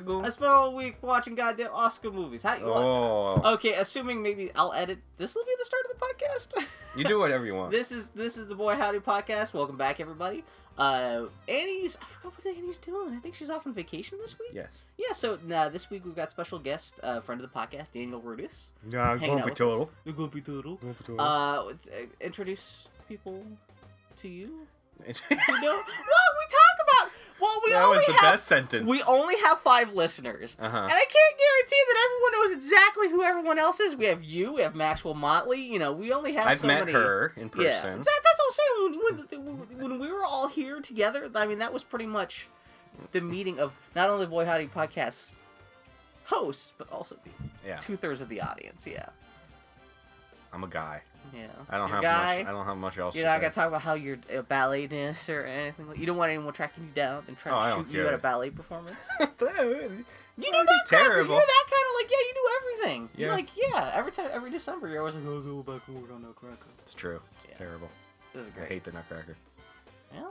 You 0.00 0.04
doing 0.04 0.18
good. 0.18 0.22
pretty 0.22 0.22
good? 0.22 0.26
I 0.26 0.30
spent 0.30 0.50
all 0.52 0.74
week 0.74 0.96
watching 1.02 1.34
goddamn 1.34 1.70
Oscar 1.72 2.10
movies. 2.10 2.42
How 2.42 2.56
you? 2.56 2.64
Oh, 2.64 3.40
Okay, 3.54 3.74
assuming 3.74 4.22
maybe 4.22 4.50
I'll 4.54 4.72
edit. 4.72 4.98
This 5.16 5.34
will 5.34 5.44
be 5.44 5.54
the 5.58 5.64
start 5.64 5.82
of 5.90 5.98
the 5.98 6.06
podcast. 6.06 6.64
you 6.96 7.04
do 7.04 7.18
whatever 7.18 7.44
you 7.44 7.54
want. 7.54 7.70
this 7.78 7.92
is 7.92 8.08
this 8.08 8.36
is 8.36 8.46
the 8.46 8.54
Boy 8.54 8.74
Howdy 8.74 9.00
podcast. 9.00 9.52
Welcome 9.52 9.76
back, 9.76 10.00
everybody. 10.00 10.44
Uh, 10.76 11.24
Annie's 11.48 11.98
I 12.00 12.04
forgot 12.04 12.34
what 12.44 12.56
Annie's 12.56 12.78
doing. 12.78 13.12
I 13.12 13.18
think 13.18 13.34
she's 13.34 13.50
off 13.50 13.66
on 13.66 13.74
vacation 13.74 14.18
this 14.22 14.38
week. 14.38 14.50
Yes. 14.52 14.78
Yeah. 14.96 15.12
So 15.12 15.36
uh, 15.52 15.68
this 15.70 15.90
week 15.90 16.04
we've 16.04 16.14
got 16.14 16.30
special 16.30 16.60
guest, 16.60 17.00
uh, 17.02 17.18
friend 17.20 17.40
of 17.42 17.50
the 17.52 17.58
podcast, 17.58 17.90
Daniel 17.92 18.20
Rutis. 18.20 18.66
Yeah, 18.88 19.18
hanging 19.18 19.40
out 19.40 19.44
with 19.46 19.54
total. 19.54 19.82
us. 19.82 19.88
The 20.04 20.12
Grumpy 20.12 20.40
Turtle. 20.40 20.78
Uh, 21.18 21.22
uh, 21.22 21.72
introduce 22.20 22.86
people 23.08 23.42
to 24.18 24.28
you. 24.28 24.66
You 25.06 25.14
know, 25.36 25.36
well, 25.62 26.30
we 26.38 26.44
talk 26.50 26.76
about. 26.82 27.10
Well, 27.40 27.60
we 27.64 27.70
that 27.72 27.84
only 27.84 27.96
was 27.98 28.06
the 28.06 28.12
have 28.14 28.32
best 28.34 28.46
sentence. 28.46 28.88
we 28.88 29.02
only 29.04 29.36
have 29.38 29.60
five 29.60 29.92
listeners. 29.94 30.56
Uh 30.58 30.68
huh. 30.68 30.78
And 30.78 30.92
I 30.92 31.04
can't 31.04 31.38
guarantee 31.38 31.82
that 31.88 31.96
everyone 32.06 32.32
knows 32.32 32.52
exactly 32.56 33.08
who 33.10 33.22
everyone 33.22 33.58
else 33.58 33.80
is. 33.80 33.94
We 33.96 34.06
have 34.06 34.22
you, 34.24 34.52
we 34.54 34.62
have 34.62 34.74
Maxwell 34.74 35.14
Motley. 35.14 35.60
You 35.62 35.78
know, 35.78 35.92
we 35.92 36.12
only 36.12 36.34
have 36.34 36.46
I've 36.46 36.58
so 36.58 36.66
met 36.66 36.80
many. 36.80 36.92
her 36.92 37.32
in 37.36 37.50
Yeah, 37.56 37.72
person. 37.80 37.98
That- 37.98 38.20
that's 38.24 38.38
what 38.38 38.46
I'm 38.46 38.52
saying. 38.52 39.28
When, 39.30 39.44
when, 39.78 39.90
when 39.90 39.98
we 40.00 40.12
were 40.12 40.24
all 40.24 40.48
here 40.48 40.80
together, 40.80 41.30
I 41.34 41.46
mean, 41.46 41.58
that 41.58 41.72
was 41.72 41.82
pretty 41.84 42.06
much 42.06 42.48
the 43.12 43.20
meeting 43.20 43.60
of 43.60 43.72
not 43.94 44.10
only 44.10 44.26
Boy 44.26 44.44
Howdy 44.44 44.66
podcast 44.68 45.34
hosts, 46.24 46.72
but 46.76 46.90
also 46.92 47.16
the 47.24 47.30
Yeah, 47.66 47.76
two 47.78 47.96
thirds 47.96 48.20
of 48.20 48.28
the 48.28 48.40
audience. 48.40 48.86
Yeah, 48.86 49.06
I'm 50.52 50.64
a 50.64 50.68
guy. 50.68 51.02
Yeah. 51.34 51.46
I 51.68 51.78
don't 51.78 51.90
have 51.90 52.02
guy, 52.02 52.38
much. 52.38 52.46
I 52.46 52.50
don't 52.52 52.64
have 52.66 52.76
much 52.76 52.98
else 52.98 53.14
You're 53.16 53.26
not 53.26 53.40
gonna 53.40 53.52
talk 53.52 53.68
about 53.68 53.82
how 53.82 53.94
you're 53.94 54.18
uh, 54.32 54.38
a 54.38 54.42
ballet 54.42 54.86
dancer 54.86 55.42
or 55.42 55.46
anything. 55.46 55.88
like 55.88 55.98
You 55.98 56.06
don't 56.06 56.16
want 56.16 56.30
anyone 56.30 56.52
tracking 56.52 56.84
you 56.84 56.90
down 56.94 57.24
and 57.28 57.36
trying 57.36 57.54
Oh, 57.54 57.82
to 57.82 57.88
shoot 57.88 57.94
you 57.94 58.06
at 58.06 58.14
a 58.14 58.18
ballet 58.18 58.50
performance. 58.50 58.98
You 59.20 60.52
do 60.52 60.52
not 60.52 60.86
terrible. 60.86 61.34
You're 61.34 61.40
that 61.40 61.64
kind 61.68 61.84
of 61.88 61.94
like 62.00 62.10
yeah. 62.10 62.16
You 62.28 62.34
do 62.34 62.48
everything. 62.60 63.08
You're 63.16 63.28
Yeah. 63.30 63.34
like 63.34 63.48
yeah. 63.56 63.90
Every 63.94 64.12
time, 64.12 64.28
every 64.32 64.50
December, 64.50 64.86
you're 64.88 65.00
always 65.00 65.16
like, 65.16 65.24
oh, 65.26 65.40
go 65.40 65.62
back 65.72 65.82
and 65.88 66.00
work 66.00 66.12
on 66.12 66.22
Nutcracker. 66.22 66.56
It's 66.80 66.94
true. 66.94 67.20
Yeah. 67.48 67.56
Terrible. 67.56 67.88
This 68.34 68.44
is 68.44 68.50
I 68.54 68.58
great. 68.58 68.68
hate 68.68 68.84
the 68.84 68.92
Nutcracker. 68.92 69.36
Yeah. 70.14 70.22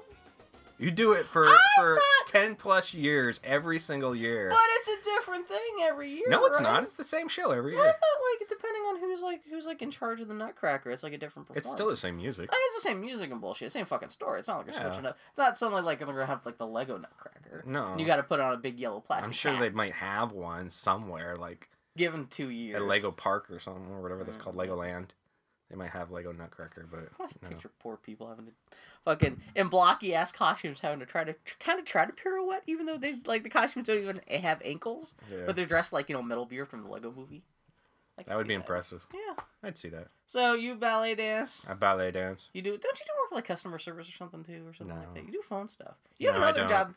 You 0.80 0.92
do 0.92 1.14
it 1.14 1.26
for 1.26 1.48
for 1.78 2.00
ten 2.28 2.56
plus 2.56 2.94
years, 2.94 3.40
every 3.44 3.80
single 3.80 4.16
year. 4.16 4.50
But 4.50 4.60
it's 4.74 4.88
a 4.90 5.04
different 5.04 5.48
thing 5.48 5.60
every 5.82 6.12
year. 6.12 6.26
no, 6.28 6.46
it's 6.46 6.58
right? 6.60 6.64
not. 6.74 6.84
It's 6.84 6.94
the 6.94 7.04
same 7.04 7.28
show 7.28 7.52
every 7.52 7.72
year. 7.74 7.82
I 7.82 7.86
thought 7.86 7.94
like 8.40 8.48
depending 8.48 8.82
on 8.84 9.00
who's 9.00 9.22
like 9.22 9.42
who's 9.50 9.66
like 9.66 9.82
in 9.82 9.90
charge 9.90 10.22
of 10.22 10.28
the 10.28 10.34
Nutcracker, 10.36 10.92
it's 10.92 11.02
like 11.04 11.14
a 11.14 11.18
different 11.18 11.48
performance. 11.48 11.66
It's 11.66 11.72
still 11.74 11.90
the 11.90 11.98
same 11.98 12.18
music. 12.18 12.50
I 12.52 12.56
mean, 12.56 12.62
it's 12.68 12.84
the 12.84 12.90
same 12.90 13.02
music 13.02 13.32
and 13.32 13.42
bullshit. 13.42 13.72
Same 13.72 13.86
fucking 13.86 14.10
story. 14.10 14.40
It's 14.40 14.48
not 14.48 14.58
like 14.58 14.68
they're 14.68 14.76
Yeah. 14.82 14.92
switching 14.92 15.06
up. 15.08 15.18
It's 15.30 15.38
not 15.38 15.58
something 15.58 15.84
like 15.84 15.98
they're 15.98 16.08
gonna 16.08 16.26
have 16.26 16.46
like 16.46 16.58
the 16.60 16.68
Lego 16.68 16.98
Nutcracker. 16.98 17.64
No, 17.66 17.98
You 17.98 18.06
got 18.06 18.18
to 18.18 18.24
put 18.24 18.40
on 18.40 18.54
a 18.54 18.58
big 18.58 18.78
yellow 18.78 19.00
plastic. 19.00 19.26
I'm 19.28 19.34
sure 19.34 19.54
hat. 19.54 19.62
they 19.62 19.70
might 19.70 19.94
have 19.94 20.32
one 20.32 20.70
somewhere, 20.70 21.36
like 21.38 21.70
give 21.96 22.12
them 22.12 22.28
two 22.30 22.50
years. 22.50 22.76
at 22.76 22.84
Lego 22.88 23.10
Park 23.12 23.50
or 23.50 23.58
something, 23.60 23.92
or 23.92 24.02
whatever 24.02 24.24
that's 24.24 24.38
called, 24.38 24.56
Mm. 24.56 24.68
Legoland. 24.68 25.08
They 25.70 25.76
might 25.76 25.90
have 25.90 26.12
Lego 26.12 26.32
Nutcracker, 26.32 26.88
but 26.90 27.10
no. 27.42 27.50
Picture 27.50 27.70
poor 27.80 27.98
people 27.98 28.30
having 28.30 28.46
to 28.46 28.52
fucking 29.08 29.42
in 29.56 29.70
blocky 29.70 30.14
ass 30.14 30.34
costumes 30.34 30.82
having 30.82 31.00
to 31.00 31.06
try 31.06 31.24
to 31.24 31.34
kind 31.62 31.80
of 31.80 31.86
try 31.86 32.06
to 32.06 32.12
pirouette, 32.12 32.64
even 32.68 32.86
though 32.86 32.98
they 32.98 33.16
like 33.26 33.44
the 33.44 33.50
costumes 33.50 33.88
don't 33.88 33.98
even 34.00 34.20
have 34.30 34.62
ankles, 34.66 35.16
Yeah. 35.32 35.44
but 35.46 35.56
they're 35.56 35.66
dressed 35.66 35.94
like 35.94 36.10
you 36.10 36.16
know 36.16 36.22
Metalbeard 36.22 36.68
from 36.68 36.84
the 36.84 36.90
Lego 36.90 37.14
movie. 37.16 37.44
I 38.18 38.24
can 38.24 38.32
that 38.32 38.38
would 38.38 38.48
be 38.48 38.54
impressive. 38.54 39.06
Yeah. 39.14 39.36
I'd 39.64 39.78
see 39.78 39.90
that. 39.90 40.08
So 40.26 40.56
you 40.56 40.76
ballet 40.76 41.16
dance. 41.16 41.62
A 41.70 41.76
ballet 41.76 42.12
dance. 42.12 42.50
You 42.54 42.62
do? 42.62 42.72
Don't 42.72 43.00
you 43.00 43.06
do 43.06 43.12
work 43.22 43.32
like 43.32 43.46
customer 43.46 43.80
service 43.80 44.10
or 44.10 44.14
something 44.14 44.44
too, 44.44 44.64
or 44.68 44.74
something 44.74 44.96
like 44.96 45.08
No. 45.08 45.14
that? 45.14 45.26
You 45.26 45.32
do 45.32 45.42
phone 45.48 45.68
stuff. 45.70 45.96
You 46.18 46.28
have 46.32 46.36
No, 46.42 46.44
another 46.44 46.68
job 46.68 46.94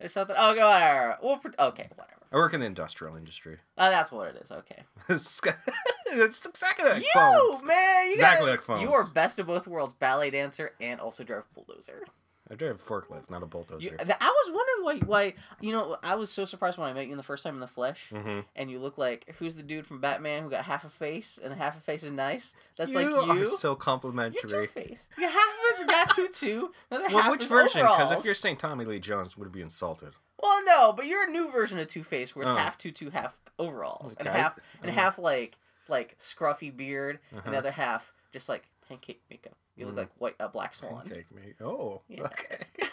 or 0.00 0.08
something. 0.08 0.36
Oh, 0.38 0.54
go 0.54 0.68
whatever. 0.68 1.16
We'll 1.22 1.40
okay, 1.68 1.88
whatever. 1.94 2.20
I 2.32 2.36
work 2.36 2.52
in 2.52 2.60
the 2.60 2.66
industrial 2.66 3.16
industry. 3.16 3.58
Uh, 3.78 3.88
that's 3.90 4.12
what 4.12 4.28
it 4.28 4.42
is. 4.42 4.50
Okay. 4.50 4.82
it's 6.18 6.44
exactly 6.46 6.88
like 6.88 7.02
you 7.02 7.10
phones. 7.14 7.64
man, 7.64 8.06
you 8.06 8.12
Exactly 8.14 8.46
got, 8.46 8.50
like 8.52 8.62
phones. 8.62 8.82
You 8.82 8.92
are 8.92 9.04
best 9.04 9.38
of 9.38 9.46
both 9.46 9.66
worlds: 9.66 9.92
ballet 9.98 10.30
dancer 10.30 10.72
and 10.80 11.00
also 11.00 11.24
drive 11.24 11.44
bulldozer. 11.54 12.04
I 12.48 12.54
drive 12.54 12.84
forklift, 12.84 13.28
not 13.28 13.42
a 13.42 13.46
bulldozer. 13.46 13.82
You, 13.82 13.96
I 13.98 14.04
was 14.04 14.52
wondering 14.52 15.00
why, 15.04 15.06
why 15.06 15.34
you 15.60 15.72
know, 15.72 15.96
I 16.02 16.14
was 16.14 16.30
so 16.30 16.44
surprised 16.44 16.78
when 16.78 16.88
I 16.88 16.92
met 16.92 17.06
you 17.06 17.10
in 17.10 17.16
the 17.16 17.24
first 17.24 17.42
time 17.42 17.54
in 17.54 17.60
the 17.60 17.66
flesh, 17.66 18.06
mm-hmm. 18.12 18.40
and 18.54 18.70
you 18.70 18.78
look 18.78 18.98
like 18.98 19.34
who's 19.38 19.56
the 19.56 19.64
dude 19.64 19.84
from 19.84 20.00
Batman 20.00 20.44
who 20.44 20.50
got 20.50 20.64
half 20.64 20.84
a 20.84 20.88
face 20.88 21.40
and 21.42 21.52
half 21.54 21.76
a 21.76 21.80
face 21.80 22.04
is 22.04 22.12
nice? 22.12 22.54
That's 22.76 22.92
you 22.92 22.96
like 22.96 23.36
you. 23.36 23.42
are 23.42 23.46
so 23.46 23.70
You're 23.70 23.76
complimentary. 23.76 24.48
Two 24.48 24.66
Face. 24.68 25.08
Yeah, 25.18 25.28
half 25.28 25.42
of 25.42 25.80
us 25.80 25.86
got 25.86 26.14
two 26.14 26.28
two. 26.28 26.72
Another 26.90 27.08
Well, 27.12 27.22
half 27.24 27.30
which 27.32 27.46
version? 27.46 27.82
Because 27.82 28.12
if 28.12 28.24
you're 28.24 28.36
saying 28.36 28.58
Tommy 28.58 28.84
Lee 28.84 29.00
Jones, 29.00 29.36
would 29.36 29.50
be 29.50 29.60
insulted. 29.60 30.12
Well, 30.40 30.64
no, 30.64 30.92
but 30.92 31.06
you're 31.06 31.24
a 31.24 31.30
new 31.30 31.50
version 31.50 31.78
of 31.80 31.88
Two 31.88 32.04
Face, 32.04 32.36
where 32.36 32.42
it's 32.44 32.50
Oh. 32.50 32.56
half 32.56 32.78
tutu, 32.78 33.10
half 33.10 33.36
overalls, 33.58 34.14
and 34.18 34.28
half 34.28 34.58
and 34.82 34.90
Oh. 34.90 34.94
half 34.94 35.18
like 35.18 35.58
like 35.88 36.16
scruffy 36.18 36.74
beard, 36.76 37.18
and 37.30 37.40
Uh-huh. 37.40 37.50
the 37.50 37.58
other 37.58 37.70
half 37.70 38.12
just 38.32 38.48
like 38.48 38.64
pancake 38.88 39.22
makeup. 39.30 39.56
You 39.76 39.86
look 39.86 39.94
Mm. 39.94 39.98
like 39.98 40.10
white 40.18 40.36
a 40.40 40.48
black 40.48 40.74
swan. 40.74 41.04
Take 41.04 41.30
me. 41.30 41.54
Oh, 41.60 42.02
Yeah. 42.08 42.22
okay. 42.24 42.58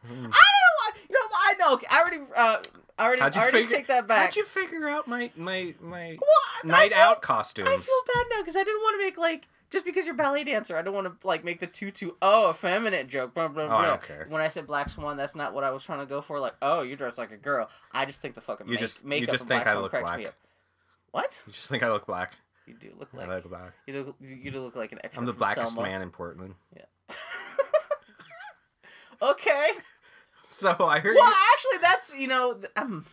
I 0.04 0.08
don't 0.08 0.20
know 0.22 0.28
why. 0.30 0.90
You 1.08 1.14
know, 1.14 1.28
I 1.32 1.54
know. 1.58 1.74
okay, 1.74 1.86
I 1.90 2.00
already, 2.00 2.18
uh, 2.36 2.62
I 2.98 3.04
already, 3.06 3.20
How'd 3.22 3.34
you 3.34 3.40
I 3.40 3.44
already 3.44 3.58
figure- 3.62 3.76
take 3.78 3.86
that 3.88 4.06
back. 4.06 4.26
How'd 4.26 4.36
you 4.36 4.44
figure 4.44 4.88
out 4.88 5.08
my 5.08 5.30
my 5.36 5.74
my 5.80 6.16
Well, 6.20 6.30
night 6.64 6.92
feel- 6.92 7.00
out 7.00 7.22
costumes? 7.22 7.68
I 7.68 7.76
feel 7.76 8.02
bad 8.14 8.26
now 8.30 8.40
because 8.42 8.56
I 8.56 8.64
didn't 8.64 8.80
want 8.82 9.00
to 9.00 9.04
make 9.04 9.18
like 9.18 9.48
just 9.70 9.84
because 9.84 10.06
you're 10.06 10.14
a 10.14 10.18
ballet 10.18 10.44
dancer, 10.44 10.76
I 10.78 10.82
don't 10.82 10.94
want 10.94 11.20
to 11.20 11.26
like 11.26 11.44
make 11.44 11.60
the 11.60 11.66
tutu 11.66 12.12
oh 12.22 12.50
effeminate 12.50 13.08
joke. 13.08 13.34
Blah 13.34 13.48
blah 13.48 13.64
Oh, 13.64 13.68
blah. 13.68 13.78
I 13.78 13.86
don't 13.86 14.02
care. 14.02 14.26
When 14.28 14.40
I 14.40 14.48
said 14.48 14.66
black 14.66 14.88
swan, 14.88 15.16
that's 15.16 15.34
not 15.34 15.52
what 15.52 15.64
I 15.64 15.70
was 15.70 15.82
trying 15.82 15.98
to 16.00 16.06
go 16.06 16.20
for. 16.22 16.38
Like, 16.40 16.54
oh, 16.62 16.82
you 16.82 16.94
dress 16.96 17.18
like 17.18 17.32
a 17.32 17.36
girl. 17.36 17.68
I 17.92 18.04
just 18.04 18.22
think 18.22 18.34
the 18.34 18.40
fucking 18.40 18.66
You 18.66 18.72
make, 18.72 18.80
just- 18.80 19.04
you 19.04 19.26
just 19.26 19.42
in 19.42 19.48
think 19.48 19.64
black 19.64 19.66
I 19.66 19.70
swan 19.72 19.82
look 19.82 19.92
black. 19.92 20.34
What? 21.12 21.42
You 21.46 21.52
just 21.52 21.68
think 21.68 21.82
I 21.82 21.90
look 21.90 22.06
black? 22.06 22.34
You 22.66 22.74
do 22.74 22.92
look 22.98 23.12
like 23.14 23.28
I 23.28 23.36
look 23.36 23.48
black. 23.48 23.72
you 23.86 23.92
do. 23.94 24.14
You 24.20 24.50
do 24.50 24.60
look 24.60 24.76
like 24.76 24.92
an 24.92 24.98
extra. 25.02 25.20
I'm 25.20 25.26
the 25.26 25.32
blackest 25.32 25.72
Selma. 25.74 25.88
man 25.88 26.02
in 26.02 26.10
Portland. 26.10 26.54
Yeah. 26.76 26.82
okay. 29.22 29.70
So 30.50 30.70
I 30.86 30.98
heard 31.00 31.14
Well, 31.14 31.26
you. 31.28 31.34
actually, 31.52 31.78
that's 31.82 32.16
you 32.16 32.26
know, 32.26 32.58
um, 32.74 33.04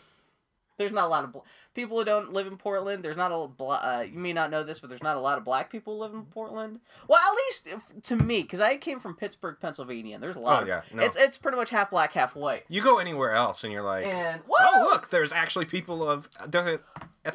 there's 0.78 0.94
not 0.94 1.04
a 1.04 1.08
lot 1.10 1.26
of 1.26 1.34
bl- 1.34 1.40
people 1.76 2.00
who 2.00 2.06
don't 2.06 2.34
live 2.34 2.48
in 2.48 2.58
Portland. 2.58 3.04
There's 3.04 3.18
not 3.18 3.32
a 3.32 3.64
uh, 3.72 4.02
you 4.02 4.18
may 4.18 4.34
not 4.34 4.50
know 4.50 4.64
this, 4.64 4.80
but 4.80 4.90
there's 4.90 5.04
not 5.04 5.18
a 5.18 5.20
lot 5.20 5.38
of 5.38 5.44
black 5.44 5.70
people 5.72 5.94
who 5.96 6.00
live 6.02 6.14
in 6.14 6.24
Portland. 6.24 6.80
Well, 7.08 7.20
at 7.20 7.36
least 7.46 7.68
if, 7.68 8.02
to 8.04 8.16
me, 8.16 8.42
because 8.42 8.62
I 8.62 8.78
came 8.78 9.00
from 9.00 9.16
Pittsburgh, 9.16 9.58
Pennsylvania, 9.62 10.16
and 10.16 10.24
there's 10.24 10.36
a 10.36 10.40
lot. 10.40 10.60
Oh 10.60 10.62
of, 10.64 10.68
yeah, 10.68 10.82
no. 10.94 11.04
It's 11.04 11.16
it's 11.16 11.38
pretty 11.38 11.58
much 11.58 11.70
half 11.70 11.92
black, 11.92 12.14
half 12.14 12.36
white. 12.36 12.64
You 12.70 12.82
go 12.82 12.98
anywhere 12.98 13.34
else 13.34 13.64
and 13.64 13.72
you're 13.72 13.84
like, 13.84 14.06
And 14.08 14.42
oh 14.50 14.88
look, 14.92 15.10
there's 15.10 15.32
actually 15.34 15.66
people 15.66 16.10
of 16.10 16.30
different 16.50 16.82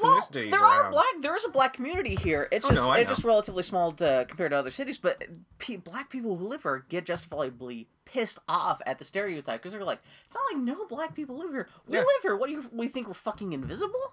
Well, 0.00 0.20
ethnicities 0.20 0.50
there 0.50 0.60
around. 0.60 0.86
are 0.86 0.90
black. 0.90 1.04
There 1.20 1.36
is 1.36 1.44
a 1.44 1.50
black 1.50 1.74
community 1.74 2.16
here. 2.16 2.48
It's 2.50 2.66
Oh, 2.66 2.70
just 2.70 2.84
no, 2.84 2.92
it's 2.92 3.10
just 3.10 3.24
relatively 3.24 3.62
small 3.62 3.92
to, 3.92 4.24
compared 4.28 4.52
to 4.52 4.56
other 4.56 4.70
cities. 4.70 4.98
But 4.98 5.22
pe- 5.58 5.76
black 5.76 6.10
people 6.10 6.36
who 6.36 6.46
live 6.48 6.62
here 6.64 6.84
get 6.88 7.04
justifiably 7.06 7.88
pissed 8.12 8.38
off 8.48 8.80
at 8.86 8.98
the 8.98 9.04
stereotype 9.04 9.60
because 9.60 9.72
they're 9.72 9.84
like, 9.84 10.00
it's 10.26 10.34
not 10.34 10.44
like 10.52 10.62
no 10.62 10.86
black 10.86 11.14
people 11.14 11.38
live 11.38 11.50
here. 11.50 11.68
We 11.86 11.94
Yeah. 11.98 12.00
live 12.00 12.22
here. 12.22 12.36
What 12.36 12.46
do 12.48 12.52
you 12.52 12.68
we 12.72 12.88
think 12.88 13.06
we're 13.08 13.14
fucking 13.14 13.52
invisible? 13.52 14.12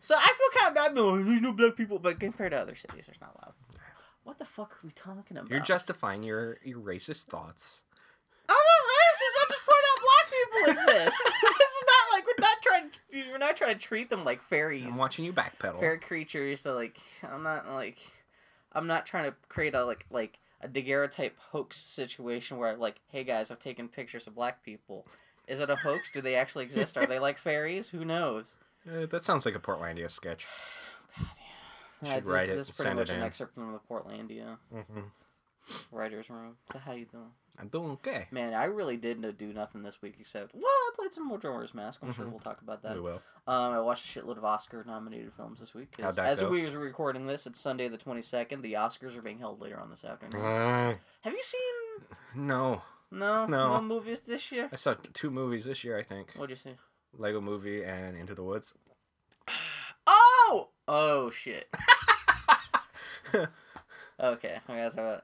So 0.00 0.14
I 0.16 0.26
feel 0.26 0.60
kind 0.60 0.68
of 0.68 0.74
bad. 0.74 0.94
No, 0.94 1.22
there's 1.22 1.42
no 1.42 1.52
black 1.52 1.76
people, 1.76 1.98
but 1.98 2.18
compared 2.18 2.52
to 2.52 2.58
other 2.58 2.74
cities, 2.74 3.06
there's 3.06 3.20
not 3.20 3.34
a 3.36 3.46
lot. 3.46 3.54
What 4.24 4.38
the 4.38 4.44
fuck 4.44 4.72
are 4.74 4.80
we 4.86 4.90
talking 4.92 5.36
about? 5.36 5.50
You're 5.50 5.60
justifying 5.60 6.22
your 6.22 6.58
your 6.64 6.78
racist 6.78 7.24
thoughts. 7.24 7.82
I'm 8.48 8.54
not 8.54 8.82
racist. 8.94 9.34
I'm 9.42 9.48
just 9.48 9.66
pointing 9.66 9.90
out 9.92 10.00
black 10.06 10.84
people 10.86 10.94
exist. 11.02 11.18
this 11.42 11.70
is 11.70 11.84
not 11.86 12.12
like 12.16 12.26
we're 12.26 12.40
not 12.40 12.62
trying. 12.62 12.90
We're 13.30 13.38
not 13.38 13.56
trying 13.56 13.74
to 13.78 13.80
treat 13.80 14.10
them 14.10 14.24
like 14.24 14.42
fairies. 14.42 14.84
I'm 14.86 14.96
watching 14.96 15.24
you 15.24 15.32
backpedal. 15.32 15.78
fair 15.80 15.98
creatures 15.98 16.60
so 16.62 16.74
like 16.74 16.96
i'm 17.22 17.42
not 17.42 17.68
like 17.70 17.98
i'm 18.72 18.86
not 18.86 19.04
trying 19.06 19.30
to 19.30 19.36
create 19.48 19.74
a 19.74 19.84
like 19.84 20.06
like 20.10 20.38
a 20.60 20.68
daguerreotype 20.68 21.36
hoax 21.50 21.76
situation 21.78 22.58
where 22.58 22.76
like 22.76 22.96
hey 23.08 23.24
guys 23.24 23.50
i've 23.50 23.58
taken 23.58 23.88
pictures 23.88 24.26
of 24.26 24.34
black 24.34 24.62
people 24.64 25.06
is 25.48 25.58
it 25.60 25.70
a 25.70 25.76
hoax 25.76 26.10
do 26.12 26.20
they 26.20 26.34
actually 26.34 26.64
exist 26.64 26.96
are 26.98 27.06
they 27.06 27.18
like 27.18 27.38
fairies 27.48 27.88
who 27.88 28.04
knows 28.04 28.52
Uh, 28.90 29.06
that 29.06 29.24
sounds 29.24 29.44
like 29.44 29.54
a 29.54 29.60
Portlandia 29.60 30.10
sketch. 30.10 30.46
God, 31.18 31.26
You 32.02 32.08
yeah. 32.08 32.14
should 32.14 32.24
this, 32.24 32.32
write 32.32 32.48
it 32.50 32.56
this 32.56 32.68
is 32.70 32.76
pretty 32.76 32.94
much 32.94 33.10
an 33.10 33.16
in. 33.16 33.22
excerpt 33.22 33.54
from 33.54 33.72
the 33.72 33.78
portlandia 33.90 34.56
hmm 34.72 35.00
writers 35.92 36.30
room 36.30 36.56
so 36.72 36.78
how 36.78 36.92
you 36.92 37.04
doing 37.06 37.30
I'm 37.58 37.68
doing 37.68 37.90
okay. 37.92 38.26
man 38.30 38.54
i 38.54 38.64
really 38.64 38.96
did 38.96 39.20
no 39.20 39.32
do 39.32 39.52
nothing 39.52 39.82
this 39.82 40.00
week 40.02 40.14
except 40.20 40.54
well 40.54 40.64
i 40.64 40.90
played 40.96 41.12
some 41.12 41.26
more 41.26 41.38
Majora's 41.38 41.74
mask 41.74 42.00
i'm 42.02 42.12
sure 42.14 42.26
Mhm. 42.26 42.30
we'll 42.30 42.40
talk 42.40 42.60
about 42.62 42.82
that 42.82 42.94
We 42.94 43.00
will. 43.00 43.22
Um, 43.46 43.72
I 43.72 43.80
watched 43.80 44.04
a 44.04 44.20
shitload 44.20 44.36
of 44.36 44.44
Oscar 44.44 44.84
nominated 44.86 45.32
films 45.32 45.60
this 45.60 45.74
week. 45.74 45.94
How'd 46.00 46.16
that 46.16 46.26
as 46.26 46.40
go? 46.40 46.50
we 46.50 46.62
were 46.62 46.78
recording 46.78 47.26
this, 47.26 47.46
it's 47.46 47.58
Sunday 47.60 47.88
the 47.88 47.96
twenty 47.98 48.22
second. 48.22 48.62
The 48.62 48.74
Oscars 48.74 49.16
are 49.16 49.22
being 49.22 49.38
held 49.38 49.60
later 49.60 49.80
on 49.80 49.90
this 49.90 50.04
afternoon. 50.04 50.40
Uh, 50.44 50.94
Have 51.22 51.32
you 51.32 51.42
seen 51.42 52.06
no, 52.46 52.82
no 53.10 53.46
No. 53.46 53.74
no 53.76 53.82
movies 53.82 54.20
this 54.26 54.52
year? 54.52 54.68
I 54.72 54.76
saw 54.76 54.94
t- 54.94 55.08
two 55.12 55.30
movies 55.30 55.64
this 55.64 55.82
year. 55.82 55.98
I 55.98 56.02
think 56.02 56.32
What'd 56.36 56.50
you 56.50 56.56
see? 56.56 56.76
Lego 57.16 57.40
Movie 57.40 57.82
and 57.84 58.16
Into 58.16 58.34
the 58.34 58.44
Woods. 58.44 58.74
Oh 60.06 60.68
oh 60.88 61.30
shit. 61.30 61.68
okay, 64.20 64.58
I 64.68 64.74
guess 64.76 64.96
I 64.98 65.20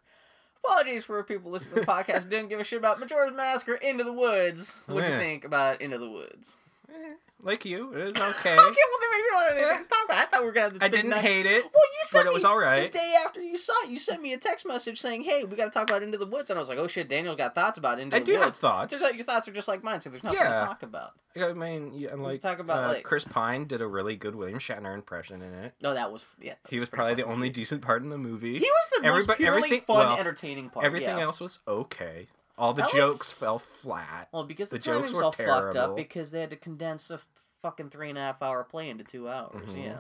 Apologies 0.64 1.04
for 1.04 1.22
people 1.22 1.50
listening 1.50 1.76
to 1.76 1.80
the 1.82 1.86
podcast 1.92 2.24
who 2.24 2.30
didn't 2.30 2.48
give 2.48 2.60
a 2.60 2.64
shit 2.64 2.78
about 2.78 2.98
Majora's 3.00 3.34
Mask 3.34 3.69
or 3.69 3.74
Into 3.76 4.02
the 4.04 4.12
Woods. 4.12 4.82
What'd 4.86 5.06
you 5.08 5.14
Yeah. 5.14 5.19
think 5.20 5.44
about 5.44 5.80
Into 5.80 5.98
the 5.98 6.08
Woods? 6.10 6.56
Eh, 6.88 7.14
like 7.42 7.64
you, 7.64 7.92
it 7.92 8.02
was 8.04 8.12
okay. 8.16 8.22
Okay, 8.22 8.54
well 8.56 8.60
then 8.60 9.10
maybe 9.12 9.24
not 9.32 9.52
anything 9.52 9.84
to 9.84 9.88
talk 9.88 10.04
about. 10.04 10.16
I 10.18 10.26
thought 10.26 10.40
we 10.40 10.46
were 10.46 10.52
gonna 10.52 10.64
have 10.66 10.72
this 10.74 10.82
I 10.82 10.88
didn't 10.88 11.10
night. 11.10 11.20
hate 11.20 11.46
it. 11.46 11.62
Well, 11.64 11.72
you 11.84 12.02
said 12.04 12.26
it 12.26 12.32
was 12.32 12.44
alright. 12.44 12.92
the 12.92 12.98
day 12.98 13.14
after 13.24 13.42
you 13.42 13.56
saw 13.56 13.72
it. 13.84 13.90
You 13.90 13.98
sent 13.98 14.22
me 14.22 14.32
a 14.32 14.38
text 14.38 14.66
message 14.66 15.00
saying, 15.00 15.24
"Hey, 15.24 15.44
we 15.44 15.56
got 15.56 15.64
to 15.66 15.70
talk 15.70 15.88
about 15.90 16.02
Into 16.02 16.16
the 16.18 16.26
Woods," 16.26 16.50
and 16.50 16.58
I 16.58 16.60
was 16.60 16.68
like, 16.68 16.78
"Oh 16.78 16.86
shit, 16.86 17.08
Daniel's 17.08 17.36
got 17.36 17.54
thoughts 17.54 17.76
about 17.78 17.98
Into 18.00 18.16
I 18.16 18.20
the 18.20 18.24
do 18.24 18.32
have 18.34 18.56
thoughts. 18.56 18.92
Turns 18.92 19.02
out 19.02 19.14
your 19.16 19.24
thoughts 19.24 19.46
are 19.48 19.52
just 19.52 19.68
like 19.68 19.82
mine, 19.84 20.00
so 20.00 20.10
there's 20.10 20.22
nothing 20.24 20.40
to 20.40 20.46
talk 20.46 20.82
about. 20.82 21.12
I 21.36 21.52
mean, 21.52 21.92
yeah, 21.94 22.10
and 22.12 22.20
We 22.22 22.28
like 22.28 22.40
talk 22.40 22.60
about, 22.60 22.84
uh, 22.84 22.88
like- 22.94 23.04
Chris 23.04 23.24
Pine 23.24 23.66
did 23.66 23.82
a 23.82 23.86
really 23.86 24.16
good 24.16 24.34
William 24.34 24.58
Shatner 24.58 24.94
impression 24.94 25.42
in 25.42 25.52
it. 25.52 25.74
No, 25.82 25.92
that 25.92 26.10
was 26.10 26.24
yeah. 26.40 26.54
that 26.62 26.70
He 26.70 26.80
was 26.80 26.88
pretty 26.88 26.96
probably 27.14 27.14
the 27.22 27.28
only 27.28 27.50
decent 27.50 27.82
part 27.82 28.02
in 28.02 28.08
the 28.08 28.16
movie. 28.16 28.54
He 28.58 28.60
was 28.70 28.88
the 28.96 29.02
most 29.02 29.36
purely 29.36 29.56
everything- 29.58 29.80
fun, 29.82 30.06
well, 30.06 30.18
entertaining 30.18 30.70
part. 30.70 30.86
Everything 30.86 31.18
yeah. 31.18 31.24
else 31.24 31.40
was 31.40 31.58
okay. 31.68 32.28
All 32.58 32.73
the 32.73 32.82
Alex- 32.82 32.97
jokes 32.97 33.32
fell 33.32 33.58
flat. 33.58 34.29
Well, 34.32 34.44
because 34.44 34.70
the, 34.70 34.79
the 34.79 34.82
jokes 34.85 35.12
were 35.12 35.25
all 35.25 35.32
fucked 35.32 35.76
up 35.76 35.94
because 35.97 36.31
they 36.31 36.41
had 36.41 36.50
to 36.50 36.56
condense 36.56 37.11
a 37.11 37.20
fucking 37.62 37.91
three 37.91 38.08
and 38.08 38.17
a 38.19 38.23
half 38.23 38.41
hour 38.43 38.64
play 38.64 38.88
into 38.88 39.05
two 39.05 39.29
hours. 39.29 39.69
Mhm. 39.69 39.85
Yeah. 39.85 39.99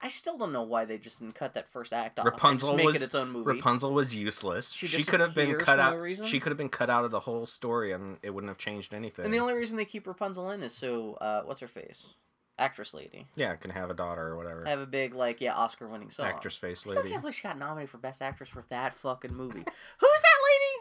I 0.00 0.08
still 0.08 0.38
don't 0.38 0.52
know 0.52 0.62
why 0.62 0.84
they 0.84 0.96
just 0.96 1.18
didn't 1.18 1.34
cut 1.34 1.54
that 1.54 1.68
first 1.72 1.92
act 1.92 2.20
off. 2.20 2.24
Rapunzel 2.24 2.76
make 2.76 2.86
was 2.86 2.96
it 2.96 3.02
its 3.02 3.16
own 3.16 3.30
movie. 3.30 3.50
Rapunzel 3.50 3.92
was 3.92 4.14
useless. 4.14 4.70
She 4.70 4.86
She, 4.86 5.02
could 5.02 5.18
have 5.18 5.34
been 5.34 5.56
cut 5.56 5.80
out. 5.80 5.96
no? 5.98 6.24
She 6.26 6.38
could 6.38 6.50
have 6.50 6.56
been 6.56 6.68
cut 6.68 6.88
out 6.88 7.04
of 7.04 7.10
the 7.10 7.18
whole 7.20 7.46
story, 7.46 7.90
and 7.90 8.16
it 8.22 8.30
wouldn't 8.30 8.48
have 8.48 8.58
changed 8.58 8.94
anything. 8.94 9.24
and 9.24 9.34
the 9.34 9.40
only 9.40 9.54
reason 9.54 9.76
they 9.76 9.84
keep 9.84 10.06
Rapunzel 10.06 10.50
in 10.52 10.62
is 10.62 10.72
so 10.72 11.14
uh, 11.14 11.42
what's 11.42 11.58
her 11.58 11.66
face, 11.66 12.14
actress 12.60 12.94
lady, 12.94 13.26
yeah, 13.34 13.56
can 13.56 13.72
have 13.72 13.90
a 13.90 13.94
daughter 13.94 14.28
or 14.28 14.36
whatever. 14.36 14.64
have 14.66 14.78
a 14.78 14.86
big 14.86 15.14
like 15.14 15.40
yeah 15.40 15.54
Oscar 15.54 15.88
winning 15.88 16.10
song. 16.12 16.26
Actress 16.26 16.56
face 16.56 16.86
lady. 16.86 16.96
I 16.96 17.00
still 17.00 17.10
can't 17.10 17.22
believe 17.22 17.34
she 17.34 17.42
got 17.42 17.58
nominated 17.58 17.90
for 17.90 17.98
best 17.98 18.22
actress 18.22 18.48
for 18.48 18.64
that 18.68 18.94
fucking 18.94 19.34
movie. 19.34 19.64
Who's 19.98 20.20
that? 20.22 20.27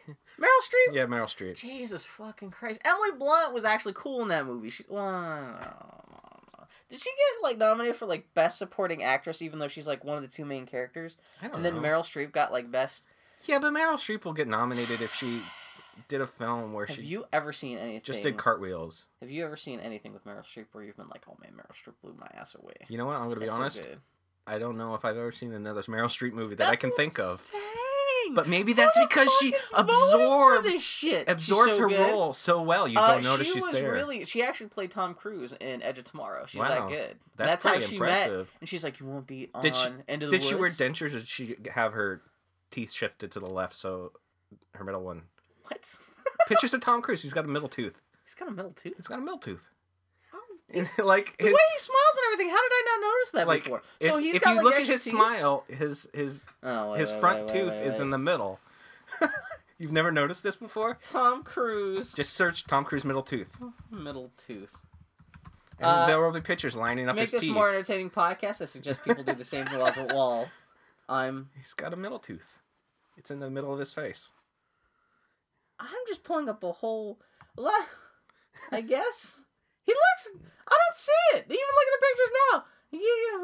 Meryl 0.39 0.45
Streep. 0.63 0.93
Yeah, 0.93 1.05
Meryl 1.05 1.25
Streep. 1.25 1.55
Jesus 1.55 2.03
fucking 2.03 2.51
Christ. 2.51 2.79
Emily 2.85 3.11
Blunt 3.17 3.53
was 3.53 3.65
actually 3.65 3.93
cool 3.95 4.21
in 4.21 4.27
that 4.29 4.45
movie. 4.45 4.69
She 4.69 4.83
well, 4.89 5.03
I 5.05 5.39
don't 5.39 5.59
know. 5.59 6.67
Did 6.89 6.99
she 7.01 7.09
get 7.09 7.43
like 7.43 7.57
nominated 7.57 7.97
for 7.97 8.05
like 8.05 8.33
best 8.33 8.57
supporting 8.57 9.03
actress 9.03 9.41
even 9.41 9.59
though 9.59 9.67
she's 9.67 9.87
like 9.87 10.03
one 10.05 10.17
of 10.17 10.23
the 10.23 10.29
two 10.33 10.45
main 10.45 10.65
characters? 10.65 11.17
I 11.41 11.47
don't 11.47 11.57
And 11.57 11.65
then 11.65 11.75
know. 11.75 11.81
Meryl 11.81 12.01
Streep 12.03 12.31
got 12.31 12.51
like 12.53 12.71
best. 12.71 13.03
Yeah, 13.45 13.59
but 13.59 13.73
Meryl 13.73 13.95
Streep 13.95 14.23
will 14.25 14.33
get 14.33 14.47
nominated 14.47 15.01
if 15.01 15.13
she 15.13 15.41
did 16.07 16.21
a 16.21 16.27
film 16.27 16.73
where 16.73 16.87
she 16.87 16.93
Have 16.93 17.01
she 17.03 17.07
you 17.07 17.25
ever 17.33 17.51
seen 17.51 17.77
anything? 17.77 18.01
just 18.03 18.21
did 18.21 18.37
cartwheels. 18.37 19.07
Have 19.21 19.29
you 19.29 19.43
ever 19.43 19.57
seen 19.57 19.79
anything 19.79 20.13
with 20.13 20.25
Meryl 20.25 20.43
Streep 20.45 20.65
where 20.71 20.83
you've 20.83 20.95
been 20.97 21.09
like, 21.09 21.23
"Oh 21.29 21.35
man, 21.41 21.51
Meryl 21.53 21.71
Streep 21.75 21.95
blew 22.01 22.15
my 22.19 22.27
ass 22.39 22.55
away"? 22.55 22.73
You 22.87 22.97
know 22.97 23.05
what? 23.07 23.15
I'm 23.17 23.27
gonna 23.27 23.35
be 23.39 23.45
It's 23.45 23.51
so 23.53 23.59
honest. 23.59 23.81
good. 23.83 23.99
I 24.45 24.57
don't 24.59 24.77
know 24.77 24.95
if 24.95 25.03
I've 25.03 25.17
ever 25.17 25.31
seen 25.33 25.53
another 25.53 25.81
Meryl 25.83 26.05
Streep 26.05 26.31
movie 26.33 26.55
that 26.55 26.67
I 26.67 26.69
That's 26.71 26.81
can 26.81 26.91
what 26.91 26.97
think 26.97 27.19
I'm 27.19 27.25
of. 27.31 27.39
saying. 27.41 27.63
But 28.33 28.47
maybe 28.47 28.73
that's 28.73 28.97
because 28.99 29.31
she 29.39 29.49
is 29.53 29.61
voting 29.69 29.87
for 30.11 30.55
absorbs 30.55 30.83
shit. 30.83 31.29
Absorbs 31.29 31.73
so 31.75 31.81
her 31.81 31.87
good. 31.89 31.99
role 32.11 32.33
so 32.33 32.61
well. 32.61 32.87
You 32.87 32.99
Uh, 32.99 33.13
don't 33.15 33.23
notice 33.23 33.47
she 33.47 33.53
she's 33.53 33.65
was 33.67 33.79
there. 33.79 33.91
really. 33.91 34.25
She 34.25 34.43
actually 34.43 34.67
played 34.67 34.91
Tom 34.91 35.13
Cruise 35.13 35.53
in 35.59 35.81
Edge 35.81 35.97
of 35.97 36.05
Tomorrow. 36.05 36.45
She's 36.47 36.59
Wow. 36.59 36.69
that 36.69 36.87
good. 36.89 37.17
That's 37.35 37.63
That's 37.63 37.63
how 37.63 37.79
she 37.79 37.99
met. 37.99 38.29
And 38.31 38.47
she's 38.69 38.83
like, 38.83 38.99
"You 38.99 39.05
won't 39.05 39.27
be 39.27 39.49
on 39.53 39.61
Did 39.61 39.75
she- 39.75 39.89
End 40.07 40.23
of 40.23 40.31
the 40.31 40.37
Did 40.37 40.43
she 40.45 40.55
wear 40.55 40.69
dentures 40.69 41.07
or 41.13 41.19
did 41.19 41.27
she 41.27 41.55
have 41.73 41.93
her 41.93 42.21
teeth 42.71 42.91
shifted 42.91 43.31
to 43.31 43.39
the 43.39 43.49
left 43.49 43.75
so 43.75 44.11
her 44.75 44.83
middle 44.83 45.03
one? 45.03 45.23
What? 45.63 45.95
Pictures 46.47 46.73
of 46.73 46.81
Tom 46.81 47.01
Cruise. 47.01 47.21
He's 47.23 47.33
got 47.33 47.45
a 47.45 47.47
middle 47.47 47.69
tooth. 47.69 48.01
He's 48.25 48.33
got 48.35 48.47
a 48.47 48.51
middle 48.51 48.71
tooth. 48.71 48.93
He's 48.97 49.07
got 49.07 49.19
a 49.19 49.21
middle 49.21 49.39
tooth. 49.39 49.69
Like 50.73 51.37
the 51.37 51.45
way 51.45 51.51
he 51.73 51.79
smiles 51.79 52.17
and 52.17 52.33
everything. 52.33 52.49
How 52.49 52.61
did 52.61 52.71
I 52.73 52.83
not 52.85 53.07
notice 53.07 53.29
that 53.33 53.47
like 53.47 53.63
before? 53.63 53.81
if, 53.99 54.07
So 54.07 54.17
he's 54.17 54.35
if 54.35 54.41
got 54.41 54.49
you 54.51 54.55
like 54.57 54.63
look 54.65 54.73
at 54.75 54.85
his 54.87 55.03
teeth? 55.03 55.13
smile, 55.13 55.63
his 55.69 56.09
his 56.13 56.45
Oh, 56.63 56.91
wait, 56.91 56.99
his 56.99 57.11
wait, 57.11 57.19
front 57.21 57.39
wait, 57.39 57.47
tooth 57.49 57.73
is 57.73 57.99
in 57.99 58.09
the 58.09 58.17
middle. 58.17 58.59
You've 59.79 59.91
never 59.93 60.11
noticed 60.11 60.43
this 60.43 60.55
before? 60.55 60.97
Tom 61.03 61.43
Cruise 61.43 62.11
Just 62.13 62.33
search 62.33 62.65
Tom 62.65 62.83
Cruise 62.83 63.05
middle 63.05 63.21
tooth, 63.23 63.57
middle 63.91 64.31
tooth. 64.37 64.75
and 65.79 65.85
Uh, 65.87 66.07
there 66.07 66.19
will 66.19 66.31
be 66.31 66.41
pictures 66.41 66.75
lining 66.75 67.05
To 67.05 67.11
up 67.11 67.15
make 67.15 67.21
his 67.23 67.31
this 67.33 67.41
teeth. 67.43 67.51
a 67.51 67.53
more 67.53 67.69
entertaining 67.69 68.09
podcast, 68.09 68.61
I 68.61 68.65
suggest 68.65 69.05
people 69.05 69.23
do 69.23 69.33
the 69.33 69.43
same 69.45 69.65
thing 69.67 69.79
as 69.81 69.95
a 69.97 70.03
wall. 70.13 70.49
I'm 71.07 71.49
He's 71.55 71.73
got 71.73 71.93
a 71.93 71.95
middle 71.95 72.19
tooth. 72.19 72.59
It's 73.17 73.31
in 73.31 73.39
the 73.39 73.49
middle 73.49 73.71
of 73.71 73.79
his 73.79 73.93
face. 73.93 74.29
I'm 75.79 75.87
just 76.07 76.23
pulling 76.23 76.49
up 76.49 76.63
a 76.63 76.71
whole. 76.71 77.19
le- 77.55 77.85
I 78.71 78.81
guess 78.81 79.39
he 79.85 79.93
looks. 79.93 80.43
I 80.67 80.75
don't 80.75 80.95
see 80.95 81.11
it. 81.37 81.45
Even 81.45 81.57
looking 81.75 81.93
at 81.93 82.01
pictures 82.01 82.33
now. 82.51 82.63
Yeah, 82.89 82.99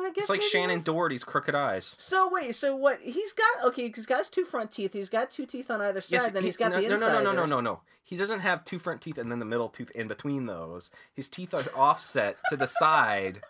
I 0.07 0.11
guess 0.15 0.21
It's 0.23 0.29
like 0.29 0.41
Shannen 0.41 0.83
Doherty's 0.83 1.23
crooked 1.25 1.53
eyes. 1.53 1.95
So 1.97 2.29
wait, 2.31 2.55
so 2.55 2.75
what? 2.75 2.99
He's 3.01 3.33
got 3.33 3.65
okay. 3.65 3.91
He's 3.93 4.05
got 4.05 4.19
his 4.19 4.29
two 4.29 4.45
front 4.45 4.71
teeth. 4.71 4.93
He's 4.93 5.09
got 5.09 5.29
two 5.31 5.45
teeth 5.45 5.69
on 5.69 5.81
either 5.81 5.99
side. 5.99 6.11
Yes, 6.13 6.29
then 6.29 6.43
he- 6.43 6.47
he's 6.47 6.57
got 6.57 6.71
no, 6.71 6.81
the 6.81 6.87
no, 6.87 6.95
no, 6.95 7.07
no, 7.07 7.21
no, 7.21 7.31
no, 7.33 7.45
no, 7.45 7.59
no. 7.59 7.81
He 8.05 8.15
doesn't 8.15 8.39
have 8.39 8.63
two 8.63 8.79
front 8.79 9.01
teeth 9.01 9.17
and 9.17 9.29
then 9.31 9.39
the 9.39 9.45
middle 9.45 9.69
tooth 9.69 9.91
in 9.91 10.07
between 10.07 10.45
those. 10.45 10.91
His 11.13 11.27
teeth 11.29 11.53
are 11.53 11.63
offset 11.75 12.37
to 12.49 12.57
the 12.57 12.67
side, 12.67 13.41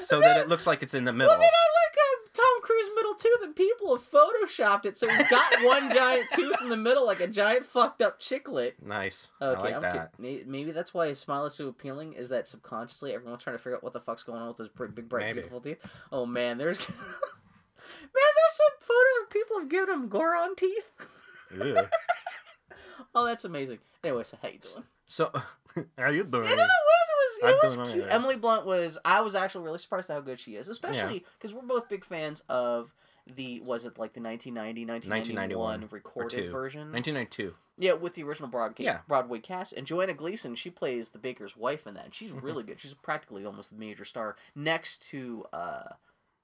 so 0.00 0.20
that 0.20 0.36
it 0.36 0.48
looks 0.48 0.66
like 0.66 0.82
it's 0.82 0.94
in 0.94 1.04
the 1.04 1.12
middle. 1.12 1.32
Then 1.34 1.40
look 1.42 1.96
Tom 2.34 2.62
Cruise 2.62 2.88
middle 2.96 3.14
tooth, 3.14 3.42
and 3.42 3.54
people 3.54 3.96
have 3.96 4.10
photoshopped 4.10 4.86
it 4.86 4.98
so 4.98 5.08
he's 5.08 5.28
got 5.28 5.52
one 5.62 5.90
giant 5.90 6.26
tooth 6.34 6.60
in 6.62 6.68
the 6.68 6.76
middle, 6.76 7.06
like 7.06 7.20
a 7.20 7.28
giant 7.28 7.64
fucked 7.64 8.02
up 8.02 8.20
chiclet. 8.20 8.72
Nice. 8.84 9.30
Okay, 9.40 9.58
I 9.58 9.62
like 9.62 9.74
I'm 9.74 9.80
that. 9.82 10.18
Maybe 10.18 10.72
that's 10.72 10.92
why 10.92 11.08
his 11.08 11.18
smile 11.18 11.44
is 11.46 11.54
so 11.54 11.68
appealing. 11.68 12.14
Is 12.14 12.28
that 12.30 12.48
subconsciously 12.48 13.14
everyone's 13.14 13.42
trying 13.42 13.56
to 13.56 13.62
figure 13.62 13.76
out 13.76 13.84
what 13.84 13.92
the 13.92 14.00
fuck's 14.00 14.24
going 14.24 14.42
on 14.42 14.48
with 14.48 14.58
his 14.58 14.68
big, 14.68 14.94
big 14.94 15.08
bright, 15.08 15.26
Maybe. 15.26 15.34
beautiful 15.34 15.60
teeth? 15.60 15.78
Oh 16.10 16.26
man, 16.26 16.58
there's 16.58 16.78
man, 16.88 16.96
there's 16.98 18.52
some 18.52 18.78
photos 18.80 19.14
where 19.20 19.26
people 19.30 19.58
have 19.60 19.68
given 19.68 19.94
him 19.94 20.08
Goron 20.08 20.56
teeth. 20.56 20.90
Oh, 23.14 23.24
that's 23.24 23.44
amazing. 23.44 23.78
Anyway, 24.02 24.24
so 24.24 24.36
how 24.42 24.48
you 24.48 24.58
doing? 24.58 24.84
So, 25.06 25.30
how 25.98 26.10
you 26.10 26.24
doing? 26.24 26.44
Into 26.44 26.56
the 26.56 26.62
Woods 26.62 27.03
it 27.42 27.56
was 27.62 27.76
cute. 27.92 28.06
Emily 28.10 28.36
Blunt 28.36 28.66
was. 28.66 28.98
I 29.04 29.20
was 29.20 29.34
actually 29.34 29.64
really 29.64 29.78
surprised 29.78 30.10
at 30.10 30.14
how 30.14 30.20
good 30.20 30.40
she 30.40 30.56
is, 30.56 30.68
especially 30.68 31.24
because 31.38 31.54
we're 31.54 31.62
both 31.62 31.88
big 31.88 32.04
fans 32.04 32.42
of 32.48 32.94
the 33.34 33.58
was 33.60 33.86
it 33.86 33.98
like 33.98 34.12
the 34.12 34.20
1990 34.20 34.84
1991 34.84 35.58
1991 35.80 35.88
recorded 35.90 36.52
version 36.52 36.92
1992. 36.92 37.54
yeah 37.78 37.94
with 37.94 38.14
the 38.16 38.22
original 38.22 38.50
broadway 38.50 38.84
Yeah. 38.84 38.98
broadway 39.08 39.38
cast 39.38 39.72
and 39.72 39.86
joanna 39.86 40.12
gleason 40.12 40.54
she 40.56 40.68
plays 40.68 41.08
the 41.08 41.18
baker's 41.18 41.56
wife 41.56 41.86
in 41.86 41.94
that 41.94 42.04
and 42.04 42.14
she's 42.14 42.32
Mhm. 42.32 42.42
really 42.42 42.62
good 42.64 42.78
she's 42.78 42.92
practically 42.92 43.46
almost 43.46 43.70
the 43.70 43.76
major 43.76 44.04
star 44.04 44.36
next 44.54 45.00
to 45.08 45.46
uh 45.54 45.84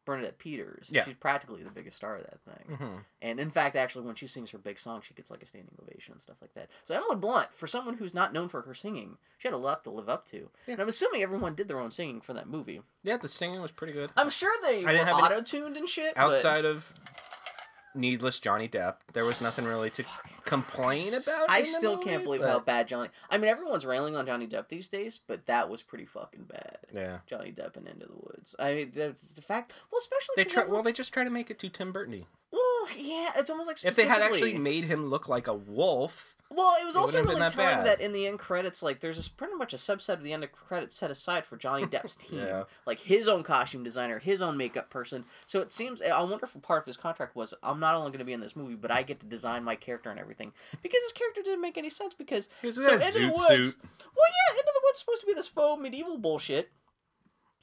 bernadette 0.04 0.38
peters 0.38 0.88
Yeah. 0.90 1.04
she's 1.04 1.14
practically 1.14 1.62
the 1.62 1.70
biggest 1.70 1.96
star 1.96 2.16
of 2.16 2.22
that 2.24 2.40
thing 2.40 2.76
hmm 2.76 2.96
and 3.22 3.38
in 3.38 3.50
fact, 3.50 3.76
actually, 3.76 4.06
when 4.06 4.14
she 4.14 4.26
sings 4.26 4.50
her 4.52 4.56
big 4.58 4.78
song, 4.78 5.02
she 5.06 5.12
gets 5.12 5.30
like 5.30 5.42
a 5.42 5.46
standing 5.46 5.74
ovation 5.82 6.12
and 6.12 6.22
stuff 6.22 6.38
like 6.40 6.54
that. 6.54 6.70
So 6.86 6.94
Emily 6.94 7.16
Blunt, 7.16 7.48
for 7.54 7.66
someone 7.66 7.98
who's 7.98 8.14
not 8.14 8.32
known 8.32 8.48
for 8.48 8.62
her 8.62 8.72
singing, 8.74 9.18
she 9.36 9.46
had 9.46 9.52
a 9.54 9.58
lot 9.58 9.84
to 9.84 9.90
live 9.90 10.08
up 10.08 10.24
to. 10.28 10.48
Yeah. 10.66 10.72
And 10.72 10.80
I'm 10.80 10.88
assuming 10.88 11.22
everyone 11.22 11.54
did 11.54 11.68
their 11.68 11.78
own 11.78 11.90
singing 11.90 12.22
for 12.22 12.32
that 12.32 12.48
movie. 12.48 12.80
Yeah, 13.02 13.18
the 13.18 13.28
singing 13.28 13.60
was 13.60 13.72
pretty 13.72 13.92
good. 13.92 14.08
I'm 14.16 14.30
sure 14.30 14.50
they 14.62 14.86
I 14.86 14.92
didn't 14.92 15.08
were 15.08 15.12
have 15.20 15.24
auto 15.32 15.42
tuned 15.42 15.76
and 15.76 15.86
shit. 15.86 16.14
but- 16.14 16.22
Outside 16.22 16.64
of 16.64 16.94
needless 17.94 18.38
Johnny 18.38 18.68
Depp, 18.68 18.96
there 19.12 19.24
was 19.24 19.40
nothing 19.40 19.64
really 19.64 19.90
to 19.90 20.04
complain 20.44 21.14
about. 21.14 21.48
I 21.50 21.60
in 21.60 21.64
still 21.64 21.96
movie, 21.96 22.04
can't 22.10 22.24
believe 22.24 22.40
but- 22.40 22.50
how 22.50 22.60
bad 22.60 22.88
Johnny. 22.88 23.10
I 23.30 23.38
mean, 23.38 23.50
everyone's 23.50 23.86
railing 23.86 24.16
on 24.16 24.26
Johnny 24.26 24.46
Depp 24.46 24.68
these 24.68 24.88
days, 24.88 25.18
but 25.26 25.46
that 25.46 25.68
was 25.68 25.82
pretty 25.82 26.06
fucking 26.06 26.44
bad. 26.44 26.78
Yeah, 26.92 27.18
Johnny 27.26 27.52
Depp 27.52 27.76
and 27.76 27.86
Into 27.86 28.06
the 28.06 28.14
Woods. 28.16 28.54
I 28.58 28.74
mean, 28.74 28.90
the, 28.94 29.14
the 29.34 29.42
fact. 29.42 29.72
Well, 29.90 30.00
especially 30.00 30.34
they 30.36 30.44
try. 30.44 30.62
everyone- 30.62 30.74
Well, 30.74 30.82
they 30.82 30.92
just 30.92 31.12
try 31.12 31.24
to 31.24 31.30
make 31.30 31.50
it 31.50 31.58
too 31.58 31.68
Tim 31.68 31.92
Burton-y. 31.92 32.26
Well, 32.52 32.88
yeah, 32.96 33.30
it's 33.36 33.48
almost 33.50 33.68
like 33.68 33.84
If 33.84 33.94
they 33.96 34.06
had 34.06 34.22
actually 34.22 34.58
made 34.58 34.84
him 34.84 35.06
look 35.06 35.28
like 35.28 35.46
a 35.46 35.54
wolf, 35.54 36.34
Well, 36.52 36.74
it 36.80 36.84
was 36.84 36.96
It 36.96 36.98
also 36.98 37.22
really 37.22 37.38
that 37.38 37.52
telling 37.52 37.76
bad. 37.76 37.86
that 37.86 38.00
in 38.00 38.12
the 38.12 38.26
end 38.26 38.40
credits, 38.40 38.82
like 38.82 38.98
there's 38.98 39.16
this 39.16 39.28
pretty 39.28 39.54
much 39.54 39.72
a 39.72 39.76
subset 39.76 40.14
of 40.14 40.22
the 40.24 40.32
end 40.32 40.42
of 40.42 40.50
credits 40.50 40.96
set 40.96 41.08
aside 41.10 41.46
for 41.46 41.56
Johnny 41.56 41.84
Depp's 41.86 42.16
team, 42.16 42.40
Yeah. 42.40 42.64
like 42.86 42.98
his 42.98 43.28
own 43.28 43.44
costume 43.44 43.84
designer, 43.84 44.18
his 44.18 44.42
own 44.42 44.56
makeup 44.56 44.90
person. 44.90 45.24
So 45.46 45.60
it 45.60 45.70
seems 45.70 46.02
I 46.02 46.20
wonder 46.22 46.44
if 46.44 46.60
part 46.62 46.82
of 46.82 46.86
his 46.86 46.96
contract 46.96 47.36
was 47.36 47.54
I'm 47.62 47.78
not 47.78 47.94
only 47.94 48.10
going 48.10 48.18
to 48.18 48.24
be 48.24 48.32
in 48.32 48.40
this 48.40 48.56
movie, 48.56 48.74
but 48.74 48.90
I 48.90 49.02
get 49.04 49.20
to 49.20 49.26
design 49.26 49.62
my 49.62 49.76
character 49.76 50.10
and 50.10 50.18
everything 50.18 50.52
because 50.82 51.00
his 51.04 51.12
character 51.12 51.42
didn't 51.42 51.60
make 51.62 51.78
any 51.78 51.90
sense 51.90 52.14
because 52.14 52.48
he 52.60 52.66
was 52.66 52.76
so 52.76 52.82
Into 52.94 53.18
the 53.18 53.28
Woods. 53.28 53.46
suit. 53.48 53.76
Well, 53.80 54.26
yeah, 54.28 54.58
Into 54.58 54.72
the 54.74 54.80
Woods 54.84 54.98
supposed 54.98 55.20
to 55.20 55.26
be 55.28 55.34
this 55.34 55.46
faux 55.48 55.80
medieval 55.80 56.18
bullshit. 56.18 56.72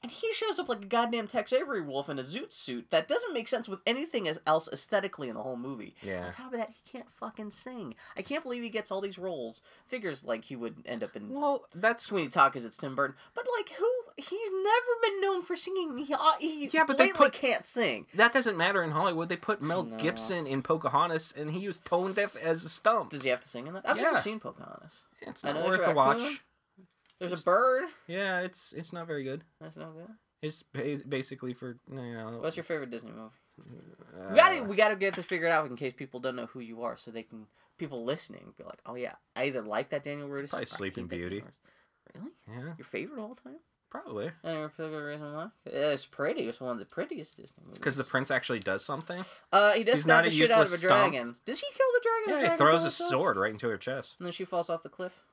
And 0.03 0.11
he 0.11 0.31
shows 0.31 0.59
up 0.59 0.69
like 0.69 0.83
a 0.83 0.85
goddamn 0.85 1.27
Tex 1.27 1.51
Avery 1.51 1.81
wolf 1.81 2.07
in 2.07 2.19
a 2.19 2.23
zoot 2.23 2.51
suit. 2.53 2.91
That 2.91 3.07
doesn't 3.07 3.33
make 3.33 3.47
sense 3.47 3.67
with 3.67 3.79
anything 3.87 4.29
else 4.45 4.69
aesthetically 4.71 5.27
in 5.27 5.33
the 5.33 5.41
whole 5.41 5.57
movie. 5.57 5.95
Yeah. 6.03 6.27
On 6.27 6.31
top 6.31 6.53
of 6.53 6.59
that, 6.59 6.69
he 6.69 6.91
can't 6.91 7.09
fucking 7.19 7.49
sing. 7.49 7.95
I 8.15 8.21
can't 8.21 8.43
believe 8.43 8.61
he 8.61 8.69
gets 8.69 8.91
all 8.91 9.01
these 9.01 9.17
roles. 9.17 9.61
Figures 9.87 10.23
like 10.23 10.45
he 10.45 10.55
would 10.55 10.75
end 10.85 11.03
up 11.03 11.15
in 11.15 11.29
Well, 11.29 11.65
that's 11.73 12.03
Sweeney 12.03 12.29
Todd 12.29 12.51
because 12.53 12.63
it's 12.63 12.77
Tim 12.77 12.95
Burton. 12.95 13.15
But 13.33 13.45
like, 13.57 13.69
who? 13.69 13.91
He's 14.17 14.51
never 14.51 15.01
been 15.01 15.19
known 15.21 15.41
for 15.41 15.55
singing. 15.55 15.97
He, 15.97 16.13
uh, 16.13 16.17
he 16.39 16.67
Yeah, 16.67 16.85
but 16.85 16.97
they 16.99 17.11
put- 17.11 17.33
can't 17.33 17.65
sing. 17.65 18.05
that 18.13 18.33
doesn't 18.33 18.55
matter 18.55 18.83
in 18.83 18.91
Hollywood. 18.91 19.29
They 19.29 19.35
put 19.37 19.61
Mel 19.63 19.83
No. 19.83 19.97
Gibson 19.97 20.45
in 20.45 20.61
Pocahontas, 20.61 21.33
and 21.35 21.51
he 21.51 21.65
was 21.67 21.79
tone 21.79 22.13
deaf 22.13 22.35
as 22.35 22.63
a 22.63 22.69
stump. 22.69 23.09
Does 23.09 23.23
he 23.23 23.29
have 23.29 23.41
to 23.41 23.47
sing 23.47 23.65
in 23.65 23.73
that? 23.73 23.89
I've 23.89 23.97
never 23.97 24.11
Yeah. 24.17 24.19
seen 24.21 24.39
Pocahontas. 24.39 25.01
It's 25.21 25.43
not 25.43 25.55
worth 25.65 25.81
a 25.87 25.93
watch. 25.93 26.43
There's 27.19 27.31
a 27.39 27.43
bird. 27.43 27.85
Yeah, 28.07 28.41
it's 28.41 28.73
it's 28.73 28.93
not 28.93 29.07
very 29.07 29.23
good. 29.23 29.43
That's 29.59 29.77
no 29.77 29.91
good. 29.91 30.07
It's 30.41 30.61
ba- 30.63 31.01
basically 31.07 31.53
for 31.53 31.77
you 31.91 31.95
know. 31.95 32.37
What's 32.41 32.55
your 32.57 32.63
favorite 32.63 32.91
Disney 32.91 33.11
movie? 33.11 33.33
We 34.29 34.35
gotta 34.35 34.59
Uh, 34.59 34.63
we 34.65 34.75
gotta 34.75 34.95
get 34.95 35.15
this 35.15 35.25
figured 35.25 35.51
out 35.51 35.67
in 35.67 35.75
case 35.75 35.93
people 35.95 36.19
don't 36.19 36.35
know 36.35 36.45
who 36.47 36.59
you 36.59 36.83
are, 36.83 36.95
so 36.95 37.09
they 37.11 37.23
can 37.23 37.47
people 37.79 38.03
listening 38.05 38.53
be 38.57 38.63
like, 38.63 38.79
oh 38.85 38.95
yeah, 38.95 39.13
I 39.35 39.45
either 39.45 39.61
like 39.63 39.89
that 39.89 40.03
Daniel 40.03 40.29
Rutis. 40.29 40.49
Probably 40.51 40.65
Sleeping 40.67 41.07
Beauty. 41.07 41.43
Really? 42.13 42.29
yeah, 42.47 42.73
Your 42.77 42.85
favorite 42.85 43.19
all 43.21 43.35
time? 43.35 43.57
probably 43.89 44.29
Any 44.43 44.67
particular 44.67 45.05
reason 45.07 45.33
why? 45.33 45.47
It's 45.65 46.05
pretty. 46.05 46.41
It's 46.47 46.59
one 46.59 46.73
of 46.73 46.79
the 46.79 46.85
prettiest 46.85 47.37
Disney 47.37 47.63
movies. 47.65 47.79
because 47.79 47.95
the 47.95 48.03
prince 48.03 48.29
actually 48.29 48.59
does 48.59 48.83
something. 48.85 49.23
uh, 49.51 49.71
he 49.73 49.83
does 49.83 49.95
he's 49.95 50.05
not 50.05 50.23
the 50.23 50.29
a 50.29 50.33
shit 50.33 50.51
out 50.51 50.67
of 50.67 50.73
a 50.73 50.77
stump. 50.77 51.11
dragon. 51.13 51.35
Does 51.45 51.59
he 51.61 51.67
kill 51.75 51.87
the 51.93 52.01
dragon? 52.03 52.29
Yeah, 52.29 52.35
he 52.51 52.57
dragon 52.57 52.57
throws 52.57 52.81
a 52.81 52.83
himself? 52.85 53.09
sword 53.09 53.37
right 53.37 53.51
into 53.51 53.67
her 53.69 53.77
chest. 53.77 54.17
And 54.19 54.25
then 54.27 54.33
she 54.33 54.45
falls 54.45 54.69
off 54.69 54.83
the 54.83 54.89
cliff. 54.89 55.23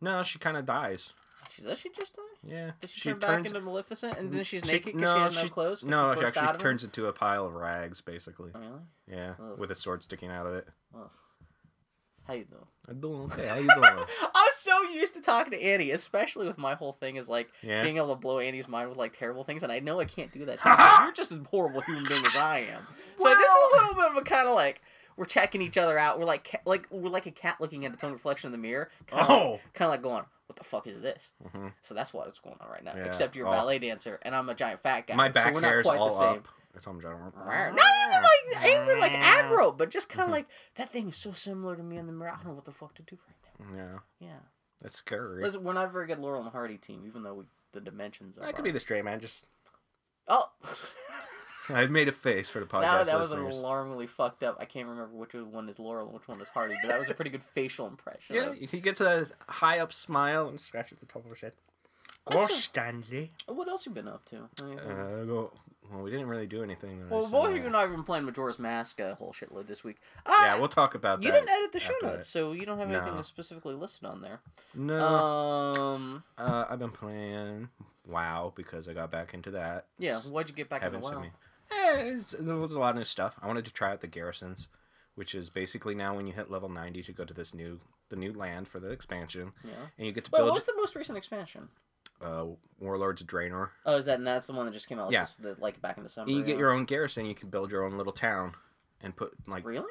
No, 0.00 0.22
she 0.22 0.38
kind 0.38 0.56
of 0.56 0.66
dies. 0.66 1.12
She, 1.54 1.62
does 1.62 1.78
she 1.80 1.90
just 1.90 2.14
die? 2.14 2.22
Yeah, 2.44 2.70
Does 2.80 2.90
she, 2.90 3.00
she 3.00 3.08
turn 3.10 3.18
back 3.18 3.30
turns. 3.30 3.50
into 3.52 3.60
Maleficent 3.60 4.16
and 4.18 4.32
then 4.32 4.44
she's 4.44 4.64
naked 4.64 4.94
because 4.94 5.00
no, 5.02 5.14
she 5.16 5.20
has 5.22 5.34
no 5.34 5.42
she- 5.42 5.48
clothes? 5.48 5.82
No, 5.84 6.14
she 6.14 6.20
she 6.20 6.26
actually 6.26 6.58
turns 6.58 6.84
into 6.84 7.06
a 7.06 7.12
pile 7.12 7.44
of 7.46 7.54
rags, 7.54 8.00
basically. 8.00 8.50
Really? 8.54 8.66
Yeah, 9.08 9.34
Ugh. 9.40 9.58
with 9.58 9.70
a 9.70 9.74
sword 9.74 10.02
sticking 10.02 10.30
out 10.30 10.46
of 10.46 10.54
it. 10.54 10.68
Ugh. 10.94 11.10
How 12.26 12.34
you 12.34 12.44
doing? 12.44 12.62
I'm 12.88 13.00
doing 13.00 13.20
okay. 13.32 13.48
How 13.48 13.56
you 13.56 13.68
doing? 13.74 14.06
I'm 14.34 14.50
so 14.52 14.82
used 14.82 15.14
to 15.16 15.20
talking 15.22 15.50
to 15.50 15.60
Annie, 15.60 15.90
especially 15.90 16.46
with 16.46 16.58
my 16.58 16.74
whole 16.74 16.92
thing 16.92 17.16
is 17.16 17.28
like 17.28 17.48
Yeah. 17.62 17.82
being 17.82 17.96
able 17.96 18.10
to 18.10 18.20
blow 18.20 18.38
Annie's 18.38 18.68
mind 18.68 18.88
with 18.88 18.98
like 18.98 19.16
terrible 19.18 19.42
things, 19.42 19.64
and 19.64 19.72
I 19.72 19.80
know 19.80 19.98
I 19.98 20.04
can't 20.04 20.30
do 20.30 20.44
that. 20.44 20.60
to 20.60 20.68
you, 20.68 20.74
'cause 20.76 21.00
You're 21.02 21.12
just 21.12 21.32
as 21.32 21.38
horrible 21.50 21.80
human 21.80 22.04
being 22.06 22.24
as 22.24 22.36
I 22.36 22.58
am. 22.72 22.86
So 23.16 23.28
this 23.28 23.50
is 23.50 23.56
a 23.72 23.76
little 23.76 23.94
bit 23.96 24.04
of 24.12 24.16
a 24.16 24.22
kind 24.22 24.46
of 24.48 24.54
like 24.54 24.80
we're 25.20 25.26
checking 25.26 25.60
each 25.60 25.76
other 25.76 25.98
out. 25.98 26.18
We're 26.18 26.24
like 26.24 26.48
ca- 26.50 26.62
like 26.64 26.86
we're 26.90 27.10
like 27.10 27.26
a 27.26 27.30
cat 27.30 27.56
looking 27.60 27.84
at 27.84 27.92
its 27.92 28.02
own 28.02 28.12
reflection 28.12 28.48
in 28.48 28.52
the 28.52 28.58
mirror. 28.58 28.88
Kind 29.06 29.20
of 29.22 29.30
Oh. 29.30 29.50
like, 29.52 29.74
kind 29.74 29.86
of 29.86 29.90
like 29.90 30.02
going, 30.02 30.24
what 30.46 30.56
the 30.56 30.64
fuck 30.64 30.86
is 30.86 31.02
this? 31.02 31.34
Mhm. 31.44 31.74
So 31.82 31.94
that's 31.94 32.14
what's 32.14 32.38
going 32.38 32.56
on 32.58 32.70
right 32.70 32.82
now. 32.82 32.94
Yeah. 32.96 33.04
Except 33.04 33.36
you're 33.36 33.46
a 33.46 33.50
Oh. 33.50 33.52
ballet 33.52 33.78
dancer, 33.78 34.18
and 34.22 34.34
I'm 34.34 34.48
a 34.48 34.54
giant 34.54 34.80
fat 34.80 35.06
guy. 35.06 35.14
My 35.16 35.28
so 35.28 35.32
back 35.34 35.52
we're 35.54 35.60
not 35.60 35.68
hair 35.68 35.80
is 35.80 35.86
quite 35.86 35.96
the 35.98 36.02
all 36.02 36.10
same. 36.18 36.38
up. 36.38 36.48
That's 36.72 36.86
all 36.86 36.94
I'm 36.94 37.00
trying 37.02 37.18
Not 37.20 37.76
even 37.76 38.22
like 38.22 38.64
angry, 38.64 38.94
like 38.98 39.12
aggro, 39.12 39.76
but 39.76 39.90
just 39.90 40.08
kind 40.08 40.22
of 40.22 40.28
Mhm. 40.28 40.32
like 40.38 40.46
that 40.76 40.88
thing 40.88 41.10
is 41.10 41.16
so 41.16 41.32
similar 41.32 41.76
to 41.76 41.82
me 41.82 41.98
in 41.98 42.06
the 42.06 42.12
mirror. 42.14 42.30
I 42.30 42.36
don't 42.36 42.46
know 42.46 42.52
what 42.54 42.64
the 42.64 42.72
fuck 42.72 42.94
to 42.94 43.02
do 43.02 43.18
right 43.26 43.76
now. 43.76 43.76
Yeah, 43.76 43.98
Yeah, 44.28 44.38
that's 44.80 44.96
scary. 44.96 45.42
Listen, 45.44 45.62
we're 45.64 45.74
not 45.74 45.84
a 45.84 45.90
very 45.90 46.06
good 46.06 46.18
Laurel 46.18 46.40
and 46.42 46.50
Hardy 46.50 46.78
team, 46.78 47.04
even 47.06 47.24
though 47.24 47.34
we, 47.34 47.44
the 47.72 47.80
dimensions. 47.82 48.38
Of 48.38 48.44
I 48.44 48.52
could 48.52 48.64
be 48.64 48.70
the 48.70 48.80
straight 48.80 49.04
man. 49.04 49.20
Just 49.20 49.44
Oh, 50.28 50.48
I 51.74 51.86
made 51.86 52.08
a 52.08 52.12
face 52.12 52.48
for 52.48 52.60
the 52.60 52.66
podcast 52.66 52.82
now 52.82 53.04
that 53.04 53.18
was 53.18 53.32
alarmingly 53.32 54.06
fucked 54.06 54.42
up. 54.42 54.56
I 54.60 54.64
can't 54.64 54.88
remember 54.88 55.14
which 55.16 55.34
one 55.34 55.68
is 55.68 55.78
Laurel 55.78 56.06
and 56.06 56.14
which 56.14 56.26
one 56.28 56.40
is 56.40 56.48
Hardy, 56.48 56.74
but 56.82 56.88
that 56.88 56.98
was 56.98 57.08
a 57.08 57.14
pretty 57.14 57.30
good 57.30 57.42
facial 57.54 57.86
impression. 57.86 58.36
Yeah, 58.36 58.50
of- 58.50 58.56
he 58.58 58.80
gets 58.80 59.00
a 59.00 59.26
high 59.48 59.78
up 59.78 59.92
smile 59.92 60.48
and 60.48 60.58
scratches 60.60 61.00
the 61.00 61.06
top 61.06 61.24
of 61.24 61.30
his 61.30 61.40
head. 61.40 61.52
Gosh, 62.30 62.52
Stanley. 62.64 63.32
What 63.46 63.66
else 63.68 63.86
you 63.86 63.92
been 63.92 64.06
up 64.06 64.24
to? 64.26 64.36
Uh, 64.62 65.24
well, 65.26 65.52
we 66.02 66.10
didn't 66.10 66.28
really 66.28 66.46
do 66.46 66.62
anything. 66.62 67.08
well, 67.08 67.26
both 67.26 67.48
of 67.50 67.56
you 67.56 67.64
and 67.66 67.76
I 67.76 67.80
have 67.80 67.90
been 67.90 68.04
playing 68.04 68.24
Majora's 68.24 68.58
Mask 68.60 69.00
a 69.00 69.16
whole 69.16 69.32
shitload 69.32 69.66
this 69.66 69.82
week. 69.82 69.96
Yeah, 70.28 70.54
Uh, 70.54 70.58
we'll 70.60 70.68
talk 70.68 70.94
about 70.94 71.22
you 71.22 71.32
that. 71.32 71.40
You 71.40 71.46
didn't 71.46 71.56
edit 71.58 71.72
the 71.72 71.80
show 71.80 71.94
notes, 72.02 72.16
that. 72.18 72.24
so 72.24 72.52
you 72.52 72.64
don't 72.66 72.78
have 72.78 72.90
anything 72.90 73.16
No. 73.16 73.22
specifically 73.22 73.74
listed 73.74 74.04
on 74.06 74.20
there. 74.20 74.40
No, 74.74 75.02
Um, 75.02 76.24
uh, 76.38 76.66
I've 76.68 76.78
been 76.78 76.92
playing 76.92 77.70
WoW 78.06 78.52
because 78.54 78.86
I 78.88 78.92
got 78.92 79.10
back 79.10 79.34
into 79.34 79.50
that. 79.52 79.86
yeah. 79.98 80.20
Why'd 80.20 80.48
you 80.48 80.54
get 80.54 80.68
back 80.68 80.82
Haven't 80.82 81.02
into 81.02 81.16
WoW? 81.16 81.24
There 82.38 82.56
was 82.56 82.72
a 82.72 82.78
lot 82.80 82.90
of 82.90 82.96
new 82.96 83.04
stuff. 83.04 83.38
I 83.42 83.46
wanted 83.46 83.64
to 83.66 83.72
try 83.72 83.90
out 83.92 84.00
the 84.00 84.06
garrisons, 84.06 84.68
which 85.14 85.34
is 85.34 85.50
basically 85.50 85.94
now 85.94 86.14
when 86.16 86.26
you 86.26 86.32
hit 86.32 86.50
level 86.50 86.68
90, 86.68 87.00
you 87.06 87.14
go 87.14 87.24
to 87.24 87.34
this 87.34 87.54
new 87.54 87.78
the 88.08 88.16
new 88.16 88.32
land 88.32 88.66
for 88.66 88.80
the 88.80 88.90
expansion, 88.90 89.52
Yeah. 89.62 89.70
and 89.96 90.06
you 90.06 90.12
get 90.12 90.24
to 90.24 90.30
Wait, 90.32 90.42
what 90.42 90.52
was 90.54 90.64
the 90.64 90.74
most 90.76 90.96
recent 90.96 91.16
expansion? 91.16 91.68
uh, 92.20 92.44
Warlords 92.80 93.20
of 93.22 93.26
Draenor. 93.28 93.70
Oh, 93.86 93.96
is 93.96 94.04
that 94.06 94.18
and 94.18 94.26
that's 94.26 94.46
the 94.48 94.52
one 94.52 94.66
that 94.66 94.72
just 94.72 94.88
came 94.88 94.98
out? 94.98 95.06
Like, 95.06 95.12
Yeah. 95.12 95.20
this, 95.22 95.34
the, 95.40 95.56
like 95.58 95.80
back 95.80 95.96
in 95.96 96.02
December. 96.02 96.28
And 96.28 96.36
you 96.38 96.44
get 96.44 96.52
yeah. 96.54 96.58
your 96.58 96.72
own 96.72 96.84
garrison. 96.84 97.24
You 97.24 97.34
can 97.34 97.48
build 97.50 97.70
your 97.70 97.84
own 97.84 97.96
little 97.96 98.12
town, 98.12 98.54
and 99.02 99.16
put 99.16 99.32
like 99.46 99.64
Really? 99.66 99.86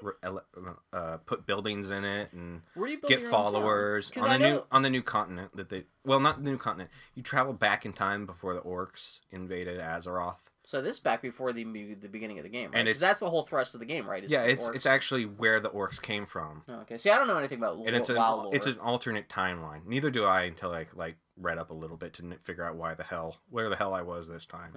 uh, 0.93 1.17
put 1.25 1.45
buildings 1.45 1.91
in 1.91 2.03
it 2.05 2.31
and 2.33 2.61
Where 2.75 2.87
do 2.87 2.93
you 2.93 2.99
building 2.99 3.17
get 3.17 3.21
your 3.23 3.29
own 3.35 3.43
town? 3.43 3.53
followers 3.53 4.11
on 4.19 4.29
the 4.29 4.37
new 4.39 4.63
on 4.71 4.81
the 4.83 4.89
new 4.89 5.01
continent 5.01 5.55
that 5.55 5.69
they 5.69 5.85
well 6.05 6.19
not 6.19 6.43
the 6.43 6.51
new 6.51 6.57
continent. 6.57 6.89
You 7.15 7.23
travel 7.23 7.53
back 7.53 7.85
in 7.85 7.93
time 7.93 8.25
before 8.25 8.53
the 8.53 8.61
orcs 8.61 9.19
invaded 9.31 9.79
Azeroth. 9.79 10.37
So 10.65 10.81
this 10.81 10.95
is 10.95 10.99
back 10.99 11.21
before 11.23 11.51
the 11.51 11.63
the 11.95 12.07
beginning 12.07 12.37
of 12.37 12.43
the 12.43 12.49
game, 12.49 12.69
right? 12.71 12.77
And 12.79 12.87
it's- 12.87 13.01
that's 13.01 13.19
the 13.21 13.29
whole 13.29 13.43
thrust 13.43 13.73
of 13.73 13.79
the 13.79 13.85
game, 13.87 14.07
right? 14.07 14.23
is 14.23 14.31
yeah, 14.31 14.43
it's 14.43 14.67
it's 14.69 14.85
actually 14.85 15.25
where 15.25 15.59
the 15.59 15.69
orcs 15.71 15.99
came 16.01 16.25
from. 16.27 16.63
Oh, 16.67 16.81
okay. 16.81 16.97
See, 16.97 17.09
I 17.09 17.17
don't 17.17 17.27
know 17.27 17.37
anything 17.37 17.57
about 17.57 17.77
and 17.77 17.95
it's 17.95 18.09
an 18.09 18.17
lore. 18.17 18.53
it's 18.53 18.67
an 18.67 18.77
alternate 18.79 19.27
timeline. 19.29 19.85
Neither 19.85 20.11
do 20.11 20.25
I 20.25 20.43
until 20.43 20.71
I 20.71 20.85
like 20.93 21.17
read 21.37 21.57
up 21.57 21.71
a 21.71 21.73
little 21.73 21.97
bit 21.97 22.13
to 22.15 22.35
figure 22.43 22.63
out 22.65 22.75
why 22.75 22.93
the 22.93 23.03
hell 23.03 23.37
where 23.49 23.69
the 23.69 23.75
hell 23.77 23.93
I 23.93 24.01
was 24.03 24.27
this 24.27 24.45
time. 24.45 24.73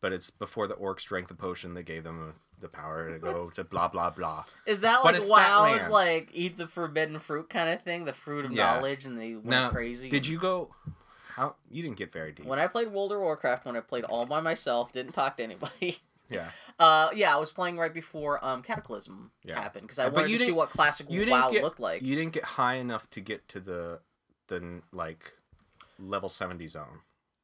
But 0.00 0.12
it's 0.12 0.30
before 0.30 0.68
the 0.68 0.74
orcs 0.76 1.02
drank 1.04 1.26
the 1.26 1.34
potion 1.34 1.74
that 1.74 1.82
gave 1.82 2.04
them 2.04 2.34
the 2.60 2.68
power 2.68 3.12
to 3.12 3.18
go 3.18 3.50
to 3.50 3.64
blah 3.64 3.88
blah 3.88 4.10
blah. 4.10 4.44
Is 4.66 4.80
that 4.82 5.00
But 5.02 5.14
like 5.14 5.20
it's 5.22 5.30
that 5.30 5.60
WoW's 5.60 5.88
like 5.90 6.28
eat 6.32 6.56
the 6.56 6.66
forbidden 6.66 7.18
fruit 7.18 7.48
kind 7.48 7.70
of 7.70 7.82
thing, 7.82 8.04
the 8.04 8.12
fruit 8.12 8.44
of 8.44 8.52
Yeah. 8.52 8.74
knowledge, 8.74 9.04
and 9.04 9.18
they 9.18 9.34
went 9.34 9.46
Now, 9.46 9.70
crazy? 9.70 10.08
Did 10.08 10.26
you 10.26 10.38
go? 10.38 10.74
How 11.34 11.54
you 11.70 11.82
didn't 11.82 11.96
get 11.98 12.12
very 12.12 12.32
deep? 12.32 12.46
When 12.46 12.58
I 12.58 12.66
played 12.66 12.88
World 12.92 13.12
of 13.12 13.20
Warcraft, 13.20 13.64
when 13.64 13.76
I 13.76 13.80
played 13.80 14.04
all 14.04 14.26
by 14.26 14.40
myself, 14.40 14.92
didn't 14.92 15.12
talk 15.12 15.36
to 15.36 15.42
anybody. 15.44 16.00
yeah, 16.30 16.50
Uh, 16.80 17.10
yeah, 17.14 17.34
I 17.34 17.38
was 17.38 17.50
playing 17.52 17.78
right 17.78 17.94
before 17.94 18.44
um 18.44 18.62
Cataclysm 18.62 19.30
Yeah. 19.44 19.60
happened 19.60 19.82
because 19.86 19.98
I 20.00 20.06
But 20.06 20.14
wanted 20.14 20.30
you 20.30 20.38
to 20.38 20.44
see 20.46 20.52
what 20.52 20.70
classic 20.70 21.06
you 21.10 21.24
WoW 21.30 21.50
get- 21.50 21.62
looked 21.62 21.80
like. 21.80 22.02
you 22.02 22.16
didn't 22.16 22.32
get 22.32 22.44
high 22.44 22.74
enough 22.74 23.08
to 23.10 23.20
get 23.20 23.46
to 23.48 23.60
the 23.60 24.00
the 24.48 24.82
like 24.92 25.34
level 25.98 26.28
seventy 26.28 26.66
zone 26.66 27.00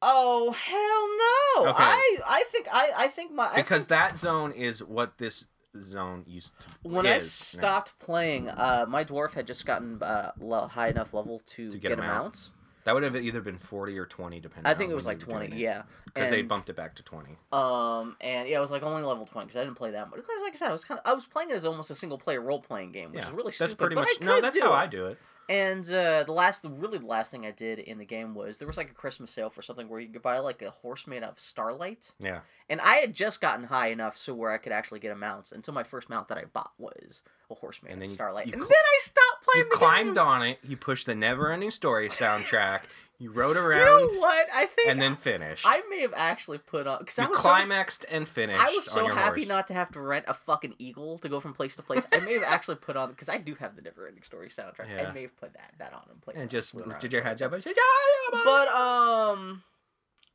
Oh 0.07 0.51
hell 0.51 1.65
no! 1.65 1.71
Okay. 1.71 1.83
I 1.83 2.17
I 2.27 2.43
think 2.51 2.67
I 2.71 2.91
I 2.95 3.07
think 3.07 3.31
my 3.33 3.47
I 3.51 3.55
because 3.55 3.85
think 3.85 3.89
that 3.89 4.17
zone 4.17 4.51
is 4.51 4.83
what 4.83 5.17
this 5.17 5.47
zone 5.81 6.23
used 6.27 6.51
to. 6.61 6.67
Be. 6.83 6.89
When 6.89 7.07
I 7.07 7.13
now. 7.13 7.17
stopped 7.19 7.97
playing, 7.99 8.47
uh, 8.49 8.85
my 8.87 9.03
dwarf 9.03 9.33
had 9.33 9.47
just 9.47 9.65
gotten 9.65 10.01
uh, 10.03 10.31
high 10.67 10.89
enough 10.89 11.13
level 11.13 11.41
to, 11.47 11.69
To 11.71 11.77
get, 11.77 11.89
get 11.89 11.99
a 11.99 12.01
mount. 12.01 12.23
mount. 12.23 12.51
that 12.83 12.93
would 12.93 13.01
have 13.03 13.15
either 13.15 13.41
been 13.41 13.57
forty 13.57 13.97
or 13.97 14.05
twenty, 14.05 14.39
depending. 14.39 14.71
I 14.71 14.75
think 14.75 14.91
it 14.91 14.95
was 14.95 15.07
like 15.07 15.19
twenty. 15.19 15.57
Yeah, 15.57 15.83
because 16.05 16.29
they 16.29 16.43
bumped 16.43 16.69
it 16.69 16.75
back 16.75 16.95
to 16.95 17.03
twenty. 17.03 17.37
Um, 17.51 18.15
and 18.21 18.47
yeah, 18.47 18.57
it 18.57 18.61
was 18.61 18.69
like 18.71 18.83
only 18.83 19.01
level 19.01 19.25
twenty 19.25 19.47
because 19.47 19.57
I 19.59 19.63
didn't 19.63 19.75
play 19.77 19.89
that 19.91 20.09
much. 20.11 20.17
Because 20.17 20.41
like 20.43 20.53
I 20.53 20.55
said, 20.55 20.69
I 20.69 20.71
was 20.71 20.85
kind 20.85 20.99
of 21.03 21.11
I 21.11 21.13
was 21.15 21.25
playing 21.25 21.49
it 21.49 21.53
as 21.55 21.65
almost 21.65 21.89
a 21.89 21.95
single 21.95 22.19
player 22.19 22.41
role 22.41 22.59
playing 22.61 22.91
game, 22.91 23.11
which 23.11 23.21
Yeah, 23.21 23.27
is 23.29 23.33
really 23.33 23.51
stupid, 23.51 23.69
that's 23.71 23.73
pretty 23.79 23.95
but 23.95 24.01
much. 24.01 24.21
No, 24.21 24.39
that's 24.39 24.59
how 24.59 24.71
it. 24.71 24.75
I 24.75 24.85
do 24.87 25.07
it. 25.07 25.17
And 25.47 25.85
uh, 25.91 26.23
the 26.23 26.31
last, 26.31 26.65
really 26.67 26.97
the 26.97 27.05
last 27.05 27.29
thing 27.31 27.45
I 27.45 27.51
did 27.51 27.79
in 27.79 27.97
the 27.99 28.05
game 28.05 28.33
was 28.33 28.57
there 28.57 28.67
was 28.67 28.77
like 28.77 28.89
a 28.89 28.93
Christmas 28.93 29.29
sale 29.31 29.49
for 29.49 29.61
something 29.61 29.87
where 29.89 29.99
you 29.99 30.07
could 30.09 30.21
buy 30.21 30.39
like 30.39 30.61
a 30.61 30.71
horse 30.71 31.05
made 31.07 31.23
out 31.23 31.31
of 31.33 31.39
starlight, 31.39 32.11
Yeah, 32.19 32.39
and 32.69 32.81
I 32.81 32.95
had 32.95 33.13
just 33.13 33.41
gotten 33.41 33.65
high 33.65 33.89
enough 33.89 34.17
so 34.17 34.33
where 34.33 34.51
I 34.51 34.57
could 34.57 34.71
actually 34.71 34.99
get 35.01 35.11
a 35.11 35.15
mount. 35.15 35.51
And 35.51 35.63
so 35.63 35.71
my 35.71 35.83
first 35.83 36.09
mount 36.09 36.29
that 36.29 36.37
I 36.39 36.45
bought 36.45 36.71
was 36.79 37.21
a 37.51 37.55
horse 37.55 37.79
made 37.83 37.93
And 37.93 38.01
out 38.03 38.07
of 38.07 38.13
starlight, 38.13 38.45
and 38.45 38.55
cl- 38.55 38.67
then 38.67 38.77
I 38.77 38.99
stopped 39.01 39.43
playing. 39.45 39.65
you 39.65 39.71
climbed 39.77 40.15
game. 40.15 40.25
on 40.25 40.41
it. 40.43 40.59
You 40.63 40.77
pushed 40.77 41.05
the 41.05 41.13
Never 41.15 41.51
Ending 41.51 41.71
Story 41.71 42.09
soundtrack. 42.09 42.81
You 43.17 43.31
rode 43.31 43.55
You 43.55 43.61
around 43.61 44.07
know 44.13 44.19
what? 44.19 44.47
I 44.53 44.65
think 44.65 44.89
and 44.89 45.01
then 45.01 45.15
finished. 45.15 45.65
I 45.65 45.81
may 45.89 46.01
have 46.01 46.13
actually 46.15 46.57
put 46.57 46.85
on 46.85 46.99
because 46.99 47.17
I 47.17 47.23
you 47.23 47.29
was 47.29 47.37
so 47.39 47.41
climaxed 47.43 48.05
and 48.11 48.27
finished. 48.27 48.59
I 48.59 48.73
was 48.75 48.85
so 48.91 49.07
happy 49.07 49.41
horse. 49.41 49.47
not 49.47 49.67
to 49.67 49.73
have 49.73 49.91
to 49.93 50.01
rent 50.01 50.25
a 50.27 50.33
fucking 50.33 50.75
eagle 50.79 51.17
to 51.19 51.29
go 51.29 51.39
from 51.39 51.53
place 51.53 51.75
to 51.77 51.81
place. 51.83 52.05
I 52.11 52.19
may 52.19 52.33
have 52.33 52.43
actually 52.43 52.75
put 52.75 52.97
on 52.97 53.09
because 53.11 53.29
I 53.29 53.37
do 53.37 53.55
have 53.55 53.75
the 53.75 53.81
Never 53.81 54.07
Ending 54.07 54.23
Story 54.23 54.49
soundtrack. 54.49 55.07
I 55.07 55.11
may 55.13 55.21
have 55.23 55.35
put 55.37 55.53
that 55.53 55.73
that 55.79 55.93
on 55.93 56.03
and 56.11 56.21
played. 56.21 56.35
and 56.37 56.49
just 56.49 56.75
did 56.99 57.13
your 57.13 57.21
head 57.21 57.37
stuff. 57.37 57.51
jump. 57.51 57.53
and 57.53 57.63
said, 57.63 57.73
"Yeah, 57.77 58.33
yeah, 58.33 58.41
But 58.43 58.67
um, 58.69 59.63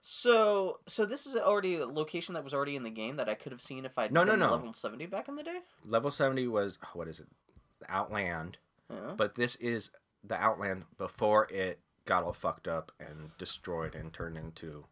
so 0.01 0.81
so 0.87 1.05
this 1.05 1.27
is 1.27 1.37
already 1.37 1.77
a 1.77 1.87
location 1.87 2.35
that 2.35 2.45
was 2.45 2.55
already 2.55 2.77
in 2.77 2.83
the 2.83 2.91
game 2.91 3.17
that 3.17 3.29
I 3.29 3.35
could 3.35 3.53
have 3.53 3.61
seen 3.61 3.85
if 3.85 3.99
I'd 3.99 4.13
No, 4.13 4.25
no, 4.25 4.35
no. 4.37 4.53
level 4.53 4.73
seventy 4.73 5.07
back 5.07 5.29
in 5.29 5.37
the 5.37 5.43
day. 5.43 5.59
level 5.85 6.11
seventy 6.11 6.47
was 6.49 6.79
what 6.95 7.09
is 7.09 7.21
it? 7.21 7.27
Outland. 7.89 8.57
Yeah. 8.91 9.15
But 9.17 9.35
this 9.35 9.57
is 9.57 9.91
the 10.25 10.35
Outland 10.37 10.85
before 10.99 11.47
it 11.51 11.81
got 12.11 12.25
all 12.25 12.33
fucked 12.33 12.67
up 12.67 12.91
and 12.99 13.31
destroyed 13.39 13.95
and 13.95 14.13
turned 14.13 14.37
into 14.37 14.85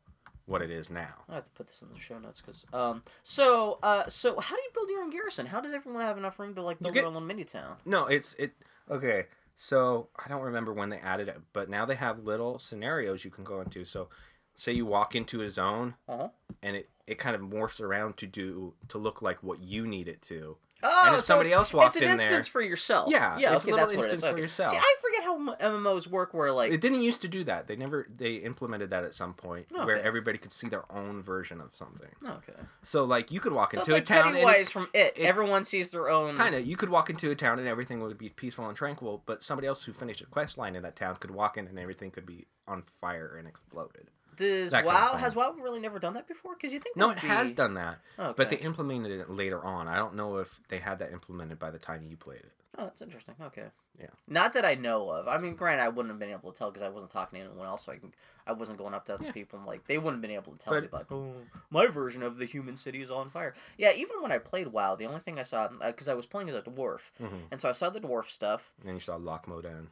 what 0.47 0.63
it 0.63 0.71
is 0.71 0.89
now. 0.89 1.15
I 1.29 1.35
have 1.35 1.45
to 1.45 1.51
put 1.51 1.67
this 1.67 1.83
in 1.83 1.89
the 1.93 1.99
show 1.99 2.19
notes 2.19 2.41
because 2.41 2.65
um 2.73 3.03
so 3.23 3.79
uh 3.83 4.07
so 4.07 4.39
how 4.41 4.55
do 4.55 4.63
you 4.63 4.71
build 4.73 4.89
your 4.89 5.03
own 5.03 5.11
garrison? 5.11 5.45
How 5.47 5.61
does 5.61 5.75
everyone 5.75 6.03
have 6.03 6.17
enough 6.17 6.39
room 6.39 6.55
to 6.55 6.63
like 6.63 6.79
build 6.79 6.95
get- 6.95 7.03
their 7.05 7.13
own 7.13 7.27
mini 7.27 7.45
town? 7.45 7.77
No, 7.85 8.07
it's 8.07 8.35
it. 8.35 8.53
Okay, 8.91 9.27
so 9.57 10.09
I 10.25 10.29
don't 10.29 10.43
remember 10.43 10.73
when 10.73 10.89
they 10.91 10.99
added 10.99 11.29
it, 11.29 11.39
but 11.53 11.69
now 11.69 11.85
they 11.85 11.97
have 11.97 12.21
little 12.25 12.59
scenarios 12.59 13.25
you 13.25 13.31
can 13.31 13.45
go 13.45 13.61
into. 13.61 13.85
So, 13.85 14.09
say 14.55 14.73
you 14.73 14.87
walk 14.87 15.15
into 15.15 15.43
a 15.43 15.51
zone 15.51 15.95
Uh-huh. 16.09 16.29
and 16.63 16.77
it 16.77 16.89
it 17.07 17.19
kind 17.19 17.35
of 17.37 17.43
morphs 17.43 17.81
around 17.81 18.17
to 18.19 18.27
do 18.27 18.75
to 18.89 18.97
look 18.99 19.21
like 19.21 19.43
what 19.43 19.61
you 19.61 19.87
need 19.87 20.09
it 20.09 20.23
to. 20.23 20.57
Oh, 20.83 21.03
And 21.07 21.17
if 21.17 21.23
so 21.23 21.27
somebody 21.27 21.49
it's- 21.49 21.59
else 21.59 21.73
walked 21.73 21.87
it's 21.89 21.97
an 21.97 22.03
in 22.03 22.09
there- 22.17 22.27
instance 22.27 22.47
for 22.49 22.61
yourself. 22.63 23.11
Yeah, 23.11 23.37
yeah, 23.39 23.55
it's 23.57 23.65
a 23.65 23.69
little 23.69 23.87
that's 23.87 23.97
what 23.97 24.07
it 24.07 24.13
is. 24.13 24.13
instance 24.15 24.21
for 24.23 24.29
Okay. 24.35 24.41
yourself. 24.43 24.71
See, 24.71 24.77
I 24.77 24.95
forget 25.03 25.25
how 25.25 25.55
MMOs 25.61 26.07
work, 26.07 26.33
where 26.35 26.53
like 26.53 26.71
It 26.73 26.81
didn't 26.81 27.03
used 27.03 27.21
to 27.23 27.29
do 27.29 27.43
that. 27.45 27.67
They 27.67 27.75
never 27.77 28.07
they 28.15 28.35
implemented 28.37 28.91
that 28.91 29.03
at 29.05 29.15
some 29.15 29.35
point 29.35 29.67
oh, 29.75 29.85
where 29.87 30.01
everybody 30.01 30.39
could 30.39 30.53
see 30.53 30.69
their 30.69 30.85
own 30.93 31.21
version 31.23 31.61
of 31.61 31.75
something. 31.75 32.11
Oh, 32.25 32.41
okay, 32.49 32.59
So 32.83 33.05
like 33.05 33.33
you 33.33 33.41
could 33.41 33.53
walk 33.53 33.73
so 33.75 33.81
it's 33.81 33.89
into 33.89 33.97
like 33.97 34.03
a 34.03 34.07
town 34.07 34.27
and 34.29 34.35
Pennywise 34.37 34.71
from 34.71 34.89
it. 34.93 35.15
it- 35.17 35.25
Everyone 35.27 35.65
sees 35.65 35.91
their 35.91 36.09
own 36.09 36.37
kind 36.37 36.55
of 36.55 36.65
you 36.65 36.77
could 36.77 36.89
walk 36.91 37.11
into 37.11 37.31
a 37.31 37.35
town 37.35 37.59
and 37.59 37.67
everything 37.67 38.01
would 38.01 38.17
be 38.19 38.29
peaceful 38.29 38.67
and 38.69 38.77
tranquil, 38.77 39.23
but 39.27 39.43
somebody 39.43 39.67
else 39.67 39.83
who 39.85 39.93
finished 39.93 40.21
a 40.21 40.27
quest 40.27 40.57
line 40.59 40.77
in 40.77 40.83
that 40.85 40.95
town 40.97 41.17
could 41.17 41.31
walk 41.33 41.57
in 41.57 41.67
and 41.67 41.79
everything 41.79 42.11
could 42.11 42.27
be 42.27 42.47
on 42.69 42.83
fire 43.01 43.35
and 43.37 43.49
exploded. 43.49 44.09
Does 44.39 44.71
that 44.71 44.85
kind 44.85 44.97
of 44.97 45.11
WoW 45.13 45.17
has 45.19 45.35
WoW 45.37 45.53
really 45.61 45.81
never 45.81 45.99
done 45.99 46.15
that 46.15 46.27
before? 46.29 46.55
Because 46.55 46.73
you 46.73 46.81
think 46.81 46.97
No, 46.97 47.07
it 47.07 47.15
would 47.15 47.19
has 47.19 47.53
done 47.53 47.75
that, 47.75 47.99
Okay. 48.19 48.35
but 48.37 48.51
they 48.51 48.57
implemented 48.57 49.13
it 49.21 49.29
later 49.31 49.63
on. 49.65 49.89
I 49.89 49.97
don't 49.97 50.15
know 50.15 50.39
if 50.39 50.61
they 50.69 50.79
had 50.79 50.99
that 51.01 51.13
implemented 51.13 51.59
by 51.59 51.71
the 51.71 51.79
time 51.79 52.05
you 52.09 52.17
played 52.17 52.41
it. 52.41 52.53
Oh, 52.79 52.85
that's 52.85 53.03
interesting. 53.03 53.35
Okay. 53.43 53.65
Yeah. 53.99 54.07
Not 54.29 54.53
that 54.53 54.65
I 54.65 54.75
know 54.77 55.11
of. 55.11 55.27
I 55.27 55.39
mean, 55.39 55.57
granted, 55.57 55.83
I 55.83 55.89
wouldn't 55.89 56.11
have 56.13 56.21
been 56.21 56.31
able 56.31 56.53
to 56.53 56.57
tell 56.59 56.71
because 56.71 56.83
I 56.83 56.89
wasn't 56.89 57.11
talking 57.11 57.41
to 57.41 57.45
anyone 57.47 57.67
else. 57.67 57.87
So 57.87 57.91
I 57.93 57.97
can, 57.97 58.15
I 58.47 58.53
wasn't 58.53 58.79
going 58.79 58.95
up 58.95 59.07
to 59.07 59.15
other 59.15 59.25
Yeah. 59.25 59.33
people 59.33 59.59
and 59.59 59.67
like 59.67 59.85
they 59.89 59.99
wouldn't 59.99 60.17
have 60.17 60.23
been 60.23 60.31
able 60.31 60.53
to 60.53 60.59
tell 60.59 60.75
But- 60.75 60.83
me 60.85 60.89
like, 60.93 61.11
oh, 61.11 61.35
my 61.71 61.87
version 61.89 62.23
of 62.23 62.37
the 62.37 62.45
human 62.47 62.77
city 62.77 63.03
is 63.03 63.11
on 63.11 63.31
fire. 63.31 63.55
Yeah. 63.79 63.93
Even 63.95 64.23
when 64.23 64.31
I 64.31 64.39
played 64.39 64.69
WoW, 64.69 64.95
the 64.95 65.07
only 65.07 65.19
thing 65.21 65.41
I 65.41 65.43
saw 65.43 65.67
because 65.67 66.07
I 66.09 66.15
was 66.15 66.27
playing 66.27 66.49
as 66.51 66.55
a 66.55 66.63
dwarf, 66.63 67.01
Mm-hmm. 67.21 67.37
and 67.51 67.61
so 67.61 67.69
I 67.69 67.73
saw 67.73 67.91
the 67.91 68.01
dwarf 68.01 68.29
stuff. 68.29 68.71
And 68.85 68.95
you 68.95 69.01
saw 69.01 69.17
Loch 69.17 69.47
Modan. 69.47 69.89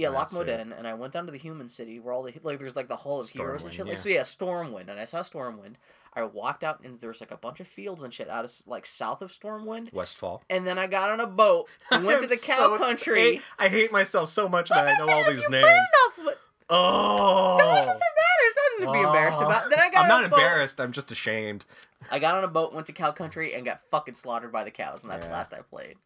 Yeah, 0.00 0.08
Loch. 0.08 0.30
Modan, 0.30 0.76
and 0.76 0.86
I 0.86 0.94
went 0.94 1.12
down 1.12 1.26
to 1.26 1.32
the 1.32 1.38
human 1.38 1.68
city 1.68 2.00
where 2.00 2.14
all 2.14 2.22
the 2.22 2.32
like 2.42 2.58
there's 2.58 2.74
like 2.74 2.88
the 2.88 2.96
Hall 2.96 3.20
of 3.20 3.28
Heroes 3.28 3.64
and 3.64 3.72
Stormwind, 3.72 3.76
shit. 3.76 3.86
Like 3.86 3.96
yeah. 3.96 4.00
so, 4.00 4.08
yeah, 4.08 4.20
Stormwind, 4.20 4.88
and 4.88 4.98
I 4.98 5.04
saw 5.04 5.22
Stormwind. 5.22 5.74
I 6.14 6.24
walked 6.24 6.64
out 6.64 6.80
and 6.82 6.98
there's 7.00 7.20
like 7.20 7.30
a 7.30 7.36
bunch 7.36 7.60
of 7.60 7.68
fields 7.68 8.02
and 8.02 8.12
shit 8.12 8.28
out 8.28 8.44
of 8.44 8.52
like 8.66 8.86
south 8.86 9.22
of 9.22 9.30
Stormwind, 9.30 9.92
Westfall. 9.92 10.42
and 10.48 10.66
then 10.66 10.78
I 10.78 10.86
got 10.86 11.10
on 11.10 11.20
a 11.20 11.26
boat 11.26 11.68
and 11.90 12.04
went 12.06 12.22
to 12.22 12.26
the 12.26 12.36
cow 12.36 12.76
country. 12.78 13.40
I 13.58 13.68
hate 13.68 13.92
myself 13.92 14.30
so 14.30 14.48
much 14.48 14.70
that 14.70 14.88
I 14.88 14.98
know 14.98 15.12
all 15.12 15.30
these 15.30 15.48
names. 15.48 15.66
enough, 15.66 16.36
Oh, 16.72 17.56
no, 17.58 17.64
it 17.64 17.84
doesn't 17.84 17.88
matter. 17.88 18.30
Nothing 18.80 18.86
to 18.86 18.92
be 18.92 19.04
oh. 19.04 19.08
embarrassed 19.08 19.40
about. 19.40 19.70
Then 19.70 19.80
I 19.80 19.90
got 19.90 20.02
I'm 20.02 20.08
not 20.08 20.24
embarrassed. 20.24 20.80
I'm 20.80 20.92
just 20.92 21.10
ashamed. 21.10 21.64
I 22.10 22.18
got 22.18 22.36
on 22.36 22.44
a 22.44 22.48
boat, 22.48 22.72
went 22.72 22.86
to 22.86 22.92
cow 22.92 23.12
country, 23.12 23.54
and 23.54 23.64
got 23.64 23.82
fucking 23.90 24.14
slaughtered 24.14 24.52
by 24.52 24.64
the 24.64 24.70
cows, 24.70 25.02
and 25.02 25.10
that's 25.10 25.26
the 25.26 25.32
last 25.32 25.52
I 25.52 25.60
played. 25.62 25.96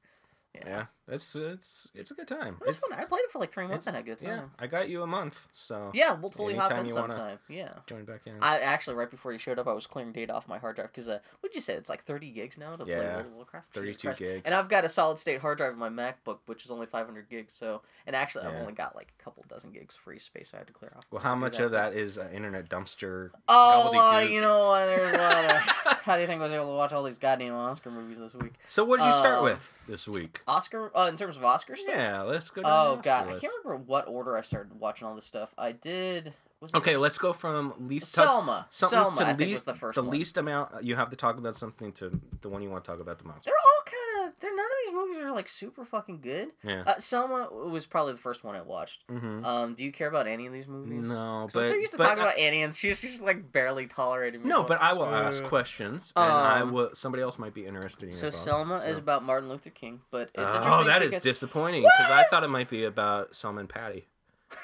Yeah, 0.54 0.86
it's 1.08 1.34
it's 1.36 1.88
it's 1.94 2.10
a 2.10 2.14
good 2.14 2.26
time. 2.28 2.56
It 2.60 2.66
was 2.66 2.76
It's, 2.76 2.86
fun. 2.88 2.98
I 2.98 3.04
played 3.04 3.20
it 3.24 3.30
for 3.30 3.38
like 3.38 3.52
three 3.52 3.66
months 3.66 3.86
and 3.86 3.94
I 3.96 3.98
had 4.00 4.06
a 4.06 4.10
good 4.10 4.18
time. 4.18 4.28
yeah. 4.28 4.42
I 4.58 4.66
got 4.66 4.88
you 4.88 5.02
a 5.02 5.06
month, 5.06 5.48
so 5.52 5.90
Yeah, 5.92 6.12
we'll 6.14 6.30
totally 6.30 6.54
hop 6.56 6.70
in 6.72 6.90
sometime. 6.90 7.38
Yeah. 7.48 7.72
join 7.86 8.04
back 8.04 8.22
in. 8.26 8.34
I 8.40 8.58
actually 8.60 8.96
right 8.96 9.10
before 9.10 9.32
you 9.32 9.38
showed 9.38 9.58
up, 9.58 9.66
I 9.68 9.72
was 9.72 9.86
clearing 9.86 10.12
data 10.12 10.32
off 10.32 10.48
my 10.48 10.58
hard 10.58 10.76
drive 10.76 10.88
because 10.92 11.08
uh, 11.08 11.18
what'd 11.40 11.54
you 11.54 11.60
say? 11.60 11.74
It's 11.74 11.90
like 11.90 12.04
thirty 12.04 12.30
gigs 12.30 12.56
now 12.58 12.76
to 12.76 12.84
play 12.84 12.94
Yeah, 12.94 13.16
World 13.16 13.26
of 13.26 13.32
Warcraft. 13.32 13.74
32 13.74 14.12
gigs. 14.14 14.42
And 14.46 14.54
I've 14.54 14.68
got 14.68 14.84
a 14.84 14.88
solid 14.88 15.18
state 15.18 15.40
hard 15.40 15.58
drive 15.58 15.72
in 15.74 15.78
my 15.78 15.90
MacBook, 15.90 16.38
which 16.46 16.64
is 16.64 16.70
only 16.70 16.86
five 16.86 17.06
hundred 17.06 17.28
gigs. 17.28 17.52
So, 17.52 17.82
and 18.06 18.16
actually, 18.16 18.46
I've 18.46 18.54
only 18.60 18.72
got 18.72 18.96
like 18.96 19.12
a 19.18 19.22
couple 19.22 19.44
dozen 19.48 19.72
gigs 19.72 19.94
free 19.94 20.18
space 20.18 20.52
I 20.54 20.58
had 20.58 20.66
to 20.68 20.72
clear 20.72 20.92
off. 20.96 21.04
well, 21.10 21.22
how 21.22 21.34
much 21.34 21.58
that. 21.58 21.64
of 21.64 21.70
that 21.72 21.92
is 21.94 22.16
uh, 22.18 22.28
internet 22.32 22.68
dumpster? 22.68 23.30
Oh, 23.48 23.98
uh, 23.98 24.20
you 24.20 24.40
know, 24.40 24.70
uh, 24.70 24.86
there's 24.86 25.12
a 25.12 25.18
lot 25.18 25.44
of. 25.44 25.60
How 26.04 26.16
do 26.16 26.20
you 26.20 26.26
think 26.26 26.40
I 26.40 26.44
was 26.44 26.52
able 26.52 26.66
to 26.66 26.74
watch 26.76 26.92
all 26.92 27.02
these 27.02 27.16
goddamn 27.16 27.54
Oscar 27.54 27.90
movies 27.90 28.18
this 28.18 28.34
week? 28.34 28.52
So 28.66 28.84
what 28.84 28.98
did 29.00 29.06
you 29.06 29.12
start 29.14 29.38
Um, 29.38 29.44
with 29.44 29.72
this 29.88 30.06
week? 30.06 30.40
Oscar, 30.46 30.90
uh, 30.94 31.06
in 31.08 31.16
terms 31.16 31.36
of 31.36 31.44
Oscar 31.44 31.76
stuff. 31.76 31.94
Yeah, 31.94 32.22
let's 32.22 32.50
go. 32.50 32.62
Oh 32.64 33.00
god, 33.02 33.24
Oscar 33.24 33.36
I 33.36 33.40
can't 33.40 33.52
remember 33.64 33.84
what 33.84 34.08
order 34.08 34.36
I 34.36 34.42
started 34.42 34.78
watching 34.78 35.06
all 35.06 35.14
this 35.14 35.24
stuff. 35.24 35.50
I 35.58 35.72
did. 35.72 36.34
Okay, 36.74 36.96
let's 36.96 37.18
go 37.18 37.32
from 37.32 37.74
least 37.78 38.12
Selma. 38.12 38.66
Selma, 38.70 39.14
to 39.16 39.22
I 39.24 39.26
think 39.34 39.40
least, 39.40 39.54
was 39.54 39.64
the 39.64 39.74
first 39.74 39.96
the 39.96 40.02
one. 40.02 40.10
least 40.10 40.38
amount 40.38 40.82
you 40.82 40.96
have 40.96 41.10
to 41.10 41.16
talk 41.16 41.36
about 41.36 41.56
something 41.56 41.92
to 41.92 42.18
the 42.40 42.48
one 42.48 42.62
you 42.62 42.70
want 42.70 42.84
to 42.84 42.90
talk 42.90 43.00
about 43.00 43.18
the 43.18 43.24
most. 43.24 43.44
They're 43.44 43.54
all 43.54 43.82
kind 43.84 43.96
of. 43.98 44.03
They're 44.40 44.54
none 44.54 44.66
of 44.66 44.72
these 44.84 44.94
movies 44.94 45.18
are 45.24 45.32
like 45.32 45.48
super 45.48 45.84
fucking 45.84 46.20
good. 46.20 46.48
Yeah. 46.62 46.82
Uh, 46.86 46.98
Selma 46.98 47.48
was 47.52 47.86
probably 47.86 48.12
the 48.14 48.18
first 48.18 48.44
one 48.44 48.54
I 48.56 48.62
watched. 48.62 49.06
mm-hmm. 49.08 49.44
Um, 49.44 49.74
do 49.74 49.84
you 49.84 49.92
care 49.92 50.08
about 50.08 50.26
any 50.26 50.46
of 50.46 50.52
these 50.52 50.66
movies? 50.66 51.02
No, 51.02 51.16
I'm 51.16 51.44
but 51.46 51.68
so 51.68 51.74
used 51.74 51.92
to 51.92 51.98
talking 51.98 52.18
I- 52.18 52.22
about 52.22 52.38
Annie, 52.38 52.62
and 52.62 52.74
she's 52.74 53.00
just 53.00 53.20
like 53.20 53.52
barely 53.52 53.86
tolerating 53.86 54.42
me. 54.42 54.48
no, 54.48 54.56
going, 54.58 54.68
but 54.68 54.82
I 54.82 54.92
will 54.92 55.06
ask 55.06 55.42
"Uh." 55.42 55.48
questions, 55.48 56.12
and 56.16 56.24
I 56.30 56.60
Um, 56.60 56.72
will. 56.72 56.90
Somebody 56.94 57.22
else 57.22 57.38
might 57.38 57.54
be 57.54 57.64
interested 57.66 58.04
in 58.04 58.10
your 58.10 58.18
So 58.20 58.30
thoughts, 58.30 58.42
Selma 58.44 58.80
so. 58.80 58.88
is 58.88 58.98
about 58.98 59.22
Martin 59.24 59.48
Luther 59.48 59.70
King, 59.70 60.00
but 60.10 60.30
it's 60.34 60.52
oh, 60.54 60.84
that 60.84 61.02
is 61.02 61.10
because- 61.10 61.22
disappointing 61.22 61.82
because 61.82 62.10
I 62.10 62.24
thought 62.24 62.42
it 62.42 62.50
might 62.50 62.68
be 62.68 62.84
about 62.84 63.34
Selma 63.36 63.60
and 63.60 63.68
Patty. 63.68 64.06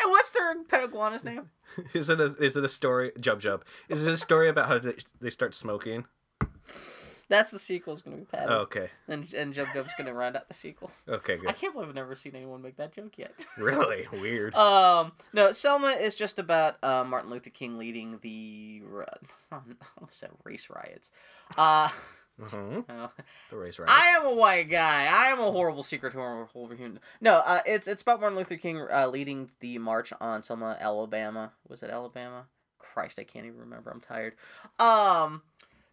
And 0.00 0.10
what's 0.10 0.30
their 0.30 0.54
pet 0.64 0.84
iguana's 0.84 1.24
name? 1.24 1.50
is 1.94 2.08
it 2.10 2.20
a 2.20 2.24
is 2.38 2.56
it 2.56 2.64
a 2.64 2.68
story? 2.68 3.10
Jub 3.18 3.40
Jub. 3.40 3.62
Is 3.88 4.06
it 4.06 4.12
a 4.12 4.16
story 4.18 4.48
about 4.48 4.68
how 4.68 4.78
they, 4.78 4.94
they 5.20 5.30
start 5.30 5.54
smoking? 5.54 6.04
That's 7.28 7.50
the 7.50 7.58
sequel's 7.58 8.02
gonna 8.02 8.16
be 8.16 8.24
Patty, 8.24 8.46
Oh, 8.48 8.58
okay, 8.60 8.90
and 9.06 9.32
and 9.34 9.52
Jub 9.54 9.66
Jub's 9.72 9.90
gonna 9.98 10.14
round 10.14 10.36
out 10.36 10.48
the 10.48 10.54
sequel. 10.54 10.90
okay, 11.08 11.36
good. 11.36 11.48
I 11.48 11.52
can't 11.52 11.74
believe 11.74 11.88
I've 11.88 11.94
never 11.94 12.14
seen 12.14 12.34
anyone 12.34 12.62
make 12.62 12.76
that 12.76 12.94
joke 12.94 13.18
yet. 13.18 13.32
Really 13.58 14.06
weird. 14.12 14.54
Um, 14.54 15.12
no, 15.32 15.52
Selma 15.52 15.88
is 15.88 16.14
just 16.14 16.38
about 16.38 16.82
uh, 16.82 17.04
Martin 17.04 17.30
Luther 17.30 17.50
King 17.50 17.76
leading 17.76 18.18
the 18.22 18.82
I 19.52 19.56
almost 19.98 20.18
said 20.18 20.30
race 20.44 20.68
riots. 20.70 21.10
Uh, 21.56 21.88
uh-huh. 22.40 22.82
oh, 22.88 23.10
The 23.50 23.56
race 23.56 23.78
right. 23.78 23.88
I 23.90 24.10
am 24.10 24.26
a 24.26 24.32
white 24.34 24.70
guy. 24.70 25.06
I 25.06 25.30
am 25.32 25.40
a 25.40 25.50
horrible 25.50 25.82
secret 25.82 26.12
horrible 26.14 26.68
human. 26.68 27.00
No, 27.20 27.36
uh, 27.38 27.60
it's 27.66 27.88
it's 27.88 28.02
about 28.02 28.20
Martin 28.20 28.38
Luther 28.38 28.56
King 28.56 28.86
uh, 28.92 29.08
leading 29.08 29.50
the 29.60 29.78
march 29.78 30.12
on 30.20 30.42
Selma, 30.42 30.76
Alabama. 30.80 31.52
Was 31.68 31.82
it 31.82 31.90
Alabama? 31.90 32.46
Christ, 32.78 33.18
I 33.18 33.24
can't 33.24 33.46
even 33.46 33.58
remember. 33.60 33.90
I'm 33.90 34.00
tired. 34.00 34.34
Um, 34.78 35.42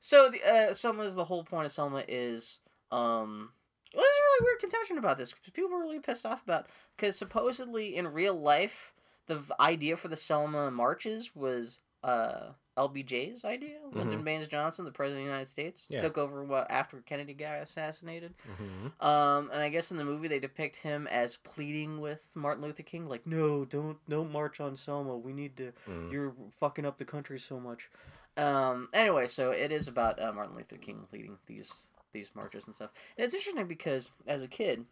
so 0.05 0.29
the 0.29 0.43
uh, 0.43 0.73
Selma 0.73 1.01
is 1.03 1.15
the 1.15 1.25
whole 1.25 1.43
point 1.43 1.65
of 1.65 1.71
Selma 1.71 2.03
is 2.07 2.59
um. 2.91 3.49
Well, 3.93 4.03
there's 4.03 4.17
a 4.17 4.23
really 4.43 4.45
weird 4.51 4.59
contention 4.59 4.97
about 4.97 5.17
this 5.17 5.31
because 5.31 5.51
people 5.53 5.71
were 5.71 5.79
really 5.79 5.99
pissed 5.99 6.25
off 6.25 6.43
about 6.43 6.67
because 6.95 7.15
supposedly 7.17 7.95
in 7.95 8.07
real 8.11 8.35
life 8.39 8.91
the 9.27 9.37
v- 9.37 9.53
idea 9.59 9.95
for 9.97 10.09
the 10.09 10.15
Selma 10.17 10.69
marches 10.69 11.33
was 11.35 11.79
uh 12.03 12.49
LBJ's 12.77 13.45
idea. 13.45 13.77
Lyndon 13.93 14.21
Baines 14.23 14.49
Johnson, 14.49 14.83
the 14.83 14.91
president 14.91 15.21
of 15.21 15.25
the 15.27 15.31
United 15.31 15.47
States, 15.49 15.85
Yeah. 15.89 16.01
took 16.01 16.17
over 16.17 16.43
what 16.43 16.69
after 16.69 16.97
Kennedy 17.05 17.33
got 17.33 17.61
assassinated. 17.61 18.33
Mhm. 18.45 19.01
Um, 19.05 19.49
and 19.53 19.61
I 19.61 19.69
guess 19.69 19.91
in 19.91 19.97
the 19.97 20.03
movie 20.03 20.27
they 20.27 20.39
depict 20.39 20.75
him 20.75 21.07
as 21.07 21.37
pleading 21.37 22.01
with 22.01 22.19
Martin 22.33 22.63
Luther 22.65 22.83
King, 22.83 23.07
like, 23.07 23.25
"No, 23.25 23.63
don't, 23.63 23.97
don't 24.09 24.29
march 24.29 24.59
on 24.59 24.75
Selma. 24.75 25.15
We 25.17 25.31
need 25.31 25.55
to. 25.55 25.71
Mm. 25.87 26.11
You're 26.11 26.33
fucking 26.59 26.85
up 26.85 26.97
the 26.97 27.05
country 27.05 27.39
so 27.39 27.61
much." 27.61 27.89
Um. 28.37 28.89
Anyway, 28.93 29.27
so 29.27 29.51
it 29.51 29.71
is 29.71 29.87
about 29.87 30.21
uh, 30.21 30.31
Martin 30.33 30.55
Luther 30.55 30.77
King 30.77 31.05
leading 31.11 31.37
these 31.47 31.71
these 32.13 32.29
marches 32.33 32.65
and 32.65 32.75
stuff, 32.75 32.91
and 33.17 33.25
it's 33.25 33.33
interesting 33.33 33.65
because 33.67 34.11
as 34.27 34.41
a 34.41 34.47
kid. 34.47 34.85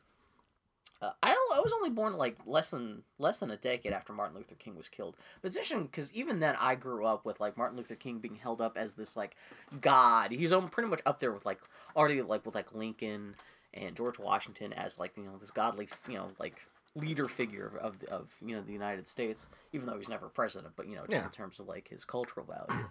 Uh, 1.02 1.12
I, 1.22 1.32
I 1.32 1.60
was 1.60 1.74
only 1.74 1.90
born 1.90 2.14
like 2.14 2.38
less 2.46 2.70
than 2.70 3.04
less 3.20 3.40
than 3.40 3.52
a 3.52 3.58
decade 3.58 3.92
after 3.92 4.14
Martin 4.14 4.38
Luther 4.38 4.56
King 4.56 4.78
was 4.78 4.88
killed. 4.88 5.18
But 5.42 5.48
it's 5.48 5.58
interesting 5.58 5.84
because 5.88 6.14
even 6.14 6.40
then 6.40 6.56
I 6.58 6.76
grew 6.76 7.06
up 7.06 7.26
with 7.26 7.42
like 7.42 7.58
Martin 7.58 7.76
Luther 7.78 7.96
King 7.96 8.20
being 8.20 8.36
held 8.36 8.62
up 8.62 8.78
as 8.78 8.94
this 8.94 9.18
like 9.18 9.36
god. 9.82 10.32
He's 10.32 10.54
pretty 10.72 10.90
much 10.90 11.02
up 11.06 11.20
there 11.20 11.34
with 11.34 11.46
like 11.46 11.60
already 11.94 12.22
like 12.22 12.46
with 12.46 12.56
like 12.56 12.74
Lincoln 12.74 13.36
and 13.74 13.98
George 13.98 14.18
Washington 14.18 14.72
as 14.72 14.98
like 14.98 15.18
you 15.18 15.24
know 15.24 15.36
this 15.42 15.52
godly 15.52 15.90
you 16.08 16.16
know 16.16 16.30
like 16.40 16.62
leader 16.96 17.28
figure 17.28 17.74
of 17.82 18.00
the, 18.00 18.10
of 18.10 18.30
you 18.46 18.56
know 18.56 18.62
the 18.62 18.72
United 18.72 19.06
States, 19.06 19.48
even 19.74 19.86
though 19.86 19.98
he's 19.98 20.08
never 20.08 20.30
president, 20.30 20.74
but 20.78 20.88
you 20.88 20.96
know 20.96 21.02
just 21.02 21.12
Yeah. 21.12 21.26
in 21.26 21.32
terms 21.32 21.60
of 21.60 21.68
like 21.68 21.90
his 21.90 22.06
cultural 22.06 22.46
value. 22.46 22.86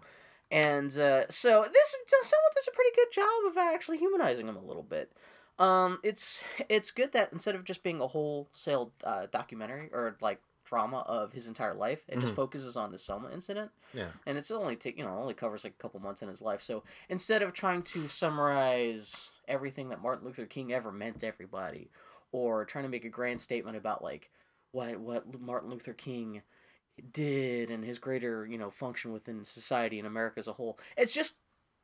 And 0.53 0.97
uh, 0.99 1.25
so 1.29 1.63
this 1.73 1.97
someone 2.23 2.53
does 2.55 2.69
a 2.69 2.75
pretty 2.77 2.91
good 2.95 3.11
job 3.13 3.51
of 3.51 3.57
actually 3.57 3.99
humanizing 3.99 4.47
him 4.47 4.57
a 4.57 4.63
little 4.65 4.83
bit. 4.85 5.11
Um, 5.59 5.99
it's 6.03 6.45
it's 6.69 6.91
good 6.91 7.13
that 7.13 7.33
instead 7.33 7.55
of 7.55 7.65
just 7.65 7.83
being 7.83 8.01
a 8.01 8.07
wholesale 8.07 8.93
uh, 9.05 9.27
documentary 9.33 9.89
or 9.93 10.17
like 10.21 10.41
drama 10.65 11.01
of 11.01 11.33
his 11.33 11.49
entire 11.49 11.75
life, 11.75 12.05
it 12.09 12.19
just 12.21 12.33
Mhm. 12.33 12.37
focuses 12.37 12.77
on 12.77 12.93
the 12.93 12.99
Selma 12.99 13.31
incident 13.31 13.71
Yeah. 13.93 14.09
and 14.27 14.39
it's 14.39 14.51
only 14.51 14.77
take 14.77 14.97
you 14.97 15.05
know 15.05 15.17
only 15.19 15.35
covers 15.35 15.65
like 15.65 15.75
a 15.75 15.83
couple 15.83 16.01
months 16.01 16.23
in 16.23 16.29
his 16.29 16.41
life. 16.43 16.63
So 16.63 16.83
instead 17.09 17.43
of 17.43 17.53
trying 17.53 17.83
to 17.85 18.09
summarize 18.09 19.31
everything 19.49 19.89
that 19.89 20.01
Martin 20.01 20.27
Luther 20.27 20.47
King 20.47 20.73
ever 20.73 20.93
meant 20.93 21.21
to 21.21 21.27
everybody, 21.27 21.91
or 22.31 22.65
trying 22.65 22.85
to 22.85 22.89
make 22.91 23.05
a 23.05 23.09
grand 23.11 23.41
statement 23.41 23.77
about 23.77 24.03
like 24.03 24.31
what 24.71 24.99
what 24.99 25.41
Martin 25.41 25.71
Luther 25.71 25.93
King 25.93 26.43
did 27.13 27.71
and 27.71 27.85
his 27.85 27.99
greater 27.99 28.47
you 28.47 28.59
know 28.59 28.71
function 28.71 29.13
within 29.13 29.45
society 29.45 29.99
and 29.99 30.07
America 30.07 30.39
as 30.41 30.49
a 30.49 30.53
whole, 30.53 30.79
it's 30.97 31.13
just 31.13 31.37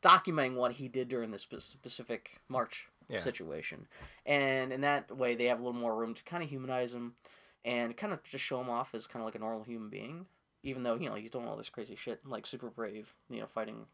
documenting 0.02 0.54
what 0.54 0.72
he 0.72 0.88
did 0.88 1.08
during 1.08 1.30
this 1.30 1.46
specific 1.58 2.40
march 2.48 2.88
Yeah. 3.08 3.18
situation, 3.20 3.86
and 4.26 4.72
in 4.72 4.82
that 4.82 5.16
way 5.16 5.34
they 5.34 5.46
have 5.46 5.60
a 5.60 5.62
little 5.64 5.78
more 5.80 5.96
room 5.96 6.14
to 6.14 6.22
kind 6.24 6.42
of 6.42 6.48
humanize 6.50 6.92
him 6.94 7.14
and 7.64 7.96
kind 7.96 8.12
of 8.12 8.22
just 8.22 8.44
show 8.44 8.60
him 8.60 8.70
off 8.70 8.94
as 8.94 9.06
kind 9.06 9.22
of 9.22 9.26
like 9.26 9.34
a 9.34 9.38
normal 9.40 9.64
human 9.64 9.88
being 9.90 10.26
even 10.64 10.82
though 10.82 10.96
you 10.96 11.08
know 11.08 11.14
he's 11.14 11.30
doing 11.30 11.46
all 11.46 11.56
this 11.56 11.68
crazy 11.68 11.94
shit, 11.96 12.20
like 12.26 12.44
super 12.46 12.68
brave, 12.68 13.14
you 13.30 13.40
know, 13.40 13.46
fighting 13.46 13.86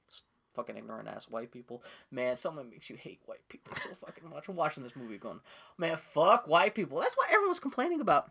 fucking 0.55 0.77
ignorant 0.77 1.09
ass 1.09 1.29
white 1.29 1.51
people. 1.53 1.83
Man, 2.11 2.37
something 2.37 2.71
makes 2.71 2.89
you 2.89 2.97
hate 2.97 3.21
white 3.27 3.47
people 3.49 3.77
so 3.77 3.91
fucking 4.05 4.29
much. 4.31 4.49
I'm 4.49 4.57
watching 4.57 4.83
this 4.83 4.97
movie, 4.97 5.19
going, 5.19 5.41
man, 5.79 5.97
fuck 5.97 6.47
white 6.49 6.75
people. 6.75 7.01
That's 7.01 7.17
why 7.17 7.27
everyone's 7.31 7.61
complaining 7.61 8.01
about. 8.01 8.31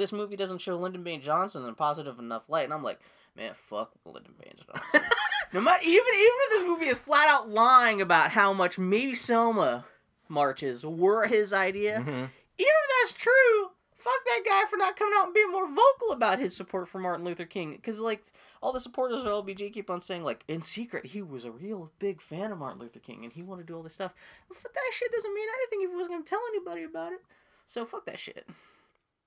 This 0.00 0.12
movie 0.12 0.36
doesn't 0.36 0.58
show 0.62 0.76
Lyndon 0.76 1.02
Baines 1.04 1.24
Johnson 1.24 1.62
in 1.62 1.68
a 1.68 1.74
positive 1.74 2.18
enough 2.18 2.48
light, 2.48 2.64
and 2.64 2.72
I'm 2.72 2.82
like, 2.82 3.00
man, 3.36 3.52
fuck 3.54 3.90
Lyndon 4.04 4.34
Baines 4.42 4.60
Johnson. 4.66 5.02
no 5.52 5.60
matter 5.60 5.82
even 5.84 5.92
even 5.92 6.06
if 6.14 6.50
this 6.50 6.66
movie 6.66 6.86
is 6.88 6.98
flat 6.98 7.28
out 7.28 7.50
lying 7.50 8.00
about 8.00 8.30
how 8.30 8.52
much 8.52 8.78
maybe 8.78 9.14
Selma 9.14 9.84
marches 10.28 10.84
were 10.86 11.26
his 11.26 11.52
idea, 11.52 11.98
Mhm. 11.98 12.08
even 12.08 12.30
if 12.58 12.90
that's 13.02 13.12
true, 13.12 13.70
fuck 13.98 14.24
that 14.26 14.42
guy 14.46 14.64
for 14.70 14.76
not 14.78 14.96
coming 14.96 15.14
out 15.18 15.26
and 15.26 15.34
being 15.34 15.50
more 15.50 15.68
vocal 15.68 16.12
about 16.12 16.38
his 16.38 16.56
support 16.56 16.88
for 16.88 16.98
Martin 16.98 17.24
Luther 17.24 17.44
King. 17.44 17.72
Because, 17.72 18.00
like, 18.00 18.24
all 18.62 18.72
the 18.72 18.80
supporters 18.80 19.20
of 19.20 19.26
LBJ 19.26 19.70
keep 19.70 19.90
on 19.90 20.00
saying, 20.00 20.22
like, 20.24 20.44
in 20.48 20.62
secret, 20.62 21.06
he 21.06 21.20
was 21.20 21.44
a 21.44 21.50
real 21.50 21.90
big 21.98 22.22
fan 22.22 22.52
of 22.52 22.58
Martin 22.58 22.80
Luther 22.80 22.98
King 23.00 23.24
and 23.24 23.32
he 23.32 23.42
wanted 23.42 23.62
to 23.66 23.72
do 23.72 23.76
all 23.76 23.82
this 23.82 23.94
stuff. 23.94 24.14
But 24.48 24.56
that 24.74 24.90
shit 24.92 25.12
doesn't 25.12 25.34
mean 25.34 25.48
anything 25.58 25.82
if 25.82 25.90
he 25.90 25.96
wasn't 25.96 26.12
going 26.14 26.24
to 26.24 26.30
tell 26.30 26.42
anybody 26.48 26.84
about 26.84 27.12
it. 27.12 27.20
So, 27.66 27.84
fuck 27.84 28.06
that 28.06 28.18
shit. 28.18 28.46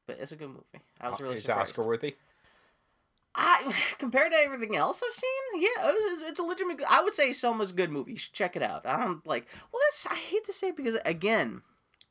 But 0.06 0.18
it's 0.20 0.32
a 0.32 0.36
good 0.36 0.50
movie. 0.50 0.84
I 1.00 1.10
was 1.10 1.20
really 1.20 1.36
Is. 1.38 1.50
Oscar 1.50 1.86
worthy? 1.86 2.16
I 3.36 3.74
compared 3.98 4.32
to 4.32 4.38
everything 4.38 4.76
else 4.76 5.02
I've 5.06 5.13
seen, 5.13 5.62
yeah, 5.62 5.89
it 5.89 5.94
was, 5.94 6.22
it's 6.30 6.39
a 6.39 6.44
legitimate. 6.44 6.82
I 6.89 7.02
would 7.02 7.16
say 7.16 7.32
Selma's 7.34 7.72
a 7.72 7.76
good 7.76 7.92
movie. 7.92 8.16
Check 8.16 8.56
it 8.56 8.62
out. 8.62 8.86
I 8.86 8.98
don't 9.04 9.26
like. 9.26 9.48
Well, 9.72 9.82
that's 9.86 10.06
I 10.10 10.16
hate 10.16 10.44
to 10.46 10.54
say 10.54 10.70
it 10.70 10.78
because 10.78 10.98
again, 11.06 11.62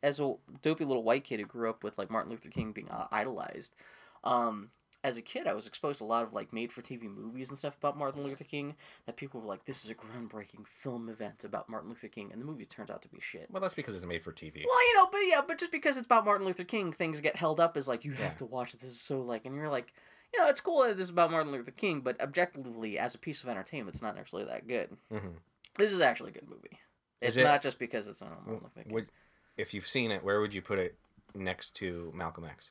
as 0.03 0.19
a 0.19 0.35
dopey 0.63 0.85
little 0.85 1.05
white 1.05 1.25
kid 1.25 1.41
who 1.41 1.47
grew 1.47 1.71
up 1.71 1.85
with 1.85 1.99
like 1.99 2.11
Martin 2.11 2.31
Luther 2.31 2.49
King 2.49 2.73
being 2.73 2.91
uh, 2.91 3.07
idolized, 3.13 3.75
um, 4.25 4.71
as 5.05 5.17
a 5.17 5.23
kid 5.23 5.47
I 5.47 5.53
was 5.55 5.67
exposed 5.67 5.99
to 5.99 6.05
a 6.05 6.07
lot 6.07 6.23
of 6.23 6.33
like 6.33 6.53
made-for-TV 6.53 7.03
movies 7.03 7.49
and 7.51 7.59
stuff 7.59 7.77
about 7.77 7.99
Martin 7.99 8.23
Luther 8.23 8.45
King 8.45 8.77
that 9.07 9.17
people 9.17 9.41
were 9.41 9.47
like, 9.49 9.65
"This 9.65 9.85
is 9.85 9.91
a 9.91 9.95
groundbreaking 9.95 10.67
film 10.67 11.09
event 11.09 11.45
about 11.45 11.69
Martin 11.69 11.89
Luther 11.89 12.09
King," 12.09 12.31
and 12.33 12.41
the 12.41 12.47
movie 12.47 12.65
turns 12.67 12.91
out 12.91 13.03
to 13.03 13.09
be 13.09 13.19
shit. 13.21 13.49
Well, 13.51 13.61
that's 13.61 13.75
because 13.75 13.97
it's 13.97 14.07
made 14.07 14.23
for 14.23 14.33
TV. 14.33 14.65
Well, 14.69 14.89
you 14.89 14.95
know, 14.95 15.09
but 15.11 15.21
yeah, 15.27 15.41
but 15.47 15.59
just 15.59 15.73
because 15.73 15.97
it's 15.97 16.07
about 16.07 16.25
Martin 16.25 16.47
Luther 16.47 16.65
King, 16.65 16.93
things 16.93 17.21
get 17.21 17.37
held 17.37 17.59
up 17.61 17.77
as 17.77 17.89
like 17.89 18.05
you 18.05 18.13
Yeah. 18.13 18.19
have 18.29 18.37
to 18.39 18.47
watch 18.47 18.75
it. 18.75 18.81
This 18.81 18.91
is 18.91 19.01
so 19.01 19.21
like, 19.23 19.45
and 19.45 19.55
you're 19.57 19.69
like, 19.69 19.93
you 20.33 20.41
know, 20.41 20.49
it's 20.49 20.61
cool 20.61 20.83
that 20.85 20.97
this 20.97 21.05
is 21.05 21.11
about 21.11 21.31
Martin 21.31 21.51
Luther 21.53 21.71
King, 21.73 22.01
but 22.01 22.21
objectively, 22.21 22.99
as 22.99 23.15
a 23.15 23.19
piece 23.19 23.43
of 23.43 23.49
entertainment, 23.49 23.95
it's 23.97 24.03
not 24.03 24.17
actually 24.19 24.45
that 24.45 24.67
good. 24.69 24.97
hmm 25.11 25.29
This 25.79 25.93
is 25.93 26.01
actually 26.01 26.31
a 26.31 26.35
good 26.35 26.49
movie. 26.49 26.79
Is 27.21 27.31
It's 27.31 27.37
it- 27.39 27.45
not 27.45 27.63
just 27.63 27.79
because 27.79 28.07
it's 28.09 28.23
on 28.23 28.31
Martin 28.31 28.55
Luther 28.63 28.83
King. 28.85 28.93
Would, 28.95 29.09
if 29.57 29.75
you've 29.75 29.87
seen 29.87 30.11
it, 30.11 30.23
where 30.23 30.41
would 30.41 30.55
you 30.55 30.63
put 30.63 30.79
it 30.79 30.97
next 31.35 31.75
to 31.77 32.13
Malcolm 32.15 32.45
X? 32.45 32.71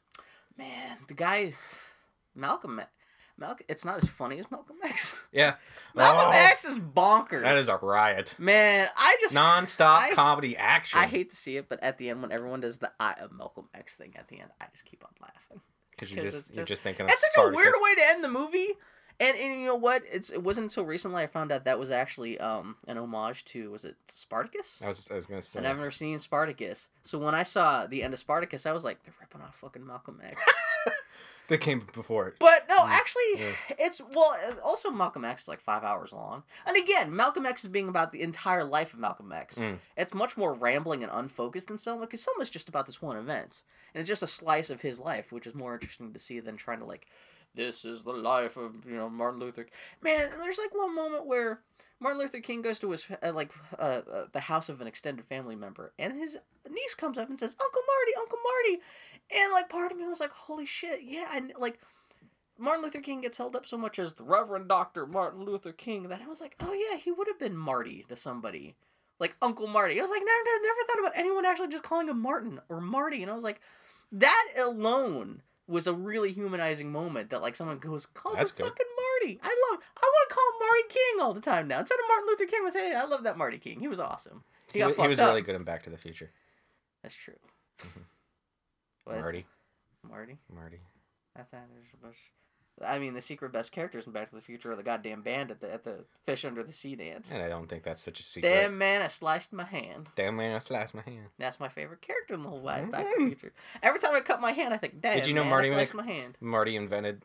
Man, 0.57 0.97
the 1.07 1.13
guy, 1.13 1.53
Malcolm, 2.35 2.81
Malcolm, 3.37 3.65
it's 3.69 3.83
not 3.85 4.03
as 4.03 4.09
funny 4.09 4.39
as 4.39 4.49
Malcolm 4.51 4.77
X. 4.83 5.15
Yeah, 5.31 5.55
Malcolm 5.95 6.27
Oh, 6.27 6.31
X 6.31 6.65
is 6.65 6.77
bonkers. 6.77 7.43
That 7.43 7.55
is 7.57 7.69
a 7.69 7.77
riot. 7.77 8.35
man. 8.37 8.89
I 8.97 9.17
just 9.21 9.33
Non-stop 9.33 10.01
I- 10.03 10.13
comedy 10.13 10.57
action. 10.57 10.99
I 10.99 11.07
hate 11.07 11.29
to 11.29 11.35
see 11.35 11.57
it, 11.57 11.69
but 11.69 11.81
at 11.81 11.97
the 11.97 12.09
end, 12.09 12.21
when 12.21 12.31
everyone 12.31 12.59
does 12.59 12.77
the 12.79 12.91
"I 12.99 13.15
am 13.21 13.37
Malcolm 13.37 13.67
X" 13.73 13.95
thing 13.95 14.13
at 14.17 14.27
the 14.27 14.39
end, 14.39 14.49
I 14.59 14.65
just 14.71 14.85
keep 14.85 15.03
on 15.03 15.11
laughing. 15.21 15.61
because 15.91 16.11
you 16.11 16.21
just 16.21 16.49
it's 16.49 16.55
you're 16.55 16.65
just- 16.65 16.69
just 16.69 16.83
thinking 16.83 17.07
It's 17.09 17.21
such 17.33 17.43
a 17.45 17.49
weird 17.49 17.75
way 17.79 17.95
to 17.95 18.01
end 18.09 18.23
the 18.23 18.29
movie. 18.29 18.69
And, 19.19 19.37
and 19.37 19.61
you 19.61 19.67
know 19.67 19.75
what? 19.75 20.01
It's 20.11 20.31
it 20.31 20.41
wasn't 20.41 20.65
until 20.71 20.83
recently 20.83 21.21
I 21.21 21.27
found 21.27 21.51
out 21.51 21.65
that 21.65 21.77
was 21.77 21.91
actually 21.91 22.39
um 22.39 22.75
an 22.87 22.97
homage 22.97 23.45
to 23.45 23.69
was 23.69 23.85
it 23.85 23.95
Spartacus? 24.07 24.81
I 24.83 24.87
was 24.87 25.07
I 25.11 25.13
was 25.15 25.27
gonna 25.27 25.43
say. 25.43 25.59
And 25.59 25.67
I've 25.67 25.77
never 25.77 25.91
seen 25.91 26.17
Spartacus. 26.17 26.87
So 27.03 27.19
when 27.19 27.35
I 27.35 27.43
saw 27.43 27.85
the 27.85 28.01
end 28.01 28.13
of 28.15 28.19
Spartacus, 28.19 28.65
I 28.65 28.71
was 28.71 28.83
like, 28.83 29.03
they're 29.03 29.13
ripping 29.21 29.41
off 29.41 29.55
fucking 29.61 29.85
Malcolm 29.85 30.19
X. 30.25 30.39
That 31.51 31.59
came 31.59 31.85
before 31.93 32.29
it. 32.29 32.35
But 32.39 32.65
no, 32.69 32.87
actually, 32.87 33.23
yeah. 33.35 33.51
it's 33.77 33.99
well. 33.99 34.37
Also, 34.63 34.89
Malcolm 34.89 35.25
X 35.25 35.41
is 35.41 35.47
like 35.49 35.59
five 35.59 35.83
hours 35.83 36.13
long, 36.13 36.43
and 36.65 36.77
again, 36.77 37.13
Malcolm 37.13 37.45
X 37.45 37.65
is 37.65 37.69
being 37.69 37.89
about 37.89 38.11
the 38.11 38.21
entire 38.21 38.63
life 38.63 38.93
of 38.93 38.99
Malcolm 38.99 39.33
X. 39.33 39.55
Mm. 39.57 39.79
It's 39.97 40.13
much 40.13 40.37
more 40.37 40.53
rambling 40.53 41.03
and 41.03 41.11
unfocused 41.11 41.67
than 41.67 41.77
Selma, 41.77 42.05
because 42.05 42.21
Selma's 42.21 42.49
just 42.49 42.69
about 42.69 42.85
this 42.85 43.01
one 43.01 43.17
event, 43.17 43.63
and 43.93 43.99
it's 43.99 44.07
just 44.07 44.23
a 44.23 44.27
slice 44.27 44.69
of 44.69 44.79
his 44.79 44.97
life, 44.97 45.33
which 45.33 45.45
is 45.45 45.53
more 45.53 45.73
interesting 45.73 46.13
to 46.13 46.19
see 46.19 46.39
than 46.39 46.55
trying 46.55 46.79
to 46.79 46.85
like, 46.85 47.07
this 47.53 47.83
is 47.83 48.03
the 48.03 48.13
life 48.13 48.55
of 48.55 48.85
you 48.85 48.95
know 48.95 49.09
Martin 49.09 49.41
Luther. 49.41 49.67
Man, 50.01 50.29
there's 50.39 50.57
like 50.57 50.73
one 50.73 50.95
moment 50.95 51.25
where 51.25 51.59
Martin 51.99 52.19
Luther 52.19 52.39
King 52.39 52.61
goes 52.61 52.79
to 52.79 52.91
his 52.91 53.05
uh, 53.21 53.33
like 53.33 53.51
uh, 53.77 54.01
uh, 54.11 54.25
the 54.31 54.39
house 54.39 54.69
of 54.69 54.79
an 54.79 54.87
extended 54.87 55.25
family 55.25 55.55
member, 55.55 55.91
and 55.99 56.13
his 56.13 56.37
niece 56.69 56.95
comes 56.95 57.17
up 57.17 57.29
and 57.29 57.39
says, 57.39 57.55
"Uncle 57.61 57.81
Marty, 57.81 58.15
Uncle 58.17 58.39
Marty," 58.41 58.83
and 59.33 59.53
like 59.53 59.69
part 59.69 59.91
of 59.91 59.97
me 59.97 60.07
was 60.07 60.19
like, 60.19 60.31
"Holy 60.31 60.65
shit, 60.65 61.01
yeah!" 61.03 61.29
And 61.33 61.53
like 61.57 61.79
Martin 62.57 62.83
Luther 62.83 63.01
King 63.01 63.21
gets 63.21 63.37
held 63.37 63.55
up 63.55 63.65
so 63.65 63.77
much 63.77 63.99
as 63.99 64.13
the 64.13 64.23
Reverend 64.23 64.67
Doctor 64.67 65.05
Martin 65.05 65.43
Luther 65.43 65.71
King 65.71 66.09
that 66.09 66.21
I 66.21 66.27
was 66.27 66.41
like, 66.41 66.55
"Oh 66.59 66.73
yeah, 66.73 66.97
he 66.97 67.11
would 67.11 67.27
have 67.27 67.39
been 67.39 67.57
Marty 67.57 68.05
to 68.09 68.15
somebody." 68.15 68.75
Like 69.19 69.35
Uncle 69.39 69.67
Marty. 69.67 69.99
I 69.99 70.01
was 70.01 70.09
like, 70.09 70.23
never, 70.25 70.43
never, 70.43 70.63
never 70.63 70.87
thought 70.87 70.99
about 70.99 71.11
anyone 71.15 71.45
actually 71.45 71.67
just 71.67 71.83
calling 71.83 72.07
him 72.09 72.19
Martin 72.19 72.59
or 72.69 72.81
Marty. 72.81 73.21
And 73.21 73.29
I 73.29 73.35
was 73.35 73.43
like, 73.43 73.61
that 74.13 74.47
alone 74.57 75.43
was 75.67 75.87
a 75.87 75.93
really 75.93 76.31
humanizing 76.33 76.91
moment 76.91 77.29
that 77.29 77.41
like 77.41 77.55
someone 77.55 77.77
goes, 77.77 78.07
That's 78.33 78.51
him 78.51 78.65
fucking 78.65 78.85
Marty. 79.21 79.39
I 79.41 79.71
love 79.71 79.79
I 79.95 80.05
want 80.05 80.29
to 80.29 80.35
call 80.35 80.43
him 80.47 80.67
Marty 80.67 80.83
King 80.89 81.21
all 81.21 81.33
the 81.33 81.41
time 81.41 81.67
now. 81.67 81.79
Instead 81.79 81.99
of 81.99 82.05
Martin 82.09 82.27
Luther 82.27 82.45
King, 82.45 82.59
I 82.61 82.65
was 82.65 82.73
hey, 82.73 82.93
I 82.95 83.05
love 83.05 83.23
that 83.23 83.37
Marty 83.37 83.57
King. 83.57 83.79
He 83.79 83.87
was 83.87 83.99
awesome. 83.99 84.43
He, 84.67 84.73
He, 84.73 84.79
got 84.79 84.89
was, 84.89 84.97
he 84.97 85.07
was 85.07 85.19
really 85.19 85.41
good 85.41 85.55
in 85.55 85.63
Back 85.63 85.83
to 85.83 85.89
the 85.89 85.97
Future. 85.97 86.31
That's 87.03 87.15
true. 87.15 87.35
Mm-hmm. 87.79 87.99
Is- 89.15 89.21
Marty, 89.21 89.45
Marty. 90.08 90.38
Marty. 90.54 90.80
I 91.36 91.43
thought 91.43 91.62
it 91.71 92.06
was. 92.06 92.15
I 92.84 92.97
mean, 93.00 93.13
the 93.13 93.21
secret 93.21 93.52
best 93.52 93.71
characters 93.71 94.08
in 94.08 94.12
Back 94.13 94.30
to 94.30 94.36
the 94.36 94.41
Future 94.41 94.71
are 94.71 94.76
the 94.76 94.82
goddamn 94.84 95.21
band 95.21 95.52
at 95.52 95.60
the 95.60 95.71
at 95.71 95.84
the 95.84 96.06
fish 96.26 96.43
under 96.45 96.63
the 96.63 96.71
sea 96.71 96.95
dance. 96.95 97.30
And 97.32 97.41
I 97.43 97.47
don't 97.50 97.67
think 97.67 97.84
that's 97.84 98.02
such 98.02 98.19
a 98.19 98.24
secret. 98.24 98.50
Damn 98.50 98.78
man, 98.78 99.02
I 99.02 99.08
sliced 99.08 99.54
my 99.54 99.65
hand. 99.65 100.10
Damn 100.15 100.38
man, 100.38 100.56
I 100.56 100.60
sliced 100.60 100.93
my 100.95 101.02
hand. 101.04 101.28
That's 101.38 101.60
my 101.60 101.69
favorite 101.69 102.02
character 102.02 102.34
in 102.34 102.43
the 102.43 102.50
whole 102.50 102.62
wide 102.62 102.89
Back 102.91 103.04
to 103.06 103.10
the 103.10 103.15
mm-hmm. 103.17 103.28
Future. 103.30 103.54
Every 103.84 104.00
time 104.00 104.15
I 104.15 104.21
cut 104.21 104.41
my 104.41 104.52
hand, 104.54 104.74
I 104.74 104.78
think, 104.78 105.00
damn 105.00 105.17
Did 105.17 105.28
you 105.28 105.34
know 105.34 105.43
man, 105.43 105.50
Marty 105.52 105.69
I 105.69 105.74
sliced 105.74 105.93
Mc- 105.93 106.06
my 106.06 106.12
hand. 106.12 106.38
Marty 106.41 106.76
invented 106.76 107.24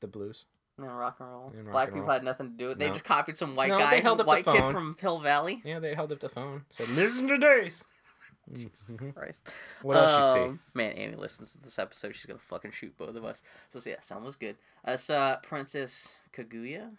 the 0.00 0.08
blues. 0.08 0.44
And 0.76 0.86
rock 0.98 1.16
and 1.20 1.28
roll. 1.30 1.52
And 1.56 1.66
rock 1.66 1.72
Black 1.72 1.88
and 1.88 1.94
people 1.96 2.06
roll. 2.08 2.12
had 2.14 2.24
nothing 2.24 2.50
to 2.50 2.56
do 2.56 2.68
with 2.68 2.76
it. 2.76 2.80
They 2.80 2.86
No. 2.88 2.92
just 2.92 3.04
copied 3.04 3.36
some 3.36 3.54
white 3.54 3.68
No, 3.68 3.78
guy, 3.78 3.90
they 3.90 4.00
held 4.00 4.20
up 4.20 4.26
the 4.26 4.28
white 4.28 4.44
kid 4.44 4.56
phone. 4.58 4.72
from 4.72 4.96
Hill 5.00 5.20
Valley. 5.20 5.62
Yeah, 5.64 5.78
they 5.78 5.94
held 5.94 6.10
up 6.12 6.20
the 6.20 6.28
phone. 6.28 6.64
Said, 6.70 6.88
"Listen 6.90 7.28
to 7.28 7.36
this." 7.38 7.84
Mhm. 8.50 9.14
Christ. 9.14 9.48
What 9.82 9.96
else 9.96 10.10
you 10.36 10.42
see? 10.42 10.48
Um, 10.50 10.60
Man, 10.74 10.92
Annie 10.92 11.16
listens 11.16 11.52
to 11.52 11.58
this 11.58 11.78
episode. 11.78 12.14
She's 12.14 12.26
gonna 12.26 12.38
fucking 12.38 12.72
shoot 12.72 12.96
both 12.96 13.14
of 13.16 13.24
us. 13.24 13.42
So 13.68 13.78
so 13.78 13.90
yeah, 13.90 14.00
sound 14.00 14.24
was 14.24 14.36
good. 14.36 14.56
I 14.84 14.96
saw 14.96 15.36
Princess 15.36 16.08
Kaguya, 16.32 16.90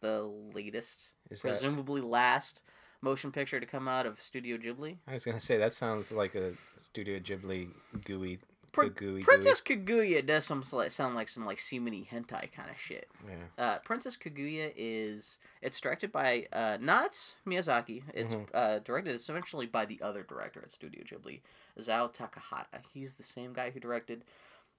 the 0.00 0.22
latest, 0.22 1.12
Is 1.30 1.42
that? 1.42 1.48
presumably 1.50 2.00
last 2.00 2.62
motion 3.02 3.30
picture 3.30 3.60
to 3.60 3.66
come 3.66 3.86
out 3.88 4.06
of 4.06 4.20
Studio 4.20 4.56
Ghibli. 4.56 4.96
I 5.06 5.12
was 5.12 5.24
gonna 5.24 5.38
say 5.40 5.58
that 5.58 5.72
sounds 5.72 6.10
like 6.10 6.34
a 6.34 6.54
Studio 6.80 7.18
Ghibli 7.18 7.70
gooey, 8.04 8.38
Pr- 8.76 9.24
Princess 9.24 9.60
Kaguya 9.60 10.24
does 10.24 10.44
some 10.44 10.62
sound 10.62 11.14
like 11.14 11.28
some 11.28 11.44
like 11.46 11.58
seamany 11.58 12.06
hentai 12.08 12.50
kind 12.52 12.70
of 12.70 12.76
shit. 12.78 13.08
Yeah. 13.26 13.64
Uh, 13.64 13.78
Princess 13.78 14.16
Kaguya 14.16 14.72
is 14.76 15.38
it's 15.62 15.80
directed 15.80 16.12
by 16.12 16.46
uh, 16.52 16.78
not 16.80 17.12
Miyazaki. 17.46 18.02
It's 18.14 18.34
Mhm. 18.34 18.46
uh, 18.54 18.78
directed 18.80 19.14
essentially 19.14 19.66
by 19.66 19.84
the 19.86 20.00
other 20.02 20.22
director 20.22 20.60
at 20.62 20.70
Studio 20.72 21.02
Ghibli, 21.04 21.40
Isao 21.78 22.12
Takahata. 22.14 22.80
He's 22.92 23.14
the 23.14 23.22
same 23.22 23.52
guy 23.52 23.70
who 23.70 23.80
directed 23.80 24.24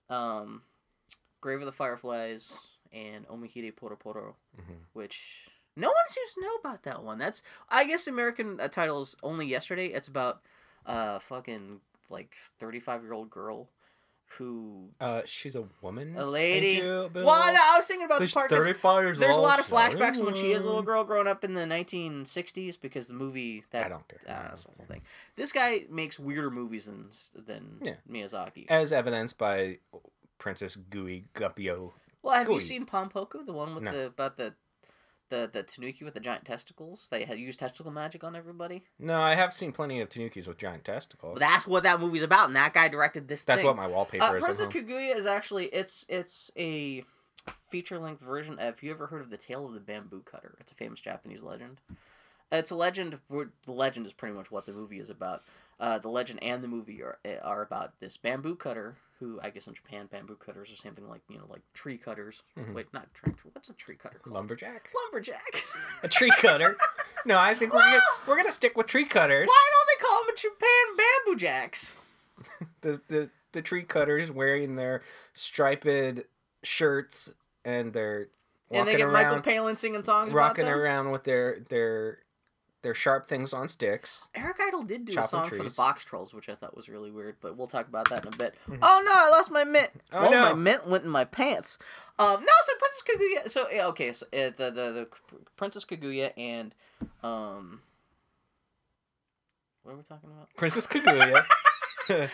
um, 0.10 0.62
Grave 1.42 1.60
of 1.60 1.66
the 1.66 1.72
Fireflies 1.72 2.54
and 2.94 3.28
Omohide 3.28 3.74
Poroporo, 3.76 4.36
Mhm. 4.58 4.78
which 4.94 5.48
no 5.76 5.90
one 5.90 6.08
seems 6.08 6.34
to 6.34 6.42
know 6.42 6.56
about 6.56 6.84
that 6.84 7.04
one. 7.04 7.18
That's 7.18 7.44
I 7.70 7.84
guess 7.84 8.08
American 8.08 8.60
uh, 8.60 8.68
title 8.70 9.02
is 9.02 9.16
only 9.24 9.46
yesterday. 9.48 9.88
It's 9.88 10.08
about 10.08 10.42
uh 10.86 11.20
fucking 11.20 11.82
like 12.10 12.36
thirty 12.60 12.80
five 12.80 13.04
year 13.04 13.12
old 13.14 13.30
girl 13.30 13.68
who 14.38 14.90
Uh, 15.00 15.22
she's 15.26 15.56
a 15.56 15.64
woman. 15.82 16.16
a 16.18 16.26
lady. 16.26 16.76
You. 16.76 17.10
Well, 17.14 17.54
no, 17.54 17.60
I 17.62 17.78
was 17.78 17.88
thinking 17.88 18.06
about 18.06 18.22
She's 18.22 18.32
the 18.32 18.40
part 18.40 18.50
'cause 18.50 18.60
thirty-five 18.64 19.04
years 19.04 19.20
there's 19.20 19.38
a 19.38 19.42
lot 19.42 19.60
of 19.60 19.68
flashbacks 19.68 20.24
when 20.24 20.36
she 20.36 20.52
is 20.52 20.64
a 20.64 20.68
little 20.68 20.84
girl 20.84 21.04
growing 21.04 21.28
up 21.28 21.44
in 21.44 21.54
the 21.54 21.66
1960s 21.66 22.78
because 22.80 23.08
the 23.08 23.14
movie 23.14 23.64
that 23.72 23.86
I 23.86 23.90
don't 23.90 24.08
care. 24.08 24.20
Ah, 24.28 24.48
that's 24.50 24.64
the 24.64 24.72
whole 24.78 24.86
thing. 24.88 25.02
This 25.36 25.52
guy 25.52 25.86
makes 25.90 26.20
weirder 26.20 26.52
movies 26.52 26.86
than 26.86 27.10
than 27.36 27.80
Yeah. 27.84 27.96
Miyazaki. 28.10 28.66
As 28.70 28.92
evidenced 28.94 29.38
by 29.38 29.80
Princess 30.38 30.76
Gooey 30.76 31.26
Guppio. 31.34 31.94
Well, 32.22 32.36
have 32.36 32.48
you 32.48 32.56
Gooey. 32.56 32.64
seen 32.64 32.86
Pom 32.86 33.10
Poko, 33.10 33.46
the 33.46 33.54
one 33.54 33.74
with 33.76 33.84
No. 33.86 33.92
the 33.92 34.06
about 34.08 34.38
the 34.38 34.54
the 35.30 35.50
the 35.52 35.64
Tanuki 35.64 36.04
with 36.06 36.14
the 36.14 36.20
giant 36.20 36.46
testicles? 36.46 37.08
They 37.10 37.26
had 37.26 37.38
used 37.40 37.60
testicle 37.60 37.92
magic 37.92 38.24
on 38.24 38.36
everybody. 38.36 38.84
No, 39.00 39.20
I 39.20 39.36
have 39.36 39.54
seen 39.54 39.72
plenty 39.72 40.00
of 40.02 40.10
Tanukis 40.10 40.48
with 40.48 40.58
giant 40.58 40.84
testicles. 40.86 41.40
Well, 41.40 41.50
that's 41.50 41.68
what 41.68 41.84
that 41.84 42.00
movie's 42.00 42.24
about, 42.24 42.48
and 42.48 42.56
that 42.56 42.74
guy 42.74 42.88
directed 42.88 43.28
this. 43.28 43.44
That's 43.44 43.62
thing. 43.62 43.68
what 43.68 43.76
my 43.76 43.88
wallpaper 43.88 44.24
Uh, 44.24 44.34
is. 44.34 44.44
Princess 44.44 44.64
home. 44.74 44.74
Kaguya 44.86 45.16
is 45.16 45.26
actually 45.26 45.66
it's 45.68 46.06
it's 46.10 46.52
a 46.58 47.04
feature 47.70 48.00
length 48.00 48.22
version. 48.22 48.54
Of, 48.54 48.60
have 48.60 48.84
you 48.84 48.92
ever 48.92 49.08
heard 49.08 49.22
of 49.22 49.30
the 49.30 49.38
Tale 49.38 49.66
of 49.66 49.74
the 49.74 49.80
Bamboo 49.80 50.22
Cutter? 50.22 50.56
It's 50.60 50.72
a 50.72 50.76
famous 50.76 51.00
Japanese 51.00 51.44
legend. 51.44 51.80
It's 52.52 52.72
a 52.72 52.76
legend. 52.76 53.20
Where 53.28 53.50
the 53.66 53.72
legend 53.74 54.06
is 54.06 54.14
pretty 54.14 54.36
much 54.36 54.52
what 54.52 54.66
the 54.66 54.74
movie 54.74 55.00
is 55.00 55.10
about. 55.10 55.44
Uh, 55.80 56.00
the 56.00 56.10
legend 56.10 56.42
and 56.42 56.64
the 56.64 56.68
movie 56.68 57.02
are 57.04 57.20
are 57.44 57.62
about 57.62 58.00
this 58.00 58.18
bamboo 58.18 58.56
cutter 58.56 58.96
who 59.20 59.40
I 59.44 59.50
guess 59.50 59.68
in 59.68 59.74
Japan 59.74 60.08
bamboo 60.12 60.36
cutters 60.36 60.72
or 60.72 60.76
something 60.76 61.08
like 61.08 61.22
you 61.30 61.38
know 61.38 61.46
like 61.50 61.62
tree 61.74 61.98
cutters. 61.98 62.42
Mhm. 62.58 62.74
Wait, 62.74 62.88
not 62.94 63.12
tree. 63.14 63.34
What's 63.54 63.70
a 63.70 63.74
tree 63.74 63.96
cutter 63.96 64.20
called? 64.24 64.36
Lumberjack. 64.36 64.90
Lumberjack. 65.06 65.64
A 66.04 66.08
tree 66.08 66.30
cutter. 66.38 66.78
no, 67.26 67.40
I 67.40 67.54
think 67.56 67.74
we're 67.74 67.80
gonna, 67.82 68.00
we're 68.28 68.36
gonna 68.38 68.52
stick 68.52 68.78
with 68.78 68.86
tree 68.88 69.06
cutters. 69.06 69.48
Why 69.48 69.66
don't 69.74 69.88
they 70.00 70.06
call 70.08 70.20
them 70.24 70.30
in 70.30 70.36
Japan 70.38 70.98
bamboo 71.26 71.40
jacks? 71.40 71.98
The, 72.82 73.02
the 73.08 73.30
the 73.54 73.62
tree 73.64 73.82
cutters 73.84 74.32
wearing 74.32 74.76
their 74.76 75.02
striped 75.34 75.88
shirts 76.64 77.34
and 77.66 77.92
they're 77.94 78.28
And 78.70 78.88
they 78.88 78.94
walking 78.94 78.98
get 78.98 79.12
Michael 79.12 79.42
Palin 79.42 79.78
singing 79.78 80.04
songs 80.04 80.32
rocking 80.34 80.66
about 80.66 80.72
them. 80.74 80.80
around 80.80 81.12
with 81.12 81.24
their 81.24 81.60
their 81.70 82.20
their 82.88 82.94
sharp 82.94 83.26
things 83.26 83.52
on 83.52 83.68
sticks. 83.68 84.30
Eric 84.34 84.56
Idle 84.66 84.84
did 84.84 85.04
do 85.04 85.12
a 85.12 85.16
Chopping 85.16 85.28
song 85.28 85.50
for 85.50 85.56
the 85.56 85.62
trees. 85.64 85.76
Box 85.76 86.06
Trolls, 86.06 86.34
which 86.34 86.48
I 86.48 86.56
thought 86.56 86.74
was 86.74 86.88
really 86.88 87.12
weird, 87.12 87.36
but 87.42 87.58
we'll 87.58 87.68
talk 87.68 87.90
about 87.90 88.10
that 88.10 88.26
in 88.26 88.34
a 88.34 88.38
bit. 88.38 88.56
Mhm. 88.66 88.80
Oh 88.82 89.04
no, 89.06 89.12
I 89.14 89.30
lost 89.30 89.52
my 89.52 89.66
mint. 89.66 89.90
Oh, 90.14 90.22
well, 90.22 90.32
my 90.32 90.50
no. 90.52 90.56
mint 90.56 90.88
went 90.88 91.04
in 91.04 91.10
my 91.10 91.26
pants. 91.26 91.78
Um, 92.18 92.40
no, 92.40 92.54
so 92.64 92.72
Princess 92.80 93.04
Kaguya. 93.06 93.52
So 93.52 93.70
yeah, 93.70 93.88
okay, 93.88 94.14
so 94.14 94.26
uh, 94.28 94.52
the, 94.56 94.72
the 94.72 94.72
the 94.72 95.08
Princess 95.58 95.84
Kaguya 95.84 96.32
and 96.38 96.74
um, 97.24 97.82
what 99.84 99.92
are 99.92 99.98
we 99.98 100.04
talking 100.04 100.30
about? 100.30 100.48
Princess 100.56 100.88
Kaguya. 100.88 101.46
I 102.10 102.30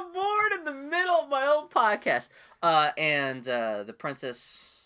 got 0.00 0.14
bored 0.14 0.52
in 0.60 0.64
the 0.64 0.72
middle 0.72 1.16
of 1.16 1.28
my 1.28 1.46
own 1.46 1.68
podcast. 1.68 2.30
Uh, 2.62 2.92
and 2.96 3.46
uh, 3.46 3.82
the 3.82 3.92
princess 3.92 4.77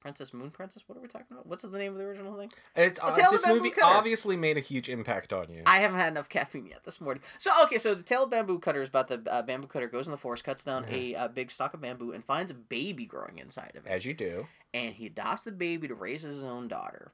Princess 0.00 0.32
Moon 0.32 0.50
Princess. 0.50 0.82
What 0.86 0.96
are 0.98 1.00
we 1.00 1.08
talking 1.08 1.26
about? 1.30 1.46
What's 1.46 1.62
the 1.62 1.76
name 1.76 1.92
of 1.92 1.98
the 1.98 2.04
original 2.04 2.36
thing? 2.36 2.50
It's 2.76 3.00
uh, 3.02 3.12
Tale 3.12 3.26
of 3.26 3.32
this 3.32 3.46
movie 3.46 3.70
Cutter. 3.70 3.86
obviously 3.86 4.36
made 4.36 4.56
a 4.56 4.60
huge 4.60 4.88
impact 4.88 5.32
on 5.32 5.50
you. 5.50 5.62
I 5.66 5.78
haven't 5.80 5.98
had 5.98 6.12
enough 6.12 6.28
caffeine 6.28 6.66
yet 6.66 6.84
this 6.84 7.00
morning. 7.00 7.22
So 7.38 7.50
okay, 7.64 7.78
so 7.78 7.94
the 7.94 8.02
Tale 8.02 8.24
of 8.24 8.30
Bamboo 8.30 8.58
Cutter 8.60 8.82
is 8.82 8.88
about 8.88 9.08
the 9.08 9.22
uh, 9.30 9.42
bamboo 9.42 9.66
cutter 9.66 9.88
goes 9.88 10.06
in 10.06 10.12
the 10.12 10.18
forest, 10.18 10.44
cuts 10.44 10.64
down 10.64 10.86
a 10.88 11.14
uh, 11.14 11.28
big 11.28 11.50
stalk 11.50 11.74
of 11.74 11.80
bamboo, 11.80 12.12
and 12.12 12.24
finds 12.24 12.50
a 12.50 12.54
baby 12.54 13.04
growing 13.06 13.38
inside 13.38 13.72
of 13.76 13.86
it. 13.86 13.90
As 13.90 14.04
you 14.04 14.14
do. 14.14 14.46
and 14.72 14.94
he 14.94 15.06
adopts 15.06 15.42
the 15.42 15.52
baby 15.52 15.88
to 15.88 15.94
raise 15.94 16.22
his 16.22 16.42
own 16.42 16.68
daughter. 16.68 17.12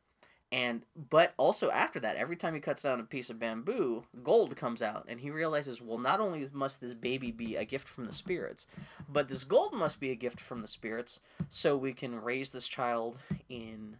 And 0.52 0.82
but 1.08 1.32
also 1.38 1.70
after 1.70 1.98
that, 2.00 2.16
every 2.16 2.36
time 2.36 2.52
he 2.52 2.60
cuts 2.60 2.82
down 2.82 3.00
a 3.00 3.04
piece 3.04 3.30
of 3.30 3.38
bamboo, 3.38 4.04
gold 4.22 4.54
comes 4.54 4.82
out, 4.82 5.06
and 5.08 5.18
he 5.18 5.30
realizes, 5.30 5.80
well, 5.80 5.96
not 5.96 6.20
only 6.20 6.46
must 6.52 6.78
this 6.78 6.92
baby 6.92 7.32
be 7.32 7.56
a 7.56 7.64
gift 7.64 7.88
from 7.88 8.04
the 8.04 8.12
spirits, 8.12 8.66
but 9.08 9.28
this 9.28 9.44
gold 9.44 9.72
must 9.72 9.98
be 9.98 10.10
a 10.10 10.14
gift 10.14 10.38
from 10.38 10.60
the 10.60 10.68
spirits, 10.68 11.20
so 11.48 11.74
we 11.74 11.94
can 11.94 12.20
raise 12.20 12.50
this 12.50 12.68
child 12.68 13.18
in. 13.48 13.96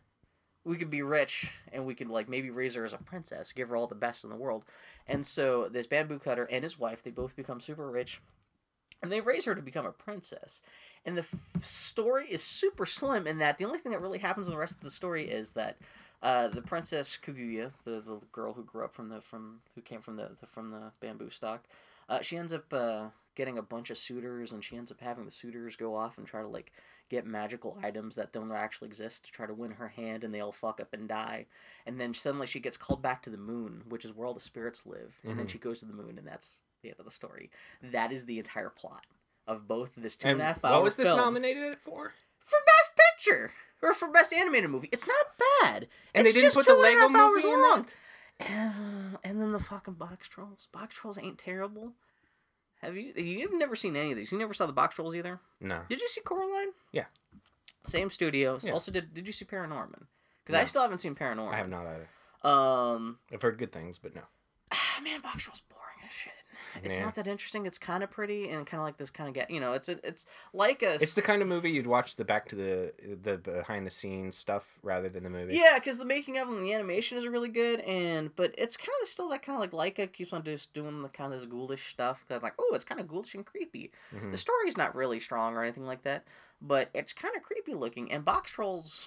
We 0.64 0.76
could 0.76 0.90
be 0.90 1.02
rich, 1.02 1.50
and 1.72 1.86
we 1.86 1.94
could 1.94 2.08
like 2.08 2.28
maybe 2.28 2.50
raise 2.50 2.74
her 2.74 2.84
as 2.84 2.92
a 2.92 2.98
princess, 2.98 3.50
give 3.50 3.70
her 3.70 3.76
all 3.76 3.86
the 3.86 3.94
best 3.94 4.22
in 4.22 4.30
the 4.30 4.36
world. 4.36 4.64
And 5.08 5.26
so 5.26 5.68
this 5.68 5.86
bamboo 5.86 6.18
cutter 6.18 6.44
and 6.44 6.62
his 6.62 6.78
wife, 6.78 7.02
they 7.02 7.10
both 7.10 7.34
become 7.34 7.60
super 7.60 7.90
rich, 7.90 8.20
and 9.02 9.10
they 9.10 9.22
raise 9.22 9.46
her 9.46 9.54
to 9.54 9.62
become 9.62 9.86
a 9.86 9.90
princess 9.90 10.60
and 11.04 11.16
the 11.16 11.22
f- 11.22 11.64
story 11.64 12.26
is 12.30 12.42
super 12.42 12.86
slim 12.86 13.26
in 13.26 13.38
that 13.38 13.58
the 13.58 13.64
only 13.64 13.78
thing 13.78 13.92
that 13.92 14.00
really 14.00 14.18
happens 14.18 14.46
in 14.46 14.52
the 14.52 14.58
rest 14.58 14.74
of 14.74 14.80
the 14.80 14.90
story 14.90 15.28
is 15.28 15.50
that 15.50 15.76
uh, 16.22 16.48
the 16.48 16.62
princess 16.62 17.18
Kaguya, 17.22 17.72
the, 17.84 18.00
the 18.00 18.20
girl 18.32 18.52
who 18.52 18.62
grew 18.64 18.84
up 18.84 18.94
from 18.94 19.08
the 19.08 19.20
from 19.20 19.60
who 19.74 19.80
came 19.80 20.00
from 20.00 20.16
the, 20.16 20.30
the 20.40 20.46
from 20.46 20.70
the 20.70 20.92
bamboo 21.00 21.30
stock, 21.30 21.64
uh, 22.08 22.20
she 22.22 22.36
ends 22.36 22.52
up 22.52 22.72
uh, 22.72 23.06
getting 23.34 23.58
a 23.58 23.62
bunch 23.62 23.90
of 23.90 23.98
suitors, 23.98 24.52
and 24.52 24.62
she 24.64 24.76
ends 24.76 24.90
up 24.90 25.00
having 25.00 25.24
the 25.24 25.30
suitors 25.30 25.76
go 25.76 25.94
off 25.96 26.18
and 26.18 26.26
try 26.26 26.40
to 26.42 26.48
like 26.48 26.72
get 27.10 27.26
magical 27.26 27.76
items 27.82 28.14
that 28.16 28.32
don't 28.32 28.50
actually 28.52 28.88
exist 28.88 29.26
to 29.26 29.32
try 29.32 29.46
to 29.46 29.52
win 29.52 29.72
her 29.72 29.88
hand, 29.88 30.24
and 30.24 30.32
they 30.32 30.40
all 30.40 30.52
fuck 30.52 30.80
up 30.80 30.92
and 30.94 31.08
die. 31.08 31.44
And 31.86 32.00
then 32.00 32.14
suddenly 32.14 32.46
she 32.46 32.60
gets 32.60 32.76
called 32.76 33.02
back 33.02 33.22
to 33.24 33.30
the 33.30 33.36
moon, 33.36 33.82
which 33.88 34.04
is 34.04 34.12
where 34.16 34.26
all 34.26 34.32
the 34.34 34.40
spirits 34.40 34.86
live, 34.86 35.14
and 35.24 35.38
then 35.38 35.46
Mhm. 35.46 35.50
she 35.50 35.58
goes 35.58 35.80
to 35.80 35.84
the 35.84 35.92
moon, 35.92 36.16
and 36.18 36.26
that's 36.26 36.60
the 36.82 36.88
end 36.90 36.98
of 36.98 37.04
the 37.04 37.10
story. 37.10 37.50
That 37.82 38.12
is 38.12 38.24
the 38.24 38.38
entire 38.38 38.70
plot 38.70 39.04
of 39.46 39.66
both 39.68 39.90
this 39.96 40.16
two 40.16 40.28
And 40.28 40.32
and 40.34 40.40
a 40.42 40.44
half 40.44 40.64
hour 40.64 40.72
what 40.74 40.84
was 40.84 40.96
this 40.96 41.08
film 41.08 41.18
nominated 41.18 41.78
for? 41.78 42.14
Picture 43.22 43.52
or 43.82 43.94
for 43.94 44.08
best 44.08 44.32
animated 44.32 44.70
movie. 44.70 44.88
It's 44.92 45.06
not 45.06 45.26
bad. 45.62 45.88
And 46.14 46.26
It's 46.26 46.34
they 46.34 46.40
didn't 46.40 46.54
just 46.54 46.56
put 46.56 46.66
the 46.66 46.74
two 46.74 46.82
and 46.82 47.00
a 47.00 47.06
Lego 47.06 47.30
movie 47.30 47.48
in 47.48 47.62
long. 47.62 47.82
that? 47.82 47.94
And, 48.48 49.18
and 49.24 49.40
then 49.40 49.52
the 49.52 49.58
fucking 49.58 49.94
box 49.94 50.28
trolls. 50.28 50.68
Box 50.72 50.94
trolls 50.94 51.18
ain't 51.18 51.38
terrible. 51.38 51.92
Have 52.80 52.96
you? 52.96 53.12
You've 53.14 53.52
never 53.54 53.76
seen 53.76 53.94
any 53.94 54.10
of 54.10 54.16
these. 54.16 54.32
You 54.32 54.38
never 54.38 54.54
saw 54.54 54.66
the 54.66 54.72
box 54.72 54.96
trolls 54.96 55.14
either. 55.14 55.38
No. 55.60 55.82
Did 55.88 56.00
you 56.00 56.08
see 56.08 56.20
Coraline? 56.20 56.72
Yeah. 56.90 57.04
Same 57.86 58.10
studios. 58.10 58.64
Yeah. 58.64 58.72
Also, 58.72 58.90
did 58.90 59.14
did 59.14 59.26
you 59.26 59.32
see 59.32 59.44
Paranorman? 59.44 60.06
Because 60.44 60.60
I 60.60 60.64
still 60.64 60.82
haven't 60.82 60.98
seen 60.98 61.14
Paranorman. 61.14 61.52
I 61.52 61.56
have 61.58 61.68
not 61.68 61.86
either. 61.86 62.08
Um, 62.42 63.18
I've 63.32 63.40
heard 63.40 63.58
good 63.58 63.70
things, 63.70 64.00
but 64.02 64.16
no. 64.16 64.22
man, 65.04 65.20
box 65.20 65.44
trolls 65.44 65.62
boring 65.68 66.04
as 66.04 66.10
shit. 66.12 66.32
It's 66.82 66.96
Yeah. 66.96 67.04
not 67.04 67.14
that 67.16 67.26
interesting. 67.26 67.66
It's 67.66 67.78
kind 67.78 68.02
of 68.02 68.10
pretty 68.10 68.48
and 68.48 68.66
kind 68.66 68.80
of 68.80 68.84
like 68.86 68.96
this 68.96 69.10
kind 69.10 69.28
of 69.28 69.34
get. 69.34 69.50
You 69.50 69.60
know, 69.60 69.72
it's 69.72 69.88
a, 69.88 69.98
it's 70.06 70.26
like 70.52 70.82
a. 70.82 70.94
It's 70.94 71.14
the 71.14 71.22
kind 71.22 71.42
of 71.42 71.48
movie 71.48 71.70
you'd 71.70 71.86
watch 71.86 72.16
the 72.16 72.24
back 72.24 72.46
to 72.50 72.56
the 72.56 72.92
the 73.22 73.38
behind 73.38 73.86
the 73.86 73.90
scenes 73.90 74.36
stuff 74.36 74.78
rather 74.82 75.08
than 75.08 75.24
the 75.24 75.30
movie. 75.30 75.54
Yeah, 75.56 75.74
because 75.78 75.98
the 75.98 76.04
making 76.04 76.38
of 76.38 76.48
them, 76.48 76.58
and 76.58 76.66
the 76.66 76.72
animation 76.74 77.18
is 77.18 77.26
really 77.26 77.48
good, 77.48 77.80
and 77.80 78.34
but 78.36 78.54
it's 78.58 78.76
kind 78.76 78.90
of 79.02 79.08
still 79.08 79.28
that 79.30 79.42
kind 79.42 79.62
of 79.62 79.72
like 79.72 79.94
Laika 79.96 80.12
keeps 80.12 80.32
on 80.32 80.42
just 80.44 80.72
doing 80.74 81.02
the 81.02 81.08
kind 81.08 81.32
of 81.32 81.40
this 81.40 81.48
ghoulish 81.48 81.90
stuff. 81.90 82.24
Cause 82.28 82.42
like, 82.42 82.54
oh, 82.58 82.70
it's 82.74 82.84
kind 82.84 83.00
of 83.00 83.08
ghoulish 83.08 83.34
and 83.34 83.44
creepy. 83.46 83.90
Mhm. 84.14 84.30
The 84.32 84.38
story's 84.38 84.76
not 84.76 84.94
really 84.94 85.20
strong 85.20 85.56
or 85.56 85.62
anything 85.62 85.86
like 85.86 86.02
that, 86.04 86.24
but 86.60 86.88
it's 86.94 87.12
kind 87.12 87.36
of 87.36 87.42
creepy 87.42 87.74
looking. 87.74 88.10
And 88.12 88.24
Box 88.24 88.50
Trolls 88.50 89.02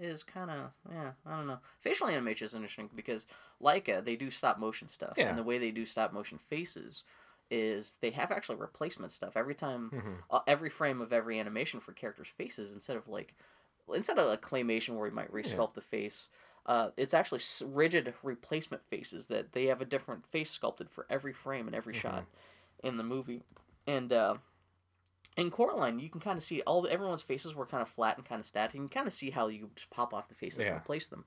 is 0.00 0.22
kind 0.22 0.50
of 0.50 0.70
yeah, 0.90 1.12
I 1.26 1.36
don't 1.36 1.46
know. 1.46 1.58
Facial 1.80 2.08
animation 2.08 2.46
is 2.46 2.54
interesting 2.54 2.90
because 2.96 3.26
Laika 3.62 4.04
they 4.04 4.16
do 4.16 4.30
stop 4.30 4.58
motion 4.58 4.88
stuff, 4.88 5.14
Yeah. 5.16 5.28
and 5.28 5.38
the 5.38 5.42
way 5.44 5.58
they 5.58 5.70
do 5.70 5.84
stop 5.86 6.12
motion 6.12 6.38
faces 6.48 7.02
is 7.50 7.96
they 8.00 8.10
have 8.10 8.30
actually 8.30 8.56
replacement 8.56 9.12
stuff 9.12 9.36
every 9.36 9.54
time 9.54 9.90
Mhm. 9.90 10.22
uh, 10.30 10.40
every 10.46 10.70
frame 10.70 11.00
of 11.00 11.12
every 11.12 11.38
animation 11.40 11.80
for 11.80 11.92
characters' 11.92 12.28
faces 12.28 12.72
instead 12.72 12.96
of 12.96 13.08
like 13.08 13.34
instead 13.92 14.18
of 14.18 14.28
like 14.28 14.40
claymation 14.40 14.96
where 14.96 15.08
you 15.08 15.14
might 15.14 15.32
resculpt 15.32 15.74
the 15.74 15.80
face. 15.80 16.28
Uh, 16.66 16.90
it's 16.96 17.14
actually 17.14 17.40
rigid 17.64 18.12
replacement 18.22 18.84
faces 18.84 19.26
that 19.26 19.52
they 19.52 19.66
have 19.66 19.80
a 19.80 19.84
different 19.84 20.26
face 20.26 20.50
sculpted 20.50 20.88
for 20.90 21.06
every 21.10 21.32
frame 21.32 21.66
and 21.66 21.74
every 21.74 21.94
shot 21.94 22.26
in 22.84 22.96
the 22.98 23.02
movie. 23.02 23.42
And 23.86 24.12
uh, 24.12 24.36
in 25.40 25.50
Coraline, 25.50 25.98
you 25.98 26.08
can 26.10 26.20
kind 26.20 26.36
of 26.36 26.44
see 26.44 26.60
all 26.62 26.82
the, 26.82 26.92
everyone's 26.92 27.22
faces 27.22 27.54
were 27.54 27.66
kind 27.66 27.82
of 27.82 27.88
flat 27.88 28.16
and 28.16 28.26
kind 28.26 28.40
of 28.40 28.46
static. 28.46 28.74
You 28.74 28.80
can 28.80 28.88
kind 28.88 29.06
of 29.06 29.14
see 29.14 29.30
how 29.30 29.48
you 29.48 29.70
just 29.74 29.90
pop 29.90 30.12
off 30.14 30.28
the 30.28 30.34
faces 30.34 30.60
Yeah. 30.60 30.66
and 30.66 30.76
replace 30.76 31.06
them. 31.06 31.24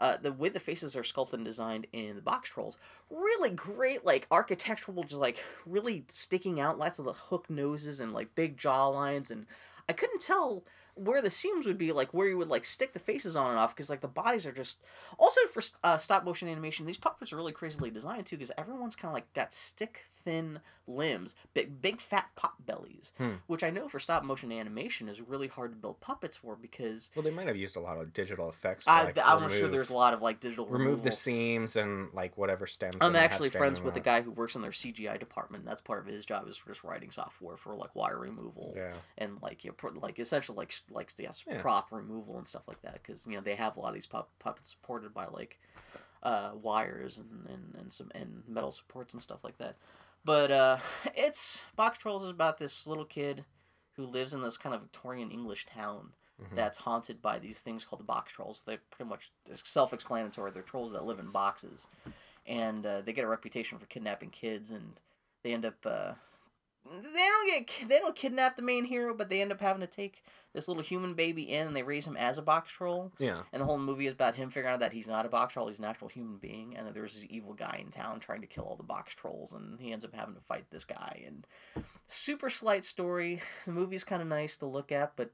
Uh, 0.00 0.16
the 0.16 0.32
way 0.32 0.48
the 0.48 0.58
faces 0.58 0.96
are 0.96 1.04
sculpted 1.04 1.38
and 1.38 1.44
designed 1.44 1.86
in 1.92 2.16
the 2.16 2.22
box 2.22 2.48
trolls, 2.48 2.76
really 3.08 3.50
great, 3.50 4.04
like 4.04 4.26
architectural, 4.32 5.04
just 5.04 5.20
like 5.20 5.38
really 5.64 6.04
sticking 6.08 6.58
out, 6.58 6.76
lots 6.78 6.98
of 6.98 7.04
the 7.04 7.12
hook 7.12 7.48
noses 7.48 8.00
and 8.00 8.12
like 8.12 8.34
big 8.34 8.56
jaw 8.56 8.88
lines, 8.88 9.30
and 9.30 9.46
I 9.88 9.92
couldn't 9.92 10.20
tell 10.20 10.64
where 10.94 11.22
the 11.22 11.30
seams 11.30 11.66
would 11.66 11.78
be, 11.78 11.92
like 11.92 12.12
where 12.12 12.26
you 12.26 12.36
would 12.36 12.48
like 12.48 12.64
stick 12.64 12.94
the 12.94 12.98
faces 12.98 13.36
on 13.36 13.50
and 13.50 13.58
off, 13.58 13.76
because 13.76 13.90
like 13.90 14.00
the 14.00 14.08
bodies 14.08 14.44
are 14.44 14.52
just. 14.52 14.78
Also 15.18 15.40
for 15.52 15.62
uh, 15.84 15.96
stop 15.96 16.24
motion 16.24 16.48
animation, 16.48 16.84
these 16.84 16.96
puppets 16.98 17.32
are 17.32 17.36
really 17.36 17.52
crazily 17.52 17.90
designed 17.90 18.26
too, 18.26 18.36
because 18.36 18.50
everyone's 18.58 18.96
kind 18.96 19.10
of 19.10 19.14
like 19.14 19.32
got 19.34 19.54
stick 19.54 20.08
thin 20.24 20.60
limbs, 20.88 21.34
big 21.54 21.80
big 21.80 22.00
fat 22.00 22.26
pop 22.34 22.54
bellies, 22.66 23.12
Hmm. 23.18 23.34
which 23.46 23.62
I 23.62 23.70
know 23.70 23.88
for 23.88 24.00
stop 24.00 24.24
motion 24.24 24.50
animation 24.50 25.08
is 25.08 25.20
really 25.20 25.46
hard 25.48 25.70
to 25.72 25.76
build 25.76 26.00
puppets 26.00 26.36
for 26.36 26.56
because. 26.56 27.10
Well, 27.14 27.22
they 27.22 27.30
might 27.30 27.46
have 27.46 27.56
used 27.56 27.76
a 27.76 27.80
lot 27.80 27.98
of 27.98 28.12
digital 28.12 28.48
effects. 28.50 28.84
To, 28.86 28.90
I, 28.90 29.04
like, 29.04 29.18
I'm 29.18 29.36
remove, 29.44 29.52
sure 29.56 29.68
there's 29.68 29.90
a 29.90 29.94
lot 29.94 30.12
of 30.14 30.20
like 30.22 30.40
digital 30.40 30.66
remove 30.66 30.80
removal. 30.86 31.04
the 31.04 31.10
seams 31.12 31.76
and 31.76 32.08
like 32.12 32.36
whatever 32.36 32.66
stems. 32.66 32.96
I'm 33.00 33.12
they 33.12 33.18
might 33.18 33.22
have 33.22 33.32
actually 33.32 33.50
friends 33.50 33.80
with 33.80 33.94
the 33.94 34.00
guy 34.00 34.22
who 34.22 34.30
works 34.32 34.54
in 34.56 34.62
their 34.62 34.72
CGI 34.72 35.18
department. 35.18 35.64
That's 35.64 35.80
part 35.80 36.00
of 36.00 36.06
his 36.12 36.24
job 36.24 36.48
is 36.48 36.60
just 36.66 36.82
writing 36.84 37.10
software 37.10 37.56
for 37.56 37.76
like 37.76 37.94
wire 37.94 38.18
removal 38.18 38.72
Yeah. 38.76 38.94
and 39.18 39.40
like 39.40 39.64
you 39.64 39.70
know, 39.82 39.90
like 40.00 40.18
essential 40.18 40.54
like 40.56 40.72
like 40.90 41.12
yes, 41.18 41.44
Yeah. 41.46 41.60
prop 41.62 41.92
removal 41.92 42.38
and 42.38 42.48
stuff 42.48 42.62
like 42.66 42.82
that 42.82 42.94
because 42.94 43.26
you 43.26 43.34
know 43.36 43.40
they 43.40 43.54
have 43.54 43.76
a 43.76 43.80
lot 43.80 43.88
of 43.88 43.94
these 43.94 44.06
pup- 44.06 44.30
puppets 44.40 44.70
supported 44.70 45.14
by 45.14 45.26
like 45.26 45.60
uh, 46.24 46.52
wires 46.54 47.18
and, 47.18 47.46
and, 47.48 47.74
and 47.80 47.92
some 47.92 48.10
and 48.14 48.42
metal 48.46 48.70
supports 48.70 49.12
and 49.12 49.22
stuff 49.22 49.42
like 49.42 49.58
that. 49.58 49.76
But 50.24 50.50
uh, 50.50 50.76
it's 51.14 51.62
Box 51.76 51.98
Trolls 51.98 52.22
is 52.24 52.30
about 52.30 52.58
this 52.58 52.86
little 52.86 53.04
kid 53.04 53.44
who 53.96 54.06
lives 54.06 54.32
in 54.32 54.42
this 54.42 54.56
kind 54.56 54.74
of 54.74 54.80
Victorian 54.82 55.30
English 55.30 55.66
town 55.66 56.12
Mhm. 56.40 56.56
that's 56.56 56.78
haunted 56.78 57.20
by 57.22 57.38
these 57.38 57.60
things 57.60 57.84
called 57.84 58.00
the 58.00 58.04
box 58.04 58.32
trolls. 58.32 58.62
They're 58.66 58.80
pretty 58.90 59.08
much 59.10 59.30
self-explanatory. 59.52 60.50
They're 60.50 60.62
trolls 60.62 60.90
that 60.92 61.04
live 61.04 61.20
in 61.20 61.30
boxes, 61.30 61.86
and 62.46 62.84
uh, 62.84 63.02
they 63.02 63.12
get 63.12 63.24
a 63.24 63.28
reputation 63.28 63.78
for 63.78 63.86
kidnapping 63.86 64.30
kids, 64.30 64.70
and 64.70 64.94
they 65.44 65.52
end 65.52 65.64
up. 65.66 65.74
Uh, 65.84 66.12
they 66.84 67.26
don't 67.26 67.46
get 67.66 67.88
they 67.88 67.98
don't 67.98 68.16
kidnap 68.16 68.56
the 68.56 68.62
main 68.62 68.84
hero, 68.84 69.14
but 69.14 69.28
they 69.28 69.40
end 69.40 69.52
up 69.52 69.60
having 69.60 69.80
to 69.80 69.86
take 69.86 70.22
this 70.54 70.68
little 70.68 70.82
human 70.82 71.14
baby 71.14 71.50
in, 71.50 71.68
and 71.68 71.74
they 71.76 71.82
raise 71.82 72.04
him 72.06 72.16
as 72.16 72.36
a 72.36 72.42
box 72.42 72.70
troll. 72.70 73.10
Yeah. 73.18 73.42
And 73.52 73.62
the 73.62 73.66
whole 73.66 73.78
movie 73.78 74.06
is 74.06 74.12
about 74.12 74.34
him 74.34 74.50
figuring 74.50 74.74
out 74.74 74.80
that 74.80 74.92
he's 74.92 75.06
not 75.06 75.24
a 75.24 75.30
box 75.30 75.54
troll, 75.54 75.68
he's 75.68 75.78
an 75.78 75.86
actual 75.86 76.08
human 76.08 76.36
being, 76.36 76.76
and 76.76 76.86
that 76.86 76.92
there's 76.94 77.14
this 77.14 77.24
evil 77.30 77.54
guy 77.54 77.78
in 77.82 77.90
town 77.90 78.20
trying 78.20 78.42
to 78.42 78.46
kill 78.46 78.64
all 78.64 78.76
the 78.76 78.82
box 78.82 79.14
trolls, 79.14 79.52
and 79.52 79.80
he 79.80 79.92
ends 79.92 80.04
up 80.04 80.14
having 80.14 80.34
to 80.34 80.40
fight 80.42 80.66
this 80.70 80.84
guy. 80.84 81.22
And 81.26 81.46
super 82.06 82.50
slight 82.50 82.84
story. 82.84 83.40
The 83.64 83.72
movie's 83.72 84.04
kind 84.04 84.20
of 84.20 84.28
nice 84.28 84.56
to 84.58 84.66
look 84.66 84.92
at, 84.92 85.12
but 85.16 85.30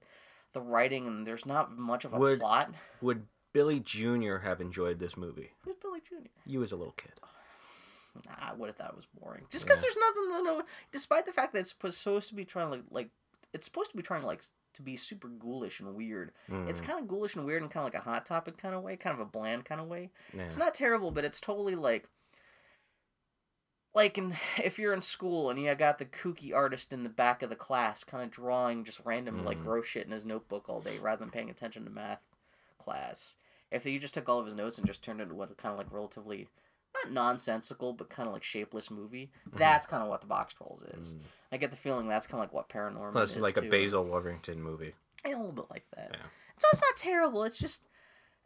the 0.52 0.60
writing 0.60 1.06
and 1.08 1.26
there's 1.26 1.46
not 1.46 1.76
much 1.76 2.04
of 2.04 2.12
a 2.12 2.18
Would- 2.18 2.38
plot. 2.40 2.72
Would 3.00 3.26
Billy 3.52 3.80
Jr. 3.80 4.36
have 4.38 4.60
enjoyed 4.60 4.98
this 5.00 5.16
movie? 5.16 5.50
Who's 5.64 5.76
Billy 5.82 6.00
Jr.? 6.08 6.28
You 6.46 6.62
as 6.62 6.70
a 6.70 6.76
little 6.76 6.92
kid. 6.92 7.12
Oh, 7.24 7.28
Nah, 8.26 8.50
I 8.50 8.52
would 8.54 8.68
have 8.68 8.76
thought 8.76 8.90
it 8.90 8.96
was 8.96 9.06
boring. 9.20 9.44
Just 9.50 9.64
because 9.64 9.78
Yeah. 9.82 9.88
there's 9.88 9.96
nothing 9.96 10.22
to 10.38 10.42
know. 10.42 10.62
Despite 10.92 11.26
the 11.26 11.32
fact 11.32 11.52
that 11.52 11.60
it's 11.60 11.70
supposed 11.70 12.28
to 12.28 12.34
be 12.34 12.44
trying 12.44 12.66
to 12.66 12.70
like, 12.76 12.84
like 12.90 13.10
it's 13.52 13.64
supposed 13.66 13.90
to 13.90 13.96
be 13.96 14.02
trying 14.02 14.20
to 14.22 14.26
like 14.26 14.42
to 14.74 14.82
be 14.82 14.96
super 14.96 15.28
ghoulish 15.28 15.80
and 15.80 15.94
weird. 15.94 16.32
It's 16.66 16.80
Mm, 16.80 16.84
kind 16.84 17.00
of 17.00 17.08
ghoulish 17.08 17.34
and 17.36 17.44
weird 17.46 17.62
in 17.62 17.68
kind 17.68 17.86
of 17.86 17.92
like 17.92 18.00
a 18.00 18.04
hot 18.04 18.26
topic 18.26 18.58
kind 18.58 18.74
of 18.74 18.82
way, 18.82 18.96
kind 18.96 19.14
of 19.14 19.20
a 19.20 19.24
bland 19.30 19.64
kind 19.64 19.80
of 19.80 19.86
way. 19.88 20.10
yeah. 20.34 20.42
It's 20.42 20.56
not 20.58 20.74
terrible, 20.74 21.10
but 21.10 21.24
it's 21.24 21.40
totally 21.40 21.74
like 21.74 22.08
like 23.94 24.18
in, 24.18 24.36
if 24.62 24.78
you're 24.78 24.92
in 24.92 25.00
school 25.00 25.50
and 25.50 25.60
you 25.60 25.74
got 25.74 25.98
the 25.98 26.04
kooky 26.04 26.54
artist 26.54 26.92
in 26.92 27.02
the 27.02 27.08
back 27.08 27.42
of 27.42 27.50
the 27.50 27.56
class 27.56 28.04
kind 28.04 28.22
of 28.22 28.30
drawing 28.30 28.84
just 28.84 29.00
random 29.04 29.44
like 29.44 29.58
Mm. 29.58 29.64
gross 29.64 29.86
shit 29.86 30.06
in 30.06 30.12
his 30.12 30.24
notebook 30.24 30.68
all 30.68 30.80
day 30.80 30.98
rather 30.98 31.20
than 31.20 31.30
paying 31.30 31.50
attention 31.50 31.84
to 31.84 31.90
math 31.90 32.20
class. 32.78 33.34
If 33.70 33.84
you 33.86 33.98
just 33.98 34.14
took 34.14 34.28
all 34.28 34.38
of 34.38 34.46
his 34.46 34.54
notes 34.54 34.78
and 34.78 34.86
just 34.86 35.02
turned 35.02 35.20
it 35.20 35.24
into 35.24 35.34
what 35.34 35.54
kind 35.56 35.72
of 35.72 35.78
like 35.78 35.92
relatively 35.92 36.48
not 36.94 37.12
nonsensical 37.12 37.92
but 37.92 38.08
kind 38.10 38.26
of 38.26 38.32
like 38.32 38.42
shapeless 38.44 38.90
movie, 38.90 39.30
Mhm. 39.50 39.58
that's 39.58 39.86
kind 39.86 40.02
of 40.02 40.08
what 40.08 40.20
the 40.20 40.26
Box 40.26 40.54
Trolls 40.54 40.82
is. 40.82 41.10
Mm. 41.10 41.20
I 41.52 41.56
get 41.56 41.70
the 41.70 41.76
feeling 41.76 42.08
that's 42.08 42.26
kind 42.26 42.42
of 42.42 42.48
like 42.48 42.52
what 42.52 42.68
Paranormal 42.68 43.12
Plus, 43.12 43.30
is 43.36 43.38
like 43.42 43.56
a. 43.56 43.62
Basil 43.62 44.04
Wolverton 44.04 44.62
movie. 44.62 44.94
Yeah, 45.26 45.36
a 45.36 45.38
little 45.38 45.52
bit 45.52 45.66
like 45.70 45.86
that. 45.96 46.10
Yeah. 46.12 46.26
So 46.58 46.68
it's 46.72 46.82
not 46.82 46.96
terrible. 46.96 47.44
It's 47.44 47.58
just 47.58 47.82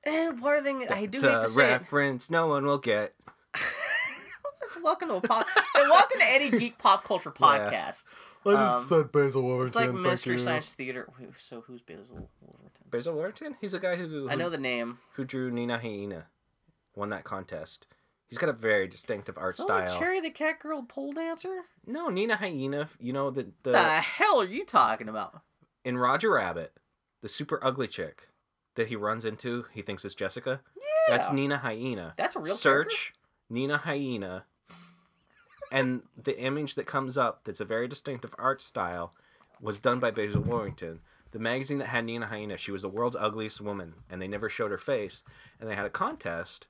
eh, 0.04 0.32
part 0.40 0.58
of 0.58 0.64
the 0.64 0.70
thing 0.70 0.82
I 0.90 1.06
do 1.06 1.16
It's 1.18 1.24
hate 1.24 1.30
to 1.42 1.48
say. 1.48 1.68
reference 1.68 2.30
no 2.30 2.46
one 2.46 2.66
will 2.66 2.78
get. 2.78 3.14
Welcome 4.82 5.08
to 5.08 5.14
a 5.16 5.20
pop. 5.20 5.46
and 5.74 5.90
welcome 5.90 6.18
to 6.18 6.24
any 6.26 6.50
geek 6.50 6.78
pop 6.78 7.04
culture 7.04 7.32
Yeah. 7.38 7.46
podcast. 7.46 8.04
I 8.44 8.50
just 8.52 8.74
Um, 8.74 8.88
said 8.88 9.12
Basil 9.12 9.42
Wolverton. 9.42 9.66
It's 9.66 9.76
like 9.76 9.92
Mystery 9.92 10.38
Science 10.38 10.74
Theater. 10.74 11.08
So 11.36 11.60
who's 11.60 11.82
Basil 11.82 12.06
Wolverton? 12.40 12.86
Basil 12.90 13.14
Wolverton? 13.14 13.56
He's 13.60 13.74
a 13.74 13.78
guy 13.78 13.96
who, 13.96 14.06
who 14.08 14.30
I 14.30 14.34
know 14.34 14.48
the 14.50 14.58
name. 14.58 14.98
who 15.12 15.24
drew 15.24 15.50
Lena 15.50 15.78
Hyena, 15.78 16.26
won 16.96 17.10
that 17.10 17.22
contest. 17.24 17.86
He's 18.32 18.38
got 18.38 18.48
a 18.48 18.54
very 18.54 18.88
distinctive 18.88 19.36
art 19.36 19.58
like 19.58 19.66
style. 19.90 19.98
Cherry 19.98 20.18
the 20.18 20.30
Cat 20.30 20.58
Girl 20.58 20.82
pole 20.82 21.12
dancer? 21.12 21.64
No, 21.86 22.08
Nina 22.08 22.36
Hyena. 22.36 22.88
You 22.98 23.12
know 23.12 23.30
the 23.30 23.48
the 23.62 23.72
The 23.72 23.78
hell 23.78 24.40
are 24.40 24.46
you 24.46 24.64
talking 24.64 25.06
about? 25.10 25.42
in 25.84 25.98
Roger 25.98 26.30
Rabbit, 26.32 26.72
the 27.20 27.28
super 27.28 27.58
ugly 27.62 27.88
chick 27.88 28.28
that 28.76 28.86
he 28.88 28.96
runs 28.96 29.26
into. 29.26 29.66
He 29.74 29.82
thinks 29.82 30.02
is 30.06 30.14
Jessica. 30.14 30.62
Yeah. 30.74 31.16
That's 31.16 31.30
Nina 31.30 31.58
Hyena. 31.58 32.14
That's 32.16 32.34
a 32.34 32.38
real 32.40 32.54
Search 32.54 33.12
Nina 33.50 33.76
Hyena, 33.76 34.46
and 35.70 36.02
the 36.16 36.38
image 36.40 36.74
that 36.76 36.86
comes 36.86 37.18
up 37.18 37.44
that's 37.44 37.60
a 37.60 37.66
very 37.66 37.86
distinctive 37.88 38.34
art 38.38 38.62
style 38.62 39.12
was 39.60 39.78
done 39.78 40.00
by 40.00 40.10
Basil 40.10 40.40
Wolverton. 40.40 41.00
The 41.32 41.38
magazine 41.38 41.78
that 41.78 41.88
had 41.88 42.04
Nina 42.04 42.26
Hyena, 42.26 42.56
she 42.56 42.72
was 42.72 42.82
the 42.82 42.88
world's 42.88 43.16
ugliest 43.16 43.60
woman, 43.60 43.94
and 44.10 44.20
they 44.20 44.28
never 44.28 44.48
showed 44.48 44.70
her 44.70 44.78
face. 44.78 45.22
And 45.60 45.68
they 45.68 45.74
had 45.74 45.86
a 45.86 45.90
contest, 45.90 46.66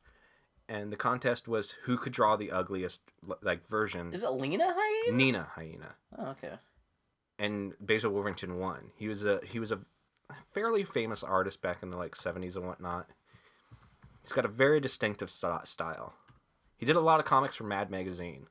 and 0.68 0.92
the 0.92 0.96
contest 0.96 1.46
was 1.48 1.72
who 1.84 1.96
could 1.96 2.12
draw 2.12 2.36
the 2.36 2.50
ugliest 2.50 3.00
like 3.42 3.66
version. 3.68 4.12
Is 4.12 4.22
it 4.22 4.30
Lena 4.30 4.72
Hyena? 4.76 5.16
Nina 5.16 5.48
Hyena, 5.54 5.94
Oh, 6.18 6.30
okay. 6.30 6.52
and 7.38 7.74
Basil 7.80 8.12
Wolverton 8.12 8.58
won. 8.58 8.90
He 8.96 9.08
was 9.08 9.24
a 9.24 9.40
he 9.46 9.58
was 9.58 9.70
a 9.72 9.80
fairly 10.52 10.84
famous 10.84 11.22
artist 11.22 11.60
back 11.62 11.82
in 11.82 11.90
the 11.90 11.96
like 11.96 12.16
seventies 12.16 12.56
and 12.56 12.66
whatnot. 12.66 13.08
He's 14.22 14.32
got 14.32 14.44
a 14.44 14.48
very 14.48 14.80
distinctive 14.80 15.30
style. 15.30 16.14
He 16.76 16.86
did 16.86 16.96
a 16.96 17.00
lot 17.00 17.18
of 17.20 17.26
comics 17.26 17.56
for 17.56 17.64
Mad 17.64 17.90
Magazine. 17.90 18.46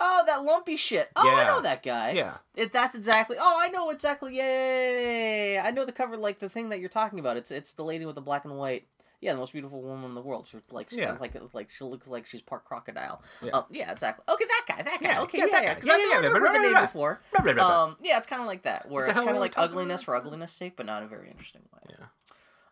Oh, 0.00 0.24
that 0.26 0.42
lumpy 0.44 0.76
shit. 0.76 1.08
Oh, 1.14 1.30
I 1.30 1.44
know 1.44 1.60
that 1.60 1.82
guy. 1.84 2.10
Yeah, 2.12 2.38
It, 2.56 2.72
that's 2.72 2.94
exactly. 2.96 3.36
Oh, 3.38 3.58
I 3.60 3.68
know 3.68 3.90
exactly. 3.90 4.36
Yeah, 4.36 4.42
yeah, 4.44 4.90
yeah, 4.90 5.00
yeah, 5.00 5.52
yeah. 5.54 5.62
I 5.64 5.70
know 5.70 5.84
the 5.84 5.92
cover, 5.92 6.16
like 6.16 6.40
the 6.40 6.48
thing 6.48 6.70
that 6.70 6.80
you're 6.80 6.88
talking 6.88 7.20
about. 7.20 7.36
It's 7.36 7.50
it's 7.52 7.72
the 7.74 7.84
lady 7.84 8.04
with 8.04 8.16
the 8.16 8.20
black 8.20 8.44
and 8.44 8.56
white. 8.56 8.86
Yeah, 9.24 9.32
the 9.32 9.38
most 9.38 9.52
beautiful 9.52 9.80
woman 9.80 10.04
in 10.10 10.14
the 10.14 10.20
world. 10.20 10.46
She's 10.50 10.60
like, 10.70 10.90
she's 10.90 10.98
Yeah. 10.98 11.16
like, 11.18 11.32
like 11.54 11.70
she 11.70 11.82
looks 11.84 12.06
like 12.06 12.26
she's 12.26 12.42
part 12.42 12.66
crocodile. 12.66 13.22
Yeah. 13.42 13.52
Um, 13.52 13.64
yeah, 13.70 13.90
exactly. 13.90 14.22
Okay, 14.28 14.44
that 14.44 14.64
guy, 14.68 14.82
that 14.82 15.00
guy. 15.00 15.08
Yeah, 15.08 15.20
okay, 15.22 15.38
yeah, 15.38 15.44
yeah, 15.46 15.52
that 15.52 15.62
yeah. 15.62 15.68
guy. 15.70 15.80
'cause 15.80 15.86
Yeah, 15.88 15.92
I've 15.94 16.00
yeah, 16.00 16.06
never 16.08 16.24
yeah, 16.24 16.28
heard 16.28 16.40
blah, 16.40 16.40
the 16.40 16.52
blah, 16.52 16.60
name 16.62 16.72
blah. 16.72 16.86
before. 16.86 17.20
Blah, 17.32 17.40
blah, 17.40 17.52
blah, 17.54 17.64
blah. 17.64 17.82
Um, 17.84 17.96
yeah, 18.02 18.18
it's 18.18 18.26
kind 18.26 18.42
of 18.42 18.46
like 18.48 18.62
that, 18.64 18.90
where 18.90 19.04
the 19.04 19.10
it's 19.12 19.14
hell 19.16 19.24
kind 19.24 19.30
are 19.30 19.38
of 19.38 19.40
we 19.40 19.44
like 19.46 19.52
talking 19.52 19.70
ugliness 19.70 20.02
about? 20.02 20.04
for 20.04 20.16
ugliness 20.16 20.52
sake, 20.52 20.74
but 20.76 20.84
not 20.84 20.98
in 20.98 21.06
a 21.06 21.08
very 21.08 21.30
interesting 21.30 21.62
way. 21.72 21.94
yeah. 21.98 22.06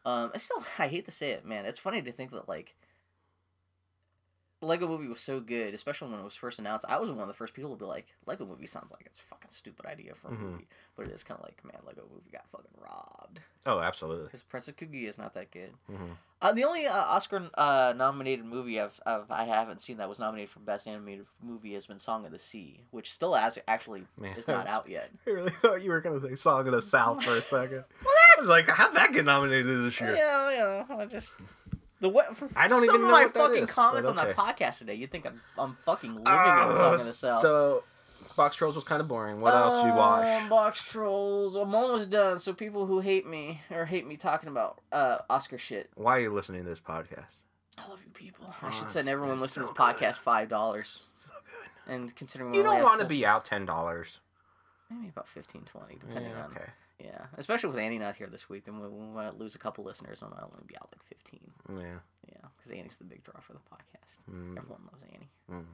Um, 0.05 0.31
I 0.35 0.37
still, 0.37 0.63
I 0.79 0.89
hate 0.89 1.07
to 1.07 1.11
say 1.13 1.31
it, 1.31 1.47
man. 1.47 1.65
It's 1.65 1.79
funny 1.79 2.03
to 2.03 2.13
think 2.13 2.33
that 2.33 2.49
like 2.49 2.75
the 4.63 4.67
Lego 4.69 4.87
Movie 4.87 5.09
was 5.09 5.21
so 5.21 5.41
good, 5.41 5.75
especially 5.75 6.09
when 6.09 6.21
it 6.21 6.25
was 6.25 6.37
first 6.37 6.61
announced. 6.61 6.87
I 6.89 6.97
was 7.01 7.11
one 7.11 7.19
of 7.19 7.27
the 7.27 7.35
first 7.35 7.53
people 7.53 7.71
to 7.71 7.77
be 7.77 7.85
like, 7.85 8.07
Lego 8.27 8.47
Movie 8.47 8.67
sounds 8.67 8.93
like 8.93 9.03
it's 9.05 9.19
a 9.19 9.23
fucking 9.23 9.51
stupid 9.51 9.85
idea 9.87 10.15
for 10.15 10.29
a 10.29 10.31
Mhm. 10.31 10.39
movie, 10.41 10.69
but 10.97 11.07
it 11.09 11.13
is 11.13 11.25
kind 11.25 11.41
of 11.41 11.45
like, 11.45 11.65
man, 11.65 11.83
Lego 11.85 12.03
Movie 12.13 12.31
got 12.31 12.47
fucking 12.53 12.71
robbed 12.81 13.41
Oh, 13.67 13.81
absolutely. 13.81 14.27
because 14.27 14.43
Princess 14.43 14.75
Kaguya 14.77 15.09
is 15.09 15.19
not 15.19 15.35
that 15.35 15.51
good. 15.51 15.73
hmm 15.89 16.13
Uh, 16.41 16.53
the 16.53 16.65
only 16.65 16.87
uh, 16.87 16.93
Oscar 16.97 17.49
uh, 17.55 17.95
nominated 17.97 18.45
movie 18.45 18.81
I've, 18.81 19.01
I've 19.07 19.31
I 19.31 19.45
haven't 19.45 19.81
seen 19.81 19.97
that 19.99 20.09
was 20.09 20.19
nominated 20.19 20.51
for 20.51 20.59
best 20.61 20.87
animated 20.89 21.27
movie 21.43 21.75
has 21.75 21.87
been 21.87 21.99
Song 22.01 22.25
of 22.27 22.33
the 22.33 22.39
Sea, 22.39 22.81
which 22.91 23.13
still 23.13 23.35
has 23.35 23.59
actually 23.69 24.05
Man. 24.17 24.37
is 24.37 24.49
not 24.49 24.67
out 24.75 24.89
yet. 24.89 25.11
I 25.27 25.31
really 25.31 25.51
thought 25.51 25.83
you 25.83 25.91
were 25.91 26.01
gonna 26.01 26.21
say 26.21 26.35
"Song 26.35 26.67
of 26.67 26.73
the 26.73 26.83
South" 26.83 27.23
for 27.25 27.37
a 27.37 27.43
second. 27.43 27.85
I 28.03 28.41
was 28.41 28.49
like, 28.49 28.69
"How'd 28.69 28.95
that 28.95 29.13
get 29.13 29.25
nominated 29.25 29.67
this 29.85 30.01
year?" 30.01 30.17
Yeah, 30.17 30.51
you 30.51 30.59
know, 30.89 30.97
I 30.99 31.07
just 31.07 31.35
the 32.03 32.09
what? 32.11 32.27
I 32.55 32.69
don't 32.69 32.85
even 32.85 33.01
know 33.01 33.09
my 33.11 33.23
what 33.25 33.33
that 33.35 33.41
fucking 33.49 33.63
is, 33.65 33.71
comments 33.71 34.07
but 34.09 34.19
on 34.19 34.27
okay. 34.29 34.39
podcast 34.39 34.79
today. 34.79 34.95
You 34.95 35.07
think 35.07 35.25
I'm 35.27 35.41
I'm 35.59 35.73
fucking 35.87 36.11
living 36.11 36.27
in 36.27 36.77
Song 36.77 36.95
of 36.95 37.05
the 37.05 37.13
South? 37.15 37.33
Uh, 37.33 37.41
So, 37.41 37.85
Box 38.37 38.57
Trolls 38.57 38.75
was 38.75 38.85
kind 38.85 39.01
of 39.01 39.09
boring. 39.09 39.41
What 39.41 39.55
else 39.55 39.83
you 39.85 39.91
Um, 39.91 39.97
watch? 39.97 40.49
Box 40.51 40.85
trolls. 40.91 41.55
I'm 41.57 41.75
almost 41.75 42.11
done. 42.11 42.39
So 42.39 42.53
people 42.53 42.85
who 42.87 43.01
hate 43.01 43.27
me 43.27 43.61
or 43.71 43.85
hate 43.87 44.07
me 44.07 44.17
talking 44.17 44.49
about 44.51 44.81
uh, 44.93 45.19
Oscar 45.31 45.57
shit, 45.59 45.91
Why 45.95 46.17
are 46.17 46.21
you 46.21 46.33
listening 46.35 46.65
to 46.65 46.69
this 46.69 46.81
podcast? 46.81 47.25
I 47.79 47.89
love 47.89 48.03
you 48.05 48.11
people. 48.13 48.47
I 48.63 48.69
Oh, 48.69 48.71
should 48.71 48.91
send 48.91 49.09
everyone 49.09 49.39
listening 49.41 49.67
so 49.67 49.73
to 49.73 49.79
this 49.79 49.97
good. 49.99 50.05
podcast 50.15 50.17
five 50.17 50.49
dollars. 50.49 51.07
So 51.13 51.33
good. 51.45 51.93
And 51.95 52.15
considering 52.17 52.55
You 52.55 52.63
don't 52.63 52.83
want 52.83 53.01
to 53.01 53.07
be 53.07 53.25
out 53.25 53.45
ten 53.45 53.65
dollars. 53.65 54.19
maybe 54.91 55.09
about 55.09 55.27
15, 55.29 55.63
20, 55.63 55.95
depending 56.01 56.31
Yeah, 56.33 56.45
on 56.45 56.51
okay. 56.51 56.65
Yeah. 57.03 57.27
Especially 57.37 57.71
with 57.71 57.79
Annie 57.79 57.99
not 57.99 58.17
here 58.17 58.29
this 58.29 58.49
week, 58.49 58.65
then 58.65 58.79
we, 58.81 58.89
we 58.89 59.07
might 59.09 59.39
lose 59.39 59.55
a 59.55 59.59
couple 59.59 59.85
listeners. 59.85 60.23
And 60.23 60.33
I 60.33 60.37
might 60.37 60.45
only 60.45 60.65
be 60.67 60.77
out 60.77 60.89
like 60.93 61.03
fifteen. 61.05 61.51
Yeah. 61.71 61.99
Yeah, 62.29 62.49
because 62.57 62.73
Annie's 62.73 62.97
the 62.97 63.05
big 63.05 63.23
draw 63.25 63.41
for 63.41 63.53
the 63.55 63.59
podcast. 63.59 64.17
Mm, 64.31 64.57
Everyone 64.57 64.83
loves 64.93 65.05
Annie. 65.13 65.31
mm. 65.51 65.65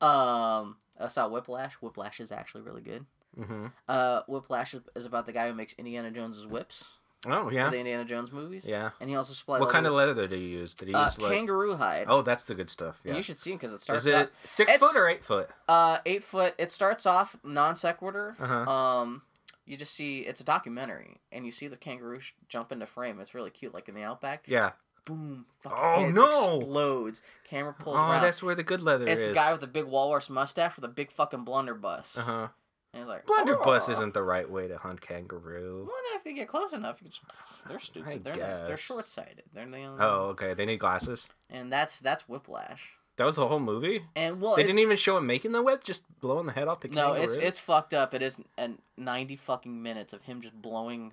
Um, 0.00 0.76
I 0.98 1.08
saw 1.08 1.28
Whiplash. 1.28 1.74
Whiplash 1.74 2.20
is 2.20 2.32
actually 2.32 2.62
really 2.62 2.82
good. 2.82 3.04
Mm-hmm. 3.38 3.66
Uh, 3.88 4.22
Whiplash 4.26 4.74
is, 4.96 5.04
about 5.04 5.26
the 5.26 5.32
guy 5.32 5.48
who 5.48 5.54
makes 5.54 5.74
Indiana 5.74 6.10
Jones's 6.10 6.46
whips 6.46 6.84
Oh 7.26 7.44
for 7.48 7.52
yeah. 7.52 7.68
the 7.70 7.76
Indiana 7.76 8.04
Jones 8.04 8.32
movies. 8.32 8.64
Yeah. 8.66 8.90
And 9.00 9.08
he 9.10 9.14
also 9.16 9.34
supplied 9.34 9.60
What 9.60 9.68
kind 9.70 9.86
of 9.86 9.92
leather 9.92 10.26
did 10.26 10.32
he 10.40 10.46
use? 10.48 10.74
Did 10.74 10.88
he 10.88 10.94
uh, 10.94 11.04
use 11.04 11.18
like? 11.20 11.32
kangaroo 11.32 11.76
hide. 11.76 12.06
Oh, 12.08 12.22
that's 12.22 12.44
the 12.44 12.54
good 12.54 12.70
stuff. 12.70 13.00
And 13.04 13.12
Yeah. 13.12 13.16
you 13.18 13.22
should 13.22 13.38
see 13.38 13.52
him 13.52 13.58
because 13.58 13.72
it 13.72 13.82
starts 13.82 14.02
Is 14.02 14.06
it 14.06 14.14
off 14.14 14.28
six 14.42 14.72
It's- 14.74 14.78
foot 14.80 14.98
or 14.98 15.06
eight 15.08 15.22
foot? 15.24 15.50
uh 15.68 15.98
eight 16.06 16.24
foot. 16.24 16.54
It 16.58 16.72
starts 16.72 17.04
off 17.06 17.36
non 17.44 17.76
sequitur. 17.76 18.36
Uh 18.40 18.46
huh. 18.46 18.70
Um, 18.70 19.22
you 19.70 19.76
just 19.76 19.94
see 19.94 20.20
it's 20.20 20.40
a 20.40 20.44
documentary, 20.44 21.18
and 21.32 21.46
you 21.46 21.52
see 21.52 21.68
the 21.68 21.76
kangaroo 21.76 22.20
sh- 22.20 22.32
jump 22.48 22.72
into 22.72 22.86
frame. 22.86 23.20
It's 23.20 23.34
really 23.34 23.50
cute, 23.50 23.72
like 23.72 23.88
in 23.88 23.94
the 23.94 24.02
outback. 24.02 24.44
Yeah. 24.46 24.72
Boom! 25.06 25.46
fucking 25.60 25.78
Oh, 25.80 26.00
head 26.04 26.14
no! 26.14 26.56
Explodes. 26.58 27.22
Camera 27.48 27.72
pulls 27.72 27.96
Oh, 27.98 28.00
around. 28.10 28.22
that's 28.22 28.42
where 28.42 28.54
the 28.54 28.62
good 28.62 28.82
leather 28.82 29.08
it's 29.08 29.22
is. 29.22 29.28
the 29.28 29.34
guy 29.34 29.50
with 29.52 29.62
the 29.62 29.66
big 29.66 29.86
walrus 29.86 30.28
mustache 30.28 30.76
with 30.76 30.84
a 30.84 30.88
big 30.88 31.10
fucking 31.10 31.44
blunderbuss. 31.44 32.18
Uh 32.18 32.22
huh. 32.22 32.48
And 32.92 33.02
he's 33.04 33.08
like, 33.08 33.24
Blunderbuss 33.26 33.88
"Oh." 33.88 33.92
isn't 33.92 34.14
the 34.14 34.22
right 34.22 34.48
way 34.50 34.66
to 34.68 34.76
hunt 34.76 35.00
kangaroo. 35.00 35.84
Well, 35.86 35.96
if 36.16 36.24
they 36.24 36.32
get 36.34 36.48
close 36.48 36.72
enough, 36.72 36.98
you 37.00 37.08
just, 37.08 37.22
they're 37.68 37.78
stupid. 37.78 38.08
I 38.10 38.18
they're 38.18 38.34
not, 38.34 38.66
they're 38.66 38.76
short 38.76 39.08
sighted. 39.08 39.44
They're 39.54 39.64
the 39.66 39.76
only, 39.84 40.02
Oh, 40.04 40.26
okay. 40.32 40.54
They 40.54 40.66
need 40.66 40.80
glasses. 40.80 41.28
and 41.48 41.72
that's 41.72 42.00
that's 42.00 42.28
Whiplash. 42.28 42.90
That 43.16 43.24
was 43.24 43.36
the 43.36 43.46
whole 43.46 43.60
movie. 43.60 44.04
And 44.16 44.40
well, 44.40 44.56
they 44.56 44.62
didn't 44.62 44.78
even 44.78 44.96
show 44.96 45.16
him 45.18 45.26
making 45.26 45.52
the 45.52 45.62
whip, 45.62 45.84
just 45.84 46.04
blowing 46.20 46.46
the 46.46 46.52
head 46.52 46.68
off 46.68 46.80
the 46.80 46.88
kangaroo. 46.88 47.18
No, 47.18 47.22
it's 47.22 47.36
it's 47.36 47.58
fucked 47.58 47.92
up. 47.94 48.14
It 48.14 48.22
is 48.22 48.40
and 48.56 48.78
ninety 48.96 49.36
fucking 49.36 49.82
minutes 49.82 50.12
of 50.12 50.22
him 50.22 50.40
just 50.40 50.54
blowing 50.60 51.12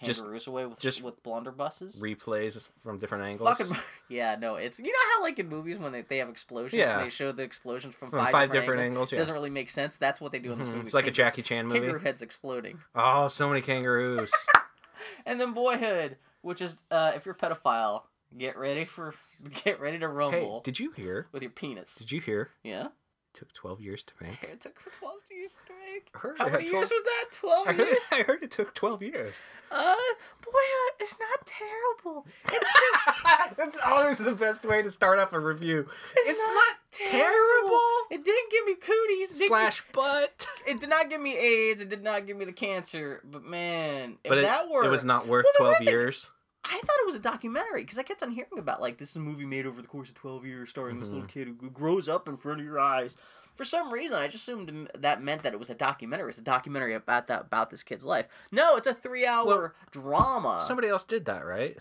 Just- 0.00 0.20
kangaroos 0.20 0.46
away 0.46 0.66
with 0.66 0.78
just 0.78 1.02
with 1.02 1.20
blunderbusses. 1.24 1.98
replays 1.98 2.68
from 2.80 2.98
different 2.98 3.24
angles. 3.24 3.58
Fucking 3.58 3.76
yeah, 4.08 4.36
no, 4.38 4.54
it's 4.54 4.78
you 4.78 4.84
know 4.86 4.98
how 5.16 5.22
like 5.22 5.40
in 5.40 5.48
movies 5.48 5.78
when 5.78 5.90
they, 5.90 6.02
they 6.02 6.18
have 6.18 6.28
explosions, 6.28 6.78
Yeah. 6.78 6.98
and 6.98 7.06
they 7.06 7.10
show 7.10 7.32
the 7.32 7.42
explosions 7.42 7.96
from, 7.96 8.10
from 8.10 8.20
five, 8.20 8.50
different, 8.52 8.80
angles. 8.80 9.10
angles. 9.10 9.12
It 9.12 9.16
Yeah. 9.16 9.20
doesn't 9.22 9.34
really 9.34 9.50
make 9.50 9.70
sense. 9.70 9.96
That's 9.96 10.20
what 10.20 10.30
they 10.30 10.38
do 10.38 10.52
in 10.52 10.60
this 10.60 10.68
Mhm. 10.68 10.74
movie. 10.74 10.84
It's 10.86 10.94
like 10.94 11.08
a 11.08 11.10
Jackie 11.10 11.42
Chan 11.42 11.66
movie. 11.66 11.80
Kangaroo 11.80 11.98
heads 11.98 12.22
exploding, 12.22 12.78
Oh, 12.94 13.26
so 13.26 13.48
many 13.48 13.62
kangaroos. 13.62 14.30
and 15.26 15.40
then 15.40 15.54
Boyhood, 15.54 16.18
which 16.42 16.60
is 16.62 16.78
uh, 16.92 17.12
if 17.16 17.26
you're 17.26 17.34
a 17.34 17.38
pedophile, 17.38 18.02
get 18.36 18.56
ready 18.58 18.84
for 18.84 19.14
get 19.64 19.80
ready 19.80 19.98
to 19.98 20.06
hey, 20.06 20.12
rumble 20.12 20.60
did 20.60 20.78
you 20.78 20.90
hear? 20.92 21.26
with 21.32 21.42
your 21.42 21.50
penis. 21.52 21.94
Did 21.94 22.12
you 22.12 22.20
hear? 22.20 22.50
Yeah, 22.62 22.86
It 22.86 22.90
took 23.34 23.52
12 23.52 23.80
years 23.80 24.02
to 24.04 24.12
make. 24.20 24.42
it 24.44 24.60
took 24.60 24.78
for 24.80 24.90
twelve 24.98 25.20
years 25.30 25.52
to 25.66 25.72
make. 25.92 26.08
I 26.14 26.18
heard 26.18 26.38
How 26.38 26.44
many 26.48 26.68
12 26.68 26.72
years 26.72 26.90
was 26.90 27.02
that? 27.02 27.24
I 27.30 27.36
Twelve 27.36 27.66
heard, 27.68 27.76
years. 27.78 28.02
I 28.12 28.22
heard 28.22 28.42
it 28.42 28.50
took 28.50 28.74
12 28.74 29.02
years. 29.02 29.34
Uh, 29.70 29.94
Boyhood 30.42 31.02
is 31.02 31.14
not 31.20 31.46
terrible. 31.46 32.26
It's 32.52 32.72
just 32.72 33.56
That's 33.56 33.76
always 33.84 34.18
the 34.18 34.32
best 34.32 34.64
way 34.64 34.82
to 34.82 34.90
start 34.90 35.18
off 35.18 35.32
a 35.32 35.40
review. 35.40 35.86
It's, 36.16 36.42
not, 36.42 36.76
terrible. 36.92 37.80
It 38.10 38.24
didn't 38.24 38.50
give 38.50 38.64
me 38.66 38.74
cooties. 38.74 39.46
Slash 39.48 39.84
butt. 39.92 40.46
It 40.66 40.80
did 40.80 40.88
not 40.88 41.10
give 41.10 41.20
me 41.20 41.36
AIDS. 41.36 41.80
It 41.80 41.88
did 41.88 42.02
not 42.02 42.26
give 42.26 42.36
me 42.36 42.44
the 42.44 42.52
cancer. 42.52 43.20
But 43.24 43.44
man, 43.44 44.16
if 44.24 44.28
But 44.28 44.38
it, 44.38 44.42
that 44.42 44.68
were, 44.70 44.84
it 44.84 44.88
was 44.88 45.04
not 45.04 45.26
worth 45.26 45.46
Well, 45.60 45.70
12 45.72 45.80
wait 45.80 45.88
a 45.88 45.90
years. 45.90 46.30
I 46.68 46.72
thought 46.78 46.96
it 47.00 47.06
was 47.06 47.14
a 47.14 47.20
documentary 47.20 47.82
because 47.82 47.98
I 47.98 48.02
kept 48.02 48.22
on 48.22 48.30
hearing 48.30 48.58
about 48.58 48.80
like 48.80 48.98
this 48.98 49.10
is 49.10 49.16
a 49.16 49.20
movie 49.20 49.46
made 49.46 49.66
over 49.66 49.80
the 49.80 49.88
course 49.88 50.08
of 50.08 50.14
twelve 50.14 50.44
years, 50.44 50.70
starring 50.70 51.00
this 51.00 51.08
Mhm. 51.08 51.12
little 51.12 51.28
kid 51.28 51.56
who 51.60 51.70
grows 51.70 52.08
up 52.08 52.28
in 52.28 52.36
front 52.36 52.60
of 52.60 52.66
your 52.66 52.78
eyes. 52.78 53.16
For 53.56 53.64
some 53.64 53.92
reason, 53.92 54.18
I 54.18 54.28
just 54.28 54.42
assumed 54.48 54.88
that 54.96 55.20
meant 55.22 55.42
that 55.42 55.52
it 55.52 55.58
was 55.58 55.70
a 55.70 55.74
documentary. 55.74 56.28
It's 56.30 56.38
a 56.38 56.42
documentary 56.42 56.94
about 56.94 57.26
that 57.28 57.40
about 57.42 57.70
this 57.70 57.82
kid's 57.82 58.04
life. 58.04 58.26
No, 58.52 58.76
it's 58.76 58.86
a 58.86 58.94
three-hour 58.94 59.44
Well, 59.46 59.72
drama. 59.90 60.62
Somebody 60.66 60.88
else 60.88 61.04
did 61.04 61.24
that, 61.24 61.44
right? 61.44 61.76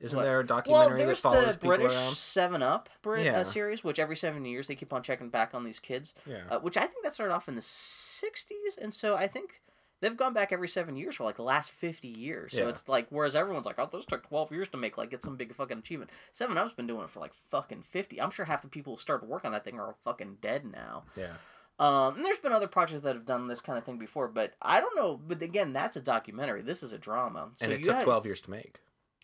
Isn't 0.00 0.16
What? 0.16 0.24
there 0.24 0.34
a 0.34 0.38
well, 0.40 0.46
documentary 0.46 0.98
that 0.98 1.06
there's 1.06 1.20
follows 1.20 1.46
the 1.46 1.52
people 1.52 1.68
British 1.68 1.92
around? 1.96 2.14
Seven 2.16 2.60
Up 2.62 2.88
Brit- 3.02 3.24
Yeah. 3.24 3.38
uh, 3.40 3.44
series, 3.44 3.84
which 3.84 4.00
every 4.00 4.16
seven 4.16 4.44
years 4.44 4.66
they 4.66 4.74
keep 4.74 4.92
on 4.92 5.02
checking 5.04 5.30
back 5.30 5.54
on 5.54 5.62
these 5.64 5.78
kids. 5.78 6.12
Yeah. 6.26 6.42
uh, 6.50 6.58
which 6.58 6.76
I 6.76 6.86
think 6.86 7.04
that 7.04 7.12
started 7.14 7.32
off 7.32 7.48
in 7.48 7.54
the 7.54 7.62
60s, 7.62 8.76
and 8.76 8.92
so 8.92 9.14
I 9.14 9.28
think 9.28 9.62
they've 10.02 10.16
gone 10.16 10.34
back 10.34 10.52
every 10.52 10.68
seven 10.68 10.96
years 10.96 11.14
for 11.16 11.24
like 11.24 11.36
the 11.36 11.42
last 11.42 11.70
50 11.70 12.06
years. 12.08 12.52
So 12.52 12.58
Yeah. 12.64 12.68
it's 12.68 12.86
like, 12.88 13.06
whereas 13.08 13.34
everyone's 13.34 13.64
like, 13.64 13.78
oh, 13.78 13.88
those 13.90 14.04
took 14.04 14.28
12 14.28 14.52
years 14.52 14.68
to 14.70 14.76
make, 14.76 14.98
like, 14.98 15.08
get 15.10 15.22
some 15.22 15.36
big 15.36 15.54
fucking 15.54 15.78
achievement. 15.78 16.10
Seven 16.32 16.58
Up's 16.58 16.74
been 16.74 16.86
doing 16.86 17.04
it 17.04 17.10
for 17.10 17.20
like 17.20 17.32
fucking 17.50 17.84
50. 17.84 18.20
I'm 18.20 18.30
sure 18.30 18.44
half 18.44 18.60
the 18.60 18.68
people 18.68 18.94
who 18.96 19.00
started 19.00 19.26
work 19.28 19.46
on 19.46 19.52
that 19.52 19.64
thing 19.64 19.80
are 19.80 19.94
fucking 20.04 20.36
dead 20.42 20.66
now. 20.70 21.04
yeah. 21.16 21.32
Um, 21.78 22.16
and 22.16 22.24
there's 22.24 22.36
been 22.36 22.52
other 22.52 22.68
projects 22.68 23.02
that 23.02 23.16
have 23.16 23.24
done 23.24 23.48
this 23.48 23.60
kind 23.62 23.78
of 23.78 23.84
thing 23.84 23.96
before, 23.96 24.28
but 24.28 24.52
I 24.60 24.78
don't 24.80 24.94
know. 24.94 25.18
But 25.26 25.40
again, 25.42 25.72
that's 25.72 25.96
a 25.96 26.02
documentary. 26.02 26.60
This 26.62 26.82
is 26.82 26.92
a 26.92 26.98
drama. 26.98 27.48
So 27.54 27.64
and 27.64 27.72
it 27.72 27.82
took 27.82 27.94
had- 27.96 28.04
12 28.04 28.26
years 28.26 28.40
to 28.42 28.50
make. 28.50 28.78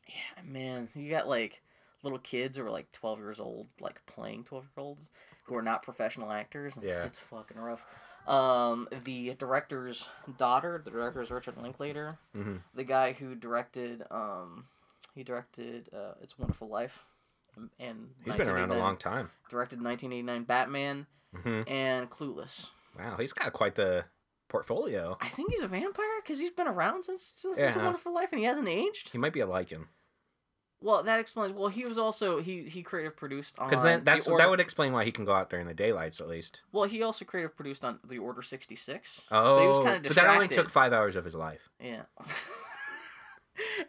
Yeah, 0.08 0.42
man, 0.44 0.88
you 0.94 1.10
got 1.10 1.28
like 1.28 1.60
little 2.02 2.18
kids 2.18 2.56
who 2.56 2.64
are 2.64 2.70
like 2.70 2.90
12 2.92 3.18
years 3.18 3.38
old, 3.38 3.68
like 3.80 4.00
playing 4.06 4.44
12 4.44 4.64
year 4.64 4.82
olds 4.84 5.08
who 5.44 5.54
are 5.56 5.62
not 5.62 5.82
professional 5.82 6.32
actors. 6.32 6.74
Yeah. 6.82 7.04
It's 7.04 7.18
fucking 7.18 7.58
rough. 7.58 7.84
Um, 8.28 8.88
the 9.04 9.34
director's 9.38 10.06
daughter, 10.36 10.80
the 10.84 10.90
director 10.90 11.22
is 11.22 11.30
Richard 11.30 11.56
Linklater, 11.56 12.18
hmm 12.34 12.56
the 12.74 12.84
guy 12.84 13.12
who 13.12 13.34
directed 13.34 14.04
um, 14.10 14.64
he 15.14 15.24
directed 15.24 15.88
uh, 15.94 16.12
It's 16.22 16.34
a 16.38 16.40
Wonderful 16.42 16.68
Life, 16.68 17.04
and- 17.56 17.70
and 17.80 18.10
He's 18.24 18.36
been 18.36 18.48
around 18.48 18.70
a 18.70 18.78
long 18.78 18.96
time. 18.98 19.30
Directed 19.50 19.80
1989 19.82 20.44
Batman 20.44 21.06
hmm 21.34 21.62
and 21.66 22.10
Clueless. 22.10 22.66
Wow, 22.98 23.16
he's 23.18 23.32
got 23.32 23.52
quite 23.52 23.74
the 23.74 24.04
portfolio. 24.48 25.16
I 25.20 25.28
think 25.28 25.50
he's 25.52 25.60
a 25.62 25.68
vampire 25.68 26.06
because 26.22 26.38
he's 26.38 26.50
been 26.50 26.68
around 26.68 27.04
since, 27.04 27.32
since 27.36 27.58
It's 27.58 27.76
a 27.76 27.78
Wonderful 27.80 28.12
Life 28.14 28.28
and 28.32 28.38
he 28.40 28.44
hasn't 28.46 28.68
aged. 28.68 29.10
He 29.10 29.18
might 29.18 29.32
be 29.32 29.40
a 29.40 29.46
lichen. 29.46 29.86
Well, 30.80 31.02
that 31.02 31.18
explains. 31.18 31.54
Well, 31.54 31.68
he 31.68 31.84
was 31.84 31.98
also 31.98 32.40
he 32.40 32.62
he 32.62 32.82
creative 32.82 33.16
produced 33.16 33.58
on 33.58 33.68
Because 33.68 33.82
then 33.82 34.04
that's 34.04 34.24
the 34.24 34.30
Order, 34.32 34.44
that 34.44 34.50
would 34.50 34.60
explain 34.60 34.92
why 34.92 35.04
he 35.04 35.10
can 35.10 35.24
go 35.24 35.32
out 35.32 35.50
during 35.50 35.66
the 35.66 35.74
daylights 35.74 36.20
at 36.20 36.28
least. 36.28 36.62
Well, 36.70 36.84
he 36.84 37.02
also 37.02 37.24
creative 37.24 37.56
produced 37.56 37.84
on 37.84 37.98
the 38.06 38.18
Order 38.18 38.42
sixty 38.42 38.76
six. 38.76 39.20
Oh, 39.30 39.56
but 39.56 39.62
he 39.62 39.68
was 39.68 39.78
kind 39.78 39.96
of 39.96 40.02
but 40.04 40.14
that 40.14 40.28
only 40.28 40.48
took 40.48 40.70
five 40.70 40.92
hours 40.92 41.16
of 41.16 41.24
his 41.24 41.34
life. 41.34 41.68
Yeah. 41.82 42.02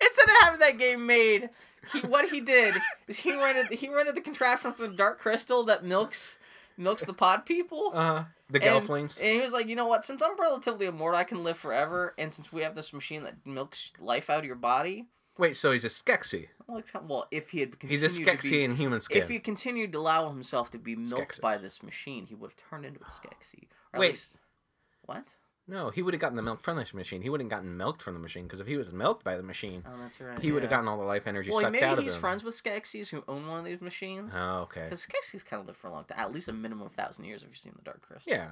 Instead 0.02 0.30
of 0.30 0.36
having 0.42 0.60
that 0.62 0.78
game 0.80 1.06
made, 1.06 1.50
he 1.94 2.00
what 2.02 2.30
he 2.30 2.42
did 2.42 2.74
is 3.08 3.18
he 3.18 3.36
rented 3.36 3.78
he 3.78 3.88
rented 3.88 4.16
the 4.16 4.22
contraption 4.22 4.74
for 4.74 4.88
the 4.88 4.94
Dark 4.96 5.20
Crystal 5.20 5.64
that 5.66 5.84
milks 5.86 6.40
milks 6.76 7.04
the 7.04 7.14
pod 7.14 7.46
people. 7.46 7.92
Uh-huh. 7.94 8.24
the 8.50 8.66
And- 8.66 8.84
Gelflings. 8.84 9.20
And 9.22 9.30
he 9.30 9.42
was 9.42 9.52
like, 9.52 9.68
you 9.68 9.76
know 9.76 9.86
what? 9.86 10.06
Since 10.06 10.24
I'm 10.24 10.40
relatively 10.40 10.88
immortal, 10.88 11.20
I 11.20 11.24
can 11.24 11.44
live 11.44 11.58
forever. 11.58 12.16
And 12.18 12.34
since 12.34 12.52
we 12.52 12.64
have 12.64 12.74
this 12.74 12.94
machine 12.94 13.24
that 13.24 13.46
milks 13.46 13.92
life 14.00 14.30
out 14.30 14.40
of 14.40 14.46
your 14.46 14.56
body, 14.56 15.06
Wait, 15.40 15.56
so 15.56 15.72
he's 15.72 15.86
a 15.86 15.88
Skeksis. 15.88 16.48
well, 16.68 17.28
if 17.32 17.50
he 17.50 17.62
had 17.62 17.80
continued 17.80 18.02
He's 18.02 18.04
a 18.20 18.22
Skeksis 18.22 18.52
in 18.64 18.76
human 18.76 19.00
skin. 19.02 19.22
if 19.24 19.30
he 19.30 19.40
continued 19.40 19.94
to 19.94 19.98
allow 20.00 20.30
himself 20.30 20.70
to 20.72 20.78
be 20.78 20.96
milked 20.96 21.38
Skeksis. 21.38 21.42
by 21.42 21.58
this 21.58 21.82
machine, 21.82 22.26
he 22.28 22.36
would 22.36 22.52
have 22.52 22.58
turned 22.70 22.86
into 22.86 23.00
a 23.00 23.06
Skeksis. 23.10 23.68
Or 23.94 24.00
Wait. 24.02 24.10
least- 24.12 24.38
what? 25.06 25.36
No, 25.68 25.92
he 25.92 26.02
would 26.02 26.16
have 26.16 26.22
gotten 26.22 26.36
the 26.36 26.42
milk 26.42 26.62
from 26.62 26.78
the 26.78 26.86
machine. 26.96 27.22
He 27.22 27.30
wouldn't 27.30 27.50
gotten 27.52 27.78
milked 27.78 28.02
from 28.02 28.16
the 28.16 28.20
machine 28.20 28.44
because 28.46 28.60
if 28.60 28.66
he 28.66 28.76
was 28.76 28.92
milked 28.92 29.24
by 29.24 29.38
the 29.38 29.44
machine, 29.44 29.84
Oh, 29.88 29.98
that's 30.02 30.20
right. 30.20 30.40
he 30.40 30.52
would 30.52 30.64
have 30.64 30.72
gotten 30.72 30.88
all 30.88 30.98
the 30.98 31.04
life 31.04 31.28
energy 31.28 31.52
Well, 31.52 31.62
sucked 31.62 31.74
maybe 31.74 31.86
out 31.86 32.00
of 32.00 32.04
he's 32.04 32.16
friends 32.16 32.44
with 32.44 32.56
Skeksis 32.62 33.10
who 33.10 33.24
own 33.28 33.48
one 33.48 33.60
of 33.60 33.66
these 33.66 33.80
machines. 33.80 34.32
Oh, 34.34 34.62
okay. 34.62 34.86
Because 34.86 35.06
Skeksis 35.06 35.46
kind 35.46 35.62
of 35.62 35.68
lived 35.68 35.78
for 35.78 35.88
a 35.88 35.92
long 35.92 36.06
time, 36.06 36.18
at 36.20 36.34
least 36.34 36.48
a 36.48 36.54
minimum 36.54 36.88
of 36.88 36.94
thousand 36.94 37.26
years. 37.26 37.44
If 37.44 37.50
you've 37.50 37.58
seen 37.60 37.74
the 37.76 37.84
Dark 37.84 38.02
Crystal, 38.02 38.34
Yeah, 38.34 38.48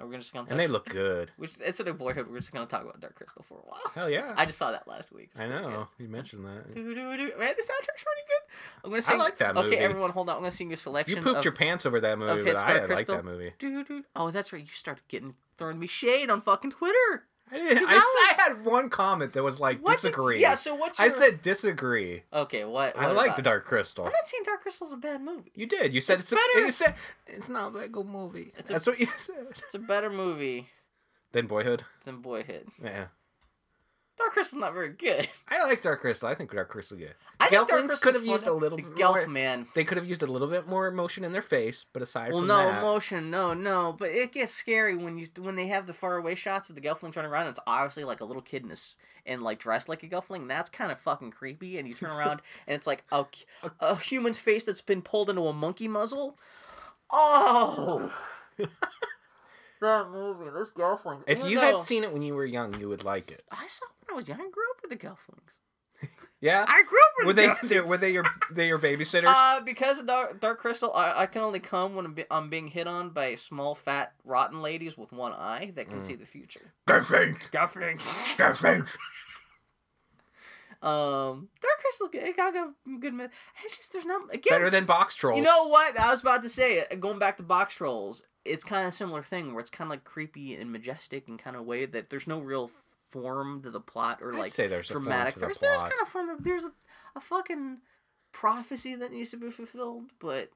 Are 0.00 0.06
we 0.06 0.16
just 0.16 0.32
gonna 0.32 0.46
and 0.48 0.58
they 0.58 0.68
look 0.68 0.88
good. 0.88 1.32
Which 1.36 1.56
instead 1.64 1.88
of 1.88 1.98
boyhood, 1.98 2.30
we're 2.30 2.38
just 2.38 2.52
gonna 2.52 2.66
talk 2.66 2.82
about 2.82 3.00
Dark 3.00 3.16
Crystal 3.16 3.44
for 3.48 3.58
a 3.58 3.68
while. 3.68 3.80
Hell 3.94 4.08
yeah. 4.08 4.32
I 4.36 4.46
just 4.46 4.58
saw 4.58 4.70
that 4.70 4.86
last 4.86 5.10
week. 5.10 5.30
I 5.36 5.46
know. 5.46 5.88
You 5.98 6.08
mentioned 6.08 6.44
that. 6.44 6.72
good. 6.72 6.74
Doo-doo-doo. 6.74 7.32
Man, 7.38 7.54
the 7.56 7.62
soundtrack's 7.62 8.04
pretty 8.04 8.24
good. 8.28 8.84
I'm 8.84 8.90
gonna 8.90 9.02
I 9.08 9.16
like 9.16 9.38
that 9.38 9.54
movie. 9.54 9.68
Okay, 9.68 9.78
everyone, 9.78 10.10
hold 10.10 10.28
on. 10.28 10.36
I'm 10.36 10.42
gonna 10.42 10.52
sing 10.52 10.72
a 10.72 10.76
selection. 10.76 11.16
You 11.16 11.22
pooped 11.22 11.38
of, 11.38 11.44
your 11.44 11.52
pants 11.52 11.84
over 11.84 12.00
that 12.00 12.18
movie, 12.18 12.44
but 12.44 12.56
I 12.58 12.84
like 12.86 13.06
that 13.08 13.24
movie. 13.24 13.52
Oh, 14.14 14.30
that's 14.30 14.52
right. 14.52 14.62
You 14.62 14.72
started 14.72 15.02
getting 15.08 15.34
throwing 15.56 15.78
me 15.80 15.88
shade 15.88 16.30
on 16.30 16.42
fucking 16.42 16.72
Twitter. 16.72 17.24
I, 17.50 17.56
didn't, 17.58 17.86
I, 17.86 17.92
that 17.92 17.96
s- 17.96 18.38
I 18.38 18.42
had 18.42 18.64
one 18.64 18.90
comment 18.90 19.32
that 19.34 19.42
was 19.42 19.58
like 19.60 19.84
disagree. 19.84 20.40
yeah. 20.40 20.54
So 20.54 20.74
what's 20.74 20.98
I 21.00 21.08
said 21.08 21.42
disagree. 21.42 22.22
Okay. 22.32 22.64
What? 22.64 22.96
I 22.98 23.10
like 23.12 23.36
the? 23.36 23.42
Dark 23.42 23.64
Crystal. 23.64 24.04
I'm 24.04 24.12
not 24.12 24.26
saying 24.26 24.42
Dark 24.44 24.62
Crystal's 24.62 24.92
a 24.92 24.96
bad 24.96 25.22
movie. 25.22 25.50
You 25.54 25.66
did. 25.66 25.94
You 25.94 26.00
said 26.00 26.20
It's 26.20 26.32
it's, 26.32 26.32
a, 26.32 26.46
better. 26.54 26.66
You 26.66 26.70
said 26.72 26.94
it's 27.26 27.48
not 27.48 27.74
a 27.76 27.88
good 27.88 28.06
movie. 28.06 28.52
It's 28.58 28.70
a- 28.70 28.72
That's 28.74 28.86
what 28.86 28.98
you 29.00 29.06
said. 29.16 29.46
It's 29.50 29.74
a 29.74 29.78
better 29.78 30.10
movie 30.10 30.68
than 31.32 31.46
Boyhood. 31.46 31.84
than 32.04 32.20
Boyhood. 32.20 32.66
Yeah. 32.82 33.06
Dark 34.18 34.32
Crystal's 34.32 34.60
not 34.60 34.74
very 34.74 34.90
good. 34.90 35.28
I 35.48 35.64
like 35.64 35.80
Dark 35.80 36.00
Crystal. 36.00 36.28
I 36.28 36.34
think 36.34 36.52
Dark 36.52 36.68
Crystal 36.68 36.98
good. 36.98 37.14
I 37.40 37.48
Gelflings 37.48 38.00
could 38.02 38.14
have 38.14 38.26
used 38.26 38.46
a 38.48 38.52
little 38.52 38.76
bit 38.76 38.96
Gelf 38.96 39.16
more. 39.16 39.26
man. 39.28 39.68
They 39.74 39.84
could 39.84 39.96
have 39.96 40.08
used 40.08 40.22
a 40.22 40.26
little 40.26 40.48
bit 40.48 40.66
more 40.66 40.88
emotion 40.88 41.24
in 41.24 41.32
their 41.32 41.42
face, 41.42 41.86
but 41.92 42.02
aside 42.02 42.32
Well, 42.32 42.40
from 42.40 42.48
no 42.48 42.56
that, 42.58 42.72
no 42.74 42.78
emotion, 42.80 43.30
no, 43.30 43.54
no. 43.54 43.94
But 43.96 44.10
it 44.10 44.32
gets 44.32 44.52
scary 44.52 44.96
when 44.96 45.18
you 45.18 45.28
when 45.38 45.54
they 45.54 45.68
have 45.68 45.86
the 45.86 45.92
faraway 45.94 46.34
shots 46.34 46.68
with 46.68 46.74
the 46.74 46.80
Gelfling 46.80 47.14
running 47.14 47.30
around. 47.30 47.46
And 47.46 47.50
it's 47.50 47.60
obviously 47.66 48.04
like 48.04 48.20
a 48.20 48.24
little 48.24 48.42
kid 48.42 48.62
in 48.64 48.68
this 48.68 48.96
and 49.24 49.42
like 49.42 49.60
dressed 49.60 49.88
like 49.88 50.02
a 50.02 50.08
Gelfling. 50.08 50.48
That's 50.48 50.68
kind 50.70 50.90
of 50.90 50.98
fucking 50.98 51.30
creepy. 51.30 51.78
And 51.78 51.86
you 51.86 51.94
turn 51.94 52.10
around 52.10 52.40
and 52.66 52.74
it's 52.74 52.86
like 52.86 53.04
a, 53.12 53.24
a 53.80 53.96
human's 53.96 54.38
face 54.38 54.64
that's 54.64 54.80
been 54.82 55.02
pulled 55.02 55.30
into 55.30 55.46
a 55.46 55.52
monkey 55.52 55.86
muzzle. 55.86 56.36
Oh, 57.10 58.12
that 59.80 60.10
movie, 60.10 60.50
those 60.50 60.70
Gelflings. 60.70 61.22
if 61.26 61.44
you 61.44 61.56
though 61.60 61.66
had 61.76 61.80
seen 61.80 62.04
it 62.04 62.12
when 62.12 62.22
you 62.22 62.34
were 62.34 62.44
young, 62.46 62.78
you 62.80 62.88
would 62.88 63.04
like 63.04 63.30
it. 63.30 63.42
I 63.50 63.66
saw 63.66 63.86
it 63.86 64.06
when 64.08 64.14
I 64.14 64.16
was 64.16 64.28
young. 64.28 64.40
I 64.40 64.48
grew 64.50 64.70
up 64.70 64.78
with 64.82 64.90
the 64.90 64.96
Gelflings. 65.06 65.58
Yeah. 66.40 66.64
I 66.68 66.82
grew 66.84 66.98
up 67.00 67.12
with 67.18 67.26
Were 67.26 67.32
the 67.32 67.42
they, 67.42 67.48
Gelflings. 67.48 67.68
they 67.68 67.80
were 67.80 67.96
they 67.96 68.10
your 68.12 68.24
they 68.52 68.66
your 68.68 68.78
babysitters? 68.78 69.24
Uh, 69.26 69.58
because 69.60 69.98
of 69.98 70.06
Dark, 70.06 70.40
Dark 70.40 70.60
Crystal, 70.60 70.92
I, 70.94 71.22
I 71.22 71.26
can 71.26 71.42
only 71.42 71.58
come 71.58 71.96
when 71.96 72.04
I'm, 72.06 72.14
be, 72.14 72.24
I'm 72.30 72.48
being 72.48 72.68
hit 72.68 72.86
on 72.86 73.10
by 73.10 73.34
small, 73.34 73.74
fat, 73.74 74.12
rotten 74.24 74.62
ladies 74.62 74.96
with 74.96 75.10
one 75.10 75.32
eye 75.32 75.72
that 75.74 75.88
can 75.88 75.98
Mm. 76.00 76.06
see 76.06 76.14
the 76.14 76.26
future. 76.26 76.74
Gelflings. 76.86 77.50
Gelflings. 77.50 78.36
Gelflings. 78.36 78.88
Um, 80.80 81.48
Dark 81.60 81.74
Crystal, 81.80 82.08
it 82.12 82.36
got 82.36 82.54
a 82.54 82.70
good 83.00 83.12
myth. 83.14 83.30
It's 83.64 83.76
just 83.76 83.92
there's 83.92 84.04
not 84.04 84.32
again. 84.32 84.50
Better 84.58 84.70
than 84.70 84.84
box 84.84 85.16
trolls. 85.16 85.38
you 85.38 85.44
know 85.44 85.66
what? 85.66 85.98
I 85.98 86.10
was 86.10 86.20
about 86.20 86.42
to 86.44 86.48
say. 86.48 86.84
Going 87.00 87.18
back 87.18 87.36
to 87.38 87.42
box 87.42 87.74
trolls, 87.74 88.22
it's 88.44 88.62
kind 88.64 88.86
of 88.86 88.94
similar 88.94 89.22
thing 89.22 89.52
where 89.52 89.60
it's 89.60 89.70
kind 89.70 89.88
of 89.88 89.90
like 89.90 90.04
creepy 90.04 90.54
and 90.54 90.70
majestic 90.70 91.26
and 91.28 91.38
kind 91.38 91.56
of 91.56 91.64
way 91.64 91.84
that 91.86 92.10
there's 92.10 92.26
no 92.26 92.38
real 92.38 92.70
form 93.10 93.62
to 93.62 93.70
the 93.70 93.80
plot 93.80 94.18
or 94.22 94.32
I'd 94.34 94.38
like 94.38 94.52
say 94.52 94.66
there's 94.68 94.88
dramatic. 94.88 95.36
a 95.36 95.40
form 95.40 95.48
there's 95.48 95.56
to 95.56 95.60
the 95.60 95.66
there's 95.66 95.78
plot. 95.78 95.90
kind 95.90 96.02
of 96.02 96.08
form. 96.08 96.36
There's 96.40 96.64
a, 96.64 96.72
a 97.16 97.20
fucking 97.20 97.78
prophecy 98.32 98.94
that 98.94 99.12
needs 99.12 99.30
to 99.32 99.36
be 99.36 99.50
fulfilled, 99.50 100.04
but 100.20 100.50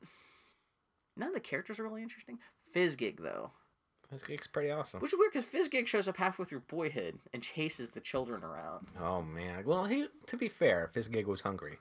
none 1.16 1.28
of 1.30 1.34
the 1.34 1.40
characters 1.40 1.78
are 1.78 1.84
really 1.84 2.02
interesting. 2.02 2.38
Fizzgig 2.74 3.20
though, 3.20 3.50
This 4.12 4.46
pretty 4.48 4.70
awesome. 4.70 5.00
which 5.00 5.12
is 5.12 5.18
weird 5.18 5.32
because 5.32 5.48
Fizzgig 5.48 5.86
shows 5.86 6.06
up 6.06 6.18
halfway 6.18 6.44
through 6.44 6.60
Boyhood 6.68 7.18
and 7.32 7.42
chases 7.42 7.90
the 7.90 8.00
children 8.00 8.44
around. 8.44 8.88
Oh 9.00 9.22
man. 9.22 9.64
Well, 9.64 9.84
he 9.84 10.06
to 10.26 10.36
be 10.36 10.48
fair, 10.48 10.90
Fizzgig 10.94 11.24
was 11.24 11.40
hungry. 11.40 11.78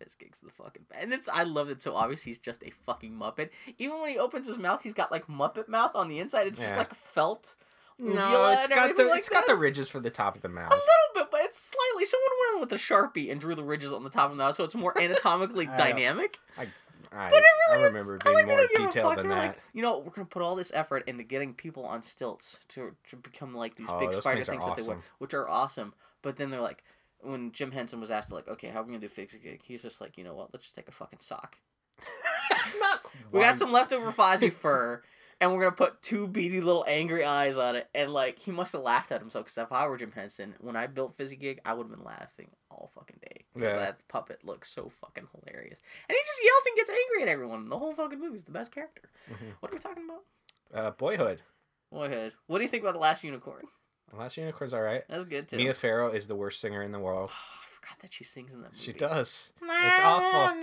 Fizzgig's 0.00 0.40
the 0.40 0.50
fucking 0.50 0.84
and 0.98 1.12
it's 1.12 1.28
I 1.28 1.44
love 1.44 1.70
it 1.70 1.80
so 1.82 1.96
obvious 1.96 2.22
he's 2.22 2.38
just 2.38 2.62
a 2.62 2.70
fucking 2.84 3.12
muppet. 3.12 3.48
Even 3.78 4.00
when 4.00 4.10
he 4.10 4.18
opens 4.18 4.46
his 4.46 4.58
mouth, 4.58 4.82
he's 4.82 4.92
got 4.92 5.10
like 5.10 5.26
muppet 5.26 5.68
mouth 5.68 5.92
on 5.94 6.08
the 6.08 6.18
inside. 6.18 6.46
It's 6.46 6.60
just 6.60 6.76
like 6.76 6.94
felt. 6.94 7.54
No, 7.98 8.50
it's 8.52 8.68
got 8.68 8.96
the 8.96 9.04
like 9.04 9.18
it's 9.18 9.28
got 9.28 9.46
the 9.46 9.54
ridges 9.54 9.88
for 9.88 10.00
the 10.00 10.10
top 10.10 10.34
of 10.34 10.42
the 10.42 10.48
mouth. 10.48 10.72
A 10.72 10.74
little 10.74 10.84
bit, 11.14 11.26
but 11.30 11.40
it's 11.42 11.58
slightly. 11.58 12.06
Someone 12.06 12.30
went 12.52 12.70
with 12.70 12.78
a 12.78 12.82
sharpie 12.82 13.30
and 13.30 13.38
drew 13.38 13.54
the 13.54 13.62
ridges 13.62 13.92
on 13.92 14.04
the 14.04 14.10
top 14.10 14.30
of 14.30 14.36
the 14.36 14.42
mouth, 14.42 14.56
so 14.56 14.64
it's 14.64 14.74
more 14.74 14.98
anatomically 15.00 15.68
I 15.68 15.76
dynamic. 15.76 16.38
I 16.56 16.68
But 17.10 17.32
it 17.32 17.44
I 17.70 17.74
really 17.74 17.86
is- 17.88 17.92
remember 17.92 18.18
I 18.20 18.24
being 18.24 18.34
like 18.36 18.46
more 18.46 18.56
don't 18.58 18.70
give 18.70 18.80
a 18.80 18.86
detailed 18.86 19.18
than 19.18 19.28
that. 19.28 19.38
Like, 19.38 19.58
you 19.72 19.82
know, 19.82 19.98
we're 19.98 20.10
gonna 20.12 20.26
put 20.26 20.42
all 20.42 20.54
this 20.56 20.70
effort 20.74 21.04
into 21.08 21.24
getting 21.24 21.54
people 21.54 21.84
on 21.84 22.02
stilts 22.02 22.58
to 22.68 22.94
to 23.10 23.16
become 23.16 23.54
like 23.54 23.74
these 23.76 23.88
Oh, 23.90 23.98
big 23.98 24.12
spider 24.12 24.44
things 24.44 24.48
things 24.48 24.64
that 24.64 24.76
they 24.76 24.82
wear, 24.82 24.98
which 25.18 25.34
are 25.34 25.48
awesome. 25.48 25.94
But 26.22 26.36
then 26.36 26.50
they're 26.50 26.60
like, 26.60 26.84
when 27.20 27.50
Jim 27.52 27.72
Henson 27.72 28.00
was 28.00 28.10
asked, 28.10 28.30
like, 28.30 28.46
okay, 28.48 28.68
how 28.68 28.80
are 28.80 28.82
we 28.84 28.88
gonna 28.90 29.00
do 29.00 29.08
fix 29.08 29.34
a 29.34 29.38
gig? 29.38 29.60
He's 29.62 29.82
just 29.82 30.00
like, 30.00 30.16
you 30.18 30.24
know 30.24 30.34
what? 30.34 30.52
Let's 30.52 30.64
just 30.66 30.74
take 30.76 30.88
a 30.88 30.92
fucking 30.92 31.20
sock. 31.20 31.56
Not 32.78 33.00
We 33.32 33.40
got 33.40 33.58
some 33.58 33.70
leftover 33.70 34.12
Fozzie 34.12 34.52
fur, 34.52 35.02
and 35.40 35.52
we're 35.52 35.60
gonna 35.60 35.72
put 35.76 36.02
two 36.02 36.26
beady 36.26 36.60
little 36.60 36.84
angry 36.86 37.24
eyes 37.24 37.56
on 37.56 37.76
it. 37.76 37.88
And 37.94 38.12
like, 38.12 38.38
he 38.38 38.50
must 38.50 38.72
have 38.74 38.82
laughed 38.82 39.10
at 39.12 39.20
himself. 39.20 39.46
Because 39.46 39.58
if 39.58 39.72
I 39.72 39.86
were 39.88 39.96
Jim 39.96 40.12
Henson, 40.12 40.54
when 40.60 40.76
I 40.76 40.86
built 40.86 41.16
Fizzy 41.16 41.36
Gig, 41.36 41.60
I 41.64 41.74
would 41.74 41.84
have 41.88 41.96
been 41.96 42.04
laughing 42.04 42.50
all 42.70 42.90
fucking 42.94 43.18
day. 43.22 43.44
Because 43.54 43.72
Yeah. 43.72 43.78
that 43.78 44.06
puppet 44.08 44.44
looks 44.44 44.70
so 44.70 44.88
fucking 44.88 45.26
hilarious, 45.34 45.80
and 46.08 46.16
he 46.16 46.22
just 46.24 46.44
yells 46.44 46.62
and 46.66 46.76
gets 46.76 46.90
angry 46.90 47.22
at 47.22 47.28
everyone. 47.28 47.68
The 47.68 47.78
whole 47.78 47.94
fucking 47.94 48.20
movie's 48.20 48.44
the 48.44 48.52
best 48.52 48.70
character. 48.72 49.08
Mhm. 49.30 49.54
What 49.60 49.72
are 49.72 49.74
we 49.76 49.80
talking 49.80 50.04
about? 50.08 50.24
Uh, 50.72 50.90
Boyhood. 50.92 51.42
Boyhood. 51.90 52.34
What 52.46 52.58
do 52.58 52.62
you 52.64 52.68
think 52.68 52.82
about 52.84 52.92
the 52.92 53.00
Last 53.00 53.24
Unicorn? 53.24 53.66
The 54.10 54.16
Last 54.16 54.36
Unicorn's 54.36 54.72
all 54.74 54.82
right. 54.82 55.02
That's 55.08 55.24
good 55.24 55.48
too. 55.48 55.56
Mia 55.56 55.74
Farrow 55.74 56.10
is 56.12 56.26
the 56.28 56.36
worst 56.36 56.60
singer 56.60 56.82
in 56.82 56.92
the 56.92 57.00
world. 57.00 57.30
I 57.80 57.86
forgot 57.86 57.98
that 58.02 58.12
she 58.12 58.22
sings 58.24 58.52
in 58.52 58.60
that 58.62 58.72
movie. 58.72 58.82
She 58.84 58.92
does. 58.92 59.52
It's 59.60 59.98
awful. 60.00 60.56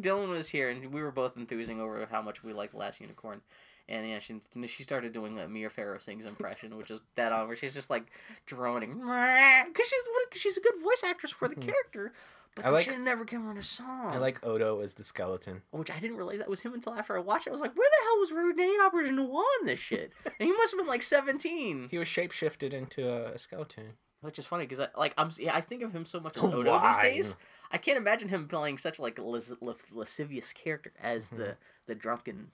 Dylan 0.00 0.28
was 0.28 0.48
here, 0.48 0.68
and 0.68 0.92
we 0.92 1.02
were 1.02 1.10
both 1.12 1.36
enthusing 1.36 1.80
over 1.80 2.04
how 2.10 2.20
much 2.20 2.42
we 2.42 2.52
liked 2.52 2.72
The 2.72 2.78
Last 2.78 3.00
Unicorn. 3.00 3.40
And 3.88 4.08
yeah, 4.08 4.18
she 4.18 4.40
she 4.66 4.82
started 4.82 5.12
doing 5.12 5.38
a 5.38 5.46
Mia 5.46 5.68
Farrow 5.68 5.98
sings 5.98 6.24
impression, 6.24 6.76
which 6.76 6.90
is 6.90 7.00
dead 7.16 7.32
on, 7.32 7.46
where 7.48 7.56
she's 7.56 7.74
just 7.74 7.90
like 7.90 8.06
droning, 8.46 8.94
because 8.94 9.88
she's 9.88 10.40
she's 10.40 10.56
a 10.56 10.60
good 10.60 10.80
voice 10.82 11.02
actress 11.04 11.32
for 11.32 11.48
the 11.48 11.54
character. 11.68 12.12
But 12.54 12.64
I 12.66 12.70
like- 12.70 12.88
she 12.88 12.96
never 12.96 13.24
came 13.24 13.46
on 13.48 13.58
a 13.58 13.62
song. 13.62 14.06
I 14.14 14.18
like 14.18 14.44
Odo 14.46 14.80
as 14.80 14.94
the 14.94 15.02
skeleton. 15.04 15.62
which 15.72 15.90
I 15.90 15.98
didn't 15.98 16.16
realize 16.16 16.38
that 16.38 16.48
was 16.48 16.60
him 16.60 16.72
until 16.72 16.94
after 16.94 17.16
I 17.16 17.20
watched 17.20 17.46
it. 17.48 17.50
I 17.50 17.52
was 17.52 17.60
like, 17.60 17.76
where 17.76 17.88
the 17.90 18.04
hell 18.06 18.20
was 18.20 18.30
Rene 18.32 18.78
Auberjonois 18.80 19.42
in 19.60 19.66
this 19.66 19.80
shit? 19.80 20.12
and 20.40 20.46
he 20.48 20.52
must 20.52 20.72
have 20.72 20.78
been 20.78 20.86
like 20.86 21.02
seventeen. 21.02 21.88
He 21.90 21.98
was 21.98 22.08
shapeshifted 22.08 22.72
into 22.72 23.10
a, 23.12 23.36
skeleton. 23.38 23.94
Which 24.20 24.38
is 24.38 24.46
funny 24.46 24.64
because 24.64 24.80
I 24.80 24.88
like 24.96 25.12
I'm 25.18 25.30
yeah, 25.38 25.54
I 25.54 25.60
think 25.60 25.82
of 25.82 25.92
him 25.92 26.06
so 26.06 26.20
much 26.20 26.36
as 26.38 26.44
Odo 26.44 26.80
these 26.80 26.98
days. 26.98 27.36
I 27.70 27.76
can't 27.76 27.98
imagine 27.98 28.28
him 28.28 28.46
playing 28.48 28.78
such 28.78 28.98
like 28.98 29.18
a 29.18 29.22
las- 29.22 29.52
las- 29.60 29.76
lascivious 29.92 30.52
character 30.54 30.92
as 31.02 31.26
Mm-hmm. 31.26 31.36
the 31.38 31.56
the 31.86 31.94
drunken 31.94 32.52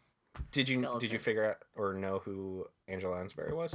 Did 0.53 0.69
you 0.69 0.97
did 1.01 1.13
you 1.13 1.19
figure 1.19 1.45
out 1.45 1.59
or 1.77 1.93
know 1.95 2.21
who 2.25 2.67
Angela 2.89 3.17
Lansbury 3.17 3.53
was? 3.53 3.75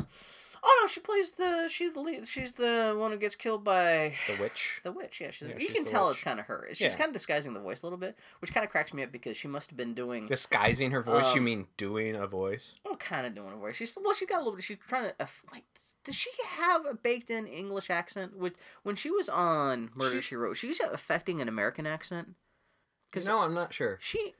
Oh 0.63 0.79
no, 0.81 0.87
she 0.87 0.99
plays 0.99 1.33
the 1.33 1.67
she's 1.69 1.93
the 1.93 1.99
lead. 1.99 2.27
She's 2.27 2.53
the 2.53 2.95
one 2.97 3.11
who 3.11 3.17
gets 3.17 3.35
killed 3.35 3.63
by 3.63 4.13
The 4.27 4.41
witch. 4.41 4.79
the 4.83 4.91
witch. 4.91 5.19
Yeah, 5.21 5.31
she's, 5.31 5.49
Yeah, 5.49 5.55
you 5.55 5.67
she's 5.67 5.75
can 5.75 5.85
tell 5.85 6.07
witch. 6.07 6.15
it's 6.17 6.23
kind 6.23 6.39
of 6.39 6.45
her. 6.47 6.65
She's 6.69 6.81
Yeah. 6.81 6.89
kind 6.95 7.09
of 7.09 7.13
disguising 7.13 7.53
the 7.53 7.59
voice 7.59 7.83
a 7.83 7.85
little 7.85 7.99
bit, 7.99 8.17
which 8.39 8.53
kind 8.53 8.63
of 8.65 8.71
cracks 8.71 8.93
me 8.93 9.03
up 9.03 9.11
because 9.11 9.37
she 9.37 9.47
must 9.47 9.69
have 9.69 9.77
been 9.77 9.93
doing 9.93 10.27
Disguising 10.27 10.91
her 10.91 11.01
voice. 11.03 11.33
you 11.35 11.39
Um, 11.39 11.45
mean 11.45 11.67
doing 11.77 12.15
a 12.15 12.25
voice? 12.25 12.75
well, 12.85 12.95
kind 12.95 13.27
of 13.27 13.35
doing 13.35 13.53
a 13.53 13.57
voice. 13.57 13.75
She's 13.75 13.95
well, 14.01 14.13
she's 14.13 14.27
got 14.29 14.37
a 14.37 14.43
little 14.43 14.55
bit. 14.55 14.63
She's 14.63 14.77
trying 14.87 15.09
to 15.09 15.15
uh, 15.23 15.27
like. 15.51 15.63
Does 16.05 16.15
she 16.15 16.29
have 16.45 16.85
a 16.85 16.93
baked-in 16.93 17.47
English 17.47 17.89
accent? 17.89 18.37
Which 18.37 18.55
when 18.83 18.95
she 18.95 19.09
was 19.11 19.27
on 19.27 19.89
Murder 19.95 20.21
She- 20.21 20.29
She, 20.29 20.35
Wrote, 20.35 20.55
she 20.57 20.67
was 20.67 20.79
affecting 20.79 21.41
an 21.41 21.47
American 21.49 21.85
accent. 21.85 22.35
Because 23.11 23.27
No, 23.27 23.39
I'm 23.41 23.53
not 23.53 23.73
sure. 23.73 23.97
she, 24.01 24.33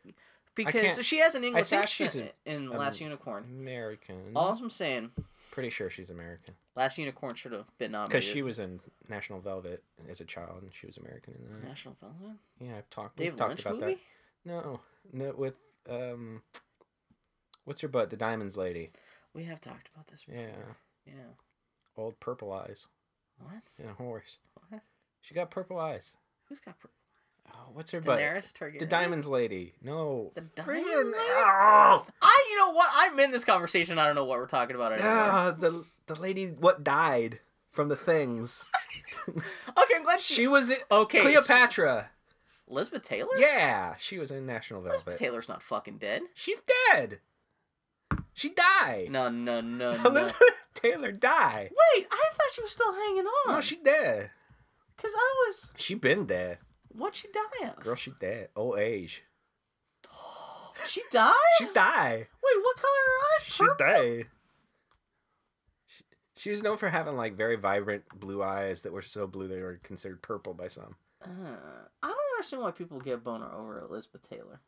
because 0.56 1.06
she 1.06 1.18
has 1.20 1.36
an 1.36 1.44
English 1.44 1.68
think 1.68 1.84
accent 1.84 1.90
she's 2.12 2.16
an- 2.16 2.30
in 2.46 2.72
um, 2.72 2.78
Last 2.78 3.00
Unicorn. 3.02 3.44
American. 3.60 4.32
All 4.36 4.50
I'm 4.50 4.70
saying, 4.70 5.12
Pretty 5.52 5.70
sure 5.70 5.90
she's 5.90 6.10
American. 6.10 6.54
Last 6.76 6.98
Unicorn 6.98 7.36
should 7.36 7.54
have 7.54 7.66
been 7.78 7.92
nominated. 7.94 8.12
Because 8.12 8.24
she 8.34 8.42
was 8.42 8.60
in 8.60 8.82
National 9.08 9.40
Velvet 9.40 9.84
as 10.10 10.20
a 10.20 10.26
child, 10.26 10.64
and 10.64 10.74
she 10.74 10.86
was 10.88 10.98
American 10.98 11.34
in 11.36 11.62
that. 11.62 11.68
National 11.68 11.96
Velvet. 12.02 12.38
Yeah, 12.60 12.78
I've 12.78 12.90
talked. 12.90 13.18
We've 13.20 13.36
talked 13.36 13.50
Lynch 13.52 13.62
about 13.66 13.80
movie. 13.80 14.00
that. 14.46 14.52
No, 14.52 14.80
no, 15.14 15.34
with 15.38 15.54
um, 15.90 16.42
what's 17.64 17.82
her 17.82 17.88
butt? 17.88 18.10
The 18.10 18.18
Diamonds 18.18 18.58
lady. 18.58 18.92
We 19.34 19.44
have 19.46 19.62
talked 19.62 19.90
about 19.94 20.08
this. 20.08 20.24
Before. 20.26 20.42
Yeah, 20.42 21.14
Yeah. 21.14 21.14
old 21.98 22.20
purple 22.20 22.52
eyes 22.52 22.88
What? 23.40 23.62
and 23.80 23.90
a 23.90 23.94
horse. 23.94 24.38
What? 24.70 24.82
She 25.22 25.34
got 25.34 25.52
purple 25.52 25.80
eyes. 25.80 26.18
Who's 26.50 26.60
got 26.60 26.78
pur- 26.80 26.90
Oh, 27.58 27.70
what's 27.74 27.92
her 27.92 28.02
butt? 28.02 28.20
Daenerys 28.20 28.52
Targaryen? 28.54 28.80
The 28.80 28.86
Diamonds 28.86 29.28
lady. 29.28 29.74
No. 29.82 30.32
The 30.36 30.42
Friggin- 30.42 30.56
Diamonds 30.56 31.18
lady? 31.18 31.18
Oh! 31.30 32.06
I, 32.22 32.46
you 32.50 32.58
know 32.58 32.72
what? 32.72 32.90
I'm 32.94 33.18
in 33.20 33.32
this 33.32 33.46
conversation. 33.46 33.98
I 33.98 34.06
don't 34.06 34.16
know 34.16 34.26
what 34.26 34.40
we're 34.40 34.48
talking 34.48 34.76
about 34.76 34.92
anymore. 34.94 35.12
Ah, 35.12 35.52
the 35.58 35.86
the 36.08 36.16
lady 36.16 36.48
what 36.48 36.84
died 36.84 37.40
from 37.72 37.88
the 37.90 37.96
things. 37.96 38.64
Okay, 39.28 39.96
I'm 39.96 40.04
glad 40.04 40.22
she. 40.22 40.34
She 40.36 40.48
was 40.48 40.70
in 40.70 40.78
okay, 40.90 41.20
Cleopatra. 41.20 42.10
so- 42.68 42.72
Elizabeth 42.72 43.04
Taylor. 43.04 43.38
Yeah, 43.38 43.96
she 44.00 44.18
was 44.18 44.32
in 44.32 44.46
National 44.46 44.82
Elizabeth 44.82 45.06
Velvet. 45.06 45.20
Taylor's 45.20 45.48
not 45.50 45.62
fucking 45.62 45.98
dead. 45.98 46.22
She's 46.34 46.62
dead. 46.92 47.20
She 48.34 48.50
died. 48.50 49.08
No, 49.12 49.30
no, 49.30 49.62
no, 49.62 49.96
no. 49.98 50.04
Elizabeth 50.10 50.68
Taylor 50.74 51.12
died. 51.12 51.70
Wait, 51.72 52.08
I 52.12 52.30
thought 52.32 52.52
she 52.54 52.62
was 52.62 52.72
still 52.72 52.94
hanging 52.94 53.26
on. 53.26 53.56
No, 53.56 53.62
she 53.62 53.76
dead. 53.76 54.32
Cause 54.98 55.12
I 55.16 55.46
was. 55.48 55.68
She 55.76 55.94
been 55.96 56.26
dead. 56.26 56.58
What'd 56.98 57.16
she 57.16 57.28
die 57.34 57.68
of? 57.70 57.80
Girl, 57.80 57.96
she 57.96 58.12
dead. 58.20 58.50
Old 58.56 58.78
age. 58.80 59.24
She 60.88 61.02
died. 61.12 61.34
She 61.58 61.66
died. 61.74 62.28
Wait, 62.44 62.64
what 62.64 62.76
color 62.76 62.92
are 62.92 63.10
her 63.10 63.26
eyes? 63.40 63.46
She 63.46 63.58
Purple. 63.64 63.86
died. 63.88 64.26
She, 65.88 66.04
she 66.36 66.50
was 66.52 66.62
known 66.62 66.76
for 66.78 66.90
having 66.90 67.16
like 67.16 67.36
very 67.38 67.56
vibrant 67.56 68.04
blue 68.14 68.44
eyes 68.44 68.82
that 68.82 68.92
were 68.92 69.02
so 69.02 69.26
blue 69.26 69.48
they 69.48 69.62
were 69.62 69.80
considered 69.84 70.22
purple 70.22 70.54
by 70.54 70.68
some. 70.68 70.96
Uh, 71.24 71.30
I 72.04 72.08
don't 72.08 72.18
understand 72.36 72.62
why 72.62 72.72
people 72.72 73.00
get 73.00 73.24
boner 73.24 73.50
over 73.52 73.80
Elizabeth 73.80 74.30
Taylor. 74.30 74.60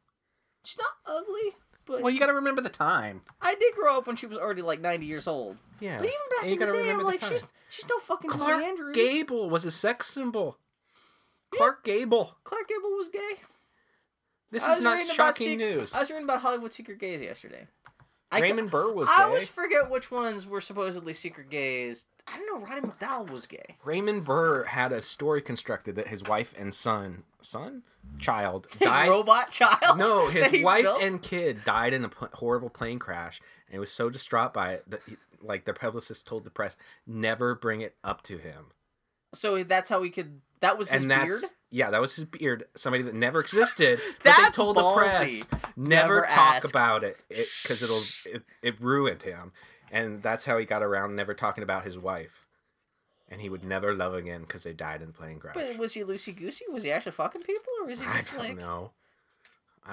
She's 0.64 0.78
not 0.78 0.88
ugly, 1.06 1.56
but 1.86 2.02
Well, 2.02 2.12
you 2.12 2.20
got 2.20 2.28
to 2.28 2.34
remember 2.34 2.62
the 2.62 2.70
time. 2.70 3.22
I 3.42 3.56
did 3.56 3.76
grow 3.76 3.98
up 3.98 4.08
when 4.08 4.16
she 4.16 4.26
was 4.28 4.38
already 4.38 4.62
like 4.62 4.80
90 4.82 5.06
years 5.06 5.28
old. 5.28 5.58
Yeah. 5.82 5.98
But 5.98 6.06
even 6.06 6.18
back 6.42 6.46
in 6.50 6.60
the 6.60 6.66
day, 6.84 6.90
I'm 6.90 6.98
the 7.00 7.04
like, 7.04 7.20
time. 7.20 7.32
she's 7.32 7.46
she's 7.70 7.88
no 7.88 8.00
fucking 8.00 8.30
Clark 8.30 8.64
Andrews. 8.64 8.96
Gable 8.96 9.50
was 9.50 9.66
a 9.66 9.72
sex 9.72 10.08
symbol. 10.08 10.58
Clark 11.58 11.84
Gable. 11.84 12.36
Clark 12.44 12.68
Gable 12.68 12.92
was 12.92 13.10
gay. 13.10 13.20
This 14.52 14.64
I 14.64 14.74
is 14.74 14.82
not 14.82 15.06
shocking 15.08 15.58
news. 15.58 15.94
I 15.94 16.00
was 16.00 16.10
reading 16.10 16.24
about 16.24 16.42
Hollywood 16.42 16.72
secret 16.72 17.00
gays 17.00 17.22
yesterday. 17.22 17.68
I 18.32 18.40
Raymond 18.42 18.70
Burr 18.72 18.92
was 18.92 19.08
gay. 19.08 19.14
I 19.14 19.18
gay. 19.20 19.24
always 19.24 19.48
forget 19.48 19.90
which 19.90 20.12
ones 20.12 20.46
were 20.46 20.60
supposedly 20.62 21.14
secret 21.14 21.50
gays. 21.50 22.06
I 22.28 22.38
don't 22.38 22.60
know. 22.60 22.66
Roddy 22.66 22.82
McDowall 22.82 23.30
was 23.30 23.46
gay. 23.46 23.78
Raymond 23.86 24.26
Burr 24.26 24.66
had 24.66 24.92
a 24.92 25.02
story 25.02 25.42
constructed 25.42 25.96
that 25.96 26.08
his 26.10 26.24
wife 26.24 26.54
and 26.58 26.74
son, 26.74 27.24
son, 27.42 27.84
child 28.20 28.68
His 28.80 28.88
died. 28.90 29.08
robot 29.10 29.52
child. 29.52 29.98
No, 29.98 30.28
his 30.30 30.62
wife 30.62 30.84
built? 30.84 31.02
and 31.02 31.22
kid 31.22 31.64
died 31.64 31.94
in 31.94 32.04
a 32.04 32.10
pl- 32.10 32.30
horrible 32.34 32.70
plane 32.70 33.00
crash, 33.00 33.40
and 33.68 33.74
he 33.76 33.80
was 33.80 33.92
so 33.92 34.10
distraught 34.10 34.54
by 34.54 34.74
it 34.74 34.90
that, 34.90 35.02
he, 35.08 35.16
like, 35.42 35.64
the 35.64 35.74
publicist 35.74 36.28
told 36.28 36.44
the 36.44 36.50
press, 36.52 36.76
never 37.06 37.56
bring 37.56 37.80
it 37.80 37.96
up 38.04 38.24
to 38.24 38.38
him. 38.38 38.68
So 39.34 39.64
that's 39.64 39.90
how 39.90 40.04
he 40.04 40.10
could. 40.10 40.42
That 40.62 40.78
was 40.78 40.90
his 40.90 41.02
and 41.02 41.12
that's 41.12 41.42
beard. 41.42 41.52
yeah, 41.70 41.90
that 41.92 42.02
was 42.02 42.16
his 42.16 42.26
beard. 42.26 42.66
Somebody 42.76 43.04
that 43.04 43.14
never 43.14 43.40
existed, 43.40 44.00
but 44.24 44.36
they 44.38 44.50
told 44.52 44.76
the 44.78 44.94
press 44.94 45.46
never, 45.76 46.16
Never 46.16 46.22
talk 46.22 46.56
ask. 46.56 46.70
about 46.70 47.04
it 47.04 47.18
because 47.30 47.84
it'll 47.84 48.02
it, 48.26 48.44
it 48.64 48.82
ruined 48.82 49.24
him, 49.24 49.52
and 49.92 50.24
that's 50.24 50.46
how 50.46 50.58
he 50.58 50.66
got 50.66 50.82
around 50.82 51.16
never 51.16 51.34
talking 51.36 51.64
about 51.64 51.84
his 51.86 51.98
wife, 51.98 52.48
and 53.30 53.40
he 53.42 53.50
would 53.50 53.64
never 53.64 53.94
love 53.94 54.14
again 54.16 54.42
because 54.42 54.64
they 54.64 54.74
died 54.74 55.02
in 55.04 55.14
plane 55.14 55.38
crash. 55.40 55.54
But 55.56 55.78
was 55.78 55.94
he 55.94 56.02
loosey 56.02 56.36
goosey? 56.36 56.66
Was 56.72 56.84
he 56.84 56.92
actually 56.92 57.12
fucking 57.12 57.42
people, 57.44 57.72
or 57.82 57.88
was 57.88 58.00
he 58.00 58.06
I 58.06 58.18
just 58.20 58.32
don't 58.32 58.40
like? 58.40 58.58
know. 58.58 58.92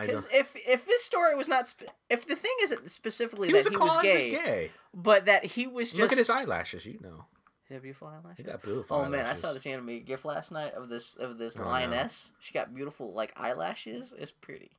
Because 0.00 0.26
if 0.32 0.56
if 0.66 0.86
this 0.86 1.04
story 1.04 1.36
was 1.36 1.46
not, 1.46 1.68
sp- 1.70 1.86
if 2.10 2.26
the 2.26 2.34
thing 2.34 2.50
isn't 2.62 2.90
specifically 2.90 3.46
He 3.48 3.52
that 3.52 3.58
was 3.58 3.68
he 3.68 3.76
was 3.76 4.02
gay, 4.02 4.30
gay. 4.30 4.70
but 4.92 5.26
that 5.26 5.44
he 5.44 5.68
was 5.68 5.90
just 5.90 6.00
Look 6.00 6.10
at 6.10 6.18
his 6.18 6.28
eyelashes. 6.30 6.84
You 6.84 6.98
know, 7.00 7.26
Is 7.64 7.70
that 7.76 7.82
beautiful 7.82 8.08
eyelashes? 8.08 8.36
he 8.44 8.50
got 8.50 8.62
beautiful. 8.62 8.96
Oh 8.96 9.08
man, 9.08 9.24
I 9.26 9.32
saw 9.34 9.52
this 9.52 9.66
anime 9.66 10.00
gif 10.04 10.24
last 10.24 10.52
night 10.52 10.74
of 10.74 10.88
this 10.88 11.16
of 11.16 11.38
this 11.38 11.56
Oh, 11.58 11.62
no. 11.64 11.68
lioness. 11.70 12.30
She 12.40 12.52
got 12.52 12.74
beautiful 12.74 13.12
like 13.12 13.32
eyelashes. 13.40 14.12
It's 14.18 14.30
pretty. 14.32 14.70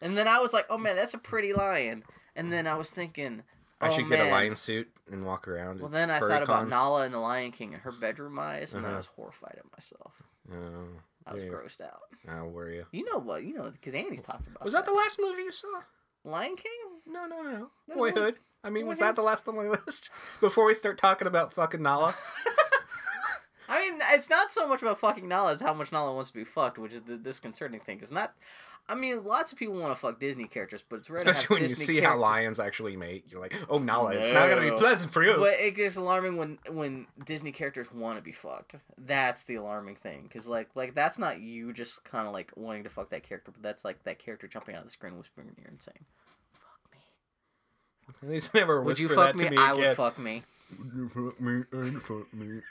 And 0.00 0.16
then 0.16 0.26
I 0.28 0.40
was 0.40 0.52
like, 0.52 0.66
oh 0.70 0.78
man, 0.78 0.96
that's 0.96 1.14
a 1.14 1.18
pretty 1.18 1.52
lion. 1.52 2.02
And 2.36 2.52
then 2.52 2.66
I 2.66 2.76
was 2.76 2.90
thinking, 2.90 3.42
I 3.80 3.88
oh, 3.88 3.90
should 3.92 4.08
get 4.08 4.20
a 4.20 4.24
lion 4.30 4.56
suit 4.56 4.88
and 5.10 5.24
walk 5.24 5.46
around. 5.46 5.80
Well, 5.80 5.90
then 5.90 6.10
I 6.10 6.18
thought 6.18 6.42
about. 6.42 6.68
Nala 6.68 7.02
and 7.02 7.14
the 7.14 7.18
Lion 7.18 7.52
King 7.52 7.74
and 7.74 7.82
her 7.82 7.92
bedroom 7.92 8.38
eyes, 8.38 8.74
and 8.74 8.84
I 8.86 8.88
Uh-huh. 8.88 8.96
was 8.98 9.06
horrified 9.06 9.56
at 9.58 9.70
myself. 9.72 10.12
Oh, 10.50 10.86
I 11.26 11.34
was 11.34 11.42
yeah. 11.44 11.50
grossed 11.50 11.80
out. 11.80 12.00
How 12.26 12.46
were 12.46 12.70
you? 12.70 12.86
You 12.92 13.04
know 13.04 13.18
what? 13.18 13.44
You 13.44 13.54
know 13.54 13.70
because 13.70 13.94
Andy's 13.94 14.22
talked 14.22 14.46
about. 14.48 14.64
Was 14.64 14.72
that 14.74 14.84
the 14.86 14.92
last 14.92 15.18
movie 15.20 15.42
you 15.42 15.50
saw? 15.52 15.82
Lion 16.24 16.56
King? 16.56 17.12
No, 17.12 17.26
no, 17.26 17.42
no, 17.42 17.70
no. 17.88 17.94
Boyhood. 17.94 18.36
I 18.64 18.70
mean, 18.70 18.86
was 18.86 18.98
that 18.98 19.14
the 19.14 19.22
last 19.22 19.46
on 19.46 19.56
my 19.56 19.68
list? 19.86 20.10
Before 20.40 20.64
we 20.64 20.74
start 20.74 20.98
talking 20.98 21.28
about 21.28 21.52
fucking 21.52 21.82
Nala. 21.82 22.14
I 23.68 23.80
mean, 23.80 24.00
it's 24.12 24.28
not 24.28 24.52
so 24.52 24.66
much 24.66 24.82
about 24.82 24.98
fucking 24.98 25.28
Nala 25.28 25.52
as 25.52 25.60
how 25.60 25.74
much 25.74 25.92
Nala 25.92 26.14
wants 26.14 26.30
to 26.30 26.36
be 26.36 26.44
fucked, 26.44 26.78
which 26.78 26.92
is 26.92 27.02
the 27.02 27.16
disconcerting 27.16 27.80
thing. 27.80 28.00
It's 28.02 28.10
not. 28.10 28.34
I 28.86 28.94
mean, 28.94 29.24
lots 29.24 29.50
of 29.50 29.58
people 29.58 29.76
want 29.76 29.94
to 29.94 30.00
fuck 30.00 30.20
Disney 30.20 30.46
characters, 30.46 30.84
but 30.86 30.96
it's 30.96 31.08
rare 31.08 31.20
to 31.20 31.26
have 31.26 31.36
Especially 31.36 31.54
when 31.54 31.62
you 31.62 31.68
Disney 31.70 31.84
see 31.86 32.00
how 32.00 32.18
lions 32.18 32.60
actually 32.60 32.96
mate. 32.96 33.24
You're 33.30 33.40
like, 33.40 33.54
oh, 33.70 33.78
Nala, 33.78 34.10
it's 34.10 34.32
not 34.32 34.48
going 34.50 34.62
to 34.62 34.72
be 34.72 34.76
pleasant 34.76 35.10
for 35.10 35.24
you. 35.24 35.36
But 35.38 35.54
it 35.54 35.74
gets 35.74 35.96
alarming 35.96 36.36
when 36.36 36.58
when 36.70 37.06
Disney 37.24 37.50
characters 37.52 37.90
want 37.92 38.18
to 38.18 38.22
be 38.22 38.32
fucked. 38.32 38.76
That's 38.98 39.44
the 39.44 39.54
alarming 39.54 39.96
thing, 39.96 40.24
because 40.24 40.46
like 40.46 40.68
like 40.74 40.94
that's 40.94 41.18
not 41.18 41.40
you 41.40 41.72
just 41.72 42.04
kind 42.04 42.26
of 42.26 42.34
like 42.34 42.52
wanting 42.56 42.84
to 42.84 42.90
fuck 42.90 43.08
that 43.10 43.22
character, 43.22 43.52
but 43.52 43.62
that's 43.62 43.84
like 43.86 44.02
that 44.04 44.18
character 44.18 44.46
jumping 44.48 44.74
out 44.74 44.80
of 44.80 44.86
the 44.86 44.92
screen, 44.92 45.16
whispering 45.16 45.48
in 45.48 45.54
your 45.56 45.64
ear 45.64 45.70
and 45.70 45.80
saying, 45.82 46.04
"Fuck 46.52 46.92
me." 46.92 46.98
At 48.22 48.28
least 48.28 48.54
never 48.54 48.82
Would 48.82 48.98
you 48.98 49.08
fuck 49.08 49.36
that 49.36 49.38
me? 49.38 49.44
to 49.44 49.50
me 49.50 49.56
I 49.56 49.72
again. 49.72 49.88
would 49.88 49.96
fuck 49.96 50.18
me. 50.18 50.42
Would 50.78 50.92
You 50.94 51.08
fuck 51.08 51.40
me 51.40 51.62
and 51.72 52.02
fuck 52.02 52.32
me. 52.34 52.60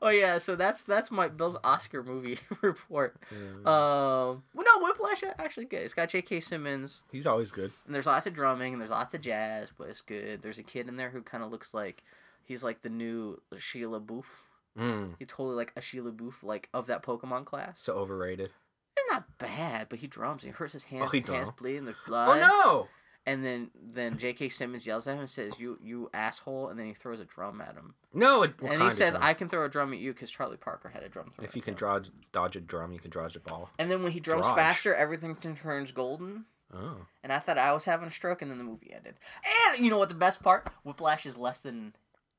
Oh 0.00 0.08
yeah, 0.08 0.38
so 0.38 0.56
that's 0.56 0.82
that's 0.82 1.10
my 1.10 1.28
Bill's 1.28 1.58
Oscar 1.62 2.02
movie 2.02 2.38
report. 2.62 3.16
Yeah. 3.30 3.38
Um, 3.66 4.42
well, 4.54 4.64
no, 4.64 4.82
Whiplash 4.82 5.22
actually 5.38 5.66
good. 5.66 5.82
It's 5.82 5.92
got 5.92 6.08
J.K. 6.08 6.40
Simmons, 6.40 7.02
He's 7.12 7.26
always 7.26 7.52
good. 7.52 7.70
and 7.84 7.94
there's 7.94 8.06
lots 8.06 8.26
of 8.26 8.32
drumming, 8.34 8.72
and 8.72 8.80
there's 8.80 8.90
lots 8.90 9.12
of 9.12 9.20
jazz, 9.20 9.70
but 9.76 9.88
it's 9.88 10.00
good. 10.00 10.40
There's 10.40 10.58
a 10.58 10.62
kid 10.62 10.88
in 10.88 10.96
there 10.96 11.10
who 11.10 11.20
kind 11.20 11.44
of 11.44 11.50
looks 11.50 11.74
like 11.74 12.02
he's 12.46 12.64
like 12.64 12.80
the 12.80 12.88
new 12.88 13.40
Shia 13.52 14.00
LaBeouf. 14.00 14.24
Mm. 14.78 15.14
He's 15.18 15.28
totally 15.28 15.56
like 15.56 15.72
a 15.76 15.80
Shia 15.80 16.10
LaBeouf, 16.10 16.42
like 16.42 16.70
of 16.72 16.86
that 16.86 17.02
Pokemon 17.02 17.44
class. 17.44 17.78
So 17.82 17.92
overrated. 17.94 18.50
It's 18.96 19.12
not 19.12 19.24
bad, 19.38 19.88
but 19.90 19.98
he 19.98 20.06
drums. 20.06 20.42
He 20.44 20.48
hurts 20.50 20.72
his 20.72 20.84
hands. 20.84 21.04
Oh, 21.06 21.08
he 21.10 21.20
his 21.20 21.28
hands 21.28 21.48
drums? 21.48 21.58
bleeding. 21.60 21.84
There's 21.84 21.96
blood. 22.06 22.28
Oh 22.28 22.40
no! 22.40 22.88
And 23.26 23.42
then 23.42 23.70
then 23.82 24.18
J.K. 24.18 24.50
Simmons 24.50 24.86
yells 24.86 25.08
at 25.08 25.14
him 25.14 25.20
and 25.20 25.30
says, 25.30 25.54
"You 25.58 25.78
you 25.82 26.10
asshole!" 26.12 26.68
And 26.68 26.78
then 26.78 26.86
he 26.86 26.92
throws 26.92 27.20
a 27.20 27.24
drum 27.24 27.60
at 27.62 27.74
him. 27.74 27.94
No, 28.12 28.42
it, 28.42 28.52
and 28.62 28.82
he 28.82 28.90
says, 28.90 29.14
"I 29.18 29.32
can 29.32 29.48
throw 29.48 29.64
a 29.64 29.68
drum 29.68 29.94
at 29.94 29.98
you 29.98 30.12
because 30.12 30.30
Charlie 30.30 30.58
Parker 30.58 30.90
had 30.90 31.02
a 31.02 31.08
drum." 31.08 31.32
If 31.40 31.56
you 31.56 31.62
can 31.62 31.72
draw, 31.72 32.00
dodge 32.32 32.56
a 32.56 32.60
drum, 32.60 32.92
you 32.92 32.98
can 32.98 33.10
dodge 33.10 33.34
a 33.34 33.40
ball. 33.40 33.70
And 33.78 33.90
then 33.90 34.02
when 34.02 34.12
he 34.12 34.20
drums 34.20 34.42
Dodge. 34.42 34.56
faster, 34.56 34.94
everything 34.94 35.36
turns 35.36 35.90
golden. 35.90 36.44
Oh. 36.72 37.06
And 37.22 37.32
I 37.32 37.38
thought 37.38 37.56
I 37.56 37.72
was 37.72 37.84
having 37.86 38.08
a 38.08 38.10
stroke, 38.12 38.42
and 38.42 38.50
then 38.50 38.58
the 38.58 38.64
movie 38.64 38.92
ended. 38.94 39.14
And 39.74 39.82
you 39.82 39.90
know 39.90 39.98
what? 39.98 40.10
The 40.10 40.14
best 40.14 40.42
part: 40.42 40.68
Whiplash 40.82 41.24
is 41.24 41.38
less 41.38 41.58
than 41.58 41.94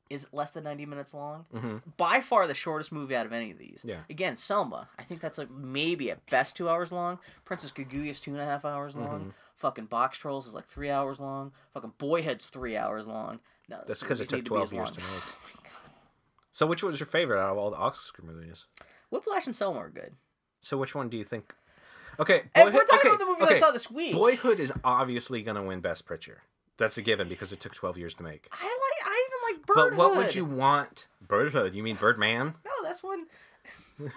is 0.09 0.27
less 0.31 0.51
than 0.51 0.65
ninety 0.65 0.85
minutes 0.85 1.15
long. 1.15 1.45
hmm 1.51 1.77
By 1.97 2.21
far 2.21 2.45
the 2.45 2.53
shortest 2.53 2.91
movie 2.91 3.15
out 3.15 3.25
of 3.25 3.33
any 3.33 3.49
of 3.49 3.57
these. 3.57 3.81
Yeah. 3.83 4.01
Again, 4.07 4.37
Selma. 4.37 4.87
I 4.99 5.03
think 5.03 5.19
that's 5.19 5.39
like 5.39 5.49
maybe 5.49 6.11
at 6.11 6.23
best 6.29 6.55
two 6.55 6.69
hours 6.69 6.91
long. 6.91 7.17
Princess 7.43 7.71
Kaguya 7.71 8.09
is 8.11 8.19
two 8.19 8.33
and 8.33 8.41
a 8.41 8.45
half 8.45 8.65
hours 8.65 8.95
long. 8.95 9.19
Mhm. 9.25 9.33
Fucking 9.57 9.85
Box 9.85 10.17
Trolls 10.17 10.47
is 10.47 10.53
like 10.53 10.67
three 10.67 10.89
hours 10.89 11.19
long. 11.19 11.51
Fucking 11.73 11.93
Boyhood's 11.97 12.47
three 12.47 12.75
hours 12.77 13.07
long. 13.07 13.39
No, 13.69 13.79
That's 13.87 14.01
because 14.01 14.19
it 14.19 14.29
took 14.29 14.39
need 14.39 14.45
to 14.45 14.49
12 14.49 14.63
as 14.63 14.73
years 14.73 14.85
long. 14.85 14.93
to 14.93 14.99
make. 15.01 15.09
Oh 15.11 15.37
my 15.55 15.63
god. 15.63 15.91
So 16.51 16.65
which 16.67 16.83
one 16.83 16.91
was 16.91 16.99
your 16.99 17.07
favorite 17.07 17.41
out 17.41 17.51
of 17.51 17.57
all 17.57 17.71
the 17.71 17.77
Oscar 17.77 18.21
movies? 18.23 18.65
Whiplash 19.09 19.45
and 19.45 19.55
Selma 19.55 19.79
are 19.79 19.89
good. 19.89 20.13
So 20.61 20.77
which 20.77 20.93
one 20.95 21.09
do 21.09 21.17
you 21.17 21.23
think? 21.23 21.53
Okay, 22.19 22.43
And 22.55 22.73
we're 22.73 22.85
talking 22.85 22.99
okay, 22.99 23.07
about 23.09 23.19
the 23.19 23.25
movie 23.25 23.43
okay. 23.43 23.55
I 23.55 23.57
saw 23.57 23.71
this 23.71 23.91
week. 23.91 24.13
Boyhood 24.13 24.59
is 24.59 24.71
obviously 24.83 25.43
gonna 25.43 25.63
win 25.63 25.81
Best 25.81 26.07
Picture. 26.07 26.43
That's 26.77 26.97
a 26.97 27.01
given 27.01 27.27
because 27.27 27.51
it 27.51 27.59
took 27.59 27.73
12 27.73 27.97
years 27.97 28.13
to 28.15 28.23
make. 28.23 28.47
I 28.51 28.63
like. 28.63 29.07
I 29.07 29.27
even 29.27 29.57
like 29.59 29.65
Birdhood. 29.65 29.89
But 29.91 29.97
what 29.97 30.15
would 30.17 30.35
you 30.35 30.45
want? 30.45 31.07
Birdhood? 31.25 31.73
You 31.73 31.83
mean 31.83 31.95
Birdman? 31.97 32.55
No, 32.65 32.71
that's 32.83 33.01
one. 33.03 33.25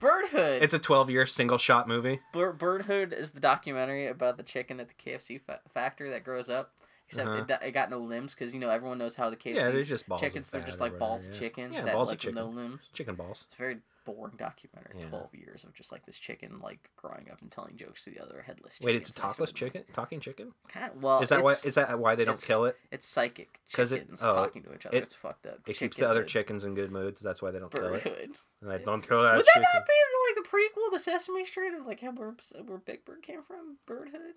Birdhood. 0.00 0.62
It's 0.62 0.74
a 0.74 0.78
12 0.78 1.10
year 1.10 1.26
single 1.26 1.58
shot 1.58 1.88
movie. 1.88 2.20
Bir- 2.32 2.52
Birdhood 2.52 3.12
is 3.12 3.32
the 3.32 3.40
documentary 3.40 4.06
about 4.06 4.36
the 4.36 4.42
chicken 4.42 4.80
at 4.80 4.88
the 4.88 4.94
KFC 4.94 5.40
fa- 5.40 5.60
factory 5.74 6.10
that 6.10 6.24
grows 6.24 6.48
up, 6.48 6.72
except 7.08 7.28
Uh-huh. 7.28 7.44
it, 7.62 7.68
it 7.68 7.72
got 7.72 7.90
no 7.90 7.98
limbs 7.98 8.34
because 8.34 8.54
you 8.54 8.60
know 8.60 8.70
everyone 8.70 8.98
knows 8.98 9.16
how 9.16 9.28
the 9.30 9.36
KFC 9.36 9.54
Yeah, 9.56 9.70
they're 9.70 9.82
just 9.82 10.08
balls. 10.08 10.20
chickens 10.20 10.50
they're 10.50 10.60
just 10.62 10.80
like 10.80 10.98
balls 10.98 11.22
whatever, 11.22 11.30
of 11.30 11.34
yeah. 11.34 11.48
chicken. 11.48 11.72
Yeah, 11.72 11.82
that, 11.82 11.94
balls 11.94 12.08
like, 12.10 12.16
of 12.16 12.20
chicken. 12.20 12.34
no 12.36 12.46
limbs. 12.48 12.80
Chicken 12.92 13.14
balls. 13.16 13.44
It's 13.48 13.56
very 13.56 13.78
boring 14.14 14.34
documentary. 14.36 14.94
Yeah. 14.98 15.06
Twelve 15.08 15.34
years 15.34 15.64
of 15.64 15.74
just 15.74 15.92
like 15.92 16.04
this 16.06 16.16
chicken 16.18 16.60
like 16.62 16.78
growing 16.96 17.28
up 17.30 17.40
and 17.42 17.50
telling 17.50 17.76
jokes 17.76 18.04
to 18.04 18.10
the 18.10 18.20
other 18.20 18.42
headless. 18.46 18.78
Wait, 18.82 18.96
it's 18.96 19.10
a 19.10 19.12
talkless 19.12 19.52
chicken? 19.54 19.84
Talking 19.92 20.20
chicken? 20.20 20.52
Kind 20.68 20.90
of, 20.92 21.02
well, 21.02 21.20
Is 21.20 21.28
that 21.28 21.42
why? 21.42 21.54
Is 21.64 21.74
that 21.74 21.98
why 21.98 22.14
they 22.14 22.24
don't 22.24 22.40
kill 22.40 22.64
it? 22.64 22.76
It's 22.90 23.06
psychic 23.06 23.60
'Cause 23.72 23.92
it- 23.92 24.00
chickens 24.00 24.20
oh, 24.22 24.34
talking 24.34 24.62
to 24.62 24.74
each 24.74 24.86
other. 24.86 24.96
it- 24.96 25.02
it's 25.04 25.14
fucked 25.14 25.46
up. 25.46 25.58
It 25.66 25.76
keeps 25.76 25.96
the 25.96 26.08
other 26.08 26.24
chickens 26.24 26.64
in 26.64 26.74
good 26.74 26.90
moods. 26.90 27.20
That's 27.20 27.42
why 27.42 27.50
they 27.50 27.58
don't 27.58 27.72
kill 27.72 27.94
it. 27.94 28.02
Birdhood. 28.04 28.34
And 28.62 28.72
I 28.72 28.78
don't 28.78 29.06
kill 29.06 29.22
that 29.22 29.36
Would 29.36 29.44
that 29.46 29.52
chicken. 29.54 29.68
not 29.74 29.86
be 29.86 29.92
like 30.28 30.44
the 30.44 30.48
prequel 30.50 30.92
to 30.92 30.98
Sesame 30.98 31.44
Street 31.44 31.74
of 31.74 31.86
like 31.86 32.00
how 32.00 32.10
where, 32.12 32.34
where 32.64 32.78
Big 32.78 33.04
Bird 33.04 33.22
came 33.22 33.42
from? 33.42 33.76
Birdhood. 33.86 34.34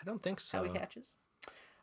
I 0.00 0.04
don't 0.04 0.22
think 0.22 0.40
so. 0.40 0.58
How 0.58 0.64
he 0.64 0.78
hatches. 0.78 1.12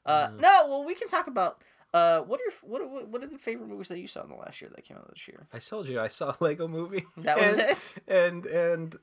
Uh, 0.06 0.28
Mm. 0.30 0.40
no, 0.40 0.66
well, 0.68 0.84
we 0.84 0.96
can 0.96 1.08
talk 1.08 1.28
about 1.28 1.62
uh, 1.94 2.22
what 2.22 2.40
are 2.40 2.44
your, 2.44 2.54
what, 2.62 2.90
what 2.92 3.08
what 3.08 3.24
are 3.24 3.28
the 3.28 3.38
favorite 3.38 3.68
movies 3.70 3.88
that 3.90 4.00
you 4.00 4.08
saw 4.08 4.24
in 4.24 4.30
the 4.30 4.36
last 4.36 4.62
year 4.62 4.70
that 4.76 4.84
came 4.86 4.98
out 4.98 5.10
this 5.10 5.28
year? 5.28 5.48
I 5.54 5.60
told 5.60 5.88
you 5.88 6.00
I 6.00 6.08
saw 6.08 6.36
Lego 6.40 6.68
movie. 6.68 7.04
That 7.18 7.40
was 7.40 7.58
and, 7.58 7.60
it. 7.60 7.78
And 8.08 8.46
and 8.46 8.96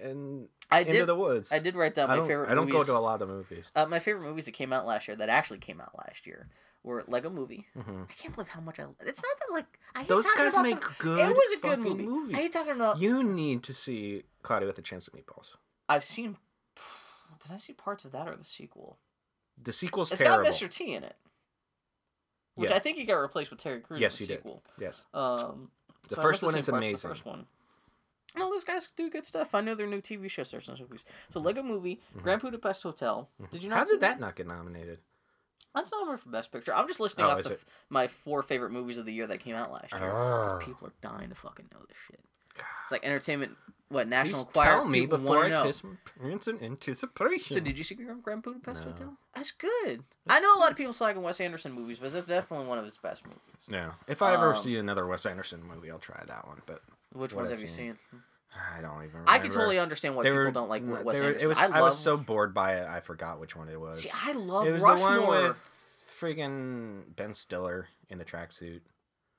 and 0.00 0.48
I 0.70 0.80
Into 0.80 0.92
did. 0.92 1.06
the 1.06 1.16
Woods. 1.16 1.50
I 1.52 1.58
did 1.58 1.74
write 1.74 1.94
down 1.96 2.08
my 2.08 2.20
favorite. 2.26 2.50
I 2.50 2.54
don't 2.54 2.66
movies. 2.66 2.86
go 2.86 2.92
to 2.92 2.98
a 2.98 3.00
lot 3.00 3.20
of 3.22 3.28
movies. 3.28 3.70
Uh, 3.74 3.86
my 3.86 3.98
favorite 3.98 4.22
movies 4.28 4.44
that 4.44 4.52
came 4.52 4.72
out 4.72 4.86
last 4.86 5.08
year 5.08 5.16
that 5.16 5.28
actually 5.28 5.58
came 5.58 5.80
out 5.80 5.90
last 5.98 6.26
year 6.26 6.48
were 6.84 7.02
Lego 7.08 7.28
Movie. 7.30 7.66
hmm 7.74 8.02
I 8.08 8.12
can't 8.12 8.32
believe 8.34 8.48
how 8.48 8.60
much 8.60 8.78
I. 8.78 8.84
It's 9.00 9.22
not 9.22 9.36
that 9.40 9.52
like 9.52 9.66
I 9.96 10.00
hate 10.00 10.08
Those 10.08 10.30
guys 10.30 10.56
make 10.58 10.80
some- 10.84 10.94
good. 10.98 11.18
It 11.30 11.34
was 11.34 11.52
a 11.58 11.60
good 11.60 11.80
movie. 11.80 12.04
movies. 12.04 12.36
I 12.36 12.38
hate 12.42 12.52
talking 12.52 12.72
about. 12.74 13.00
You 13.00 13.24
need 13.24 13.64
to 13.64 13.74
see 13.74 14.22
Cloudy 14.42 14.66
with 14.66 14.78
a 14.78 14.82
Chance 14.82 15.08
of 15.08 15.14
Meatballs. 15.14 15.56
I've 15.88 16.04
seen. 16.04 16.36
Did 17.42 17.52
I 17.52 17.56
see 17.56 17.72
parts 17.72 18.04
of 18.04 18.12
that 18.12 18.28
or 18.28 18.36
the 18.36 18.44
sequel? 18.44 18.98
The 19.60 19.72
sequel's 19.72 20.12
It's 20.12 20.20
terrible. 20.22 20.46
It's 20.46 20.60
got 20.60 20.70
Mr. 20.70 20.72
T 20.72 20.94
in 20.94 21.02
it, 21.02 21.16
which 22.58 22.70
I 22.70 22.78
think 22.78 22.96
he 22.98 23.04
got 23.04 23.14
replaced 23.16 23.50
with 23.50 23.60
Terry 23.60 23.80
Crews. 23.80 24.00
Yes, 24.00 24.20
in 24.20 24.26
he 24.26 24.26
the 24.26 24.34
did. 24.34 24.42
sequel. 24.42 24.62
Yes. 24.78 25.04
Um, 25.14 25.70
The 26.08 26.16
so 26.16 26.22
first 26.22 26.42
one 26.42 26.56
is 26.56 26.68
amazing. 26.68 26.92
The 27.10 27.14
first 27.14 27.24
one. 27.24 27.46
No, 28.36 28.50
those 28.50 28.64
guys 28.64 28.88
do 28.96 29.10
good 29.10 29.24
stuff. 29.26 29.54
I 29.54 29.60
know 29.62 29.74
their 29.74 29.86
new 29.86 30.00
TV 30.00 30.28
show 30.30 30.42
starts 30.44 30.68
next 30.68 30.80
week. 30.90 31.00
So 31.30 31.40
Lego 31.40 31.62
Movie, 31.62 32.00
Mhm. 32.16 32.22
Grand 32.22 32.40
Budapest 32.42 32.82
Hotel. 32.82 33.28
Did 33.50 33.62
you 33.64 33.70
not? 33.70 33.78
How 33.78 33.84
did 33.84 34.00
that 34.00 34.20
not 34.20 34.36
get 34.36 34.46
nominated? 34.46 35.00
That's 35.74 35.90
not 35.92 36.02
over 36.02 36.16
for 36.18 36.28
Best 36.30 36.50
Picture. 36.52 36.74
I'm 36.74 36.86
just 36.88 37.00
listing 37.00 37.24
Oh, 37.24 37.28
off 37.30 37.42
the, 37.44 37.58
my 37.88 38.06
four 38.06 38.42
favorite 38.42 38.70
movies 38.70 38.98
of 38.98 39.06
the 39.06 39.12
year 39.12 39.26
that 39.26 39.40
came 39.40 39.54
out 39.54 39.70
last 39.72 39.92
year. 39.92 40.10
Ah. 40.12 40.58
people 40.58 40.86
are 40.88 40.92
dying 41.00 41.28
to 41.30 41.34
fucking 41.34 41.68
know 41.72 41.80
this 41.86 41.96
shit. 42.06 42.20
It's 42.84 42.92
like 42.92 43.04
entertainment. 43.04 43.52
What 43.90 44.06
National 44.06 44.34
Please 44.44 44.46
Enquirer? 44.48 44.76
tell 44.80 44.84
me 44.88 45.06
before 45.06 45.44
I 45.44 45.48
know. 45.48 45.62
piss 45.64 45.82
my 45.82 45.92
pants 46.20 46.46
in 46.46 46.62
anticipation. 46.62 47.54
So 47.56 47.60
did 47.60 47.78
you 47.78 47.84
see 47.84 47.94
Grand 47.94 48.42
Budapest 48.42 48.84
No. 48.84 48.92
Hotel? 48.92 49.16
That's 49.34 49.50
good. 49.50 50.04
I 50.28 50.40
know 50.40 50.58
a 50.58 50.60
lot 50.60 50.70
of 50.70 50.76
people 50.76 50.92
slagging 50.92 51.22
Wes 51.22 51.40
Anderson 51.40 51.72
movies, 51.72 51.98
but 51.98 52.12
that's 52.12 52.26
definitely 52.26 52.66
one 52.66 52.76
of 52.76 52.84
his 52.84 52.98
best 52.98 53.24
movies. 53.24 53.40
Yeah. 53.66 53.92
If 54.06 54.20
I 54.20 54.34
ever 54.34 54.50
Um, 54.50 54.56
see 54.56 54.76
another 54.76 55.06
Wes 55.06 55.24
Anderson 55.24 55.62
movie, 55.62 55.90
I'll 55.90 55.98
try 55.98 56.22
that 56.26 56.46
one. 56.46 56.60
But 56.66 56.82
Which 57.14 57.32
ones 57.32 57.46
I've 57.48 57.56
have 57.56 57.62
you 57.62 57.68
seen. 57.68 57.98
I 58.76 58.82
don't 58.82 58.92
even. 58.96 59.10
Remember. 59.10 59.30
I 59.30 59.38
can 59.38 59.50
totally 59.50 59.78
understand 59.78 60.16
why 60.16 60.22
They 60.22 60.28
people 60.30 60.44
were, 60.44 60.50
don't 60.50 60.68
like 60.68 60.82
Wes 60.84 61.04
were- 61.04 61.12
Anderson. 61.12 61.40
It 61.40 61.46
was. 61.46 61.58
I, 61.58 61.78
I, 61.78 61.80
was 61.80 61.98
so 61.98 62.18
bored 62.18 62.52
by 62.52 62.74
it. 62.76 62.86
I 62.86 63.00
forgot 63.00 63.40
which 63.40 63.56
one 63.56 63.68
it 63.70 63.80
was. 63.80 64.02
See, 64.02 64.10
I 64.12 64.32
love 64.32 64.66
it 64.66 64.72
was 64.72 64.82
Rushmore. 64.82 65.14
the 65.14 65.22
one 65.22 65.42
with 65.48 65.70
friggin' 66.20 67.16
Ben 67.16 67.32
Stiller 67.34 67.88
in 68.10 68.18
the 68.18 68.24
tracksuit. 68.24 68.80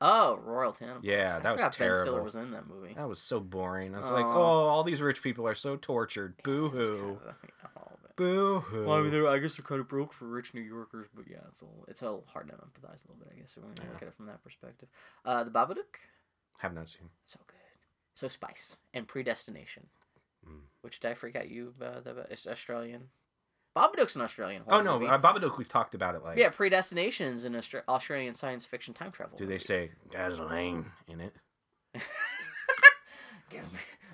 Oh, 0.02 0.38
Royal 0.38 0.72
Tenenbaums. 0.72 1.00
Yeah, 1.04 1.36
I 1.38 1.40
that 1.40 1.52
was 1.52 1.62
forgot 1.62 1.78
Ben 1.78 1.96
Stiller 1.96 2.04
terrible. 2.06 2.24
was 2.24 2.36
in 2.36 2.52
that 2.52 2.68
movie. 2.68 2.94
That 2.96 3.10
was 3.10 3.20
so 3.20 3.40
boring. 3.40 3.94
I 3.96 4.00
was 4.00 4.10
like, 4.10 4.26
oh, 4.26 4.68
all 4.68 4.84
these 4.84 5.02
rich 5.02 5.22
people 5.22 5.46
are 5.48 5.56
so 5.56 5.76
tortured. 5.76 6.36
Boo 6.44 6.68
It's 6.68 6.74
hoo. 6.76 6.98
kind 6.98 7.10
of- 7.12 7.28
I 7.28 7.32
think 7.42 7.54
all 7.76 7.92
of 8.02 8.10
it. 8.10 8.16
Boo 8.16 8.60
hoo. 8.62 8.86
Well, 8.86 8.98
I 8.98 9.02
mean, 9.02 9.26
I 9.26 9.38
guess 9.40 9.56
they're 9.58 9.66
kind 9.66 9.82
of 9.82 9.88
broke 9.90 10.14
for 10.14 10.26
rich 10.26 10.54
New 10.54 10.62
Yorkers, 10.62 11.08
but 11.14 11.26
yeah, 11.30 11.38
it's 11.50 11.62
a 11.62 11.66
little, 11.66 11.86
it's 11.90 12.02
a 12.02 12.06
little 12.06 12.26
hard 12.28 12.48
to 12.48 12.54
empathize 12.54 13.04
a 13.06 13.12
little 13.12 13.18
bit, 13.20 13.30
I 13.36 13.40
guess, 13.40 13.58
when 13.58 13.68
you 13.70 13.74
Yeah. 13.84 13.90
look 13.92 14.02
at 14.02 14.08
it 14.08 14.14
from 14.16 14.28
that 14.28 14.42
perspective. 14.44 14.88
Uh, 15.26 15.44
the 15.44 15.52
Babadook, 15.52 15.98
Have 16.60 16.74
not 16.74 16.88
seen. 16.90 17.10
so 17.26 17.40
good, 17.48 17.56
so 18.16 18.28
spice, 18.30 18.78
and 18.94 19.06
Predestination, 19.08 19.88
Mm. 20.48 20.62
which 20.82 21.02
did 21.02 21.12
I 21.12 21.14
forget 21.14 21.50
you? 21.50 21.74
Uh, 21.82 22.00
the 22.00 22.26
it's 22.30 22.48
Australian. 22.48 23.10
Babadook's 23.80 24.16
an 24.16 24.22
Australian. 24.22 24.64
Oh 24.68 24.82
no, 24.82 25.00
movie. 25.00 25.10
uh, 25.10 25.18
Babadook. 25.20 25.58
We've 25.58 25.70
talked 25.70 25.96
about 25.96 26.16
it. 26.16 26.24
Like, 26.24 26.38
yeah, 26.38 26.50
Predestination 26.50 27.34
is 27.34 27.46
an 27.46 27.54
Austra- 27.54 27.84
Australian 27.88 28.36
science 28.36 28.66
fiction 28.66 28.94
time 28.94 29.12
travel. 29.12 29.38
do 29.38 29.46
they 29.46 29.58
say 29.58 29.92
gasoline 30.12 30.86
in 31.08 31.22
it? 31.22 31.36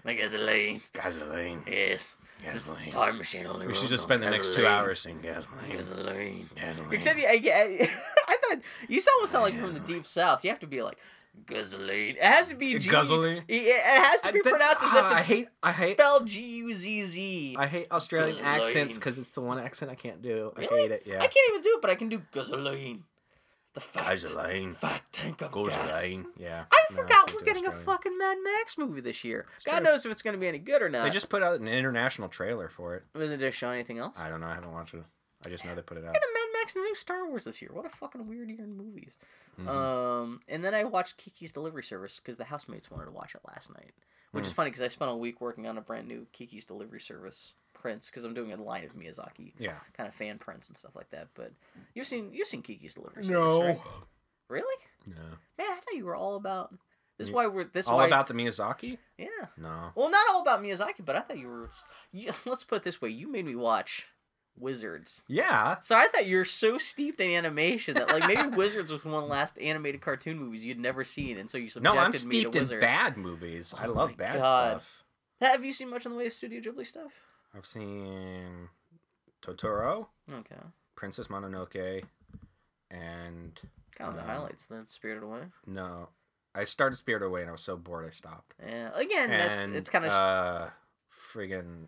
The 0.05 0.13
gasoline. 0.13 0.82
Gasoline. 0.93 1.63
Yes. 1.68 2.13
This 2.53 2.68
Gasoline. 2.68 2.91
time 2.91 3.18
machine 3.18 3.47
only 3.47 3.66
We 3.66 3.74
should 3.74 3.89
just 3.89 4.03
spend 4.03 4.22
the 4.22 4.30
next 4.30 4.53
two 4.53 4.68
hours 4.68 4.99
saying 4.99 5.22
gasoline. 5.24 5.72
Gasoline. 5.72 6.49
Gasoline. 6.55 6.93
Except 6.93 7.20
I, 7.20 7.24
I, 7.24 7.89
I 8.28 8.38
thought 8.38 8.59
you 8.88 9.01
almost 9.16 9.32
sound 9.32 9.43
like 9.45 9.59
from 9.59 9.74
the 9.74 9.80
deep 9.80 10.05
south. 10.05 10.43
You 10.43 10.51
have 10.51 10.59
to 10.59 10.68
be 10.68 10.84
like 10.84 10.99
gasoline. 11.45 12.15
It 12.17 12.23
has 12.23 12.47
to 12.49 12.55
be 12.55 12.77
G. 12.79 12.89
Gasoline? 12.89 13.43
It, 13.47 13.83
has 13.83 14.21
to 14.21 14.31
be 14.33 14.41
that's- 14.43 14.51
pronounced 14.59 14.83
as 14.83 14.93
if 14.93 15.17
it's 15.19 15.27
hate- 15.27 15.47
I 15.63 15.71
hate- 15.71 15.93
spelled 15.93 16.27
G 16.27 16.41
U 16.57 16.73
Z 16.73 17.05
Z. 17.05 17.55
I 17.57 17.67
hate 17.67 17.88
Australian 17.91 18.36
Gasoline. 18.38 18.61
accents 18.61 18.95
because 18.97 19.17
it's 19.17 19.29
the 19.31 19.41
one 19.41 19.59
accent 19.59 19.91
I 19.91 19.95
can't 19.95 20.21
do. 20.21 20.53
I 20.55 20.61
Really? 20.61 20.81
hate 20.83 20.91
it. 20.91 21.03
Yeah. 21.05 21.17
I 21.17 21.27
can't 21.27 21.49
even 21.49 21.61
do 21.61 21.69
it, 21.75 21.81
but 21.81 21.89
I 21.91 21.95
can 21.95 22.09
do 22.09 22.21
gasoline. 22.31 23.03
The 23.73 23.81
fat, 23.81 24.09
Gasoline. 24.11 24.73
fat 24.73 25.01
tank 25.11 25.41
of 25.41 25.51
gas. 25.51 25.75
Gasoline. 25.75 26.27
Yeah. 26.38 26.63
I 26.71 26.86
No, 26.91 26.95
forgot 26.95 27.27
can't 27.27 27.33
we're 27.33 27.45
getting 27.45 27.65
Australian. 27.67 27.81
a 27.89 27.91
fucking 27.91 28.17
Mad 28.17 28.38
Max 28.41 28.77
movie 28.77 29.01
this 29.01 29.25
year. 29.25 29.47
It's 29.55 29.65
God 29.65 29.79
true. 29.79 29.83
knows 29.83 30.05
if 30.05 30.11
it's 30.13 30.21
going 30.21 30.33
to 30.33 30.39
be 30.39 30.47
any 30.47 30.59
good 30.59 30.81
or 30.81 30.88
not. 30.88 31.03
They 31.03 31.09
just 31.09 31.27
put 31.27 31.43
out 31.43 31.59
an 31.59 31.67
international 31.67 32.29
trailer 32.29 32.69
for 32.69 32.95
it. 32.95 33.03
Wasn't 33.13 33.38
there 33.38 33.51
show 33.51 33.71
anything 33.71 33.97
else? 33.99 34.17
I 34.17 34.29
don't 34.29 34.39
know. 34.39 34.47
I 34.47 34.53
haven't 34.55 34.71
watched 34.71 34.93
it. 34.93 35.03
I 35.45 35.49
just 35.49 35.65
know 35.65 35.75
they 35.75 35.81
put 35.81 35.97
it 35.97 36.05
out. 36.05 36.15
Get 36.66 36.76
a 36.76 36.76
Mad 36.76 36.76
Max 36.76 36.76
and 36.76 36.84
a 36.84 36.88
new 36.88 36.95
Star 36.95 37.28
Wars 37.28 37.45
this 37.45 37.61
year. 37.61 37.72
What 37.74 37.86
a 37.86 37.89
fucking 37.89 38.28
weird 38.28 38.49
year 38.49 38.63
in 38.63 38.76
movies. 38.78 39.18
Mhm. 39.59 39.68
Um, 39.68 40.41
and 40.47 40.63
then 40.63 40.74
I 40.74 40.84
watched 40.84 41.18
Kiki's 41.18 41.51
Delivery 41.51 41.84
Service 41.84 42.20
because 42.20 42.38
the 42.38 42.45
housemates 42.45 42.89
wanted 42.91 43.05
to 43.05 43.11
watch 43.11 43.36
it 43.36 43.41
last 43.47 43.70
night, 43.74 43.93
which 44.32 44.45
is 44.45 44.51
Hmm. 44.51 44.55
funny 44.55 44.70
because 44.72 44.82
I 44.82 44.88
spent 44.89 45.11
a 45.11 45.16
week 45.16 45.39
working 45.41 45.68
on 45.68 45.78
a 45.78 45.82
brand 45.82 46.07
new 46.07 46.28
Kiki's 46.34 46.66
Delivery 46.66 46.99
Service 46.99 47.53
prints 47.74 48.07
because 48.07 48.26
I'm 48.26 48.34
doing 48.34 48.51
a 48.51 48.61
line 48.61 48.84
of 48.84 48.93
Miyazaki 48.93 49.53
yeah. 49.57 49.80
kind 49.93 50.09
of 50.09 50.16
fan 50.16 50.39
prints 50.39 50.68
and 50.70 50.78
stuff 50.78 50.95
like 50.95 51.09
that. 51.11 51.28
But 51.36 51.53
you've 51.93 52.07
seen 52.07 52.34
you've 52.34 52.47
seen 52.47 52.63
Kiki's 52.63 52.95
Delivery 52.95 53.24
Service, 53.24 53.78
right? 53.78 53.82
Really? 54.47 54.84
No. 55.07 55.16
Man, 55.57 55.68
I 55.72 55.76
thought 55.76 55.93
you 55.95 56.05
were 56.05 56.16
all 56.16 56.36
about. 56.36 56.74
This 57.18 57.28
is 57.30 57.34
why 57.34 57.47
we're 57.47 57.63
this. 57.63 57.88
All 57.88 57.97
why, 57.97 58.07
about 58.07 58.28
the 58.28 58.34
Miyazaki? 58.34 58.97
Yeah. 59.18 59.28
No. 59.55 59.91
Well, 59.95 60.09
not 60.09 60.28
all 60.32 60.41
about 60.41 60.61
Miyazaki, 60.61 61.05
but 61.05 61.16
I 61.16 61.22
thought 61.22 61.38
you 61.38 61.47
were. 61.47 61.70
You, 62.11 62.34
let's 62.45 62.63
put 62.66 62.78
it 62.78 62.84
this 62.84 63.01
way: 63.01 63.09
you 63.09 63.32
made 63.32 63.45
me 63.45 63.55
watch 63.55 64.05
Wizards. 64.57 65.21
Yeah. 65.27 65.77
So 65.81 65.95
I 65.95 66.07
thought 66.07 66.25
you 66.25 66.37
were 66.37 66.45
so 66.45 66.77
steeped 66.77 67.19
in 67.19 67.31
animation 67.31 67.95
that 67.95 68.09
like 68.11 68.27
maybe 68.27 68.47
Wizards 68.55 68.91
was 68.91 69.03
one 69.03 69.15
of 69.15 69.21
the 69.23 69.27
last 69.33 69.59
animated 69.59 70.01
cartoon 70.01 70.39
movies 70.39 70.63
you'd 70.63 70.79
never 70.79 71.03
seen, 71.03 71.37
and 71.37 71.49
so 71.49 71.57
you 71.57 71.67
subjected 71.69 71.95
No, 71.95 72.01
I'm 72.01 72.13
steeped 72.13 72.55
in 72.55 72.67
bad 72.79 73.17
movies. 73.17 73.73
I 73.77 73.87
Oh 73.87 73.91
love 73.93 74.15
bad 74.17 74.37
God. 74.37 74.71
stuff. 74.81 75.03
Have 75.41 75.65
you 75.65 75.73
seen 75.73 75.89
much 75.89 76.05
in 76.05 76.11
the 76.13 76.17
way 76.17 76.27
of 76.27 76.33
Studio 76.33 76.61
Ghibli 76.61 76.85
stuff? 76.87 77.11
I've 77.55 77.65
seen 77.65 78.69
Totoro, 79.41 80.07
Okay, 80.31 80.55
Princess 80.95 81.27
Mononoke, 81.27 82.03
and 82.89 83.59
kind 83.95 84.09
of 84.09 84.15
the 84.15 84.21
Um, 84.21 84.27
highlights 84.27 84.65
then. 84.65 84.85
Spirited 84.89 85.23
Away. 85.23 85.41
no, 85.65 86.09
I 86.53 86.63
started 86.63 86.95
Spirited 86.95 87.27
Away 87.27 87.41
and 87.41 87.49
I 87.49 87.51
was 87.51 87.61
so 87.61 87.75
bored 87.77 88.05
I 88.05 88.09
stopped. 88.11 88.53
Yeah, 88.65 88.91
again, 88.97 89.29
that's 89.29 89.59
it's 89.75 89.89
kind 89.89 90.05
of 90.05 90.11
uh, 90.11 90.69
friggin' 91.33 91.87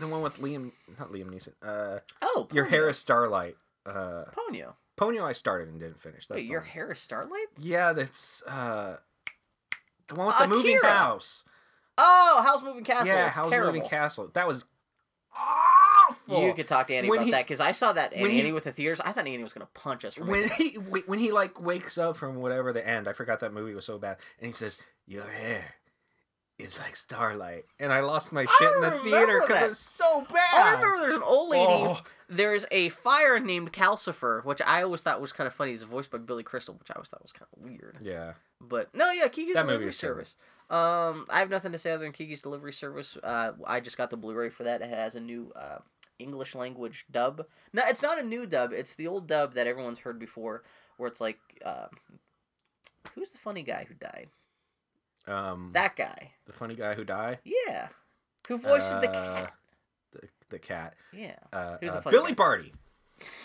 the 0.00 0.08
one 0.08 0.22
with 0.22 0.38
Liam, 0.40 0.72
not 0.98 1.12
Liam 1.12 1.26
Neeson. 1.30 1.52
Uh, 1.62 2.00
oh 2.22 2.48
Your 2.52 2.64
Hair 2.64 2.88
is 2.88 2.98
Starlight. 2.98 3.56
Uh, 3.86 4.24
Ponyo. 4.36 4.74
Ponyo 4.98 5.22
I 5.24 5.32
started 5.32 5.68
and 5.68 5.80
didn't 5.80 6.00
finish. 6.00 6.26
That's 6.26 6.40
Wait, 6.40 6.46
your 6.50 6.60
one. 6.60 6.68
hair 6.68 6.92
is 6.92 6.98
Starlight? 7.00 7.46
Yeah, 7.58 7.92
that's 7.94 8.42
uh, 8.46 8.96
the 10.08 10.14
one 10.16 10.26
with 10.26 10.38
the 10.38 10.48
moving 10.48 10.78
house. 10.82 11.44
Oh, 11.96 12.42
Howl's 12.44 12.62
Moving 12.62 12.84
Castle. 12.84 13.06
yeah, 13.06 13.28
it's 13.28 13.36
Howl's 13.36 13.50
terrible. 13.52 13.72
Moving 13.72 13.88
Castle. 13.88 14.30
That 14.34 14.46
was 14.48 14.64
awful. 15.36 16.46
You 16.46 16.52
could 16.54 16.68
talk 16.68 16.86
to 16.88 16.94
Annie 16.94 17.08
When 17.08 17.18
about 17.20 17.26
he- 17.26 17.30
that 17.32 17.44
because 17.46 17.60
I 17.60 17.72
saw 17.72 17.92
that 17.92 18.12
and 18.12 18.30
he- 18.30 18.40
Annie 18.40 18.52
with 18.52 18.64
the 18.64 18.72
theaters. 18.72 19.00
I 19.00 19.12
thought 19.12 19.26
Annie 19.26 19.42
was 19.42 19.52
gonna 19.52 19.68
punch 19.74 20.04
us 20.04 20.18
when 20.18 20.48
he 20.50 20.74
when 20.74 21.18
he 21.18 21.32
like 21.32 21.60
wakes 21.60 21.98
up 21.98 22.16
from 22.16 22.36
whatever 22.36 22.72
the 22.72 22.86
end. 22.86 23.08
I 23.08 23.12
forgot 23.12 23.40
that 23.40 23.52
movie 23.52 23.74
was 23.74 23.84
so 23.84 23.98
bad, 23.98 24.18
and 24.38 24.46
he 24.46 24.52
says, 24.52 24.76
"Your 25.06 25.24
hair 25.24 25.74
is 26.60 26.78
like 26.78 26.96
starlight," 26.96 27.64
and 27.78 27.92
I 27.92 28.00
lost 28.00 28.32
my 28.32 28.46
shit 28.58 28.74
in 28.76 28.80
the 28.82 28.90
theater 29.02 29.40
because 29.40 29.54
that. 29.54 29.64
it 29.64 29.68
was 29.70 29.78
so 29.78 30.26
bad. 30.32 30.54
I 30.54 30.72
remember 30.72 31.00
there's 31.00 31.16
an 31.16 31.22
old 31.22 31.50
lady. 31.50 31.64
Oh, 31.66 32.00
There's 32.28 32.64
a 32.70 32.90
fire 32.90 33.40
named 33.40 33.72
Calcifer, 33.72 34.44
which 34.44 34.60
I 34.64 34.82
always 34.82 35.00
thought 35.00 35.20
was 35.20 35.32
kind 35.32 35.48
of 35.48 35.54
funny. 35.54 35.72
He's 35.72 35.82
voiced 35.82 36.10
by 36.12 36.18
Billy 36.18 36.44
Crystal, 36.44 36.74
which 36.74 36.90
I 36.90 36.94
always 36.94 37.08
thought 37.08 37.22
was 37.22 37.32
kind 37.32 37.48
of 37.56 37.62
weird. 37.62 37.96
Yeah. 38.02 38.34
But 38.60 38.94
no, 38.94 39.10
yeah, 39.10 39.26
Kiki's 39.28 39.54
That 39.54 39.66
Delivery. 39.66 39.92
Service. 39.92 40.36
Um, 40.68 41.26
I 41.28 41.40
have 41.40 41.50
nothing 41.50 41.72
to 41.72 41.78
say 41.78 41.90
other 41.90 42.04
than 42.04 42.12
Kiki's 42.12 42.40
Delivery 42.40 42.72
Service. 42.72 43.16
Uh, 43.22 43.52
I 43.66 43.80
just 43.80 43.96
got 43.96 44.10
the 44.10 44.16
Blu-ray 44.16 44.50
for 44.50 44.62
that. 44.62 44.80
It 44.80 44.90
has 44.90 45.16
a 45.16 45.20
new 45.20 45.50
uh, 45.56 45.78
English 46.20 46.54
language 46.54 47.06
dub. 47.10 47.46
No, 47.72 47.82
it's 47.88 48.02
not 48.02 48.20
a 48.20 48.22
new 48.22 48.46
dub. 48.46 48.72
It's 48.72 48.94
the 48.94 49.08
old 49.08 49.26
dub 49.26 49.54
that 49.54 49.66
everyone's 49.66 49.98
heard 50.00 50.20
before, 50.20 50.62
where 50.98 51.08
it's 51.08 51.20
like, 51.20 51.38
um, 51.64 51.88
who's 53.16 53.30
the 53.30 53.38
funny 53.38 53.62
guy 53.62 53.86
who 53.88 53.94
died? 53.94 54.28
Um, 55.30 55.70
That 55.72 55.96
guy. 55.96 56.32
the 56.46 56.52
funny 56.52 56.74
guy 56.74 56.94
who 56.94 57.04
died. 57.04 57.38
Yeah. 57.44 57.88
Who 58.48 58.58
voices 58.58 58.90
the 59.00 59.10
Uh, 59.10 59.34
cat? 59.44 59.52
The, 60.12 60.28
the 60.48 60.58
cat. 60.58 60.94
Yeah. 61.12 61.36
Uh, 61.52 61.76
uh, 61.82 62.00
Billy 62.10 62.30
guy? 62.32 62.34
Barty. 62.34 62.72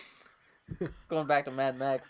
Going 1.10 1.28
back 1.28 1.46
to 1.46 1.52
Mad 1.52 1.78
Max. 1.78 2.08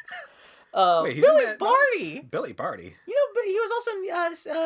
Uh, 0.74 1.02
Wait, 1.04 1.20
Billy 1.22 1.46
Mad 1.46 1.58
Max? 1.60 1.74
Barty. 1.74 2.20
Billy 2.22 2.54
Barty. 2.54 2.96
You 3.06 3.14
know, 3.16 3.34
but 3.34 3.44
he 3.46 3.60
was 3.60 3.72
also 3.72 3.92
in, 3.92 4.56
uh, 4.56 4.60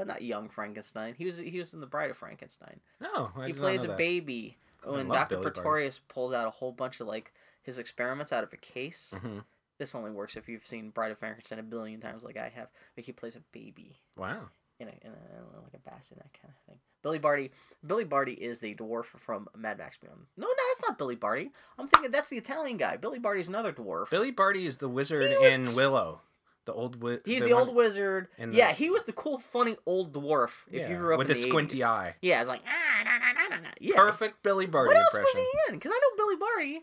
uh, 0.00 0.04
not 0.04 0.22
Young 0.22 0.48
Frankenstein. 0.48 1.14
He 1.16 1.24
was 1.26 1.38
he 1.38 1.58
was 1.58 1.72
in 1.74 1.80
The 1.80 1.86
Bride 1.86 2.10
of 2.10 2.16
Frankenstein. 2.16 2.80
No, 3.00 3.30
I 3.36 3.46
he 3.48 3.52
plays 3.54 3.84
a 3.84 3.88
that. 3.88 3.96
baby 3.98 4.56
when 4.84 5.08
Doctor 5.08 5.36
Billy 5.36 5.44
Barty. 5.44 5.54
Pretorius 5.60 6.00
pulls 6.08 6.32
out 6.32 6.46
a 6.46 6.50
whole 6.50 6.72
bunch 6.72 7.00
of 7.00 7.06
like 7.06 7.32
his 7.62 7.78
experiments 7.78 8.32
out 8.32 8.44
of 8.44 8.52
a 8.52 8.56
case. 8.56 9.12
Mhm. 9.16 9.44
This 9.78 9.94
only 9.94 10.10
works 10.10 10.36
if 10.36 10.48
you've 10.48 10.66
seen 10.66 10.90
Bride 10.90 11.12
of 11.12 11.18
Frankenstein 11.18 11.58
a 11.58 11.62
billion 11.62 12.00
times, 12.00 12.24
like 12.24 12.36
I 12.36 12.48
have. 12.54 12.68
But 12.94 13.04
he 13.04 13.12
plays 13.12 13.36
a 13.36 13.40
baby 13.52 13.96
Wow. 14.16 14.48
in 14.80 14.88
a, 14.88 14.90
in 14.90 15.12
a 15.12 15.60
like 15.62 15.74
a 15.74 15.90
bassinet 15.90 16.26
kind 16.42 16.52
of 16.52 16.66
thing. 16.66 16.78
Billy 17.02 17.18
Barty. 17.20 17.52
Billy 17.86 18.04
Barty 18.04 18.32
is 18.32 18.58
the 18.58 18.74
dwarf 18.74 19.04
from 19.04 19.48
Mad 19.56 19.78
Max 19.78 19.96
Beyond. 19.96 20.18
No, 20.36 20.46
no, 20.48 20.52
that's 20.70 20.88
not 20.88 20.98
Billy 20.98 21.14
Barty. 21.14 21.50
I'm 21.78 21.86
thinking 21.86 22.10
that's 22.10 22.28
the 22.28 22.36
Italian 22.38 22.76
guy. 22.76 22.96
Billy 22.96 23.20
Barty's 23.20 23.46
another 23.48 23.72
dwarf. 23.72 24.10
Billy 24.10 24.32
Barty 24.32 24.66
is 24.66 24.78
the 24.78 24.88
wizard 24.88 25.30
He 25.30 25.46
in 25.46 25.62
Willow. 25.76 26.22
The 26.64 26.72
old 26.74 26.94
wi- 27.00 27.20
He's 27.24 27.44
the, 27.44 27.54
one- 27.54 27.68
old 27.68 27.76
wizard. 27.76 28.28
the- 28.38 28.52
Yeah, 28.52 28.72
he 28.72 28.90
was 28.90 29.04
the 29.04 29.12
cool, 29.12 29.38
funny 29.38 29.76
old 29.86 30.12
dwarf. 30.12 30.50
If 30.70 30.80
yeah, 30.80 30.90
you 30.90 30.96
grew 30.98 31.14
up 31.14 31.18
with 31.18 31.30
in 31.30 31.34
the 31.36 31.40
the 31.40 31.48
squinty 31.48 31.78
80s. 31.78 31.86
eye. 31.88 32.14
Yeah, 32.20 32.40
it's 32.40 32.48
like 32.48 32.60
ah, 32.66 33.04
nah, 33.04 33.48
nah, 33.56 33.60
nah. 33.62 33.68
yeah. 33.80 33.94
Perfect 33.96 34.42
Billy 34.42 34.66
Barty 34.66 34.88
What 34.88 34.96
else 34.98 35.14
impression. 35.14 35.40
was 35.40 35.46
he 35.68 35.72
in? 35.72 35.78
Because 35.78 35.92
I 35.92 35.98
know 35.98 36.16
Billy 36.24 36.36
Barty. 36.36 36.80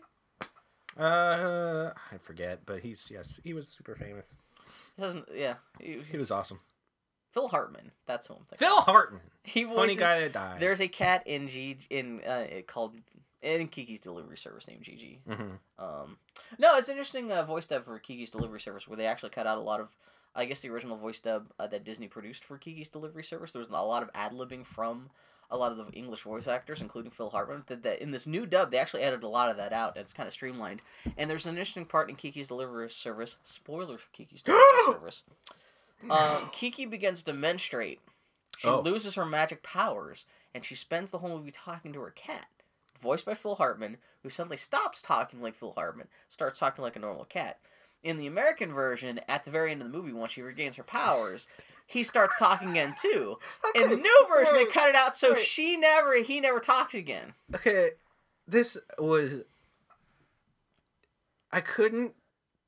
Uh, 0.98 1.92
I 2.12 2.18
forget, 2.18 2.60
but 2.66 2.80
he's 2.80 3.08
yes, 3.10 3.40
he 3.44 3.52
was 3.52 3.68
super 3.68 3.94
famous. 3.94 4.34
He 4.96 5.02
doesn't. 5.02 5.26
Yeah, 5.34 5.54
he, 5.80 6.00
He 6.10 6.16
was 6.18 6.30
awesome. 6.30 6.60
Phil 7.32 7.48
Hartman. 7.48 7.92
That's 8.06 8.26
who 8.28 8.34
I'm 8.34 8.44
thinking. 8.48 8.66
Phil 8.66 8.80
Hartman, 8.80 9.20
He 9.42 9.64
funny 9.64 9.74
voices, 9.76 9.96
guy 9.98 10.20
that 10.20 10.32
died. 10.32 10.60
There's 10.60 10.80
a 10.80 10.88
cat 10.88 11.26
in 11.26 11.48
G 11.48 11.76
in 11.90 12.22
uh 12.22 12.46
called 12.66 12.94
in 13.42 13.68
Kiki's 13.68 14.00
Delivery 14.00 14.38
Service 14.38 14.66
named 14.66 14.84
Jiji. 14.84 15.18
Mhm. 15.28 15.58
Um, 15.78 16.16
no, 16.58 16.76
it's 16.78 16.88
an 16.88 16.92
interesting 16.94 17.30
uh, 17.30 17.44
voice 17.44 17.66
dub 17.66 17.84
for 17.84 17.98
Kiki's 17.98 18.30
Delivery 18.30 18.58
Service 18.60 18.88
where 18.88 18.96
they 18.96 19.06
actually 19.06 19.30
cut 19.30 19.46
out 19.46 19.58
a 19.58 19.60
lot 19.60 19.80
of, 19.80 19.88
I 20.34 20.46
guess, 20.46 20.62
the 20.62 20.70
original 20.70 20.96
voice 20.96 21.20
dub 21.20 21.52
uh, 21.60 21.66
that 21.68 21.84
Disney 21.84 22.08
produced 22.08 22.44
for 22.44 22.56
Kiki's 22.56 22.88
Delivery 22.88 23.22
Service. 23.22 23.52
There 23.52 23.60
was 23.60 23.68
a 23.68 23.72
lot 23.72 24.02
of 24.02 24.08
ad 24.14 24.32
libbing 24.32 24.66
from 24.66 25.10
a 25.50 25.56
lot 25.56 25.72
of 25.72 25.78
the 25.78 25.90
English 25.92 26.22
voice 26.22 26.46
actors, 26.46 26.80
including 26.80 27.10
Phil 27.10 27.30
Hartman. 27.30 27.64
That, 27.68 27.82
that 27.84 28.02
in 28.02 28.10
this 28.10 28.26
new 28.26 28.46
dub, 28.46 28.70
they 28.70 28.78
actually 28.78 29.02
added 29.02 29.22
a 29.22 29.28
lot 29.28 29.48
of 29.50 29.56
that 29.58 29.72
out. 29.72 29.96
It's 29.96 30.12
kind 30.12 30.26
of 30.26 30.32
streamlined. 30.32 30.80
And 31.16 31.30
there's 31.30 31.46
an 31.46 31.50
interesting 31.56 31.84
part 31.86 32.08
in 32.10 32.16
Kiki's 32.16 32.48
Delivery 32.48 32.90
Service. 32.90 33.36
Spoilers 33.44 34.00
for 34.00 34.10
Kiki's 34.12 34.42
Delivery 34.42 34.64
Service. 34.92 35.22
Um, 36.10 36.50
Kiki 36.52 36.84
begins 36.86 37.22
to 37.22 37.32
menstruate. 37.32 38.00
She 38.58 38.68
Oh. 38.68 38.80
loses 38.80 39.14
her 39.14 39.26
magic 39.26 39.62
powers, 39.62 40.24
and 40.54 40.64
she 40.64 40.74
spends 40.74 41.10
the 41.10 41.18
whole 41.18 41.30
movie 41.38 41.50
talking 41.50 41.92
to 41.92 42.00
her 42.00 42.10
cat, 42.10 42.46
voiced 43.00 43.24
by 43.26 43.34
Phil 43.34 43.54
Hartman, 43.56 43.98
who 44.22 44.30
suddenly 44.30 44.56
stops 44.56 45.02
talking 45.02 45.40
like 45.42 45.54
Phil 45.54 45.72
Hartman, 45.76 46.08
starts 46.28 46.58
talking 46.60 46.82
like 46.82 46.96
a 46.96 47.00
normal 47.00 47.24
cat. 47.24 47.58
In 48.02 48.18
the 48.18 48.26
American 48.26 48.72
version, 48.72 49.20
at 49.28 49.44
the 49.44 49.50
very 49.50 49.72
end 49.72 49.82
of 49.82 49.90
the 49.90 49.96
movie, 49.96 50.12
once 50.12 50.32
she 50.32 50.42
regains 50.42 50.76
her 50.76 50.84
powers, 50.84 51.46
he 51.86 52.04
starts 52.04 52.36
talking 52.38 52.70
again 52.70 52.94
too. 53.00 53.38
In 53.74 53.90
the 53.90 53.96
new 53.96 54.26
version, 54.28 54.54
they 54.54 54.66
cut 54.66 54.88
it 54.88 54.94
out 54.94 55.16
so 55.16 55.32
wait. 55.32 55.40
she 55.40 55.76
never, 55.76 56.22
he 56.22 56.40
never 56.40 56.60
talks 56.60 56.94
again. 56.94 57.34
Okay, 57.54 57.90
this 58.46 58.78
was. 58.98 59.42
I 61.50 61.60
couldn't. 61.60 62.12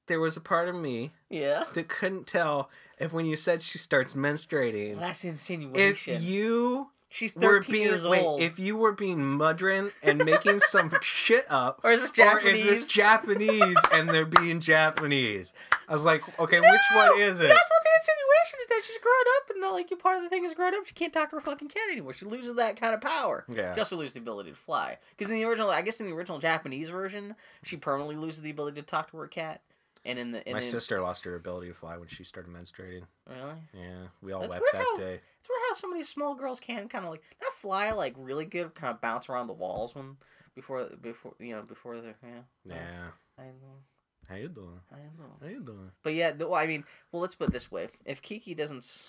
There 0.06 0.20
was 0.20 0.38
a 0.38 0.40
part 0.40 0.68
of 0.68 0.74
me 0.74 1.12
Yeah, 1.28 1.64
that 1.74 1.88
couldn't 1.88 2.26
tell 2.26 2.70
if 2.98 3.12
when 3.12 3.26
you 3.26 3.36
said 3.36 3.60
she 3.60 3.76
starts 3.76 4.14
menstruating, 4.14 4.92
well, 4.92 5.00
that's 5.00 5.24
if 5.24 6.22
you 6.22 6.90
She's 7.10 7.34
were 7.34 7.40
thirteen 7.40 7.72
being 7.72 7.84
years 7.86 8.06
wait, 8.06 8.22
old. 8.22 8.42
if 8.42 8.58
you 8.58 8.76
were 8.76 8.92
being 8.92 9.18
mudrin 9.18 9.92
and 10.02 10.24
making 10.24 10.60
some 10.60 10.92
shit 11.02 11.46
up, 11.48 11.80
or 11.82 11.92
is 11.92 12.02
this 12.02 12.10
or 12.10 12.14
Japanese? 12.14 12.54
is 12.54 12.64
this 12.64 12.88
Japanese 12.88 13.76
and 13.92 14.10
they're 14.10 14.26
being 14.26 14.60
Japanese? 14.60 15.54
I 15.88 15.94
was 15.94 16.04
like, 16.04 16.22
okay, 16.38 16.60
which 16.60 16.80
one 16.94 17.20
is 17.20 17.40
it? 17.40 17.48
That's 17.48 17.70
what 17.70 17.82
the 17.82 17.90
insinuation 17.96 18.58
is 18.60 18.66
that 18.68 18.82
she's 18.86 18.98
grown 18.98 19.14
up, 19.36 19.50
and 19.50 19.62
the, 19.62 19.70
like 19.70 19.90
you 19.90 19.96
part 19.96 20.18
of 20.18 20.22
the 20.22 20.28
thing 20.28 20.44
is 20.44 20.52
grown 20.52 20.74
up. 20.74 20.86
She 20.86 20.92
can't 20.92 21.12
talk 21.12 21.30
to 21.30 21.36
her 21.36 21.40
fucking 21.40 21.68
cat 21.68 21.90
anymore. 21.90 22.12
She 22.12 22.26
loses 22.26 22.54
that 22.56 22.78
kind 22.78 22.94
of 22.94 23.00
power. 23.00 23.44
Yeah. 23.48 23.72
She 23.74 23.80
also 23.80 23.96
loses 23.96 24.14
the 24.14 24.20
ability 24.20 24.50
to 24.50 24.56
fly. 24.56 24.98
Because 25.16 25.30
in 25.30 25.38
the 25.38 25.44
original, 25.44 25.70
I 25.70 25.80
guess 25.80 26.00
in 26.00 26.06
the 26.06 26.14
original 26.14 26.38
Japanese 26.38 26.90
version, 26.90 27.36
she 27.64 27.78
permanently 27.78 28.16
loses 28.16 28.42
the 28.42 28.50
ability 28.50 28.80
to 28.82 28.86
talk 28.86 29.10
to 29.12 29.16
her 29.16 29.26
cat. 29.26 29.62
And 30.04 30.18
in 30.18 30.32
the 30.32 30.46
in 30.48 30.54
My 30.54 30.60
the, 30.60 30.66
sister 30.66 31.00
lost 31.00 31.24
her 31.24 31.34
ability 31.34 31.68
to 31.68 31.74
fly 31.74 31.96
when 31.98 32.08
she 32.08 32.24
started 32.24 32.52
menstruating. 32.52 33.02
really, 33.28 33.54
Yeah, 33.74 34.06
we 34.22 34.32
all 34.32 34.40
That's 34.42 34.52
wept 34.54 34.64
that 34.72 34.82
how- 34.82 34.96
day. 34.96 35.20
it's 35.40 35.48
weird 35.48 35.60
how 35.68 35.74
so 35.74 35.88
many 35.88 36.02
small 36.02 36.34
girls 36.34 36.60
can 36.60 36.88
kind 36.88 37.04
of 37.04 37.10
like 37.10 37.22
not 37.42 37.52
fly 37.54 37.90
like 37.92 38.14
really 38.16 38.44
good, 38.44 38.74
kind 38.74 38.94
of 38.94 39.00
bounce 39.00 39.28
around 39.28 39.46
the 39.48 39.52
walls 39.52 39.94
when 39.94 40.16
before 40.54 40.88
before 41.00 41.34
you 41.38 41.54
know 41.54 41.62
before 41.62 42.00
they're 42.00 42.16
yeah. 42.22 42.40
Yeah. 42.64 43.08
I 43.38 43.44
know, 43.44 43.82
How 44.28 44.34
you 44.36 44.48
doing? 44.48 44.80
I 44.92 44.96
know. 45.18 45.36
How 45.40 45.46
you 45.48 45.60
doing? 45.60 45.90
But 46.02 46.14
yeah, 46.14 46.32
no, 46.36 46.54
I 46.54 46.66
mean, 46.66 46.84
well, 47.12 47.22
let's 47.22 47.34
put 47.34 47.48
it 47.50 47.52
this 47.52 47.70
way: 47.70 47.88
if 48.04 48.20
Kiki 48.22 48.54
doesn't, 48.54 49.02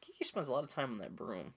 Kiki 0.00 0.24
spends 0.24 0.48
a 0.48 0.52
lot 0.52 0.64
of 0.64 0.70
time 0.70 0.92
on 0.92 0.98
that 0.98 1.14
broom. 1.14 1.54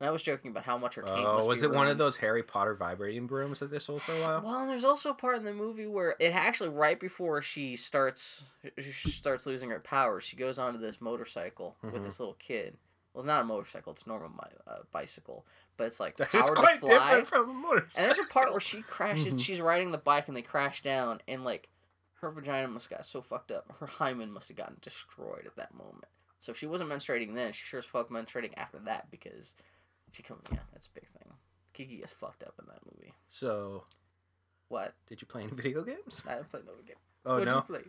And 0.00 0.08
I 0.08 0.10
was 0.10 0.22
joking 0.22 0.50
about 0.50 0.64
how 0.64 0.76
much 0.76 0.96
her 0.96 1.02
taint 1.02 1.26
Oh, 1.26 1.46
was 1.46 1.62
it 1.62 1.70
one 1.70 1.86
of 1.86 1.98
those 1.98 2.16
Harry 2.16 2.42
Potter 2.42 2.74
vibrating 2.74 3.26
brooms 3.26 3.60
that 3.60 3.70
they 3.70 3.78
sold 3.78 4.02
for 4.02 4.12
a 4.12 4.20
while? 4.20 4.42
Well, 4.42 4.60
and 4.60 4.70
there's 4.70 4.84
also 4.84 5.10
a 5.10 5.14
part 5.14 5.36
in 5.36 5.44
the 5.44 5.52
movie 5.52 5.86
where 5.86 6.16
it 6.18 6.34
actually 6.34 6.70
right 6.70 6.98
before 6.98 7.42
she 7.42 7.76
starts 7.76 8.42
she 8.78 9.10
starts 9.10 9.46
losing 9.46 9.70
her 9.70 9.78
powers, 9.80 10.24
she 10.24 10.36
goes 10.36 10.58
onto 10.58 10.80
this 10.80 11.00
motorcycle 11.00 11.76
with 11.82 11.94
Mhm. 11.94 12.02
this 12.04 12.18
little 12.18 12.34
kid. 12.34 12.76
Well, 13.12 13.22
not 13.22 13.42
a 13.42 13.44
motorcycle; 13.44 13.92
it's 13.92 14.02
a 14.02 14.08
normal 14.08 14.32
uh, 14.66 14.78
bicycle, 14.90 15.46
but 15.76 15.84
it's 15.84 16.00
like 16.00 16.16
That 16.16 16.30
quite 16.30 16.80
to 16.80 16.86
fly. 16.86 16.98
different 16.98 17.26
from 17.28 17.48
a 17.50 17.52
motorcycle. 17.54 18.02
And 18.02 18.06
there's 18.16 18.26
a 18.26 18.28
part 18.28 18.50
where 18.50 18.58
she 18.60 18.82
crashes. 18.82 19.34
Mhm. 19.34 19.40
She's 19.40 19.60
riding 19.60 19.92
the 19.92 19.98
bike 19.98 20.26
and 20.26 20.36
they 20.36 20.42
crash 20.42 20.82
down, 20.82 21.20
and 21.28 21.44
like 21.44 21.68
her 22.14 22.32
vagina 22.32 22.66
must 22.66 22.88
have 22.90 22.98
got 22.98 23.06
so 23.06 23.22
fucked 23.22 23.52
up. 23.52 23.70
Her 23.78 23.86
hymen 23.86 24.32
must 24.32 24.48
have 24.48 24.56
gotten 24.56 24.78
destroyed 24.80 25.46
at 25.46 25.54
that 25.54 25.72
moment. 25.74 26.06
So 26.40 26.50
if 26.50 26.58
she 26.58 26.66
wasn't 26.66 26.90
menstruating 26.90 27.34
then, 27.36 27.52
she 27.52 27.64
sure 27.64 27.78
as 27.78 27.84
fuck 27.86 28.08
menstruating 28.10 28.52
after 28.56 28.80
that 28.80 29.08
because 29.12 29.54
she 30.14 30.22
come. 30.22 30.40
Yeah, 30.52 30.58
that's 30.72 30.86
a 30.86 30.90
big 30.92 31.08
thing. 31.08 31.32
Kiki 31.72 31.96
is 31.96 32.10
fucked 32.10 32.42
up 32.44 32.54
in 32.60 32.66
that 32.68 32.78
movie. 32.86 33.14
So, 33.28 33.84
What? 34.68 34.94
did 35.08 35.20
you 35.20 35.26
play 35.26 35.42
any 35.42 35.52
video 35.56 35.82
games? 35.82 36.22
I 36.28 36.34
didn't 36.36 36.50
play 36.50 36.60
no 36.66 36.72
game. 36.86 36.96
Oh 37.26 37.34
What'd 37.34 37.48
no. 37.48 37.56
You 37.56 37.62
play? 37.62 37.80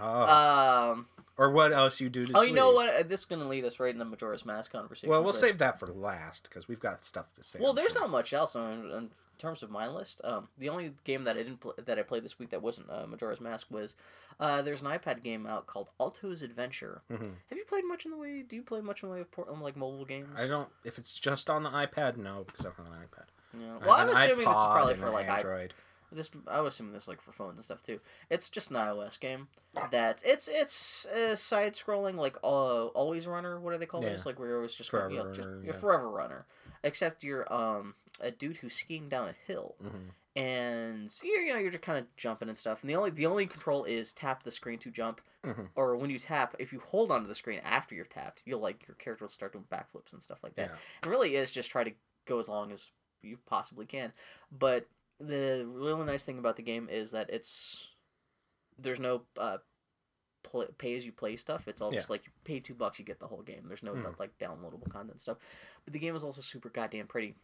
Oh. 0.00 0.92
Um. 0.92 1.06
or 1.36 1.50
what 1.50 1.72
else 1.72 2.00
you 2.00 2.08
do 2.08 2.26
to 2.26 2.32
Oh, 2.36 2.42
you 2.42 2.52
know 2.52 2.70
what? 2.72 3.08
This 3.08 3.20
is 3.20 3.26
gonna 3.26 3.48
lead 3.48 3.64
us 3.64 3.80
right 3.80 3.92
into 3.92 4.04
Majora's 4.04 4.44
Mask 4.46 4.70
conversation. 4.72 5.10
Well, 5.10 5.22
we'll 5.22 5.32
but- 5.32 5.38
save 5.40 5.58
that 5.58 5.78
for 5.80 5.86
last 5.88 6.44
because 6.44 6.68
we've 6.68 6.80
got 6.80 7.04
stuff 7.04 7.32
to 7.34 7.42
say. 7.42 7.58
Well, 7.60 7.72
there's 7.72 7.92
sure. 7.92 8.02
not 8.02 8.10
much 8.10 8.32
else 8.32 8.54
on, 8.54 8.90
in 8.92 9.10
terms 9.38 9.62
of 9.64 9.70
my 9.70 9.88
list. 9.88 10.20
Um, 10.24 10.48
the 10.58 10.68
only 10.68 10.94
game 11.04 11.24
that 11.24 11.36
I 11.36 11.42
didn't 11.42 11.60
pl- 11.60 11.74
that 11.84 11.98
I 11.98 12.02
played 12.02 12.24
this 12.24 12.38
week 12.38 12.50
that 12.50 12.62
wasn't 12.62 12.88
uh, 12.90 13.06
Majora's 13.06 13.40
Mask 13.40 13.66
was 13.70 13.96
uh, 14.40 14.62
there's 14.62 14.80
an 14.82 14.88
iPad 14.88 15.22
game 15.24 15.46
out 15.46 15.66
called 15.66 15.88
Alto's 15.98 16.42
Adventure. 16.42 17.02
Mhm. 17.10 17.32
Have 17.48 17.58
you 17.58 17.64
played 17.64 17.84
much 17.84 18.04
in 18.04 18.10
the 18.12 18.16
way? 18.16 18.42
Do 18.42 18.54
you 18.56 18.62
play 18.62 18.80
much 18.80 19.02
in 19.02 19.08
the 19.08 19.14
way 19.16 19.20
of 19.20 19.30
port- 19.32 19.48
um, 19.48 19.60
like 19.60 19.76
mobile 19.76 20.04
games? 20.04 20.28
I 20.36 20.46
don't. 20.46 20.68
If 20.84 20.98
it's 20.98 21.18
just 21.18 21.50
on 21.50 21.62
the 21.64 21.70
iPad, 21.70 22.16
no, 22.16 22.44
because 22.46 22.60
I 22.60 22.68
don't 22.68 22.76
have 22.78 22.86
an 22.86 22.92
iPad. 22.92 23.60
Yeah. 23.60 23.74
I 23.82 23.86
Well, 23.86 23.96
I'm 23.96 24.08
assuming 24.10 24.46
this 24.46 24.56
is 24.56 24.64
probably 24.64 24.94
for 24.94 25.10
like 25.10 25.28
I- 25.28 25.36
Android. 25.38 25.74
This. 26.16 26.30
I 26.46 26.60
was 26.60 26.74
assuming 26.74 26.92
this 26.92 27.08
like 27.08 27.20
for 27.20 27.32
phones 27.32 27.56
and 27.58 27.64
stuff 27.64 27.82
too. 27.82 28.00
It's 28.30 28.48
just 28.48 28.70
an 28.70 28.76
iOS 28.76 29.18
game 29.20 29.48
that 29.90 30.22
it's 30.24 30.48
it's 30.48 31.06
a 31.14 31.36
side 31.36 31.74
scrolling 31.74 32.16
like 32.16 32.36
uh, 32.42 32.86
always 32.86 33.26
runner. 33.26 33.58
What 33.60 33.72
do 33.72 33.78
they 33.78 33.86
call 33.86 34.02
Yeah. 34.02 34.10
this? 34.10 34.26
Like 34.26 34.38
where 34.38 34.58
it 34.58 34.62
was 34.62 34.74
just 34.74 34.90
Forever 34.90 35.10
you 35.10 35.18
know, 35.18 35.32
just, 35.32 35.46
runner, 35.48 35.62
you're 35.64 35.74
yeah. 35.74 35.80
forever 35.80 36.10
runner. 36.10 36.46
Except 36.82 37.22
you're 37.24 37.50
um 37.52 37.94
a 38.20 38.30
dude 38.30 38.58
who's 38.58 38.74
skiing 38.74 39.08
down 39.08 39.28
a 39.28 39.34
hill. 39.46 39.74
hmm 39.80 40.10
and 40.36 41.14
you're 41.22 41.40
you 41.42 41.52
know 41.52 41.60
you're 41.60 41.70
just 41.70 41.82
kind 41.84 41.96
of 41.98 42.06
jumping 42.16 42.48
and 42.48 42.58
stuff. 42.58 42.78
And 42.82 42.90
the 42.90 42.96
only 42.96 43.10
the 43.10 43.26
only 43.26 43.46
control 43.46 43.84
is 43.84 44.12
tap 44.12 44.42
the 44.42 44.50
screen 44.50 44.78
to 44.80 44.90
jump, 44.90 45.20
Mhm. 45.44 45.68
or 45.76 45.96
when 45.96 46.10
you 46.10 46.18
tap, 46.18 46.56
if 46.58 46.72
you 46.72 46.80
hold 46.80 47.10
onto 47.12 47.28
the 47.28 47.34
screen 47.36 47.60
after 47.62 47.94
you've 47.94 48.08
tapped, 48.10 48.42
you'll 48.44 48.58
like 48.60 48.86
your 48.88 48.96
character 48.96 49.24
will 49.26 49.30
start 49.30 49.52
doing 49.52 49.64
backflips 49.70 50.12
and 50.12 50.20
stuff 50.22 50.38
like 50.42 50.56
that. 50.56 50.70
Yeah. 50.70 50.76
It 51.04 51.08
really 51.08 51.36
is 51.36 51.52
just 51.52 51.70
try 51.70 51.84
to 51.84 51.92
go 52.26 52.40
as 52.40 52.48
long 52.48 52.72
as 52.72 52.90
you 53.22 53.38
possibly 53.46 53.86
can. 53.86 54.12
But 54.50 54.88
the 55.20 55.64
really 55.68 56.04
nice 56.04 56.22
thing 56.22 56.38
about 56.38 56.56
the 56.56 56.62
game 56.62 56.88
is 56.90 57.10
that 57.12 57.30
it's 57.30 57.88
there's 58.78 58.98
no 59.00 59.22
uh, 59.38 59.58
pl- 60.42 60.66
pay 60.78 60.96
as 60.96 61.04
you 61.06 61.12
play 61.12 61.36
stuff. 61.36 61.68
It's 61.68 61.80
all 61.80 61.92
just 61.92 62.10
like 62.10 62.26
you 62.26 62.32
pay 62.44 62.60
two 62.60 62.74
bucks, 62.74 62.98
you 62.98 63.04
get 63.04 63.20
the 63.20 63.26
whole 63.28 63.42
game. 63.42 63.64
There's 63.68 63.82
no 63.82 63.94
Mhm. 63.94 64.18
like 64.18 64.36
downloadable 64.38 64.90
content 64.90 65.20
stuff. 65.20 65.38
But 65.84 65.92
the 65.92 65.98
game 65.98 66.16
is 66.16 66.24
also 66.24 66.40
super 66.40 66.68
goddamn 66.68 67.06
pretty. 67.06 67.36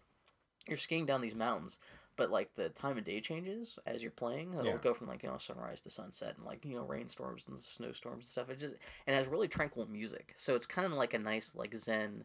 You're 0.66 0.76
skiing 0.76 1.06
down 1.06 1.20
these 1.22 1.34
mountains, 1.34 1.78
but 2.16 2.30
like 2.30 2.54
the 2.54 2.68
time 2.70 2.98
of 2.98 3.04
day 3.04 3.20
changes 3.20 3.78
as 3.86 4.02
you're 4.02 4.10
playing. 4.10 4.52
It'll 4.54 4.72
Yeah. 4.72 4.78
go 4.78 4.92
from 4.92 5.06
like 5.08 5.22
you 5.22 5.30
know 5.30 5.38
sunrise 5.38 5.80
to 5.82 5.90
sunset 5.90 6.36
and 6.36 6.44
like 6.44 6.64
you 6.64 6.74
know 6.74 6.84
rainstorms 6.84 7.46
and 7.48 7.58
snowstorms 7.60 8.24
and 8.24 8.30
stuff. 8.30 8.50
It 8.50 8.58
just 8.58 8.74
and 9.06 9.14
it 9.14 9.18
has 9.18 9.26
really 9.26 9.48
tranquil 9.48 9.86
music, 9.86 10.34
so 10.36 10.54
it's 10.54 10.66
kind 10.66 10.86
of 10.92 10.98
like 10.98 11.14
a 11.14 11.18
nice 11.18 11.54
like 11.54 11.74
zen. 11.74 12.24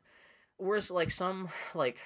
Whereas 0.57 0.89
like 0.91 1.11
some 1.11 1.49
like 1.73 1.99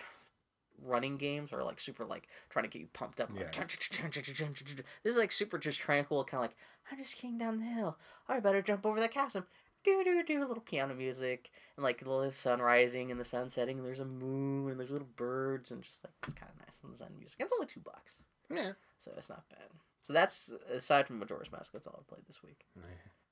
running 0.83 1.17
games 1.17 1.51
are 1.53 1.63
like 1.63 1.79
super 1.79 2.05
like 2.05 2.27
trying 2.49 2.63
to 2.63 2.69
get 2.69 2.79
you 2.79 2.87
pumped 2.93 3.19
up. 3.21 3.29
like, 3.31 3.55
Yeah. 3.55 3.65
this 5.03 5.11
is 5.13 5.17
like 5.17 5.31
super 5.31 5.57
just 5.57 5.79
tranquil, 5.79 6.23
kind 6.23 6.43
of 6.43 6.49
like 6.49 6.57
I'm 6.91 6.97
just 6.97 7.11
skiing 7.11 7.37
down 7.37 7.59
the 7.59 7.65
hill. 7.65 7.97
I 8.27 8.39
better 8.39 8.61
jump 8.61 8.85
over 8.85 8.99
that 8.99 9.13
chasm. 9.13 9.45
Do 9.85 10.03
do 10.03 10.21
do 10.23 10.39
a 10.43 10.47
little 10.47 10.61
piano 10.63 10.93
music 10.93 11.49
and 11.77 11.83
like 11.83 12.03
the 12.03 12.31
sun 12.31 12.59
rising 12.59 13.11
and 13.11 13.19
the 13.19 13.23
sun 13.25 13.49
setting 13.49 13.77
and 13.77 13.87
there's 13.87 14.01
a 14.01 14.05
moon 14.05 14.69
and 14.71 14.79
there's 14.79 14.89
little 14.91 15.07
birds 15.15 15.71
and 15.71 15.81
just 15.81 16.03
like 16.03 16.13
it's 16.27 16.33
kind 16.33 16.51
of 16.53 16.59
nice 16.65 16.79
and 16.83 16.91
the 16.91 16.97
zen 16.97 17.09
music. 17.17 17.39
It's 17.39 17.53
only 17.53 17.67
two 17.67 17.79
bucks, 17.79 18.21
Yeah. 18.53 18.73
so 18.99 19.11
it's 19.17 19.29
not 19.29 19.47
bad. 19.49 19.69
So 20.01 20.11
that's 20.13 20.51
aside 20.71 21.07
from 21.07 21.19
Majora's 21.19 21.51
Mask. 21.51 21.71
That's 21.71 21.87
all 21.87 22.03
I 22.05 22.13
played 22.13 22.25
this 22.27 22.43
week. 22.43 22.65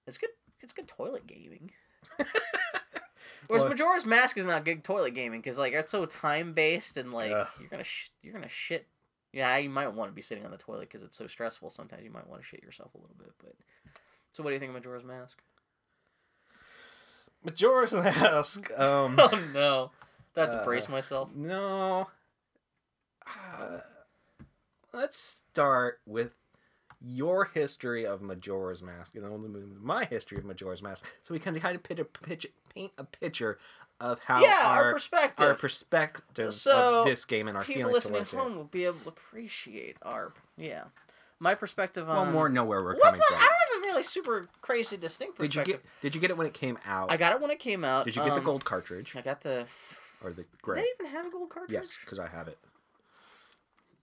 It's 0.06 0.18
good. 0.18 0.30
It's 0.62 0.72
good 0.74 0.88
toilet 0.88 1.28
gaming. 1.28 1.72
Whereas 3.46 3.62
Well- 3.62 3.70
Majora's 3.70 4.06
Mask 4.06 4.38
is 4.38 4.46
not 4.48 4.66
good 4.66 4.84
toilet 4.84 5.14
gaming 5.14 5.40
because 5.42 5.58
like 5.60 5.74
it's 5.74 5.92
so 5.92 6.06
time 6.06 6.54
based 6.54 6.98
and 6.98 7.14
like 7.14 7.32
Ugh. 7.32 7.48
you're 7.60 7.70
gonna 7.70 7.84
sh- 7.84 8.10
you're 8.24 8.34
gonna 8.34 8.48
shit. 8.50 8.88
Yeah, 9.32 9.56
you 9.58 9.70
might 9.70 9.90
want 9.90 10.10
to 10.10 10.16
be 10.16 10.22
sitting 10.24 10.44
on 10.46 10.52
the 10.52 10.58
toilet 10.58 10.90
because 10.90 11.04
it's 11.04 11.18
so 11.18 11.28
stressful. 11.28 11.70
Sometimes 11.70 12.04
you 12.04 12.10
might 12.10 12.28
want 12.28 12.42
to 12.42 12.48
shit 12.48 12.64
yourself 12.64 12.94
a 12.96 12.98
little 12.98 13.16
bit. 13.20 13.32
But 13.38 13.54
so, 14.32 14.42
what 14.42 14.50
do 14.50 14.54
you 14.56 14.60
think 14.60 14.70
of 14.70 14.76
Majora's 14.76 15.04
Mask? 15.04 15.38
Majora's 17.44 17.94
Mask. 17.94 18.72
Um, 18.78 19.16
oh 19.20 19.50
no, 19.54 19.92
I 20.36 20.40
have 20.42 20.52
to 20.52 20.58
Uh, 20.58 20.66
brace 20.66 20.90
myself. 20.90 21.30
no. 21.36 22.08
Uh, 23.28 23.80
let's 24.94 25.18
start 25.18 26.00
with 26.06 26.32
your 27.02 27.46
history 27.54 28.06
of 28.06 28.22
Majora's 28.22 28.82
Mask 28.82 29.16
and 29.16 29.24
then 29.24 29.32
only 29.32 29.50
my 29.80 30.06
history 30.06 30.38
of 30.38 30.46
Majora's 30.46 30.82
Mask, 30.82 31.06
so 31.22 31.34
we 31.34 31.40
can 31.40 31.60
kind 31.60 31.76
of 31.76 31.84
paint 31.84 32.00
a, 32.00 32.06
pitch, 32.06 32.48
paint 32.78 32.92
a 32.98 33.04
picture 33.04 33.58
of 34.00 34.20
how 34.20 34.42
yeah, 34.42 34.60
our, 34.64 34.86
our 34.86 34.94
perspective. 34.94 35.46
our 35.46 35.54
perspective 35.56 36.54
So, 36.54 37.00
of 37.02 37.06
this 37.06 37.26
game 37.26 37.48
and 37.48 37.58
our 37.58 37.64
People 37.64 37.84
feelings 37.90 38.06
listening 38.12 38.26
home 38.26 38.56
will 38.56 38.64
be 38.66 38.86
able 38.86 39.00
to 39.00 39.10
appreciate 39.10 39.98
our 40.04 40.34
yeah. 40.58 40.84
My 41.40 41.54
perspective 41.54 42.10
on 42.10 42.16
Well, 42.16 42.32
more 42.32 42.50
know 42.50 42.64
where 42.66 42.82
we're 42.82 42.96
What's 42.96 43.04
coming 43.04 43.20
my, 43.20 43.26
from. 43.28 43.38
I 43.38 43.42
don't 43.42 43.84
have 43.84 43.84
a 43.84 43.88
really 43.94 44.04
super 44.04 44.44
crazy 44.62 44.98
distinct 44.98 45.40
Did 45.40 45.54
you 45.56 45.64
get 45.64 45.84
Did 46.02 46.16
you 46.16 46.22
get 46.22 46.32
it 46.32 46.38
when 46.38 46.48
it 46.48 46.54
came 46.54 46.78
out? 46.86 47.12
I 47.12 47.18
got 47.18 47.32
it 47.32 47.42
when 47.42 47.52
it 47.52 47.60
came 47.60 47.84
out. 47.84 48.06
Did 48.06 48.16
you 48.16 48.24
get 48.24 48.34
the 48.34 48.40
um, 48.40 48.46
gold 48.46 48.66
cartridge 48.66 49.16
I 49.16 49.22
got 49.22 49.42
the. 49.42 49.66
or 50.24 50.32
the 50.32 50.44
Did 50.44 50.62
gray? 50.62 50.82
they 50.82 50.88
even 51.00 51.12
have 51.16 51.26
a 51.28 51.30
gold 51.32 51.50
cartridge? 51.50 51.74
Yes, 51.74 51.98
because 52.04 52.20
I 52.20 52.28
have 52.28 52.48
it. 52.48 52.58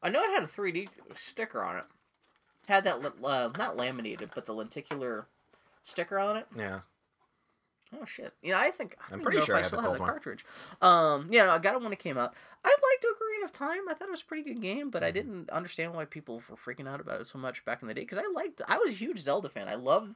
I 0.03 0.11
know 0.11 0.23
it 0.23 0.31
had 0.31 0.43
a 0.43 0.47
3D 0.47 0.89
sticker 1.17 1.63
on 1.63 1.79
it. 1.79 1.85
Had 2.69 2.85
that 2.85 3.05
uh, 3.23 3.51
not 3.59 3.77
laminated, 3.77 4.31
but 4.35 4.47
the 4.47 4.53
lenticular 4.55 5.27
sticker 5.83 6.19
on 6.19 6.37
it. 6.37 6.47
Yeah. 6.57 6.81
Oh 7.93 8.05
shit! 8.07 8.33
You 8.43 8.53
know, 8.53 8.59
I 8.59 8.71
think 8.71 8.97
I 9.01 9.15
I'm 9.15 9.21
pretty 9.21 9.41
sure 9.43 9.55
I 9.55 9.61
I 9.61 9.63
still 9.63 9.81
have 9.81 9.93
the 9.93 9.99
one. 10.01 10.09
cartridge. 10.09 10.45
Um, 10.83 11.29
yeah, 11.31 11.45
no, 11.45 11.53
I 11.53 11.59
got 11.59 11.75
it 11.75 11.83
when 11.83 11.93
it 11.93 11.99
came 12.01 12.19
out. 12.19 12.35
I 12.65 12.69
liked 12.69 13.05
Ocarina 13.07 13.45
of 13.45 13.53
Time. 13.53 13.89
I 13.89 13.95
thought 13.95 14.09
it 14.09 14.11
was 14.11 14.23
a 14.23 14.25
pretty 14.25 14.43
good 14.43 14.61
game, 14.61 14.91
but 14.91 15.03
I 15.05 15.09
Mm-hmm. 15.09 15.15
didn't 15.15 15.51
understand 15.51 15.95
why 15.95 16.05
people 16.05 16.43
were 16.49 16.57
freaking 16.57 16.89
out 16.89 17.01
about 17.01 17.21
it 17.21 17.27
so 17.27 17.39
much 17.39 17.65
back 17.65 17.83
in 17.83 17.89
the 17.89 17.95
day. 17.95 18.01
Because 18.01 18.19
I 18.19 18.27
liked, 18.35 18.63
I 18.67 18.79
was 18.79 18.89
a 18.95 18.97
huge 18.97 19.21
Zelda 19.21 19.49
fan. 19.49 19.69
I 19.69 19.75
loved 19.77 20.15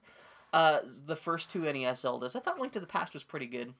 uh, 0.52 0.80
the 1.06 1.14
first 1.14 1.50
two 1.50 1.60
NES 1.72 2.02
Zeldas. 2.02 2.34
I 2.34 2.40
thought 2.40 2.58
Link 2.58 2.72
to 2.72 2.80
the 2.80 2.86
Past 2.86 3.14
was 3.14 3.22
pretty 3.22 3.46
good. 3.46 3.74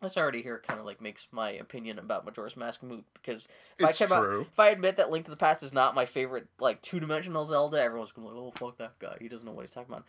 This 0.00 0.16
already 0.16 0.42
here 0.42 0.62
kind 0.66 0.78
of 0.80 0.86
like 0.86 1.00
makes 1.00 1.26
my 1.32 1.50
opinion 1.50 1.98
about 1.98 2.24
Majora's 2.24 2.56
Mask 2.56 2.82
moot 2.82 3.04
because 3.14 3.46
if 3.78 3.84
I 3.86 3.88
It's 3.90 3.98
came 3.98 4.12
out- 4.12 4.22
true. 4.22 4.40
if 4.50 4.58
I 4.58 4.68
admit 4.68 4.96
that 4.96 5.10
Link 5.10 5.24
to 5.26 5.30
the 5.30 5.36
Past 5.36 5.62
is 5.62 5.72
not 5.72 5.94
my 5.94 6.06
favorite 6.06 6.46
like 6.60 6.80
two 6.82 6.98
dimensional 7.00 7.44
Zelda, 7.44 7.80
everyone's 7.82 8.12
gonna 8.12 8.28
be 8.28 8.34
like, 8.34 8.42
"Oh 8.42 8.52
fuck 8.56 8.78
that 8.78 8.98
guy, 9.00 9.16
he 9.20 9.28
doesn't 9.28 9.44
know 9.46 9.52
what 9.52 9.62
he's 9.62 9.72
talking 9.72 9.92
about." 9.92 10.04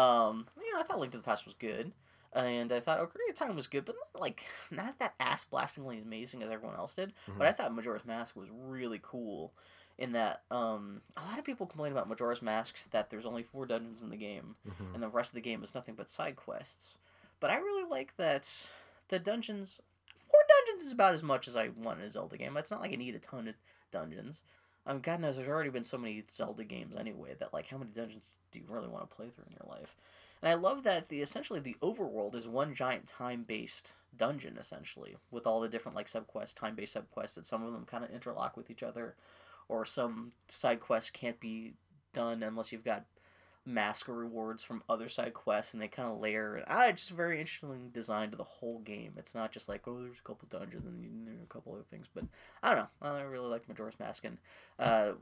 Um, 0.00 0.46
yeah, 0.56 0.78
I 0.80 0.84
thought 0.84 1.00
Link 1.00 1.10
to 1.12 1.18
the 1.18 1.24
Past 1.24 1.44
was 1.44 1.54
good, 1.58 1.90
and 2.34 2.72
I 2.72 2.80
thought 2.80 2.98
Ocarina 3.00 3.30
of 3.30 3.36
Time 3.36 3.56
was 3.56 3.66
good, 3.66 3.84
but 3.84 3.94
not 4.14 4.20
like 4.20 4.42
not 4.70 4.98
that 4.98 5.14
ass 5.20 5.44
blastingly 5.44 6.00
amazing 6.02 6.42
as 6.42 6.50
everyone 6.50 6.76
else 6.76 6.94
did. 6.94 7.12
But 7.38 7.46
I 7.46 7.52
thought 7.52 7.74
Majora's 7.74 8.04
Mask 8.04 8.34
was 8.36 8.48
really 8.66 9.00
cool. 9.02 9.52
In 9.98 10.12
that, 10.12 10.42
um, 10.50 11.02
a 11.18 11.20
lot 11.22 11.38
of 11.38 11.44
people 11.44 11.66
complain 11.66 11.92
about 11.92 12.08
Majora's 12.08 12.40
Mask 12.42 12.76
that 12.92 13.10
there's 13.10 13.26
only 13.26 13.42
four 13.42 13.66
dungeons 13.66 14.00
in 14.02 14.08
the 14.08 14.16
game, 14.16 14.56
Mhm. 14.66 14.94
and 14.94 15.02
the 15.02 15.08
rest 15.08 15.30
of 15.30 15.34
the 15.34 15.40
game 15.42 15.62
is 15.62 15.74
nothing 15.74 15.94
but 15.94 16.08
side 16.08 16.34
quests. 16.34 16.96
But 17.40 17.50
I 17.50 17.56
really 17.58 17.88
like 17.88 18.16
that 18.16 18.66
the 19.08 19.18
dungeons. 19.18 19.82
Four 20.30 20.40
dungeons 20.48 20.86
is 20.86 20.92
about 20.92 21.12
as 21.12 21.22
much 21.22 21.46
as 21.46 21.56
I 21.56 21.68
want 21.68 22.00
in 22.00 22.06
a 22.06 22.10
Zelda 22.10 22.38
game. 22.38 22.56
It's 22.56 22.70
not 22.70 22.80
like 22.80 22.92
I 22.92 22.96
need 22.96 23.14
a 23.14 23.18
ton 23.18 23.48
of 23.48 23.54
dungeons. 23.90 24.40
Mean, 24.86 25.00
God 25.00 25.20
knows 25.20 25.36
there's 25.36 25.46
already 25.48 25.68
been 25.70 25.84
so 25.84 25.98
many 25.98 26.24
Zelda 26.30 26.64
games 26.64 26.96
anyway 26.96 27.34
that 27.38 27.52
like 27.52 27.68
how 27.68 27.76
many 27.76 27.90
dungeons 27.90 28.34
do 28.50 28.58
you 28.58 28.64
really 28.68 28.88
want 28.88 29.08
to 29.08 29.14
play 29.14 29.28
through 29.28 29.44
in 29.46 29.52
your 29.52 29.68
life? 29.78 29.94
And 30.42 30.50
I 30.50 30.54
love 30.54 30.82
that 30.82 31.08
the 31.08 31.20
essentially 31.22 31.60
the 31.60 31.76
overworld 31.82 32.34
is 32.34 32.48
one 32.48 32.74
giant 32.74 33.06
time 33.06 33.44
based 33.44 33.92
dungeon 34.16 34.58
essentially 34.58 35.16
with 35.30 35.46
all 35.46 35.60
the 35.60 35.68
different 35.68 35.96
like 35.96 36.08
subquests, 36.08 36.54
time 36.54 36.74
based 36.74 36.96
subquests 36.96 37.34
that 37.34 37.46
some 37.46 37.64
of 37.64 37.72
them 37.72 37.84
kind 37.86 38.04
of 38.04 38.10
interlock 38.10 38.56
with 38.56 38.70
each 38.70 38.82
other, 38.82 39.14
or 39.68 39.84
some 39.84 40.32
side 40.48 40.80
quests 40.80 41.10
can't 41.10 41.38
be 41.38 41.74
done 42.12 42.42
unless 42.42 42.72
you've 42.72 42.84
got 42.84 43.04
mask 43.64 44.08
rewards 44.08 44.64
from 44.64 44.82
other 44.88 45.08
side 45.08 45.32
quests 45.32 45.72
and 45.72 45.80
they 45.80 45.86
kind 45.86 46.10
of 46.10 46.18
layer 46.18 46.56
it. 46.56 46.64
I 46.66 46.90
just 46.90 47.10
very 47.10 47.38
interesting 47.40 47.90
design 47.94 48.32
to 48.32 48.36
the 48.36 48.42
whole 48.42 48.80
game. 48.80 49.12
It's 49.16 49.36
not 49.36 49.52
just 49.52 49.68
like 49.68 49.86
oh 49.86 50.02
there's 50.02 50.18
a 50.18 50.26
couple 50.26 50.48
dungeons 50.50 50.84
and 50.84 51.40
a 51.40 51.46
couple 51.46 51.72
other 51.72 51.84
things, 51.88 52.06
but 52.12 52.24
I 52.64 52.74
don't 52.74 52.88
know. 53.00 53.08
I 53.08 53.20
really 53.22 53.48
like 53.48 53.68
Majora's 53.68 54.00
Mask 54.00 54.24
and 54.24 54.38
uh, 54.80 55.12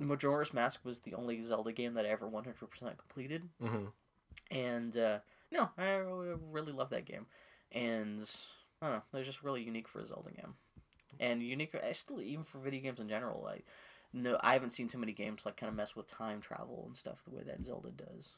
Majora's 0.00 0.52
Mask 0.52 0.80
was 0.84 0.98
the 0.98 1.14
only 1.14 1.44
Zelda 1.44 1.70
game 1.70 1.94
that 1.94 2.04
I 2.04 2.08
ever 2.08 2.26
100% 2.28 2.98
completed 2.98 3.48
Mhm. 3.62 3.92
And 4.50 4.96
uh, 4.96 5.18
no, 5.52 5.68
I 5.78 5.84
really, 6.50 6.72
love 6.72 6.90
that 6.90 7.04
game, 7.04 7.26
and 7.72 8.18
I 8.82 8.86
don't 8.86 8.94
know, 8.96 9.02
it 9.12 9.16
was 9.18 9.26
just 9.26 9.42
really 9.42 9.62
unique 9.62 9.88
for 9.88 10.00
a 10.00 10.06
Zelda 10.06 10.30
game, 10.32 10.54
and 11.20 11.42
unique. 11.42 11.74
I 11.82 11.92
still 11.92 12.20
even 12.20 12.44
for 12.44 12.58
video 12.58 12.80
games 12.82 13.00
in 13.00 13.08
general, 13.08 13.42
like 13.42 13.64
no, 14.12 14.38
I 14.42 14.52
haven't 14.52 14.70
seen 14.70 14.88
too 14.88 14.98
many 14.98 15.12
games 15.12 15.44
like 15.44 15.56
kind 15.56 15.68
of 15.70 15.76
mess 15.76 15.96
with 15.96 16.06
time 16.06 16.40
travel 16.40 16.84
and 16.86 16.96
stuff 16.96 17.18
the 17.28 17.34
way 17.36 17.42
that 17.46 17.64
Zelda 17.64 17.90
does. 17.90 18.30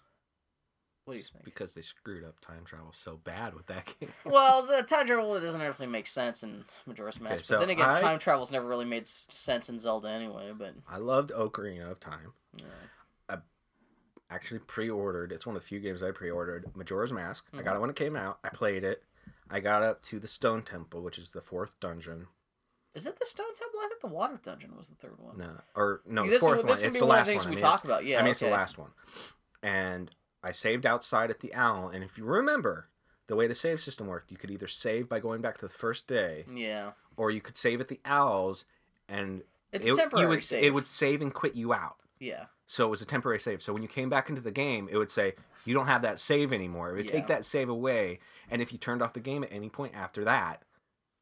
What 1.05 1.13
do 1.15 1.19
you 1.19 1.21
It's 1.21 1.31
think? 1.31 1.45
Because 1.45 1.73
they 1.73 1.83
screwed 1.83 2.25
up 2.25 2.41
time 2.41 2.65
travel 2.65 2.93
so 2.93 3.21
bad 3.23 3.55
with 3.55 3.67
that 3.67 3.87
game. 4.01 4.09
well, 4.25 4.63
the 4.63 4.83
time 4.83 5.07
travel 5.07 5.37
it 5.37 5.41
doesn't 5.41 5.61
really 5.61 5.87
make 5.87 6.07
sense 6.09 6.43
in 6.43 6.65
Majora's 6.87 7.21
Mask, 7.21 7.45
so 7.45 7.55
but 7.57 7.61
then 7.61 7.71
again, 7.71 7.89
I- 7.89 8.01
time 8.01 8.19
travel's 8.19 8.51
never 8.51 8.67
really 8.67 8.85
made 8.87 9.07
sense 9.07 9.69
in 9.69 9.79
Zelda 9.79 10.09
anyway. 10.09 10.53
But 10.57 10.75
I 10.89 10.97
loved 10.99 11.31
Ocarina 11.31 11.91
of 11.91 12.01
Time. 12.01 12.33
yeah. 12.57 12.65
Actually, 14.29 14.59
pre-ordered. 14.61 15.31
It's 15.33 15.47
one 15.47 15.55
of 15.57 15.63
the 15.63 15.69
few 15.69 15.79
games 15.79 16.03
I 16.03 16.11
pre-ordered. 16.11 16.75
Majora's 16.77 17.13
Mask. 17.13 17.47
I 17.53 17.59
Mhm. 17.59 17.65
got 17.65 17.77
it 17.77 17.81
when 17.81 17.91
it 17.91 17.97
came 17.97 18.17
out. 18.17 18.39
I 18.43 18.49
played 18.49 18.83
it. 18.83 19.05
I 19.49 19.61
got 19.61 19.83
up 19.85 20.03
to 20.03 20.19
the 20.19 20.27
Stone 20.27 20.63
Temple, 20.63 21.01
which 21.03 21.19
is 21.19 21.31
the 21.31 21.41
fourth 21.41 21.79
dungeon. 21.81 22.29
is 22.95 23.07
it 23.07 23.19
the 23.21 23.27
Stone 23.27 23.55
Temple? 23.55 23.79
I 23.81 23.89
thought 23.89 24.01
the 24.01 24.07
Water 24.15 24.41
Dungeon 24.43 24.75
was 24.75 24.89
the 24.89 24.95
third 24.95 25.19
one. 25.21 25.37
No, 25.37 25.61
or 25.75 26.01
no, 26.07 26.25
the 26.25 26.31
this 26.31 26.41
fourth 26.41 26.57
would, 26.59 26.67
one. 26.67 26.83
It's 26.83 26.99
the 26.99 27.05
one 27.05 27.17
last 27.19 27.27
one. 27.29 27.41
I 27.41 27.45
we 27.45 27.51
mean, 27.51 27.59
talked 27.59 27.85
about. 27.85 28.07
Yeah, 28.07 28.19
I 28.19 28.23
mean, 28.23 28.31
it's 28.31 28.41
the 28.41 28.49
last 28.49 28.79
one. 28.79 28.91
And 29.63 30.11
I 30.43 30.51
saved 30.53 30.87
outside 30.87 31.31
at 31.31 31.41
the 31.41 31.53
Owl. 31.55 31.89
And 31.91 32.03
if 32.03 32.17
you 32.17 32.25
remember, 32.25 32.89
the 33.27 33.37
way 33.37 33.47
the 33.47 33.55
save 33.55 33.81
system 33.81 34.07
worked, 34.07 34.31
you 34.31 34.39
could 34.39 34.51
either 34.51 34.67
save 34.67 35.09
by 35.11 35.21
going 35.21 35.43
back 35.43 35.59
to 35.59 35.67
the 35.69 35.73
first 35.75 36.07
day, 36.07 36.47
Yeah, 36.51 36.93
or 37.19 37.31
you 37.31 37.41
could 37.43 37.57
save 37.59 37.81
at 37.83 37.89
the 37.89 38.01
Owls, 38.07 38.65
and 39.09 39.43
it's 39.73 39.85
it, 39.85 39.93
a 39.93 39.97
temporary 39.97 40.27
would, 40.29 40.43
save. 40.45 40.65
it 40.65 40.73
would 40.73 40.87
save 40.89 41.21
and 41.21 41.35
quit 41.35 41.55
you 41.55 41.75
out. 41.75 42.01
Yeah. 42.19 42.47
So 42.67 42.87
it 42.87 42.91
was 42.91 43.01
a 43.01 43.05
temporary 43.07 43.39
save. 43.39 43.63
So 43.63 43.73
when 43.73 43.83
you 43.83 43.89
came 43.89 44.09
back 44.09 44.29
into 44.29 44.41
the 44.41 44.51
game, 44.51 44.89
it 44.91 44.97
would 44.97 45.11
say 45.11 45.35
you 45.65 45.73
don't 45.75 45.87
have 45.87 46.03
that 46.03 46.19
save 46.19 46.53
anymore. 46.53 46.91
It 46.91 46.95
would 46.97 47.05
Yeah. 47.07 47.13
take 47.13 47.27
that 47.29 47.45
save 47.45 47.69
away, 47.69 48.19
and 48.51 48.61
if 48.61 48.73
you 48.73 48.79
turned 48.79 49.03
off 49.03 49.13
the 49.13 49.21
game 49.21 49.45
at 49.45 49.53
any 49.53 49.69
point 49.69 49.95
after 49.95 50.25
that, 50.25 50.63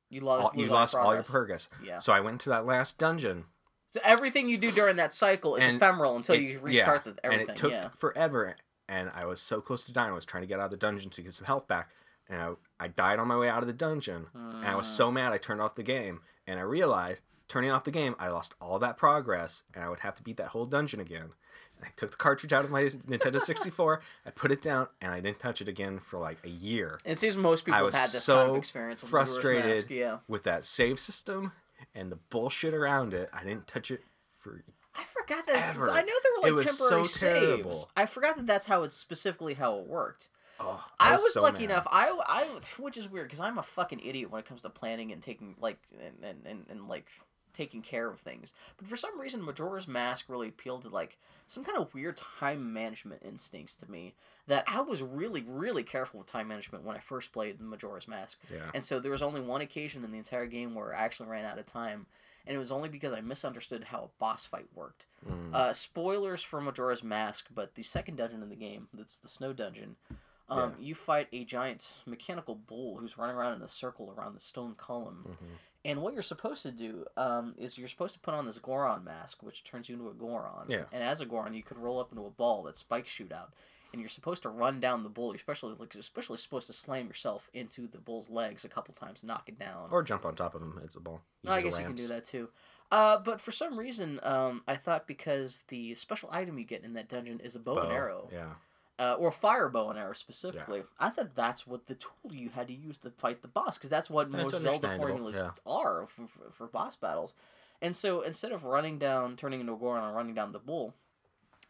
You 0.09 0.21
lost. 0.21 0.55
all, 0.55 0.61
you 0.61 0.67
lost 0.69 0.95
all 0.95 1.13
your 1.15 1.23
progress. 1.23 1.69
Yeah. 1.83 1.99
So 1.99 2.13
I 2.13 2.21
went 2.21 2.41
to 2.43 2.49
that 2.51 2.65
last 2.65 2.99
dungeon. 2.99 3.45
So 3.89 4.01
everything 4.03 4.49
you 4.49 4.59
do 4.59 4.71
during 4.73 4.97
that 4.97 5.13
cycle 5.15 5.55
is 5.57 5.65
And 5.65 5.77
ephemeral 5.77 6.17
until 6.17 6.35
it- 6.35 6.41
you 6.43 6.59
restart 6.61 7.03
yeah, 7.07 7.13
the, 7.13 7.25
everything. 7.27 7.41
and 7.49 7.51
it 7.51 7.57
took 7.57 7.71
yeah. 7.73 7.89
forever. 7.97 8.57
And 8.89 9.11
I 9.15 9.25
was 9.25 9.41
so 9.41 9.61
close 9.61 9.87
to 9.87 9.93
dying. 9.93 10.11
I 10.11 10.15
was 10.15 10.25
trying 10.25 10.43
to 10.43 10.47
get 10.47 10.59
out 10.61 10.67
of 10.67 10.71
the 10.71 10.77
dungeon 10.77 11.11
to 11.11 11.23
get 11.23 11.33
some 11.33 11.47
health 11.47 11.67
back, 11.69 11.91
and 12.29 12.41
I, 12.41 12.51
I 12.85 12.89
died 12.89 13.19
on 13.19 13.29
my 13.29 13.37
way 13.37 13.49
out 13.49 13.63
of 13.63 13.67
the 13.67 13.73
dungeon. 13.73 14.27
And 14.35 14.67
I 14.67 14.75
was 14.75 14.87
Mm. 14.89 14.97
so 14.97 15.11
mad, 15.11 15.33
I 15.33 15.39
turned 15.39 15.61
off 15.63 15.75
the 15.75 15.83
game, 15.83 16.21
and 16.47 16.59
I 16.59 16.63
realized 16.63 17.23
turning 17.49 17.71
off 17.71 17.85
the 17.85 17.91
game, 17.91 18.15
I 18.19 18.29
lost 18.29 18.55
all 18.61 18.79
that 18.79 18.97
progress, 18.97 19.63
and 19.75 19.85
I 19.85 19.89
would 19.89 20.01
have 20.01 20.15
to 20.17 20.23
beat 20.23 20.37
that 20.39 20.49
whole 20.49 20.67
dungeon 20.67 21.01
again. 21.01 21.31
And 21.77 21.85
I 21.87 21.89
took 21.97 22.11
the 22.13 22.17
cartridge 22.17 22.53
out 22.53 22.65
of 22.65 22.71
my 22.71 22.83
Nintendo 22.85 23.41
64, 23.41 24.01
I 24.27 24.31
put 24.31 24.51
it 24.53 24.63
down, 24.63 24.89
and 25.01 25.13
I 25.13 25.21
didn't 25.21 25.39
touch 25.41 25.61
it 25.61 25.69
again 25.69 25.99
for 25.99 26.19
like 26.19 26.39
a 26.45 26.49
year 26.49 27.01
It 27.05 27.19
seems 27.19 27.37
most 27.37 27.65
people 27.65 27.81
I 27.81 27.85
have 27.85 27.95
had 27.95 28.11
this 28.11 28.27
kind 28.27 28.41
of 28.49 28.53
so 28.53 28.55
experience. 28.57 29.03
with 29.03 29.11
frustrated. 29.11 29.67
Mask, 29.77 29.91
Yeah. 29.91 30.19
with 30.29 30.45
that 30.45 30.65
save 30.65 30.99
system 31.01 31.53
and 31.95 32.11
the 32.13 32.17
bullshit 32.17 32.75
around 32.75 33.13
it. 33.15 33.29
I 33.33 33.43
didn't 33.45 33.67
touch 33.67 33.91
it 33.91 34.03
for 34.41 34.63
I 34.97 35.03
forgot 35.05 35.45
that. 35.47 35.75
I 35.77 36.03
know 36.03 36.13
there 36.23 36.33
were 36.43 36.49
It 36.49 36.53
like 36.53 36.67
was 36.67 36.79
temporary 36.79 37.07
so 37.09 37.27
terrible. 37.29 37.73
saves. 37.73 37.87
I 37.97 38.07
forgot 38.07 38.37
that 38.37 38.47
that's 38.47 38.67
how 38.67 38.85
it's 38.85 38.97
specifically 38.97 39.55
how 39.55 39.79
it 39.81 39.87
worked. 39.89 40.29
oh, 40.61 40.85
I 41.01 41.15
was, 41.17 41.35
so 41.35 41.43
lucky 41.43 41.67
mad. 41.67 41.73
enough. 41.73 41.89
I, 41.91 42.17
I, 42.29 42.47
which 42.81 42.97
is 42.97 43.09
weird 43.09 43.27
because 43.27 43.41
I'm 43.41 43.59
a 43.59 43.63
fucking 43.65 43.99
idiot 43.99 44.31
when 44.31 44.39
it 44.39 44.47
comes 44.47 44.63
to 44.63 44.71
planning 44.71 45.11
and 45.11 45.21
taking 45.21 45.57
like 45.61 45.79
and 46.01 46.15
and, 46.23 46.47
and, 46.47 46.67
and 46.71 46.89
like 46.89 47.07
taking 47.55 47.81
care 47.83 48.09
of 48.09 48.21
things. 48.21 48.53
But 48.77 48.89
for 48.89 48.97
some 48.97 49.19
reason, 49.19 49.43
Majora's 49.43 49.89
Mask 49.89 50.27
really 50.29 50.49
appealed 50.49 50.83
to 50.83 50.89
like 50.89 51.17
some 51.47 51.65
kind 51.65 51.79
of 51.79 51.93
weird 51.95 52.17
time 52.17 52.73
management 52.73 53.23
instincts 53.25 53.77
to 53.77 53.91
me. 53.91 54.15
That 54.47 54.65
I 54.67 54.83
was 54.83 55.01
really, 55.03 55.43
really 55.47 55.83
careful 55.83 56.19
with 56.19 56.27
time 56.27 56.49
management 56.49 56.85
when 56.85 56.97
I 56.97 57.01
first 57.01 57.33
played 57.33 57.61
Majora's 57.61 58.07
Mask. 58.09 58.39
Yeah. 58.53 58.71
And 58.75 58.85
so 58.85 59.01
there 59.01 59.13
was 59.13 59.23
only 59.23 59.41
one 59.41 59.63
occasion 59.63 60.05
in 60.05 60.13
the 60.13 60.19
entire 60.19 60.47
game 60.47 60.75
where 60.75 60.95
I 60.95 60.99
actually 61.01 61.31
ran 61.31 61.47
out 61.47 61.59
of 61.59 61.65
time, 61.65 62.07
and 62.47 62.55
it 62.55 62.59
was 62.59 62.71
only 62.71 62.91
because 62.91 63.15
I 63.15 63.23
misunderstood 63.23 63.85
how 63.85 63.99
a 64.01 64.19
boss 64.21 64.45
fight 64.45 64.67
worked. 64.75 65.07
Mm. 65.27 65.55
Uh, 65.55 65.73
spoilers 65.73 66.43
for 66.43 66.61
Majora's 66.61 67.03
Mask, 67.03 67.47
but 67.55 67.75
the 67.75 67.83
second 67.83 68.17
dungeon 68.17 68.43
in 68.43 68.51
the 68.51 68.57
game, 68.57 68.89
that's 68.93 69.17
the 69.17 69.29
snow 69.29 69.55
dungeon, 69.55 69.97
um, 70.51 70.75
you 70.79 70.95
fight 70.95 71.29
a 71.33 71.45
giant 71.45 71.91
mechanical 72.05 72.55
bull 72.55 72.99
who's 72.99 73.17
running 73.17 73.37
around 73.37 73.55
in 73.55 73.63
a 73.63 73.69
circle 73.69 74.13
around 74.17 74.35
the 74.35 74.41
stone 74.41 74.75
column. 74.75 75.25
Mhm. 75.27 75.57
And 75.85 76.01
what 76.01 76.15
you're 76.15 76.23
supposed 76.23 76.63
to 76.63 76.71
do 76.71 77.05
um, 77.17 77.55
is 77.59 77.77
you're 77.77 77.89
supposed 77.89 78.15
to 78.15 78.21
put 78.21 78.33
on 78.33 78.47
this 78.47 78.59
Goron 78.59 79.05
mask, 79.05 79.43
which 79.43 79.65
turns 79.65 79.89
you 79.89 79.97
into 79.97 80.09
a 80.09 80.15
Goron. 80.15 80.67
Yeah. 80.69 80.85
And 80.93 81.03
as 81.03 81.21
a 81.21 81.27
Goron, 81.27 81.53
you 81.55 81.63
could 81.63 81.79
roll 81.79 82.01
up 82.01 82.11
into 82.11 82.25
a 82.25 82.31
ball 82.31 82.63
that 82.65 82.79
spikes 82.79 83.11
shoot 83.11 83.33
out. 83.33 83.53
And 83.93 84.01
you're 84.01 84.09
supposed 84.09 84.43
to 84.43 84.49
run 84.49 84.81
down 84.81 85.05
the 85.05 85.09
bull. 85.09 85.29
You're 85.29 85.37
especially 85.37 85.75
like 85.79 85.95
especially 85.95 86.39
supposed 86.39 86.67
to 86.67 86.73
slam 86.73 87.07
yourself 87.07 87.49
into 87.55 87.87
the 87.87 87.99
bull's 87.99 88.29
legs 88.29 88.65
a 88.65 88.69
couple 88.69 88.93
times, 88.95 89.23
knock 89.23 89.49
it 89.49 89.57
down. 89.59 89.89
Or 89.91 90.03
jump 90.03 90.25
on 90.25 90.35
top 90.35 90.57
of 90.57 90.63
him. 90.63 90.81
It's 90.83 90.97
a 90.97 91.01
ball. 91.01 91.21
Use 91.43 91.53
I 91.53 91.63
guess 91.63 91.79
you 91.79 91.85
can 91.85 91.95
do 91.95 92.09
that 92.09 92.25
too. 92.25 92.49
Uh, 92.91 93.19
but 93.19 93.41
for 93.41 93.53
some 93.53 93.79
reason, 93.79 94.19
um, 94.25 94.63
I 94.67 94.77
thought 94.77 95.07
because 95.07 95.63
the 95.69 95.95
special 95.95 96.29
item 96.33 96.59
you 96.59 96.65
get 96.65 96.83
in 96.83 96.95
that 96.95 97.09
dungeon 97.09 97.41
is 97.41 97.55
a 97.55 97.61
bow, 97.61 97.79
and 97.79 97.93
arrow, 97.93 98.29
Yeah. 98.33 98.55
Uh, 98.99 99.15
or 99.19 99.33
fire 99.33 99.69
bow 99.69 99.91
and 99.91 99.99
arrow 99.99 100.13
specifically, 100.13 100.83
I 101.01 101.11
thought 101.11 101.35
that's 101.35 101.67
what 101.67 101.87
the 101.87 101.95
tool 101.95 102.33
you 102.33 102.51
had 102.51 102.69
to 102.69 102.75
use 102.75 102.99
to 102.99 103.11
fight 103.11 103.43
the 103.43 103.49
boss, 103.49 103.77
because 103.77 103.91
that's 103.91 104.09
what 104.09 104.31
most 104.31 104.55
Zelda 104.61 104.97
formulas 104.97 105.37
yeah. 105.37 105.51
are 105.67 106.07
for, 106.07 106.29
for, 106.29 106.51
for 106.53 106.67
boss 106.67 106.97
battles. 106.97 107.35
And 107.83 107.97
so 107.97 108.23
instead 108.23 108.53
of 108.53 108.65
running 108.65 108.99
down, 108.99 109.37
turning 109.37 109.61
into 109.61 109.73
a 109.73 109.77
Goron 109.77 110.05
and 110.05 110.17
running 110.17 110.35
down 110.35 110.53
the 110.53 110.59
bull, 110.59 110.95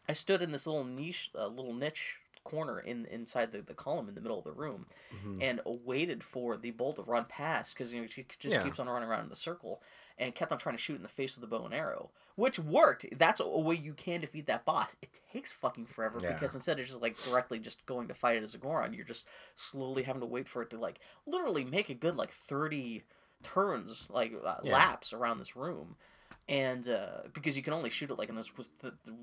I 0.07 0.13
stood 0.13 0.41
in 0.41 0.51
this 0.51 0.67
little 0.67 0.83
niche, 0.83 1.31
uh, 1.35 1.47
little 1.47 1.73
niche 1.73 2.17
corner 2.43 2.79
in 2.79 3.05
inside 3.07 3.51
the, 3.51 3.61
the 3.61 3.73
column 3.73 4.07
in 4.07 4.13
the 4.13 4.21
middle 4.21 4.37
of 4.37 4.43
the 4.43 4.51
room 4.51 4.85
Mhm. 5.11 5.41
and 5.41 5.61
waited 5.65 6.23
for 6.23 6.55
the 6.57 6.69
bull 6.69 6.93
to 6.93 7.01
run 7.01 7.25
past 7.25 7.73
because 7.73 7.91
you 7.91 8.01
know 8.01 8.07
she 8.07 8.27
just 8.37 8.55
Yeah. 8.55 8.61
keeps 8.63 8.79
on 8.79 8.87
running 8.87 9.09
around 9.09 9.23
in 9.23 9.29
the 9.29 9.35
circle 9.35 9.81
and 10.17 10.33
kept 10.33 10.51
on 10.51 10.57
trying 10.57 10.75
to 10.75 10.81
shoot 10.81 10.95
in 10.95 11.01
the 11.03 11.07
face 11.09 11.35
with 11.35 11.41
the 11.41 11.47
bow 11.57 11.65
and 11.65 11.73
arrow, 11.73 12.09
which 12.35 12.57
worked. 12.57 13.05
That's 13.17 13.39
a 13.41 13.47
way 13.47 13.75
you 13.75 13.93
can 13.93 14.21
defeat 14.21 14.45
that 14.47 14.63
boss. 14.65 14.95
It 15.01 15.09
takes 15.33 15.51
fucking 15.51 15.87
forever 15.87 16.19
Yeah. 16.21 16.31
because 16.33 16.55
instead 16.55 16.79
of 16.79 16.85
just 16.85 17.01
like 17.01 17.17
directly 17.23 17.59
just 17.59 17.85
going 17.85 18.07
to 18.07 18.13
fight 18.13 18.37
it 18.37 18.43
as 18.43 18.55
a 18.55 18.57
Goron, 18.57 18.93
you're 18.93 19.05
just 19.05 19.27
slowly 19.55 20.03
having 20.03 20.21
to 20.21 20.25
wait 20.25 20.47
for 20.47 20.61
it 20.61 20.69
to 20.69 20.77
like 20.77 20.99
literally 21.25 21.63
make 21.65 21.89
a 21.89 21.93
good 21.93 22.15
like 22.15 22.31
thirty 22.31 23.03
turns 23.43 24.07
like 24.09 24.33
uh, 24.45 24.55
Yeah. 24.63 24.73
laps 24.73 25.13
around 25.13 25.39
this 25.39 25.55
room. 25.55 25.95
And 26.47 26.87
uh, 26.87 27.23
because 27.33 27.57
you 27.57 27.63
can 27.63 27.73
only 27.73 27.89
shoot 27.89 28.11
it 28.11 28.17
like 28.19 28.29
in 28.29 28.35
this 28.35 28.55
with 28.55 28.69
the, 28.79 28.91
the 29.03 29.13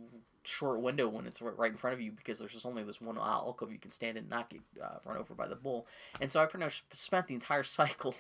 short 0.43 0.81
window 0.81 1.09
when 1.09 1.25
it's 1.25 1.41
right 1.41 1.71
in 1.71 1.77
front 1.79 1.95
of 1.95 2.01
you, 2.01 2.11
because 2.11 2.41
there's 2.41 2.51
just 2.53 2.67
only 2.67 2.83
this 2.83 3.01
one 3.01 3.17
alcove 3.17 3.71
you 3.71 3.79
can 3.79 3.93
stand 3.93 4.17
in 4.19 4.25
and 4.25 4.31
not 4.31 4.51
get 4.51 4.61
uh, 4.83 4.97
run 5.05 5.17
over 5.17 5.33
by 5.33 5.47
the 5.47 5.55
bull. 5.55 5.87
And 6.21 6.33
so 6.33 6.43
I 6.43 6.47
pretty 6.47 6.65
much 6.65 6.85
spent 6.93 7.29
the 7.29 7.35
entire 7.35 7.63
cycle, 7.79 8.17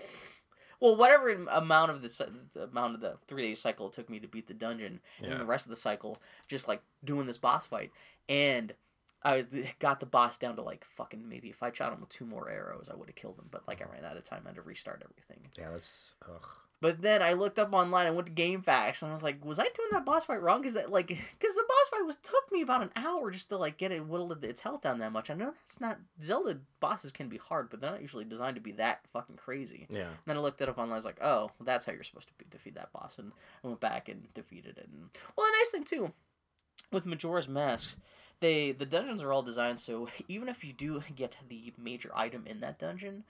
well, 0.82 0.96
whatever 0.96 1.30
amount 1.30 1.92
of 1.92 2.02
the, 2.02 2.28
the 2.54 2.64
amount 2.64 2.96
of 2.96 3.00
the 3.00 3.16
three 3.28 3.42
day 3.46 3.54
cycle 3.54 3.86
it 3.86 3.92
took 3.92 4.10
me 4.10 4.18
to 4.18 4.26
beat 4.26 4.48
the 4.48 4.54
dungeon, 4.54 5.00
and 5.20 5.30
Yeah. 5.32 5.38
the 5.38 5.44
rest 5.44 5.64
of 5.66 5.70
the 5.70 5.76
cycle 5.76 6.18
just 6.48 6.66
like 6.66 6.82
doing 7.04 7.26
this 7.28 7.38
boss 7.38 7.64
fight. 7.66 7.92
And 8.28 8.74
I 9.22 9.46
got 9.78 10.00
the 10.00 10.06
boss 10.06 10.36
down 10.38 10.56
to 10.56 10.62
like 10.62 10.84
fucking 10.96 11.28
maybe 11.28 11.48
if 11.50 11.62
I 11.62 11.70
shot 11.70 11.92
him 11.92 12.00
with 12.00 12.08
two 12.08 12.26
more 12.26 12.50
arrows, 12.50 12.88
I 12.92 12.96
would 12.96 13.08
have 13.08 13.14
killed 13.14 13.38
him. 13.38 13.46
But 13.50 13.62
like 13.68 13.80
I 13.80 13.84
ran 13.84 14.04
out 14.04 14.16
of 14.16 14.24
time, 14.24 14.42
I 14.44 14.48
had 14.48 14.56
to 14.56 14.62
restart 14.62 15.02
everything. 15.04 15.48
Yeah, 15.56 15.70
that's. 15.70 16.14
Ugh. 16.28 16.46
But 16.82 17.00
then 17.00 17.22
I 17.22 17.34
looked 17.34 17.60
up 17.60 17.72
online 17.72 18.08
and 18.08 18.16
went 18.16 18.26
to 18.26 18.32
GameFAQs 18.32 19.02
and 19.02 19.12
I 19.12 19.14
was 19.14 19.22
like, 19.22 19.44
was 19.44 19.60
I 19.60 19.62
doing 19.62 19.88
that 19.92 20.04
boss 20.04 20.24
fight 20.24 20.42
wrong? 20.42 20.60
Because 20.60 20.74
that 20.74 20.90
like, 20.90 21.06
because 21.06 21.54
the 21.54 21.64
boss 21.68 21.88
fight 21.92 22.04
was 22.04 22.16
took 22.16 22.50
me 22.50 22.60
about 22.60 22.82
an 22.82 22.90
hour 22.96 23.30
just 23.30 23.50
to 23.50 23.56
like 23.56 23.78
get 23.78 23.92
it 23.92 24.04
whittled 24.04 24.44
its 24.44 24.60
health 24.60 24.82
down 24.82 24.98
that 24.98 25.12
much. 25.12 25.30
I 25.30 25.34
know 25.34 25.54
that's 25.64 25.80
not 25.80 26.00
Zelda 26.20 26.58
bosses 26.80 27.12
can 27.12 27.28
be 27.28 27.36
hard, 27.36 27.70
but 27.70 27.80
they're 27.80 27.92
not 27.92 28.02
usually 28.02 28.24
designed 28.24 28.56
to 28.56 28.60
be 28.60 28.72
that 28.72 29.06
fucking 29.12 29.36
crazy. 29.36 29.86
Yeah. 29.90 30.08
And 30.08 30.16
then 30.26 30.36
I 30.36 30.40
looked 30.40 30.60
it 30.60 30.68
up 30.68 30.76
online. 30.76 30.94
I 30.94 30.96
was 30.96 31.04
like, 31.04 31.22
oh, 31.22 31.52
that's 31.60 31.86
how 31.86 31.92
you're 31.92 32.02
supposed 32.02 32.26
to 32.26 32.34
be, 32.36 32.46
defeat 32.50 32.74
that 32.74 32.92
boss. 32.92 33.20
And 33.20 33.30
I 33.62 33.68
went 33.68 33.78
back 33.78 34.08
and 34.08 34.26
defeated 34.34 34.76
it. 34.76 34.88
And 34.92 35.08
well, 35.36 35.46
the 35.46 35.58
nice 35.58 35.70
thing 35.70 35.84
too, 35.84 36.12
with 36.90 37.06
Majora's 37.06 37.46
Masks, 37.46 37.96
they 38.40 38.72
the 38.72 38.86
dungeons 38.86 39.22
are 39.22 39.32
all 39.32 39.42
designed 39.42 39.78
so 39.78 40.08
even 40.26 40.48
if 40.48 40.64
you 40.64 40.72
do 40.72 41.00
get 41.14 41.36
the 41.48 41.72
major 41.78 42.10
item 42.12 42.42
in 42.44 42.58
that 42.58 42.80
dungeon, 42.80 43.22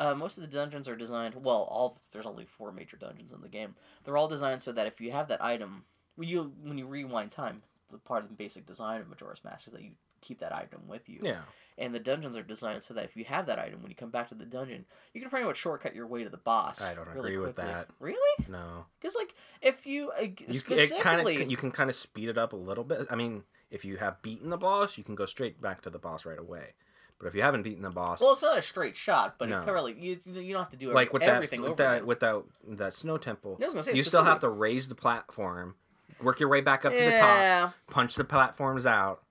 uh, 0.00 0.14
most 0.14 0.38
of 0.38 0.42
the 0.42 0.48
dungeons 0.48 0.88
are 0.88 0.96
designed 0.96 1.34
well. 1.36 1.68
All 1.70 1.96
there's 2.10 2.26
only 2.26 2.46
four 2.46 2.72
major 2.72 2.96
dungeons 2.96 3.32
in 3.32 3.40
the 3.42 3.48
game. 3.48 3.76
They're 4.04 4.16
all 4.16 4.28
designed 4.28 4.62
so 4.62 4.72
that 4.72 4.86
if 4.86 5.00
you 5.00 5.12
have 5.12 5.28
that 5.28 5.44
item, 5.44 5.84
when 6.16 6.28
you 6.28 6.52
when 6.64 6.78
you 6.78 6.86
rewind 6.86 7.30
time, 7.30 7.62
the 7.92 7.98
part 7.98 8.24
of 8.24 8.30
the 8.30 8.34
basic 8.34 8.66
design 8.66 9.00
of 9.02 9.08
Majora's 9.08 9.44
Mask 9.44 9.66
is 9.66 9.74
that 9.74 9.82
you 9.82 9.90
keep 10.22 10.40
that 10.40 10.54
item 10.54 10.80
with 10.88 11.08
you. 11.08 11.20
Yeah. 11.22 11.42
And 11.78 11.94
the 11.94 11.98
dungeons 11.98 12.36
are 12.36 12.42
designed 12.42 12.82
so 12.82 12.92
that 12.94 13.04
if 13.04 13.16
you 13.16 13.24
have 13.24 13.46
that 13.46 13.58
item, 13.58 13.80
when 13.80 13.90
you 13.90 13.96
come 13.96 14.10
back 14.10 14.28
to 14.28 14.34
the 14.34 14.44
dungeon, 14.44 14.84
you 15.14 15.20
can 15.20 15.30
pretty 15.30 15.46
much 15.46 15.56
shortcut 15.56 15.94
your 15.94 16.06
way 16.06 16.24
to 16.24 16.30
the 16.30 16.36
boss. 16.36 16.80
I 16.80 16.94
don't 16.94 17.08
really 17.08 17.34
agree 17.34 17.38
with 17.38 17.56
that. 17.56 17.88
Really? 17.98 18.46
No. 18.48 18.84
Because 19.00 19.14
like 19.14 19.34
if 19.62 19.86
you, 19.86 20.10
uh, 20.18 20.26
You, 20.46 20.54
specifically, 20.54 21.00
kind 21.00 21.28
of 21.28 21.50
you 21.50 21.56
can 21.56 21.70
kind 21.70 21.88
of 21.88 21.96
speed 21.96 22.28
it 22.28 22.36
up 22.38 22.52
a 22.52 22.56
little 22.56 22.84
bit. 22.84 23.06
I 23.10 23.16
mean, 23.16 23.44
if 23.70 23.84
you 23.84 23.96
have 23.96 24.20
beaten 24.22 24.50
the 24.50 24.58
boss, 24.58 24.98
you 24.98 25.04
can 25.04 25.14
go 25.14 25.26
straight 25.26 25.60
back 25.60 25.82
to 25.82 25.90
the 25.90 25.98
boss 25.98 26.26
right 26.26 26.38
away. 26.38 26.74
But 27.20 27.26
if 27.28 27.34
you 27.34 27.42
haven't 27.42 27.62
beaten 27.64 27.82
the 27.82 27.90
boss, 27.90 28.20
well, 28.20 28.32
it's 28.32 28.40
not 28.42 28.56
a 28.56 28.62
straight 28.62 28.96
shot, 28.96 29.34
but 29.38 29.50
No. 29.50 29.58
it 29.60 29.62
clearly 29.64 29.92
you 29.92 30.18
you 30.24 30.52
don't 30.54 30.62
have 30.62 30.70
to 30.70 30.76
do 30.76 30.90
like 30.92 31.12
with 31.12 31.22
everything 31.22 31.60
that 31.60 31.70
with 31.70 31.80
over 31.80 31.94
that 31.96 32.06
with 32.06 32.20
that 32.20 32.42
that 32.78 32.94
snow 32.94 33.18
temple, 33.18 33.58
I 33.60 33.64
was 33.66 33.74
gonna 33.74 33.84
say, 33.84 33.92
you 33.94 34.02
still 34.04 34.24
have 34.24 34.40
to 34.40 34.48
raise 34.48 34.88
the 34.88 34.94
platform, 34.94 35.74
work 36.22 36.40
your 36.40 36.48
way 36.48 36.62
back 36.62 36.84
up 36.86 36.92
to 36.94 36.98
the 36.98 37.18
top, 37.18 37.74
punch 37.88 38.14
the 38.14 38.24
platforms 38.24 38.86
out, 38.86 39.22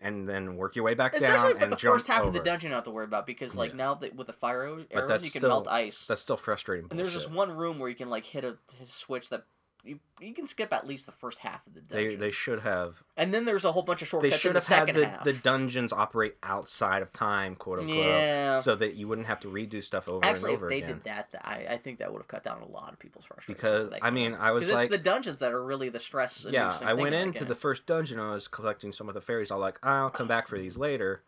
and 0.00 0.28
then 0.28 0.56
work 0.56 0.76
your 0.76 0.84
way 0.84 0.94
back 0.94 1.14
Essentially, 1.14 1.54
down 1.54 1.62
and 1.64 1.72
the 1.72 1.76
first 1.76 2.06
half 2.06 2.20
over. 2.20 2.28
of 2.28 2.34
the 2.34 2.40
dungeon 2.40 2.68
you 2.68 2.70
don't 2.70 2.78
have 2.78 2.84
to 2.84 2.90
worry 2.92 3.04
about 3.06 3.26
because 3.26 3.56
like 3.56 3.72
Yeah. 3.72 3.76
now 3.78 3.94
that 3.94 4.14
with 4.14 4.28
the 4.28 4.32
fire 4.32 4.62
arrows, 4.62 4.86
you 4.90 4.96
can 4.96 5.24
still- 5.24 5.48
melt 5.50 5.66
ice. 5.68 6.06
That's 6.06 6.20
still 6.20 6.36
frustrating. 6.36 6.86
And 6.90 6.98
there's 6.98 7.12
this 7.12 7.26
one 7.28 7.50
room 7.56 7.80
where 7.80 7.88
you 7.90 7.96
can 7.96 8.08
like 8.08 8.24
hit 8.24 8.44
a, 8.44 8.56
hit 8.78 8.88
a 8.88 8.92
switch 8.92 9.30
that 9.30 9.42
you, 9.84 9.98
you 10.20 10.34
can 10.34 10.46
skip 10.46 10.72
at 10.72 10.86
least 10.86 11.06
the 11.06 11.12
first 11.12 11.38
half 11.40 11.66
of 11.66 11.74
the 11.74 11.80
They 11.88 12.02
dungeon. 12.04 12.20
they 12.20 12.30
should 12.30 12.60
have 12.60 13.02
and 13.16 13.32
then 13.34 13.44
there's 13.44 13.64
a 13.64 13.72
whole 13.72 13.82
bunch 13.82 14.02
of 14.02 14.06
they 14.06 14.30
shortcuts 14.30 14.34
in 14.34 14.40
should 14.40 14.56
the 14.56 14.74
have 14.74 14.88
had 14.88 14.94
the, 14.96 15.06
half. 15.08 15.24
the 15.24 15.32
dungeons 15.32 15.92
operate 15.92 16.36
outside 16.42 17.02
of 17.02 17.12
time, 17.12 17.54
quote 17.54 17.80
unquote, 17.80 17.96
yeah. 17.96 18.60
so 18.60 18.74
that 18.76 18.94
you 18.94 19.08
wouldn't 19.08 19.26
have 19.26 19.40
to 19.40 19.48
redo 19.48 19.82
stuff 19.82 20.08
over 20.08 20.24
Actually, 20.24 20.50
and 20.50 20.54
if 20.54 20.58
over 20.60 20.68
they 20.68 20.78
again. 20.78 20.88
did 20.88 21.04
that, 21.04 21.28
I, 21.42 21.66
I 21.70 21.76
think 21.78 21.98
that 21.98 22.12
would 22.12 22.18
have 22.20 22.28
cut 22.28 22.42
down 22.44 22.62
a 22.62 22.68
lot 22.68 22.92
of 22.92 22.98
people's 22.98 23.24
frustration. 23.24 23.54
because 23.54 23.90
I 24.02 24.10
mean, 24.10 24.34
I 24.34 24.50
was 24.52 24.68
like, 24.68 24.84
it's 24.84 24.90
the 24.90 24.98
dungeons 24.98 25.40
that 25.40 25.52
are 25.52 25.62
really 25.62 25.88
the 25.88 26.00
stress. 26.00 26.46
yeah, 26.48 26.78
I 26.82 26.94
went 26.94 27.14
into 27.14 27.44
the 27.44 27.54
first 27.54 27.86
dungeon. 27.86 28.18
I 28.20 28.32
was 28.32 28.48
collecting 28.48 28.92
some 28.92 29.08
of 29.08 29.14
the 29.14 29.20
fairies. 29.20 29.50
I 29.50 29.54
was 29.54 29.62
like, 29.62 29.78
I'll 29.82 30.10
come 30.10 30.28
back 30.28 30.48
for 30.48 30.58
these 30.58 30.76
later, 30.76 31.22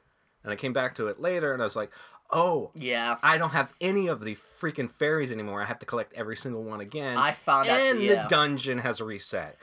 and 0.44 0.52
I 0.52 0.56
came 0.56 0.72
back 0.72 0.94
to 0.96 1.08
it 1.08 1.20
later, 1.20 1.52
and 1.52 1.62
I 1.62 1.64
was 1.66 1.76
like, 1.76 1.90
oh, 2.32 2.70
Yeah, 2.74 3.16
I 3.22 3.38
don't 3.38 3.50
have 3.50 3.72
any 3.80 4.08
of 4.08 4.24
the 4.24 4.36
freaking 4.60 4.90
fairies 4.90 5.30
anymore. 5.32 5.62
I 5.62 5.66
have 5.66 5.78
to 5.80 5.86
collect 5.86 6.12
every 6.14 6.36
single 6.36 6.62
one 6.64 6.80
again, 6.80 7.16
I 7.16 7.32
found 7.32 7.68
out. 7.68 7.78
and 7.80 8.00
yeah. 8.00 8.22
the 8.22 8.28
dungeon 8.28 8.78
has 8.78 9.00
reset. 9.00 9.56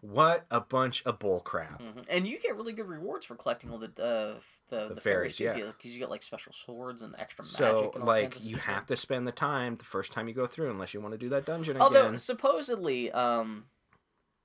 What 0.00 0.46
a 0.50 0.60
bunch 0.60 1.04
of 1.06 1.20
bull 1.20 1.38
crap! 1.40 1.80
Mhm. 1.80 2.04
And 2.08 2.26
you 2.26 2.36
get 2.40 2.56
really 2.56 2.72
good 2.72 2.88
rewards 2.88 3.24
for 3.24 3.36
collecting 3.36 3.70
all 3.70 3.78
the 3.78 3.86
uh, 3.86 4.40
the, 4.68 4.88
The 4.88 4.94
the, 4.96 5.00
fairies, 5.00 5.38
fairies, 5.38 5.58
yeah. 5.58 5.66
because 5.66 5.92
you 5.92 6.00
get 6.00 6.10
like 6.10 6.24
special 6.24 6.52
swords 6.52 7.02
and 7.02 7.14
extra 7.18 7.44
magic. 7.44 7.56
So, 7.56 7.92
like, 8.00 8.44
you 8.44 8.56
have 8.56 8.84
to 8.86 8.96
spend 8.96 9.28
the 9.28 9.32
time 9.32 9.76
the 9.76 9.84
first 9.84 10.10
time 10.10 10.26
you 10.26 10.34
go 10.34 10.48
through, 10.48 10.72
unless 10.72 10.92
you 10.92 11.00
want 11.00 11.12
to 11.12 11.18
do 11.18 11.28
that 11.28 11.46
dungeon 11.46 11.76
again. 11.76 11.82
Although 11.82 12.06
again. 12.06 12.16
supposedly, 12.16 13.12
um, 13.12 13.66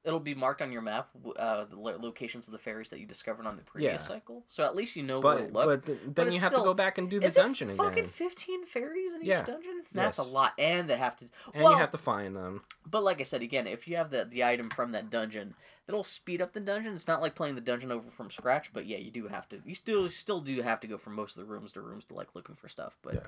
it'll 0.08 0.20
be 0.20 0.34
marked 0.34 0.62
on 0.62 0.72
your 0.72 0.82
map 0.82 1.10
uh, 1.38 1.66
the 1.66 1.76
locations 1.78 2.47
of 2.47 2.53
the 2.53 2.58
fairies 2.58 2.89
that 2.89 2.99
you 2.99 3.05
discovered 3.05 3.45
on 3.45 3.58
the 3.58 3.62
previous 3.64 3.91
Yeah. 3.91 3.97
cycle. 3.97 4.43
So 4.47 4.64
at 4.64 4.76
least 4.76 4.95
you 4.95 5.03
know 5.03 5.20
where 5.20 5.38
to 5.38 5.43
But 5.43 5.53
look. 5.53 5.66
but 5.68 5.86
th- 5.86 5.99
then 6.16 6.32
you 6.32 6.39
have 6.39 6.53
to 6.53 6.62
go 6.64 6.74
back 6.74 6.97
and 6.97 7.10
do 7.10 7.20
the 7.20 7.26
Is 7.28 7.36
it 7.38 7.41
dungeon 7.41 7.76
fucking 7.76 7.91
again, 7.99 8.10
fifteen 8.10 8.66
fairies 8.66 9.14
in 9.14 9.24
Yeah. 9.24 9.41
each 9.41 9.47
dungeon? 9.47 9.84
That's 9.91 10.18
Yes. 10.18 10.26
a 10.26 10.30
lot, 10.30 10.53
and 10.58 10.89
they 10.89 10.97
have 10.97 11.18
to. 11.18 11.26
and 11.53 11.64
well, 11.64 11.74
you 11.74 11.78
have 11.78 11.91
to 11.91 11.97
find 11.97 12.36
them. 12.36 12.62
But 12.86 13.03
like 13.03 13.20
I 13.20 13.24
said 13.24 13.41
again, 13.41 13.68
if 13.68 13.88
you 13.88 13.97
have 13.97 14.10
the 14.10 14.26
the 14.26 14.43
item 14.45 14.70
from 14.70 14.93
that 14.93 15.10
dungeon, 15.10 15.53
it'll 15.88 16.03
speed 16.03 16.41
up 16.41 16.53
the 16.53 16.60
dungeon. 16.62 16.93
It's 16.95 17.08
not 17.08 17.22
like 17.22 17.36
playing 17.36 17.55
the 17.55 17.62
dungeon 17.62 17.91
over 17.91 18.10
from 18.10 18.32
scratch, 18.32 18.72
but 18.74 18.86
yeah, 18.86 18.97
you 18.97 19.12
do 19.12 19.28
have 19.28 19.47
to. 19.49 19.62
You 19.66 19.76
still 19.76 20.10
still 20.10 20.39
do 20.41 20.62
have 20.62 20.80
to 20.80 20.88
go 20.88 20.97
from 20.97 21.14
most 21.16 21.36
of 21.38 21.45
the 21.45 21.51
rooms 21.51 21.74
to 21.74 21.82
rooms 21.82 22.05
to 22.05 22.14
like 22.14 22.34
looking 22.34 22.55
for 22.55 22.70
stuff. 22.70 22.97
But 23.01 23.16
Yeah. 23.16 23.20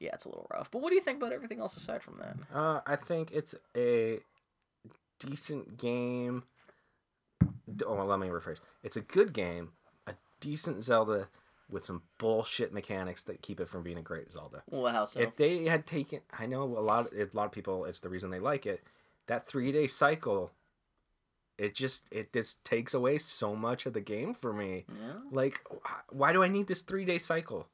yeah, 0.00 0.14
it's 0.14 0.24
a 0.24 0.28
little 0.28 0.48
rough. 0.52 0.70
But 0.70 0.80
what 0.82 0.88
do 0.90 0.96
you 0.96 1.00
think 1.00 1.18
about 1.18 1.32
everything 1.32 1.60
else 1.60 1.76
aside 1.76 2.02
from 2.02 2.18
that? 2.18 2.36
Uh, 2.52 2.80
I 2.86 2.96
think 2.96 3.30
it's 3.32 3.54
a 3.76 4.20
decent 5.18 5.76
game. 5.76 6.44
Oh, 7.86 7.94
well, 7.94 8.06
let 8.06 8.18
me 8.18 8.28
rephrase. 8.28 8.60
It's 8.82 8.96
a 8.96 9.00
good 9.00 9.32
game, 9.32 9.70
a 10.06 10.14
decent 10.40 10.82
Zelda 10.82 11.28
with 11.70 11.84
some 11.84 12.02
bullshit 12.18 12.72
mechanics 12.72 13.22
that 13.24 13.42
keep 13.42 13.58
it 13.58 13.68
from 13.68 13.82
being 13.82 13.96
a 13.98 14.02
great 14.02 14.30
Zelda. 14.30 14.62
Well, 14.70 14.92
how 14.92 15.06
so? 15.06 15.20
If 15.20 15.36
they 15.36 15.64
had 15.64 15.86
taken, 15.86 16.20
I 16.38 16.46
know 16.46 16.62
a 16.62 16.80
lot, 16.80 17.12
Of, 17.12 17.34
a 17.34 17.36
lot 17.36 17.46
of 17.46 17.52
people, 17.52 17.86
it's 17.86 18.00
the 18.00 18.10
reason 18.10 18.30
they 18.30 18.38
like 18.38 18.66
it. 18.66 18.82
That 19.26 19.46
three 19.46 19.72
day 19.72 19.86
cycle, 19.86 20.52
it 21.56 21.74
just 21.74 22.06
it 22.12 22.32
just 22.32 22.62
takes 22.64 22.92
away 22.92 23.16
so 23.18 23.56
much 23.56 23.86
of 23.86 23.94
the 23.94 24.00
game 24.02 24.34
for 24.34 24.52
me. 24.52 24.84
yeah. 24.88 25.14
Like, 25.30 25.62
why 26.10 26.32
do 26.32 26.42
I 26.42 26.48
need 26.48 26.66
this 26.66 26.82
three 26.82 27.06
day 27.06 27.18
cycle? 27.18 27.68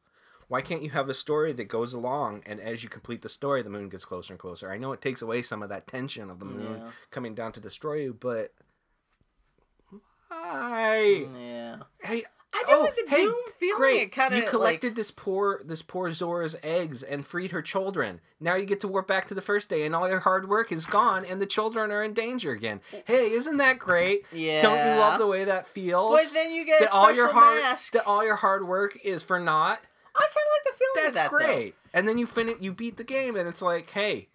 Why 0.51 0.63
can't 0.63 0.83
you 0.83 0.91
have 0.91 1.09
a 1.09 1.15
story 1.15 1.53
that 1.53 1.69
goes 1.69 1.93
along 1.95 2.43
and 2.45 2.59
as 2.59 2.83
you 2.83 2.89
complete 2.89 3.23
the 3.23 3.29
story, 3.29 3.63
the 3.63 3.71
moon 3.71 3.89
gets 3.89 4.05
closer 4.05 4.33
and 4.33 4.41
closer? 4.41 4.69
I 4.69 4.79
know 4.79 4.91
it 4.91 5.01
takes 5.01 5.23
away 5.23 5.43
some 5.43 5.63
of 5.63 5.69
that 5.69 5.87
tension 5.87 6.29
of 6.29 6.41
the 6.41 6.45
moon 6.45 6.79
Yeah. 6.81 6.91
coming 7.13 7.37
down 7.37 7.53
to 7.53 7.61
destroy 7.61 7.99
you, 8.01 8.17
but 8.19 8.53
why? 10.27 11.27
Yeah. 11.39 11.77
Hey, 12.03 12.25
I 12.53 12.65
do 12.67 12.73
oh, 12.75 12.81
like 12.81 12.97
the 12.97 13.05
hey, 13.09 13.25
doom 13.27 13.35
feeling. 13.61 13.77
great! 13.77 14.03
It 14.03 14.13
kind 14.13 14.35
of 14.35 14.41
you 14.41 14.45
collected 14.45 14.97
this 14.97 15.13
poor 15.13 15.63
this 15.65 15.83
poor 15.83 16.11
Zora's 16.13 16.57
eggs 16.65 17.05
and 17.05 17.25
freed 17.25 17.53
her 17.53 17.63
children. 17.63 18.21
Now 18.41 18.57
you 18.57 18.65
get 18.67 18.81
to 18.81 18.89
warp 18.89 19.07
back 19.07 19.29
to 19.29 19.35
the 19.35 19.41
first 19.41 19.69
day, 19.69 19.87
and 19.87 19.95
all 19.95 20.09
your 20.09 20.19
hard 20.19 20.49
work 20.49 20.73
is 20.73 20.85
gone, 20.85 21.25
and 21.25 21.41
the 21.41 21.47
children 21.47 21.93
are 21.93 22.03
in 22.03 22.13
danger 22.13 22.51
again. 22.51 22.81
Hey, 23.07 23.31
isn't 23.31 23.59
that 23.59 23.79
great? 23.79 24.25
Yeah. 24.33 24.61
Don't 24.61 24.79
you 24.79 24.99
love 25.01 25.21
the 25.21 25.29
way 25.29 25.45
that 25.45 25.69
feels? 25.69 26.11
But 26.11 26.33
then 26.33 26.51
you 26.51 26.65
get 26.65 26.81
a 26.81 26.85
that 26.87 26.93
all 26.93 27.15
your 27.15 27.33
hard 27.33 27.63
mask. 27.63 27.93
that 27.93 28.05
all 28.05 28.25
your 28.25 28.37
hard 28.37 28.67
work 28.67 28.99
is 29.05 29.23
for 29.23 29.39
naught. 29.39 29.79
I 30.21 30.27
kind 30.27 30.47
of 30.47 30.53
like 30.55 30.65
the 30.65 30.79
feeling 30.79 31.09
of 31.09 31.15
That's 31.15 31.31
that. 31.31 31.39
though. 31.39 31.47
great. 31.47 31.75
And 31.93 32.09
then 32.09 32.19
you 32.19 32.27
finish, 32.27 32.57
you 32.61 32.73
beat 32.73 32.97
the 32.97 33.05
game, 33.05 33.37
and 33.37 33.49
it's 33.49 33.63
like, 33.63 33.91
hey, 33.91 34.29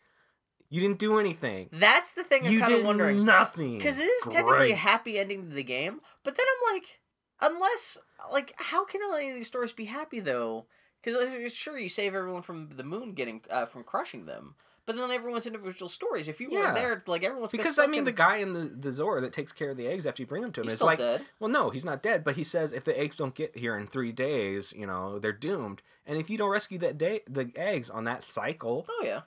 you 0.69 0.81
didn't 0.81 0.99
do 0.99 1.19
anything. 1.19 1.69
That's 1.71 2.11
the 2.13 2.23
thing 2.23 2.45
I'm 2.45 2.51
You 2.51 2.59
kind 2.59 2.73
of 2.73 2.77
did 2.79 2.85
wondering. 2.85 3.25
nothing. 3.25 3.77
Because 3.77 3.99
it 3.99 4.03
is 4.03 4.23
technically 4.29 4.71
a 4.71 4.75
happy 4.75 5.17
ending 5.19 5.49
to 5.49 5.55
the 5.55 5.63
game, 5.63 6.01
but 6.23 6.35
then 6.35 6.45
I'm 6.49 6.73
like, 6.75 6.99
unless, 7.41 7.97
like, 8.31 8.53
how 8.57 8.83
can 8.85 9.01
any 9.15 9.29
of 9.29 9.35
these 9.35 9.47
stories 9.47 9.71
be 9.71 9.85
happy 9.85 10.19
though? 10.19 10.65
Because 11.01 11.53
sure, 11.53 11.77
you 11.77 11.87
save 11.89 12.15
everyone 12.15 12.41
from 12.41 12.69
the 12.75 12.83
moon 12.83 13.13
getting, 13.13 13.41
uh, 13.51 13.65
from 13.65 13.83
crushing 13.83 14.25
them, 14.25 14.55
but 14.85 14.95
then 14.95 15.09
everyone's 15.11 15.45
individual 15.47 15.89
stories. 15.89 16.27
If 16.27 16.39
you 16.39 16.47
Yeah. 16.51 16.69
were 16.69 16.73
there, 16.79 17.03
like 17.07 17.23
everyone's 17.23 17.51
Because 17.51 17.79
I 17.79 17.87
mean, 17.87 17.99
in- 17.99 18.03
the 18.05 18.11
guy 18.11 18.37
in 18.37 18.53
the, 18.53 18.65
the 18.65 18.91
Zora 18.91 19.21
that 19.21 19.33
takes 19.33 19.51
care 19.51 19.71
of 19.71 19.77
the 19.77 19.87
eggs 19.87 20.05
after 20.05 20.21
you 20.21 20.27
bring 20.27 20.41
them 20.43 20.51
to 20.53 20.61
him 20.61 20.65
he's 20.67 20.75
is 20.75 20.81
like, 20.83 20.99
dead. 20.99 21.25
well, 21.39 21.49
no, 21.49 21.69
he's 21.71 21.85
not 21.85 22.01
dead, 22.03 22.23
but 22.23 22.35
he 22.35 22.43
says 22.43 22.71
if 22.73 22.83
the 22.83 22.97
eggs 22.99 23.17
don't 23.17 23.33
get 23.35 23.57
here 23.57 23.77
in 23.77 23.87
three 23.87 24.11
days, 24.11 24.73
you 24.75 24.85
know, 24.85 25.17
they're 25.19 25.31
doomed. 25.31 25.81
And 26.05 26.17
if 26.19 26.29
you 26.29 26.37
don't 26.37 26.51
rescue 26.51 26.77
that 26.79 26.97
day, 26.97 27.21
the 27.27 27.51
eggs 27.55 27.89
on 27.89 28.03
that 28.03 28.21
cycle, 28.23 28.85
Oh 28.87 29.01
yeah, 29.03 29.21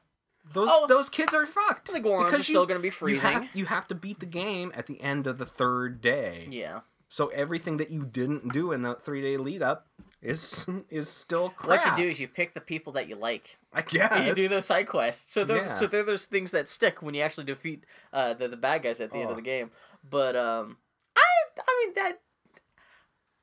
those 0.52 0.68
Oh. 0.70 0.86
those 0.86 1.08
kids 1.08 1.34
are 1.34 1.44
fucked. 1.44 1.92
the 1.92 1.98
Gorons 2.00 2.20
are 2.22 2.24
because 2.30 2.44
still 2.46 2.64
gonna 2.66 2.78
be 2.80 2.92
you 3.06 3.18
have 3.20 3.48
you 3.52 3.66
have 3.66 3.86
to 3.88 3.94
beat 3.96 4.20
the 4.20 4.26
game 4.26 4.70
at 4.76 4.86
the 4.86 5.00
end 5.00 5.26
of 5.26 5.38
the 5.38 5.46
third 5.46 6.00
day. 6.00 6.46
Yeah. 6.50 6.80
So 7.08 7.28
everything 7.28 7.78
that 7.78 7.90
you 7.90 8.04
didn't 8.04 8.52
do 8.52 8.70
in 8.70 8.82
the 8.82 8.94
three 8.94 9.22
day 9.22 9.36
lead 9.36 9.60
up 9.62 9.87
is 10.22 10.66
is 10.90 11.08
still 11.08 11.50
crap. 11.50 11.84
What 11.86 11.98
you 11.98 12.04
do 12.04 12.10
is 12.10 12.18
you 12.20 12.28
pick 12.28 12.54
the 12.54 12.60
people 12.60 12.92
that 12.94 13.08
you 13.08 13.16
like. 13.16 13.58
I 13.72 13.82
guess. 13.82 14.12
And 14.12 14.26
you 14.26 14.34
do 14.34 14.48
those 14.48 14.66
side 14.66 14.88
quests. 14.88 15.32
So 15.32 15.44
they're 15.44 15.58
Yeah. 15.66 15.72
so 15.72 15.86
they're 15.86 16.02
those 16.04 16.24
things 16.24 16.50
that 16.52 16.68
stick 16.68 17.02
when 17.02 17.14
you 17.14 17.22
actually 17.22 17.44
defeat 17.44 17.84
uh, 18.12 18.34
the 18.34 18.48
the 18.48 18.56
bad 18.56 18.82
guys 18.82 19.00
at 19.00 19.10
the 19.10 19.18
end 19.18 19.28
Oh. 19.28 19.30
of 19.30 19.36
the 19.36 19.42
game. 19.42 19.70
But 20.08 20.36
um, 20.36 20.78
I 21.16 21.22
I 21.60 21.84
mean 21.86 21.94
that 21.94 22.20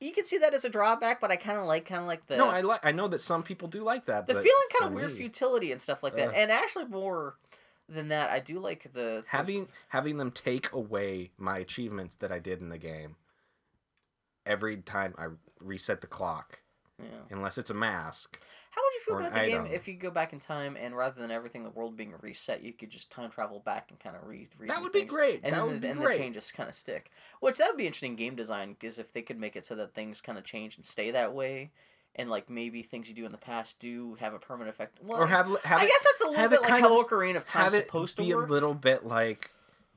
you 0.02 0.12
can 0.12 0.26
see 0.26 0.38
that 0.40 0.54
as 0.54 0.66
a 0.66 0.70
drawback, 0.70 1.22
but 1.22 1.32
I 1.32 1.38
kind 1.38 1.58
of 1.58 1.66
like 1.66 1.86
kind 1.86 2.02
of 2.02 2.08
like 2.08 2.28
the 2.28 2.36
No, 2.36 2.50
I 2.50 2.62
like. 2.62 2.86
I 2.86 2.92
know 2.92 3.08
that 3.08 3.22
some 3.22 3.44
people 3.44 3.68
do 3.70 3.82
like 3.82 4.06
that. 4.06 4.28
the 4.28 4.34
feeling 4.34 4.68
kind 4.78 4.90
of 4.92 4.94
weird 4.94 5.12
me, 5.12 5.18
futility 5.18 5.72
and 5.72 5.82
stuff 5.82 6.04
like 6.04 6.16
that. 6.16 6.30
Ugh. 6.30 6.34
And 6.36 6.52
actually 6.52 6.86
more 6.86 7.36
than 7.88 8.10
that, 8.10 8.30
I 8.32 8.40
do 8.40 8.60
like 8.60 8.92
the 8.94 9.24
having 9.28 9.70
having 9.90 10.18
them 10.18 10.32
take 10.32 10.72
away 10.74 11.32
my 11.38 11.60
achievements 11.60 12.16
that 12.18 12.32
I 12.32 12.40
did 12.40 12.60
in 12.60 12.68
the 12.70 12.78
game 12.78 13.16
every 14.46 14.78
time 14.78 15.14
I 15.18 15.28
reset 15.60 16.02
the 16.02 16.08
clock, 16.08 16.60
Yeah. 17.02 17.08
unless 17.30 17.58
it's 17.58 17.70
a 17.70 17.74
mask. 17.74 18.40
How 18.72 18.82
would 18.82 18.94
you 18.94 19.00
feel 19.06 19.18
about 19.26 19.34
the 19.42 19.48
game 19.50 19.66
if 19.74 19.88
you 19.88 19.94
go 19.96 20.12
back 20.12 20.34
in 20.34 20.40
time 20.40 20.76
and 20.78 20.96
rather 20.98 21.20
than 21.22 21.32
everything 21.32 21.64
the 21.64 21.70
world 21.70 21.96
being 21.96 22.14
reset, 22.22 22.62
you 22.62 22.74
could 22.74 22.90
just 22.90 23.10
time 23.10 23.30
travel 23.32 23.60
back 23.60 23.88
and 23.90 24.00
kind 24.00 24.16
of 24.18 24.28
read. 24.28 24.50
That 24.68 24.82
would 24.82 24.92
be 24.92 25.04
great. 25.04 25.42
And 25.44 25.54
That 25.54 25.58
then 25.58 25.66
would 25.66 25.76
the, 25.76 25.80
be 25.80 25.88
and 25.90 26.00
great. 26.00 26.18
the 26.18 26.24
changes 26.24 26.52
kind 26.52 26.68
of 26.70 26.76
stick. 26.76 27.10
Which 27.40 27.58
that 27.58 27.70
would 27.70 27.78
be 27.78 27.86
interesting 27.86 28.16
game 28.18 28.36
design 28.36 28.76
because 28.78 29.00
if 29.00 29.14
they 29.14 29.22
could 29.22 29.40
make 29.40 29.56
it 29.56 29.66
so 29.66 29.76
that 29.76 29.94
things 29.94 30.20
kind 30.20 30.38
of 30.38 30.44
change 30.44 30.76
and 30.76 30.86
stay 30.86 31.12
that 31.12 31.34
way, 31.34 31.72
and 32.18 32.30
like 32.30 32.50
maybe 32.50 32.82
things 32.84 33.08
you 33.10 33.16
do 33.16 33.26
in 33.26 33.32
the 33.32 33.38
past 33.38 33.80
do 33.80 34.16
have 34.20 34.34
a 34.34 34.40
permanent 34.40 34.74
effect. 34.76 34.98
Well, 35.02 35.20
or 35.22 35.28
have 35.28 35.48
have 35.64 35.80
I 35.80 35.84
it, 35.84 35.88
guess 35.88 36.04
that's 36.04 36.22
a 36.22 36.28
little 36.30 36.50
bit 36.50 36.62
like 36.62 36.82
how 36.82 37.00
of- 37.00 37.08
Ocarina 37.08 37.38
of 37.68 37.74
it 37.74 37.86
supposed 37.86 38.18
be 38.18 38.26
to 38.28 38.32
a 38.32 38.36
work. 38.38 38.50
little 38.50 38.74
bit 38.74 39.06
like 39.06 39.52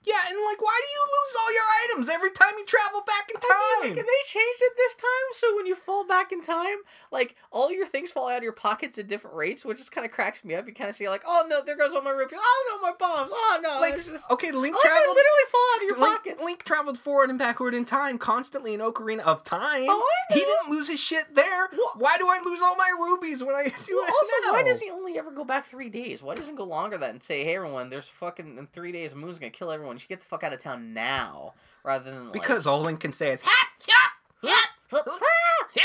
yeah, 0.04 0.22
and 0.28 0.36
like 0.48 0.60
why 0.62 0.78
do 0.80 0.88
you 0.94 1.02
lose 1.02 1.36
all 1.40 1.52
your 1.52 1.68
items 1.84 2.08
every 2.08 2.30
time 2.30 2.52
you 2.56 2.64
travel 2.64 3.02
back 3.06 3.28
in 3.30 3.36
I 3.36 3.80
mean, 3.82 3.90
time? 3.90 3.96
like, 3.96 4.06
they 4.06 4.22
changed 4.26 4.62
it 4.62 4.72
this 4.76 4.94
time, 4.94 5.26
so 5.34 5.56
when 5.56 5.66
you 5.66 5.74
fall 5.74 6.06
back 6.06 6.32
in 6.32 6.40
time, 6.42 6.78
like 7.10 7.34
all 7.50 7.70
your 7.70 7.86
things 7.86 8.10
fall 8.12 8.28
out 8.28 8.38
of 8.38 8.42
your 8.42 8.52
pockets 8.52 8.98
at 8.98 9.08
different 9.08 9.36
rates, 9.36 9.64
which 9.64 9.78
just 9.78 9.92
kind 9.92 10.04
of 10.04 10.10
cracks 10.12 10.44
me 10.44 10.54
up. 10.54 10.66
You 10.66 10.74
kind 10.74 10.88
of 10.90 10.96
see 10.96 11.08
like, 11.08 11.22
oh 11.26 11.46
no, 11.48 11.62
there 11.62 11.76
goes 11.76 11.92
all 11.92 12.02
my 12.02 12.10
rupees. 12.10 12.38
Oh 12.42 12.80
no, 12.82 12.88
my 12.88 12.94
bombs. 12.96 13.30
Oh 13.32 13.60
no, 13.62 13.78
like 13.80 13.96
just... 14.04 14.30
okay, 14.30 14.52
Link 14.52 14.74
Oh, 14.76 14.80
they 14.82 14.88
traveled. 14.88 15.16
literally 15.16 15.48
fall 15.50 15.60
out 15.74 15.76
of 15.76 15.82
your 15.82 15.98
Link, 15.98 16.16
pockets. 16.16 16.44
Link 16.44 16.62
traveled 16.64 16.98
forward 16.98 17.30
and 17.30 17.38
backward 17.38 17.74
in 17.74 17.84
time 17.84 18.18
constantly 18.18 18.74
in 18.74 18.80
Ocarina 18.80 19.20
of 19.20 19.44
Time. 19.44 19.86
Oh, 19.88 20.06
I 20.30 20.34
He 20.34 20.40
didn't 20.40 20.70
lose 20.70 20.88
his 20.88 21.00
shit 21.00 21.34
there. 21.34 21.68
Well- 21.72 21.92
why 21.96 22.16
do 22.18 22.28
I 22.28 22.40
lose 22.44 22.60
all 22.62 22.76
my 22.76 22.90
rubies 22.98 23.42
when 23.42 23.54
I 23.54 23.64
do 23.86 23.96
Well, 23.96 24.04
it 24.06 24.10
also, 24.10 24.32
now? 24.46 24.52
why 24.52 24.62
does 24.62 24.80
he 24.80 24.90
only 24.90 25.18
ever 25.18 25.30
go 25.30 25.44
back 25.44 25.66
three 25.66 25.88
days? 25.88 26.22
Why 26.22 26.34
doesn't 26.34 26.52
he 26.54 26.56
go 26.56 26.64
longer 26.64 26.96
than 26.96 27.00
that 27.00 27.10
and 27.10 27.22
say, 27.22 27.44
"Hey, 27.44 27.56
everyone, 27.56 27.90
there's 27.90 28.06
fucking 28.06 28.56
in 28.58 28.66
three 28.68 28.92
days, 28.92 29.10
the 29.10 29.16
moon's 29.16 29.38
gonna 29.38 29.50
kill 29.50 29.70
everyone. 29.72 29.97
You 29.98 30.00
should 30.02 30.08
get 30.10 30.20
the 30.20 30.26
fuck 30.26 30.44
out 30.44 30.52
of 30.52 30.62
town 30.62 30.94
now," 30.94 31.54
rather 31.82 32.04
than 32.10 32.24
like, 32.26 32.32
Because 32.32 32.68
all 32.68 32.80
Link 32.80 33.00
can 33.00 33.10
say 33.10 33.32
is 33.32 33.42
"Hap, 33.42 33.68
yap, 33.88 34.12
yap." 34.42 35.84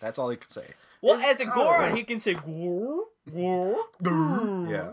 That's 0.00 0.18
all 0.18 0.28
he 0.28 0.36
can 0.36 0.50
say. 0.50 0.66
well, 1.00 1.16
Is- 1.18 1.24
as 1.24 1.40
a 1.40 1.44
Goron, 1.46 1.94
he 1.96 2.02
can 2.02 2.18
say 2.18 2.34
Gor, 2.34 3.04
Gor, 3.32 4.66
Yeah. 4.68 4.92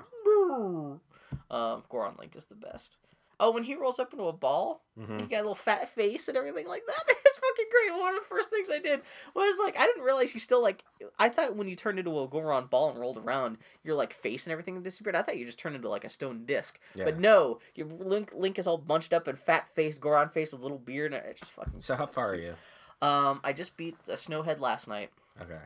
Um, 1.49 1.84
Goron 1.89 2.16
Link 2.20 2.36
is 2.36 2.45
the 2.45 2.55
best. 2.55 2.97
Oh, 3.43 3.51
when 3.51 3.63
he 3.63 3.73
rolls 3.75 3.97
up 3.99 4.13
into 4.13 4.25
a 4.27 4.33
ball, 4.33 4.83
Mhm. 4.99 5.19
he 5.21 5.25
got 5.25 5.37
a 5.39 5.41
little 5.41 5.55
fat 5.55 5.89
face 5.89 6.27
and 6.27 6.37
everything 6.37 6.67
like 6.67 6.83
that. 6.85 7.03
It's 7.31 7.39
fucking 7.39 7.65
great. 7.71 7.99
One 7.99 8.13
of 8.13 8.19
the 8.21 8.27
first 8.27 8.49
things 8.49 8.69
I 8.69 8.77
did 8.79 9.01
was 9.33 9.57
like 9.57 9.75
I 9.79 9.85
didn't 9.85 10.03
realize 10.03 10.33
you 10.33 10.39
still 10.39 10.61
like 10.61 10.83
I 11.17 11.27
thought 11.29 11.55
when 11.55 11.67
you 11.69 11.75
turned 11.75 11.97
into 11.97 12.19
a 12.19 12.27
Goron 12.27 12.67
ball 12.67 12.89
and 12.91 12.99
rolled 12.99 13.17
around, 13.17 13.57
your 13.83 13.95
like 13.95 14.13
face 14.13 14.45
and 14.45 14.51
everything 14.51 14.79
disappeared. 14.83 15.15
I 15.15 15.21
thought 15.23 15.37
you 15.37 15.45
just 15.45 15.57
turned 15.57 15.75
into 15.75 15.89
like 15.89 16.03
a 16.03 16.09
stone 16.09 16.45
disc. 16.45 16.77
Yeah. 16.93 17.05
But 17.05 17.19
no, 17.19 17.59
your 17.73 17.87
Link 17.87 18.33
Link 18.35 18.59
is 18.59 18.67
all 18.67 18.77
bunched 18.77 19.11
up 19.13 19.27
and 19.27 19.39
fat 19.39 19.67
face, 19.73 19.97
Goron 19.97 20.29
face 20.29 20.51
with 20.51 20.59
a 20.59 20.63
little 20.63 20.77
beard 20.77 21.13
and 21.13 21.25
it's 21.25 21.39
just 21.39 21.53
fucking 21.53 21.81
So 21.81 21.95
how 21.95 22.05
far 22.05 22.31
are 22.31 22.35
you? 22.35 22.55
Um 23.01 23.39
I 23.43 23.53
just 23.53 23.75
beat 23.77 23.97
a 24.07 24.13
Snowhead 24.13 24.59
last 24.59 24.87
night. 24.87 25.09
Okay. 25.41 25.57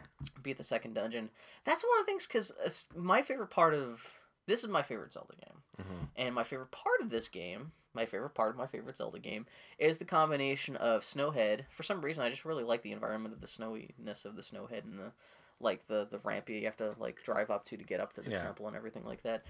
Beat 0.44 0.58
the 0.58 0.64
second 0.64 0.94
dungeon. 0.94 1.30
That's 1.66 1.84
one 1.84 2.00
of 2.00 2.06
the 2.06 2.12
things 2.12 2.26
cuz 2.28 2.88
my 2.96 3.22
favorite 3.22 3.50
part 3.50 3.74
of 3.74 4.02
this 4.48 4.64
is 4.64 4.70
my 4.70 4.82
favorite 4.82 5.14
Zelda 5.14 5.34
game. 5.36 5.62
hmm 5.78 6.04
And 6.16 6.36
my 6.36 6.44
favorite 6.44 6.72
part 6.72 7.02
of 7.02 7.10
this 7.10 7.28
game, 7.30 7.72
my 7.94 8.06
favorite 8.06 8.34
part 8.36 8.52
of 8.52 8.58
my 8.58 8.68
favorite 8.68 8.98
Zelda 8.98 9.20
game, 9.20 9.46
is 9.78 9.98
the 9.98 10.06
combination 10.06 10.76
of 10.78 11.04
Snowhead. 11.04 11.62
For 11.70 11.84
some 11.84 12.02
reason, 12.02 12.24
I 12.24 12.30
just 12.30 12.46
really 12.46 12.64
like 12.64 12.82
the 12.82 12.92
environment 12.92 13.34
of 13.34 13.42
the 13.42 13.48
snowiness 13.48 14.26
of 14.26 14.36
the 14.36 14.42
Snowhead 14.42 14.84
and 14.84 15.00
the 15.00 15.12
like 15.62 15.88
the 15.88 16.06
the 16.12 16.20
ramp 16.20 16.50
you 16.50 16.66
have 16.66 16.76
to 16.78 16.94
like 17.00 17.24
drive 17.24 17.50
up 17.50 17.66
to 17.66 17.78
to 17.78 17.84
get 17.84 18.02
up 18.02 18.14
to 18.14 18.22
the 18.22 18.32
Yeah. 18.32 18.42
temple 18.42 18.68
and 18.68 18.76
everything 18.76 19.06
like 19.06 19.24
that. 19.24 19.44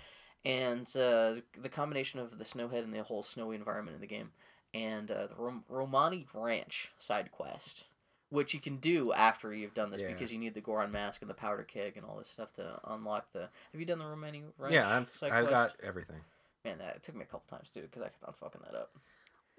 And 0.44 0.86
uh, 0.96 1.36
the 1.60 1.70
combination 1.72 2.20
of 2.20 2.38
the 2.38 2.44
Snowhead 2.44 2.84
and 2.84 2.94
the 2.94 3.02
whole 3.04 3.24
snowy 3.24 3.56
environment 3.56 3.96
in 3.96 4.02
the 4.02 4.08
game, 4.08 4.30
and 4.76 5.10
uh, 5.10 5.28
the 5.28 5.36
Rom- 5.36 5.64
Romani 5.68 6.28
Ranch 6.34 6.92
side 7.00 7.32
quest. 7.32 7.86
Which 8.30 8.54
you 8.54 8.60
can 8.60 8.78
do 8.78 9.14
after 9.14 9.54
you've 9.54 9.74
done 9.76 9.92
this 9.92 10.02
Yeah. 10.02 10.08
because 10.08 10.32
you 10.32 10.40
need 10.40 10.56
the 10.56 10.62
Goron 10.62 10.92
mask 10.92 11.22
and 11.22 11.30
the 11.30 11.36
powder 11.36 11.64
keg 11.64 11.96
and 11.96 12.06
all 12.06 12.18
this 12.18 12.28
stuff 12.30 12.52
to 12.54 12.80
unlock 12.86 13.32
the. 13.34 13.42
Have 13.72 13.80
you 13.80 13.86
done 13.86 14.00
the 14.00 14.06
Romani 14.06 14.44
Ranch? 14.58 14.74
Yeah, 14.74 14.90
I've 14.98 15.10
side 15.12 15.32
I've 15.32 15.50
got 15.50 15.74
everything. 15.84 16.22
Man, 16.66 16.80
that 16.80 16.96
it 16.98 17.04
took 17.04 17.16
me 17.16 17.22
a 17.22 17.26
couple 17.26 17.44
times 17.50 17.70
to 17.74 17.82
do 17.82 17.88
because 17.88 18.02
I 18.02 18.06
kept 18.06 18.24
on 18.26 18.34
fucking 18.34 18.62
that 18.66 18.76
up. 18.78 18.92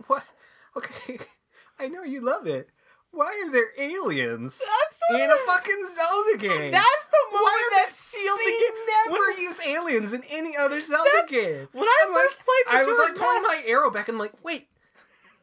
What? 0.09 0.25
Okay, 0.77 1.19
I 1.79 1.89
know 1.89 2.03
you 2.03 2.21
love 2.21 2.47
it. 2.47 2.69
Why 3.11 3.29
are 3.47 3.51
there 3.51 3.69
aliens 3.79 4.61
That's 4.91 5.01
in 5.23 5.31
a 5.31 5.37
fucking 5.47 5.87
Zelda 5.95 6.37
game? 6.37 6.71
That's 6.71 7.07
the 7.07 7.17
moment 7.33 7.45
Why 7.45 7.69
are 7.73 7.77
that 7.79 7.87
they- 7.87 7.93
sealed 7.95 8.39
the 8.39 8.45
they 8.45 8.59
game. 8.59 8.87
never 9.09 9.27
When- 9.33 9.41
use 9.41 9.61
aliens 9.65 10.13
in 10.13 10.23
any 10.29 10.55
other 10.55 10.83
Zelda 10.83 11.25
game. 11.31 11.69
When 11.73 11.85
I 11.89 11.97
I'm 12.03 12.13
like- 12.13 12.29
played, 12.29 12.77
I 12.77 12.85
was 12.85 12.99
like 12.99 13.15
pulling 13.15 13.43
my 13.45 13.63
arrow 13.67 13.91
back 13.91 14.09
and 14.09 14.17
I'm 14.17 14.19
like, 14.19 14.35
wait, 14.45 14.69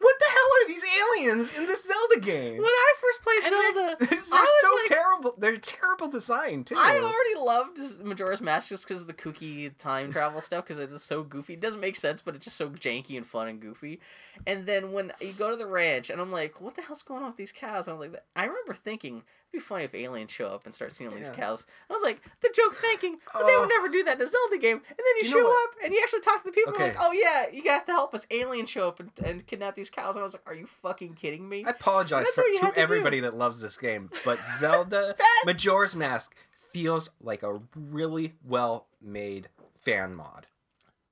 what 0.04 0.16
the 0.20 0.26
hell 0.30 0.50
are 0.62 0.68
these 0.68 0.84
aliens 0.84 1.54
in 1.56 1.66
this 1.66 1.86
Zelda 1.86 2.20
game? 2.26 2.58
When 2.58 2.66
I 2.68 2.94
first 3.02 3.22
played 3.24 3.44
and 3.44 3.62
Zelda, 3.62 3.96
they're, 4.00 4.08
they're 4.10 4.24
so 4.24 4.76
like- 4.76 4.88
terrible. 4.88 5.36
They're 5.38 5.58
terrible 5.58 6.08
design 6.10 6.64
too. 6.64 6.76
I 6.78 6.98
already 6.98 7.36
loved 7.40 8.04
Majora's 8.04 8.42
Mask 8.42 8.70
just 8.70 8.88
because 8.88 9.02
of 9.02 9.08
the 9.08 9.14
kooky 9.14 9.72
time 9.78 10.12
travel 10.12 10.42
stuff 10.50 10.66
because 10.68 10.80
it's 10.80 11.04
so 11.04 11.24
goofy. 11.24 11.54
It 11.54 11.62
doesn't 11.62 11.80
make 11.80 11.96
sense, 11.96 12.22
but 12.22 12.36
it's 12.36 12.46
just 12.46 12.58
so 12.58 12.70
janky 12.70 13.18
and 13.18 13.26
fun 13.26 13.48
and 13.48 13.60
goofy. 13.60 14.00
And 14.46 14.66
then 14.66 14.92
when 14.92 15.12
you 15.22 15.34
go 15.34 15.50
to 15.50 15.56
the 15.56 15.66
ranch, 15.68 16.10
and 16.10 16.20
I'm 16.20 16.32
like, 16.32 16.60
what 16.60 16.76
the 16.76 16.82
hell's 16.82 17.02
going 17.02 17.22
on 17.22 17.30
with 17.30 17.38
these 17.38 17.52
cows? 17.52 17.88
And 17.88 17.96
I'm 17.96 18.00
like, 18.00 18.24
I 18.36 18.46
remember 18.46 18.74
thinking 18.74 19.24
be 19.54 19.60
funny 19.60 19.86
if 19.86 19.94
aliens 19.96 20.32
show 20.32 20.48
up 20.48 20.66
and 20.66 20.74
start 20.76 20.94
stealing 20.94 21.16
these 21.18 21.30
cows. 21.30 21.66
I 21.90 21.94
was 21.94 22.02
like, 22.04 22.20
the 22.42 22.50
joke 22.54 22.76
thinking, 22.76 23.20
but 23.34 23.46
they 23.48 23.54
Oh. 23.56 23.62
would 23.62 23.70
never 23.70 23.88
do 23.88 24.04
that 24.04 24.20
in 24.20 24.26
a 24.26 24.28
Zelda 24.28 24.58
game. 24.58 24.78
And 24.78 24.98
then 24.98 25.06
you, 25.22 25.24
You 25.24 25.30
show 25.32 25.52
up 25.64 25.70
and 25.84 25.94
you 25.94 26.00
actually 26.04 26.22
talk 26.22 26.40
to 26.44 26.46
the 26.50 26.52
people 26.52 26.74
Okay. 26.74 26.86
like, 26.90 26.98
oh 27.00 27.12
yeah, 27.12 27.46
you 27.52 27.64
have 27.70 27.86
to 27.86 27.92
help 27.92 28.14
us. 28.14 28.26
Aliens 28.32 28.70
show 28.70 28.88
up 28.88 29.00
and, 29.00 29.12
and 29.24 29.46
kidnap 29.48 29.76
these 29.76 29.90
cows. 29.90 30.16
And 30.16 30.22
I 30.22 30.24
was 30.24 30.34
like, 30.34 30.44
are 30.48 30.56
you 30.56 30.66
fucking 30.82 31.14
kidding 31.14 31.48
me? 31.48 31.64
I 31.66 31.70
apologize 31.70 32.28
for, 32.34 32.42
to 32.44 32.56
to 32.62 32.66
do. 32.66 32.72
everybody 32.76 33.20
that 33.22 33.36
loves 33.38 33.62
this 33.62 33.78
game, 33.78 34.10
but 34.26 34.44
Zelda 34.60 35.16
Majora's 35.46 35.96
Mask 35.96 36.36
feels 36.72 37.10
like 37.22 37.44
a 37.44 37.62
really 37.76 38.34
well 38.44 38.88
made 39.02 39.50
fan 39.80 40.16
mod. 40.16 40.48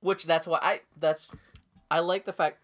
Which 0.00 0.26
that's 0.26 0.46
why 0.48 0.58
I 0.60 0.80
that's 0.98 1.30
I 1.90 2.00
like 2.00 2.24
the 2.24 2.32
fact 2.32 2.58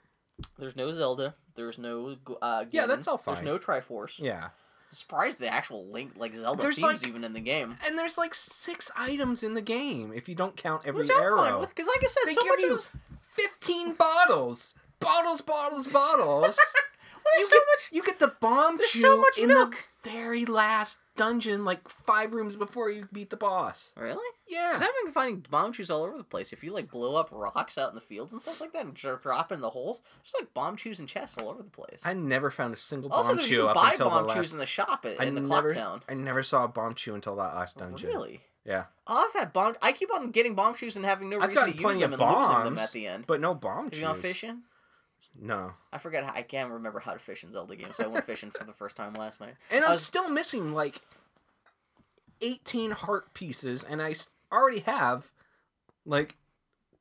there's 0.59 0.75
no 0.75 0.93
Zelda, 0.93 1.35
there's 1.55 1.79
no 1.79 2.17
uh 2.43 2.65
Yeah, 2.73 2.87
that's 2.87 3.07
all 3.07 3.17
fine. 3.19 3.37
There's 3.37 3.45
no 3.45 3.59
Triforce. 3.59 4.19
Yeah. 4.19 4.49
Surprised 4.93 5.39
the 5.39 5.49
actual 5.49 5.87
Link 5.87 6.13
like 6.17 6.35
Zelda 6.35 6.63
There's, 6.63 6.77
themes 6.77 7.03
like- 7.03 7.09
even 7.09 7.25
in 7.25 7.33
the 7.33 7.41
game. 7.41 7.77
And 7.87 7.99
there's 7.99 8.17
like 8.19 8.35
six 8.35 8.91
items 8.97 9.43
in 9.43 9.55
the 9.55 9.63
game 9.63 10.13
if 10.15 10.29
you 10.29 10.35
don't 10.35 10.57
count 10.57 10.83
every 10.87 11.03
Which 11.03 11.11
arrow. 11.11 11.67
because 11.67 11.87
like 11.87 12.03
I 12.03 12.07
said, 12.07 12.23
They 12.27 12.35
so 12.35 12.43
give 12.43 12.61
you 12.61 12.79
15 13.21 13.95
bottles. 13.95 14.75
Bottles, 15.01 15.41
bottles, 15.43 15.87
bottles. 15.87 16.59
well, 17.15 17.33
there's 17.37 17.41
you 17.41 17.47
so 17.47 17.57
get, 17.57 17.63
much. 17.73 17.89
You 17.93 18.03
get 18.03 18.19
the 18.19 18.35
bomb 18.41 18.77
There's 18.79 18.91
chew 18.91 19.01
so 19.01 19.25
in 19.43 19.49
milk. 19.49 19.85
the 20.03 20.11
very 20.11 20.45
last 20.45 20.99
dungeon, 21.19 21.65
like 21.67 21.87
five 21.89 22.33
rooms 22.33 22.57
before 22.57 22.91
you 22.91 23.07
beat 23.13 23.29
the 23.29 23.37
boss. 23.37 23.93
Really? 23.97 24.17
Yeah. 24.49 24.71
Because 24.73 24.89
I've 24.89 25.05
been 25.05 25.13
finding 25.13 25.43
Bombchus 25.53 25.91
all 25.91 26.03
over 26.05 26.17
the 26.17 26.25
place. 26.25 26.53
If 26.55 26.65
you 26.65 26.73
like 26.73 26.91
blow 26.91 27.17
up 27.17 27.29
rocks 27.31 27.77
out 27.77 27.91
in 27.91 27.95
the 27.95 28.01
fields 28.01 28.33
and 28.33 28.41
stuff 28.41 28.61
like 28.61 28.73
that 28.73 28.85
and 28.87 28.95
dr- 28.95 29.21
drop 29.23 29.53
in 29.53 29.61
the 29.61 29.69
holes, 29.71 30.01
there's 30.23 30.35
like 30.43 30.55
Bombchus 30.55 30.99
and 30.99 31.07
chests 31.09 31.37
all 31.37 31.51
over 31.51 31.63
the 31.63 31.69
place. 31.71 32.01
I 32.05 32.15
never 32.15 32.51
found 32.51 32.73
a 32.73 32.77
single 32.79 33.13
also, 33.13 33.35
Bombchu 33.35 33.69
up 33.69 33.75
buy 33.75 33.91
until 33.91 34.09
bomb 34.09 34.27
the 34.27 34.35
chews 34.35 34.37
last. 34.47 34.53
in 34.55 34.59
the 34.59 34.67
shop 34.67 35.05
at, 35.05 35.21
I 35.21 35.25
in 35.25 35.35
the 35.35 35.43
never, 35.43 35.69
clock 35.69 35.75
town. 35.75 36.03
I 36.09 36.15
never 36.15 36.43
saw 36.43 36.65
a 36.65 36.69
Bombchu 36.69 37.15
until 37.15 37.37
that 37.37 37.55
last 37.55 37.77
oh, 37.79 37.85
dungeon. 37.85 38.09
Really? 38.09 38.41
Yeah, 38.65 38.85
Oh, 39.07 39.27
I've 39.27 39.39
had 39.41 39.53
bomb. 39.55 39.77
I 39.81 39.93
keep 39.93 40.13
on 40.13 40.31
getting 40.31 40.55
Bombchus 40.55 40.97
and 40.97 41.05
having 41.05 41.31
no 41.31 41.41
I've 41.41 41.49
reason 41.51 41.65
to 41.65 41.71
use 41.73 41.81
them 41.83 41.87
and 41.87 41.97
losing 41.97 42.11
them 42.11 42.19
bombs, 42.19 42.81
at 42.83 42.93
the 42.93 43.07
end. 43.07 43.25
but 43.27 43.41
no 43.41 43.55
bomb 43.55 43.85
Have 43.85 43.93
chews. 43.93 44.01
you 44.01 44.07
gone 44.07 44.21
fishing? 44.21 44.63
No, 45.41 45.73
I 45.93 45.99
forget. 45.99 46.25
How, 46.25 46.33
I 46.35 46.43
can't 46.43 46.71
remember 46.71 46.99
how 47.01 47.13
to 47.13 47.19
fish 47.19 47.45
in 47.45 47.53
Zelda 47.53 47.77
games. 47.77 47.97
So 47.97 48.05
I 48.05 48.07
went 48.09 48.27
fishing 48.27 48.51
for 48.51 48.65
the 48.65 48.73
first 48.73 48.97
time 48.97 49.15
last 49.15 49.41
night. 49.41 49.55
and 49.71 49.85
I'm 49.85 49.91
was- 49.91 50.05
still 50.05 50.29
missing 50.31 50.73
like 50.73 51.01
18 52.41 52.91
heart 52.93 53.33
pieces, 53.35 53.85
and 53.85 54.01
I 54.03 54.15
already 54.53 54.81
have 54.81 55.31
like 56.05 56.37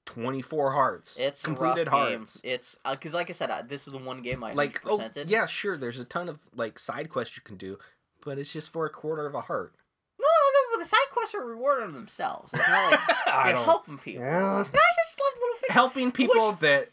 24 0.05 0.71
hearts. 0.73 1.19
It's 1.19 1.41
completed 1.43 1.87
rough 1.91 2.09
game. 2.09 2.17
hearts. 2.19 2.41
It's 2.43 2.75
because, 2.89 3.13
like 3.13 3.29
I 3.29 3.33
said, 3.33 3.49
uh, 3.49 3.63
this 3.67 3.87
is 3.87 3.93
the 3.93 3.99
one 3.99 4.21
game 4.21 4.43
I 4.43 4.53
Like, 4.53 4.81
oh, 4.85 5.01
yeah, 5.25 5.45
sure. 5.45 5.77
There's 5.77 5.99
a 5.99 6.05
ton 6.05 6.29
of 6.29 6.39
like 6.55 6.79
side 6.79 7.09
quests 7.09 7.35
you 7.37 7.43
can 7.43 7.57
do, 7.57 7.77
but 8.23 8.37
it's 8.37 8.51
just 8.53 8.71
for 8.71 8.85
a 8.85 8.89
quarter 8.89 9.25
of 9.25 9.35
a 9.35 9.41
heart. 9.41 9.73
No, 10.19 10.25
the, 10.73 10.79
the 10.79 10.85
side 10.85 10.99
quests 11.11 11.35
are 11.35 11.45
rewarding 11.45 11.93
themselves. 11.93 12.51
It's 12.53 12.67
not 12.67 12.91
like 12.91 13.27
I 13.27 13.49
you're 13.49 13.63
helping 13.63 13.97
people. 13.97 14.23
Yeah. 14.23 14.59
I 14.59 14.63
just 14.63 15.19
love 15.19 15.33
little 15.39 15.57
fish. 15.59 15.69
helping 15.71 16.11
people 16.11 16.51
Which- 16.51 16.59
that 16.61 16.89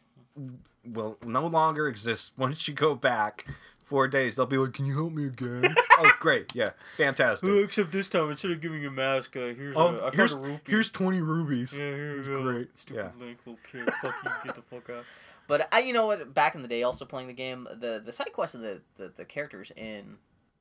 will 0.86 1.18
no 1.24 1.46
longer 1.46 1.88
exist 1.88 2.32
once 2.38 2.66
you 2.68 2.74
go 2.74 2.94
back 2.94 3.46
four 3.78 4.08
days. 4.08 4.36
They'll 4.36 4.46
be 4.46 4.58
like, 4.58 4.72
"Can 4.72 4.86
you 4.86 4.94
help 4.94 5.12
me 5.12 5.26
again?" 5.26 5.74
oh, 5.98 6.12
great, 6.20 6.54
yeah, 6.54 6.70
fantastic. 6.96 7.48
except 7.64 7.92
this 7.92 8.08
time, 8.08 8.30
instead 8.30 8.50
of 8.50 8.60
giving 8.60 8.82
you 8.82 8.88
a 8.88 8.92
mask, 8.92 9.36
uh, 9.36 9.54
here's 9.54 9.76
Oh, 9.76 10.10
here's 10.12 10.34
here's 10.66 10.90
twenty 10.90 11.20
rubies. 11.20 11.72
Yeah, 11.72 11.78
here 11.94 12.16
you 12.16 12.22
go. 12.24 12.42
great. 12.42 12.78
Stupid 12.78 13.12
Yeah. 13.18 13.24
Link, 13.26 13.38
little 13.46 13.60
kid. 13.70 13.92
Fuck 14.00 14.14
you, 14.24 14.30
get 14.44 14.54
the 14.54 14.62
fuck 14.62 14.90
out. 14.90 15.04
But 15.46 15.68
I, 15.74 15.80
you 15.80 15.92
know 15.92 16.06
what? 16.06 16.32
Back 16.32 16.54
in 16.54 16.62
the 16.62 16.68
day, 16.68 16.84
also 16.84 17.04
playing 17.04 17.26
the 17.26 17.34
game, 17.34 17.68
the 17.78 18.00
the 18.02 18.12
side 18.12 18.32
quests 18.32 18.54
and 18.54 18.64
the, 18.64 18.80
the 18.96 19.12
the 19.14 19.24
characters 19.26 19.70
in 19.76 20.16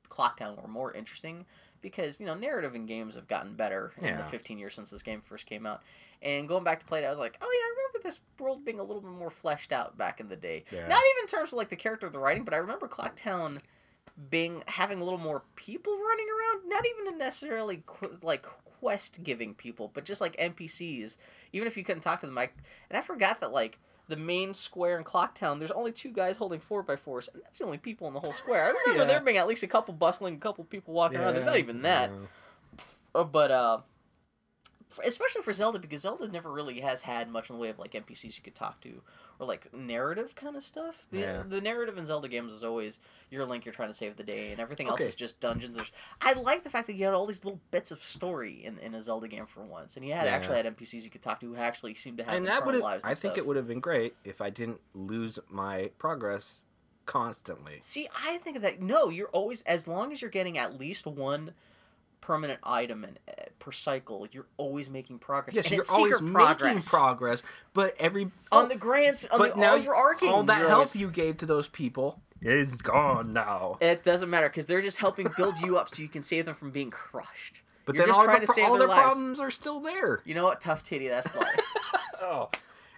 Clock 0.09 0.37
Town 0.37 0.57
were 0.61 0.67
more 0.67 0.91
interesting 0.93 1.45
because 1.81 2.19
you 2.19 2.25
know 2.25 2.33
narrative 2.35 2.75
in 2.75 2.85
games 2.85 3.15
have 3.15 3.29
gotten 3.29 3.55
better 3.55 3.93
in 4.01 4.17
the 4.17 4.23
15 4.25 4.57
years 4.57 4.73
since 4.73 4.89
this 4.89 5.01
game 5.01 5.21
first 5.25 5.45
came 5.45 5.65
out. 5.65 5.81
And 6.21 6.49
going 6.49 6.65
back 6.65 6.81
to 6.81 6.85
play 6.85 7.01
it, 7.01 7.05
I 7.05 7.09
was 7.09 7.19
like, 7.19 7.37
oh 7.41 7.49
yeah, 7.49 7.65
I 7.65 7.69
remember 7.77 7.93
this 8.03 8.19
world 8.39 8.63
being 8.65 8.80
a 8.80 8.84
little 8.84 9.01
bit 9.01 9.11
more 9.11 9.30
fleshed 9.31 9.71
out 9.71 9.97
back 9.97 10.19
in 10.19 10.27
the 10.30 10.35
day. 10.35 10.63
Yeah. 10.71 10.81
Not 10.81 10.99
even 10.99 11.21
in 11.21 11.27
terms 11.27 11.49
of 11.53 11.57
like 11.57 11.69
the 11.69 11.75
character 11.75 12.05
of 12.07 12.13
the 12.13 12.19
writing, 12.19 12.43
but 12.43 12.53
I 12.53 12.57
remember 12.57 12.88
Clocktown 12.88 13.59
being 14.30 14.61
having 14.67 15.01
a 15.01 15.03
little 15.03 15.19
more 15.19 15.43
people 15.55 15.93
running 15.93 16.27
around. 16.30 16.69
Not 16.69 16.84
even 16.85 17.17
necessarily 17.17 17.81
qu- 17.85 18.17
like 18.21 18.45
quest 18.80 19.23
giving 19.23 19.53
people, 19.55 19.89
but 19.93 20.03
just 20.05 20.21
like 20.21 20.35
NPCs. 20.38 21.17
Even 21.53 21.67
if 21.67 21.77
you 21.77 21.84
couldn't 21.84 22.01
talk 22.01 22.19
to 22.19 22.27
them, 22.27 22.38
I 22.38 22.49
and 22.89 22.97
I 22.97 23.01
forgot 23.01 23.39
that 23.39 23.51
like 23.51 23.80
the 24.09 24.17
main 24.17 24.53
square 24.53 24.97
in 24.97 25.03
Clocktown, 25.05 25.59
there's 25.59 25.71
only 25.71 25.91
two 25.93 26.11
guys 26.11 26.35
holding 26.35 26.59
four 26.59 26.84
by 26.84 26.97
fours, 26.97 27.30
and 27.34 27.41
that's 27.41 27.59
the 27.59 27.65
only 27.65 27.77
people 27.77 28.05
in 28.09 28.13
the 28.13 28.19
whole 28.19 28.34
square. 28.34 28.65
I 28.65 28.67
remember 28.67 29.03
Yeah. 29.03 29.03
there 29.05 29.21
being 29.21 29.38
at 29.38 29.47
least 29.47 29.63
a 29.63 29.67
couple 29.67 29.93
bustling, 29.93 30.35
a 30.35 30.39
couple 30.39 30.63
people 30.65 30.93
walking 30.93 31.19
around. 31.19 31.34
There's 31.35 31.45
not 31.45 31.57
even 31.57 31.84
that. 31.84 32.11
Uh, 33.15 33.23
but 33.23 33.49
uh, 33.51 33.77
especially 35.03 35.41
for 35.41 35.53
Zelda, 35.53 35.80
because 35.80 36.02
Zelda 36.02 36.28
never 36.28 36.52
really 36.52 36.80
has 36.82 37.02
had 37.02 37.30
much 37.30 37.49
in 37.49 37.56
the 37.56 37.61
way 37.61 37.70
of 37.70 37.80
like 37.80 37.91
NPCs 37.94 38.36
you 38.38 38.44
could 38.44 38.56
talk 38.56 38.82
to, 38.82 39.02
or 39.40 39.45
like 39.48 39.74
narrative 39.74 40.36
kind 40.36 40.56
of 40.56 40.64
stuff. 40.64 41.06
The, 41.11 41.20
Yeah. 41.22 41.44
the 41.48 41.61
narrative 41.61 41.98
in 41.98 42.06
Zelda 42.06 42.28
games 42.28 42.53
is 42.53 42.64
always 42.64 42.99
you're 43.30 43.45
Link, 43.45 43.65
you're 43.65 43.74
trying 43.74 43.90
to 43.90 43.94
save 43.94 44.15
the 44.18 44.24
day, 44.24 44.52
and 44.52 44.60
everything 44.60 44.88
Okay. 44.88 45.03
else 45.06 45.14
is 45.14 45.15
just 45.15 45.40
dungeons. 45.40 45.76
There's, 45.76 45.91
I 46.22 46.34
like 46.34 46.64
the 46.64 46.70
fact 46.70 46.88
that 46.88 46.94
you 46.94 47.06
had 47.06 47.14
all 47.14 47.26
these 47.26 47.44
little 47.44 47.61
bits 47.72 47.91
of 47.91 48.03
story 48.03 48.64
in, 48.65 48.78
in 48.80 48.94
a 48.95 49.02
Zelda 49.02 49.28
game 49.28 49.45
for 49.45 49.64
once, 49.64 49.95
and 49.95 50.06
you 50.06 50.14
had 50.14 50.28
Yeah. 50.28 50.36
actually 50.36 50.57
had 50.57 50.65
NPCs 50.65 51.03
you 51.03 51.10
could 51.10 51.22
talk 51.22 51.40
to 51.40 51.48
who 51.48 51.56
actually 51.56 51.95
seemed 51.95 52.18
to 52.18 52.24
have 52.24 52.34
And 52.34 52.45
that 52.48 52.65
would 52.65 52.76
lives. 52.80 53.06
I 53.06 53.10
think 53.15 53.34
stuff. 53.34 53.38
it 53.40 53.45
would 53.48 53.57
have 53.57 53.68
been 53.68 53.80
great 53.80 54.15
if 54.24 54.41
I 54.41 54.49
didn't 54.49 54.82
lose 54.94 55.40
my 55.49 55.91
progress 55.98 56.65
constantly. 57.06 57.80
See, 57.82 58.07
I 58.26 58.38
think 58.38 58.61
that 58.61 58.82
no, 58.82 59.10
you're 59.10 59.28
always 59.30 59.61
as 59.64 59.88
long 59.88 60.11
as 60.11 60.22
you're 60.22 60.32
getting 60.32 60.57
at 60.57 60.80
least 60.80 61.06
one 61.06 61.53
permanent 62.23 62.59
item 62.63 63.03
in, 63.03 63.17
uh, 63.27 63.33
per 63.59 63.71
cycle, 63.71 64.25
you're 64.31 64.45
always 64.57 64.89
making 64.89 65.19
progress. 65.19 65.55
Yes, 65.55 65.65
and 65.65 65.75
you're 65.75 65.85
always 65.91 66.13
secret 66.15 66.23
making 66.23 66.33
progress. 66.33 66.89
progress, 66.89 67.43
but 67.73 67.95
every 67.99 68.31
on 68.51 68.69
the 68.69 68.75
grants 68.75 69.25
on 69.27 69.39
but 69.39 69.55
the 69.55 69.61
now 69.61 69.75
overarching. 69.75 70.29
all 70.29 70.43
that 70.43 70.59
help 70.59 70.71
always- 70.71 70.95
you 70.95 71.09
gave 71.09 71.37
to 71.37 71.45
those 71.45 71.67
people 71.67 72.21
is 72.41 72.75
gone 72.81 73.33
now. 73.33 73.77
It 73.81 74.03
doesn't 74.03 74.29
matter 74.29 74.47
because 74.49 74.65
they're 74.65 74.81
just 74.81 74.97
helping 74.97 75.27
build 75.37 75.59
you 75.59 75.77
up 75.77 75.93
so 75.93 76.01
you 76.01 76.07
can 76.09 76.23
save 76.23 76.45
them 76.45 76.55
from 76.55 76.71
being 76.71 76.89
crushed. 76.91 77.61
But 77.85 77.95
You're 77.95 78.03
then 78.05 78.09
just 78.11 78.19
all, 78.19 78.25
trying 78.25 78.39
the, 78.41 78.47
to 78.47 78.53
save 78.53 78.65
all 78.65 78.77
their 78.77 78.87
their 78.87 78.95
problems 78.97 79.39
are 79.41 79.51
still 79.51 79.81
there. 79.81 80.21
You 80.25 80.35
know 80.35 80.45
what? 80.45 80.61
Tough 80.61 80.83
titty. 80.83 81.09
That's 81.09 81.33
life. 81.35 81.59
Oh. 82.21 82.49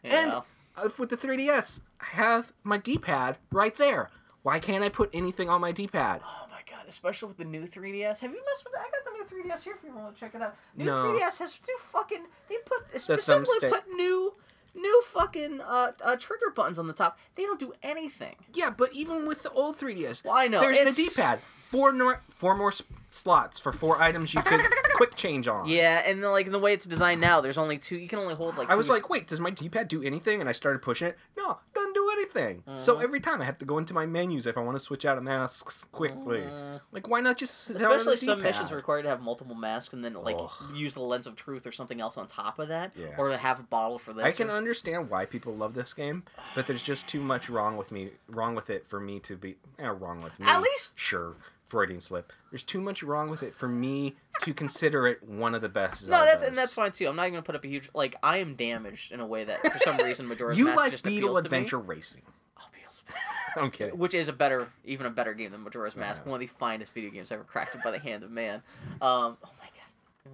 You 0.03 0.11
And- 0.11 0.31
know? 0.31 0.43
Uh, 0.77 0.89
with 0.99 1.09
the 1.09 1.15
3DS, 1.17 1.79
I 2.01 2.05
have 2.17 2.51
my 2.63 2.77
D-pad 2.77 3.37
right 3.51 3.73
there. 3.75 4.09
Why 4.43 4.59
can't 4.59 4.83
I 4.83 4.89
put 4.89 5.09
anything 5.13 5.49
on 5.49 5.61
my 5.61 5.71
D-pad? 5.71 6.21
God! 6.69 6.85
Especially 6.87 7.27
with 7.29 7.37
the 7.37 7.45
new 7.45 7.63
3DS. 7.67 8.19
Have 8.19 8.31
you 8.31 8.41
messed 8.45 8.63
with 8.63 8.73
that? 8.73 8.81
I 8.81 8.89
got 8.89 9.05
the 9.29 9.35
new 9.35 9.43
3DS 9.53 9.63
here 9.63 9.75
if 9.77 9.83
you 9.83 9.95
want 9.95 10.13
to 10.15 10.19
check 10.19 10.33
it 10.35 10.41
out. 10.41 10.55
New 10.75 10.85
No. 10.85 11.03
3DS 11.05 11.39
has 11.39 11.53
two 11.53 11.75
fucking. 11.79 12.25
They 12.49 12.55
put 12.65 12.99
specifically 13.01 13.69
put 13.69 13.83
new. 13.95 14.33
New 14.77 15.03
fucking 15.05 15.61
uh, 15.61 15.93
uh, 16.03 16.15
trigger 16.17 16.49
buttons 16.53 16.77
on 16.77 16.87
the 16.87 16.91
top. 16.93 17.17
They 17.35 17.43
don't 17.43 17.57
do 17.59 17.71
anything. 17.81 18.35
Yeah, 18.53 18.71
but 18.71 18.91
even 18.93 19.25
with 19.25 19.41
the 19.41 19.49
old 19.51 19.77
3DS, 19.77 20.25
Well, 20.25 20.33
I 20.35 20.47
know. 20.47 20.59
there's 20.59 20.77
it's- 20.77 20.95
the 20.97 21.03
D-pad. 21.03 21.39
Four 21.63 21.93
nor- 21.93 22.21
four 22.29 22.55
more 22.57 22.73
slots 23.15 23.59
for 23.59 23.71
four 23.71 24.01
items 24.01 24.33
you 24.33 24.41
could 24.41 24.61
quick 24.95 25.15
change 25.15 25.47
on. 25.47 25.67
Yeah, 25.67 26.01
and 26.05 26.23
then, 26.23 26.31
like 26.31 26.51
the 26.51 26.59
way 26.59 26.73
it's 26.73 26.85
designed 26.85 27.21
now, 27.21 27.41
there's 27.41 27.57
only 27.57 27.77
two. 27.77 27.97
You 27.97 28.07
can 28.07 28.19
only 28.19 28.35
hold 28.35 28.57
like. 28.57 28.69
I 28.69 28.75
was 28.75 28.89
like, 28.89 29.09
wait, 29.09 29.27
does 29.27 29.39
my 29.39 29.49
D-pad 29.49 29.87
do 29.87 30.03
anything? 30.03 30.39
And 30.41 30.49
I 30.49 30.51
started 30.53 30.81
pushing 30.81 31.07
it. 31.07 31.17
No, 31.37 31.57
doesn't 31.73 31.93
do 31.93 32.09
anything. 32.13 32.63
So 32.75 32.95
Mhm. 32.97 33.03
every 33.03 33.19
time 33.19 33.41
I 33.41 33.45
have 33.45 33.57
to 33.59 33.65
go 33.65 33.77
into 33.77 33.93
my 33.93 34.05
menus 34.05 34.45
if 34.47 34.57
I 34.57 34.61
want 34.61 34.75
to 34.75 34.79
switch 34.79 35.05
out 35.05 35.17
of 35.17 35.23
masks 35.23 35.85
quickly. 35.91 36.41
Mm. 36.41 36.81
Like, 36.91 37.07
why 37.09 37.19
not 37.21 37.37
just 37.37 37.61
sit 37.65 37.77
down 37.77 37.87
on 37.91 37.97
Especially 37.97 38.13
the 38.15 38.25
some 38.25 38.37
D-pad? 38.39 38.51
missions 38.53 38.71
require 38.71 39.01
to 39.03 39.09
have 39.09 39.21
multiple 39.21 39.55
masks 39.55 39.93
and 39.93 40.03
then 40.03 40.13
like 40.15 40.35
Ugh. 40.39 40.49
use 40.73 40.93
the 40.93 41.01
lens 41.01 41.27
of 41.27 41.35
truth 41.35 41.65
or 41.67 41.71
something 41.71 41.99
else 42.01 42.17
on 42.17 42.27
top 42.27 42.59
of 42.59 42.67
that, 42.69 42.91
Yeah. 42.95 43.15
or 43.17 43.29
to 43.29 43.37
have 43.37 43.59
a 43.59 43.63
bottle 43.63 43.99
for 43.99 44.13
this. 44.13 44.23
I 44.25 44.31
can 44.31 44.49
or- 44.49 44.53
understand 44.55 45.09
why 45.09 45.25
people 45.25 45.55
love 45.55 45.73
this 45.73 45.93
game, 45.93 46.23
but 46.55 46.67
there's 46.67 46.83
just 46.83 47.07
too 47.07 47.21
much 47.21 47.49
wrong 47.49 47.77
with 47.77 47.91
me, 47.91 48.11
wrong 48.27 48.55
with 48.55 48.69
it 48.69 48.85
for 48.87 48.99
me 48.99 49.19
to 49.21 49.35
be, 49.35 49.57
eh, 49.79 49.87
wrong 49.87 50.21
with 50.21 50.39
me. 50.39 50.45
At 50.47 50.61
least- 50.61 50.93
sure, 50.97 51.35
Freudian 51.65 51.99
slip. 51.99 52.31
There's 52.51 52.63
too 52.63 52.79
much 52.79 53.01
wrong 53.03 53.29
with 53.29 53.41
it 53.43 53.55
for 53.55 53.67
me 53.67 54.15
to 54.41 54.53
consider 54.53 55.07
it 55.07 55.23
one 55.27 55.55
of 55.55 55.61
the 55.61 55.69
best. 55.69 56.07
No, 56.07 56.23
that's 56.23 56.43
and 56.43 56.55
that's 56.55 56.73
fine 56.73 56.91
too. 56.91 57.07
I'm 57.07 57.15
not 57.15 57.23
even 57.23 57.33
gonna 57.33 57.43
put 57.43 57.55
up 57.55 57.63
a 57.63 57.67
huge 57.67 57.89
like. 57.93 58.15
I 58.21 58.37
am 58.37 58.55
damaged 58.55 59.11
in 59.11 59.19
a 59.19 59.25
way 59.25 59.43
that 59.45 59.61
for 59.71 59.79
some 59.79 59.97
reason 59.97 60.27
Majora's 60.27 60.57
You 60.57 60.65
Mask 60.65 60.77
like 60.77 60.91
just 60.91 61.03
Beetle 61.03 61.29
appeals 61.37 61.45
to 61.45 61.51
me. 61.51 61.57
Adventure 61.57 61.79
Racing. 61.79 62.21
Oh, 62.57 62.63
Beetle's- 62.71 63.01
I'm 63.57 63.71
kidding. 63.71 63.97
Which 63.97 64.13
is 64.13 64.27
a 64.27 64.33
better, 64.33 64.67
even 64.83 65.05
a 65.05 65.09
better 65.09 65.33
game 65.33 65.51
than 65.51 65.61
Majora's 65.63 65.95
Mask. 65.95 66.21
Yeah. 66.25 66.31
One 66.31 66.41
of 66.41 66.47
the 66.47 66.53
finest 66.59 66.93
video 66.93 67.09
games 67.09 67.31
ever 67.31 67.43
crafted 67.43 67.83
by 67.83 67.91
the 67.91 67.99
hand 67.99 68.23
of 68.23 68.29
man. 68.31 68.61
Um, 69.01 69.37
oh 69.43 69.51
my 69.59 69.67
god. 69.73 70.31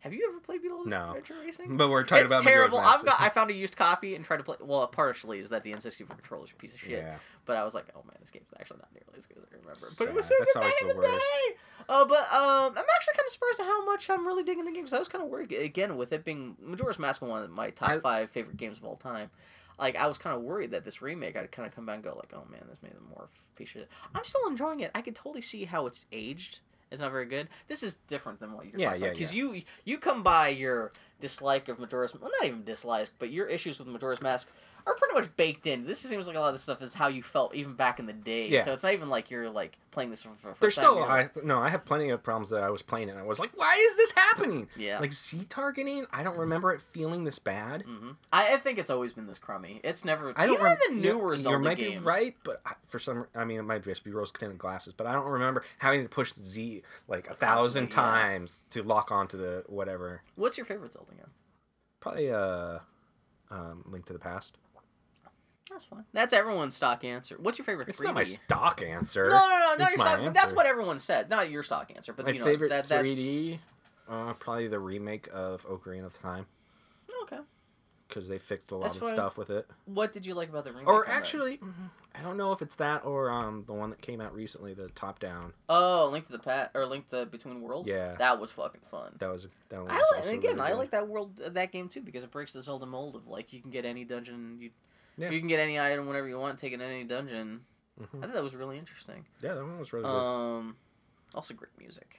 Have 0.00 0.12
you 0.14 0.26
ever 0.30 0.40
played 0.40 0.62
Beetle 0.62 0.86
No. 0.86 1.10
Adventure 1.10 1.34
Racing? 1.44 1.76
But 1.76 1.88
we're 1.90 2.04
talking 2.04 2.24
it's 2.24 2.32
about 2.32 2.42
terrible. 2.44 2.78
I've 2.78 3.04
got. 3.04 3.20
I 3.20 3.28
found 3.28 3.50
a 3.50 3.54
used 3.54 3.76
copy 3.76 4.14
and 4.14 4.24
tried 4.24 4.38
to 4.38 4.42
play. 4.42 4.56
Well, 4.60 4.86
partially 4.86 5.38
is 5.38 5.50
that 5.50 5.62
the 5.62 5.72
N64 5.72 6.08
controller 6.08 6.46
is 6.46 6.52
a 6.52 6.54
piece 6.54 6.72
of 6.72 6.80
shit. 6.80 6.90
Yeah. 6.92 7.16
But 7.44 7.56
I 7.56 7.64
was 7.64 7.74
like, 7.74 7.86
oh 7.94 8.02
man, 8.06 8.16
this 8.20 8.30
game's 8.30 8.46
actually 8.58 8.78
not 8.78 8.88
nearly 8.94 9.18
as 9.18 9.26
good 9.26 9.38
as 9.38 9.44
I 9.52 9.56
remember. 9.56 9.86
But 9.98 10.08
it 10.08 10.14
was 10.14 10.26
so 10.26 10.34
That's 10.38 10.54
good 10.54 10.60
always 10.62 10.74
back 10.74 10.82
in 10.82 10.88
the 10.88 10.94
the 10.94 11.00
worst. 11.00 11.20
day. 11.20 11.54
Uh, 11.88 12.04
but 12.04 12.32
um, 12.32 12.72
I'm 12.76 12.84
actually 12.94 13.14
kind 13.14 13.26
of 13.26 13.32
surprised 13.32 13.60
at 13.60 13.66
how 13.66 13.84
much 13.84 14.08
I'm 14.08 14.26
really 14.26 14.42
digging 14.44 14.64
the 14.64 14.70
game 14.72 14.82
because 14.82 14.94
I 14.94 14.98
was 14.98 15.08
kind 15.08 15.22
of 15.24 15.30
worried 15.30 15.52
again 15.52 15.96
with 15.96 16.12
it 16.12 16.24
being 16.24 16.56
Majora's 16.62 16.98
Mask 16.98 17.20
one 17.20 17.42
of 17.42 17.50
my 17.50 17.70
top 17.70 17.90
I- 17.90 17.98
five 18.00 18.30
favorite 18.30 18.56
games 18.56 18.78
of 18.78 18.84
all 18.84 18.96
time. 18.96 19.30
Like 19.78 19.96
I 19.96 20.06
was 20.06 20.16
kind 20.18 20.36
of 20.36 20.42
worried 20.42 20.70
that 20.72 20.84
this 20.84 21.02
remake, 21.02 21.36
I'd 21.36 21.50
kind 21.52 21.66
of 21.66 21.74
come 21.74 21.86
back 21.86 21.96
and 21.96 22.04
go 22.04 22.14
like, 22.14 22.32
oh 22.34 22.44
man, 22.50 22.60
this 22.68 22.82
made 22.82 22.92
them 22.92 23.06
more 23.10 23.28
piece 23.56 23.68
of 23.68 23.72
shit. 23.72 23.88
I'm 24.14 24.24
still 24.24 24.46
enjoying 24.48 24.80
it. 24.80 24.90
I 24.94 25.00
can 25.00 25.14
totally 25.14 25.40
see 25.42 25.64
how 25.64 25.86
it's 25.86 26.04
aged. 26.12 26.60
It's 26.90 27.00
not 27.00 27.12
very 27.12 27.26
good. 27.26 27.48
This 27.68 27.82
is 27.82 27.96
different 28.08 28.40
than 28.40 28.52
what 28.52 28.66
you're 28.66 28.78
Yeah, 28.78 28.86
talking 28.88 29.00
yeah, 29.02 29.06
about 29.08 29.18
because 29.18 29.34
you 29.34 29.62
you 29.84 29.98
come 29.98 30.22
by 30.22 30.48
your 30.48 30.92
dislike 31.20 31.68
of 31.68 31.78
Majora's 31.78 32.14
well, 32.14 32.30
not 32.40 32.46
even 32.46 32.64
dislike, 32.64 33.10
but 33.18 33.30
your 33.30 33.46
issues 33.46 33.78
with 33.78 33.88
Majora's 33.88 34.20
Mask 34.20 34.50
are 34.86 34.94
pretty 34.94 35.14
much 35.14 35.36
baked 35.36 35.66
in. 35.66 35.84
This 35.86 35.98
seems 35.98 36.26
like 36.26 36.36
a 36.36 36.40
lot 36.40 36.48
of 36.48 36.54
this 36.54 36.62
stuff 36.62 36.82
is 36.82 36.94
how 36.94 37.08
you 37.08 37.22
felt 37.22 37.54
even 37.54 37.74
back 37.74 37.98
in 37.98 38.06
the 38.06 38.12
day. 38.12 38.48
Yeah. 38.48 38.62
So 38.62 38.72
it's 38.72 38.82
not 38.82 38.92
even 38.92 39.08
like 39.08 39.30
you're 39.30 39.50
like 39.50 39.76
playing 39.90 40.10
this 40.10 40.22
for, 40.22 40.30
for 40.30 40.54
There's 40.60 40.74
first 40.74 40.80
time, 40.80 40.84
still 40.84 41.02
I 41.02 41.28
no, 41.42 41.58
I 41.60 41.68
have 41.68 41.84
plenty 41.84 42.10
of 42.10 42.22
problems 42.22 42.50
that 42.50 42.62
I 42.62 42.70
was 42.70 42.82
playing 42.82 43.10
and 43.10 43.18
I 43.18 43.22
was 43.22 43.38
like, 43.38 43.56
why 43.56 43.76
is 43.90 43.96
this 43.96 44.12
happening? 44.12 44.68
yeah. 44.76 44.98
Like 44.98 45.12
Z 45.12 45.44
targeting, 45.48 46.06
I 46.12 46.22
don't 46.22 46.38
remember 46.38 46.72
it 46.72 46.80
feeling 46.80 47.24
this 47.24 47.38
bad. 47.38 47.84
Mm-hmm. 47.84 48.10
I, 48.32 48.54
I 48.54 48.56
think 48.58 48.78
it's 48.78 48.90
always 48.90 49.12
been 49.12 49.26
this 49.26 49.38
crummy. 49.38 49.80
It's 49.82 50.04
never. 50.04 50.32
I 50.36 50.46
don't 50.46 50.54
even 50.54 50.64
rem- 50.64 50.78
the 50.88 50.94
newer 50.94 51.34
You 51.34 51.40
Zelda 51.40 51.58
might 51.58 51.78
games. 51.78 51.94
be 51.94 51.98
right, 51.98 52.36
but 52.44 52.60
I- 52.64 52.74
for 52.88 52.98
some, 52.98 53.26
I 53.34 53.44
mean, 53.44 53.58
it 53.58 53.62
might 53.64 53.84
just 53.84 54.04
be 54.04 54.10
rose-tinted 54.10 54.58
glasses. 54.58 54.92
But 54.92 55.06
I 55.06 55.12
don't 55.12 55.26
remember 55.26 55.64
having 55.78 56.02
to 56.02 56.08
push 56.08 56.32
Z 56.42 56.82
like 57.08 57.28
a 57.28 57.34
thousand 57.34 57.84
yeah. 57.84 57.96
times 57.96 58.62
to 58.70 58.82
lock 58.82 59.10
onto 59.10 59.38
the 59.38 59.64
whatever. 59.66 60.22
What's 60.36 60.56
your 60.56 60.66
favorite 60.66 60.92
Zelda 60.92 61.12
game? 61.12 61.30
Probably 62.00 62.30
uh, 62.30 62.78
um, 63.50 63.84
Link 63.86 64.06
to 64.06 64.12
the 64.12 64.18
Past. 64.18 64.56
That's 65.70 65.84
fine. 65.84 66.04
That's 66.12 66.34
everyone's 66.34 66.74
stock 66.76 67.04
answer. 67.04 67.36
What's 67.40 67.58
your 67.58 67.64
favorite? 67.64 67.88
It's 67.88 68.00
3D? 68.00 68.04
not 68.04 68.14
my 68.14 68.24
stock 68.24 68.82
answer. 68.82 69.28
No, 69.30 69.38
no, 69.38 69.48
no, 69.48 69.58
not 69.58 69.80
It's 69.80 69.96
your 69.96 70.04
stock. 70.06 70.20
but 70.24 70.34
That's 70.34 70.52
what 70.52 70.66
everyone 70.66 70.98
said. 70.98 71.30
Not 71.30 71.48
your 71.50 71.62
stock 71.62 71.90
answer, 71.94 72.12
but 72.12 72.26
my 72.26 72.32
you 72.32 72.40
know, 72.40 72.44
favorite 72.44 72.70
that, 72.70 72.88
that's... 72.88 73.06
3D, 73.08 73.58
uh, 74.08 74.32
probably 74.34 74.66
the 74.68 74.80
remake 74.80 75.28
of 75.32 75.64
Ocarina 75.68 76.06
of 76.06 76.18
Time 76.18 76.46
Okay. 77.22 77.38
because 78.08 78.26
they 78.28 78.38
fixed 78.38 78.72
a 78.72 78.76
lot 78.76 78.84
That's 78.84 78.96
of 78.96 79.02
fine. 79.02 79.10
stuff 79.14 79.38
with 79.38 79.50
it. 79.50 79.68
What 79.84 80.12
did 80.12 80.26
you 80.26 80.34
like 80.34 80.48
about 80.48 80.64
the 80.64 80.72
remake? 80.72 80.88
Or 80.88 81.04
on 81.04 81.08
that? 81.10 81.16
actually, 81.16 81.58
mhm, 81.58 81.72
I 82.16 82.22
don't 82.22 82.36
know 82.36 82.50
if 82.50 82.60
it's 82.60 82.74
that 82.74 83.04
or 83.04 83.30
um 83.30 83.62
the 83.68 83.72
one 83.72 83.90
that 83.90 84.00
came 84.02 84.20
out 84.20 84.34
recently, 84.34 84.74
the 84.74 84.88
top 84.88 85.20
down. 85.20 85.52
oh, 85.68 86.08
Link 86.10 86.26
to 86.26 86.32
the 86.32 86.40
Pat 86.40 86.72
or 86.74 86.84
Link 86.86 87.08
to 87.10 87.26
Between 87.26 87.60
Worlds. 87.60 87.88
Yeah. 87.88 88.16
that 88.16 88.40
was 88.40 88.50
fucking 88.50 88.80
fun. 88.90 89.14
That 89.20 89.30
was 89.30 89.46
that 89.68 89.76
one. 89.76 89.84
Was 89.84 89.92
I 89.92 89.96
like, 89.96 90.04
also 90.16 90.30
and 90.30 90.38
again, 90.38 90.56
really 90.56 90.70
I 90.72 90.74
like 90.74 90.90
that 90.90 91.06
world, 91.06 91.40
uh, 91.44 91.50
that 91.50 91.70
game 91.70 91.88
too, 91.88 92.00
because 92.00 92.24
it 92.24 92.32
breaks 92.32 92.52
the 92.52 92.62
Zelda 92.62 92.86
mold 92.86 93.14
of 93.14 93.28
like 93.28 93.52
you 93.52 93.60
can 93.62 93.70
get 93.70 93.84
any 93.84 94.04
dungeon, 94.04 94.56
you, 94.60 94.70
Yeah. 95.16 95.30
you 95.30 95.38
can 95.38 95.48
get 95.48 95.60
any 95.60 95.78
item 95.78 96.06
whenever 96.06 96.28
you 96.28 96.38
want, 96.38 96.58
take 96.58 96.72
it 96.72 96.80
in 96.80 96.80
any 96.82 97.04
dungeon. 97.04 97.64
Mhm. 98.00 98.18
I 98.18 98.26
thought 98.26 98.32
that 98.34 98.42
was 98.42 98.54
really 98.54 98.78
interesting. 98.78 99.26
Yeah, 99.42 99.54
that 99.54 99.62
one 99.62 99.78
was 99.78 99.92
really 99.92 100.06
Um, 100.06 100.76
also 101.34 101.52
great 101.54 101.70
music. 101.78 102.18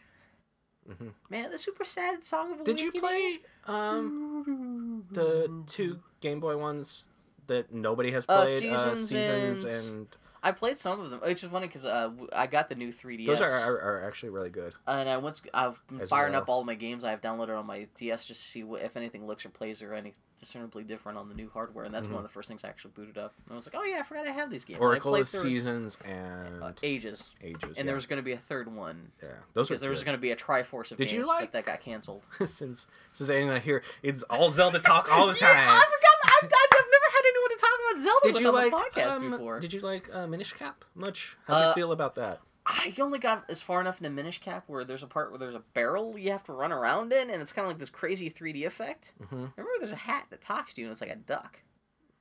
good. 0.88 0.96
hmm 0.98 1.10
Man, 1.30 1.52
the 1.52 1.58
super 1.58 1.84
sad 1.84 2.24
song 2.26 2.54
of 2.54 2.64
Did 2.64 2.80
you 2.80 2.92
play 2.92 3.40
um 3.66 5.06
the 5.12 5.64
two 5.68 6.00
Game 6.20 6.40
Boy 6.40 6.58
ones 6.58 7.08
that 7.48 7.72
nobody 7.74 8.12
has 8.12 8.26
Uh, 8.28 8.44
played? 8.44 8.60
Seasons 8.62 9.10
Seasons 9.10 9.64
and- 9.64 9.86
and 9.88 10.18
I 10.44 10.52
played 10.52 10.80
some 10.80 11.00
of 11.00 11.12
them, 11.12 11.20
which 11.22 11.44
is 11.44 11.52
funny 11.52 11.68
because 11.68 11.86
uh, 11.86 12.12
I 12.34 12.48
got 12.48 12.68
the 12.68 12.74
new 12.74 12.92
3DS. 12.92 13.28
those 13.28 13.42
are, 13.42 13.52
are 13.52 13.80
are 13.80 14.04
actually 14.04 14.30
really 14.30 14.50
good. 14.50 14.74
and 14.88 15.08
I 15.08 15.18
once 15.18 15.42
I've 15.54 15.80
been 15.88 16.08
firing 16.08 16.34
well. 16.34 16.42
up 16.42 16.50
all 16.50 16.64
my 16.64 16.74
games 16.74 17.04
I've 17.04 17.22
downloaded 17.22 17.58
on 17.58 17.68
my 17.68 17.88
DS 17.96 18.26
just 18.26 18.42
to 18.44 18.50
see 18.50 18.64
what, 18.64 18.82
if 18.82 18.98
anything 18.98 19.28
looks 19.28 19.46
or 19.46 19.50
plays 19.50 19.84
or 19.84 19.94
any 19.94 20.16
discernibly 20.42 20.84
different 20.84 21.18
on 21.18 21.30
the 21.30 21.36
new 21.36 21.50
hardware, 21.54 21.86
and 21.86 21.94
that's 21.94 22.08
Mhm. 22.08 22.12
one 22.14 22.18
of 22.18 22.24
the 22.24 22.34
first 22.34 22.50
things 22.50 22.64
I 22.66 22.68
actually 22.70 22.92
booted 22.96 23.18
up. 23.18 23.34
And 23.46 23.54
I 23.54 23.56
was 23.56 23.66
like, 23.68 23.76
oh 23.76 23.84
yeah, 23.84 24.00
I 24.00 24.04
forgot 24.04 24.28
I 24.28 24.32
have 24.32 24.50
these 24.50 24.66
games. 24.66 24.80
Oracle 24.82 25.16
of 25.16 25.28
Seasons 25.28 25.98
and 26.04 26.64
uh, 26.64 26.72
ages, 26.84 27.30
Ages. 27.42 27.64
and 27.64 27.78
yeah. 27.78 27.84
there 27.84 27.96
was 27.96 28.06
going 28.08 28.18
to 28.18 28.24
be 28.24 28.32
a 28.34 28.38
third 28.38 28.68
one 28.74 29.12
yeah, 29.22 29.30
those 29.54 29.68
because 29.70 29.80
there 29.82 29.92
was 29.92 30.04
going 30.04 30.18
to 30.18 30.22
be 30.22 30.32
a 30.32 30.36
Triforce 30.36 30.92
of 30.92 30.98
Did 30.98 31.12
you 31.12 31.20
games, 31.20 31.28
like- 31.28 31.52
but 31.52 31.54
that 31.54 31.66
got 31.66 31.82
canceled. 31.82 32.24
since 32.46 32.88
since 33.14 33.30
Anna 33.30 33.60
here, 33.60 33.84
it's 34.04 34.24
all 34.24 34.52
Zelda 34.52 34.80
talk 34.80 35.12
all 35.12 35.28
the 35.28 35.36
time. 35.36 35.50
Yeah, 35.56 35.80
I 35.80 35.86
forgot. 35.86 36.08
I've, 36.44 36.52
I've 36.74 36.86
never 36.92 37.06
had 37.14 37.26
anyone 37.28 37.50
to 37.50 37.58
talk 37.58 37.70
about 37.92 38.02
Zelda 38.02 38.20
Did 38.24 38.34
with 38.34 38.42
you 38.42 38.52
like 38.52 38.74
podcast 38.74 39.12
um, 39.12 39.30
before. 39.32 39.60
Did 39.60 39.74
you 39.74 39.80
like 39.82 40.10
uh, 40.14 40.26
Minish 40.26 40.54
Cap 40.54 40.84
much? 40.96 41.38
How 41.46 41.58
do 41.60 41.64
Uh, 41.66 41.68
you 41.70 41.74
feel 41.76 41.92
about 41.92 42.16
that? 42.16 42.40
I 42.66 42.94
only 43.00 43.18
got 43.20 43.46
as 43.50 43.62
far 43.62 43.82
enough 43.82 43.98
into 43.98 44.10
Minish 44.12 44.40
Cap 44.40 44.66
where 44.68 44.84
there's 44.84 45.04
a 45.04 45.08
part 45.08 45.32
where 45.32 45.40
there's 45.40 45.56
a 45.56 45.64
barrel 45.74 46.18
you 46.18 46.32
have 46.32 46.44
to 46.44 46.54
run 46.54 46.72
around 46.72 47.12
in, 47.12 47.30
and 47.30 47.42
it's 47.42 47.52
kind 47.54 47.66
of 47.66 47.70
like 47.72 47.80
this 47.80 47.90
crazy 47.90 48.30
3D 48.30 48.66
effect. 48.66 49.14
hmm 49.30 49.46
Remember, 49.56 49.70
there's 49.80 49.92
a 49.92 49.96
hat 49.96 50.28
that 50.30 50.42
talks 50.42 50.74
to 50.76 50.82
you, 50.82 50.88
and 50.88 50.92
it's 50.92 51.02
like 51.02 51.10
a 51.10 51.16
duck. 51.16 51.60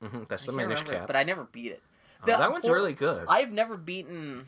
hmm 0.03 0.23
That's 0.29 0.45
I 0.45 0.47
the 0.47 0.53
Minish 0.53 0.79
remember 0.81 0.93
it, 0.93 0.97
Cap. 0.99 1.07
but 1.07 1.17
I 1.17 1.25
never 1.25 1.45
beat 1.45 1.73
it. 1.73 1.83
Oh, 2.23 2.27
the 2.27 2.37
that 2.39 2.51
one's 2.51 2.67
por- 2.67 2.75
really 2.75 2.95
good. 2.95 3.27
I've 3.29 3.53
never 3.53 3.77
beaten. 3.77 4.47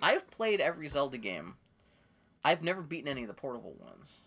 I've 0.00 0.30
played 0.30 0.60
every 0.60 0.88
Zelda 0.88 1.18
game. 1.18 1.54
I've 2.44 2.62
never 2.62 2.82
beaten 2.82 3.08
any 3.08 3.22
of 3.22 3.28
the 3.28 3.34
portable 3.34 3.74
ones. 3.78 4.18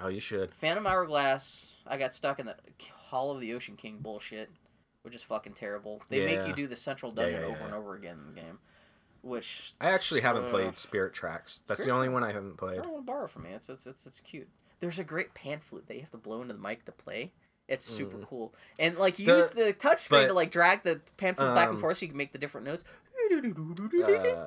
oh, 0.00 0.08
you 0.08 0.20
should. 0.20 0.54
Phantom 0.54 0.86
Hourglass, 0.86 1.66
I 1.86 1.98
got 1.98 2.14
stuck 2.14 2.38
in 2.38 2.46
the 2.46 2.54
Hall 2.92 3.32
of 3.32 3.40
the 3.40 3.52
Ocean 3.54 3.76
King 3.76 3.98
bullshit, 4.00 4.50
which 5.02 5.14
is 5.14 5.22
fucking 5.22 5.54
terrible. 5.54 6.00
They 6.08 6.24
make 6.24 6.46
you 6.46 6.54
do 6.54 6.66
the 6.68 6.76
central 6.76 7.12
Yeah, 7.16 7.22
dungeon 7.24 7.40
yeah, 7.40 7.46
over 7.46 7.58
yeah. 7.58 7.64
and 7.66 7.74
over 7.74 7.94
again 7.96 8.18
in 8.26 8.34
the 8.34 8.40
game, 8.40 8.58
which 9.26 9.74
I 9.80 9.90
actually 9.90 10.20
haven't 10.22 10.44
Ugh. 10.44 10.50
played 10.50 10.78
Spirit 10.78 11.12
Tracks. 11.14 11.62
That's 11.66 11.80
Spirit 11.82 11.92
the 11.94 11.96
only 11.96 12.08
one 12.08 12.24
I 12.24 12.32
haven't 12.32 12.56
played. 12.56 12.78
I 12.78 12.82
don't 12.82 12.92
want 12.92 13.06
to 13.06 13.12
borrow 13.12 13.26
from 13.26 13.42
me. 13.44 13.50
It's, 13.50 13.68
it's 13.68 13.86
it's 13.86 14.06
it's 14.06 14.20
cute. 14.20 14.48
There's 14.80 14.98
a 14.98 15.04
great 15.04 15.32
pan 15.34 15.60
flute 15.60 15.86
that 15.88 15.94
you 15.94 16.00
have 16.02 16.10
to 16.10 16.16
blow 16.18 16.42
into 16.42 16.54
the 16.54 16.60
mic 16.60 16.84
to 16.86 16.92
play. 16.92 17.32
It's 17.68 17.84
super 17.84 18.18
Mm. 18.18 18.26
cool, 18.28 18.54
and 18.78 18.96
like 18.96 19.18
you 19.18 19.26
The- 19.26 19.36
use 19.38 19.48
the 19.48 19.72
touch 19.72 20.04
screen 20.04 20.22
but- 20.22 20.26
to 20.28 20.34
like 20.34 20.50
drag 20.50 20.82
the 20.84 21.00
pan 21.16 21.34
flute 21.34 21.54
back 21.54 21.68
and 21.68 21.76
Um, 21.76 21.80
forth 21.80 21.98
so 21.98 22.02
you 22.02 22.08
can 22.08 22.16
make 22.16 22.32
the 22.32 22.38
different 22.38 22.64
notes. 22.66 22.84
Uh, 23.32 24.46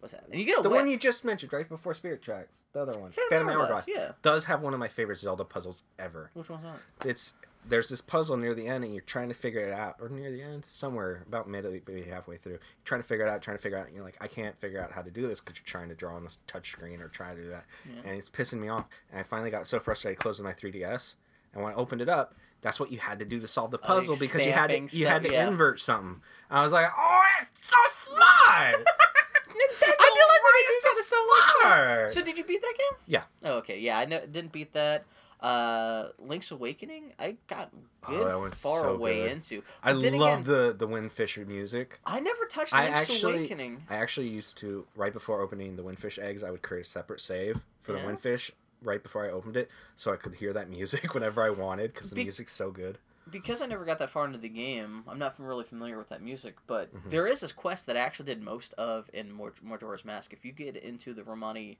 What's 0.00 0.14
that? 0.14 0.24
And 0.30 0.40
you 0.40 0.46
get 0.46 0.62
the 0.62 0.70
whip. 0.70 0.78
one 0.80 0.88
you 0.88 0.96
just 0.96 1.24
mentioned 1.26 1.52
right 1.52 1.68
before 1.68 1.92
Spirit 1.92 2.22
Tracks, 2.22 2.62
the 2.72 2.80
other 2.80 2.98
one, 2.98 3.12
Phantom 3.12 3.28
Phantom 3.28 3.48
Hourglass, 3.50 3.86
Hourglass, 3.86 3.88
Yeah. 3.88 4.12
does 4.22 4.46
have 4.46 4.62
one 4.62 4.72
of 4.72 4.80
my 4.80 4.88
favorite 4.88 5.18
Zelda 5.18 5.44
puzzles 5.44 5.82
ever. 5.98 6.30
Which 6.32 6.48
one's 6.48 6.62
that? 6.62 6.78
It's 7.04 7.34
there's 7.68 7.88
this 7.88 8.00
puzzle 8.00 8.36
near 8.36 8.54
the 8.54 8.66
end, 8.66 8.84
and 8.84 8.94
you're 8.94 9.02
trying 9.02 9.28
to 9.28 9.34
figure 9.34 9.60
it 9.60 9.72
out, 9.72 9.96
or 10.00 10.08
near 10.08 10.30
the 10.30 10.42
end, 10.42 10.64
somewhere 10.64 11.22
about 11.26 11.48
mid, 11.48 11.64
maybe 11.86 12.02
halfway 12.02 12.36
through. 12.36 12.52
You're 12.52 12.60
trying 12.84 13.02
to 13.02 13.06
figure 13.06 13.26
it 13.26 13.30
out, 13.30 13.42
trying 13.42 13.56
to 13.56 13.62
figure 13.62 13.78
it 13.78 13.82
out. 13.82 13.86
And 13.86 13.94
you're 13.94 14.04
like, 14.04 14.16
I 14.20 14.28
can't 14.28 14.58
figure 14.58 14.82
out 14.82 14.92
how 14.92 15.02
to 15.02 15.10
do 15.10 15.26
this 15.26 15.40
because 15.40 15.56
you're 15.58 15.66
trying 15.66 15.88
to 15.88 15.94
draw 15.94 16.14
on 16.14 16.24
this 16.24 16.38
touch 16.46 16.72
screen 16.72 17.00
or 17.00 17.08
try 17.08 17.34
to 17.34 17.42
do 17.42 17.48
that, 17.50 17.64
Yeah. 17.86 18.00
and 18.04 18.16
it's 18.16 18.30
pissing 18.30 18.60
me 18.60 18.68
off. 18.68 18.86
And 19.10 19.20
I 19.20 19.22
finally 19.22 19.50
got 19.50 19.66
so 19.66 19.78
frustrated, 19.78 20.18
I 20.18 20.22
closed 20.22 20.42
my 20.42 20.52
3ds, 20.52 21.14
and 21.52 21.62
when 21.62 21.72
I 21.72 21.76
opened 21.76 22.00
it 22.00 22.08
up, 22.08 22.34
that's 22.62 22.78
what 22.78 22.92
you 22.92 22.98
had 22.98 23.18
to 23.20 23.24
do 23.24 23.40
to 23.40 23.48
solve 23.48 23.70
the 23.70 23.78
puzzle 23.78 24.16
because 24.16 24.44
you 24.44 24.52
had 24.52 24.68
to 24.68 24.96
you 24.96 25.06
had 25.06 25.22
to 25.22 25.32
yeah. 25.32 25.48
invert 25.48 25.80
something. 25.80 26.20
I 26.50 26.62
was 26.62 26.72
like, 26.72 26.88
oh, 26.96 27.20
it's 27.40 27.66
so 27.66 27.76
smart. 28.04 28.86
I 28.86 29.76
feel 29.76 29.88
like 29.88 30.42
why 30.42 30.64
gonna 30.84 31.00
is 31.00 31.06
so 31.06 31.16
smart? 31.62 32.12
So 32.12 32.22
did 32.22 32.38
you 32.38 32.44
beat 32.44 32.60
that 32.60 32.74
game? 32.78 32.98
Yeah. 33.06 33.22
Oh, 33.44 33.54
okay. 33.58 33.78
Yeah, 33.78 33.98
I 33.98 34.04
know, 34.04 34.20
didn't 34.26 34.52
beat 34.52 34.72
that. 34.74 35.04
Uh, 35.40 36.08
Link's 36.18 36.50
Awakening, 36.50 37.12
I 37.18 37.36
got 37.46 37.70
Oh, 38.06 38.16
good 38.16 38.36
one's 38.38 38.60
far 38.60 38.80
so 38.80 38.94
away 38.94 39.22
good. 39.22 39.32
into. 39.32 39.62
I 39.82 39.92
But 39.94 40.12
love 40.12 40.44
the 40.44 40.74
the 40.76 40.86
Windfish 40.86 41.44
music. 41.46 41.98
I 42.04 42.20
never 42.20 42.44
touched 42.46 42.74
I 42.74 42.84
Link's 42.86 43.00
actually- 43.10 43.32
Awakening. 43.38 43.84
I 43.88 43.96
actually 43.96 44.28
used 44.28 44.58
to 44.58 44.86
right 44.96 45.12
before 45.12 45.40
opening 45.40 45.76
the 45.76 45.82
Windfish 45.82 46.18
eggs, 46.18 46.42
I 46.44 46.50
would 46.50 46.62
create 46.62 46.82
a 46.86 46.88
separate 46.88 47.20
save 47.20 47.60
for 47.82 47.96
Yeah? 47.96 48.02
the 48.02 48.08
Windfish 48.12 48.50
right 48.82 49.02
before 49.02 49.24
I 49.26 49.30
opened 49.30 49.56
it, 49.56 49.70
so 49.96 50.12
I 50.12 50.16
could 50.16 50.34
hear 50.34 50.52
that 50.52 50.68
music 50.70 51.12
whenever 51.14 51.42
I 51.42 51.50
wanted 51.50 51.92
because 51.92 52.10
the 52.10 52.16
Be- 52.16 52.24
music's 52.24 52.54
so 52.54 52.70
good. 52.70 52.98
because 53.30 53.62
I 53.62 53.66
never 53.66 53.84
got 53.84 53.98
that 54.00 54.10
far 54.10 54.24
into 54.26 54.38
the 54.38 54.48
game, 54.48 55.04
I'm 55.06 55.18
not 55.18 55.34
really 55.38 55.64
familiar 55.64 55.96
with 55.96 56.08
that 56.08 56.20
music. 56.22 56.56
But 56.66 56.92
Mhm. 56.94 57.10
there 57.10 57.26
is 57.26 57.40
this 57.40 57.52
quest 57.52 57.86
that 57.86 57.96
I 57.96 58.00
actually 58.00 58.26
did 58.26 58.42
most 58.42 58.72
of 58.74 59.08
in 59.12 59.30
Mor- 59.32 59.54
Majora's 59.62 60.04
Mask. 60.04 60.32
If 60.32 60.44
you 60.44 60.52
get 60.52 60.76
into 60.76 61.14
the 61.14 61.22
Romani, 61.22 61.78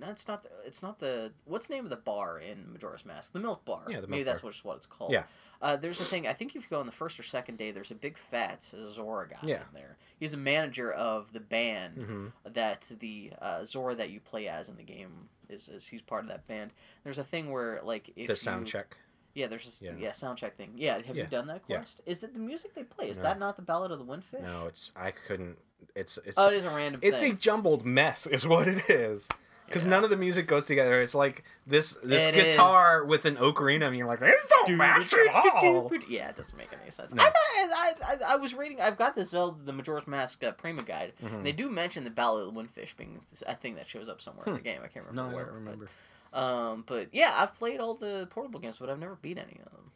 no, 0.00 0.10
it's 0.10 0.26
not. 0.26 0.42
The, 0.42 0.48
it's 0.66 0.82
not 0.82 0.98
the. 0.98 1.32
What's 1.44 1.66
the 1.68 1.74
name 1.74 1.84
of 1.84 1.90
the 1.90 1.96
bar 1.96 2.38
in 2.38 2.72
Majora's 2.72 3.04
Mask? 3.04 3.32
The 3.32 3.38
Milk 3.38 3.64
Bar. 3.64 3.84
Yeah, 3.88 4.00
the 4.00 4.06
Maybe 4.06 4.24
Milk 4.24 4.26
that's 4.26 4.40
Bar. 4.40 4.50
what, 4.50 4.64
what 4.64 4.76
it's 4.78 4.86
called. 4.86 5.12
Yeah. 5.12 5.24
Uh, 5.62 5.76
there's 5.76 6.00
a 6.00 6.04
thing. 6.04 6.26
I 6.26 6.32
think 6.32 6.50
if 6.56 6.62
you 6.62 6.68
go 6.68 6.80
on 6.80 6.86
the 6.86 6.92
first 6.92 7.18
or 7.18 7.22
second 7.22 7.58
day, 7.58 7.70
there's 7.70 7.90
a 7.90 7.94
big 7.94 8.18
fat 8.18 8.62
Zora 8.62 9.28
guy 9.28 9.38
Yeah. 9.42 9.54
in 9.56 9.62
there. 9.74 9.96
He's 10.18 10.34
a 10.34 10.38
manager 10.38 10.92
of 10.92 11.32
the 11.32 11.40
band 11.40 11.96
hmm 11.96 12.26
that 12.52 12.90
the 13.00 13.32
uh, 13.40 13.64
Zora 13.64 13.94
that 13.94 14.10
you 14.10 14.20
play 14.20 14.48
as 14.48 14.68
in 14.68 14.76
the 14.76 14.82
game 14.82 15.28
is, 15.48 15.68
is 15.68 15.86
he's 15.86 16.02
part 16.02 16.22
of 16.24 16.28
that 16.28 16.46
band. 16.46 16.72
There's 17.04 17.18
a 17.18 17.24
thing 17.24 17.50
where 17.50 17.80
like 17.82 18.08
if 18.16 18.26
The 18.26 18.32
you, 18.32 18.36
sound 18.36 18.66
check. 18.66 18.96
yeah, 19.34 19.46
there's 19.46 19.64
this, 19.64 19.80
yeah. 19.80 19.92
Yeah. 19.98 20.12
sound 20.12 20.38
check 20.38 20.56
thing. 20.56 20.72
Yeah, 20.76 20.96
have 21.00 21.16
Yeah. 21.16 21.22
you 21.24 21.28
done 21.30 21.46
that 21.46 21.62
Yeah. 21.68 21.76
quest? 21.78 22.00
Is 22.04 22.18
that 22.18 22.32
the 22.34 22.40
music 22.40 22.74
they 22.74 22.82
play? 22.84 23.08
Is 23.08 23.16
No. 23.18 23.22
that 23.24 23.38
not 23.38 23.56
the 23.56 23.62
Ballad 23.62 23.90
of 23.92 23.98
the 23.98 24.04
Windfish? 24.04 24.42
No, 24.42 24.66
it's 24.66 24.92
I 24.96 25.12
couldn't. 25.12 25.56
It's 25.94 26.18
it's 26.26 26.36
Oh, 26.38 26.48
it 26.48 26.54
is 26.54 26.64
a 26.64 26.70
random 26.70 27.00
it's 27.02 27.22
a 27.22 27.32
jumbled 27.32 27.86
mess, 27.86 28.26
is 28.26 28.46
what 28.46 28.68
it 28.68 28.90
is. 28.90 29.28
Because 29.66 29.84
Yeah. 29.84 29.90
none 29.90 30.04
of 30.04 30.10
the 30.10 30.16
music 30.16 30.46
goes 30.46 30.66
together. 30.66 31.00
It's 31.00 31.14
like 31.14 31.42
this 31.66 31.92
this 32.02 32.26
It 32.26 32.34
guitar 32.34 33.04
with 33.04 33.24
an 33.24 33.36
ocarina, 33.36 33.86
and 33.86 33.96
you're 33.96 34.06
like, 34.06 34.20
this 34.20 34.46
don't 34.48 34.76
match 34.76 35.12
at 35.12 35.34
all. 35.34 35.90
Yeah, 36.08 36.28
it 36.28 36.36
doesn't 36.36 36.56
make 36.56 36.68
any 36.80 36.90
sense. 36.90 37.14
No. 37.14 37.22
I 37.22 37.26
thought 37.26 37.34
I, 37.56 37.94
I, 38.02 38.32
I 38.34 38.36
was 38.36 38.54
reading. 38.54 38.80
I've 38.80 38.96
got 38.98 39.16
the 39.16 39.24
Zelda, 39.24 39.56
the 39.64 39.72
Majora's 39.72 40.06
Mask 40.06 40.44
uh, 40.44 40.52
Prima 40.52 40.82
guide. 40.82 41.12
Mhm. 41.22 41.34
And 41.36 41.46
they 41.46 41.52
do 41.52 41.70
mention 41.70 42.04
the 42.04 42.10
Ballad 42.10 42.46
of 42.46 42.52
the 42.54 42.60
Windfish 42.60 42.94
being 42.96 43.20
a 43.46 43.54
thing 43.56 43.74
that 43.76 43.88
shows 43.88 44.08
up 44.08 44.20
somewhere 44.20 44.44
in 44.46 44.52
the 44.52 44.58
Hmm. 44.58 44.64
game. 44.64 44.80
I 44.84 44.88
can't 44.88 45.06
No, 45.12 45.22
remember 45.22 45.32
I 45.32 45.34
where. 45.36 45.44
don't 45.46 45.54
remember. 45.54 45.88
But, 46.32 46.38
um, 46.38 46.84
but 46.86 47.08
yeah, 47.12 47.32
I've 47.34 47.54
played 47.54 47.80
all 47.80 47.94
the 47.94 48.26
portable 48.30 48.60
games, 48.60 48.76
but 48.78 48.90
I've 48.90 48.98
never 48.98 49.16
beat 49.16 49.38
any 49.38 49.58
of 49.64 49.72
them. 49.72 49.90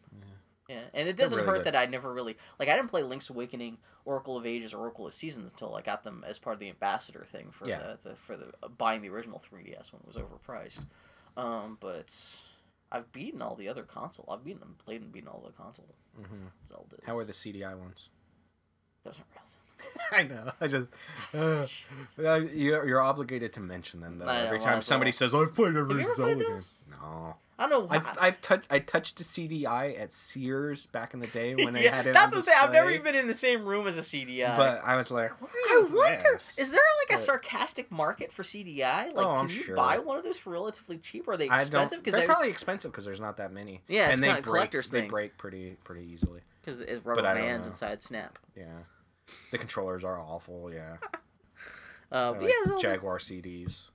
Yeah, 0.68 0.80
and 0.92 1.08
it 1.08 1.16
doesn't 1.16 1.36
really 1.36 1.46
hurt 1.48 1.56
good. 1.64 1.72
that 1.72 1.76
I 1.76 1.86
never 1.86 2.12
really 2.12 2.36
like. 2.58 2.68
I 2.68 2.76
didn't 2.76 2.90
play 2.90 3.02
Link's 3.02 3.30
Awakening, 3.30 3.78
Oracle 4.04 4.36
of 4.36 4.44
Ages, 4.44 4.74
or 4.74 4.78
Oracle 4.80 5.06
of 5.06 5.14
Seasons 5.14 5.50
until 5.50 5.74
I 5.74 5.80
got 5.80 6.04
them 6.04 6.22
as 6.28 6.38
part 6.38 6.54
of 6.54 6.60
the 6.60 6.68
ambassador 6.68 7.26
thing 7.32 7.48
for 7.50 7.66
Yeah. 7.66 7.78
the, 8.02 8.10
the 8.10 8.16
for 8.16 8.36
the 8.36 8.52
uh, 8.62 8.68
buying 8.68 9.00
the 9.00 9.08
original 9.08 9.40
3DS 9.40 9.92
when 9.92 10.02
it 10.02 10.06
was 10.06 10.16
overpriced. 10.16 10.80
Um, 11.38 11.78
but 11.80 12.14
I've 12.92 13.10
beaten 13.12 13.40
all 13.40 13.54
the 13.54 13.68
other 13.68 13.82
console. 13.82 14.28
I've 14.30 14.44
beaten 14.44 14.60
them, 14.60 14.76
played 14.84 15.00
and 15.00 15.10
beaten 15.10 15.28
all 15.28 15.42
the 15.46 15.52
console 15.52 15.86
hmm 16.14 16.48
Zeldas. 16.70 17.02
How 17.06 17.16
are 17.16 17.24
the 17.24 17.32
CDI 17.32 17.74
ones? 17.78 18.10
Those 19.04 19.14
aren't 19.18 19.30
real. 19.32 19.38
I 20.12 20.22
know. 20.24 20.52
I 20.60 20.66
just 20.66 20.88
uh, 21.34 21.66
uh, 22.22 22.34
you're, 22.52 22.86
you're 22.86 23.00
obligated 23.00 23.54
to 23.54 23.60
mention 23.60 24.00
them 24.00 24.18
though. 24.18 24.28
Every 24.28 24.58
time 24.60 24.82
somebody 24.82 25.08
well. 25.08 25.12
says, 25.12 25.34
I've 25.34 25.54
played 25.54 25.76
every 25.76 26.04
Zelda 26.04 26.44
game." 26.44 26.64
No. 26.90 27.36
I 27.58 27.62
don't 27.68 27.70
know. 27.70 27.80
Why. 27.80 27.96
I've 27.96 28.18
I've 28.20 28.40
touched 28.40 28.68
I 28.70 28.78
touched 28.78 29.20
a 29.20 29.24
CDI 29.24 30.00
at 30.00 30.12
Sears 30.12 30.86
back 30.86 31.12
in 31.12 31.18
the 31.18 31.26
day 31.26 31.56
when 31.56 31.74
they 31.74 31.84
Yeah, 31.84 31.96
had 31.96 32.06
it. 32.06 32.14
That's 32.14 32.30
what 32.30 32.36
I'm 32.36 32.42
saying. 32.42 32.58
I've 32.62 32.72
never 32.72 32.88
even 32.90 33.02
been 33.02 33.16
in 33.16 33.26
the 33.26 33.34
same 33.34 33.64
room 33.64 33.88
as 33.88 33.96
a 33.98 34.02
CDI. 34.02 34.56
But 34.56 34.80
I 34.84 34.94
was 34.96 35.10
like, 35.10 35.30
what 35.42 35.50
I 35.52 35.88
wonder, 35.92 36.28
this? 36.34 36.56
is 36.58 36.70
there 36.70 36.80
like 37.08 37.18
a 37.18 37.20
sarcastic 37.20 37.90
market 37.90 38.32
for 38.32 38.44
CDI? 38.44 39.12
Like, 39.12 39.26
Oh, 39.26 39.40
can 39.40 39.48
you 39.48 39.62
sure. 39.62 39.74
buy 39.74 39.98
one 39.98 40.18
of 40.18 40.24
those 40.24 40.38
for 40.38 40.50
relatively 40.50 40.98
cheap? 40.98 41.26
Or 41.26 41.32
are 41.32 41.36
they 41.36 41.48
I 41.48 41.64
don't. 41.64 41.92
They're 42.04 42.24
probably 42.26 42.48
expensive 42.50 42.92
because 42.92 43.04
there's 43.04 43.20
not 43.20 43.38
that 43.38 43.52
many. 43.52 43.80
Yeah, 43.88 44.06
it's 44.06 44.14
and 44.14 44.22
they 44.22 44.28
break. 44.28 44.44
collector's 44.44 44.88
they 44.90 45.00
thing. 45.00 45.10
break 45.10 45.36
pretty 45.36 45.76
pretty 45.82 46.06
easily. 46.12 46.42
because 46.64 46.78
it's 46.80 47.04
rubber 47.04 47.26
I 47.26 47.34
bands 47.34 47.66
inside 47.66 48.04
Snap. 48.04 48.38
Yeah, 48.56 48.66
the 49.50 49.58
controllers 49.58 50.04
are 50.04 50.20
awful. 50.20 50.70
Yeah, 50.72 50.98
Uh, 52.12 52.34
like 52.40 52.50
yeah, 52.66 52.72
Jaguar 52.78 53.18
CDs. 53.18 53.90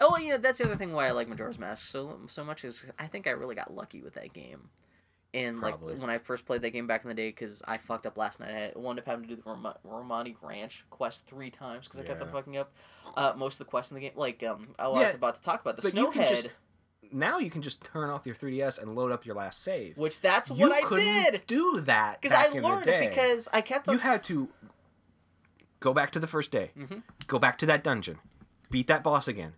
Oh, 0.00 0.16
know, 0.16 0.36
that's 0.38 0.58
the 0.58 0.64
other 0.64 0.76
thing 0.76 0.92
why 0.92 1.08
I 1.08 1.10
like 1.10 1.28
Majora's 1.28 1.58
Mask 1.58 1.86
so 1.86 2.20
so 2.28 2.44
much 2.44 2.64
is 2.64 2.84
I 2.98 3.06
think 3.06 3.26
I 3.26 3.30
really 3.30 3.54
got 3.54 3.74
lucky 3.74 4.00
with 4.00 4.14
that 4.14 4.32
game. 4.32 4.68
And 5.34 5.58
Probably. 5.58 5.92
like 5.92 6.00
when 6.00 6.08
I 6.10 6.16
first 6.18 6.46
played 6.46 6.62
that 6.62 6.70
game 6.70 6.86
back 6.86 7.02
in 7.04 7.08
the 7.08 7.14
day, 7.14 7.28
because 7.28 7.62
I 7.68 7.76
fucked 7.76 8.06
up 8.06 8.16
last 8.16 8.40
night. 8.40 8.72
I 8.74 8.78
wound 8.78 8.98
up 8.98 9.04
having 9.04 9.24
to 9.28 9.28
do 9.28 9.36
the 9.36 9.42
Rom- 9.50 9.74
Romani 9.84 10.36
Ranch 10.40 10.84
quest 10.88 11.26
three 11.26 11.50
times 11.50 11.86
because 11.86 12.00
I 12.00 12.04
kept 12.04 12.22
on 12.22 12.28
Yeah. 12.28 12.32
fucking 12.32 12.56
up 12.56 12.72
uh, 13.16 13.32
most 13.36 13.54
of 13.54 13.58
the 13.58 13.64
quests 13.66 13.90
in 13.92 13.96
the 13.96 14.00
game. 14.00 14.12
Like 14.14 14.42
um, 14.42 14.68
oh, 14.78 14.94
I 14.94 15.00
Yeah, 15.00 15.06
was 15.08 15.14
about 15.16 15.34
to 15.34 15.42
talk 15.42 15.60
about 15.60 15.76
the 15.76 15.82
but 15.82 15.94
you 15.94 16.10
can 16.10 16.22
Snowhead, 16.22 16.28
just- 16.28 16.46
Now 17.12 17.38
you 17.38 17.50
can 17.50 17.60
just 17.62 17.82
turn 17.84 18.08
off 18.08 18.24
your 18.24 18.34
3DS 18.36 18.78
and 18.80 18.94
load 18.94 19.12
up 19.12 19.26
your 19.26 19.34
last 19.34 19.62
save. 19.62 19.98
which 19.98 20.20
that's 20.22 20.48
you 20.48 20.56
what 20.56 20.72
I 20.72 20.80
couldn't 20.80 21.04
did 21.32 21.42
do 21.46 21.80
that 21.82 22.22
because 22.22 22.34
I 22.34 22.44
back 22.46 22.54
in 22.54 22.62
the 22.62 22.68
learned 22.68 22.84
day. 22.84 23.08
because 23.08 23.48
I 23.52 23.60
kept 23.60 23.88
on. 23.88 23.94
you 23.94 23.98
had 24.00 24.22
to 24.24 24.48
go 25.80 25.92
back 25.92 26.10
to 26.12 26.18
the 26.20 26.26
first 26.26 26.50
day, 26.50 26.70
Mhm. 26.76 27.02
go 27.26 27.38
back 27.38 27.58
to 27.58 27.66
that 27.66 27.84
dungeon, 27.84 28.18
beat 28.70 28.86
that 28.86 29.02
boss 29.04 29.28
again, 29.28 29.54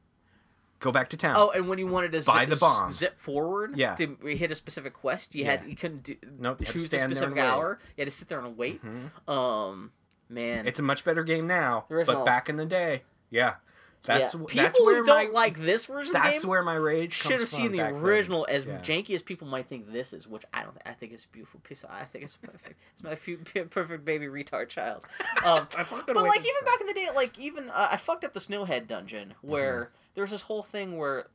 go 0.80 0.90
back 0.90 1.08
to 1.10 1.16
town. 1.16 1.36
Oh, 1.38 1.50
and 1.50 1.68
when 1.68 1.78
you 1.78 1.86
wanted 1.86 2.12
to 2.12 2.22
Buy 2.22 2.40
zip, 2.42 2.50
the 2.50 2.56
bomb. 2.56 2.90
zip 2.90 3.18
forward 3.18 3.76
Yeah. 3.76 3.94
to 3.96 4.16
hit 4.24 4.50
a 4.50 4.54
specific 4.54 4.92
quest, 4.94 5.34
you 5.34 5.44
Yeah. 5.44 5.50
had 5.52 5.64
you 5.68 5.76
couldn't 5.76 6.02
do, 6.02 6.16
Nope, 6.38 6.60
you 6.60 6.66
choose 6.66 6.84
a 6.84 6.86
stand 6.88 7.00
there 7.00 7.06
and 7.06 7.16
specific 7.16 7.36
wait. 7.36 7.42
hour. 7.44 7.78
You 7.96 8.02
had 8.02 8.08
to 8.08 8.12
sit 8.16 8.28
there 8.28 8.40
and 8.40 8.56
wait. 8.56 8.82
Mhm. 8.84 9.28
Um, 9.32 9.92
man, 10.28 10.66
It's 10.66 10.80
a 10.80 10.82
much 10.82 11.04
better 11.04 11.22
game 11.22 11.46
now, 11.46 11.84
but 11.88 12.24
back 12.24 12.48
in 12.48 12.56
the 12.56 12.64
day, 12.66 13.02
yeah, 13.30 13.56
that's 14.04 14.32
yeah. 14.32 14.40
people 14.40 14.62
that's 14.62 14.78
who 14.78 15.04
don't 15.04 15.06
my 15.06 15.24
like 15.30 15.58
this 15.58 15.84
version 15.84 16.14
that's 16.14 16.46
where 16.46 16.62
my 16.62 16.74
rage 16.76 17.12
should 17.12 17.38
have 17.40 17.48
seen 17.50 17.70
the 17.72 17.78
back 17.78 17.92
then. 17.92 18.02
original. 18.02 18.46
As 18.48 18.64
Yeah. 18.64 18.78
janky 18.78 19.10
as 19.14 19.20
people 19.20 19.46
might 19.46 19.66
think 19.66 19.92
this 19.92 20.14
is, 20.14 20.26
which 20.26 20.44
I 20.54 20.62
don't. 20.62 20.78
I 20.86 20.92
think 20.94 21.12
it's 21.12 21.24
a 21.24 21.28
beautiful 21.28 21.60
piece. 21.60 21.84
Of, 21.84 21.90
I 21.90 22.04
think 22.06 22.24
it's 22.24 22.36
perfect. 22.36 22.80
it's 22.94 23.02
my 23.02 23.14
perfect 23.70 24.04
baby 24.06 24.26
retard 24.26 24.68
child. 24.70 25.04
Um, 25.44 25.68
That's 25.76 25.92
not 25.92 26.06
but 26.06 26.16
like 26.16 26.40
even 26.40 26.64
back 26.64 26.80
in 26.80 26.86
the 26.86 26.94
day, 26.94 27.08
like 27.14 27.38
even 27.38 27.68
uh, 27.70 27.88
I 27.90 27.96
fucked 27.98 28.24
up 28.24 28.32
the 28.32 28.40
Snowhead 28.40 28.86
dungeon 28.86 29.34
where 29.42 29.84
Mm-hmm. 29.84 29.94
There's 30.14 30.30
this 30.30 30.42
whole 30.42 30.62
thing 30.62 30.96
where 30.96 31.26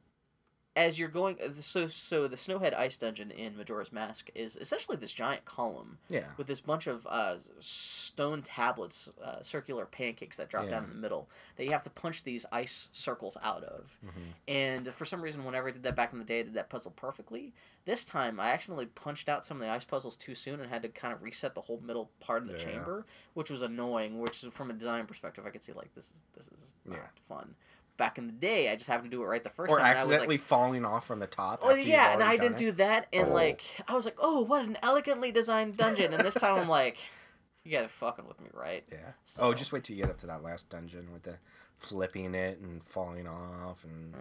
as 0.77 0.99
you're 0.99 1.07
going 1.07 1.37
so 1.59 1.87
so 1.87 2.27
the 2.27 2.35
Snowhead 2.35 2.73
ice 2.73 2.97
dungeon 2.97 3.31
in 3.31 3.55
Majora's 3.55 3.93
Mask 3.93 4.29
is 4.35 4.57
essentially 4.57 4.97
this 4.97 5.13
giant 5.13 5.45
column 5.45 5.99
yeah, 6.09 6.25
with 6.35 6.47
this 6.47 6.59
bunch 6.59 6.85
of 6.85 7.07
uh, 7.07 7.37
stone 7.61 8.41
tablets, 8.41 9.07
uh, 9.23 9.41
circular 9.41 9.85
pancakes 9.85 10.35
that 10.35 10.49
drop 10.49 10.69
down 10.69 10.83
in 10.83 10.89
the 10.89 10.95
middle 10.97 11.29
that 11.55 11.63
you 11.63 11.71
have 11.71 11.83
to 11.83 11.89
punch 11.89 12.23
these 12.25 12.45
ice 12.51 12.89
circles 12.91 13.37
out 13.41 13.63
of. 13.63 13.97
Mhm. 14.05 14.11
And 14.49 14.93
for 14.93 15.05
some 15.05 15.21
reason, 15.21 15.45
whenever 15.45 15.69
I 15.69 15.71
did 15.71 15.83
that 15.83 15.95
back 15.95 16.11
in 16.11 16.19
the 16.19 16.25
day, 16.25 16.41
I 16.41 16.43
did 16.43 16.55
that 16.55 16.69
puzzle 16.69 16.91
perfectly. 16.91 17.53
This 17.85 18.03
time, 18.03 18.37
I 18.37 18.51
accidentally 18.51 18.87
punched 18.87 19.29
out 19.29 19.45
some 19.45 19.61
of 19.61 19.61
the 19.65 19.71
ice 19.71 19.85
puzzles 19.85 20.17
too 20.17 20.35
soon 20.35 20.59
and 20.59 20.69
had 20.69 20.81
to 20.81 20.89
kind 20.89 21.13
of 21.13 21.23
reset 21.23 21.55
the 21.55 21.61
whole 21.61 21.79
middle 21.79 22.11
part 22.19 22.41
of 22.41 22.49
the 22.49 22.57
Yeah. 22.57 22.65
chamber, 22.65 23.05
which 23.33 23.49
was 23.49 23.61
annoying. 23.61 24.19
Which, 24.19 24.39
from 24.51 24.69
a 24.71 24.73
design 24.73 25.07
perspective, 25.07 25.45
I 25.45 25.51
could 25.51 25.63
see 25.63 25.71
like 25.71 25.93
this 25.95 26.11
is 26.11 26.21
this 26.35 26.49
is 26.49 26.73
not 26.83 26.97
Yeah. 26.97 27.07
fun. 27.29 27.55
Back 27.97 28.17
in 28.17 28.27
the 28.27 28.33
day, 28.33 28.69
I 28.69 28.75
just 28.75 28.89
happened 28.89 29.09
to 29.11 29.15
do 29.17 29.23
it 29.23 29.25
right 29.25 29.43
the 29.43 29.49
first 29.49 29.71
or 29.71 29.77
time. 29.77 29.85
I 29.85 29.89
was 29.93 29.95
like, 30.03 30.11
accidentally 30.11 30.37
falling 30.37 30.83
off 30.85 31.07
from 31.07 31.19
the 31.19 31.27
top. 31.27 31.59
Oh 31.63 31.73
yeah, 31.73 32.11
and 32.13 32.21
I 32.21 32.31
didn't 32.35 32.57
done 32.57 32.65
do 32.65 32.71
that, 32.73 33.07
and 33.13 33.29
Oh. 33.29 33.33
like 33.33 33.61
I 33.87 33.93
was 33.95 34.03
like, 34.05 34.17
oh, 34.19 34.41
what 34.41 34.63
an 34.63 34.77
elegantly 34.83 35.31
designed 35.31 35.77
dungeon, 35.77 36.13
and 36.13 36.23
this 36.25 36.33
time 36.33 36.55
I'm 36.59 36.67
like, 36.81 36.97
you 37.63 37.71
gotta 37.71 37.87
fucking 37.87 38.27
with 38.27 38.39
me, 38.41 38.49
right? 38.53 38.83
Yeah. 38.91 38.97
So- 39.23 39.43
Oh, 39.43 39.53
just 39.53 39.71
wait 39.71 39.85
till 39.85 39.95
you 39.95 40.03
get 40.03 40.11
up 40.11 40.17
to 40.19 40.27
that 40.27 40.43
last 40.43 40.69
dungeon 40.69 41.13
with 41.13 41.23
the 41.23 41.37
flipping 41.77 42.33
it 42.35 42.59
and 42.59 42.81
falling 42.85 43.27
off 43.27 43.83
and 43.83 44.13
Uh, 44.15 44.17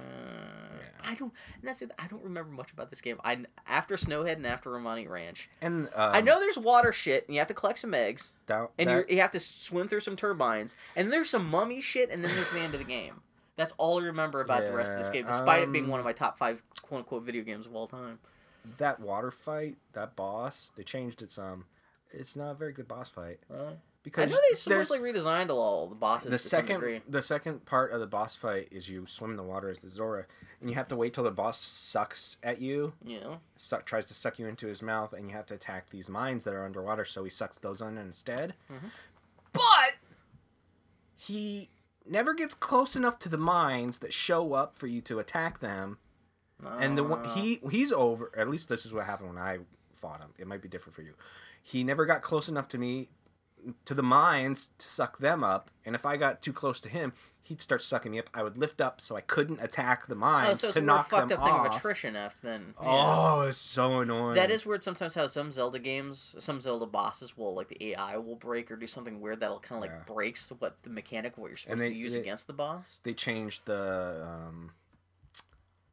Yeah. 0.78 1.10
I 1.10 1.14
don't. 1.14 1.32
And 1.60 1.68
that's 1.68 1.82
it. 1.82 1.90
I 1.98 2.06
don't 2.08 2.22
remember 2.24 2.50
much 2.50 2.72
about 2.72 2.90
this 2.90 3.00
game. 3.00 3.20
I 3.24 3.44
after 3.66 3.96
Snowhead 3.96 4.32
and 4.34 4.46
after 4.46 4.70
Romani 4.70 5.06
Ranch. 5.06 5.48
and 5.60 5.86
um, 5.94 6.14
I 6.14 6.20
know 6.20 6.38
there's 6.40 6.58
water 6.58 6.92
shit, 6.92 7.26
and 7.26 7.34
you 7.34 7.40
have 7.40 7.48
to 7.48 7.54
collect 7.54 7.78
some 7.80 7.94
eggs, 7.94 8.30
down, 8.46 8.68
and 8.78 8.88
that- 8.88 9.10
you 9.10 9.20
have 9.20 9.30
to 9.32 9.40
swim 9.40 9.88
through 9.88 10.00
some 10.00 10.16
turbines, 10.16 10.74
and 10.96 11.12
there's 11.12 11.30
some 11.30 11.44
mummy 11.48 11.80
shit, 11.80 12.10
and 12.10 12.24
then 12.24 12.34
there's 12.34 12.50
the 12.52 12.60
end 12.60 12.74
of 12.74 12.80
the 12.80 12.86
game. 12.86 13.22
That's 13.56 13.72
all 13.78 14.00
I 14.00 14.04
remember 14.06 14.40
about 14.40 14.66
the 14.66 14.72
rest 14.72 14.92
of 14.92 14.98
this 14.98 15.10
game, 15.10 15.26
despite 15.26 15.62
it 15.62 15.70
being 15.72 15.84
um, 15.84 15.90
one 15.90 16.00
of 16.00 16.04
my 16.06 16.12
top 16.12 16.38
five 16.38 16.62
quote 16.82 16.98
unquote 17.00 17.22
video 17.24 17.42
games 17.42 17.66
of 17.66 17.74
all 17.74 17.86
time. 17.86 18.18
that 18.78 18.98
water 19.00 19.30
fight, 19.30 19.76
that 19.92 20.16
boss, 20.16 20.72
they 20.76 20.82
changed 20.82 21.22
it 21.22 21.30
some. 21.30 21.66
It's 22.10 22.36
not 22.36 22.52
a 22.52 22.54
very 22.54 22.72
good 22.72 22.86
boss 22.86 23.10
fight 23.10 23.40
Uh, 23.50 23.72
I 24.16 24.24
know 24.26 24.38
they 24.50 24.54
supposedly 24.54 24.98
redesigned 25.00 25.50
all 25.50 25.88
the 25.88 25.94
bosses 25.94 26.30
the 26.30 26.38
second 26.38 27.02
the 27.08 27.22
second 27.22 27.64
part 27.64 27.90
of 27.90 28.00
the 28.00 28.06
boss 28.06 28.36
fight 28.36 28.68
is 28.70 28.88
you 28.88 29.06
swim 29.06 29.30
in 29.32 29.36
the 29.36 29.42
water 29.42 29.68
as 29.70 29.80
the 29.80 29.88
Zora, 29.88 30.26
and 30.60 30.68
you 30.68 30.76
have 30.76 30.88
to 30.88 30.96
wait 30.96 31.14
till 31.14 31.24
the 31.24 31.30
boss 31.30 31.58
sucks 31.60 32.36
at 32.42 32.60
you, 32.60 32.92
You 33.04 33.20
know, 33.20 33.38
suck, 33.56 33.84
tries 33.86 34.06
to 34.06 34.14
suck 34.14 34.38
you 34.38 34.46
into 34.46 34.66
his 34.66 34.82
mouth, 34.82 35.12
and 35.12 35.28
you 35.28 35.34
have 35.34 35.46
to 35.46 35.54
attack 35.54 35.90
these 35.90 36.08
mines 36.08 36.44
that 36.44 36.54
are 36.54 36.64
underwater, 36.64 37.04
so 37.04 37.24
he 37.24 37.30
sucks 37.30 37.58
those 37.58 37.80
in 37.80 37.96
instead. 37.98 38.54
Mhm. 38.70 38.90
But 39.52 39.94
he 41.16 41.70
never 42.06 42.34
gets 42.34 42.54
close 42.54 42.96
enough 42.96 43.18
to 43.20 43.28
the 43.28 43.38
mines 43.38 43.98
that 43.98 44.12
show 44.12 44.52
up 44.54 44.76
for 44.76 44.86
you 44.86 45.00
to 45.02 45.18
attack 45.18 45.60
them. 45.60 45.98
And 46.78 46.96
the 46.96 47.04
one 47.04 47.20
Uh, 47.24 47.34
he 47.34 47.60
he's 47.70 47.92
over. 47.92 48.30
At 48.36 48.48
least 48.48 48.68
this 48.68 48.86
is 48.86 48.92
what 48.92 49.04
happened 49.06 49.30
when 49.34 49.38
I 49.42 49.58
fought 49.94 50.20
him. 50.20 50.30
It 50.38 50.46
might 50.46 50.62
be 50.62 50.68
different 50.68 50.94
for 50.94 51.02
you. 51.02 51.14
He 51.60 51.84
never 51.84 52.06
got 52.06 52.22
close 52.22 52.48
enough 52.48 52.68
to 52.68 52.78
me 52.78 53.08
to 53.84 53.94
the 53.94 54.02
mines 54.02 54.68
to 54.78 54.86
suck 54.88 55.18
them 55.18 55.42
up. 55.44 55.70
And 55.84 55.94
if 55.94 56.04
I 56.06 56.16
got 56.16 56.42
too 56.42 56.52
close 56.52 56.80
to 56.82 56.88
him, 56.88 57.12
he'd 57.40 57.60
start 57.60 57.82
sucking 57.82 58.10
me 58.12 58.18
up. 58.18 58.30
I 58.32 58.42
would 58.42 58.56
lift 58.56 58.80
up 58.80 59.00
so 59.00 59.16
I 59.16 59.20
couldn't 59.20 59.60
attack 59.60 60.06
the 60.06 60.14
Oh, 60.14 60.18
mines 60.18 60.60
so 60.60 60.68
it's 60.68 60.74
to 60.76 60.80
knock 60.80 61.10
them 61.10 61.20
up 61.24 61.28
thing 61.28 61.38
of 61.38 61.74
attrition 61.76 62.16
after 62.16 62.38
then. 62.48 62.74
Yeah. 62.80 62.86
Oh, 62.88 63.40
it's 63.42 63.58
so 63.58 64.00
annoying. 64.00 64.34
That 64.36 64.50
is 64.50 64.64
weird 64.64 64.82
sometimes 64.82 65.14
how 65.14 65.26
some 65.26 65.52
Zelda 65.52 65.78
games, 65.78 66.34
some 66.38 66.60
Zelda 66.60 66.86
bosses 66.86 67.36
will, 67.36 67.54
like, 67.54 67.68
the 67.68 67.92
AI 67.92 68.16
will 68.16 68.36
break 68.36 68.70
or 68.70 68.76
do 68.76 68.86
something 68.86 69.20
weird 69.20 69.40
that'll 69.40 69.60
kind 69.60 69.76
of, 69.76 69.82
like, 69.82 69.90
Yeah. 69.98 70.12
breaks 70.14 70.50
what 70.58 70.76
the 70.84 70.90
mechanic 70.90 71.36
what 71.36 71.48
you're 71.48 71.56
supposed 71.58 71.80
they- 71.80 71.90
to 71.90 71.94
use 71.94 72.14
they- 72.14 72.20
against 72.20 72.46
the 72.46 72.52
boss. 72.54 72.96
They 73.02 73.12
changed 73.14 73.66
the 73.66 74.24
um, 74.26 74.72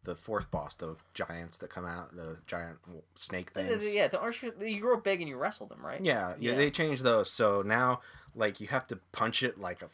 the 0.03 0.15
fourth 0.15 0.49
boss, 0.49 0.76
the 0.76 0.95
giants 1.14 1.57
that 1.60 1.69
come 1.69 1.86
out, 1.86 2.15
the 2.15 2.38
giant 2.48 2.80
snake 3.15 3.52
things. 3.52 3.86
Yeah, 3.94 4.07
the, 4.07 4.19
aren't 4.19 4.41
you, 4.41 4.52
you 4.60 4.80
grow 4.80 4.98
big 4.98 5.19
and 5.22 5.30
you 5.30 5.38
wrestle 5.38 5.68
them, 5.68 5.86
right? 5.86 6.03
Yeah, 6.03 6.36
yeah, 6.40 6.52
Yeah. 6.52 6.57
they 6.57 6.72
changed 6.72 7.03
those. 7.03 7.30
So 7.32 7.61
now, 7.61 8.02
like, 8.36 8.60
you 8.60 8.68
have 8.68 8.88
to 8.88 8.98
punch 9.11 9.44
it 9.44 9.60
like 9.60 9.82
a 9.84 9.90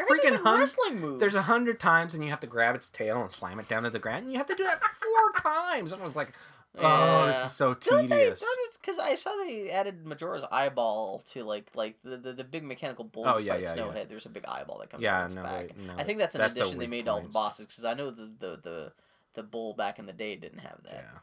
freaking 0.00 0.22
there's 0.22 0.40
a 0.40 0.42
hun- 0.44 0.60
wrestling 0.60 1.00
moves. 1.00 1.20
There's 1.20 1.34
a 1.34 1.42
hundred 1.42 1.78
times, 1.78 2.14
and 2.14 2.24
you 2.24 2.30
have 2.30 2.40
to 2.40 2.46
grab 2.46 2.74
its 2.74 2.88
tail 2.88 3.20
and 3.20 3.30
slam 3.30 3.58
it 3.60 3.68
down 3.68 3.82
to 3.82 3.90
the 3.90 3.98
ground. 3.98 4.22
And 4.24 4.32
you 4.32 4.38
have 4.38 4.46
to 4.46 4.54
do 4.54 4.64
that 4.64 4.80
four 4.82 5.32
times. 5.42 5.92
And 5.92 6.00
I 6.00 6.04
was 6.04 6.16
like, 6.16 6.32
"Oh, 6.78 7.26
this 7.26 7.44
is 7.44 7.52
so 7.52 7.74
Don't 7.74 8.08
tedious." 8.08 8.42
Because 8.80 8.98
I 8.98 9.14
saw 9.16 9.36
they 9.44 9.68
added 9.70 10.06
Majora's 10.06 10.44
eyeball 10.50 11.18
to 11.32 11.44
like 11.44 11.66
like 11.74 11.96
the 12.02 12.16
the, 12.16 12.32
the 12.32 12.44
big 12.44 12.62
mechanical 12.64 13.04
bull 13.04 13.24
Oh, 13.26 13.36
yeah, 13.36 13.52
fight 13.54 13.62
yeah, 13.64 13.74
yeah. 13.74 13.82
Snowhead. 13.82 14.08
There's 14.08 14.24
a 14.24 14.30
big 14.30 14.44
eyeball 14.46 14.78
that 14.78 14.88
comes 14.90 15.02
Yeah, 15.02 15.16
out 15.18 15.20
of 15.22 15.26
its 15.26 15.34
no, 15.34 15.42
back. 15.42 15.68
they- 15.76 15.82
no, 15.86 15.94
I 15.98 16.04
think 16.04 16.18
that's 16.18 16.34
an 16.34 16.40
that's 16.40 16.54
the 16.54 16.60
addition 16.62 16.78
they 16.78 16.84
weak 16.84 16.90
made 16.90 17.04
to 17.04 17.10
all 17.12 17.20
the 17.20 17.28
bosses 17.28 17.66
because 17.66 17.84
I 17.84 17.92
know 17.92 18.10
the, 18.10 18.30
the 18.38 18.58
the 18.62 18.92
the 19.34 19.42
bull 19.42 19.74
back 19.74 19.98
in 19.98 20.06
the 20.06 20.12
day 20.12 20.36
didn't 20.36 20.58
have 20.60 20.78
that. 20.84 21.04
Yeah, 21.08 21.18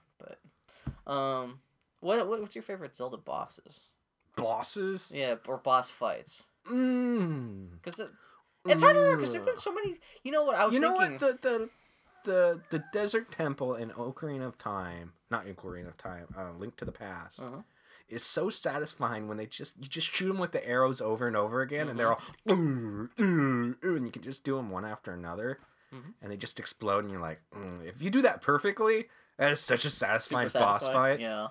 But 1.06 1.12
um, 1.12 1.60
what, 2.00 2.28
what 2.28 2.42
what's 2.42 2.56
your 2.56 2.64
favorite 2.64 2.96
Zelda 2.96 3.18
bosses? 3.18 3.80
bosses. 4.36 5.12
Yeah, 5.14 5.36
or 5.48 5.58
boss 5.58 5.90
fights? 5.90 6.44
Mm. 6.70 7.72
Because 7.82 8.00
it, 8.00 8.10
it's 8.66 8.82
hard 8.82 8.96
to 8.96 9.00
remember 9.00 9.18
because 9.22 9.34
there's 9.34 9.46
been 9.46 9.58
so 9.58 9.74
many. 9.74 9.96
You 10.24 10.32
know 10.32 10.44
what 10.44 10.56
I 10.56 10.66
was 10.66 10.74
You 10.74 10.80
know 10.80 10.98
thinking? 10.98 11.18
what? 11.20 11.42
The 11.42 11.50
the 11.50 11.70
the 12.26 12.62
the 12.72 12.84
desert 12.92 13.32
temple 13.32 13.76
in 13.76 13.90
Ocarina 13.92 14.46
of 14.46 14.58
Time, 14.58 15.14
not 15.32 15.46
Ocarina 15.46 15.88
of 15.88 15.98
Time, 15.98 16.28
uh, 16.38 16.52
Link 16.58 16.76
to 16.78 16.86
the 16.86 16.92
Past, 16.92 17.40
Uh-huh. 17.42 17.62
is 18.10 18.24
so 18.24 18.50
satisfying 18.50 19.28
when 19.28 19.38
they 19.38 19.46
just 19.46 19.78
you 19.78 19.88
just 19.88 20.08
shoot 20.08 20.28
them 20.28 20.38
with 20.38 20.52
the 20.52 20.68
arrows 20.68 21.00
over 21.02 21.26
and 21.28 21.38
over 21.38 21.62
again, 21.62 21.88
and 21.88 21.98
they're 22.00 22.12
all 22.12 22.22
Mm-hmm. 22.48 23.02
"Ooh, 23.22 23.24
ooh, 23.24 23.76
ooh," 23.86 23.96
and 23.96 24.06
you 24.06 24.12
can 24.12 24.22
just 24.24 24.44
do 24.44 24.58
them 24.58 24.70
one 24.70 24.84
after 24.86 25.12
another, 25.14 25.60
Mhm. 25.94 26.14
and 26.22 26.32
they 26.32 26.38
just 26.38 26.60
explode, 26.60 27.00
and 27.04 27.12
you're 27.12 27.22
like, 27.22 27.40
mm, 27.54 27.86
if 27.86 28.02
you 28.02 28.10
do 28.10 28.22
that 28.24 28.42
perfectly, 28.42 29.10
that 29.38 29.52
is 29.52 29.60
such 29.60 29.86
a 29.86 29.90
Super 29.90 30.00
satisfying 30.08 30.48
boss 30.50 30.82
satisfying. 30.82 31.18
fight. 31.18 31.20
Yeah. 31.22 31.48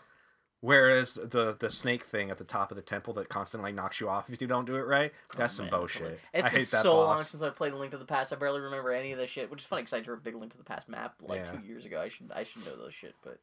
Whereas 0.61 1.15
the 1.15 1.55
the 1.59 1.71
snake 1.71 2.03
thing 2.03 2.31
at 2.31 2.39
the 2.39 2.45
top 2.45 2.71
of 2.73 2.77
the 2.77 2.83
temple 2.83 3.13
that 3.15 3.29
constantly 3.29 3.73
knocks 3.73 4.01
you 4.01 4.09
off 4.09 4.31
if 4.31 4.41
you 4.41 4.47
don't 4.47 4.65
do 4.65 4.77
it 4.77 4.81
right, 4.87 5.13
that's 5.37 5.55
Oh, 5.55 5.63
some 5.65 5.69
bullshit. 5.71 6.19
It's 6.33 6.49
I 6.49 6.51
been 6.51 6.61
hate 6.61 6.71
that 6.71 6.83
so 6.83 6.99
long 6.99 7.19
since 7.19 7.43
I 7.43 7.51
played 7.51 7.75
Link 7.75 7.93
to 7.93 7.99
the 7.99 8.05
Past. 8.07 8.33
I 8.33 8.37
barely 8.37 8.61
remember 8.61 8.91
any 8.91 9.13
of 9.13 9.19
this 9.19 9.31
shit, 9.31 9.51
which 9.51 9.61
is 9.61 9.67
funny 9.67 9.83
because 9.83 9.93
I 9.93 10.01
drew 10.01 10.15
a 10.15 10.19
big 10.19 10.35
Link 10.35 10.53
to 10.53 10.59
the 10.59 10.65
Past 10.65 10.89
map 10.89 11.15
like 11.21 11.45
Yeah. 11.47 11.53
two 11.53 11.61
years 11.67 11.85
ago. 11.85 12.01
I 12.01 12.09
should 12.09 12.33
I 12.33 12.45
should 12.45 12.65
know 12.65 12.75
those 12.77 12.95
shit, 12.95 13.15
but 13.23 13.39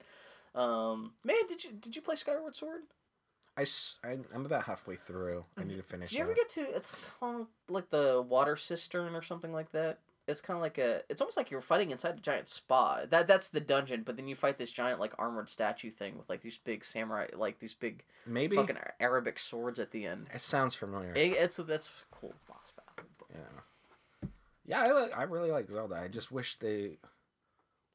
um, 0.60 1.14
man, 1.24 1.48
did 1.48 1.64
you 1.64 1.72
did 1.72 1.96
you 1.96 2.02
play 2.02 2.16
Skyward 2.16 2.56
Sword? 2.56 2.82
I, 3.56 3.66
I 4.04 4.18
am 4.34 4.46
about 4.46 4.64
halfway 4.64 4.96
through. 4.96 5.46
I 5.56 5.64
need 5.64 5.78
to 5.78 5.84
finish. 5.84 6.10
Did 6.10 6.18
you 6.18 6.24
ever 6.24 6.32
it. 6.32 6.36
get 6.38 6.50
to 6.50 6.62
it's 6.76 6.92
called 7.20 7.48
like 7.70 7.92
the 7.92 8.22
water 8.28 8.56
cistern 8.56 9.16
or 9.16 9.22
something 9.22 9.54
like 9.54 9.72
that? 9.74 10.00
It's 10.28 10.42
kind 10.42 10.56
of 10.58 10.62
like 10.62 10.78
a. 10.78 11.02
It's 11.10 11.20
almost 11.22 11.36
like 11.38 11.52
you're 11.52 11.62
fighting 11.62 11.92
inside 11.92 12.18
a 12.18 12.22
giant 12.22 12.48
spa. 12.50 13.02
That 13.10 13.28
that's 13.28 13.50
the 13.50 13.60
dungeon, 13.60 14.04
but 14.04 14.16
then 14.16 14.28
you 14.28 14.36
fight 14.36 14.58
this 14.58 14.72
giant 14.72 15.00
like 15.00 15.14
armored 15.20 15.50
statue 15.50 15.90
thing 15.92 16.18
with 16.18 16.30
like 16.30 16.42
these 16.42 16.58
big 16.64 16.86
samurai, 16.86 17.28
like 17.36 17.60
these 17.60 17.74
big 17.74 18.04
Maybe 18.26 18.56
fucking 18.56 18.78
Arabic 19.00 19.38
swords 19.40 19.80
at 19.80 19.92
the 19.92 20.06
end. 20.06 20.28
it 20.34 20.42
sounds 20.42 20.76
familiar. 20.76 21.14
It, 21.14 21.34
it's 21.34 21.58
that's 21.58 21.90
cool 22.12 22.34
boss 22.48 22.72
battle. 22.76 23.10
but- 23.18 23.28
Yeah. 23.34 24.30
Yeah, 24.66 24.82
I 24.82 24.92
like, 24.94 25.18
I 25.18 25.24
really 25.24 25.52
like 25.52 25.70
Zelda. 25.70 25.96
I 25.96 26.08
just 26.08 26.32
wish 26.32 26.56
they 26.58 26.98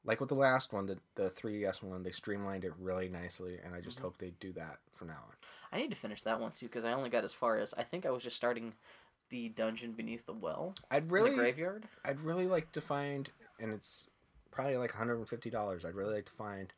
like 0.04 0.20
with 0.20 0.28
the 0.28 0.34
last 0.34 0.72
one, 0.72 0.86
the 0.86 0.98
the 1.14 1.30
3DS 1.30 1.82
one, 1.82 2.02
they 2.02 2.10
streamlined 2.10 2.64
it 2.64 2.72
really 2.78 3.08
nicely 3.08 3.58
and 3.64 3.74
I 3.74 3.80
just 3.80 3.98
Mhm. 3.98 4.02
hope 4.02 4.18
they 4.18 4.30
do 4.38 4.52
that 4.52 4.78
from 4.94 5.08
now 5.08 5.14
on. 5.28 5.34
I 5.72 5.78
need 5.78 5.90
to 5.90 5.96
finish 5.96 6.22
that 6.22 6.40
one 6.40 6.52
too 6.52 6.66
because 6.66 6.84
I 6.84 6.92
only 6.92 7.10
got 7.10 7.24
as 7.24 7.32
far 7.32 7.58
as 7.58 7.72
I 7.74 7.82
think 7.84 8.04
I 8.04 8.10
was 8.10 8.22
just 8.22 8.36
starting 8.36 8.74
the 9.30 9.48
dungeon 9.50 9.92
beneath 9.92 10.26
the 10.26 10.32
well 10.32 10.74
I'd 10.90 11.10
really 11.10 11.30
the 11.30 11.36
graveyard. 11.36 11.86
I'd 12.04 12.20
really 12.20 12.46
like 12.46 12.72
to 12.72 12.80
find 12.80 13.30
and 13.60 13.72
it's 13.72 14.08
probably 14.50 14.76
like 14.76 14.92
$150. 14.92 15.84
I'd 15.84 15.94
really 15.94 16.14
like 16.14 16.26
to 16.26 16.32
find 16.32 16.72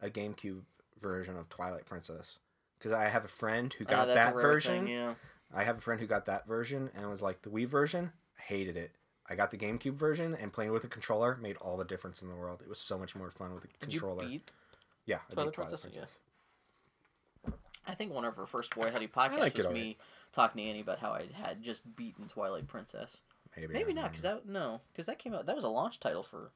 a 0.00 0.08
GameCube 0.08 0.62
version 1.00 1.36
of 1.36 1.48
Twilight 1.48 1.86
Princess 1.86 2.38
cuz 2.80 2.92
I 2.92 3.08
have 3.08 3.24
a 3.24 3.28
friend 3.28 3.72
who 3.72 3.84
oh, 3.84 3.90
got 3.90 4.08
Oh, 4.08 4.14
that's 4.14 4.32
a 4.32 4.34
that 4.34 4.40
version. 4.40 4.86
thing, 4.86 4.94
yeah. 4.94 5.14
I 5.54 5.64
have 5.64 5.78
a 5.78 5.80
friend 5.80 6.00
who 6.00 6.06
got 6.06 6.26
that 6.26 6.46
version 6.46 6.90
and 6.94 7.08
was 7.08 7.22
like 7.22 7.42
the 7.42 7.50
Wii 7.50 7.66
version, 7.66 8.12
I 8.38 8.42
hated 8.42 8.76
it. 8.76 8.92
I 9.28 9.34
got 9.34 9.50
the 9.50 9.58
GameCube 9.58 9.94
version 9.94 10.34
and 10.34 10.52
playing 10.52 10.70
with 10.72 10.84
a 10.84 10.88
controller 10.88 11.36
made 11.40 11.56
all 11.56 11.76
the 11.76 11.84
difference 11.84 12.22
in 12.22 12.28
the 12.28 12.36
world. 12.36 12.60
It 12.62 12.68
was 12.68 12.78
so 12.78 12.96
much 12.96 13.16
more 13.16 13.30
fun 13.30 13.54
with 13.54 13.64
a 13.64 13.68
Did 13.68 13.90
controller. 13.90 14.22
you 14.24 14.28
beat 14.28 14.50
yeah, 15.06 15.16
I 15.16 15.20
beat 15.28 15.34
Twilight 15.34 15.52
Princess? 15.54 15.86
Yes. 15.92 16.10
I 17.86 17.94
think 17.94 18.12
one 18.12 18.24
of 18.24 18.38
our 18.38 18.46
first 18.46 18.74
Boy 18.74 18.90
Huddy 18.90 19.06
podcasts 19.06 19.56
was 19.58 19.68
me 19.68 19.96
talking 20.36 20.62
to 20.62 20.68
Annie 20.68 20.80
about 20.80 20.98
how 20.98 21.10
I 21.10 21.26
had 21.32 21.62
just 21.62 21.96
beaten 21.96 22.28
Twilight 22.28 22.68
Princess. 22.68 23.16
Maybe, 23.56 23.72
Maybe 23.72 23.94
not, 23.94 24.10
because 24.10 24.22
that 24.22 24.46
no, 24.46 24.80
because 24.92 25.06
that 25.06 25.18
came 25.18 25.34
out. 25.34 25.46
That 25.46 25.56
was 25.56 25.64
a 25.64 25.68
launch 25.68 25.98
title 25.98 26.22
for. 26.22 26.52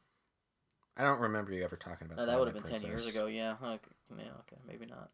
I 0.97 1.02
don't 1.02 1.20
remember 1.20 1.52
you 1.52 1.65
ever 1.65 1.77
talking 1.77 2.07
about 2.07 2.19
No, 2.19 2.27
that 2.27 2.39
would 2.39 2.48
have 2.48 2.55
been 2.55 2.62
Twilight 2.62 2.82
ten 2.82 2.90
years 2.90 3.07
ago. 3.07 3.27
Yeah. 3.27 3.55
Okay. 3.62 3.78
Yeah. 4.19 4.24
Okay. 4.24 4.61
Maybe 4.69 4.85
not. 4.85 5.09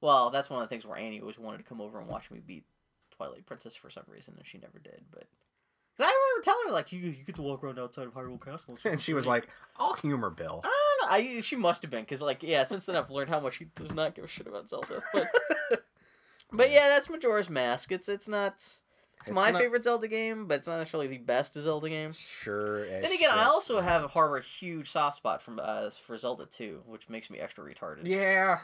Well, 0.00 0.30
that's 0.30 0.48
one 0.48 0.62
of 0.62 0.68
the 0.68 0.72
things 0.72 0.86
where 0.86 0.96
Annie 0.96 1.20
always 1.20 1.38
wanted 1.38 1.58
to 1.58 1.64
come 1.64 1.80
over 1.80 1.98
and 1.98 2.08
watch 2.08 2.30
me 2.30 2.40
beat 2.44 2.64
Twilight 3.14 3.44
Princess 3.44 3.76
for 3.76 3.90
some 3.90 4.04
reason, 4.08 4.34
and 4.38 4.46
she 4.46 4.56
never 4.56 4.78
did. 4.78 5.02
But 5.12 5.24
I 5.98 6.04
remember 6.04 6.44
telling 6.44 6.68
her 6.68 6.72
like, 6.72 6.92
you 6.92 7.00
you 7.00 7.24
get 7.24 7.34
to 7.36 7.42
walk 7.42 7.62
around 7.62 7.78
outside 7.78 8.06
of 8.06 8.14
Hyrule 8.14 8.42
Castle. 8.42 8.78
And 8.84 9.00
she 9.00 9.12
was 9.12 9.26
great." 9.26 9.42
like, 9.42 9.48
"I'll 9.78 9.94
humor 9.94 10.30
Bill." 10.30 10.62
I 10.64 10.68
don't 11.00 11.10
know. 11.10 11.36
I, 11.36 11.40
she 11.40 11.56
must 11.56 11.82
have 11.82 11.90
been 11.90 12.04
because 12.04 12.22
like 12.22 12.42
yeah. 12.42 12.62
Since 12.62 12.86
then 12.86 12.96
I've 12.96 13.10
learned 13.10 13.28
how 13.28 13.40
much 13.40 13.56
he 13.56 13.66
does 13.76 13.92
not 13.92 14.14
give 14.14 14.24
a 14.24 14.28
shit 14.28 14.46
about 14.46 14.70
Zelda. 14.70 15.02
But 15.12 15.28
but 16.52 16.70
yeah, 16.70 16.88
that's 16.88 17.08
Majora's 17.08 17.50
Mask. 17.50 17.92
It's 17.92 18.08
it's 18.08 18.28
not. 18.28 18.54
It's, 19.20 19.28
It's 19.28 19.30
my 19.30 19.50
not- 19.50 19.60
favorite 19.60 19.82
Zelda 19.82 20.06
game, 20.06 20.46
but 20.46 20.58
it's 20.58 20.68
not 20.68 20.78
necessarily 20.78 21.08
the 21.08 21.18
best 21.18 21.54
Zelda 21.54 21.88
game. 21.88 22.12
Sure. 22.12 22.86
Then 22.86 23.10
again, 23.10 23.30
I 23.32 23.44
also 23.46 23.80
have 23.80 24.04
a 24.04 24.08
harbor 24.08 24.36
a 24.36 24.42
huge 24.42 24.90
soft 24.90 25.16
spot 25.16 25.42
from 25.42 25.60
uh, 25.60 25.90
for 26.06 26.16
Zelda 26.16 26.46
2, 26.46 26.82
which 26.86 27.08
makes 27.08 27.28
me 27.28 27.38
extra 27.40 27.64
retarded. 27.64 28.06
Yeah. 28.06 28.60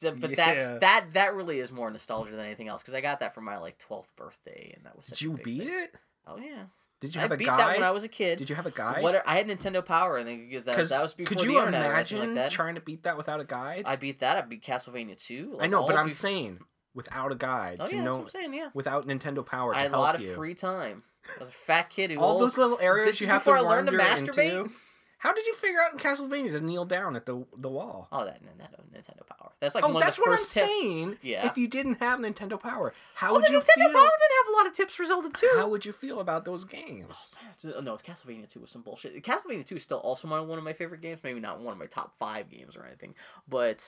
But 0.00 0.30
yeah. 0.30 0.36
that's 0.36 0.78
that 0.78 1.06
that 1.12 1.34
really 1.34 1.58
is 1.58 1.70
more 1.72 1.90
nostalgia 1.90 2.30
than 2.30 2.40
anything 2.40 2.68
else 2.68 2.82
because 2.82 2.94
I 2.94 3.00
got 3.00 3.20
that 3.20 3.34
for 3.34 3.40
my 3.40 3.58
like 3.58 3.78
12th 3.86 4.06
birthday, 4.16 4.72
and 4.76 4.86
that 4.86 4.96
was. 4.96 5.06
Did 5.08 5.20
you 5.20 5.32
beat 5.42 5.64
thing. 5.64 5.68
it? 5.68 5.94
Oh 6.26 6.38
yeah. 6.38 6.64
Did 7.00 7.14
you 7.14 7.20
I 7.20 7.22
have 7.22 7.32
a 7.32 7.36
beat 7.36 7.46
guide? 7.46 7.58
that 7.58 7.76
when 7.78 7.82
I 7.82 7.90
was 7.92 8.04
a 8.04 8.08
kid. 8.08 8.38
Did 8.38 8.50
you 8.50 8.56
have 8.56 8.66
a 8.66 8.70
guide? 8.70 9.02
What 9.02 9.22
I 9.26 9.36
had 9.36 9.48
Nintendo 9.48 9.84
Power, 9.84 10.18
and 10.18 10.52
that, 10.52 10.88
that 10.88 11.02
was 11.02 11.14
before 11.14 11.28
could 11.28 11.38
the 11.38 11.50
you 11.50 11.58
internet 11.58 11.86
or 11.86 11.94
anything 11.94 12.18
imagine 12.18 12.34
like 12.36 12.44
that. 12.44 12.50
trying 12.50 12.74
to 12.74 12.80
beat 12.82 13.04
that 13.04 13.16
without 13.16 13.40
a 13.40 13.44
guide? 13.44 13.84
I 13.86 13.96
beat 13.96 14.20
that. 14.20 14.36
I 14.36 14.42
beat 14.42 14.62
Castlevania 14.62 15.18
2. 15.18 15.58
I 15.60 15.66
know, 15.66 15.86
but 15.86 15.96
I'm 15.96 16.08
bef- 16.08 16.12
saying 16.12 16.60
without 16.94 17.32
a 17.32 17.34
guide 17.36 17.78
Oh 17.80 17.86
to 17.86 17.94
yeah, 17.94 18.02
that's 18.02 18.04
know 18.04 18.12
what 18.18 18.22
I'm 18.22 18.28
saying. 18.30 18.54
Yeah. 18.54 18.68
without 18.74 19.06
Nintendo 19.06 19.44
Power 19.44 19.72
to 19.72 19.78
I 19.78 19.82
had 19.82 19.90
a 19.92 19.94
help 19.94 20.02
lot 20.02 20.14
of 20.16 20.20
you. 20.20 20.34
free 20.34 20.54
time. 20.54 21.02
I 21.36 21.40
was 21.40 21.48
a 21.50 21.52
fat 21.52 21.90
kid 21.90 22.10
who 22.10 22.18
All 22.18 22.32
old- 22.32 22.42
those 22.42 22.56
little 22.58 22.78
areas 22.80 23.10
This 23.10 23.20
you 23.20 23.26
is 23.26 23.30
have 23.30 23.44
to 23.44 23.50
before 23.52 23.58
I 23.58 23.60
learned 23.70 23.88
to 23.88 23.92
masturbate? 23.96 24.50
into. 24.64 24.70
How 25.18 25.34
did 25.34 25.44
you 25.46 25.54
figure 25.56 25.78
out 25.82 25.92
in 25.92 25.98
Castlevania 25.98 26.52
to 26.52 26.62
kneel 26.62 26.86
down 26.86 27.14
at 27.14 27.26
the 27.26 27.44
the 27.58 27.68
wall? 27.68 28.08
Oh, 28.10 28.24
that 28.24 28.42
Nintendo 28.42 28.76
oh, 28.78 28.84
Nintendo 28.98 29.26
Power. 29.28 29.52
That's 29.60 29.74
like 29.74 29.84
oh, 29.84 29.88
one 29.90 30.00
that's 30.00 30.16
of 30.16 30.24
the 30.24 30.30
what 30.30 30.32
I'm 30.32 30.38
first 30.38 30.54
tips. 30.54 30.66
saying. 30.66 31.18
Yeah. 31.20 31.44
If 31.46 31.58
you 31.58 31.68
didn't 31.68 31.96
have 31.96 32.20
Nintendo 32.20 32.58
Power, 32.58 32.94
how 33.14 33.28
Oh, 33.30 33.34
would 33.34 33.44
the 33.44 33.52
you 33.52 33.58
Nintendo 33.60 33.74
feel? 33.74 33.92
Power 33.92 34.10
didn't 34.18 34.38
have 34.46 34.48
a 34.48 34.56
lot 34.56 34.66
of 34.66 34.72
tips 34.72 34.94
for 34.94 35.04
Zelda 35.04 35.28
2. 35.28 35.50
How 35.56 35.68
would 35.68 35.84
you 35.84 35.92
feel 35.92 36.20
about 36.20 36.46
those 36.46 36.64
games? 36.64 37.34
Oh, 37.76 37.80
No, 37.80 37.98
Castlevania 37.98 38.48
2 38.48 38.60
was 38.60 38.70
some 38.70 38.80
bullshit. 38.80 39.22
Castlevania 39.22 39.66
2 39.66 39.76
is 39.76 39.82
still 39.82 39.98
also 39.98 40.26
my, 40.26 40.40
one 40.40 40.56
of 40.56 40.64
my 40.64 40.72
favorite 40.72 41.02
games. 41.02 41.20
Maybe 41.22 41.38
not 41.38 41.60
one 41.60 41.74
of 41.74 41.78
my 41.78 41.84
top 41.84 42.16
five 42.18 42.48
games 42.48 42.74
or 42.74 42.86
anything, 42.86 43.14
but 43.46 43.86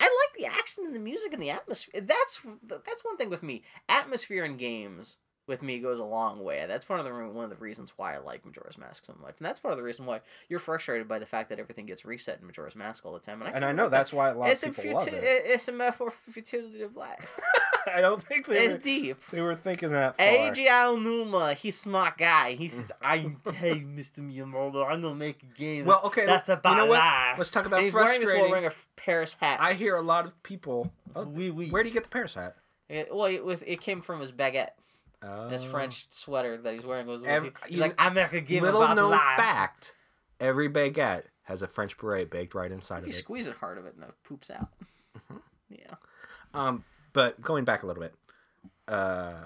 I 0.00 0.04
like 0.04 0.38
the 0.38 0.46
action 0.46 0.84
and 0.86 0.94
the 0.94 1.00
music 1.00 1.32
and 1.32 1.42
the 1.42 1.50
atmosphere. 1.50 2.00
That's 2.00 2.40
that's 2.86 3.04
one 3.04 3.16
thing 3.16 3.30
with 3.30 3.42
me. 3.42 3.62
Atmosphere 3.88 4.44
in 4.44 4.56
games 4.56 5.16
with 5.50 5.62
me 5.62 5.78
goes 5.80 5.98
a 5.98 6.04
long 6.04 6.42
way. 6.42 6.64
That's 6.66 6.88
one 6.88 6.98
of 6.98 7.04
the 7.04 7.12
one 7.12 7.44
of 7.44 7.50
the 7.50 7.56
reasons 7.56 7.92
why 7.96 8.14
I 8.14 8.18
like 8.18 8.46
Majora's 8.46 8.78
Mask 8.78 9.04
so 9.04 9.14
much, 9.20 9.34
and 9.38 9.46
that's 9.46 9.60
part 9.60 9.72
of 9.72 9.78
the 9.78 9.82
reason 9.84 10.06
why 10.06 10.20
you're 10.48 10.60
frustrated 10.60 11.06
by 11.08 11.18
the 11.18 11.26
fact 11.26 11.50
that 11.50 11.58
everything 11.58 11.84
gets 11.84 12.04
reset 12.06 12.38
in 12.40 12.46
Majora's 12.46 12.74
Mask 12.76 13.04
all 13.04 13.12
the 13.12 13.18
time. 13.18 13.42
And 13.42 13.64
I 13.64 13.72
know 13.72 13.82
like 13.82 13.90
that. 13.90 13.96
that's 13.98 14.12
why 14.12 14.30
a 14.30 14.34
lot 14.34 14.50
It's 14.50 14.62
of 14.62 14.74
people 14.76 14.94
love 15.00 15.08
it. 15.08 15.22
it's 15.22 15.68
a 15.68 15.72
metaphor 15.72 16.10
for 16.10 16.30
futility 16.30 16.80
of 16.82 16.96
life. 16.96 17.38
I 17.94 18.00
don't 18.00 18.22
think 18.22 18.46
they 18.46 18.68
were, 18.68 18.74
It's 18.74 18.84
deep. 18.84 19.18
they 19.32 19.40
were 19.40 19.56
thinking 19.56 19.90
that. 19.90 20.16
Eiji 20.18 20.68
Aonuma, 20.68 21.54
he's 21.54 21.78
smart 21.78 22.16
guy. 22.18 22.52
He's 22.54 22.72
Mm. 22.72 22.76
says, 22.82 22.92
"I 23.02 23.16
hey, 23.52 23.74
Mr. 23.80 24.18
Miyamoto, 24.20 24.86
I'm 24.86 25.02
gonna 25.02 25.14
make 25.14 25.42
a 25.42 25.58
game. 25.58 25.86
Well, 25.86 26.00
okay, 26.04 26.26
that's 26.26 26.48
about 26.48 26.70
you 26.72 26.76
know 26.76 26.86
what? 26.86 26.98
life." 26.98 27.38
Let's 27.38 27.50
talk 27.50 27.64
And 27.64 27.72
about 27.72 27.82
he's 27.82 27.92
wearing 27.92 28.20
frustrating. 28.20 28.50
wearing 28.50 28.66
a 28.66 28.72
Paris 28.96 29.36
hat. 29.40 29.60
I 29.60 29.74
hear 29.74 29.96
a 29.96 30.02
lot 30.02 30.24
of 30.26 30.40
people. 30.42 30.92
Oh, 31.16 31.24
oui, 31.24 31.50
oui. 31.50 31.70
where 31.70 31.82
do 31.82 31.88
you 31.88 31.92
get 31.92 32.04
the 32.04 32.08
Paris 32.10 32.34
hat? 32.34 32.54
It, 32.88 33.12
well, 33.14 33.26
it, 33.26 33.44
was, 33.44 33.62
it 33.66 33.80
came 33.80 34.00
from 34.02 34.20
his 34.20 34.30
baguette, 34.32 34.70
Oh. 35.22 35.48
his 35.48 35.62
French 35.64 36.06
sweater 36.10 36.56
that 36.56 36.74
he's 36.74 36.84
wearing. 36.84 37.06
Was 37.06 37.22
Ev- 37.24 37.52
he's 37.66 37.76
you- 37.76 37.80
like, 37.82 37.94
"I 37.98 38.08
make 38.10 38.32
a 38.32 38.40
game 38.40 38.62
Little 38.62 38.86
known 38.94 39.10
life." 39.12 39.36
fact: 39.36 39.94
every 40.40 40.68
baguette 40.68 41.24
has 41.42 41.60
a 41.62 41.66
French 41.66 41.98
beret 41.98 42.30
baked 42.30 42.54
right 42.54 42.70
inside 42.72 42.98
If 42.98 43.02
of 43.02 43.06
you 43.08 43.12
it. 43.14 43.16
squeeze 43.16 43.46
it 43.46 43.56
hard 43.56 43.76
of 43.78 43.84
it, 43.86 43.94
and 43.96 44.04
it 44.04 44.14
poops 44.24 44.50
out. 44.50 44.68
Mhm. 45.30 45.40
Yeah. 45.68 45.94
Um, 46.54 46.84
but 47.12 47.40
going 47.40 47.64
back 47.64 47.82
a 47.84 47.86
little 47.86 48.02
bit, 48.02 48.14
uh, 48.88 49.44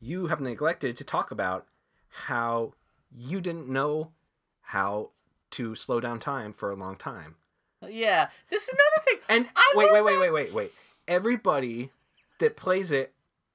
you 0.00 0.26
have 0.26 0.40
neglected 0.40 0.96
to 0.96 1.04
talk 1.04 1.30
about 1.30 1.66
how 2.08 2.72
you 3.14 3.40
didn't 3.40 3.68
know 3.68 4.10
how 4.62 5.10
to 5.52 5.74
slow 5.76 6.00
down 6.00 6.18
time 6.18 6.52
for 6.52 6.70
a 6.70 6.74
long 6.74 6.96
time. 6.96 7.36
Yeah. 7.88 8.30
This 8.50 8.64
is 8.64 8.68
another 8.70 9.04
thing. 9.06 9.18
And 9.28 9.48
I 9.54 9.72
wait, 9.76 9.92
wait, 9.92 10.02
wait, 10.02 10.18
wait, 10.18 10.30
wait, 10.32 10.52
wait. 10.52 10.72
Everybody 11.06 11.90
that 12.38 12.56
plays 12.56 12.90
it 12.90 13.14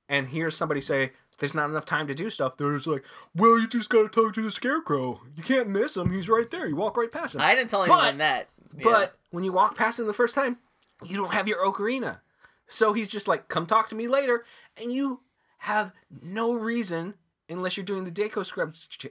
and 0.09 0.27
hears 0.29 0.55
somebody 0.55 0.81
say 0.81 1.11
there's 1.39 1.53
not 1.53 1.69
enough 1.69 1.85
time 1.85 2.07
to 2.07 2.13
do 2.15 2.29
stuff, 2.29 2.57
they're 2.57 2.73
just 2.75 2.87
like, 2.87 3.03
"Well, 3.35 3.59
you 3.59 3.67
just 3.67 3.89
gotta 3.89 4.09
talk 4.09 4.33
to 4.35 4.41
the 4.41 4.51
scarecrow. 4.51 5.21
You 5.35 5.43
can't 5.43 5.69
miss 5.69 5.95
him. 5.97 6.11
He's 6.11 6.29
right 6.29 6.49
there. 6.49 6.67
You 6.67 6.75
walk 6.75 6.97
right 6.97 7.11
past 7.11 7.35
him." 7.35 7.41
I 7.41 7.53
didn't 7.55 7.69
tell 7.69 7.83
anyone 7.83 7.99
But- 7.99 8.17
that. 8.19 8.49
Yeah. 8.75 8.83
But 8.83 9.17
when 9.31 9.43
you 9.43 9.51
walk 9.51 9.75
past 9.77 9.99
him 9.99 10.07
the 10.07 10.13
first 10.13 10.35
time, 10.35 10.57
you 11.03 11.15
don't 11.17 11.33
have 11.33 11.47
your 11.47 11.63
ocarina. 11.65 12.19
So 12.67 12.91
he's 12.93 13.09
just 13.09 13.27
like, 13.27 13.47
come 13.47 13.65
talk 13.65 13.87
to 13.89 13.95
me 13.95 14.07
later. 14.09 14.43
And 14.75 14.91
you 14.91 15.21
have 15.59 15.93
no 16.21 16.53
reason, 16.53 17.13
unless 17.49 17.77
you're 17.77 17.85
doing 17.85 18.03
the 18.03 18.11
Deku 18.11 18.45
Scrubs 18.45 18.85
ch- 18.87 19.07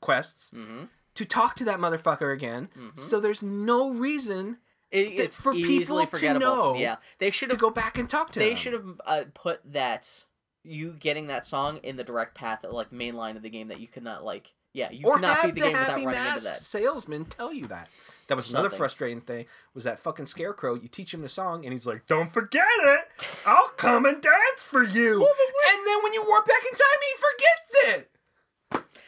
quests, 0.00 0.50
hmm 0.50 0.84
to 1.14 1.24
talk 1.24 1.56
to 1.56 1.64
that 1.64 1.78
motherfucker 1.80 2.32
again. 2.32 2.68
Mhm. 2.78 2.98
So 2.98 3.18
there's 3.18 3.42
no 3.42 3.90
reason 3.90 4.58
it, 4.92 5.18
it's 5.18 5.36
for 5.36 5.52
easily 5.52 6.04
people 6.06 6.18
to 6.20 6.38
know 6.38 6.74
Yeah. 6.76 6.96
They 7.18 7.30
should 7.32 7.50
have 7.50 7.58
go 7.60 7.68
back 7.70 7.98
and 7.98 8.08
talk 8.08 8.30
to 8.32 8.40
him. 8.40 8.48
they 8.48 8.54
should 8.54 8.72
have 8.74 9.00
uh, 9.04 9.24
put 9.34 9.60
that 9.72 10.24
you 10.64 10.92
getting 10.98 11.28
that 11.28 11.46
song 11.46 11.78
in 11.78 11.96
the 11.96 12.04
direct 12.04 12.34
path, 12.34 12.64
like 12.68 12.92
main 12.92 13.16
line 13.16 13.36
of 13.36 13.42
the 13.42 13.50
game 13.50 13.68
that 13.68 13.80
you 13.80 13.88
could 13.88 14.04
not 14.04 14.24
like. 14.24 14.52
Yeah, 14.72 14.90
you 14.90 15.06
or 15.06 15.14
could 15.14 15.22
not 15.22 15.42
beat 15.42 15.54
the 15.56 15.60
the 15.62 15.66
game 15.68 15.72
without 15.72 16.04
running 16.04 16.32
into 16.32 16.44
that. 16.44 16.56
salesman 16.56 17.24
tell 17.24 17.52
you 17.52 17.66
that. 17.68 17.88
That 18.28 18.36
was 18.36 18.50
another 18.50 18.66
Something. 18.66 18.78
frustrating 18.78 19.20
thing. 19.20 19.46
Was 19.74 19.82
that 19.82 19.98
fucking 19.98 20.26
scarecrow? 20.26 20.74
You 20.74 20.86
teach 20.86 21.12
him 21.12 21.22
the 21.22 21.28
song, 21.28 21.64
and 21.64 21.72
he's 21.72 21.86
like, 21.86 22.06
"Don't 22.06 22.32
forget 22.32 22.64
it. 22.84 23.00
I'll 23.44 23.70
come 23.70 24.06
and 24.06 24.22
dance 24.22 24.62
for 24.62 24.84
you." 24.84 25.18
Well, 25.18 25.34
then 25.36 25.78
and 25.78 25.86
then 25.86 26.02
when 26.04 26.12
you 26.12 26.24
warp 26.24 26.46
back 26.46 26.62
in 26.70 26.76
time, 26.76 27.00
he 27.08 27.14
forgets 27.18 27.96
it. 27.98 28.10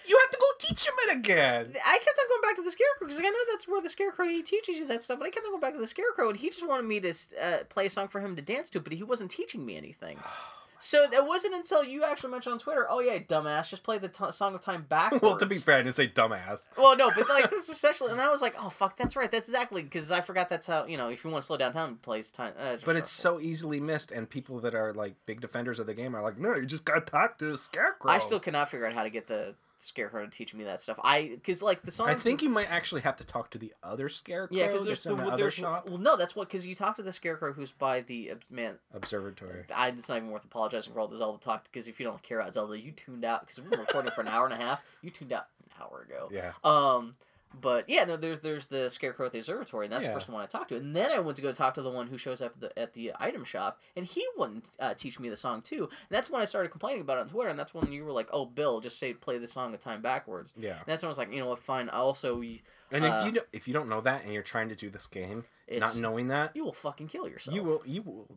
You 0.05 0.19
have 0.19 0.31
to 0.33 0.39
go 0.39 0.47
teach 0.59 0.85
him 0.85 0.95
it 1.07 1.17
again. 1.19 1.75
I 1.87 1.99
kept 1.99 2.19
on 2.19 2.29
going 2.29 2.43
back 2.43 2.57
to 2.57 2.63
the 2.63 2.71
scarecrow 2.73 3.07
because 3.07 3.19
like, 3.19 3.27
I 3.27 3.31
know 3.31 3.39
that's 3.53 3.69
where 3.69 3.81
the 3.81 3.89
scarecrow 3.89 4.27
he 4.27 4.43
teaches 4.43 4.79
you 4.79 4.89
that 4.89 5.05
stuff. 5.05 5.21
But 5.21 5.27
I 5.29 5.31
kept 5.31 5.47
on 5.47 5.53
going 5.53 5.61
back 5.61 5.75
to 5.75 5.79
the 5.79 5.87
scarecrow, 5.87 6.31
and 6.31 6.39
he 6.41 6.51
just 6.51 6.67
wanted 6.67 6.87
me 6.87 6.99
to 6.99 7.15
uh, 7.41 7.59
play 7.69 7.87
a 7.87 7.91
song 7.91 8.09
for 8.09 8.21
him 8.21 8.35
to 8.35 8.43
dance 8.43 8.69
to, 8.71 8.81
but 8.81 8.93
he 8.93 9.05
wasn't 9.05 9.31
teaching 9.31 9.65
me 9.65 9.77
anything. 9.77 10.19
So 10.83 11.05
it 11.05 11.25
wasn't 11.25 11.55
until 11.55 11.85
you 11.85 12.03
actually 12.03 12.33
mentioned 12.33 12.55
on 12.55 12.59
Twitter, 12.59 12.87
"Oh 12.91 12.99
yeah, 12.99 13.19
dumbass, 13.19 13.71
just 13.71 13.85
play 13.85 13.99
the 13.99 14.09
t- 14.09 14.33
song 14.33 14.55
of 14.57 14.61
time 14.61 14.85
backwards." 14.89 15.23
well, 15.23 15.39
to 15.39 15.47
be 15.47 15.59
fair, 15.59 15.77
I 15.77 15.83
didn't 15.83 15.95
say 15.95 16.09
dumbass. 16.09 16.69
Well, 16.77 16.97
no, 16.97 17.11
but 17.15 17.29
like 17.29 17.49
this 17.51 17.69
was 17.69 17.79
essentially, 17.79 18.11
and 18.11 18.21
I 18.21 18.29
was 18.31 18.43
like, 18.43 18.57
"Oh 18.59 18.69
fuck, 18.69 18.97
that's 18.97 19.15
right, 19.15 19.31
that's 19.31 19.49
exactly," 19.49 19.83
because 19.83 20.11
I 20.11 20.21
forgot 20.21 20.51
that's 20.51 20.67
how 20.67 20.87
you 20.87 20.97
know 20.97 21.09
if 21.09 21.23
you 21.23 21.31
want 21.31 21.43
to 21.43 21.47
slow 21.47 21.57
down 21.57 21.73
time, 21.73 21.97
plays 22.03 22.33
time. 22.33 22.55
Uh, 22.59 22.79
But 22.85 22.97
it's 22.97 23.11
so 23.13 23.41
easily 23.41 23.79
missed, 23.79 24.11
and 24.11 24.29
people 24.29 24.59
that 24.61 24.75
are 24.75 24.93
like 24.93 25.15
big 25.25 25.41
defenders 25.41 25.79
of 25.79 25.87
the 25.87 25.95
game 25.95 26.17
are 26.17 26.23
like, 26.23 26.37
"No, 26.37 26.57
you 26.57 26.67
just 26.67 26.85
gotta 26.85 27.01
talk 27.01 27.39
to 27.39 27.53
the 27.53 27.59
scarecrow." 27.59 28.11
I 28.11 28.19
still 28.19 28.41
cannot 28.41 28.69
figure 28.69 28.87
out 28.87 28.93
how 28.93 29.05
to 29.05 29.11
get 29.11 29.29
the 29.29 29.55
scarecrow 29.83 30.25
to 30.25 30.31
teach 30.31 30.55
me 30.55 30.65
that 30.65 30.81
stuff. 30.81 30.99
I 31.03 31.31
because 31.35 31.63
like 31.63 31.83
the 31.83 31.91
song. 31.91 32.09
I 32.09 32.15
think 32.15 32.43
you 32.43 32.49
might 32.49 32.71
actually 32.71 33.03
have 33.03 33.17
to 33.17 33.25
talk 33.25 33.51
to 33.51 33.59
the 33.59 33.73
other 33.83 34.09
scarecrow. 34.09 34.57
Yeah, 34.57 34.69
because 34.69 34.85
there's 34.85 35.03
the, 35.03 35.15
the 35.15 35.37
there's 35.37 35.55
shop 35.55 35.89
well 35.89 35.99
no 35.99 36.17
that's 36.17 36.37
what 36.37 36.49
because 36.49 36.67
you 36.67 36.75
talk 36.75 36.97
to 36.97 37.03
the 37.03 37.13
scarecrow 37.13 37.53
who's 37.53 37.73
by 37.73 38.01
the 38.01 38.33
uh, 38.33 38.35
man 38.51 38.75
observatory. 38.95 39.65
I 39.75 39.89
it's 39.89 40.09
not 40.09 40.19
even 40.19 40.31
worth 40.31 40.45
apologizing 40.45 40.93
for 40.93 41.01
all 41.01 41.09
the 41.09 41.17
Zelda 41.17 41.43
talk 41.43 41.65
because 41.65 41.89
if 41.89 41.99
you 41.99 42.07
don't 42.07 42.23
care 42.23 42.41
about 42.41 42.55
Zelda 42.55 42.79
you 42.79 42.93
tuned 42.93 43.25
out 43.25 43.47
because 43.47 43.59
we 43.59 43.69
were 43.69 43.83
recording 43.83 44.13
for 44.13 44.21
an 44.21 44.29
hour 44.29 44.45
and 44.45 44.55
a 44.55 44.65
half 44.65 44.81
you 45.03 45.11
tuned 45.11 45.33
out 45.33 45.47
an 45.65 45.83
hour 45.83 46.07
ago. 46.09 46.29
Yeah. 46.33 46.53
Um, 46.65 47.15
but 47.61 47.89
yeah, 47.89 48.05
no, 48.05 48.17
there's 48.17 48.41
there's 48.41 48.67
the 48.67 48.89
Scarecrow 48.91 49.27
at 49.27 49.33
the 49.33 49.39
observatory, 49.39 49.87
and 49.87 49.93
that's 49.93 50.05
Yeah. 50.05 50.11
the 50.11 50.15
first 50.21 50.29
one 50.29 50.43
I 50.43 50.47
talked 50.47 50.71
to. 50.71 50.77
And 50.77 50.95
then 50.97 51.11
I 51.13 51.19
went 51.19 51.37
to 51.37 51.43
go 51.43 51.53
talk 51.53 51.75
to 51.75 51.83
the 51.83 51.91
one 51.91 52.07
who 52.07 52.19
shows 52.19 52.41
up 52.41 52.55
at 52.57 52.61
the, 52.61 52.79
at 52.79 52.93
the 52.95 53.13
item 53.21 53.45
shop, 53.45 53.81
and 53.97 54.05
he 54.07 54.25
wouldn't 54.37 54.65
uh, 54.81 54.95
teach 54.95 55.19
me 55.21 55.29
the 55.29 55.37
song 55.37 55.63
too. 55.63 55.85
And 55.85 56.09
that's 56.11 56.31
when 56.31 56.41
I 56.41 56.45
started 56.45 56.71
complaining 56.71 57.03
about 57.03 57.19
it 57.19 57.23
on 57.23 57.29
Twitter, 57.29 57.51
and 57.51 57.59
that's 57.59 57.75
when 57.75 57.93
you 57.93 58.05
were 58.05 58.13
like, 58.13 58.29
"Oh, 58.33 58.45
Bill, 58.47 58.81
just 58.81 58.99
say 58.99 59.13
play 59.15 59.39
the 59.39 59.47
song 59.47 59.75
a 59.75 59.77
time 59.77 60.03
backwards." 60.03 60.53
Yeah. 60.57 60.77
And 60.79 60.87
that's 60.87 61.03
when 61.03 61.09
I 61.09 61.11
was 61.11 61.19
like, 61.19 61.33
you 61.33 61.41
know 61.41 61.49
what, 61.49 61.59
fine. 61.63 61.89
I 61.89 61.97
also, 61.99 62.41
And 62.41 63.05
Uh, 63.05 63.07
if 63.21 63.27
you 63.27 63.33
don't, 63.33 63.47
if 63.53 63.69
you 63.69 63.75
don't 63.75 63.89
know 63.89 64.01
that 64.03 64.25
and 64.25 64.33
you're 64.33 64.43
trying 64.43 64.69
to 64.69 64.75
do 64.77 64.91
this 64.91 65.07
game, 65.07 65.45
not 65.71 65.97
knowing 65.97 66.29
that, 66.29 66.55
you 66.55 66.65
will 66.65 66.73
fucking 66.75 67.09
kill 67.09 67.29
yourself. 67.29 67.55
you 67.55 67.63
will 67.63 67.83
you 67.87 68.03
will 68.03 68.29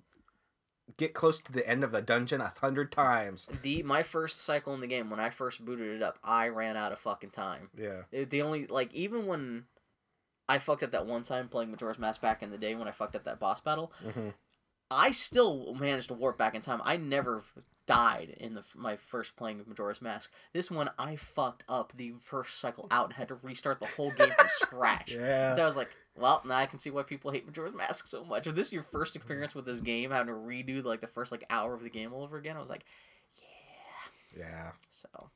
get 0.98 1.14
close 1.14 1.42
to 1.42 1.52
the 1.52 1.68
end 1.68 1.84
of 1.84 1.94
a 1.94 2.02
dungeon 2.02 2.42
a 2.42 2.54
hundred 2.60 2.92
times. 2.92 3.48
The 3.64 3.84
my 3.84 4.04
first 4.04 4.38
cycle 4.38 4.74
in 4.74 4.82
the 4.82 4.88
game 4.88 5.10
when 5.10 5.20
I 5.20 5.30
first 5.30 5.64
booted 5.64 5.96
it 5.96 6.02
up, 6.04 6.18
I 6.24 6.48
ran 6.50 6.78
out 6.78 6.92
of 6.92 7.00
fucking 7.00 7.32
time. 7.32 7.70
Yeah. 7.78 8.04
It- 8.12 8.30
the 8.30 8.42
only 8.42 8.68
like 8.68 8.94
even 8.94 9.26
when 9.28 9.66
I 10.48 10.60
fucked 10.60 10.84
up 10.84 10.92
that 10.92 11.06
one 11.08 11.24
time 11.24 11.48
playing 11.50 11.72
Majora's 11.72 11.98
Mask 12.00 12.22
back 12.22 12.44
in 12.44 12.52
the 12.52 12.58
day 12.58 12.76
when 12.76 12.88
I 12.88 12.92
fucked 12.92 13.16
up 13.16 13.24
that 13.26 13.40
boss 13.40 13.60
battle, 13.60 13.92
hmm 14.04 14.30
I 14.92 15.10
still 15.12 15.74
managed 15.74 16.10
to 16.10 16.14
warp 16.14 16.38
back 16.38 16.54
in 16.54 16.62
time. 16.62 16.80
I 16.84 16.96
never 16.98 17.44
died 17.88 18.36
in 18.38 18.54
the 18.54 18.64
my 18.76 18.98
first 18.98 19.36
playing 19.36 19.60
of 19.60 19.68
Majora's 19.68 20.00
Mask. 20.02 20.30
This 20.54 20.70
one 20.70 20.92
I 21.00 21.16
fucked 21.16 21.64
up 21.68 21.94
the 21.98 22.14
first 22.22 22.60
cycle 22.60 22.88
out 22.92 23.06
and 23.06 23.14
had 23.14 23.30
to 23.30 23.36
restart 23.42 23.80
the 23.80 23.88
whole 23.88 24.12
game 24.12 24.30
from 24.38 24.48
scratch. 24.50 25.12
Yeah. 25.14 25.56
So 25.56 25.64
I 25.64 25.66
was 25.66 25.76
like, 25.76 25.90
well, 26.18 26.42
now 26.46 26.56
I 26.58 26.66
can 26.66 26.80
see 26.80 26.90
why 26.90 27.04
people 27.04 27.32
hate 27.32 27.46
Majora's 27.46 27.74
Mask 27.76 28.08
so 28.08 28.24
much. 28.24 28.48
If 28.48 28.56
this 28.56 28.68
is 28.68 28.74
your 28.74 28.84
first 28.84 29.16
experience 29.16 29.54
with 29.56 29.66
this 29.66 29.82
game, 29.82 30.12
having 30.12 30.34
to 30.34 30.40
redo 30.40 30.84
like 30.84 31.02
the 31.02 31.08
first 31.08 31.32
like 31.32 31.44
hour 31.50 31.74
of 31.74 31.84
the 31.84 31.90
game 31.90 32.14
all 32.14 32.24
over 32.24 32.38
again, 32.38 32.56
I 32.56 32.60
was 32.60 32.70
like, 32.70 32.86
yeah. 34.36 34.46
Yeah. 34.48 34.72
So 34.90 35.30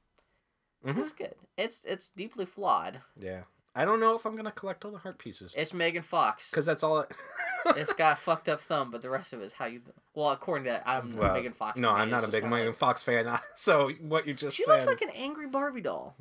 Mhm. 0.85 0.97
it's 0.97 1.11
good. 1.11 1.35
It's 1.57 1.83
it's 1.85 2.09
deeply 2.09 2.45
flawed. 2.45 3.01
Yeah. 3.15 3.43
I 3.75 3.85
don't 3.85 3.99
know 3.99 4.15
if 4.15 4.25
I'm 4.25 4.35
gonna 4.35 4.51
collect 4.51 4.83
all 4.83 4.91
the 4.91 4.97
heart 4.97 5.19
pieces 5.19 5.53
It's 5.55 5.73
Megan 5.73 6.01
Fox. 6.01 6.49
because 6.49 6.65
that's 6.65 6.81
all. 6.83 6.99
I... 6.99 7.05
it's 7.77 7.93
got 7.93 8.13
a 8.17 8.21
fucked 8.21 8.49
up 8.49 8.61
thumb, 8.61 8.89
but 8.91 9.01
the 9.01 9.09
rest 9.09 9.31
of 9.31 9.41
it 9.41 9.45
is 9.45 9.53
how 9.53 9.65
you. 9.65 9.81
Well, 10.15 10.29
according 10.31 10.65
to 10.65 10.71
that, 10.71 10.83
I'm 10.85 11.15
Well, 11.15 11.29
a 11.31 11.33
Megan 11.33 11.53
Fox. 11.53 11.77
no, 11.79 11.89
fan, 11.89 11.97
I'm 12.01 12.07
it's 12.07 12.11
not 12.11 12.23
a 12.23 12.27
big 12.31 12.43
Megan 12.45 12.67
like- 12.67 12.77
Fox 12.77 13.03
fan. 13.03 13.39
So 13.55 13.89
what 14.01 14.25
you 14.27 14.33
just 14.33 14.57
She 14.57 14.63
said. 14.63 14.71
looks 14.73 14.85
like 14.87 15.01
an 15.01 15.11
angry 15.15 15.47
Barbie 15.47 15.81
doll. 15.81 16.15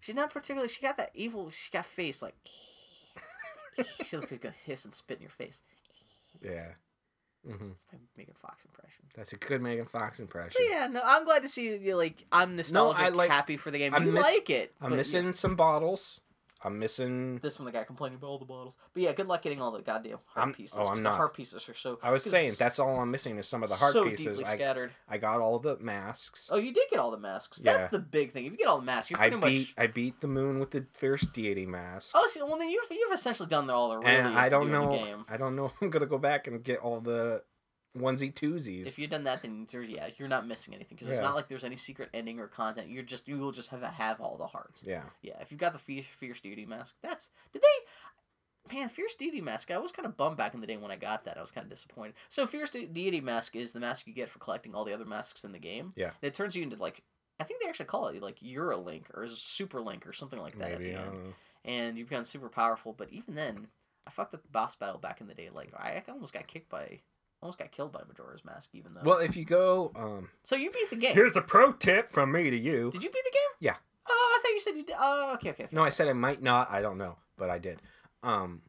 She's 0.00 0.14
not 0.16 0.30
particularly. 0.32 0.68
She 0.68 0.80
got 0.82 0.96
that 0.96 1.10
evil. 1.14 1.50
She 1.50 1.70
got 1.70 1.86
face 1.86 2.22
like 2.22 2.34
she's 4.02 4.38
gonna 4.38 4.54
hiss 4.64 4.84
and 4.84 4.94
spit 4.94 5.18
in 5.18 5.22
your 5.22 5.30
face. 5.30 5.60
Yeah. 6.42 6.68
Mm-hmm. 7.46 7.68
That's 7.70 7.92
my 7.92 7.98
Megan 8.16 8.34
Fox 8.40 8.64
impression. 8.64 9.04
That's 9.16 9.32
a 9.32 9.36
good 9.36 9.60
Megan 9.60 9.86
Fox 9.86 10.20
impression. 10.20 10.60
But 10.64 10.72
yeah, 10.72 10.86
no, 10.86 11.00
I'm 11.04 11.24
glad 11.24 11.42
to 11.42 11.48
see 11.48 11.64
you. 11.76 11.96
Like, 11.96 12.24
I'm 12.30 12.54
nostalgic, 12.54 13.02
I 13.02 13.08
like- 13.08 13.30
happy 13.30 13.56
for 13.56 13.70
the 13.70 13.78
game. 13.78 13.94
I'm 13.94 14.06
you 14.06 14.12
miss- 14.12 14.22
like 14.22 14.48
it. 14.48 14.72
I'm 14.80 14.94
missing 14.96 15.26
yeah, 15.26 15.32
some 15.32 15.56
bottles. 15.56 16.20
I'm 16.64 16.78
missing. 16.78 17.38
this 17.42 17.58
one. 17.58 17.66
The 17.66 17.72
guy 17.72 17.84
complaining 17.84 18.16
about 18.18 18.28
all 18.28 18.38
the 18.38 18.44
bottles. 18.44 18.76
But 18.94 19.02
yeah, 19.02 19.12
good 19.12 19.26
luck 19.28 19.42
getting 19.42 19.60
all 19.60 19.70
the 19.72 19.82
goddamn 19.82 20.18
heart 20.26 20.36
I'm- 20.36 20.50
oh, 20.50 20.52
pieces. 20.54 20.76
oh, 20.78 20.82
I'm 20.82 20.94
'cause 20.94 21.02
the 21.02 21.10
heart 21.10 21.34
pieces 21.34 21.68
are 21.68 21.74
so. 21.74 21.98
I 22.02 22.10
was 22.10 22.22
saying 22.24 22.54
that's 22.58 22.78
all 22.78 23.00
I'm 23.00 23.10
missing 23.10 23.36
is 23.38 23.48
some 23.48 23.62
of 23.62 23.68
the 23.68 23.74
heart 23.76 23.92
so 23.92 24.08
pieces. 24.08 24.38
deeply 24.38 24.44
I 24.44 24.54
scattered. 24.56 24.90
I 25.08 25.18
got 25.18 25.40
all 25.40 25.58
the 25.58 25.76
masks. 25.78 26.48
Oh, 26.52 26.56
you 26.58 26.72
did 26.72 26.88
get 26.90 26.98
all 26.98 27.10
the 27.10 27.18
masks. 27.18 27.60
Yeah. 27.64 27.76
That's 27.78 27.90
the 27.90 27.98
big 27.98 28.32
thing. 28.32 28.46
If 28.46 28.52
you 28.52 28.58
get 28.58 28.68
all 28.68 28.78
the 28.78 28.84
masks, 28.84 29.10
you're 29.10 29.20
I 29.20 29.30
pretty 29.30 29.46
beat 29.46 29.58
much. 29.60 29.74
I 29.78 29.86
beat 29.88 30.20
the 30.20 30.28
moon 30.28 30.58
with 30.60 30.70
the 30.70 30.86
fierce 30.94 31.22
deity 31.22 31.66
mask. 31.66 32.12
Oh, 32.14 32.26
see, 32.32 32.40
well 32.42 32.56
then 32.58 32.70
you've 32.70 32.84
you've 32.90 33.12
essentially 33.12 33.48
done 33.48 33.68
all 33.70 33.90
the 33.90 33.98
really 33.98 34.10
and 34.10 34.28
I 34.38 34.48
don't 34.48 34.66
do 34.66 34.72
know. 34.72 34.90
game. 34.90 35.24
I 35.28 35.36
don't 35.36 35.56
know. 35.56 35.64
if 35.66 35.72
I'm 35.80 35.90
gonna 35.90 36.06
go 36.06 36.18
back 36.18 36.46
and 36.46 36.62
get 36.62 36.78
all 36.78 37.00
the 37.00 37.42
onesie 37.98 38.32
twosies. 38.32 38.86
If 38.86 38.98
you've 38.98 39.10
done 39.10 39.24
that, 39.24 39.42
then 39.42 39.66
there's, 39.70 39.88
yeah, 39.88 40.08
you're 40.16 40.28
not 40.28 40.46
missing 40.46 40.74
anything 40.74 40.96
because 40.96 41.08
Yeah. 41.08 41.16
it's 41.16 41.22
not 41.22 41.34
like 41.34 41.48
there's 41.48 41.64
any 41.64 41.76
secret 41.76 42.08
ending 42.14 42.40
or 42.40 42.48
content. 42.48 42.88
You're 42.88 43.02
just 43.02 43.28
you 43.28 43.38
will 43.38 43.52
just 43.52 43.68
have 43.70 43.82
have 43.82 44.20
all 44.20 44.36
the 44.36 44.46
hearts. 44.46 44.82
yeah. 44.86 45.02
Yeah, 45.22 45.38
if 45.40 45.50
you've 45.50 45.60
got 45.60 45.72
the 45.72 45.78
fierce, 45.78 46.06
fierce 46.06 46.40
deity 46.40 46.64
mask, 46.66 46.94
that's 47.02 47.28
did 47.52 47.62
they? 47.62 48.72
Man, 48.76 48.88
fierce 48.88 49.14
deity 49.16 49.40
mask. 49.40 49.70
I 49.72 49.78
was 49.78 49.90
kind 49.92 50.06
of 50.06 50.16
bummed 50.16 50.36
back 50.36 50.54
in 50.54 50.60
the 50.60 50.66
day 50.68 50.76
when 50.76 50.90
I 50.92 50.96
got 50.96 51.24
that. 51.24 51.36
I 51.36 51.40
was 51.40 51.50
kind 51.50 51.64
of 51.64 51.70
disappointed. 51.70 52.14
So 52.28 52.46
fierce 52.46 52.70
de- 52.70 52.86
deity 52.86 53.20
mask 53.20 53.56
is 53.56 53.72
the 53.72 53.80
mask 53.80 54.06
you 54.06 54.14
get 54.14 54.30
for 54.30 54.38
collecting 54.38 54.74
all 54.74 54.84
the 54.84 54.94
other 54.94 55.04
masks 55.04 55.44
in 55.44 55.50
the 55.52 55.58
game. 55.58 55.92
Yeah. 55.96 56.06
And 56.22 56.28
it 56.28 56.34
turns 56.34 56.54
you 56.54 56.62
into 56.62 56.76
like 56.76 57.02
I 57.40 57.44
think 57.44 57.60
they 57.60 57.68
actually 57.68 57.86
call 57.86 58.06
it 58.08 58.22
like 58.22 58.38
Eurolink 58.38 59.06
or 59.14 59.26
Super 59.28 59.80
Link 59.80 60.06
or 60.06 60.12
something 60.12 60.38
like 60.38 60.58
that. 60.58 60.72
at 60.72 60.78
the 60.78 60.92
end. 60.92 61.12
know. 61.12 61.34
and 61.64 61.98
you 61.98 62.04
become 62.04 62.24
super 62.24 62.48
powerful. 62.48 62.92
But 62.92 63.10
even 63.10 63.34
then, 63.34 63.66
I 64.06 64.10
fucked 64.10 64.32
up 64.34 64.42
the 64.42 64.48
boss 64.48 64.76
battle 64.76 64.98
back 64.98 65.20
in 65.20 65.26
the 65.26 65.34
day. 65.34 65.50
Like 65.52 65.72
I 65.76 66.00
almost 66.08 66.32
got 66.32 66.46
kicked 66.46 66.68
by, 66.70 67.00
almost 67.42 67.58
got 67.58 67.70
killed 67.72 67.92
by 67.92 68.00
Majora's 68.08 68.44
Mask. 68.44 68.70
Even 68.72 68.94
though. 68.94 69.02
Well, 69.04 69.18
if 69.18 69.36
you 69.36 69.44
go, 69.44 69.90
um, 69.94 70.28
so 70.44 70.56
you 70.56 70.70
beat 70.70 70.88
the 70.90 70.96
game. 70.96 71.14
here's 71.14 71.36
a 71.36 71.42
pro 71.42 71.72
tip 71.72 72.10
from 72.10 72.32
me 72.32 72.48
to 72.50 72.56
you. 72.56 72.90
Did 72.90 73.02
you 73.02 73.10
beat 73.10 73.24
the 73.24 73.30
game? 73.32 73.42
Yeah. 73.60 73.76
Oh, 74.08 74.38
I 74.38 74.42
thought 74.42 74.52
you 74.52 74.60
said 74.60 74.74
you 74.76 74.84
did. 74.84 74.96
Oh, 74.98 75.32
okay, 75.34 75.50
okay. 75.50 75.64
okay. 75.64 75.76
No, 75.76 75.82
I 75.84 75.90
said 75.90 76.08
I 76.08 76.12
might 76.12 76.42
not. 76.42 76.70
I 76.70 76.80
don't 76.80 76.98
know, 76.98 77.16
but 77.36 77.50
I 77.50 77.58
did. 77.58 77.80
Um, 78.22 78.62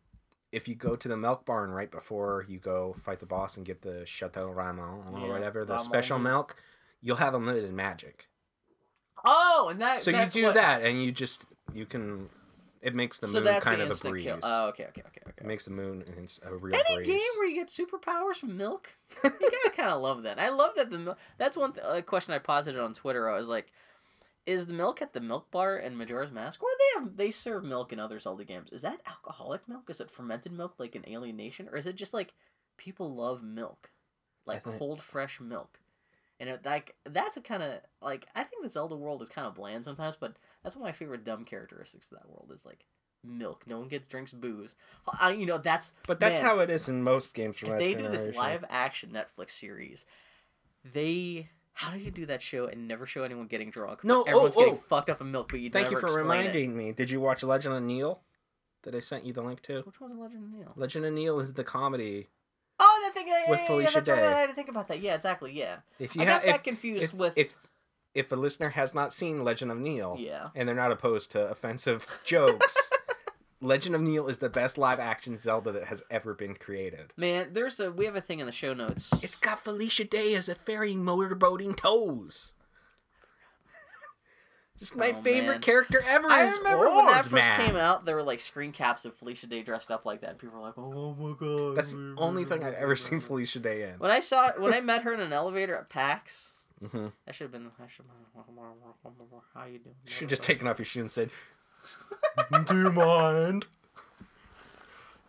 if 0.51 0.67
you 0.67 0.75
go 0.75 0.95
to 0.95 1.07
the 1.07 1.17
milk 1.17 1.45
barn 1.45 1.71
right 1.71 1.89
before 1.89 2.45
you 2.47 2.59
go 2.59 2.93
fight 3.03 3.19
the 3.19 3.25
boss 3.25 3.57
and 3.57 3.65
get 3.65 3.81
the 3.81 4.05
Chateau 4.05 4.49
Romani 4.49 4.81
or 5.11 5.19
Yeah, 5.19 5.27
whatever, 5.33 5.65
the 5.65 5.73
Romani. 5.73 5.85
special 5.85 6.19
milk, 6.19 6.55
you'll 7.01 7.15
have 7.15 7.33
unlimited 7.33 7.73
magic. 7.73 8.27
Oh, 9.25 9.69
and 9.71 9.81
that. 9.81 10.01
So 10.01 10.11
you 10.11 10.25
do 10.27 10.43
what- 10.45 10.53
that, 10.55 10.81
and 10.83 11.01
you 11.03 11.11
just 11.11 11.45
you 11.73 11.85
can. 11.85 12.29
It 12.83 12.93
makes 12.93 13.17
the 13.17 13.27
so 13.27 13.39
moon 13.41 13.59
kind 13.61 13.79
the 13.79 13.89
of 13.89 14.05
a 14.05 14.09
breeze. 14.09 14.23
kill. 14.25 14.39
Oh, 14.43 14.67
okay, 14.67 14.83
okay, 14.89 15.01
okay, 15.07 15.21
okay. 15.25 15.33
It 15.37 15.45
makes 15.47 15.63
the 15.63 15.71
moon 15.71 16.03
a 16.43 16.53
real 16.55 16.75
Any 16.75 16.95
breeze. 16.97 17.07
game 17.07 17.19
where 17.37 17.47
you 17.47 17.55
get 17.55 17.69
superpowers 17.69 18.35
from 18.35 18.57
milk, 18.57 18.89
you 19.23 19.29
gotta 19.31 19.71
kind 19.75 19.89
of 19.89 20.01
love 20.01 20.23
that. 20.23 20.37
I 20.37 20.49
love 20.49 20.71
that 20.75 20.89
the 20.91 20.99
mil- 20.99 21.17
that's 21.37 21.55
one 21.55 21.71
th- 21.73 21.85
uh, 21.85 22.01
question 22.01 22.33
I 22.33 22.39
posited 22.39 22.81
on 22.81 22.93
Twitter. 22.93 23.29
I 23.29 23.37
was 23.37 23.47
like, 23.47 23.71
is 24.45 24.65
the 24.65 24.73
milk 24.73 25.01
at 25.01 25.13
the 25.13 25.21
milk 25.21 25.49
bar 25.49 25.77
in 25.77 25.95
Majora's 25.95 26.31
Mask, 26.31 26.61
or 26.61 26.67
they 26.77 26.99
have 26.99 27.15
they 27.15 27.31
serve 27.31 27.63
milk 27.63 27.93
in 27.93 27.99
other 28.01 28.19
Zelda 28.19 28.43
games? 28.43 28.73
Is 28.73 28.81
that 28.81 28.99
alcoholic 29.07 29.65
milk? 29.69 29.89
Is 29.89 30.01
it 30.01 30.11
fermented 30.11 30.51
milk 30.51 30.73
like 30.77 30.95
in 30.97 31.07
Alien 31.07 31.37
Nation, 31.37 31.69
or 31.71 31.77
is 31.77 31.87
it 31.87 31.95
just 31.95 32.13
like 32.13 32.33
people 32.75 33.15
love 33.15 33.41
milk, 33.41 33.91
like 34.45 34.61
cold 34.63 35.01
fresh 35.01 35.39
milk? 35.39 35.79
And 36.43 36.49
it, 36.49 36.65
like 36.65 36.93
that's 37.05 37.37
a 37.37 37.41
kind 37.41 37.63
of 37.63 37.75
like 38.01 38.27
I 38.35 38.43
think 38.43 38.63
the 38.63 38.69
Zelda 38.69 38.97
world 38.97 39.21
is 39.21 39.29
kind 39.29 39.47
of 39.47 39.55
bland 39.55 39.85
sometimes, 39.85 40.17
but 40.19 40.35
that's 40.61 40.75
one 40.75 40.81
of 40.81 40.87
my 40.87 40.91
favorite 40.91 41.23
dumb 41.23 41.45
characteristics 41.45 42.11
of 42.11 42.17
that 42.17 42.29
world 42.29 42.51
is 42.53 42.65
like 42.65 42.83
milk. 43.23 43.63
No 43.65 43.79
one 43.79 43.87
gets 43.87 44.09
drinks 44.09 44.33
booze. 44.33 44.75
I, 45.21 45.31
you 45.31 45.45
know 45.45 45.57
that's 45.57 45.93
But 46.05 46.19
that's 46.19 46.39
Man, 46.39 46.45
how 46.45 46.59
it 46.59 46.69
is 46.69 46.89
in 46.89 47.01
most 47.01 47.33
games 47.33 47.57
from 47.57 47.71
if 47.71 47.79
they 47.79 47.93
do 47.93 48.09
this 48.09 48.35
live 48.35 48.65
action 48.69 49.11
Netflix 49.11 49.51
series, 49.51 50.05
they 50.83 51.47
how 51.71 51.91
do 51.91 51.97
you 51.97 52.11
do 52.11 52.25
that 52.25 52.41
show 52.41 52.65
and 52.65 52.89
never 52.89 53.07
show 53.07 53.23
anyone 53.23 53.47
getting 53.47 53.69
drunk? 53.69 54.03
No, 54.03 54.23
everyone's 54.23 54.57
oh, 54.57 54.59
getting 54.59 54.79
oh. 54.79 54.83
fucked 54.89 55.09
up 55.09 55.21
in 55.21 55.31
milk, 55.31 55.47
but 55.49 55.61
you 55.61 55.69
Thank 55.69 55.91
you 55.91 55.97
for 55.97 56.07
explain 56.07 56.25
it. 56.25 56.27
reminding 56.27 56.77
me. 56.77 56.91
Did 56.91 57.09
you 57.09 57.21
watch 57.21 57.41
Legend 57.41 57.73
of 57.73 57.83
Neil? 57.83 58.19
That 58.81 58.95
I 58.95 58.99
sent 58.99 59.23
you 59.23 59.31
the 59.31 59.41
link 59.41 59.61
to. 59.61 59.79
Which 59.83 60.01
one's 60.01 60.19
Legend 60.19 60.43
of 60.43 60.59
Neil? 60.59 60.73
Legend 60.75 61.05
of 61.05 61.13
Neil 61.13 61.39
is 61.39 61.53
the 61.53 61.63
comedy. 61.63 62.27
Yeah, 63.25 63.49
With 63.49 63.59
yeah, 63.59 63.67
Felicia 63.67 63.89
yeah, 63.89 63.99
that's 64.01 64.05
Day. 64.07 64.27
I 64.27 64.39
had 64.39 64.49
to 64.49 64.55
think 64.55 64.69
about 64.69 64.87
that. 64.89 64.99
Yeah, 64.99 65.15
exactly. 65.15 65.51
Yeah, 65.53 65.77
If 65.99 66.17
I 66.17 66.21
you 66.21 66.25
got 66.25 66.33
have, 66.33 66.45
that 66.45 66.55
if, 66.55 66.63
confused 66.63 67.03
if, 67.03 67.13
with. 67.13 67.37
if 67.37 67.57
if 68.13 68.31
a 68.31 68.35
listener 68.35 68.69
has 68.69 68.93
not 68.93 69.11
seen 69.11 69.43
Legend 69.43 69.71
of 69.71 69.79
Neil, 69.79 70.15
yeah. 70.19 70.49
and 70.53 70.67
they're 70.67 70.75
not 70.75 70.91
opposed 70.91 71.31
to 71.31 71.49
offensive 71.49 72.05
jokes, 72.23 72.77
Legend 73.59 73.95
of 73.95 74.01
Neil 74.01 74.27
is 74.27 74.37
the 74.37 74.49
best 74.49 74.77
live 74.77 74.99
action 74.99 75.35
Zelda 75.37 75.71
that 75.71 75.85
has 75.85 76.03
ever 76.11 76.33
been 76.33 76.53
created. 76.55 77.13
Man, 77.17 77.49
there's 77.53 77.79
a 77.79 77.91
we 77.91 78.05
have 78.05 78.15
a 78.15 78.21
thing 78.21 78.39
in 78.39 78.45
the 78.45 78.51
show 78.51 78.73
notes. 78.73 79.09
It's 79.21 79.35
got 79.35 79.63
Felicia 79.63 80.03
Day 80.03 80.35
as 80.35 80.47
a 80.47 80.55
fairy 80.55 80.93
motorboating 80.93 81.75
toes. 81.75 82.53
Just 84.79 84.95
my 84.95 85.11
Oh, 85.11 85.21
favorite 85.21 85.47
man. 85.53 85.61
character 85.61 86.01
ever 86.05 86.29
I 86.29 86.43
is 86.45 86.57
remember 86.57 86.89
when 86.89 87.05
that 87.07 87.23
first 87.25 87.31
man. 87.33 87.59
came 87.65 87.75
out, 87.75 88.05
there 88.05 88.15
were 88.15 88.23
like 88.23 88.41
screen 88.41 88.71
caps 88.71 89.05
of 89.05 89.15
Felicia 89.15 89.47
Day 89.47 89.61
dressed 89.61 89.91
up 89.91 90.05
like 90.05 90.21
that, 90.21 90.31
and 90.31 90.39
people 90.39 90.57
were 90.59 90.65
like, 90.65 90.77
"Oh 90.77 91.13
my 91.13 91.35
god!" 91.39 91.75
That's 91.77 91.91
the 91.91 92.15
only 92.17 92.43
thing 92.43 92.63
I've 92.63 92.73
ever 92.73 92.95
seen 92.95 93.19
Felicia 93.19 93.59
Day 93.59 93.83
in. 93.83 93.99
When 93.99 94.11
I 94.11 94.19
saw 94.19 94.51
when 94.57 94.73
I 94.73 94.81
met 94.81 95.03
her 95.03 95.13
in 95.13 95.19
an 95.21 95.31
elevator 95.31 95.75
at 95.75 95.89
PAX, 95.89 96.49
hmm 96.91 97.07
that 97.25 97.35
should 97.35 97.45
have 97.45 97.51
been. 97.51 97.67
I 97.81 97.87
should. 97.87 98.05
How 99.53 99.65
you 99.65 99.79
doing? 99.79 99.95
You 100.05 100.11
should 100.11 100.29
just 100.29 100.43
taken 100.43 100.67
off 100.67 100.79
your 100.79 100.85
shoe 100.85 101.01
and 101.01 101.11
said, 101.11 101.29
"Do 102.65 102.75
you 102.77 102.91
mind?" 102.91 103.67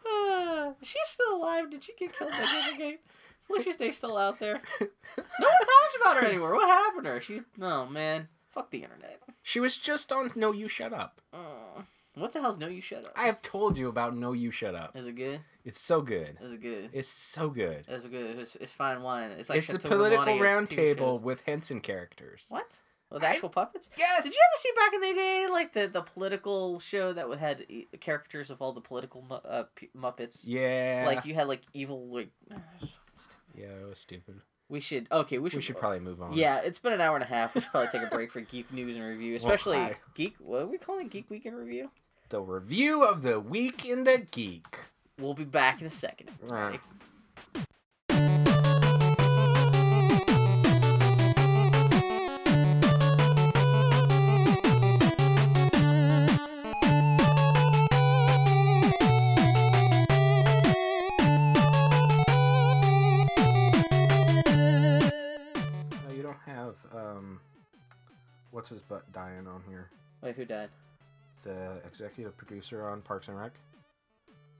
Ah, 0.06 0.72
she's 0.82 1.06
still 1.06 1.36
alive. 1.36 1.70
Did 1.70 1.84
she 1.84 1.92
get 1.94 2.16
killed 2.16 2.30
by 2.32 2.72
Gate? 2.78 3.00
Felicia 3.46 3.74
Day's 3.74 3.98
still 3.98 4.16
out 4.16 4.38
there. 4.40 4.62
No 4.80 4.86
one 5.18 5.58
talks 5.58 5.96
about 6.00 6.16
her 6.16 6.26
anymore. 6.26 6.54
What 6.54 6.66
happened 6.68 7.04
to 7.04 7.10
her? 7.10 7.20
She's 7.20 7.42
no 7.58 7.84
man. 7.86 8.28
Fuck 8.55 8.70
the 8.70 8.82
internet. 8.82 9.20
She 9.43 9.60
was 9.60 9.76
just 9.78 10.12
on 10.12 10.31
No 10.36 10.52
You 10.52 10.68
Shut 10.68 10.93
Up. 10.93 11.20
Uh, 11.32 11.82
what 12.14 12.32
the 12.32 12.40
hell's 12.40 12.59
no? 12.59 12.68
You 12.68 12.81
shut 12.81 13.05
up. 13.06 13.12
I 13.16 13.24
have 13.26 13.43
told 13.43 13.76
you 13.76 13.89
about 13.89 14.14
No 14.16 14.32
You 14.32 14.52
Shut 14.52 14.74
Up. 14.76 14.97
Is 14.97 15.06
it 15.09 15.16
good? 15.16 15.40
It's 15.64 15.81
so 15.81 16.01
good. 16.01 16.36
Is 16.40 16.52
it 16.52 16.62
good? 16.62 16.90
It's 16.93 17.09
so 17.09 17.48
good. 17.51 17.85
Is 17.89 18.05
it 18.05 18.10
good? 18.12 18.39
It's, 18.39 18.55
it's 18.56 18.70
fine 18.70 19.02
wine. 19.02 19.32
It's 19.32 19.48
like 19.51 19.59
it's 19.59 19.74
a 19.74 19.78
political 19.81 20.24
Romani 20.39 20.62
of 20.62 20.68
TV 20.68 20.97
roundtable 20.97 21.22
with 21.22 21.40
Henson 21.40 21.81
characters. 21.81 22.47
What? 22.51 22.66
With 23.10 23.24
I- 23.24 23.31
actual 23.31 23.48
puppets? 23.48 23.90
Yes. 23.98 24.22
Did 24.22 24.32
you 24.32 24.39
ever 24.52 24.60
see 24.60 24.70
back 24.76 24.94
in 24.94 25.01
the 25.01 25.14
day, 25.20 25.47
like 25.51 25.72
the, 25.72 25.89
the 25.89 26.02
political 26.02 26.78
show 26.78 27.12
that 27.12 27.28
would 27.28 27.39
had 27.39 27.66
characters 28.01 28.51
of 28.51 28.62
all 28.62 28.72
the 28.72 28.81
political 28.81 29.22
mu- 29.28 29.35
uh, 29.36 29.64
P- 29.74 29.90
Muppets? 29.97 30.43
Yeah. 30.44 31.02
Like 31.06 31.24
you 31.24 31.35
had 31.35 31.48
like 31.48 31.62
evil 31.72 32.06
like. 32.14 32.31
ah. 32.55 32.59
Yeah, 33.56 33.66
it 33.66 33.89
was 33.89 33.98
stupid. 33.98 34.40
We 34.69 34.81
should. 34.81 35.07
Okay, 35.12 35.39
we 35.39 35.51
should. 35.51 35.59
We 35.59 35.62
should 35.62 35.77
probably 35.77 36.01
move 36.01 36.23
on. 36.23 36.32
Yeah, 36.36 36.59
it's 36.59 36.78
been 36.78 36.93
an 36.93 37.01
hour 37.01 37.16
and 37.16 37.23
a 37.23 37.27
half. 37.27 37.55
We 37.55 37.61
should 37.61 37.70
probably 37.70 37.91
take 37.91 38.03
a 38.03 38.11
break 38.11 38.32
for 38.32 38.41
geek 38.53 38.73
news 38.73 38.97
and 38.97 39.07
review, 39.07 39.36
especially 39.36 39.77
hi. 39.78 39.97
geek. 40.15 40.36
What 40.39 40.62
are 40.62 40.66
we 40.66 40.78
calling? 40.78 41.09
Geek 41.09 41.28
week 41.31 41.47
in 41.47 41.55
review? 41.55 41.91
The 42.31 42.41
review 42.41 43.05
of 43.05 43.23
the 43.23 43.39
week 43.39 43.85
in 43.85 44.05
the 44.05 44.27
geek. 44.31 44.78
We'll 45.19 45.35
be 45.35 45.45
back 45.45 45.81
in 45.81 45.86
a 45.86 45.91
second. 45.91 46.31
Don't 66.47 66.56
have 66.56 66.74
um, 66.94 67.40
what's 68.51 68.69
his 68.69 68.82
butt 68.82 69.11
dying 69.12 69.47
on 69.47 69.62
here? 69.69 69.90
Wait, 70.23 70.36
who 70.36 70.44
died? 70.44 70.70
The 71.43 71.81
executive 71.86 72.36
producer 72.36 72.89
on 72.89 73.02
Parks 73.02 73.28
and 73.28 73.39
Rec. 73.39 73.52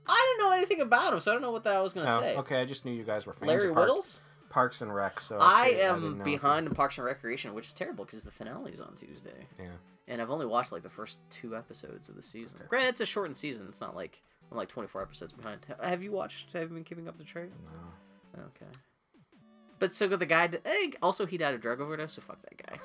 I 0.07 0.35
didn't 0.37 0.47
know 0.47 0.55
anything 0.55 0.81
about 0.81 1.13
him, 1.13 1.19
so 1.19 1.31
I 1.31 1.33
don't 1.33 1.41
know 1.41 1.51
what 1.51 1.63
that 1.63 1.75
I 1.75 1.81
was 1.81 1.93
gonna 1.93 2.15
Oh, 2.15 2.21
say. 2.21 2.35
okay. 2.37 2.61
I 2.61 2.65
just 2.65 2.85
knew 2.85 2.91
you 2.93 3.03
guys 3.03 3.25
were 3.25 3.33
fans 3.33 3.47
Larry 3.47 3.69
of 3.69 3.75
Park- 3.75 3.89
Wittels. 3.89 4.19
Parks 4.49 4.81
and 4.81 4.93
Rec. 4.93 5.19
So 5.19 5.37
I 5.39 5.69
am 5.69 6.01
didn't 6.01 6.17
know 6.19 6.21
if 6.21 6.25
behind 6.25 6.67
in 6.67 6.75
Parks 6.75 6.97
and 6.97 7.05
Recreation, 7.05 7.53
which 7.55 7.67
is 7.67 7.73
terrible 7.73 8.05
because 8.05 8.21
the 8.23 8.31
finale 8.31 8.71
is 8.71 8.79
on 8.79 8.93
Tuesday, 8.95 9.47
Yeah. 9.59 9.71
and 10.07 10.21
I've 10.21 10.29
only 10.29 10.45
watched 10.45 10.71
like 10.71 10.83
the 10.83 10.89
first 10.89 11.17
two 11.31 11.55
episodes 11.57 12.07
of 12.09 12.15
the 12.15 12.21
season. 12.21 12.59
Okay. 12.59 12.67
Granted, 12.69 12.89
it's 12.89 13.01
a 13.01 13.05
shortened 13.07 13.37
season. 13.37 13.65
It's 13.67 13.81
not 13.81 13.95
like 13.95 14.21
I'm 14.51 14.57
like 14.57 14.69
24 14.69 15.01
episodes 15.01 15.33
behind. 15.33 15.65
Have 15.81 16.03
you 16.03 16.11
watched? 16.11 16.53
Have 16.53 16.69
you 16.69 16.75
been 16.75 16.83
keeping 16.83 17.07
up 17.07 17.17
the 17.17 17.23
trade? 17.23 17.51
No. 18.37 18.43
Okay. 18.45 18.71
But 19.79 19.93
so 19.93 20.07
good. 20.07 20.19
The 20.19 20.25
guy. 20.25 20.49
eh, 20.65 20.91
also, 21.01 21.25
he 21.25 21.37
died 21.37 21.53
of 21.53 21.61
drug 21.61 21.81
overdose. 21.81 22.13
So 22.13 22.21
fuck 22.21 22.37
that 22.43 22.57
guy. 22.65 22.79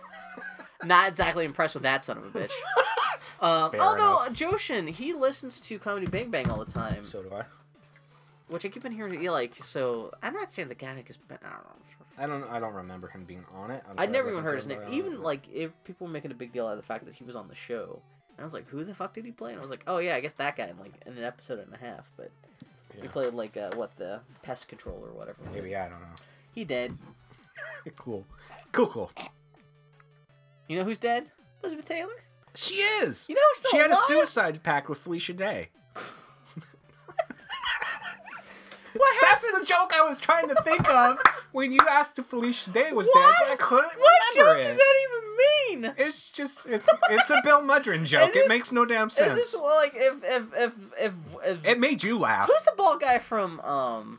Not 0.84 1.08
exactly 1.08 1.44
impressed 1.44 1.74
with 1.74 1.82
that 1.84 2.02
son 2.04 2.18
of 2.18 2.24
a 2.24 2.38
bitch. 2.38 2.50
Fair 3.70 3.80
although 3.80 4.22
enough. 4.24 4.32
Joshin, 4.34 4.88
he 4.88 5.12
listens 5.12 5.60
to 5.60 5.78
Comedy 5.78 6.06
Bang 6.06 6.30
Bang 6.30 6.50
all 6.50 6.62
the 6.64 6.70
time, 6.70 7.04
So 7.04 7.22
do 7.22 7.32
I. 7.34 7.44
which 8.48 8.64
I 8.64 8.68
keep 8.68 8.84
on 8.84 8.92
hearing. 8.92 9.22
Yeah, 9.22 9.30
like 9.30 9.54
so. 9.56 10.12
I'm 10.22 10.34
not 10.34 10.52
saying 10.52 10.68
the 10.68 10.74
guy 10.74 10.94
because 10.96 11.18
I 11.30 11.34
don't 11.34 11.42
know. 11.42 11.58
I 12.18 12.26
don't. 12.26 12.50
I 12.50 12.60
don't 12.60 12.74
remember 12.74 13.08
him 13.08 13.24
being 13.24 13.44
on 13.54 13.70
it. 13.70 13.82
I'm 13.88 13.92
I'd 13.98 14.04
sure 14.04 14.08
I 14.08 14.12
never 14.12 14.28
even 14.30 14.42
listened 14.42 14.44
heard 14.44 14.50
to 14.50 14.56
his 14.56 14.66
name. 14.66 14.78
but 14.78 14.82
I 14.82 14.86
don't 14.86 14.94
Even 14.94 15.04
remember. 15.12 15.24
like 15.26 15.48
if 15.52 15.84
people 15.84 16.06
were 16.06 16.12
making 16.12 16.32
a 16.32 16.34
big 16.34 16.52
deal 16.52 16.66
out 16.66 16.72
of 16.72 16.76
the 16.78 16.82
fact 16.82 17.04
that 17.06 17.14
he 17.14 17.24
was 17.24 17.36
on 17.36 17.48
the 17.48 17.54
show, 17.54 18.02
and 18.36 18.40
I 18.40 18.44
was 18.44 18.52
like, 18.52 18.68
who 18.68 18.84
the 18.84 18.94
fuck 18.94 19.14
did 19.14 19.24
he 19.24 19.32
play? 19.32 19.52
And 19.52 19.58
I 19.58 19.62
was 19.62 19.70
like, 19.70 19.84
oh 19.86 19.98
yeah, 19.98 20.16
I 20.16 20.20
guess 20.20 20.32
that 20.34 20.56
guy 20.56 20.66
in 20.66 20.78
like 20.78 20.92
in 21.06 21.16
an 21.16 21.24
episode 21.24 21.60
and 21.60 21.72
a 21.72 21.78
half. 21.78 22.10
But 22.18 22.30
he 22.94 23.02
Yeah. 23.02 23.10
played 23.10 23.32
like 23.32 23.56
uh, 23.56 23.70
what 23.74 23.96
the 23.96 24.20
pest 24.42 24.68
control 24.68 25.02
or 25.02 25.12
whatever. 25.12 25.38
Maybe 25.54 25.74
I 25.76 25.88
don't 25.88 26.00
know. 26.00 26.06
He 26.54 26.64
dead. 26.64 26.96
cool. 27.96 28.26
Cool. 28.72 28.86
Cool. 28.86 29.10
You 30.68 30.78
know 30.78 30.84
who's 30.84 30.98
dead? 30.98 31.30
Elizabeth 31.62 31.86
Taylor. 31.86 32.12
She 32.54 32.74
is. 32.74 33.28
You 33.28 33.34
know 33.36 33.40
she 33.70 33.76
had 33.76 33.90
a 33.90 33.96
suicide 34.06 34.62
pact 34.62 34.88
with 34.88 34.98
Felicia 34.98 35.32
Day. 35.32 35.68
What 38.92 39.14
That's 39.22 39.42
the 39.60 39.64
joke 39.64 39.92
I 39.94 40.02
was 40.02 40.18
trying 40.18 40.48
to 40.48 40.54
think 40.62 40.88
of 40.90 41.18
when 41.52 41.70
you 41.70 41.78
asked 41.88 42.18
if 42.18 42.26
Felicia 42.26 42.70
Day 42.70 42.90
was 42.90 43.06
dead, 43.06 43.14
What? 43.20 43.36
but 43.38 43.52
I 43.52 43.56
couldn't 43.56 43.84
What 43.96 44.12
remember 44.34 44.52
joke 44.54 44.64
it. 44.64 44.68
does 44.68 44.76
that 44.78 44.94
even 45.06 45.82
mean? 45.86 45.94
It's 45.96 46.30
just 46.32 46.66
it's 46.66 46.88
it's 47.08 47.30
a 47.30 47.40
Bill 47.44 47.62
Mudrin 47.62 48.04
joke. 48.04 48.32
this- 48.32 48.46
it 48.46 48.48
makes 48.48 48.72
no 48.72 48.84
damn 48.84 49.08
sense. 49.08 49.30
Is 49.30 49.52
this 49.52 49.54
well, 49.54 49.76
like 49.76 49.92
if 49.94 50.14
if 50.24 50.42
if 50.56 50.72
if, 51.00 51.12
if 51.46 51.64
It 51.66 51.78
made 51.78 52.02
you 52.02 52.18
laugh. 52.18 52.48
who's 52.52 52.62
the 52.64 52.72
bald 52.76 53.00
guy 53.00 53.20
from 53.20 53.60
um 53.60 54.18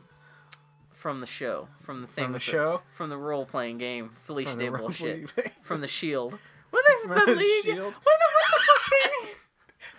from 1.02 1.20
the 1.20 1.26
show 1.26 1.66
from 1.82 2.00
the 2.00 2.06
thing 2.06 2.24
From 2.26 2.32
the 2.32 2.38
show? 2.38 2.80
from 2.94 3.10
the 3.10 3.16
role 3.18 3.44
playing 3.44 3.78
game 3.78 4.10
Felicia 4.22 4.54
Day 4.56 4.68
bullshit 4.68 5.30
from 5.64 5.80
the 5.80 5.88
Shield. 5.88 6.38
What 6.70 6.84
are 6.88 6.96
they 7.08 7.08
From 7.14 7.26
the 7.26 7.34
the 7.34 7.40
league? 7.40 7.64
Shield? 7.64 7.92
What 7.92 8.18
the 8.20 8.26
what 8.34 8.50
the 8.50 8.60
fuck? 8.64 9.22
they- 9.22 9.28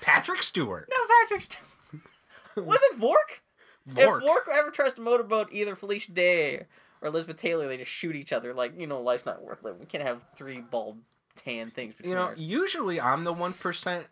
Patrick 0.02 0.42
Stewart. 0.44 0.90
no, 0.90 0.98
Patrick. 1.22 1.42
St- 1.42 2.66
Was 2.66 2.80
it 2.84 2.98
Vork? 2.98 3.42
Vork. 3.86 4.22
If 4.24 4.28
Vork 4.28 4.48
ever 4.54 4.72
tries 4.72 4.94
to 4.94 5.02
motorboat 5.02 5.50
either 5.52 5.76
Felicia 5.76 6.12
Day 6.14 6.66
or 7.02 7.10
Elizabeth 7.10 7.36
Taylor, 7.38 7.68
they 7.68 7.78
just 7.78 7.92
shoot 7.92 8.16
each 8.16 8.32
other. 8.32 8.54
Like 8.54 8.80
you 8.80 8.88
know, 8.88 9.02
life's 9.02 9.26
not 9.26 9.44
worth 9.44 9.62
living. 9.64 9.80
We 9.82 9.86
can't 9.86 10.04
have 10.06 10.24
three 10.38 10.62
bald 10.62 11.00
tan 11.36 11.70
things. 11.72 11.96
Between 11.96 12.12
You 12.12 12.16
know, 12.16 12.24
our- 12.28 12.36
usually 12.38 13.02
I'm 13.02 13.24
the 13.26 13.34
one 13.34 13.52
percent 13.54 14.06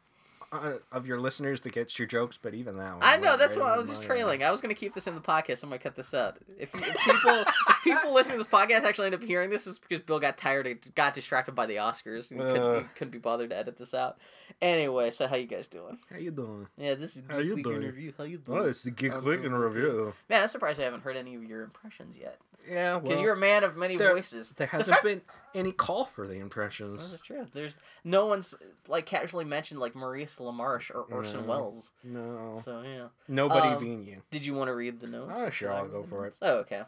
uh, 0.52 0.74
of 0.92 1.08
your 1.08 1.20
listeners 1.20 1.62
that 1.62 1.72
gets 1.74 1.98
your 1.98 2.08
jokes, 2.08 2.38
but 2.42 2.54
even 2.54 2.78
that 2.78 2.92
one. 2.94 3.00
I 3.02 3.18
know 3.18 3.28
went 3.30 3.40
that's 3.40 3.56
right 3.56 3.62
why 3.64 3.76
I 3.76 3.78
was 3.78 3.90
just 3.90 4.04
trailing. 4.04 4.42
head. 4.42 4.50
I 4.50 4.52
was 4.52 4.60
gonna 4.62 4.74
keep 4.74 4.94
this 4.94 5.08
in 5.08 5.16
the 5.16 5.22
podcast. 5.22 5.64
I'm 5.64 5.70
gonna 5.70 5.80
cut 5.80 5.96
this 5.96 6.14
out. 6.14 6.38
If, 6.60 6.74
if 6.76 6.82
people 6.98 7.44
if 7.46 7.84
people 7.84 8.14
listening 8.14 8.38
to 8.40 8.44
this 8.44 8.52
podcast 8.52 8.84
actually 8.84 9.06
end 9.08 9.16
up 9.16 9.24
hearing 9.24 9.50
this, 9.50 9.66
is 9.68 9.80
because 9.80 10.04
Bill 10.04 10.20
got 10.20 10.38
tired 10.38 10.68
and 10.68 10.80
got 10.96 11.14
distracted 11.14 11.56
by 11.56 11.66
the 11.66 11.76
Oscars 11.78 12.32
and 12.32 12.40
couldn't, 12.40 12.62
Uh. 12.62 12.84
couldn't 12.96 13.12
be 13.12 13.18
bothered 13.18 13.52
to 13.52 13.58
edit 13.58 13.78
this 13.78 13.94
out. 13.94 14.18
Anyway, 14.62 15.10
so 15.12 15.28
how 15.28 15.36
you 15.38 15.48
guys 15.48 15.68
doing? 15.68 15.98
How 16.10 16.18
you 16.18 16.32
doing? 16.32 16.68
Yeah, 16.78 16.96
this 16.96 17.16
is 17.16 17.24
How 17.30 17.38
Geek 17.38 17.46
you 17.48 17.56
Week 17.56 17.66
in 17.66 17.72
doing? 17.72 17.86
Review. 17.86 18.14
How 18.18 18.24
you 18.26 18.38
doing? 18.38 18.60
Oh, 18.60 18.64
it's 18.66 18.84
the 18.84 18.92
Geek 18.92 19.14
I'm 19.14 19.24
Week 19.24 19.42
doing 19.42 19.54
in 19.54 19.54
okay. 19.54 19.76
review. 19.80 20.14
Man, 20.30 20.42
I'm 20.42 20.48
surprised 20.50 20.80
I 20.80 20.84
haven't 20.84 21.02
heard 21.04 21.16
any 21.18 21.36
of 21.36 21.44
your 21.44 21.62
impressions 21.64 22.18
yet. 22.18 22.38
Yeah, 22.70 23.00
Because 23.00 23.16
well, 23.16 23.24
you're 23.24 23.34
a 23.34 23.38
man 23.38 23.64
of 23.64 23.76
many 23.76 23.98
there- 23.98 24.14
voices. 24.14 24.52
there 24.58 24.68
hasn't 24.68 25.02
been 25.04 25.22
any 25.54 25.72
call 25.72 26.06
for 26.06 26.28
the 26.28 26.36
impressions. 26.40 27.14
is 27.14 27.20
true. 27.22 27.48
There's 27.54 27.76
no 28.04 28.26
one's 28.28 28.54
like 28.88 29.06
casually 29.06 29.46
mentioned 29.46 29.80
like 29.80 29.96
Maurice 29.96 30.38
LaMarche 30.40 30.92
or 30.96 31.02
Orson 31.14 31.42
No. 31.42 31.48
Welles. 31.48 31.92
No, 32.04 32.62
So 32.64 32.82
yeah. 32.84 33.08
nobody 33.28 33.70
Um, 33.70 33.80
being 33.84 34.04
you. 34.06 34.22
Did 34.32 34.46
you 34.46 34.54
want 34.54 34.68
to 34.70 34.76
read 34.76 35.00
the 35.00 35.08
notes? 35.08 35.34
Oh, 35.36 35.50
sure, 35.50 35.72
I'll 35.74 35.88
go 35.88 36.04
for 36.04 36.26
it. 36.28 36.38
Oh, 36.42 36.58
okay. 36.60 36.84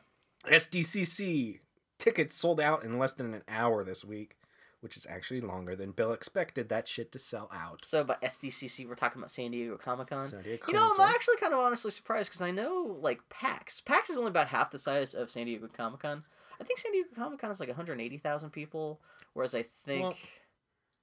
SDCC 0.46 1.60
tickets 1.98 2.36
sold 2.36 2.60
out 2.60 2.84
in 2.84 2.98
less 3.00 3.14
than 3.14 3.34
an 3.34 3.44
hour 3.48 3.84
this 3.84 4.04
week, 4.06 4.36
which 4.84 4.98
is 4.98 5.08
actually 5.10 5.40
longer 5.40 5.78
than 5.78 5.92
Bill 5.92 6.12
expected 6.12 6.68
that 6.68 6.90
shit 6.90 7.14
to 7.14 7.20
sell 7.20 7.50
out. 7.54 7.86
So 7.86 8.04
by 8.04 8.18
SDCC, 8.22 8.86
we're 8.86 8.96
talking 8.96 9.22
about 9.22 9.32
San 9.32 9.52
Diego 9.52 9.78
Comic 9.78 10.08
Con. 10.08 10.30
You 10.46 10.74
know, 10.74 10.94
I'm 10.94 11.00
actually 11.00 11.38
kind 11.38 11.54
of 11.54 11.60
honestly 11.60 11.90
surprised 11.90 12.30
because 12.30 12.42
I 12.42 12.52
know 12.52 12.98
like 13.02 13.22
PAX. 13.30 13.80
PAX 13.80 14.10
is 14.10 14.18
only 14.18 14.28
about 14.30 14.48
half 14.50 14.72
the 14.72 14.78
size 14.78 15.14
of 15.14 15.32
San 15.32 15.46
Diego 15.46 15.70
Comic 15.76 16.02
Con. 16.02 16.22
I 16.60 16.66
think 16.66 16.80
San 16.80 16.92
Diego 16.92 17.08
Comic 17.16 17.40
Con 17.40 17.50
is 17.50 17.62
like 17.62 17.70
180,000 17.70 18.50
people, 18.50 19.00
whereas 19.32 19.56
I 19.56 19.64
think 19.86 20.04
Well, 20.04 20.16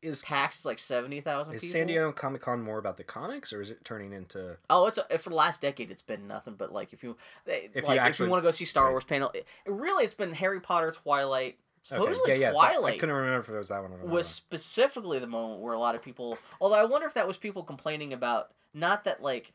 is 0.02 0.22
PAX 0.22 0.60
is 0.60 0.66
like 0.66 0.78
70,000 0.78 1.54
is 1.54 1.62
people. 1.62 1.72
San 1.72 1.86
Diego 1.86 2.12
Comic 2.12 2.42
Con 2.42 2.62
more 2.62 2.78
about 2.78 2.98
the 2.98 3.04
comics, 3.04 3.50
or 3.50 3.62
is 3.62 3.70
it 3.70 3.82
turning 3.82 4.12
into? 4.12 4.58
Oh, 4.68 4.88
it's 4.88 4.98
a, 4.98 5.18
for 5.18 5.30
the 5.30 5.36
last 5.36 5.62
decade. 5.62 5.90
It's 5.90 6.02
been 6.02 6.28
nothing 6.28 6.54
but 6.58 6.70
like 6.70 6.92
if 6.92 7.02
you 7.02 7.16
they, 7.46 7.70
If 7.72 7.76
you 7.76 7.82
like 7.88 7.96
if 7.96 8.02
actually- 8.02 8.26
you 8.26 8.30
want 8.30 8.42
to 8.42 8.46
go 8.48 8.50
see 8.50 8.66
Star 8.66 8.84
right. 8.84 8.90
Wars 8.90 9.04
panel, 9.04 9.30
it 9.34 9.46
really 9.66 10.04
it's 10.04 10.12
been 10.12 10.34
Harry 10.34 10.60
Potter, 10.60 10.92
Twilight. 10.92 11.58
Supposedly 11.82 12.20
okay, 12.32 12.40
yeah, 12.40 12.52
yeah. 12.52 12.70
that- 12.72 12.84
I 12.84 12.98
couldn't 12.98 13.14
remember 13.14 13.40
if 13.40 13.48
it 13.48 13.56
was 13.56 13.68
that 13.68 13.82
one 13.82 13.92
or 13.92 13.96
was 14.06 14.28
specifically 14.28 15.18
the 15.18 15.26
moment 15.26 15.60
where 15.62 15.72
a 15.72 15.78
lot 15.78 15.94
of 15.94 16.02
people. 16.02 16.36
Although 16.60 16.76
I 16.76 16.84
wonder 16.84 17.06
if 17.06 17.14
that 17.14 17.26
was 17.26 17.36
people 17.36 17.62
complaining 17.62 18.12
about 18.12 18.52
not 18.74 19.04
that 19.04 19.22
like 19.22 19.52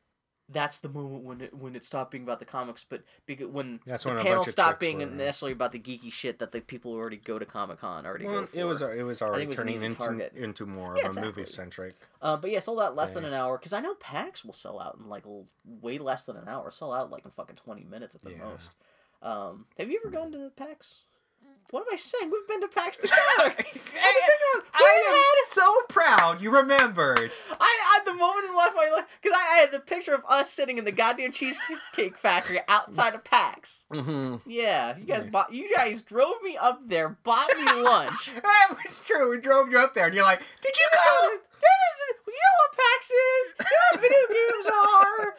that's 0.47 0.77
the 0.77 0.89
moment 0.89 1.23
when 1.23 1.41
it 1.41 1.53
when 1.55 1.75
it 1.75 1.83
stopped 1.83 2.11
being 2.11 2.23
about 2.23 2.37
the 2.39 2.45
comics, 2.45 2.85
but 2.87 3.01
because 3.25 3.47
when 3.47 3.79
That's 3.85 4.03
the 4.03 4.09
when 4.09 4.19
panel 4.19 4.43
stopped 4.43 4.79
being 4.79 4.99
were- 4.99 5.05
necessarily 5.07 5.53
about 5.53 5.71
the 5.71 5.79
geeky 5.79 6.11
shit 6.13 6.37
that 6.39 6.51
the 6.51 6.61
people 6.61 6.91
who 6.93 6.99
already 6.99 7.17
go 7.17 7.39
to 7.39 7.45
Comic 7.45 7.79
Con 7.79 8.05
already 8.05 8.25
Well, 8.25 8.41
go 8.41 8.45
for. 8.47 8.57
it 8.59 8.63
was 8.63 8.81
it 8.81 9.01
was 9.03 9.21
already 9.23 9.43
it 9.43 9.47
was 9.47 9.57
turning 9.57 9.81
into 9.81 9.97
target. 9.97 10.33
into 10.35 10.65
more 10.67 10.97
Yeah, 10.97 11.09
of 11.09 11.17
a 11.17 11.21
movie 11.21 11.45
centric. 11.45 11.95
Uh, 12.21 12.37
but 12.37 12.51
yeah, 12.51 12.59
sold 12.59 12.79
out 12.79 12.95
less 12.95 13.13
than 13.15 13.25
an 13.25 13.33
hour 13.33 13.57
because 13.57 13.73
I 13.73 13.79
know 13.81 13.95
PAX 13.95 14.45
will 14.45 14.53
sell 14.53 14.79
out 14.79 14.97
in 14.99 15.09
like 15.09 15.23
way 15.63 15.97
less 15.97 16.25
than 16.25 16.37
an 16.37 16.47
hour. 16.47 16.69
Sell 16.69 16.91
out 16.93 17.09
like 17.11 17.25
in 17.25 17.31
fucking 17.31 17.55
twenty 17.55 17.83
minutes 17.83 18.13
at 18.15 18.21
the 18.21 18.31
Yeah. 18.31 18.43
most. 18.45 18.71
Um, 19.23 19.65
have 19.79 19.89
you 19.89 19.99
ever 20.03 20.11
gone 20.11 20.31
to 20.33 20.51
PAX? 20.55 21.05
What 21.71 21.81
am 21.81 21.87
I 21.91 21.95
saying? 21.95 22.31
We've 22.31 22.47
been 22.47 22.61
to 22.61 22.67
PAX 22.67 22.97
together. 22.97 23.15
I, 23.37 23.53
I 24.73 25.13
am 25.15 25.45
so 25.51 25.75
proud 25.89 26.41
you 26.41 26.51
remembered. 26.51 27.31
I 27.59 27.97
at 27.97 28.05
the 28.05 28.13
moment 28.13 28.47
in 28.49 28.55
life 28.55 28.73
my 28.75 28.89
life 28.93 29.05
because 29.21 29.37
I, 29.37 29.55
I 29.55 29.61
had 29.61 29.71
the 29.71 29.79
picture 29.79 30.13
of 30.13 30.21
us 30.29 30.51
sitting 30.51 30.77
in 30.77 30.85
the 30.85 30.91
goddamn 30.91 31.31
cheesecake 31.31 32.17
factory 32.17 32.59
outside 32.67 33.15
of 33.15 33.23
PAX. 33.23 33.85
Mm-hmm. 33.91 34.49
Yeah, 34.49 34.97
you 34.97 35.05
guys 35.05 35.23
bought. 35.23 35.51
You 35.53 35.73
guys 35.75 36.01
drove 36.01 36.35
me 36.43 36.55
up 36.57 36.81
there, 36.87 37.17
bought 37.23 37.49
me 37.57 37.63
lunch. 37.81 38.29
it's 38.85 39.03
true. 39.03 39.31
We 39.31 39.39
drove 39.41 39.71
you 39.71 39.79
up 39.79 39.93
there, 39.93 40.05
and 40.05 40.15
you're 40.15 40.23
like, 40.23 40.41
"Did 40.61 40.73
you 40.77 40.85
go?" 40.93 41.39
you 42.27 42.33
know 42.33 42.55
what 42.59 42.77
PAX 42.77 43.11
is? 43.11 43.55
You 43.59 43.65
know 43.65 43.91
what 43.91 44.01
video 44.01 44.27
games 44.29 44.67
are. 44.83 45.35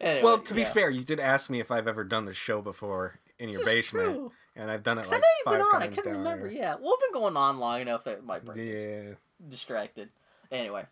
Anyway, 0.00 0.24
Well, 0.24 0.38
to 0.38 0.54
be 0.54 0.64
fair, 0.64 0.90
you 0.90 1.02
did 1.04 1.20
ask 1.20 1.48
me 1.48 1.60
if 1.60 1.70
I've 1.70 1.86
ever 1.86 2.02
done 2.02 2.24
the 2.24 2.34
show 2.34 2.60
before 2.60 3.20
in 3.38 3.48
your 3.48 3.64
basement, 3.64 4.14
true. 4.16 4.32
And 4.56 4.70
I've 4.70 4.82
done 4.82 4.98
it 4.98 5.06
like 5.06 5.12
I 5.12 5.16
know 5.16 5.22
you've 5.38 5.44
five 5.44 5.52
been 5.54 5.62
on. 5.62 5.82
I 5.82 5.86
can't 5.88 6.06
remember. 6.06 6.48
here. 6.48 6.60
Yeah, 6.62 6.74
well, 6.80 6.96
we've 7.00 7.12
been 7.12 7.20
going 7.20 7.36
on 7.36 7.58
long 7.58 7.80
enough 7.80 8.04
that 8.04 8.24
my 8.24 8.38
brain 8.38 8.58
is 8.58 8.84
Yeah. 8.84 9.14
distracted. 9.48 10.10
Anyway, 10.50 10.84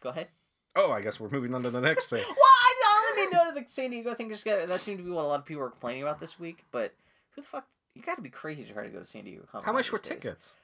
go 0.00 0.10
ahead. 0.10 0.28
Oh, 0.74 0.90
I 0.90 1.02
guess 1.02 1.20
we're 1.20 1.28
moving 1.28 1.54
on 1.54 1.62
to 1.64 1.70
the 1.70 1.80
next 1.80 2.08
thing. 2.08 2.24
Well, 2.28 2.36
I, 2.38 3.10
only 3.10 3.24
made 3.26 3.32
note 3.36 3.48
of 3.48 3.54
the 3.54 3.64
San 3.68 3.90
Diego 3.90 4.14
thing. 4.14 4.28
Just 4.30 4.44
that 4.44 4.80
seemed 4.80 4.98
to 4.98 5.04
be 5.04 5.10
what 5.10 5.24
a 5.24 5.26
lot 5.28 5.40
of 5.40 5.44
people 5.44 5.62
were 5.62 5.70
complaining 5.70 6.02
about 6.02 6.18
this 6.20 6.38
week. 6.40 6.64
But 6.72 6.94
who 7.34 7.42
the 7.42 7.46
fuck? 7.46 7.66
You 7.94 8.02
got 8.02 8.14
to 8.16 8.22
be 8.22 8.30
crazy 8.30 8.64
to 8.64 8.72
try 8.72 8.84
to 8.84 8.88
go 8.88 9.00
to 9.00 9.04
San 9.04 9.24
Diego. 9.24 9.44
Comic 9.50 9.66
How 9.66 9.72
much 9.72 9.92
were 9.92 9.98
days. 9.98 10.08
tickets? 10.08 10.56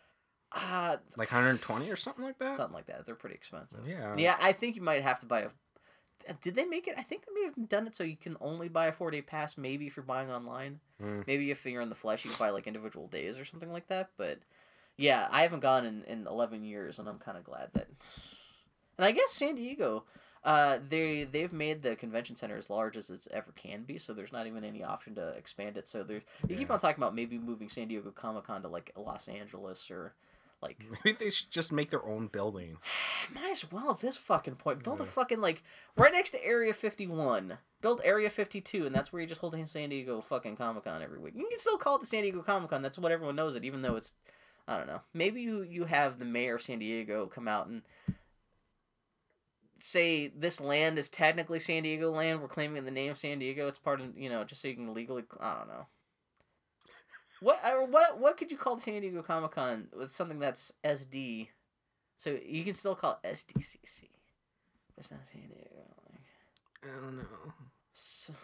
Uh, 0.53 0.97
Like 1.17 1.31
120 1.31 1.91
or 1.91 1.97
something 1.97 2.25
like 2.25 2.39
that? 2.39 2.57
something 2.57 2.73
like 2.75 2.87
that. 2.87 3.05
They're 3.05 3.15
pretty 3.15 3.35
expensive. 3.35 3.81
Yeah. 3.87 4.15
Yeah, 4.17 4.37
I 4.41 4.53
think 4.53 4.77
you 4.77 4.83
might 4.83 5.03
have 5.03 5.21
to 5.21 5.27
buy 5.27 5.41
a 5.43 5.49
did 6.43 6.55
they 6.55 6.65
make 6.65 6.87
it? 6.89 6.95
I 6.99 7.03
think 7.03 7.25
they 7.27 7.33
may 7.41 7.45
have 7.47 7.69
done 7.69 7.87
it 7.87 7.95
so 7.97 8.05
you 8.05 8.17
can 8.17 8.37
only 8.41 8.69
buy 8.69 8.87
a 8.87 8.93
four 8.93 9.11
day 9.11 9.23
pass. 9.23 9.57
Maybe 9.59 9.87
if 9.87 9.97
you're 9.97 10.05
buying 10.05 10.31
online, 10.31 10.81
Mm. 11.03 11.25
maybe 11.27 11.51
if 11.53 11.65
you're 11.65 11.81
in 11.83 11.91
the 11.91 11.95
flesh, 11.95 12.25
you 12.25 12.31
can 12.31 12.39
buy 12.39 12.51
like 12.51 12.67
individual 12.67 13.07
days 13.07 13.39
or 13.39 13.45
something 13.45 13.71
like 13.73 13.87
that. 13.89 14.11
But 14.17 14.39
yeah, 14.97 15.29
I 15.31 15.43
haven't 15.43 15.61
gone 15.61 15.87
in 15.87 16.03
in 16.05 16.27
eleven 16.27 16.65
years, 16.65 16.99
and 16.99 17.09
I'm 17.09 17.19
kind 17.19 17.39
of 17.39 17.45
glad 17.45 17.71
that. 17.75 17.89
And 18.99 19.05
I 19.05 19.13
guess 19.13 19.31
San 19.31 19.55
Diego, 19.55 20.03
uh, 20.43 20.81
they 20.89 21.23
they've 21.23 21.53
made 21.53 21.83
the 21.83 21.95
convention 21.95 22.35
center 22.35 22.57
as 22.57 22.69
large 22.69 22.97
as 22.97 23.11
it's 23.11 23.29
ever 23.31 23.53
can 23.55 23.85
be, 23.85 23.97
so 23.97 24.13
there's 24.13 24.33
not 24.33 24.49
even 24.49 24.65
any 24.65 24.83
option 24.83 25.15
to 25.15 25.29
expand 25.29 25.77
it. 25.77 25.87
So 25.87 26.03
there's 26.03 26.25
you 26.49 26.57
keep 26.57 26.69
on 26.73 26.81
talking 26.81 27.01
about 27.01 27.15
maybe 27.15 27.39
moving 27.39 27.69
San 27.69 27.87
Diego 27.87 28.11
Comic 28.11 28.43
Con 28.43 28.63
to 28.63 28.69
like 28.69 28.91
Los 28.97 29.29
Angeles 29.29 29.89
or 29.89 30.15
like 30.63 30.79
Maybe 31.05 31.17
they 31.19 31.31
should 31.31 31.51
just 31.51 31.73
make 31.73 31.91
their 31.91 32.05
own 32.05 32.29
building. 32.29 32.79
might 33.35 33.51
as 33.51 33.71
well 33.71 33.91
at 33.91 34.01
this 34.01 34.17
fucking 34.17 34.57
point 34.57 34.85
build 34.85 35.01
a 35.01 35.05
fucking 35.05 35.41
like 35.41 35.63
right 35.97 36.13
next 36.13 36.31
to 36.31 36.45
Area 36.45 36.73
51. 36.73 37.59
Build 37.81 38.01
Area 38.03 38.29
52, 38.29 38.87
and 38.87 38.95
that's 38.95 39.13
where 39.13 39.21
you're 39.21 39.29
just 39.29 39.41
holding 39.41 39.65
San 39.67 39.91
Diego 39.91 40.21
fucking 40.21 40.57
Comic 40.57 40.85
Con 40.85 41.01
every 41.01 41.21
week. 41.21 41.35
You 41.37 41.47
can 41.49 41.59
still 41.59 41.79
call 41.79 41.97
it 41.97 42.01
the 42.01 42.07
San 42.07 42.23
Diego 42.23 42.43
Comic 42.43 42.71
Con. 42.71 42.83
That's 42.83 42.99
what 42.99 43.13
everyone 43.13 43.37
knows 43.37 43.55
it, 43.55 43.65
even 43.65 43.83
though 43.83 43.95
it's 43.97 44.15
I 44.67 44.77
don't 44.77 44.87
know. 44.87 45.01
Maybe 45.15 45.41
you 45.41 45.63
you 45.63 45.85
have 45.85 46.19
the 46.19 46.25
mayor 46.25 46.57
of 46.57 46.63
San 46.63 46.79
Diego 46.79 47.27
come 47.27 47.49
out 47.49 47.69
and 47.69 47.83
say 49.79 50.29
this 50.29 50.61
land 50.61 50.99
is 50.99 51.09
technically 51.09 51.59
San 51.59 51.85
Diego 51.85 52.11
land. 52.11 52.43
We're 52.43 52.49
claiming 52.49 52.85
the 52.85 52.91
name 52.91 53.15
San 53.15 53.39
Diego. 53.39 53.69
It's 53.69 53.79
part 53.79 54.01
of 54.01 54.17
you 54.17 54.29
know 54.29 54.45
just 54.45 54.61
so 54.61 54.69
you 54.69 54.75
can 54.75 54.93
legally. 54.93 55.25
I 55.41 55.55
don't 55.55 55.69
know. 55.69 55.87
What 57.41 57.61
what 57.91 58.19
what 58.19 58.37
could 58.37 58.51
you 58.51 58.59
call 58.59 58.79
San 58.79 59.01
Diego 59.01 59.23
Comic 59.23 59.53
Con 59.53 59.89
with 59.97 60.11
something 60.11 60.39
that's 60.39 60.73
SD? 60.85 61.49
So 62.17 62.37
you 62.45 62.65
can 62.65 62.75
still 62.75 62.95
call 62.97 63.19
it 63.23 63.33
SDCC. 63.33 64.09
It's 64.97 65.11
not 65.11 65.21
San 65.27 65.43
Diego. 65.43 65.85
Like, 66.11 66.93
I 66.93 66.97
don't 67.01 67.17
know. 67.17 67.53
It's 67.91 68.01
so- 68.01 68.35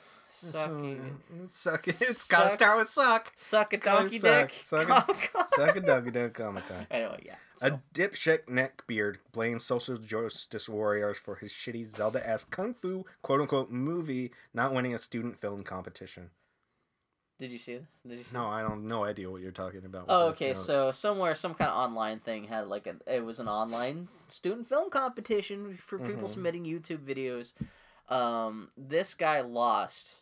It's 1.47 1.59
suck. 1.59 1.87
It's 1.89 2.27
gotta 2.29 2.45
Suck. 2.49 2.53
start 2.55 2.79
with 2.79 2.89
suck. 2.89 3.33
Suck 3.37 3.73
a 3.73 3.77
donkey 3.79 4.19
dick. 4.19 4.53
Suck 4.63 4.89
a- 4.89 5.03
Comic-Con. 5.03 5.47
Suck 5.49 5.77
a 5.77 5.81
doggy 5.81 6.11
dog 6.11 6.35
comic 6.35 6.67
con. 6.69 6.87
Anyway, 6.91 7.23
yeah. 7.25 7.35
A 7.63 7.69
so- 7.69 7.81
dipshit 7.95 8.47
neckbeard 8.47 9.17
blames 9.33 9.65
social 9.65 9.97
justice 9.97 10.69
warriors 10.69 11.19
for 11.19 11.37
his 11.37 11.53
shitty 11.53 11.89
Zelda-esque 11.95 12.51
kung 12.51 12.75
fu 12.75 13.05
quote-unquote 13.23 13.71
movie 13.71 14.33
not 14.53 14.73
winning 14.75 14.93
a 14.95 14.99
student 14.99 15.41
film 15.41 15.61
competition. 15.61 16.31
Did 17.39 17.51
you 17.51 17.59
see 17.59 17.75
this? 17.79 17.87
Did 18.07 18.19
you 18.19 18.25
see 18.25 18.35
No, 18.37 18.45
this? 18.45 18.55
I 18.55 18.63
don't 18.63 18.87
no 18.87 19.05
idea 19.05 19.29
what 19.31 19.41
you're 19.43 19.51
talking 19.51 19.85
about. 19.85 20.05
Oh, 20.09 20.29
okay. 20.29 20.49
no. 20.49 20.55
So 20.55 20.91
somewhere, 20.93 21.35
some 21.35 21.55
kind 21.55 21.71
of 21.71 21.77
online 21.77 22.21
thing 22.21 22.45
had 22.45 22.69
like 22.69 22.87
a. 22.87 22.97
It 23.13 23.25
was 23.25 23.41
an 23.41 23.49
online 23.49 24.09
student 24.29 24.69
film 24.69 24.89
competition 24.91 25.77
for 25.79 25.99
people 25.99 26.25
Mhm. 26.25 26.29
submitting 26.31 26.65
YouTube 26.65 26.99
videos. 27.05 27.53
Um, 28.09 28.71
this 28.77 29.15
guy 29.15 29.41
lost. 29.41 30.21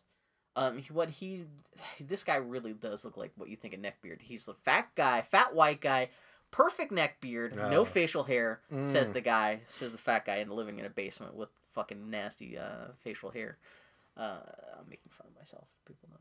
Um, 0.56 0.82
what 0.90 1.08
he, 1.10 1.44
this 2.00 2.24
guy 2.24 2.36
really 2.36 2.72
does 2.74 3.04
look 3.04 3.16
like 3.16 3.32
what 3.36 3.48
you 3.48 3.56
think 3.56 3.74
a 3.74 3.78
neckbeard. 3.78 4.20
He's 4.22 4.48
a 4.48 4.54
fat 4.54 4.88
guy, 4.94 5.22
fat 5.22 5.54
white 5.54 5.80
guy, 5.80 6.10
perfect 6.50 6.92
neck 6.92 7.20
beard, 7.20 7.56
no 7.56 7.80
Oh. 7.80 7.84
facial 7.86 8.24
hair. 8.24 8.60
Says 8.84 9.10
Mm. 9.10 9.12
the 9.14 9.20
guy, 9.22 9.60
says 9.68 9.92
the 9.92 9.98
fat 9.98 10.24
guy, 10.26 10.36
and 10.36 10.50
living 10.52 10.78
in 10.78 10.84
a 10.84 10.90
basement 10.90 11.34
with 11.34 11.48
fucking 11.72 12.10
nasty 12.10 12.58
uh, 12.58 12.88
facial 13.00 13.30
hair. 13.30 13.56
Uh, 14.16 14.40
I'm 14.78 14.88
making 14.90 15.10
fun 15.10 15.26
of 15.28 15.34
myself. 15.36 15.66
People 15.86 16.08
know. 16.10 16.16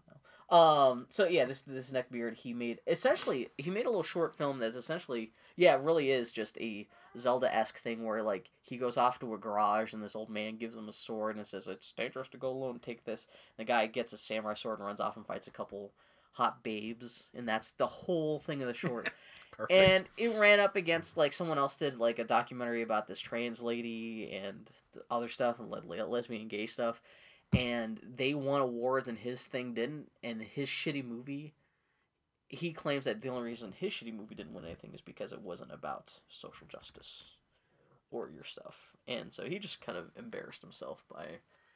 Um. 0.52 1.06
So 1.10 1.28
yeah, 1.28 1.46
this 1.46 1.62
this 1.62 1.92
neckbeard 1.92 2.36
he 2.36 2.54
made 2.54 2.80
essentially 2.86 3.50
he 3.58 3.70
made 3.70 3.86
a 3.86 3.90
little 3.90 4.04
short 4.04 4.36
film 4.36 4.60
that's 4.60 4.76
essentially 4.76 5.32
yeah 5.56 5.76
it 5.76 5.82
really 5.82 6.12
is 6.12 6.32
just 6.32 6.60
a 6.60 6.88
Zelda 7.18 7.54
esque 7.54 7.80
thing 7.80 8.04
where 8.04 8.24
like 8.24 8.50
he 8.62 8.78
goes 8.78 8.98
off 8.98 9.20
to 9.20 9.34
a 9.34 9.38
garage 9.38 9.94
and 9.94 10.04
this 10.04 10.16
old 10.16 10.30
man 10.30 10.58
gives 10.58 10.76
him 10.76 10.90
a 10.90 10.94
sword 10.94 11.36
and 11.36 11.46
says 11.46 11.68
it's 11.68 11.92
dangerous 11.92 12.30
to 12.30 12.38
go 12.38 12.50
alone. 12.50 12.80
Take 12.80 13.04
this. 13.06 13.28
And 13.58 13.66
the 13.66 13.72
guy 13.72 13.88
gets 13.88 14.14
a 14.14 14.18
samurai 14.18 14.54
sword 14.54 14.80
and 14.80 14.88
runs 14.88 15.02
off 15.02 15.18
and 15.18 15.26
fights 15.26 15.48
a 15.48 15.52
couple 15.52 15.92
hot 16.34 16.64
babes 16.64 17.24
and 17.36 17.48
that's 17.48 17.72
the 17.72 17.88
whole 17.88 18.40
thing 18.40 18.62
of 18.62 18.68
the 18.68 18.74
short. 18.74 19.10
Perfect. 19.52 19.72
And 19.72 20.06
it 20.18 20.40
ran 20.40 20.60
up 20.60 20.76
against 20.76 21.18
like 21.18 21.34
someone 21.34 21.58
else 21.58 21.76
did 21.76 22.00
like 22.00 22.20
a 22.20 22.24
documentary 22.24 22.82
about 22.82 23.08
this 23.08 23.20
trans 23.20 23.62
lady 23.62 24.32
and 24.32 24.70
other 25.10 25.28
stuff 25.28 25.60
and 25.60 25.70
le- 25.70 26.06
lesbian 26.06 26.48
gay 26.48 26.66
stuff, 26.66 27.02
and 27.58 28.00
they 28.16 28.34
won 28.34 28.62
awards 28.62 29.08
and 29.08 29.18
his 29.18 29.46
thing 29.46 29.74
didn't. 29.74 30.10
And 30.24 30.42
his 30.42 30.70
shitty 30.70 31.06
movie, 31.06 31.54
he 32.48 32.72
claims 32.74 33.06
that 33.06 33.22
the 33.22 33.30
only 33.30 33.44
reason 33.44 33.74
his 33.78 33.94
shitty 33.94 34.14
movie 34.16 34.36
didn't 34.36 34.54
win 34.54 34.66
anything 34.66 34.92
is 34.94 35.02
because 35.02 35.32
it 35.34 35.42
wasn't 35.42 35.72
about 35.74 36.20
social 36.30 36.68
justice 36.68 37.24
or 38.12 38.30
your 38.30 38.44
stuff. 38.44 38.76
And 39.08 39.34
so 39.34 39.46
he 39.46 39.60
just 39.60 39.82
kind 39.82 39.98
of 39.98 40.12
embarrassed 40.18 40.62
himself 40.62 41.04
by. 41.12 41.26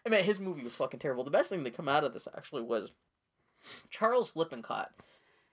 I 0.06 0.10
mean, 0.10 0.24
his 0.24 0.40
movie 0.40 0.64
was 0.64 0.76
fucking 0.76 1.00
terrible. 1.00 1.24
The 1.24 1.32
best 1.32 1.50
thing 1.50 1.64
that 1.64 1.76
come 1.76 1.90
out 1.90 2.04
of 2.04 2.14
this 2.14 2.28
actually 2.36 2.62
was 2.64 2.92
Charles 3.90 4.36
Lippincott 4.36 4.92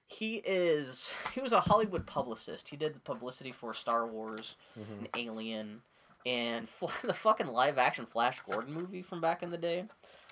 he 0.09 0.43
is 0.45 1.11
he 1.35 1.41
was 1.41 1.53
a 1.53 1.61
Hollywood 1.63 2.07
publicist. 2.07 2.69
He 2.69 2.77
did 2.77 2.95
the 2.95 3.01
publicity 3.01 3.51
for 3.51 3.73
Star 3.73 4.07
Wars 4.07 4.57
Mhm. 4.79 4.99
and 4.99 5.09
Alien 5.17 5.83
and 6.27 6.69
the 7.03 7.15
fucking 7.15 7.47
live 7.49 7.79
action 7.79 8.07
Flash 8.07 8.39
Gordon 8.51 8.73
movie 8.75 9.03
from 9.03 9.21
back 9.21 9.43
in 9.43 9.49
the 9.51 9.59
day. 9.59 9.85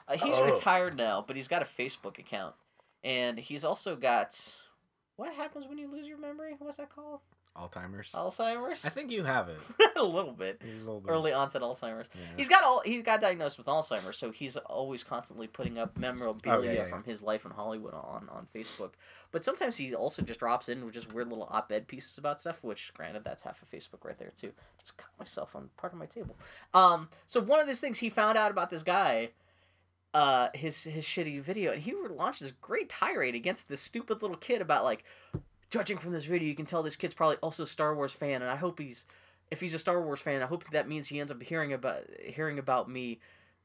Uh, 0.08 0.16
he's 0.16 0.36
Oh. 0.36 0.44
retired 0.52 0.96
now, 0.96 1.24
but 1.26 1.36
he's 1.36 1.48
got 1.48 1.62
a 1.62 1.64
Facebook 1.64 2.18
account 2.18 2.54
and 3.04 3.38
he's 3.38 3.64
also 3.64 3.96
got 3.96 4.52
what 5.16 5.32
happens 5.34 5.66
when 5.68 5.78
you 5.78 5.90
lose 5.90 6.06
your 6.06 6.18
memory? 6.18 6.54
What's 6.58 6.78
that 6.78 6.94
called? 6.94 7.20
Alzheimer's. 7.56 8.12
Alzheimer's. 8.12 8.84
I 8.84 8.88
think 8.90 9.10
you 9.10 9.24
have 9.24 9.48
it. 9.48 9.58
a 9.96 10.02
little 10.04 10.32
bit. 10.32 10.62
A 10.64 10.78
little 10.78 11.00
bit- 11.00 11.10
Early 11.10 11.32
onset 11.32 11.62
Alzheimer's. 11.62 12.08
Yeah. 12.14 12.20
He's 12.36 12.48
got 12.48 12.62
all 12.64 12.80
he 12.84 13.02
got 13.02 13.20
diagnosed 13.20 13.58
with 13.58 13.66
Alzheimer's, 13.66 14.16
so 14.16 14.30
he's 14.30 14.56
always 14.56 15.02
constantly 15.02 15.46
putting 15.46 15.76
up 15.78 15.96
memorabilia 15.98 16.58
Oh, 16.58 16.62
yeah, 16.62 16.72
yeah, 16.72 16.84
from 16.86 17.02
his 17.04 17.22
life 17.22 17.44
in 17.44 17.50
Hollywood 17.50 17.92
on 17.94 18.28
on 18.30 18.46
Facebook. 18.54 18.92
But 19.32 19.44
sometimes 19.44 19.76
he 19.76 19.94
also 19.94 20.22
just 20.22 20.40
drops 20.40 20.68
in 20.68 20.84
with 20.84 20.94
just 20.94 21.12
weird 21.12 21.28
little 21.28 21.48
op-ed 21.50 21.86
pieces 21.88 22.18
about 22.18 22.40
stuff. 22.40 22.62
Which, 22.62 22.92
granted, 22.94 23.24
that's 23.24 23.42
half 23.42 23.60
of 23.62 23.70
Facebook 23.70 24.04
right 24.04 24.18
there 24.18 24.32
too. 24.36 24.52
Just 24.78 24.96
cut 24.96 25.10
myself 25.18 25.54
on 25.56 25.70
part 25.76 25.92
of 25.92 25.98
my 25.98 26.06
table. 26.06 26.36
Um, 26.72 27.08
so 27.26 27.40
one 27.40 27.58
of 27.60 27.66
these 27.66 27.80
things 27.80 27.98
he 27.98 28.10
found 28.10 28.38
out 28.38 28.50
about 28.50 28.70
this 28.70 28.82
guy. 28.84 29.30
Uh, 30.12 30.48
his 30.54 30.82
his 30.82 31.04
shitty 31.04 31.40
video, 31.40 31.70
and 31.70 31.82
he 31.82 31.94
launched 31.94 32.40
this 32.40 32.50
great 32.60 32.88
tirade 32.88 33.36
against 33.36 33.68
this 33.68 33.80
stupid 33.80 34.22
little 34.22 34.36
kid 34.36 34.60
about 34.60 34.82
like, 34.82 35.04
judging 35.70 35.98
from 35.98 36.12
this 36.12 36.24
video, 36.24 36.48
you 36.48 36.54
can 36.54 36.66
tell 36.66 36.82
this 36.82 36.96
kid's 36.96 37.14
probably 37.14 37.36
also 37.36 37.62
a 37.62 37.66
Star 37.66 37.94
Wars 37.94 38.12
fan, 38.12 38.42
and 38.42 38.50
I 38.50 38.56
hope 38.56 38.78
he's 38.78 39.06
if 39.50 39.60
he's 39.60 39.74
a 39.74 39.78
Star 39.78 40.00
Wars 40.00 40.20
fan, 40.20 40.42
I 40.42 40.46
hope 40.46 40.64
that 40.70 40.88
means 40.88 41.08
he 41.08 41.18
ends 41.20 41.32
up 41.32 41.42
hearing 41.42 41.72
about 41.72 42.04
hearing 42.24 42.58
about 42.58 42.88
me 42.88 43.20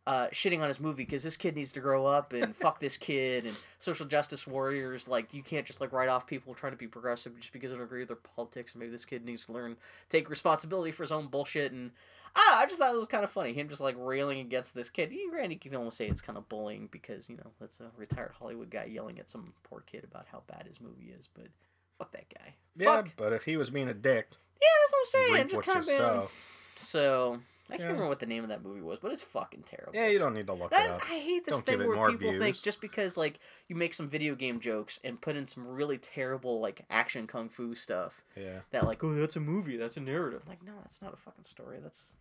uh, 0.08 0.28
shitting 0.28 0.62
on 0.62 0.68
his 0.68 0.80
movie 0.80 1.04
because 1.04 1.24
this 1.24 1.36
kid 1.36 1.56
needs 1.56 1.72
to 1.72 1.80
grow 1.80 2.06
up 2.06 2.32
and 2.34 2.56
fuck 2.58 2.80
this 2.80 2.96
kid 2.96 3.46
and 3.46 3.60
social 3.80 4.06
justice 4.06 4.46
warriors. 4.46 5.08
Like 5.08 5.34
you 5.34 5.42
can't 5.42 5.66
just 5.66 5.82
like 5.82 5.92
write 5.92 6.10
off 6.10 6.28
people 6.28 6.54
trying 6.54 6.74
to 6.74 6.78
be 6.78 6.88
progressive 6.88 7.40
just 7.40 7.52
because 7.52 7.72
they 7.72 7.78
don't 7.78 7.86
agree 7.86 8.02
with 8.02 8.10
their 8.10 8.18
politics. 8.18 8.76
Maybe 8.76 8.92
this 8.92 9.06
kid 9.06 9.26
needs 9.26 9.46
to 9.48 9.52
learn 9.52 9.78
take 10.10 10.30
responsibility 10.30 10.92
for 10.92 11.04
his 11.04 11.12
own 11.12 11.28
bullshit. 11.28 11.72
And 11.72 11.92
I 12.36 12.52
know, 12.52 12.58
I 12.58 12.66
just 12.66 12.78
thought 12.78 12.94
it 12.94 12.98
was 12.98 13.08
kind 13.08 13.24
of 13.24 13.32
funny 13.32 13.54
him 13.54 13.70
just 13.70 13.82
like 13.82 13.96
railing 13.98 14.40
against 14.40 14.76
this 14.76 14.90
kid. 14.90 15.12
You 15.12 15.32
granted, 15.32 15.62
you 15.64 15.72
can 15.72 15.78
almost 15.78 15.98
say 15.98 16.08
it's 16.08 16.22
kind 16.22 16.38
of 16.38 16.50
bullying 16.50 16.88
because 16.92 17.28
you 17.30 17.38
know 17.38 17.52
that's 17.60 17.80
a 17.80 17.90
retired 17.98 18.34
Hollywood 18.38 18.70
guy 18.70 18.86
yelling 18.86 19.20
at 19.20 19.30
some 19.30 19.54
poor 19.64 19.84
kid 19.88 20.04
about 20.04 20.28
how 20.32 20.44
bad 20.48 20.66
his 20.68 20.80
movie 20.80 21.14
is. 21.18 21.28
But 21.34 21.48
fuck 21.98 22.12
that 22.14 22.26
guy. 22.34 22.56
Yeah, 22.78 22.96
Fuck. 22.98 23.10
but 23.18 23.34
if 23.34 23.44
he 23.44 23.58
was 23.58 23.70
being 23.70 23.88
a 23.88 23.94
dick, 23.94 24.28
Yeah, 24.62 24.68
that's 24.82 24.92
what 24.92 25.00
I'm 25.00 25.06
saying. 25.06 25.34
reap 25.34 25.44
just 25.44 25.56
what 25.56 25.66
kind 25.66 25.76
you 25.76 25.80
of 25.82 25.88
been. 25.88 25.98
sow. 25.98 26.30
So 26.76 27.40
I 27.68 27.72
can't 27.72 27.80
Yeah. 27.80 27.86
remember 27.88 28.08
what 28.10 28.20
the 28.20 28.26
name 28.26 28.44
of 28.44 28.50
that 28.50 28.62
movie 28.64 28.82
was, 28.82 29.00
but 29.00 29.12
it's 29.12 29.22
fucking 29.22 29.64
terrible. 29.64 29.94
Yeah, 29.96 30.08
you 30.08 30.20
don't 30.20 30.34
need 30.34 30.46
to 30.48 30.54
look 30.54 30.72
it 30.72 30.76
That- 30.76 30.92
up. 30.92 31.02
I 31.10 31.18
hate 31.20 31.46
this 31.46 31.54
Don't 31.54 31.66
thing 31.66 31.82
it 31.82 31.88
where 31.88 31.96
more 31.96 32.12
people 32.12 32.32
think 32.32 32.42
views. 32.44 32.62
just 32.62 32.82
because 32.82 33.16
like 33.18 33.40
you 33.70 33.76
make 33.76 33.94
some 33.94 34.10
video 34.10 34.36
game 34.36 34.60
jokes 34.60 35.00
and 35.04 35.20
put 35.22 35.36
in 35.36 35.48
some 35.48 35.66
really 35.68 35.98
terrible 35.98 36.60
like 36.60 36.86
action 36.90 37.28
kung 37.28 37.48
fu 37.50 37.74
stuff 37.76 38.22
Yeah. 38.36 38.62
that 38.72 38.84
like 38.86 39.04
oh 39.04 39.14
that's 39.14 39.36
a 39.38 39.40
movie 39.40 39.78
that's 39.78 39.98
a 39.98 40.02
narrative 40.02 40.48
like 40.48 40.62
no 40.64 40.74
that's 40.82 41.02
not 41.02 41.14
a 41.14 41.18
fucking 41.18 41.46
story 41.46 41.80
that's 41.82 42.16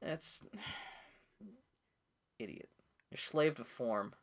that's 0.00 0.42
idiot 2.38 2.68
you're 3.10 3.18
slave 3.18 3.56
to 3.56 3.64
form 3.64 4.14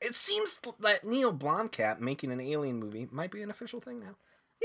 It 0.00 0.14
seems 0.14 0.60
that 0.80 1.04
Neil 1.04 1.32
Blomkamp 1.32 2.00
making 2.00 2.30
an 2.32 2.40
alien 2.40 2.78
movie 2.78 3.08
might 3.10 3.30
be 3.30 3.42
an 3.42 3.50
official 3.50 3.80
thing 3.80 4.00
now. 4.00 4.16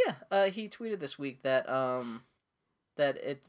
yeah 0.06 0.16
uh, 0.32 0.46
he 0.50 0.68
tweeted 0.70 1.00
this 1.00 1.18
week 1.20 1.42
that 1.44 1.70
um 1.70 2.24
that 2.98 3.16
it 3.18 3.44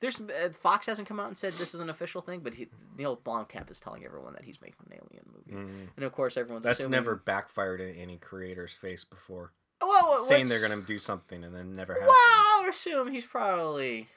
there's 0.00 0.20
uh, 0.20 0.50
Fox 0.62 0.86
hasn't 0.86 1.08
come 1.08 1.18
out 1.18 1.26
and 1.26 1.36
said 1.36 1.52
this 1.54 1.74
is 1.74 1.80
an 1.80 1.90
official 1.90 2.20
thing 2.22 2.40
but 2.40 2.54
he, 2.54 2.68
Neil 2.96 3.16
Blomkamp 3.16 3.70
is 3.70 3.80
telling 3.80 4.04
everyone 4.04 4.32
that 4.34 4.44
he's 4.44 4.60
making 4.60 4.86
an 4.86 4.92
alien 5.02 5.24
movie 5.34 5.88
and 5.96 6.04
of 6.04 6.12
course 6.12 6.36
everyone's 6.36 6.64
Mm. 6.64 6.68
That's 6.68 6.80
assuming, 6.80 6.98
never 6.98 7.16
backfired 7.16 7.80
in 7.80 7.96
any 7.96 8.16
creator's 8.16 8.74
face 8.74 9.04
before. 9.04 9.52
well, 9.80 10.22
Saying 10.24 10.48
they're 10.48 10.60
gonna 10.66 10.82
do 10.82 10.98
something 11.00 11.42
and 11.44 11.54
then 11.54 11.74
never 11.74 11.94
happens. 11.94 12.08
Well, 12.08 12.16
I 12.16 12.60
would 12.60 12.72
assume 12.72 13.10
he's 13.12 13.26
probably. 13.26 14.08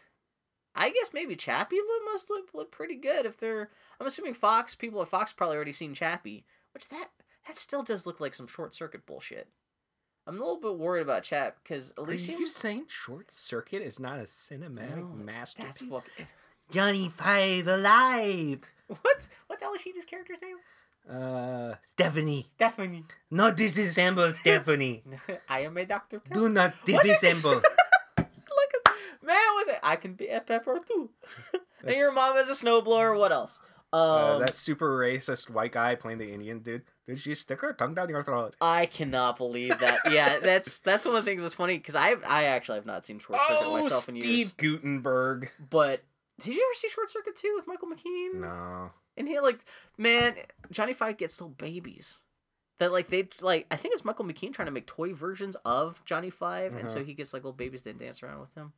I 0.77 0.89
guess 0.89 1.11
maybe 1.13 1.35
Chappie 1.37 1.77
must 2.11 2.29
look, 2.29 2.49
look 2.53 2.69
pretty 2.69 2.95
good 2.97 3.25
if 3.25 3.37
they're. 3.37 3.69
I'm 3.99 4.07
assuming 4.07 4.33
Fox 4.33 4.75
people 4.75 5.01
at 5.01 5.07
Fox 5.07 5.31
probably 5.33 5.55
already 5.55 5.71
seen 5.73 5.93
Chappie, 5.95 6.45
which 6.75 6.89
that 6.89 7.07
that 7.47 7.57
still 7.57 7.81
does 7.81 8.05
look 8.05 8.19
like 8.19 8.35
some 8.35 8.47
short 8.47 8.75
circuit 8.75 9.07
bullshit. 9.07 9.47
I'm 10.27 10.35
a 10.37 10.39
little 10.39 10.59
bit 10.59 10.77
worried 10.77 11.01
about 11.03 11.23
Chap 11.23 11.57
because 11.63 11.93
Alicia 11.97 12.33
Are 12.33 12.39
you 12.39 12.47
saying 12.47 12.85
Short 12.87 13.31
Circuit 13.31 13.81
is 13.83 13.99
not 13.99 14.17
a 14.19 14.23
cinematic 14.23 14.97
No, 14.97 15.11
masterpiece? 15.15 15.79
That's 15.79 15.81
fucking. 15.89 16.27
Johnny 16.71 17.09
Five 17.09 17.67
alive. 17.67 18.61
What's 19.01 19.29
what's 19.47 19.63
Ally 19.63 19.77
character's 20.07 20.37
name? 20.43 20.57
Uh, 21.09 21.75
Stephanie. 21.83 22.45
Stephanie. 22.49 23.03
No, 23.31 23.51
disassemble 23.51 24.33
Stephanie. 24.41 25.03
I 25.49 25.61
am 25.61 25.77
a. 25.77 25.85
Pepper. 25.85 26.21
Do 26.31 26.49
not 26.49 26.73
disassemble. 26.85 27.63
Look 28.17 28.25
at 28.85 28.93
man, 29.23 29.35
was 29.55 29.67
it? 29.69 29.79
I 29.81 29.95
can 29.95 30.13
be 30.13 30.27
a 30.27 30.41
pepper 30.41 30.79
too. 30.87 31.09
and 31.83 31.95
your 31.95 32.11
mom 32.13 32.37
is 32.37 32.49
a 32.49 32.53
snowblower. 32.65 33.17
What 33.17 33.31
else? 33.31 33.59
Um, 33.95 34.35
Uh, 34.35 34.37
that 34.39 34.55
super 34.55 34.97
racist 34.97 35.49
white 35.49 35.71
guy 35.71 35.95
playing 35.95 36.17
the 36.17 36.31
Indian 36.33 36.59
dude. 36.59 36.83
Did 37.07 37.19
she 37.19 37.35
stick 37.35 37.61
her 37.61 37.71
tongue 37.73 37.93
down 37.93 38.09
your 38.09 38.23
throat? 38.23 38.55
I 38.59 38.87
cannot 38.87 39.37
believe 39.37 39.77
that. 39.79 39.99
Yeah, 40.11 40.39
that's 40.43 40.79
that's 40.79 41.05
one 41.05 41.15
of 41.15 41.23
the 41.23 41.29
things 41.29 41.41
that's 41.43 41.55
funny 41.55 41.77
because 41.77 41.95
I 41.95 42.15
I 42.27 42.45
actually 42.45 42.75
have 42.77 42.85
not 42.85 43.05
seen 43.05 43.19
Short 43.19 43.39
Circuit 43.47 43.63
Oh, 43.63 43.81
myself 43.81 44.09
in 44.09 44.15
years. 44.15 44.23
Steve. 44.25 44.57
Guttenberg. 44.57 45.51
But 45.69 46.03
did 46.41 46.55
you 46.55 46.61
ever 46.67 46.75
see 46.75 46.89
Short 46.89 47.09
Circuit 47.11 47.35
2 47.35 47.53
with 47.55 47.67
Michael 47.67 47.87
McKean? 47.87 48.41
No. 48.41 48.91
And 49.17 49.27
he 49.27 49.39
like, 49.39 49.59
man, 49.97 50.35
Johnny 50.71 50.93
Five 50.93 51.17
gets 51.17 51.39
little 51.39 51.53
babies. 51.55 52.17
That 52.79 52.91
like 52.91 53.07
they 53.07 53.29
like 53.39 53.67
I 53.71 53.77
think 53.77 53.93
it's 53.93 54.03
Michael 54.03 54.25
McKean 54.25 54.51
trying 54.53 54.65
to 54.65 54.71
make 54.71 54.85
toy 54.87 55.13
versions 55.13 55.55
of 55.63 56.03
Johnny 56.03 56.29
5 56.29 56.73
and 56.75 56.89
so 56.89 56.97
Uh-huh. 56.97 57.05
he 57.05 57.13
gets 57.13 57.31
like 57.33 57.43
little 57.43 57.53
babies 57.53 57.83
that 57.83 57.97
dance 57.97 58.21
around 58.21 58.41
with 58.41 58.53
him. 58.55 58.73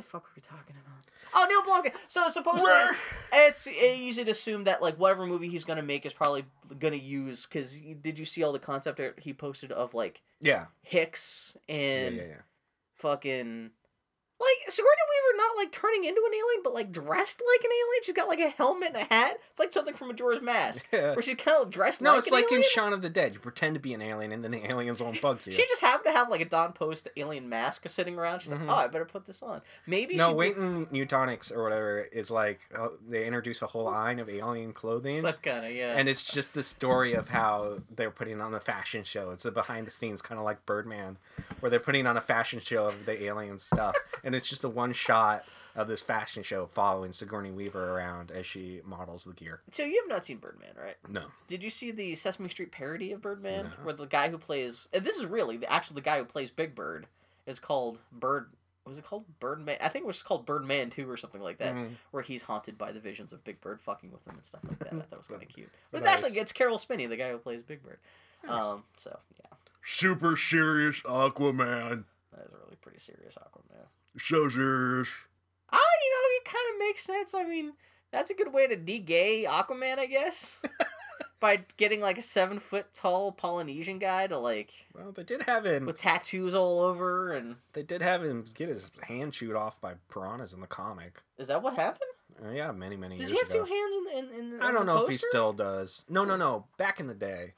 What 0.00 0.06
the 0.06 0.10
fuck 0.12 0.24
are 0.24 0.32
we 0.34 0.40
talking 0.40 0.76
about? 0.82 1.10
Oh, 1.34 1.46
Neil 1.46 1.92
Blomkamp. 1.92 1.94
So 2.08 2.26
supposedly 2.30 2.96
it's 3.34 3.66
easy 3.66 4.24
to 4.24 4.30
assume 4.30 4.64
that 4.64 4.80
like 4.80 4.96
whatever 4.96 5.26
movie 5.26 5.48
he's 5.50 5.64
gonna 5.64 5.82
make 5.82 6.06
is 6.06 6.14
probably 6.14 6.46
gonna 6.78 6.96
use 6.96 7.44
because 7.44 7.76
did 8.00 8.18
you 8.18 8.24
see 8.24 8.42
all 8.42 8.52
the 8.52 8.58
concept 8.58 8.98
art 8.98 9.18
he 9.20 9.34
posted 9.34 9.72
of 9.72 9.92
like 9.92 10.22
Yeah. 10.40 10.66
Hicks 10.82 11.54
Yeah, 11.68 11.74
and 11.74 12.16
yeah, 12.16 12.22
yeah. 12.22 12.34
fucking 12.96 13.72
like 14.40 14.70
Sigourney 14.70 14.88
Weaver 15.10 15.36
not 15.36 15.56
like 15.56 15.70
turning 15.72 16.04
into 16.04 16.20
an 16.26 16.32
alien, 16.34 16.60
but 16.64 16.72
like 16.74 16.90
dressed 16.92 17.40
like 17.40 17.64
an 17.64 17.70
alien. 17.70 18.02
She's 18.02 18.14
got 18.14 18.28
like 18.28 18.40
a 18.40 18.48
helmet 18.50 18.88
and 18.94 18.96
a 18.96 19.04
hat. 19.04 19.38
It's 19.50 19.58
like 19.60 19.72
something 19.72 19.94
from 19.94 20.08
Majora's 20.08 20.40
Mask, 20.40 20.86
Yeah. 20.92 21.12
where 21.14 21.22
she's 21.22 21.36
kind 21.36 21.62
of 21.62 21.70
dressed. 21.70 22.00
Like 22.00 22.08
a 22.08 22.10
No, 22.10 22.14
like 22.16 22.22
it's 22.24 22.30
like 22.32 22.52
in. 22.52 22.62
Shaun 22.62 22.92
of 22.92 23.02
the 23.02 23.10
Dead. 23.10 23.34
You 23.34 23.40
pretend 23.40 23.74
to 23.74 23.80
be 23.80 23.92
an 23.94 24.02
alien, 24.02 24.32
and 24.32 24.42
then 24.42 24.50
the 24.50 24.64
aliens 24.66 25.00
won't 25.02 25.20
bug 25.22 25.40
you. 25.44 25.52
She 25.52 25.66
just 25.68 25.80
happened 25.82 26.06
to 26.06 26.18
have 26.18 26.28
like 26.30 26.40
a 26.40 26.44
Don 26.46 26.72
Post 26.72 27.08
alien 27.16 27.48
mask 27.48 27.88
sitting 27.88 28.18
around. 28.18 28.40
She's 28.40 28.52
Mhm. 28.52 28.60
like, 28.66 28.68
oh, 28.70 28.80
I 28.80 28.86
better 28.88 29.04
put 29.04 29.26
this 29.26 29.42
on. 29.42 29.60
Maybe 29.86 30.16
no, 30.16 30.32
Weyland-Yutani 30.32 31.52
or 31.54 31.62
whatever 31.62 32.00
is 32.12 32.30
like 32.30 32.60
uh, 32.76 32.88
they 33.08 33.26
introduce 33.26 33.62
a 33.62 33.66
whole 33.66 33.84
line 33.84 34.18
of 34.18 34.28
alien 34.28 34.72
clothing, 34.72 35.22
Some 35.22 35.34
kind 35.42 35.66
of 35.66 35.72
yeah. 35.72 35.94
and 35.96 36.08
it's 36.08 36.22
just 36.24 36.54
the 36.54 36.62
story 36.62 37.12
of 37.14 37.28
how 37.28 37.78
they're 37.94 38.10
putting 38.10 38.40
on 38.40 38.52
the 38.52 38.60
fashion 38.60 39.04
show. 39.04 39.30
It's 39.30 39.44
a 39.44 39.50
behind 39.50 39.86
the 39.86 39.90
scenes, 39.90 40.22
kind 40.22 40.38
of 40.38 40.44
like 40.44 40.64
Birdman, 40.66 41.18
where 41.60 41.70
they're 41.70 41.78
putting 41.80 42.06
on 42.06 42.16
a 42.16 42.20
fashion 42.20 42.60
show 42.60 42.86
of 42.86 43.06
the 43.06 43.22
alien 43.24 43.58
stuff, 43.58 43.94
and 44.30 44.36
it's 44.36 44.48
just 44.48 44.62
a 44.62 44.68
one 44.68 44.92
shot 44.92 45.44
of 45.74 45.88
this 45.88 46.02
fashion 46.02 46.42
show 46.44 46.66
following 46.66 47.12
Sigourney 47.12 47.50
Weaver 47.50 47.96
around 47.96 48.30
as 48.30 48.46
she 48.46 48.80
models 48.84 49.24
the 49.24 49.32
gear. 49.32 49.60
so 49.72 49.82
you 49.84 50.00
have 50.02 50.08
not 50.08 50.24
seen 50.24 50.36
Birdman, 50.38 50.70
right? 50.80 50.96
No, 51.08 51.24
Did 51.48 51.62
you 51.64 51.70
see 51.70 51.90
the 51.90 52.14
Sesame 52.14 52.48
Street 52.48 52.70
parody 52.70 53.10
of 53.12 53.20
Birdman, 53.22 53.64
No. 53.64 53.70
where 53.84 53.94
the 53.94 54.06
guy 54.06 54.28
who 54.30 54.38
plays 54.38 54.88
and 54.92 55.04
this 55.04 55.16
is 55.16 55.26
really 55.26 55.56
the 55.56 55.72
actually 55.72 55.96
the 55.96 56.00
guy 56.02 56.18
who 56.18 56.24
plays 56.24 56.50
Big 56.50 56.74
Bird 56.76 57.06
is 57.46 57.58
called 57.58 57.98
Bird. 58.12 58.50
Was 58.86 58.98
it 58.98 59.04
called 59.04 59.24
Birdman? 59.40 59.76
I 59.80 59.88
think 59.88 60.04
it 60.04 60.06
was 60.06 60.16
just 60.16 60.26
called 60.26 60.46
Birdman 60.46 60.90
Two 60.90 61.08
or 61.10 61.16
something 61.16 61.40
like 61.40 61.58
that. 61.58 61.74
Mhm. 61.74 61.96
where 62.12 62.22
he's 62.22 62.42
haunted 62.42 62.78
by 62.78 62.92
the 62.92 63.00
visions 63.00 63.32
of 63.32 63.42
Big 63.44 63.60
Bird 63.60 63.80
fucking 63.80 64.10
with 64.12 64.24
him 64.26 64.34
and 64.36 64.44
stuff 64.44 64.60
like 64.68 64.78
that. 64.80 64.92
I 64.92 64.96
thought 64.96 65.08
it 65.12 65.18
was 65.18 65.26
kind 65.26 65.42
of 65.42 65.48
cute. 65.56 65.70
But 65.90 65.98
it's 65.98 66.06
actually 66.06 66.38
it's 66.38 66.52
Caroll 66.52 66.78
Spinney, 66.78 67.06
the 67.06 67.16
guy 67.16 67.30
who 67.30 67.38
plays 67.38 67.62
Big 67.62 67.82
Bird. 67.82 67.98
Nice. 68.44 68.62
Um, 68.64 68.84
so 68.96 69.18
yeah, 69.40 69.56
super 69.84 70.36
serious 70.36 71.00
Aquaman, 71.02 72.04
that 72.32 72.46
is 72.46 72.52
a 72.52 72.56
really 72.64 72.76
pretty 72.80 72.98
serious 72.98 73.36
Aquaman. 73.36 73.86
So 74.18 74.48
serious. 74.50 75.08
Ah, 75.72 75.78
you 75.78 76.10
know, 76.10 76.36
it 76.36 76.44
kind 76.44 76.74
of 76.74 76.78
makes 76.80 77.02
sense. 77.04 77.34
I 77.34 77.44
mean, 77.44 77.72
that's 78.10 78.30
a 78.30 78.34
good 78.34 78.52
way 78.52 78.66
to 78.66 78.76
de-gay 78.76 79.44
Aquaman, 79.48 79.98
I 79.98 80.06
guess. 80.06 80.56
by 81.40 81.60
getting 81.78 82.00
like 82.00 82.18
a 82.18 82.22
seven 82.22 82.58
foot 82.58 82.92
tall 82.92 83.32
Polynesian 83.32 83.98
guy 83.98 84.26
to 84.26 84.36
like 84.38 84.72
Well, 84.94 85.12
they 85.12 85.22
did 85.22 85.42
have 85.44 85.64
him. 85.64 85.86
with 85.86 85.96
tattoos 85.96 86.54
all 86.54 86.80
over, 86.80 87.32
and 87.32 87.56
They 87.72 87.82
did 87.82 88.02
have 88.02 88.22
him 88.22 88.44
get 88.54 88.68
his 88.68 88.90
hand 89.02 89.32
chewed 89.32 89.56
off 89.56 89.80
by 89.80 89.94
piranhas 90.12 90.52
in 90.52 90.60
the 90.60 90.66
comic. 90.66 91.22
is 91.38 91.48
that 91.48 91.62
what 91.62 91.74
happened? 91.76 92.10
Uh, 92.44 92.50
yeah, 92.50 92.72
many 92.72 92.96
many 92.96 93.16
Does 93.16 93.30
years 93.30 93.32
he 93.32 93.38
have 93.38 93.50
ago. 93.50 93.64
two 93.64 93.72
hands 93.72 93.94
in 93.94 94.04
the 94.04 94.18
in, 94.38 94.38
in 94.52 94.58
the 94.58 94.64
I 94.64 94.70
don't 94.72 94.86
know 94.86 95.02
if 95.02 95.08
he 95.10 95.16
still 95.18 95.52
does. 95.52 96.04
No, 96.08 96.24
no, 96.24 96.36
no. 96.36 96.66
Back 96.78 96.98
in 97.00 97.06
the 97.06 97.14
day, 97.14 97.54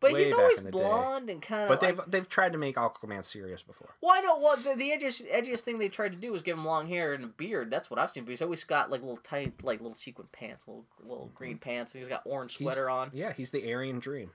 But 0.00 0.16
he's 0.16 0.32
always 0.32 0.58
the 0.58 0.64
day. 0.64 0.78
blonde 0.78 1.28
and 1.28 1.42
kind 1.42 1.62
of. 1.64 1.68
but 1.68 1.80
they've 1.80 2.00
they've 2.06 2.28
tried 2.28 2.52
to 2.52 2.58
make 2.58 2.76
Aquaman 2.76 3.24
serious 3.24 3.62
before. 3.62 3.96
Well, 4.00 4.14
I 4.16 4.20
know. 4.20 4.38
Well, 4.38 4.56
the, 4.56 4.74
the 4.74 4.90
edgiest, 4.90 5.28
edgiest 5.32 5.62
thing 5.62 5.78
they 5.78 5.88
tried 5.88 6.12
to 6.12 6.18
do 6.18 6.30
was 6.32 6.42
give 6.42 6.56
him 6.56 6.64
long 6.64 6.86
hair 6.86 7.14
and 7.14 7.24
a 7.24 7.26
beard. 7.28 7.70
That's 7.70 7.90
what 7.90 7.98
I've 7.98 8.10
seen. 8.10 8.24
But 8.24 8.30
he's 8.30 8.42
always 8.42 8.62
got 8.62 8.90
like 8.90 9.00
little 9.00 9.16
tight, 9.18 9.54
like 9.64 9.80
little 9.80 9.94
sequin 9.96 10.28
pants, 10.30 10.68
little 10.68 10.84
little 11.02 11.30
green 11.34 11.58
pants. 11.58 11.94
And 11.94 12.02
he's 12.02 12.08
got 12.08 12.22
orange 12.24 12.54
Mm-hmm. 12.54 12.64
He's- 12.64 12.74
sweater 12.76 12.90
on. 12.90 13.10
Yeah, 13.12 13.32
he's 13.32 13.50
the 13.50 13.72
Aryan 13.72 13.98
Dream. 13.98 14.30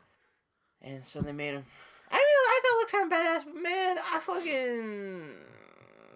And 0.82 1.06
so 1.06 1.22
they 1.22 1.32
made 1.32 1.54
him. 1.54 1.66
I 2.12 2.16
mean, 2.16 2.24
I 2.26 2.60
thought 2.62 2.70
it 2.70 2.78
looked 2.78 2.92
kind 2.92 3.12
of 3.12 3.18
badass, 3.18 3.46
but 3.54 3.62
man, 3.64 3.98
I 4.00 4.20
fucking 4.20 5.30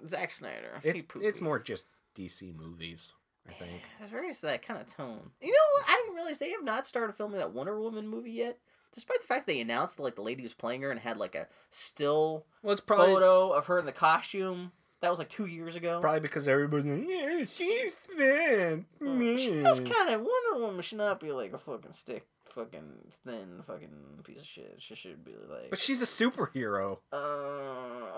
Zack 0.09 0.31
Snyder. 0.31 0.79
It's 0.83 1.03
it's 1.21 1.41
more 1.41 1.57
just 1.59 1.87
DC 2.15 2.55
movies, 2.55 3.13
I 3.47 3.53
think. 3.53 3.81
It's 4.01 4.11
very 4.11 4.31
that 4.33 4.61
kind 4.61 4.79
of 4.81 4.87
tone. 4.87 5.31
You 5.41 5.47
know 5.51 5.67
what? 5.73 5.83
I 5.87 6.01
didn't 6.03 6.15
realize 6.15 6.37
they 6.37 6.51
have 6.51 6.63
not 6.63 6.85
started 6.85 7.15
filming 7.15 7.37
that 7.39 7.53
Wonder 7.53 7.79
Woman 7.79 8.07
movie 8.07 8.31
yet. 8.31 8.57
Despite 8.97 9.21
the 9.21 9.27
fact 9.27 9.45
they 9.45 9.59
announced 9.61 9.97
that, 9.97 10.01
like 10.03 10.15
the 10.15 10.23
lady 10.23 10.41
was 10.41 10.55
playing 10.55 10.81
her 10.81 10.89
and 10.89 10.99
had 10.99 11.17
like 11.17 11.35
a 11.35 11.45
still 11.69 12.47
Well, 12.63 12.71
it's 12.71 12.81
probably 12.81 13.13
photo 13.13 13.51
of 13.51 13.67
her 13.67 13.77
in 13.77 13.85
the 13.85 13.91
costume. 13.91 14.71
That 15.01 15.11
was 15.11 15.19
like 15.19 15.29
two 15.29 15.45
years 15.45 15.75
ago. 15.75 16.01
probably 16.01 16.21
because 16.21 16.47
everybody's 16.47 16.85
like, 16.87 17.05
yeah, 17.07 17.43
she's 17.43 17.93
thin. 17.93 18.85
Mm, 18.99 19.37
She 19.37 19.51
man." 19.51 19.75
kind 19.85 20.09
of 20.09 20.21
Wonder 20.21 20.65
Woman 20.65 20.81
should 20.81 20.97
not 20.97 21.19
be 21.19 21.31
like 21.31 21.53
a 21.53 21.59
fucking 21.59 21.91
stick, 21.93 22.25
fucking 22.49 22.93
thin, 23.23 23.61
fucking 23.67 23.91
piece 24.23 24.39
of 24.39 24.45
shit. 24.47 24.77
She 24.79 24.95
should 24.95 25.23
be 25.23 25.33
like. 25.47 25.69
But 25.69 25.77
she's 25.77 26.01
a 26.01 26.05
superhero. 26.05 26.93
uh, 27.13 27.17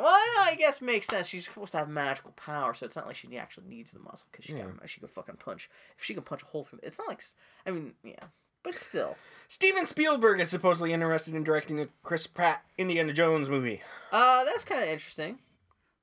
well, 0.02 0.06
I 0.08 0.56
guess 0.58 0.82
makes 0.82 1.08
sense. 1.08 1.28
She's 1.28 1.44
supposed 1.44 1.74
to 1.74 1.80
have 1.80 1.90
magical 1.90 2.32
power, 2.32 2.74
so 2.74 2.86
it's 2.86 2.96
not 2.96 3.08
like 3.08 3.18
she 3.18 3.38
actually 3.38 3.68
needs 3.68 3.92
the 3.92 4.00
muscle 4.00 4.28
because 4.32 4.46
she 4.46 4.54
Yeah. 4.54 4.62
can 4.64 4.80
she 4.86 5.02
can 5.02 5.10
fucking 5.10 5.36
punch. 5.36 5.70
If 5.98 6.06
she 6.06 6.14
can 6.14 6.24
punch 6.24 6.44
a 6.44 6.46
hole 6.46 6.64
through, 6.64 6.80
it's 6.84 6.98
not 6.98 7.10
like 7.10 7.22
I 7.66 7.72
mean, 7.72 7.96
yeah, 8.06 8.24
but 8.64 8.76
still. 8.76 9.18
Steven 9.48 9.86
Spielberg 9.86 10.40
is 10.40 10.50
supposedly 10.50 10.94
interested 10.94 11.34
in 11.34 11.44
directing 11.44 11.80
a 11.80 11.88
Chris 12.04 12.28
Pratt 12.28 12.64
Indiana 12.78 13.14
Jones 13.14 13.50
movie. 13.50 13.82
Uh, 14.12 14.44
that's 14.44 14.64
kind 14.64 14.84
of 14.84 14.90
interesting. 14.90 15.40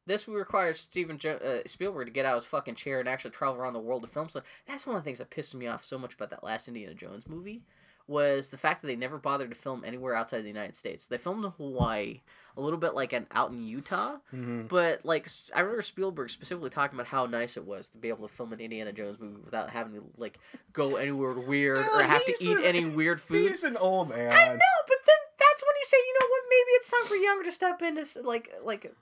This 0.07 0.27
would 0.27 0.37
require 0.37 0.73
Steven 0.73 1.19
jo- 1.19 1.37
uh, 1.65 1.69
Spielberg 1.69 2.07
to 2.07 2.13
get 2.13 2.27
out 2.27 2.37
of 2.37 2.43
his 2.43 2.49
fucking 2.51 2.75
chair 2.77 3.01
and 3.01 3.09
actually 3.09 3.33
travel 3.33 3.57
around 3.61 3.73
the 3.73 3.79
world 3.81 4.03
to 4.03 4.09
film 4.09 4.29
stuff. 4.29 4.45
That's 4.67 4.87
one 4.87 4.97
of 4.97 5.03
the 5.03 5.05
things 5.05 5.19
that 5.19 5.31
pissed 5.31 5.55
me 5.55 5.67
off 5.67 5.85
so 5.85 5.99
much 5.99 6.15
about 6.15 6.31
that 6.31 6.45
last 6.45 6.69
Indiana 6.69 6.95
Jones 6.95 7.27
movie 7.29 7.63
was 8.09 8.49
the 8.51 8.57
fact 8.57 8.83
that 8.83 8.89
they 8.89 8.97
never 8.97 9.19
bothered 9.19 9.51
to 9.51 9.57
film 9.57 9.83
anywhere 9.85 10.15
outside 10.15 10.43
the 10.43 10.49
United 10.49 10.77
States. 10.77 11.07
They 11.07 11.19
filmed 11.19 11.45
in 11.45 11.51
Hawaii, 11.53 12.21
a 12.57 12.61
little 12.61 12.79
bit 12.79 12.95
like 12.95 13.13
an 13.13 13.27
out 13.33 13.51
in 13.51 13.63
Utah, 13.67 14.17
Mm-hmm. 14.35 14.69
but 14.69 15.05
like 15.05 15.27
I 15.55 15.61
remember 15.61 15.83
Spielberg 15.83 16.31
specifically 16.31 16.71
talking 16.71 16.97
about 16.97 17.09
how 17.09 17.27
nice 17.27 17.57
it 17.57 17.67
was 17.67 17.89
to 17.91 17.99
be 17.99 18.09
able 18.09 18.29
to 18.29 18.33
film 18.35 18.53
an 18.53 18.61
Indiana 18.61 18.93
Jones 18.93 19.19
movie 19.21 19.41
without 19.45 19.71
having 19.71 19.95
to 19.95 20.05
like 20.17 20.39
go 20.73 20.97
anywhere 20.97 21.33
weird 21.33 21.79
or 21.79 22.03
have 22.03 22.25
to 22.25 22.35
eat 22.41 22.59
a- 22.59 22.67
any 22.67 22.85
weird 22.97 23.21
food. 23.21 23.51
He's 23.51 23.65
an 23.65 23.77
old 23.77 24.09
man. 24.11 24.33
I 24.33 24.47
know, 24.49 24.77
but 24.89 24.99
then 25.07 25.17
that's 25.39 25.63
when 25.63 25.75
you 25.79 25.85
say, 25.85 25.97
you 25.99 26.17
know 26.21 26.27
what? 26.29 26.43
Maybe 26.49 26.71
it's 26.77 26.91
time 26.91 27.05
for 27.07 27.15
Younger 27.17 27.45
to 27.45 27.53
step 27.53 27.83
in 27.83 27.97
to 28.05 28.23
like 28.23 28.53
like 28.65 28.95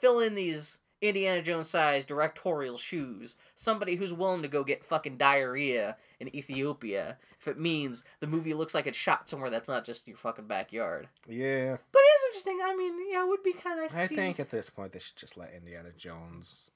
fill 0.00 0.20
in 0.20 0.34
these 0.34 0.78
Indiana 1.02 1.42
Jones 1.42 1.68
sized 1.68 2.08
directorial 2.08 2.78
shoes. 2.78 3.36
Somebody 3.54 3.96
who's 3.96 4.12
willing 4.14 4.40
to 4.42 4.48
go 4.48 4.64
get 4.64 4.82
fucking 4.84 5.18
diarrhea 5.18 5.96
in 6.18 6.34
Ethiopia 6.34 7.18
if 7.40 7.46
it 7.48 7.58
means 7.58 8.02
the 8.20 8.26
movie 8.26 8.54
looks 8.54 8.74
like 8.74 8.86
it's 8.86 8.96
shot 8.96 9.28
somewhere 9.28 9.50
that's 9.50 9.68
not 9.68 9.84
just 9.84 10.08
your 10.08 10.16
fucking 10.16 10.46
backyard. 10.46 11.08
Yeah. 11.28 11.76
But 11.92 12.00
it 12.00 12.02
is 12.02 12.24
interesting. 12.28 12.58
I 12.64 12.74
mean, 12.74 12.94
yeah, 13.12 13.22
it 13.24 13.28
would 13.28 13.42
be 13.42 13.52
kind 13.52 13.78
of 13.78 13.92
nice. 13.94 14.08
To 14.08 14.14
I 14.14 14.16
think 14.16 14.40
at 14.40 14.50
this 14.50 14.70
point 14.70 14.92
they 14.92 14.98
should 14.98 15.16
just 15.16 15.36
let 15.36 15.52
Indiana 15.54 15.90
Jones 15.96 16.70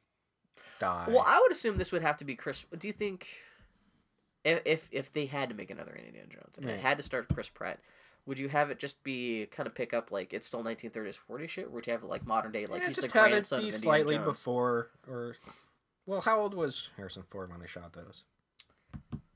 die. 0.79 1.07
Well, 1.09 1.25
I 1.27 1.39
would 1.41 1.53
assume 1.53 1.79
this 1.79 1.93
would 1.93 2.03
have 2.03 2.19
to 2.19 2.25
be 2.25 2.35
Chris. 2.37 2.65
Do 2.79 2.87
you 2.87 2.93
think 2.93 3.29
if 4.45 4.61
if, 4.65 4.89
if 4.93 5.12
they 5.12 5.27
had 5.27 5.49
to 5.49 5.55
make 5.55 5.71
another 5.71 5.95
Indiana 5.95 6.29
Jones 6.29 6.59
and 6.59 6.69
it 6.69 6.77
Yeah. 6.77 6.89
had 6.89 6.97
to 6.99 7.03
start 7.03 7.29
Chris 7.33 7.49
Pratt, 7.49 7.79
would 8.27 8.39
you 8.39 8.49
have 8.49 8.71
it 8.71 8.79
just 8.79 9.03
be 9.03 9.47
kind 9.51 9.67
of 9.67 9.75
pick 9.75 9.95
up 9.95 10.11
like 10.11 10.33
it's 10.35 10.47
still 10.47 10.62
1930s 10.62 11.17
40s 11.31 11.49
shit, 11.49 11.65
or 11.67 11.71
would 11.71 11.87
you 11.87 11.93
have 11.93 12.03
it 12.03 12.09
like 12.09 12.27
modern 12.27 12.53
day 12.53 12.67
like 12.67 12.83
yeah, 12.83 12.89
he's 12.89 12.97
just 12.97 13.12
the 13.12 13.19
have 13.19 13.33
it 13.33 13.49
be 13.51 13.57
of 13.57 13.62
Indiana 13.62 13.79
slightly 13.79 14.17
Jones? 14.17 14.27
before 14.27 14.91
or. 15.09 15.37
Well, 16.07 16.21
how 16.23 16.41
old 16.41 16.55
was 16.55 16.89
Harrison 16.97 17.23
Ford 17.23 17.51
when 17.51 17.61
they 17.61 17.67
shot 17.67 17.93
those? 17.93 18.25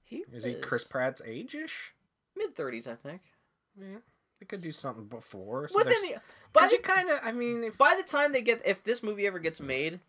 He 0.04 0.24
Is 0.32 0.44
he 0.44 0.54
Chris 0.54 0.84
Pratt's 0.84 1.22
age-ish? 1.24 1.92
mid 2.36 2.54
30s, 2.56 2.86
I 2.86 2.94
think. 2.96 3.22
Yeah, 3.80 3.98
they 4.40 4.46
could 4.46 4.62
do 4.62 4.70
something 4.72 5.04
before. 5.06 5.68
So 5.68 5.78
Within 5.78 5.94
the, 6.02 6.16
by 6.52 6.66
the, 6.66 6.74
you 6.74 6.78
kind 6.80 7.08
of, 7.10 7.20
I 7.22 7.32
mean, 7.32 7.64
if 7.64 7.76
by 7.78 7.94
the 7.96 8.02
time 8.02 8.32
they 8.32 8.42
get 8.42 8.62
if 8.64 8.84
this 8.84 9.02
movie 9.02 9.26
ever 9.26 9.38
gets 9.38 9.60
made, 9.60 10.00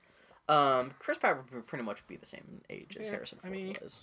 um, 0.49 0.91
Chris 0.99 1.17
Pratt 1.17 1.37
would 1.53 1.65
pretty 1.67 1.83
much 1.83 2.05
be 2.07 2.15
the 2.17 2.25
same 2.25 2.61
age 2.69 2.97
as 2.99 3.05
Yeah, 3.07 3.13
Harrison 3.13 3.39
I 3.43 3.47
Ford 3.47 3.53
mean- 3.53 3.75
was. 3.81 4.01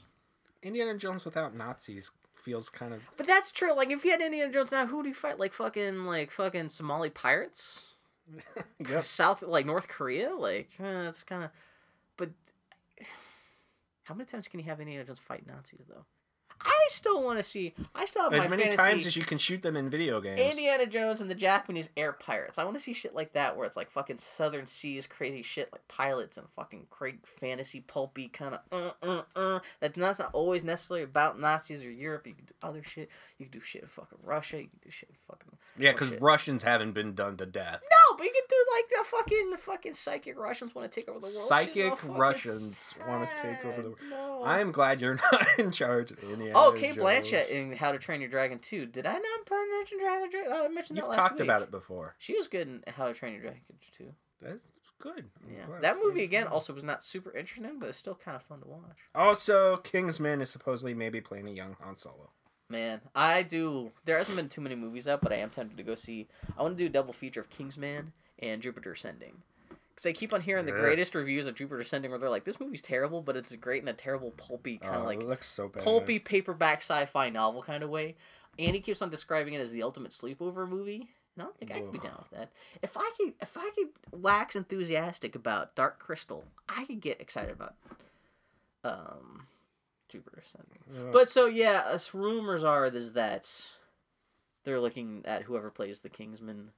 Indiana 0.63 0.97
Jones 0.97 1.25
without 1.25 1.55
Nazis 1.57 2.13
feels 2.33 2.71
kind 2.71 2.95
of 2.95 3.03
But 3.17 3.27
that's 3.27 3.51
true. 3.53 3.75
Like 3.75 3.91
if 3.91 4.05
you 4.05 4.13
had 4.13 4.21
Indiana 4.21 4.53
Jones 4.53 4.71
now, 4.73 4.87
who 4.87 5.03
do 5.03 5.09
you 5.09 5.15
fight? 5.15 5.39
Like 5.41 5.53
fucking 5.53 6.05
like 6.07 6.31
fucking 6.31 6.69
Somali 6.69 7.11
pirates. 7.11 7.95
yep. 8.79 9.05
South 9.05 9.43
like 9.43 9.67
North 9.67 9.89
Korea, 9.89 10.35
like 10.35 10.69
eh, 10.79 11.03
that's 11.03 11.23
kind 11.25 11.43
of, 11.45 11.51
but 12.17 12.31
How 14.05 14.15
many 14.15 14.27
times 14.27 14.49
can 14.49 14.61
you 14.61 14.67
have 14.67 14.81
Indiana 14.81 15.05
Jones 15.05 15.19
fight 15.19 15.47
Nazis 15.47 15.87
though? 15.89 16.07
I 16.65 16.87
still 16.89 17.23
want 17.23 17.39
to 17.39 17.45
see. 17.45 17.75
I 17.95 18.05
still 18.07 18.23
have 18.23 18.33
As 18.33 18.49
many 18.49 18.63
fantasy 18.63 18.77
times 18.77 19.07
as 19.07 19.17
you 19.17 19.25
can 19.25 19.39
shoot 19.39 19.63
them 19.63 19.77
in 19.77 19.91
video 19.91 20.21
games. 20.21 20.41
Indiana 20.41 20.87
Jones 20.87 21.21
and 21.21 21.31
the 21.31 21.35
Japanese 21.35 21.89
air 21.97 22.13
pirates. 22.13 22.59
I 22.59 22.65
want 22.65 22.77
to 22.77 22.83
see 22.83 22.93
shit 22.93 23.15
like 23.15 23.33
that 23.33 23.57
where 23.57 23.67
it's 23.67 23.77
like 23.77 23.91
fucking 23.91 24.19
Southern 24.19 24.67
Seas 24.67 25.07
crazy 25.07 25.43
shit 25.43 25.71
like 25.73 25.87
pilots 25.89 26.37
and 26.37 26.47
fucking 26.57 26.87
great 26.91 27.27
fantasy 27.27 27.81
pulpy 27.81 28.29
kind 28.29 28.55
of 28.55 28.61
uh, 29.03 29.07
uh, 29.07 29.23
uh. 29.37 29.59
That's 29.81 29.97
not, 29.97 30.31
always 30.33 30.65
necessarily 30.65 31.05
about 31.05 31.39
Nazis 31.39 31.83
or 31.83 31.91
Europe. 31.91 32.27
You 32.27 32.35
can 32.35 32.45
do 32.45 32.55
other 32.63 32.83
shit. 32.83 33.11
You 33.39 33.47
can 33.47 33.59
do 33.59 33.65
shit 33.65 33.83
in 33.83 33.89
fucking 33.89 34.19
Russia. 34.23 34.59
You 34.59 34.69
can 34.69 34.81
do 34.85 34.91
shit 34.91 35.09
in 35.09 35.17
fucking 35.29 35.59
yeah, 35.79 35.93
because. 35.93 36.13
Russians 36.21 36.63
haven't 36.63 36.93
been 36.93 37.15
done 37.15 37.37
to 37.39 37.47
death. 37.47 37.83
no, 37.83 38.17
but 38.17 38.25
you 38.25 38.33
can 38.33 38.43
do 38.49 38.57
like 38.77 38.89
the 38.89 39.05
fucking 39.05 39.51
the 39.51 39.57
fucking 39.57 39.95
psychic 39.95 40.39
Russians 40.39 40.75
want 40.75 40.91
to 40.91 41.01
take 41.01 41.09
over 41.09 41.21
the 41.21 41.27
world. 41.27 41.49
Psychic 41.49 41.95
Russians 42.05 42.95
wanna 43.09 43.29
take 43.41 43.65
over 43.65 43.83
the- 43.83 43.89
world. 43.91 43.99
No. 44.11 44.43
I'm 44.45 44.73
glad 44.73 45.01
you're 45.01 45.15
not 45.33 45.47
in 45.59 45.71
charge 45.71 46.11
of 46.13 46.23
Indiana 46.23 46.52
Oh, 46.55 46.73
Kate 46.73 46.95
Jones. 46.95 46.99
Blanchett 47.29 47.49
in 47.51 47.73
How 47.73 47.93
to 47.93 47.99
Train 47.99 48.21
Your 48.21 48.31
Dragon 48.31 48.59
2. 48.59 48.87
Did 48.87 49.07
I 49.07 49.13
not 49.13 49.23
mention 49.71 49.99
Dragon? 49.99 50.31
Dra- 50.31 50.41
uh, 50.43 50.59
oh, 50.61 50.65
I 50.65 50.69
mentioned 50.69 50.97
You've 50.97 51.07
that 51.07 51.11
last 51.11 51.19
talked 51.19 51.35
week. 51.41 51.43
about 51.49 51.63
it 51.63 51.71
before. 51.71 52.15
She 52.19 52.37
was 52.37 52.49
good 52.49 52.69
in 52.69 52.83
How 52.95 53.07
to 53.09 53.15
Train 53.15 53.33
Your 53.35 53.43
Dragon 53.43 53.61
2. 53.99 54.05
That's 54.41 54.73
good. 54.99 55.31
I'm 55.47 55.53
Yeah, 55.53 55.81
that 55.81 55.97
movie 56.03 56.25
again 56.25 56.47
also 56.47 56.73
was 56.73 56.85
not 56.85 57.05
super 57.05 57.37
interesting, 57.37 57.79
but 57.79 57.89
it's 57.91 57.99
still 57.99 58.15
kind 58.15 58.37
of 58.37 58.43
fun 58.43 58.61
to 58.61 58.69
watch. 58.69 58.99
Also, 59.15 59.77
Kingsman 59.79 60.41
is 60.41 60.51
supposedly 60.51 60.95
maybe 60.95 61.21
playing 61.21 61.49
a 61.49 61.53
young 61.53 61.77
Han 61.81 61.97
Solo. 61.97 62.31
Man, 62.69 63.01
I 63.15 63.43
do. 63.43 63.93
There 64.07 64.17
hasn't 64.17 64.37
been 64.37 64.49
too 64.49 64.63
many 64.63 64.75
movies 64.75 65.07
out, 65.07 65.21
but 65.21 65.33
I 65.33 65.37
am 65.37 65.51
tempted 65.51 65.77
to 65.77 65.83
go 65.83 65.95
see. 65.95 66.29
I 66.57 66.63
want 66.63 66.77
to 66.79 66.83
do 66.83 66.87
a 66.87 66.93
double 66.93 67.13
feature 67.13 67.41
of 67.41 67.51
Kingsman 67.51 68.13
and 68.39 68.63
Jupiter 68.63 68.93
Ascending. 68.93 69.43
Because 69.95 70.07
I 70.07 70.13
keep 70.13 70.33
on 70.33 70.41
hearing 70.41 70.65
the 70.65 70.73
greatest 70.73 71.15
reviews 71.15 71.47
of 71.47 71.55
Jupiter 71.55 71.81
Ascending 71.81 72.11
where 72.11 72.19
they're 72.19 72.31
like, 72.31 72.45
this 72.45 72.59
movie's 72.59 72.83
terrible, 72.83 73.21
but 73.21 73.37
it's 73.37 73.55
great 73.57 73.83
in 73.83 73.89
a 73.89 73.93
terrible, 73.93 74.31
pulpy, 74.33 74.79
kind 74.79 74.97
of 74.97 75.03
oh, 75.03 75.07
like 75.07 75.23
looks 75.23 75.47
so 75.47 75.69
bad. 75.69 75.83
pulpy 75.83 76.19
paperback 76.19 76.79
sci-fi 76.79 77.29
novel 77.29 77.63
kind 77.63 77.83
of 77.83 77.91
way. 77.91 78.17
And 78.59 78.75
he 78.75 78.81
keeps 78.81 79.03
on 79.03 79.11
describing 79.11 79.55
it 79.55 79.61
as 79.61 79.71
the 79.71 79.83
ultimate 79.83 80.13
sleepover 80.13 80.69
movie. 80.69 81.09
And 81.37 81.43
I 81.43 81.45
don't 81.45 81.59
think 81.59 81.73
I 81.73 81.81
could 81.81 81.93
be 81.93 81.99
down 81.99 82.19
with 82.19 82.39
that. 82.39 82.51
If 82.83 82.97
I 82.97 83.11
could, 83.19 83.35
if 83.41 83.57
I 83.57 83.71
could 83.77 84.21
wax 84.21 84.57
enthusiastic 84.57 85.35
about 85.35 85.75
Dark 85.75 85.99
Crystal, 85.99 86.45
I 86.69 86.85
could 86.85 87.01
get 87.01 87.21
excited 87.21 87.53
about 87.53 87.75
um, 88.85 89.47
Jupiter 90.09 90.43
Ascending. 90.45 91.07
Ugh. 91.07 91.13
But 91.13 91.29
so 91.29 91.47
yeah, 91.47 91.81
us 91.87 92.13
rumors 92.13 92.65
are 92.65 92.87
is 92.87 93.13
that 93.15 93.51
they're 94.65 94.81
looking 94.81 95.23
at 95.25 95.43
whoever 95.43 95.71
plays 95.71 96.01
the 96.01 96.09
Kingsman, 96.09 96.71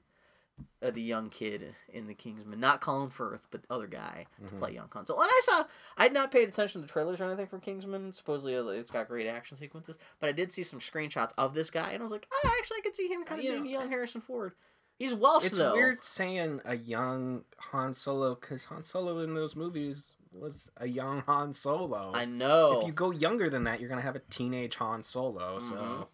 uh, 0.83 0.91
the 0.91 1.03
young 1.03 1.31
kid 1.31 1.75
in 1.89 2.07
the 2.07 2.15
Kingsman, 2.15 2.61
not 2.61 2.81
Colin 2.81 3.11
Firth, 3.11 3.47
but 3.51 3.63
the 3.63 3.73
other 3.75 3.87
guy 3.87 4.27
to 4.47 4.53
Mhm. 4.55 4.59
play 4.59 4.73
young 4.73 4.89
Han 4.93 5.07
Solo. 5.07 5.21
And 5.23 5.31
I 5.31 5.41
saw, 5.43 5.65
I 5.97 6.03
had 6.05 6.13
not 6.13 6.31
paid 6.31 6.49
attention 6.49 6.81
to 6.81 6.87
the 6.87 6.93
trailers 6.93 7.21
or 7.21 7.25
anything 7.25 7.47
for 7.47 7.59
Kingsman. 7.59 8.13
Supposedly 8.13 8.57
uh, 8.57 8.65
it's 8.67 8.91
got 8.91 9.09
great 9.09 9.27
action 9.27 9.57
sequences, 9.57 9.99
but 10.21 10.29
I 10.29 10.33
did 10.33 10.53
see 10.53 10.63
some 10.63 10.81
screenshots 10.81 11.33
of 11.39 11.55
this 11.55 11.71
guy, 11.71 11.91
and 11.91 12.01
I 12.01 12.05
was 12.05 12.13
like, 12.13 12.27
oh, 12.33 12.57
actually, 12.59 12.79
I 12.79 12.81
could 12.83 12.95
see 12.97 13.09
him 13.09 13.25
kind 13.25 13.39
of 13.41 13.45
You 13.45 13.53
being 13.53 13.65
know- 13.65 13.71
young 13.81 13.89
Harrison 13.89 14.21
Ford. 14.21 14.55
He's 14.97 15.13
Welsh 15.13 15.47
it's 15.47 15.59
though. 15.59 15.73
weird 15.73 16.05
saying 16.05 16.61
a 16.65 16.77
young 16.77 17.45
Han 17.73 17.93
Solo 17.93 18.37
because 18.37 18.65
Han 18.67 18.85
Solo 18.85 19.19
in 19.19 19.35
those 19.35 19.57
movies 19.57 20.17
was 20.31 20.71
a 20.77 20.87
young 20.87 21.23
Han 21.23 21.53
Solo. 21.53 22.13
I 22.15 22.27
know. 22.27 22.79
If 22.81 22.87
you 22.87 22.93
go 22.93 23.11
younger 23.11 23.51
than 23.51 23.65
that, 23.65 23.81
you're 23.81 23.89
gonna 23.89 24.03
have 24.03 24.15
a 24.15 24.21
teenage 24.31 24.77
Han 24.77 25.03
Solo. 25.03 25.59
Mhm. 25.59 25.69
So 25.69 26.09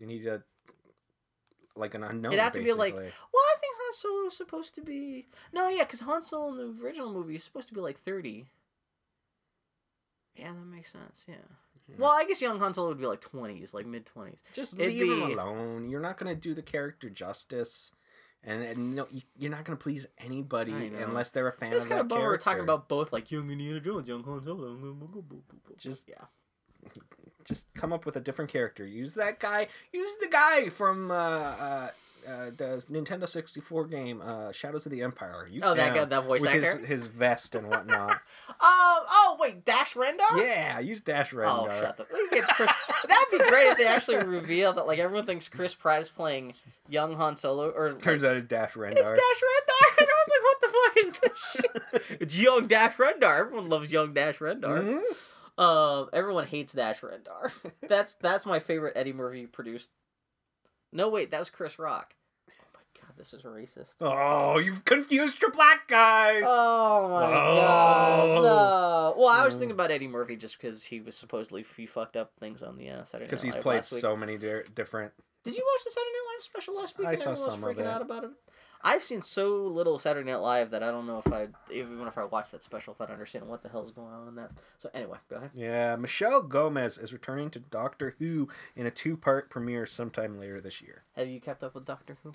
you 0.00 0.06
need 0.06 0.26
a 0.26 0.42
like 1.76 1.94
an 1.94 2.02
unknown. 2.04 2.32
It'd 2.32 2.42
have 2.42 2.52
to 2.54 2.58
be 2.62 2.72
like- 2.72 2.94
Well, 2.94 3.42
I 3.42 3.54
think 3.60 3.74
Han 3.80 3.92
Solo 3.94 4.26
is 4.26 4.36
supposed 4.36 4.74
to 4.76 4.80
be. 4.82 5.26
No, 5.52 5.68
yeah, 5.68 5.84
because 5.84 6.00
Han 6.00 6.22
Solo 6.22 6.48
in 6.52 6.76
the 6.76 6.84
original 6.84 7.12
movie 7.12 7.34
is 7.36 7.44
supposed 7.44 7.68
to 7.68 7.74
be 7.74 7.80
like 7.80 7.98
30. 7.98 8.46
Yeah, 10.36 10.52
that 10.52 10.64
makes 10.66 10.92
sense, 10.92 11.24
yeah. 11.28 11.34
Yeah. 11.88 11.96
Well, 11.98 12.10
I 12.12 12.24
guess 12.24 12.40
young 12.40 12.58
Han 12.58 12.72
Solo 12.74 12.88
would 12.88 12.98
be 13.00 13.06
like 13.06 13.20
20s, 13.20 13.74
like 13.74 13.86
mid 13.86 14.06
20s. 14.06 14.38
Just 14.54 14.74
it'd 14.74 14.86
leave 14.94 15.12
him 15.12 15.22
alone. 15.38 15.90
You're 15.90 16.00
not 16.00 16.16
gonna 16.16 16.34
do 16.36 16.54
the 16.54 16.62
character 16.62 17.10
justice, 17.10 17.92
and, 18.44 18.62
and 18.62 18.94
no, 18.94 19.06
you, 19.10 19.22
you're 19.36 19.50
not 19.50 19.64
gonna 19.64 19.76
please 19.76 20.06
anybody 20.18 20.72
unless 21.08 21.30
they're 21.30 21.48
a 21.48 21.52
fan 21.52 21.72
It's 21.72 21.84
kind 21.86 22.00
of 22.00 22.08
bummer 22.08 22.22
we're 22.22 22.38
talking 22.38 22.60
about 22.62 22.88
both 22.88 23.12
like 23.12 23.30
young 23.30 23.50
Indiana 23.50 23.80
Jones, 23.80 24.06
young 24.08 24.22
Han 24.22 24.42
Solo. 24.42 24.76
Just- 25.76 26.08
yeah. 26.08 26.24
Just 27.44 27.72
come 27.74 27.92
up 27.92 28.06
with 28.06 28.16
a 28.16 28.20
different 28.20 28.50
character. 28.50 28.86
Use 28.86 29.14
that 29.14 29.40
guy. 29.40 29.68
Use 29.92 30.16
the 30.20 30.28
guy 30.28 30.68
from 30.68 31.10
uh, 31.10 31.14
uh, 31.14 31.90
uh, 32.28 32.44
the 32.56 32.84
Nintendo 32.90 33.28
64 33.28 33.86
game 33.86 34.22
uh, 34.24 34.52
Shadows 34.52 34.86
of 34.86 34.92
the 34.92 35.02
Empire. 35.02 35.48
Use 35.50 35.62
Oh, 35.66 35.74
that 35.74 35.94
guy, 35.94 36.04
that 36.04 36.24
voice 36.24 36.40
with 36.40 36.50
his, 36.52 36.64
actor. 36.64 36.86
his 36.86 37.06
vest 37.06 37.54
and 37.54 37.68
whatnot. 37.68 38.10
Um. 38.10 38.16
Oh 39.24 39.36
wait, 39.40 39.64
Dash 39.64 39.94
Rendar. 39.94 40.36
yeah, 40.38 40.78
use 40.78 41.00
Dash 41.00 41.32
Rendar. 41.32 41.66
Oh, 41.70 41.80
shut 41.80 41.96
the. 41.96 42.04
Chris, 42.04 42.70
that'd 43.08 43.30
be 43.30 43.38
great 43.48 43.66
if 43.68 43.78
they 43.78 43.86
actually 43.86 44.24
reveal 44.24 44.72
that 44.74 44.86
like 44.86 44.98
everyone 44.98 45.26
thinks 45.26 45.48
Chris 45.48 45.74
Pratt 45.74 46.00
is 46.02 46.08
playing 46.08 46.54
young 46.88 47.14
Han 47.16 47.36
Solo 47.36 47.70
or 47.70 47.92
like, 47.92 48.02
Turns 48.02 48.22
out 48.24 48.36
it's 48.36 48.46
Dash 48.46 48.72
Rendar. 48.74 48.92
It's 48.98 49.10
Dash 49.10 49.18
Rendar. 49.18 49.98
And 49.98 50.08
everyone's 50.08 50.28
like, 50.28 50.42
what 50.42 50.60
the 50.60 50.68
fuck 50.72 50.96
is 51.24 51.30
this 51.92 52.02
shit? 52.10 52.20
It's 52.20 52.38
young 52.38 52.66
Dash 52.66 52.96
Rendar. 52.96 53.40
Everyone 53.40 53.68
loves 53.68 53.90
young 53.90 54.12
Dash 54.12 54.38
Rendar. 54.38 54.82
Mhm. 54.82 55.02
Um, 55.62 56.08
everyone 56.12 56.46
hates 56.46 56.72
Dash 56.72 57.00
Rendar. 57.00 57.52
that's 57.88 58.14
that's 58.14 58.46
my 58.46 58.58
favorite 58.60 58.94
Eddie 58.96 59.12
Murphy 59.12 59.46
produced. 59.46 59.90
No, 60.92 61.08
wait, 61.08 61.30
that 61.30 61.38
was 61.38 61.50
Chris 61.50 61.78
Rock. 61.78 62.14
Oh 62.50 62.52
my 62.74 62.80
god, 63.00 63.12
this 63.16 63.32
is 63.32 63.42
racist. 63.42 63.94
Oh, 64.00 64.58
you've 64.58 64.84
confused 64.84 65.40
your 65.40 65.50
black 65.50 65.88
guys. 65.88 66.42
Oh 66.46 67.08
my 67.08 67.24
Oh. 67.26 67.56
god, 67.56 68.42
no. 68.42 69.14
Well, 69.22 69.28
I 69.28 69.44
was 69.44 69.54
thinking 69.54 69.70
about 69.72 69.90
Eddie 69.90 70.08
Murphy 70.08 70.36
just 70.36 70.58
because 70.60 70.84
he 70.84 71.00
was 71.00 71.16
supposedly 71.16 71.64
he 71.76 71.86
fucked 71.86 72.16
up 72.16 72.32
things 72.40 72.62
on 72.62 72.76
the 72.76 72.90
uh, 72.90 73.04
Saturday 73.04 73.26
Because 73.26 73.42
he's 73.42 73.54
Live 73.54 73.62
played 73.62 73.84
so 73.84 74.16
many 74.16 74.36
di- 74.38 74.62
different. 74.74 75.12
Did 75.44 75.56
you 75.56 75.64
watch 75.74 75.84
the 75.84 75.90
Saturday 75.90 76.10
Night 76.12 76.34
Live 76.36 76.42
special 76.44 76.76
last 76.76 76.98
week? 76.98 77.08
I 77.08 77.14
saw 77.16 77.34
some 77.34 77.64
of 77.64 77.70
freaking 77.76 77.80
it. 77.80 77.86
out 77.86 78.02
about 78.02 78.24
it. 78.24 78.30
I've 78.84 79.04
seen 79.04 79.22
so 79.22 79.66
little 79.66 79.98
Saturday 79.98 80.30
Night 80.30 80.38
Live 80.40 80.70
that 80.70 80.82
I 80.82 80.90
don't 80.90 81.06
know 81.06 81.22
if 81.24 81.32
I 81.32 81.48
even 81.72 82.06
if 82.06 82.18
I 82.18 82.24
watch 82.24 82.50
that 82.50 82.62
special 82.62 82.92
if 82.94 83.00
I'd 83.00 83.12
understand 83.12 83.46
what 83.48 83.62
the 83.62 83.68
hell's 83.68 83.92
going 83.92 84.12
on 84.12 84.28
in 84.28 84.34
that. 84.36 84.50
So 84.78 84.90
anyway, 84.92 85.18
go 85.30 85.36
ahead. 85.36 85.50
Yeah, 85.54 85.96
Michelle 85.96 86.42
Gomez 86.42 86.98
is 86.98 87.12
returning 87.12 87.50
to 87.50 87.60
Doctor 87.60 88.16
Who 88.18 88.48
in 88.74 88.86
a 88.86 88.90
two-part 88.90 89.50
premiere 89.50 89.86
sometime 89.86 90.38
later 90.38 90.60
this 90.60 90.82
year. 90.82 91.02
Have 91.16 91.28
you 91.28 91.40
kept 91.40 91.62
up 91.62 91.74
with 91.74 91.84
Doctor 91.84 92.16
Who? 92.22 92.34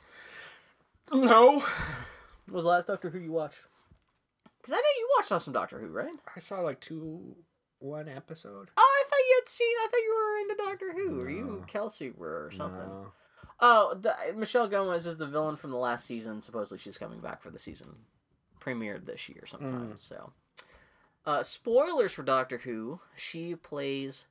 No, 1.12 1.64
When 2.48 2.56
was 2.56 2.64
the 2.64 2.70
last 2.70 2.88
Doctor 2.88 3.10
Who 3.10 3.20
you 3.20 3.32
watched? 3.34 3.60
Because 4.62 4.74
I 4.74 4.78
know 4.78 4.82
you 4.98 5.10
watched 5.18 5.44
some 5.44 5.54
Doctor 5.54 5.80
Who, 5.80 5.88
right? 5.88 6.14
I 6.36 6.40
saw 6.40 6.62
like 6.62 6.80
two, 6.80 7.36
one 7.80 8.08
episode. 8.08 8.70
Oh, 8.78 8.98
I 9.00 9.04
thought 9.10 9.20
you 9.20 9.42
had 9.42 9.50
seen. 9.50 9.76
I 9.80 9.88
thought 9.88 9.98
you 9.98 10.16
were 10.16 10.40
into 10.42 10.64
Doctor 10.64 10.94
Who, 10.94 11.22
or 11.22 11.30
you 11.30 11.66
Kelsey 11.68 12.12
were, 12.16 12.46
or 12.46 12.52
something. 12.56 12.80
No. 12.80 13.12
Oh, 13.60 13.98
the, 14.00 14.16
Michelle 14.36 14.68
Gomez 14.68 15.08
is 15.08 15.18
the 15.18 15.26
villain 15.26 15.56
from 15.56 15.72
the 15.72 15.78
last 15.78 16.06
season. 16.06 16.42
Supposedly 16.42 16.78
she's 16.78 16.98
coming 16.98 17.20
back 17.20 17.42
for 17.42 17.50
the 17.50 17.60
season 17.60 17.96
premiered 18.60 19.06
this 19.06 19.30
year 19.30 19.46
sometime. 19.46 19.94
Mm. 19.94 20.00
So, 20.00 20.32
uh, 21.26 21.44
spoilers 21.44 22.14
for 22.14 22.24
Doctor 22.24 22.60
Who. 22.60 23.00
She 23.16 23.56
plays 23.56 24.28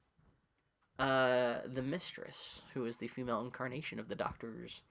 uh, 0.98 1.56
the 1.66 1.82
Mistress, 1.82 2.60
who 2.74 2.86
is 2.86 2.98
the 2.98 3.08
female 3.08 3.40
incarnation 3.40 3.98
of 3.98 4.08
the 4.08 4.14
Doctor's 4.14 4.82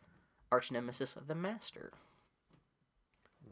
arch 0.51 0.71
nemesis, 0.71 1.17
the 1.27 1.35
Master. 1.35 1.91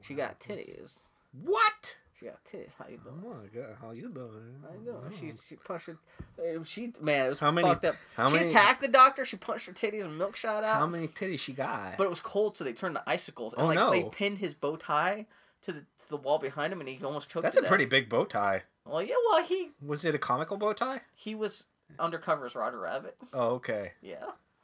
She 0.02 0.14
got 0.14 0.40
titties. 0.40 1.08
What? 1.32 1.98
She 2.24 2.30
got 2.30 2.44
titties. 2.46 2.74
How 2.80 2.86
you 2.90 2.98
doing? 2.98 3.16
Oh 3.26 3.30
my 3.30 3.48
god, 3.62 3.76
how 3.82 3.92
you 3.92 4.08
doing? 4.10 4.56
I 4.66 4.86
know. 4.86 5.02
Oh. 5.06 5.12
She 5.20 5.32
she 5.46 5.56
punched 5.56 5.88
her. 5.88 5.98
uh, 6.40 6.64
She 6.64 6.94
man, 7.02 7.26
it 7.26 7.30
was 7.30 7.40
How 7.40 7.52
many- 7.52 7.68
fucked 7.68 7.84
up. 7.86 7.96
How 8.16 8.28
she 8.30 8.36
many? 8.36 8.46
attacked 8.46 8.82
the 8.82 8.88
doctor. 8.88 9.26
She 9.26 9.36
punched 9.36 9.66
her 9.68 9.74
titties 9.74 10.06
and 10.06 10.18
milk 10.18 10.36
shot 10.38 10.64
out. 10.64 10.76
How 10.78 10.88
many 10.88 11.08
titties 11.10 11.40
she 11.40 11.52
got? 11.54 11.98
But 11.98 12.06
it 12.06 12.10
was 12.10 12.22
cold, 12.22 12.56
so 12.56 12.64
they 12.64 12.72
turned 12.74 12.96
to 12.96 13.04
icicles. 13.06 13.54
And 13.54 13.64
Oh, 13.64 13.66
like 13.68 13.76
no. 13.76 13.92
they 13.92 14.04
pinned 14.04 14.38
his 14.38 14.54
bow 14.54 14.78
tie 14.78 15.26
to 15.64 15.74
the 15.74 15.80
to 15.82 16.10
the 16.10 16.18
wall 16.18 16.40
behind 16.40 16.72
him, 16.72 16.80
and 16.80 16.88
he 16.90 17.04
almost 17.04 17.30
choked. 17.30 17.44
That's 17.44 17.58
a 17.58 17.62
death. 17.62 17.68
pretty 17.70 17.86
big 17.86 18.08
bow 18.08 18.24
tie. 18.26 18.64
Well, 18.86 19.02
yeah. 19.02 19.16
Well, 19.30 19.44
he 19.44 19.72
Was 19.86 20.06
it 20.06 20.16
a 20.16 20.20
comical 20.20 20.56
bow 20.58 20.72
tie? 20.74 21.02
he 21.16 21.36
was 21.36 21.66
undercover 22.00 22.46
as 22.46 22.56
Roger 22.56 22.80
Rabbit. 22.80 23.18
Oh, 23.34 23.56
okay. 23.56 23.92
Yeah. 24.02 24.24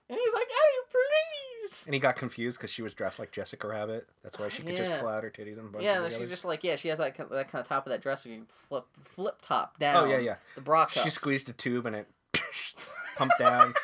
And 0.09 0.17
he 0.17 0.25
was 0.25 0.33
like, 0.33 0.47
"Eddie, 0.47 0.87
please." 1.69 1.83
And 1.85 1.93
he 1.93 1.99
got 1.99 2.15
confused 2.15 2.57
because 2.57 2.71
she 2.71 2.81
was 2.81 2.93
dressed 2.93 3.19
like 3.19 3.31
Jessica 3.31 3.67
Rabbit. 3.67 4.07
That's 4.23 4.37
why 4.39 4.45
ah, 4.47 4.49
she 4.49 4.63
could 4.63 4.75
just 4.75 4.91
pull 4.99 5.09
out 5.09 5.23
her 5.23 5.29
titties 5.29 5.57
and 5.59 5.71
bunch 5.71 5.83
Yeah, 5.83 5.95
them 5.95 6.03
and 6.03 6.11
she 6.11 6.17
together. 6.19 6.29
just 6.31 6.45
like 6.45 6.63
yeah, 6.63 6.75
she 6.75 6.87
has 6.89 6.97
that 6.99 7.15
kind- 7.15 7.29
that 7.31 7.51
kind 7.51 7.61
of 7.61 7.67
top 7.67 7.85
of 7.85 7.91
that 7.91 8.01
dress, 8.01 8.23
so 8.23 8.29
you 8.29 8.45
flip 8.67 8.85
flip 9.03 9.37
top 9.41 9.77
down. 9.79 9.95
Oh 10.03 10.05
yeah, 10.09 10.17
yeah. 10.19 10.35
The 10.55 10.61
bra 10.61 10.87
She 10.87 11.09
squeezed 11.09 11.49
a 11.49 11.53
tube 11.53 11.85
and 11.85 11.95
it 11.95 12.07
pumped 13.17 13.39
down. 13.39 13.73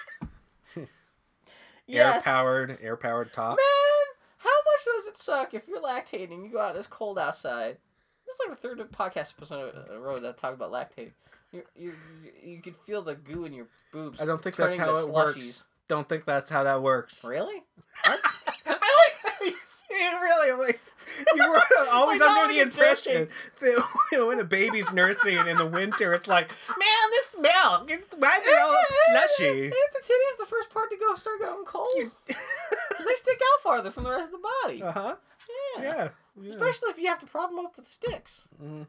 Air 1.88 2.20
powered, 2.24 2.78
air 2.82 2.98
powered 2.98 3.32
top. 3.32 3.58
Man, 3.58 4.16
how 4.40 4.50
much 4.50 4.86
does 4.86 5.06
it 5.08 5.18
suck 5.18 5.54
if 5.54 5.68
you're 5.68 5.82
lactating 5.82 6.44
you 6.44 6.50
go 6.52 6.60
out 6.60 6.70
and 6.72 6.80
it's 6.80 6.88
cold 6.88 7.20
outside? 7.20 7.78
This 8.26 8.34
is 8.34 8.40
like 8.50 8.60
the 8.60 8.68
third 8.68 8.92
podcast 8.92 9.34
episode 9.38 9.76
in 9.88 9.96
a 9.96 10.00
row 10.00 10.18
that 10.18 10.38
talked 10.38 10.56
about 10.56 10.72
lactating. 10.72 11.12
You 11.52 11.62
you 11.76 11.94
you 12.44 12.62
can 12.62 12.74
feel 12.74 13.04
the 13.04 13.14
goo 13.14 13.46
in 13.46 13.54
your 13.54 13.68
boobs. 13.94 14.20
I 14.20 14.26
don't 14.26 14.42
think 14.42 14.56
that's 14.56 14.76
how 14.76 14.96
it 14.96 15.06
slushies. 15.06 15.14
works. 15.14 15.66
Don't 15.88 16.08
think 16.10 16.26
that's 16.26 16.50
how 16.50 16.64
that 16.64 16.82
works. 16.82 17.24
Really? 17.24 17.64
I 18.06 18.12
like 18.66 18.80
how 19.24 19.46
you 19.46 19.52
feel, 19.90 20.20
really. 20.20 20.52
I'm 20.52 20.60
like, 20.60 20.80
You 21.36 21.50
were 21.50 21.62
always 21.92 22.20
Like, 22.20 22.30
under 22.30 22.54
the 22.54 22.60
impression 22.60 23.28
that 23.62 23.84
you 24.12 24.18
know, 24.18 24.28
when 24.28 24.40
a 24.40 24.44
baby's 24.44 24.92
nursing 24.92 25.38
in 25.48 25.58
the 25.58 25.66
winter, 25.66 26.14
it's 26.14 26.28
like, 26.28 26.50
man, 26.70 27.10
this 27.12 27.36
milk, 27.40 27.92
it's 27.92 28.16
why 28.18 28.40
they 28.44 28.54
all 28.58 28.76
slushy. 29.38 29.70
The 29.70 30.02
titties 30.02 30.38
the 30.40 30.46
first 30.48 30.70
part 30.72 30.90
to 30.90 30.98
go 30.98 31.14
start 31.16 31.40
going 31.40 31.66
cold? 31.66 31.88
Because 32.28 33.06
they 33.06 33.16
stick 33.16 33.40
out 33.54 33.64
farther 33.64 33.92
from 33.92 34.04
the 34.04 34.10
rest 34.10 34.26
of 34.26 34.32
the 34.32 34.48
body. 34.64 34.84
Uh 34.84 34.92
huh. 34.92 35.16
yeah. 35.78 35.84
Yeah. 35.84 36.10
yeah. 36.42 36.50
Especially 36.50 36.90
if 36.90 36.98
you 36.98 37.08
have 37.08 37.20
to 37.20 37.26
prop 37.28 37.50
them 37.50 37.60
up 37.60 37.78
with 37.78 37.88
sticks. 37.88 38.48
Mm. 38.62 38.88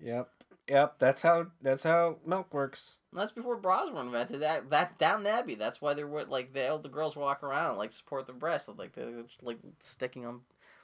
Yep. 0.00 0.28
Yep. 0.70 1.00
That's 1.00 1.22
how. 1.22 1.46
That's 1.60 1.82
how 1.82 2.18
milk 2.24 2.54
works. 2.54 3.00
And 3.10 3.20
that's 3.20 3.32
before 3.32 3.56
bras 3.56 3.90
were 3.90 4.00
invented. 4.00 4.40
That 4.40 4.70
that 4.70 4.98
down 4.98 5.26
Abbey. 5.26 5.56
That's 5.56 5.82
why 5.82 5.94
they 5.94 6.04
were 6.04 6.24
like 6.24 6.52
the 6.52 6.78
the 6.80 6.88
girls 6.88 7.16
walk 7.16 7.42
around 7.42 7.76
like 7.76 7.90
support 7.90 8.26
their 8.26 8.36
breasts, 8.36 8.68
like 8.78 8.94
they're 8.94 9.22
just, 9.22 9.42
like 9.42 9.58
sticking 9.80 10.22
them 10.22 10.42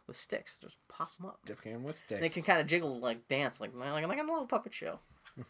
with 0.09 0.17
sticks, 0.17 0.59
just 0.61 0.77
pop 0.89 1.13
them 1.13 1.27
up. 1.27 1.39
Dipping 1.45 1.73
them 1.73 1.85
with 1.85 1.95
sticks. 1.95 2.13
And 2.13 2.23
they 2.23 2.29
can 2.29 2.43
kind 2.43 2.61
of 2.61 2.67
jiggle 2.67 2.99
like 2.99 3.29
dance, 3.29 3.61
like 3.61 3.71
like 3.77 4.07
like 4.07 4.19
a 4.19 4.23
little 4.23 4.47
puppet 4.47 4.75
show. 4.75 4.99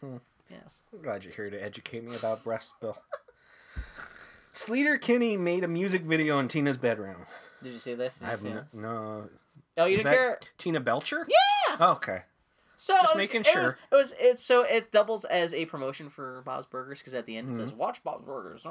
Mhm. 0.03 0.21
Yes. 0.51 0.83
I'm 0.93 1.01
glad 1.01 1.23
you're 1.23 1.33
here 1.33 1.49
to 1.49 1.61
educate 1.61 2.03
me 2.03 2.15
about 2.15 2.43
breast, 2.43 2.75
Bill. 2.79 2.97
Sleater 4.53 5.01
Kinney 5.01 5.35
made 5.35 5.63
a 5.63 5.67
music 5.67 6.03
video 6.03 6.37
in 6.39 6.47
Tina's 6.47 6.77
bedroom. 6.77 7.25
Did 7.63 7.73
you 7.73 7.79
see 7.79 7.95
this? 7.95 8.19
Did 8.19 8.27
I 8.27 8.31
have 8.31 8.39
see 8.41 8.49
no. 8.49 8.63
no 8.73 9.29
Oh, 9.77 9.85
you 9.85 9.97
Is 9.97 10.03
didn't 10.03 10.13
care. 10.13 10.39
Tina 10.57 10.79
Belcher? 10.79 11.27
Yeah. 11.27 11.77
Oh, 11.79 11.91
okay. 11.93 12.23
So 12.79 12.93
Just 12.93 13.15
was- 13.15 13.17
making 13.17 13.41
it 13.41 13.47
sure. 13.47 13.63
Was, 13.63 13.73
it 13.91 13.95
was 13.95 14.13
it's 14.19 14.43
so 14.45 14.61
it 14.61 14.91
doubles 14.91 15.25
as 15.25 15.53
a 15.53 15.65
promotion 15.65 16.09
for 16.09 16.41
Bob's 16.45 16.67
Burgers 16.67 16.99
because 16.99 17.13
at 17.15 17.25
the 17.25 17.35
end 17.35 17.49
it 17.49 17.51
Mm-hmm. 17.53 17.61
says 17.69 17.73
"Watch 17.73 18.03
Bob's 18.03 18.23
Burgers," 18.25 18.63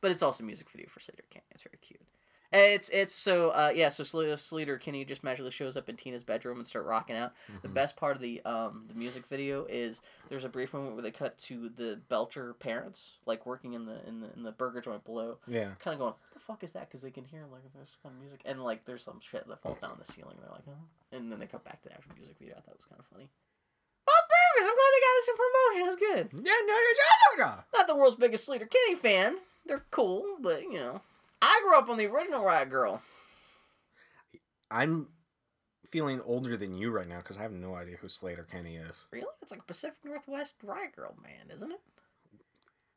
but 0.00 0.10
it's 0.10 0.22
also 0.22 0.42
music 0.44 0.68
video 0.70 0.88
for 0.88 1.00
Sleater 1.00 1.22
Kinney. 1.30 1.44
It's 1.52 1.62
very 1.62 1.78
cute. 1.80 2.00
And 2.50 2.62
it's 2.62 2.88
it's 2.88 3.14
so 3.14 3.50
uh 3.50 3.70
yeah 3.74 3.90
so 3.90 4.02
Sleater, 4.04 4.32
Sleater 4.34 4.80
Kinney 4.80 5.04
just 5.04 5.22
magically 5.22 5.50
shows 5.50 5.76
up 5.76 5.88
in 5.90 5.96
Tina's 5.96 6.22
bedroom 6.24 6.56
and 6.58 6.66
start 6.66 6.86
rocking 6.86 7.14
out. 7.14 7.32
The 7.62 7.68
Mhm. 7.68 7.74
best 7.74 7.96
part 7.96 8.16
of 8.16 8.22
the 8.22 8.40
um 8.46 8.86
the 8.88 8.94
music 8.94 9.26
video 9.26 9.66
is 9.66 10.00
there's 10.30 10.44
a 10.44 10.48
brief 10.48 10.72
moment 10.72 10.94
where 10.94 11.02
they 11.02 11.10
cut 11.10 11.36
to 11.40 11.68
the 11.76 12.00
Belcher 12.08 12.54
parents 12.54 13.18
like 13.26 13.44
working 13.44 13.74
in 13.74 13.84
the 13.84 13.98
in 14.08 14.20
the 14.20 14.32
in 14.34 14.42
the 14.44 14.52
burger 14.52 14.80
joint 14.80 15.04
below, 15.04 15.36
Yeah. 15.46 15.74
kind 15.78 15.92
of 15.92 15.98
going 15.98 16.12
what 16.12 16.32
the 16.32 16.40
fuck 16.40 16.64
is 16.64 16.72
that 16.72 16.88
because 16.88 17.02
they 17.02 17.10
can 17.10 17.24
hear 17.24 17.44
like 17.52 17.62
there's 17.74 17.96
kind 18.02 18.14
of 18.14 18.20
music 18.20 18.40
and 18.46 18.64
like 18.64 18.86
there's 18.86 19.02
some 19.04 19.20
shit 19.20 19.46
that 19.46 19.60
falls 19.60 19.78
down 19.78 19.96
the 19.98 20.10
ceiling. 20.10 20.38
They're 20.40 20.50
like, 20.50 20.64
oh. 20.68 21.16
and 21.16 21.30
then 21.30 21.38
they 21.38 21.46
cut 21.46 21.64
back 21.64 21.82
to 21.82 21.88
the 21.90 21.94
actual 21.94 22.14
music 22.16 22.36
video. 22.38 22.54
I 22.56 22.60
thought 22.60 22.72
it 22.72 22.78
was 22.78 22.86
kind 22.86 22.98
of 23.00 23.06
funny. 23.12 23.28
Bob's 24.06 24.26
Burgers. 24.26 24.70
I'm 24.70 24.74
glad 24.74 24.90
they 24.94 25.04
got 25.04 25.14
this 25.18 25.28
in 25.28 25.36
promotion. 25.36 25.82
It 25.82 25.86
was 25.86 25.96
good. 25.96 26.46
Yeah, 26.46 26.60
no, 26.66 26.72
no, 26.72 27.44
no, 27.44 27.44
no. 27.44 27.62
Not 27.76 27.86
the 27.86 27.94
world's 27.94 28.16
biggest 28.16 28.48
Sleater 28.48 28.70
Kinney 28.70 28.94
fan. 28.94 29.36
They're 29.66 29.84
cool, 29.90 30.38
but 30.40 30.62
you 30.62 30.78
know, 30.78 31.02
I 31.40 31.60
grew 31.62 31.76
up 31.78 31.88
on 31.88 31.96
the 31.98 32.06
original 32.06 32.44
Riot 32.44 32.70
Grrrl. 32.70 33.00
I'm 34.70 35.08
feeling 35.90 36.20
older 36.24 36.56
than 36.56 36.76
you 36.76 36.90
right 36.90 37.08
now 37.08 37.18
because 37.18 37.36
I 37.36 37.42
have 37.42 37.52
no 37.52 37.74
idea 37.74 37.96
who 37.96 38.08
Sleater 38.08 38.48
Kinney 38.50 38.76
is. 38.76 39.06
Really? 39.10 39.26
It's 39.40 39.50
like 39.52 39.66
Pacific 39.66 39.98
Northwest 40.04 40.56
Riot 40.62 40.92
Grrrl 40.98 41.20
man, 41.22 41.54
isn't 41.54 41.72
it? 41.72 41.80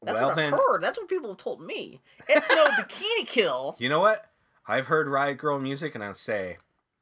That's 0.04 0.20
well, 0.20 0.30
what 0.30 0.40
I've 0.40 0.52
heard. 0.52 0.82
That's 0.82 0.98
what 0.98 1.08
people 1.08 1.30
have 1.30 1.38
told 1.38 1.62
me. 1.62 2.02
It's 2.28 2.50
no 2.50 2.66
bikini 2.80 3.28
kill. 3.28 3.76
you 3.78 3.88
know 3.88 4.00
what? 4.00 4.26
I've 4.68 4.88
heard 4.88 5.08
Riot 5.08 5.38
Grrrl 5.38 5.62
music 5.62 5.96
and 5.96 6.04
I 6.04 6.12
say, 6.14 6.58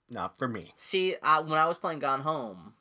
not 0.10 0.38
for 0.38 0.48
me. 0.48 0.74
See, 0.76 1.16
I, 1.24 1.40
when 1.40 1.58
I 1.60 1.66
was 1.66 1.78
playing 1.78 2.00
Gone 2.00 2.22
Home, 2.22 2.74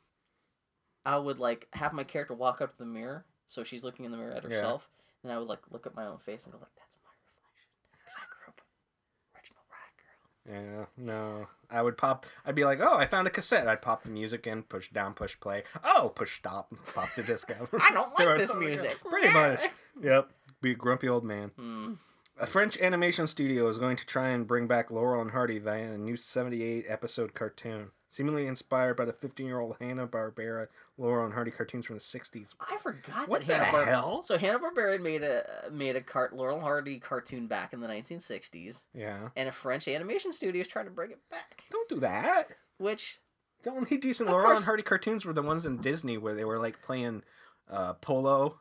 I 1.05 1.17
would 1.17 1.39
like 1.39 1.67
have 1.73 1.93
my 1.93 2.03
character 2.03 2.33
walk 2.33 2.61
up 2.61 2.73
to 2.73 2.77
the 2.79 2.85
mirror, 2.85 3.25
so 3.47 3.63
she's 3.63 3.83
looking 3.83 4.05
in 4.05 4.11
the 4.11 4.17
mirror 4.17 4.33
at 4.33 4.43
Yeah. 4.43 4.49
herself, 4.49 4.89
and 5.23 5.31
I 5.31 5.37
would 5.37 5.47
like 5.47 5.59
look 5.71 5.85
at 5.87 5.95
my 5.95 6.05
own 6.05 6.17
face 6.19 6.43
and 6.43 6.53
go 6.53 6.59
like, 6.59 6.73
"That's 6.75 6.97
my 7.03 7.11
reflection," 7.25 7.69
because 7.91 8.15
I 8.17 8.25
grew 8.27 8.47
up 8.49 8.57
with 8.57 9.35
original 9.35 9.63
Riot 9.71 9.93
Grrrl. 9.97 10.38
Yeah, 10.49 10.85
no. 10.97 11.47
I 11.69 11.81
would 11.81 11.97
pop. 11.97 12.25
I'd 12.45 12.55
be 12.55 12.65
like, 12.65 12.79
oh, 12.81 12.97
I 12.97 13.05
found 13.05 13.27
a 13.27 13.29
cassette. 13.29 13.67
I'd 13.67 13.81
pop 13.81 14.03
the 14.03 14.09
music 14.09 14.47
in, 14.47 14.63
push 14.63 14.89
down, 14.89 15.13
push 15.13 15.39
play. 15.39 15.63
Oh, 15.83 16.11
push 16.15 16.37
stop, 16.37 16.73
pop 16.95 17.09
the 17.15 17.23
disc 17.23 17.51
out. 17.51 17.69
I 17.81 17.91
don't 17.93 18.17
like 18.17 18.37
this 18.39 18.53
music. 18.53 18.97
Pretty 19.07 19.31
much. 19.31 19.59
Yep. 20.01 20.29
Be 20.61 20.71
a 20.71 20.75
grumpy 20.75 21.07
old 21.07 21.23
man. 21.23 21.51
Hmm. 21.55 21.93
A 22.39 22.47
French 22.47 22.79
animation 22.79 23.27
studio 23.27 23.67
is 23.67 23.77
going 23.77 23.97
to 23.97 24.05
try 24.05 24.29
and 24.29 24.47
bring 24.47 24.65
back 24.65 24.89
Laurel 24.89 25.21
and 25.21 25.31
Hardy 25.31 25.59
via 25.59 25.91
a 25.91 25.97
new 25.97 26.15
78 26.15 26.85
episode 26.87 27.33
cartoon, 27.33 27.91
seemingly 28.09 28.47
inspired 28.47 28.95
by 28.97 29.05
the 29.05 29.13
15 29.13 29.45
year 29.45 29.59
old 29.59 29.77
Hanna 29.79 30.05
Barbera 30.07 30.67
Laurel 30.97 31.23
and 31.25 31.33
Hardy 31.33 31.51
cartoons 31.51 31.85
from 31.85 31.95
the 31.95 32.01
60s. 32.01 32.53
I 32.59 32.75
forgot 32.83 33.29
What 33.29 33.47
that 33.47 33.59
the 33.59 33.65
Hanna 33.65 33.85
hell? 33.85 34.23
So 34.23 34.37
Hanna 34.37 34.59
Barbera 34.59 34.99
made 35.01 35.23
a 35.23 35.45
made 35.71 35.95
a 35.95 36.01
cart 36.01 36.35
Laurel 36.35 36.55
and 36.55 36.63
Hardy 36.63 36.99
cartoon 36.99 37.47
back 37.47 37.71
in 37.71 37.79
the 37.79 37.87
1960s, 37.87 38.81
Yeah. 38.93 39.29
and 39.37 39.47
a 39.47 39.51
French 39.53 39.87
animation 39.87 40.33
studio 40.33 40.59
is 40.61 40.67
trying 40.67 40.85
to 40.85 40.91
bring 40.91 41.11
it 41.11 41.19
back. 41.31 41.63
Don't 41.71 41.87
do 41.87 41.99
that. 42.01 42.49
Which 42.77 43.19
The 43.63 43.71
only 43.71 43.97
decent 43.97 44.29
Laurel 44.29 44.55
and 44.57 44.65
Hardy 44.65 44.83
cartoons 44.83 45.23
were 45.25 45.33
the 45.33 45.41
ones 45.41 45.65
in 45.65 45.77
Disney 45.77 46.17
where 46.17 46.35
they 46.35 46.45
were 46.45 46.57
like 46.57 46.81
playing 46.81 47.23
uh, 47.69 47.93
polo 47.93 48.57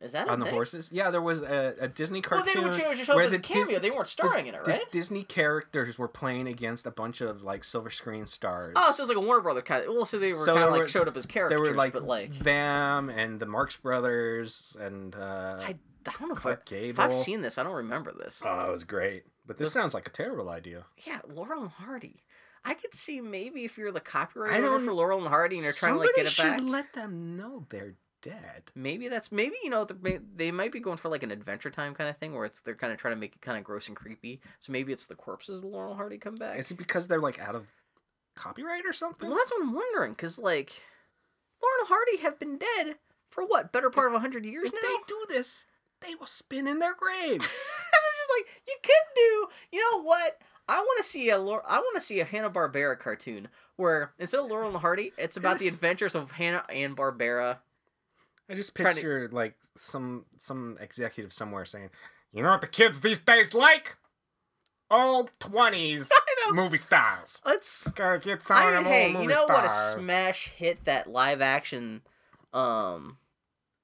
is 0.00 0.12
that 0.12 0.28
a 0.28 0.32
on 0.32 0.40
the 0.40 0.46
thing? 0.46 0.54
horses. 0.54 0.90
Yeah, 0.92 1.10
there 1.10 1.22
was 1.22 1.40
a, 1.42 1.74
a 1.80 1.88
Disney 1.88 2.18
Well, 2.30 2.42
cartoon. 2.42 2.70
they 2.70 2.84
were 2.86 2.94
just 2.94 3.06
showing 3.06 3.30
the 3.30 3.38
cameo. 3.38 3.64
Dis- 3.64 3.80
they 3.80 3.90
weren't 3.90 4.08
starring 4.08 4.44
the, 4.44 4.48
in 4.50 4.54
it, 4.56 4.64
the 4.64 4.70
right? 4.72 4.92
Disney 4.92 5.22
characters 5.22 5.98
were 5.98 6.08
playing 6.08 6.46
against 6.48 6.86
a 6.86 6.90
bunch 6.90 7.20
of 7.20 7.42
like 7.42 7.64
silver 7.64 7.90
screen 7.90 8.26
stars. 8.26 8.74
Oh, 8.76 8.92
so 8.92 9.02
it's 9.02 9.08
like 9.08 9.16
a 9.16 9.20
Warner 9.20 9.40
Brother 9.42 9.62
kind 9.62 9.84
of. 9.86 9.94
Well, 9.94 10.04
so 10.06 10.18
they 10.18 10.32
were 10.32 10.44
So 10.44 10.54
kind 10.54 10.66
of 10.66 10.72
like 10.72 10.82
was- 10.82 10.90
showed 10.90 11.08
up 11.08 11.16
as 11.16 11.24
there 11.24 11.32
characters, 11.48 11.60
were 11.70 11.74
like, 11.74 11.92
but 11.94 12.04
like 12.04 12.38
them 12.40 13.08
and 13.10 13.40
the 13.40 13.46
Marx 13.46 13.76
Brothers 13.76 14.76
and 14.80 15.14
uh, 15.16 15.58
I, 15.60 15.64
I 15.68 15.74
don't 16.04 16.20
know 16.28 16.32
if, 16.32 16.38
I, 16.38 16.42
Clark 16.42 16.60
if 16.60 16.64
Gable. 16.66 17.02
I've 17.02 17.14
seen 17.14 17.40
this. 17.42 17.56
I 17.58 17.62
don't 17.62 17.72
remember 17.74 18.12
this. 18.12 18.42
Oh, 18.44 18.68
it 18.68 18.72
was 18.72 18.84
great. 18.84 19.24
But 19.46 19.56
this 19.58 19.68
The- 19.68 19.72
sounds 19.72 19.94
like 19.94 20.06
a 20.06 20.10
terrible 20.10 20.50
idea. 20.50 20.84
yeah, 21.06 21.18
Laurel 21.32 21.62
and 21.62 21.70
Hardy. 21.70 22.22
I 22.64 22.74
could 22.74 22.94
see 22.94 23.20
maybe 23.20 23.64
if 23.64 23.78
you're 23.78 23.92
the 23.92 24.00
copyright 24.00 24.52
I 24.62 24.66
owner 24.66 24.84
for 24.86 24.92
Laurel 24.92 25.20
and 25.20 25.28
Hardy 25.28 25.56
and 25.56 25.64
they're 25.64 25.72
trying 25.72 25.92
to 25.94 26.00
like 26.00 26.14
get 26.16 26.26
it 26.26 26.30
Somebody 26.32 26.50
back. 26.56 26.58
should 26.60 26.68
let 26.68 26.92
them 26.94 27.36
know 27.36 27.64
they're 27.70 27.94
dead. 28.30 28.62
Maybe 28.74 29.08
that's 29.08 29.30
maybe 29.30 29.56
you 29.62 29.70
know 29.70 29.86
they 30.34 30.50
might 30.50 30.72
be 30.72 30.80
going 30.80 30.96
for 30.98 31.08
like 31.08 31.22
an 31.22 31.30
Adventure 31.30 31.70
Time 31.70 31.94
kind 31.94 32.10
of 32.10 32.16
thing 32.18 32.34
where 32.34 32.44
it's 32.44 32.60
they're 32.60 32.74
kind 32.74 32.92
of 32.92 32.98
trying 32.98 33.14
to 33.14 33.20
make 33.20 33.34
it 33.36 33.40
kind 33.40 33.56
of 33.58 33.64
gross 33.64 33.88
and 33.88 33.96
creepy. 33.96 34.40
So 34.58 34.72
maybe 34.72 34.92
it's 34.92 35.06
the 35.06 35.14
corpses 35.14 35.58
of 35.58 35.64
Laurel 35.64 35.94
Hardy 35.94 36.18
come 36.18 36.34
back. 36.36 36.58
Is 36.58 36.70
it 36.70 36.78
because 36.78 37.08
they're 37.08 37.20
like 37.20 37.38
out 37.38 37.54
of 37.54 37.68
copyright 38.34 38.84
or 38.84 38.92
something? 38.92 39.28
Well, 39.28 39.38
that's 39.38 39.50
what 39.52 39.62
I'm 39.62 39.74
wondering 39.74 40.12
because 40.12 40.38
like 40.38 40.72
Laurel 41.62 41.86
Hardy 41.88 42.18
have 42.18 42.38
been 42.38 42.58
dead 42.58 42.96
for 43.30 43.44
what 43.44 43.72
better 43.72 43.90
part 43.90 44.12
of 44.14 44.20
hundred 44.20 44.44
years 44.44 44.68
If 44.68 44.72
now. 44.74 44.80
they 44.82 44.96
do 45.06 45.24
this, 45.28 45.66
they 46.00 46.14
will 46.14 46.26
spin 46.26 46.66
in 46.66 46.78
their 46.78 46.94
graves. 46.94 47.32
I 47.32 47.38
was 47.38 47.44
just 47.44 48.30
like, 48.38 48.46
you 48.66 48.76
could 48.82 48.92
do. 49.14 49.46
You 49.72 49.80
know 49.80 50.02
what? 50.02 50.38
I 50.68 50.80
want 50.80 50.98
to 50.98 51.04
see 51.04 51.30
a 51.30 51.36
I 51.36 51.40
want 51.78 51.94
to 51.94 52.00
see 52.00 52.18
a 52.20 52.24
Hanna 52.24 52.50
Barbera 52.50 52.98
cartoon 52.98 53.48
where 53.76 54.12
instead 54.18 54.40
of 54.40 54.46
Laurel 54.50 54.70
and 54.70 54.78
Hardy, 54.78 55.12
it's 55.16 55.36
about 55.36 55.58
the 55.58 55.68
adventures 55.68 56.14
of 56.14 56.32
Hanna 56.32 56.64
and 56.68 56.96
Barbera. 56.96 57.58
I 58.48 58.54
just 58.54 58.74
Trying 58.74 58.90
to- 58.90 58.94
picture 58.94 59.28
like 59.32 59.54
some 59.76 60.24
some 60.36 60.76
executive 60.80 61.32
somewhere 61.32 61.64
saying, 61.64 61.90
"You 62.32 62.42
know 62.42 62.50
what 62.50 62.60
the 62.60 62.66
kids 62.68 63.00
these 63.00 63.20
days 63.20 63.54
like? 63.54 63.96
Old 64.88 65.32
twenties 65.40 66.10
movie 66.52 66.76
stars. 66.78 67.40
Let's. 67.44 67.88
Gotta 67.88 68.20
get 68.20 68.42
some 68.42 68.66
of 68.68 68.72
them 68.72 68.84
hey, 68.84 69.04
old 69.06 69.12
movie 69.14 69.24
you 69.24 69.30
know 69.30 69.44
what 69.46 69.64
a 69.64 69.68
smash 69.68 70.48
hit 70.56 70.84
that 70.84 71.10
live 71.10 71.40
action. 71.40 72.02
Um, 72.52 73.18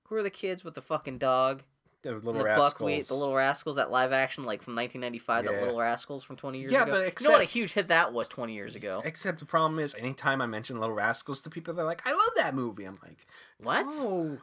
who 0.04 0.14
are 0.14 0.22
the 0.22 0.30
kids 0.30 0.62
with 0.62 0.74
the 0.74 0.80
fucking 0.82 1.18
dog? 1.18 1.64
The 2.02 2.12
little 2.14 2.32
the 2.34 2.44
rascals. 2.44 2.72
buckwheat, 2.72 3.06
the 3.08 3.14
little 3.14 3.34
rascals. 3.34 3.76
That 3.76 3.90
live 3.90 4.12
action 4.12 4.44
like 4.44 4.62
from 4.62 4.74
1995. 4.76 5.44
That 5.44 5.52
Yeah. 5.54 5.60
little 5.60 5.78
rascals 5.78 6.22
from 6.24 6.36
20 6.36 6.58
years 6.60 6.72
Yeah, 6.72 6.82
ago. 6.82 6.92
but 7.04 7.20
you 7.20 7.26
know 7.28 7.32
what 7.32 7.40
a 7.42 7.44
huge 7.44 7.72
hit 7.72 7.88
that 7.88 8.12
was 8.12 8.26
20 8.28 8.54
years 8.54 8.74
ago. 8.74 9.02
Except 9.04 9.38
the 9.40 9.44
problem 9.44 9.78
is, 9.80 9.94
anytime 9.96 10.40
I 10.40 10.46
mention 10.46 10.80
Little 10.80 10.94
Rascals 10.96 11.40
to 11.42 11.50
people, 11.50 11.74
they're 11.74 11.84
like, 11.84 12.02
"I 12.06 12.12
love 12.12 12.30
that 12.36 12.54
movie." 12.56 12.84
I'm 12.84 12.98
like, 13.02 13.24
What? 13.58 13.86
No, 13.86 14.38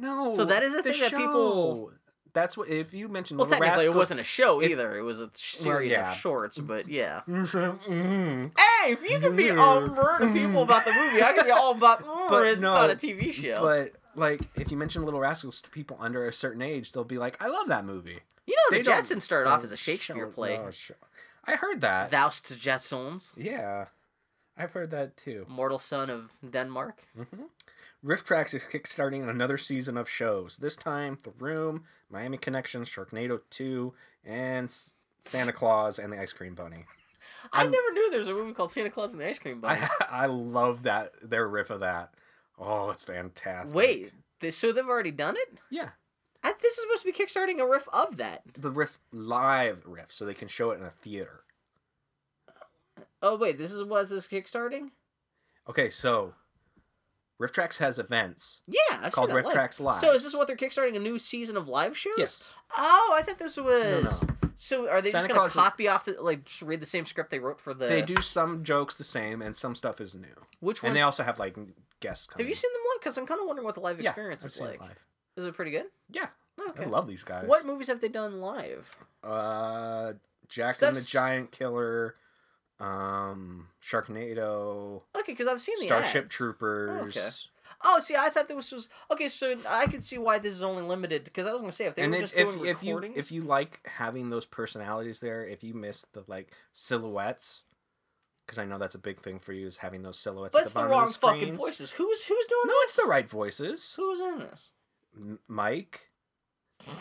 no. 0.00 0.34
So 0.34 0.44
that 0.46 0.62
is 0.62 0.74
a 0.74 0.78
the 0.78 0.82
thing 0.92 1.00
that 1.00 1.10
people- 1.12 1.92
That's 2.32 2.56
what 2.56 2.68
if 2.68 2.94
you 2.94 3.08
mention 3.08 3.36
Well, 3.36 3.46
Little 3.48 3.58
technically, 3.60 3.86
Rascals. 3.86 3.96
it 3.96 3.98
wasn't 3.98 4.20
a 4.20 4.24
show 4.24 4.60
if- 4.60 4.70
either. 4.70 4.96
It 4.96 5.02
was 5.02 5.20
a 5.20 5.30
series 5.34 5.90
yeah. 5.90 6.12
of 6.12 6.16
shorts, 6.16 6.58
but 6.58 6.88
yeah. 6.88 7.22
Mm. 7.28 8.52
Hey, 8.56 8.92
if 8.92 9.02
you 9.02 9.18
can 9.18 9.34
be 9.36 9.50
all 9.50 9.80
to 9.88 10.30
people 10.32 10.62
about 10.62 10.84
the 10.84 10.92
movie, 10.92 11.22
I 11.22 11.32
can 11.32 11.44
be 11.44 11.50
all 11.50 11.72
about 11.72 12.04
mm, 12.04 12.28
But 12.28 12.46
it's 12.46 12.60
no, 12.60 12.72
not 12.74 12.90
a 12.90 12.94
TV 12.94 13.32
show. 13.32 13.60
But 13.60 13.92
like, 14.14 14.40
if 14.54 14.70
you 14.70 14.76
mention 14.76 15.04
Little 15.04 15.20
Rascals 15.20 15.60
to 15.62 15.70
people 15.70 15.96
under 16.00 16.28
a 16.28 16.32
certain 16.32 16.62
age, 16.62 16.92
they'll 16.92 17.04
be 17.04 17.18
like, 17.18 17.40
"I 17.42 17.48
love 17.48 17.68
that 17.68 17.84
movie." 17.84 18.20
you 18.46 18.54
know, 18.56 18.76
They 18.76 18.82
the 18.82 18.90
Jetsons 18.90 19.22
started 19.22 19.48
off 19.50 19.62
as 19.64 19.70
a 19.72 19.76
Shakespeare 19.76 20.26
show- 20.26 20.32
play. 20.32 20.56
no, 20.56 20.70
sh- 20.70 20.90
I 21.44 21.56
heard 21.56 21.80
that. 21.82 22.10
Thou's 22.10 22.40
to 22.42 22.54
Jetsons, 22.54 23.30
Yeah, 23.36 23.86
I've 24.56 24.72
heard 24.72 24.90
that 24.90 25.16
too. 25.16 25.46
mortal 25.48 25.78
son 25.78 26.10
of 26.10 26.30
Denmark. 26.48 27.02
hmm 27.16 27.44
RiffTrax 28.04 28.54
is 28.54 28.62
kickstarting 28.64 29.28
another 29.28 29.58
season 29.58 29.96
of 29.98 30.08
shows. 30.08 30.56
This 30.56 30.76
time, 30.76 31.18
The 31.22 31.32
Room, 31.38 31.84
Miami 32.10 32.38
Connection, 32.38 32.84
Sharknado 32.84 33.40
2, 33.50 33.92
and 34.24 34.72
Santa 35.22 35.52
Claus 35.52 35.98
and 35.98 36.12
the 36.12 36.18
Ice 36.20 36.32
Cream 36.32 36.54
Bunny. 36.54 36.86
I 37.52 37.60
I'm- 37.62 37.70
never 37.70 37.92
knew 37.92 38.10
there 38.10 38.18
was 38.18 38.28
a 38.28 38.32
movie 38.32 38.52
called 38.54 38.70
Santa 38.70 38.90
Claus 38.90 39.12
and 39.12 39.20
the 39.20 39.26
Ice 39.28 39.38
Cream 39.38 39.60
Bunny. 39.60 39.80
I 39.82 39.88
I 40.24 40.26
love 40.26 40.84
that 40.84 41.12
their 41.22 41.46
riff 41.46 41.70
of 41.70 41.80
that. 41.80 42.14
Oh, 42.58 42.90
it's 42.90 43.04
fantastic. 43.04 43.76
Wait, 43.76 44.12
they, 44.40 44.50
so 44.50 44.72
they've 44.72 44.86
already 44.88 45.10
done 45.10 45.36
it? 45.36 45.58
yeah, 45.70 45.90
I, 46.42 46.54
this 46.60 46.76
is 46.78 46.82
supposed 46.82 47.02
to 47.04 47.12
be 47.12 47.12
kickstarting 47.12 47.58
a 47.60 47.66
riff 47.66 47.86
of 47.92 48.16
that. 48.18 48.42
the 48.58 48.70
riff 48.70 48.98
live 49.12 49.82
riff, 49.86 50.06
so 50.10 50.24
they 50.24 50.34
can 50.34 50.48
show 50.48 50.70
it 50.70 50.78
in 50.80 50.84
a 50.84 50.90
theater. 50.90 51.42
Oh 53.22 53.36
wait, 53.36 53.58
this 53.58 53.72
is 53.72 53.82
what 53.84 54.08
this 54.08 54.26
kickstarting? 54.26 54.90
Okay, 55.68 55.88
so 55.90 56.34
RiffTrax 57.40 57.78
has 57.78 57.98
events 57.98 58.60
Yeah, 58.68 58.78
I've 59.02 59.12
called 59.12 59.32
Rift 59.32 59.46
live. 59.46 59.54
Tracks 59.54 59.80
Live. 59.80 59.96
So 59.96 60.12
is 60.12 60.22
this 60.24 60.34
what 60.34 60.46
they're 60.46 60.56
kickstarting 60.56 60.94
a 60.96 60.98
new 61.00 61.18
season 61.18 61.56
of 61.56 61.68
live 61.68 61.96
shows? 61.96 62.14
Yes. 62.18 62.52
Oh, 62.76 63.14
I 63.16 63.22
thought 63.22 63.38
this 63.38 63.56
was. 63.56 64.04
No, 64.04 64.10
no. 64.10 64.50
So 64.56 64.88
are 64.90 65.00
they 65.00 65.10
Santa 65.10 65.26
just 65.26 65.28
gonna 65.28 65.40
Claus 65.40 65.50
is- 65.52 65.54
copy 65.54 65.88
off 65.88 66.04
the 66.04 66.16
like 66.20 66.44
just 66.44 66.60
read 66.60 66.80
the 66.80 66.86
same 66.86 67.06
script 67.06 67.30
they 67.30 67.38
wrote 67.38 67.58
for 67.58 67.72
the? 67.72 67.86
They 67.86 68.02
do 68.02 68.20
some 68.20 68.62
jokes 68.62 68.98
the 68.98 69.04
same, 69.04 69.40
and 69.40 69.56
some 69.56 69.74
stuff 69.74 70.00
is 70.02 70.14
new. 70.14 70.26
Which 70.60 70.82
ones? 70.82 70.90
And 70.90 70.96
they 70.96 71.00
also 71.00 71.22
have 71.22 71.38
like 71.38 71.56
guests 72.00 72.26
coming. 72.26 72.44
have 72.44 72.48
you 72.48 72.54
seen 72.54 72.70
them 72.74 72.82
live? 72.92 73.00
Because 73.00 73.16
I'm 73.16 73.26
kind 73.26 73.40
of 73.40 73.46
wondering 73.46 73.64
what 73.64 73.74
the 73.74 73.80
live 73.80 73.98
experience 74.00 74.44
is 74.44 74.52
seen 74.54 74.66
it 74.66 74.70
like. 74.72 74.80
live. 74.80 74.98
Is 75.36 75.44
it 75.46 75.54
pretty 75.54 75.70
good? 75.70 75.86
Yeah, 76.10 76.26
Okay. 76.68 76.84
I 76.84 76.86
love 76.86 77.06
these 77.08 77.22
guys. 77.24 77.46
What 77.48 77.64
movies 77.64 77.86
have 77.86 78.02
they 78.02 78.08
done 78.08 78.42
live? 78.42 78.90
Uh, 79.24 80.12
Jack 80.48 80.82
and 80.82 80.94
the 80.96 81.00
Giant 81.00 81.52
Killer, 81.52 82.16
um, 82.80 83.68
Sharknado, 83.84 85.02
Okay, 85.16 85.32
because 85.32 85.46
I've 85.46 85.62
seen 85.62 85.76
the 85.78 85.86
Starship 85.86 86.24
ads. 86.26 86.34
Troopers. 86.34 87.16
Okay. 87.16 87.28
Oh, 87.82 87.98
see, 88.00 88.14
I 88.14 88.28
thought 88.28 88.48
this 88.48 88.72
was 88.72 88.88
okay. 89.10 89.28
So 89.28 89.54
I 89.68 89.86
can 89.86 90.02
see 90.02 90.18
why 90.18 90.38
this 90.38 90.54
is 90.54 90.62
only 90.62 90.82
limited 90.82 91.24
because 91.24 91.46
I 91.46 91.52
was 91.52 91.60
gonna 91.60 91.72
say 91.72 91.86
if 91.86 91.94
they 91.94 92.02
and 92.02 92.12
were 92.12 92.16
if, 92.18 92.22
just 92.24 92.36
if, 92.36 92.54
doing 92.54 92.66
if 92.68 92.82
you 92.82 92.94
recordings. 92.94 93.16
if 93.18 93.32
you 93.32 93.42
like 93.42 93.80
having 93.86 94.28
those 94.28 94.44
personalities 94.44 95.20
there, 95.20 95.46
if 95.46 95.64
you 95.64 95.72
miss 95.72 96.04
the 96.12 96.24
like 96.26 96.52
silhouettes, 96.72 97.62
because 98.44 98.58
I 98.58 98.66
know 98.66 98.76
that's 98.76 98.96
a 98.96 98.98
big 98.98 99.22
thing 99.22 99.38
for 99.38 99.52
you 99.54 99.66
is 99.66 99.78
having 99.78 100.02
those 100.02 100.18
silhouettes. 100.18 100.52
but 100.52 100.60
at 100.60 100.64
it's 100.66 100.74
the 100.74 100.82
the 100.82 100.88
wrong 100.88 101.06
the 101.06 101.12
fucking 101.14 101.54
voices. 101.54 101.90
Who's 101.92 102.24
who's 102.24 102.46
doing 102.46 102.60
this? 102.64 102.66
No, 102.66 102.74
this? 102.74 102.84
it's 102.84 102.96
the 102.96 103.08
right 103.08 103.28
voices. 103.28 103.94
Who's 103.96 104.20
in 104.20 104.38
this? 104.40 104.70
M- 105.16 105.38
Mike. 105.48 106.09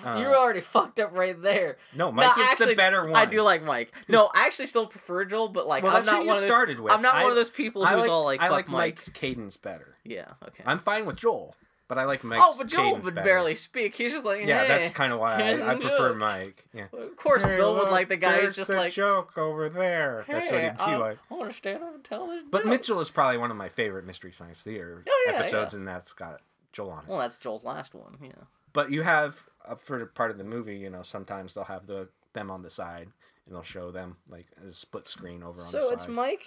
Uh, 0.03 0.17
You're 0.19 0.35
already 0.35 0.61
fucked 0.61 0.99
up 0.99 1.11
right 1.13 1.39
there. 1.41 1.77
no, 1.95 2.11
Mike 2.11 2.37
is 2.37 2.43
actually, 2.43 2.67
the 2.67 2.75
better 2.75 3.05
one. 3.05 3.15
I 3.15 3.25
do 3.25 3.41
like 3.41 3.63
Mike. 3.63 3.91
No, 4.07 4.29
I 4.33 4.45
actually 4.45 4.67
still 4.67 4.87
prefer 4.87 5.25
Joel, 5.25 5.49
but 5.49 5.67
like 5.67 5.83
well, 5.83 5.95
I'm 5.95 6.05
not 6.05 6.21
you 6.21 6.27
one 6.27 6.35
of 6.37 6.41
those. 6.41 6.49
started 6.49 6.79
with. 6.79 6.93
I'm 6.93 7.01
not 7.01 7.15
I, 7.15 7.23
one 7.23 7.31
of 7.31 7.35
those 7.35 7.49
people 7.49 7.85
who's 7.85 8.01
like, 8.01 8.09
all 8.09 8.23
like, 8.23 8.41
I 8.41 8.49
like 8.49 8.67
Mike." 8.67 8.95
Mike's 8.95 9.09
cadence 9.09 9.57
better. 9.57 9.95
Yeah. 10.03 10.25
Okay. 10.47 10.63
I'm 10.65 10.79
fine 10.79 11.05
with 11.05 11.17
Joel, 11.17 11.55
but 11.87 11.97
I 11.97 12.03
like 12.05 12.23
Mike's 12.23 12.43
oh, 12.45 12.55
but 12.57 12.67
Joel 12.67 12.83
cadence 12.85 13.05
would 13.05 13.15
better. 13.15 13.25
barely 13.25 13.55
speak. 13.55 13.95
He's 13.95 14.11
just 14.11 14.25
like, 14.25 14.45
Yeah, 14.45 14.61
hey. 14.61 14.67
that's 14.67 14.91
kind 14.91 15.11
of 15.11 15.19
why 15.19 15.35
I, 15.35 15.71
I 15.71 15.75
prefer 15.75 16.13
Mike. 16.15 16.65
Yeah. 16.73 16.85
Of 16.93 17.15
course, 17.15 17.43
Bill 17.43 17.75
would 17.75 17.89
like 17.89 18.09
the 18.09 18.17
guy 18.17 18.41
who's 18.41 18.55
just 18.55 18.69
like, 18.69 18.93
joke 18.93 19.37
over 19.37 19.69
there. 19.69 20.25
That's 20.27 20.51
what 20.51 20.61
he'd 20.63 20.77
be 20.77 20.79
I, 20.79 20.95
like. 20.97 21.17
I 21.29 21.33
want 21.33 21.51
to 21.51 21.57
stand 21.57 21.83
up 21.83 21.95
and 21.95 22.03
tell 22.03 22.27
this. 22.27 22.43
But 22.49 22.59
joke." 22.63 22.69
Mitchell 22.69 22.99
is 22.99 23.09
probably 23.09 23.37
one 23.37 23.51
of 23.51 23.57
my 23.57 23.69
favorite 23.69 24.05
Mystery 24.05 24.31
Science 24.31 24.63
Theater 24.63 25.03
Oh, 25.07 25.25
yeah, 25.27 25.37
episodes, 25.37 25.73
and 25.73 25.87
that's 25.87 26.13
got 26.13 26.41
Joel 26.71 26.91
on 26.91 27.03
it. 27.03 27.09
Well, 27.09 27.19
that's 27.19 27.37
Joel's 27.37 27.63
last 27.63 27.93
one. 27.93 28.17
Yeah. 28.23 28.31
But 28.73 28.91
you 28.91 29.01
have 29.03 29.43
uh, 29.67 29.75
for 29.75 30.05
part 30.07 30.31
of 30.31 30.37
the 30.37 30.43
movie, 30.43 30.77
you 30.77 30.89
know, 30.89 31.01
sometimes 31.03 31.53
they'll 31.53 31.63
have 31.65 31.87
the 31.87 32.09
them 32.33 32.51
on 32.51 32.61
the 32.61 32.69
side, 32.69 33.07
and 33.45 33.55
they'll 33.55 33.63
show 33.63 33.91
them 33.91 34.17
like 34.29 34.47
a 34.67 34.71
split 34.71 35.07
screen 35.07 35.41
over 35.43 35.51
on 35.51 35.57
the 35.57 35.63
So 35.63 35.81
side. 35.81 35.93
it's 35.93 36.07
Mike, 36.07 36.43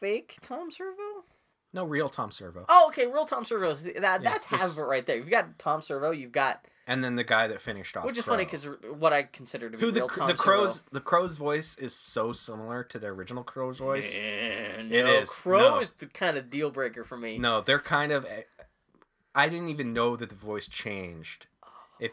fake 0.00 0.36
Tom 0.42 0.70
Servo. 0.70 1.24
no 1.72 1.84
real 1.84 2.08
Tom 2.08 2.30
Servo, 2.30 2.64
Oh, 2.68 2.86
okay, 2.88 3.06
real 3.06 3.24
Tom 3.26 3.44
Servo. 3.44 3.74
That 3.74 3.94
Yeah, 3.94 4.18
that's 4.18 4.44
half 4.46 4.60
this- 4.60 4.72
of 4.72 4.78
it 4.84 4.86
right 4.86 5.04
there. 5.06 5.16
You've 5.16 5.30
got 5.30 5.58
Tom 5.58 5.80
Servo. 5.82 6.10
You've 6.10 6.32
got 6.32 6.64
and 6.88 7.02
then 7.02 7.16
the 7.16 7.24
guy 7.24 7.48
that 7.48 7.60
finished 7.60 7.96
off, 7.96 8.04
which 8.04 8.16
is 8.16 8.24
Crow. 8.24 8.34
funny 8.34 8.44
because 8.44 8.64
what 8.96 9.12
I 9.12 9.24
consider 9.24 9.68
to 9.70 9.76
be 9.76 9.84
who 9.84 9.90
the 9.90 10.00
real 10.00 10.08
Tom 10.08 10.28
the 10.28 10.34
crow's 10.34 10.74
Servo. 10.76 10.86
the 10.92 11.00
crow's 11.00 11.36
voice 11.38 11.76
is 11.78 11.94
so 11.96 12.30
similar 12.32 12.84
to 12.84 12.98
the 12.98 13.08
original 13.08 13.42
crow's 13.42 13.78
voice. 13.78 14.14
Yeah, 14.14 14.20
It 14.20 15.04
no, 15.04 15.12
is, 15.14 15.30
Crow 15.30 15.70
no. 15.76 15.80
is 15.80 15.92
the 15.92 16.06
kind 16.06 16.36
of 16.36 16.48
deal 16.50 16.70
breaker 16.70 17.02
for 17.04 17.16
me. 17.16 17.38
No, 17.38 17.60
they're 17.62 17.80
kind 17.80 18.12
of. 18.12 18.24
I 19.36 19.48
didn't 19.48 19.68
even 19.68 19.92
know 19.92 20.16
that 20.16 20.30
the 20.30 20.34
voice 20.34 20.66
changed. 20.66 21.46
If, 22.00 22.12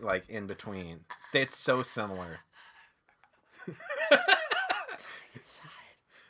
like, 0.00 0.28
in 0.28 0.46
between, 0.46 1.00
it's 1.34 1.58
so 1.58 1.82
similar. 1.82 2.38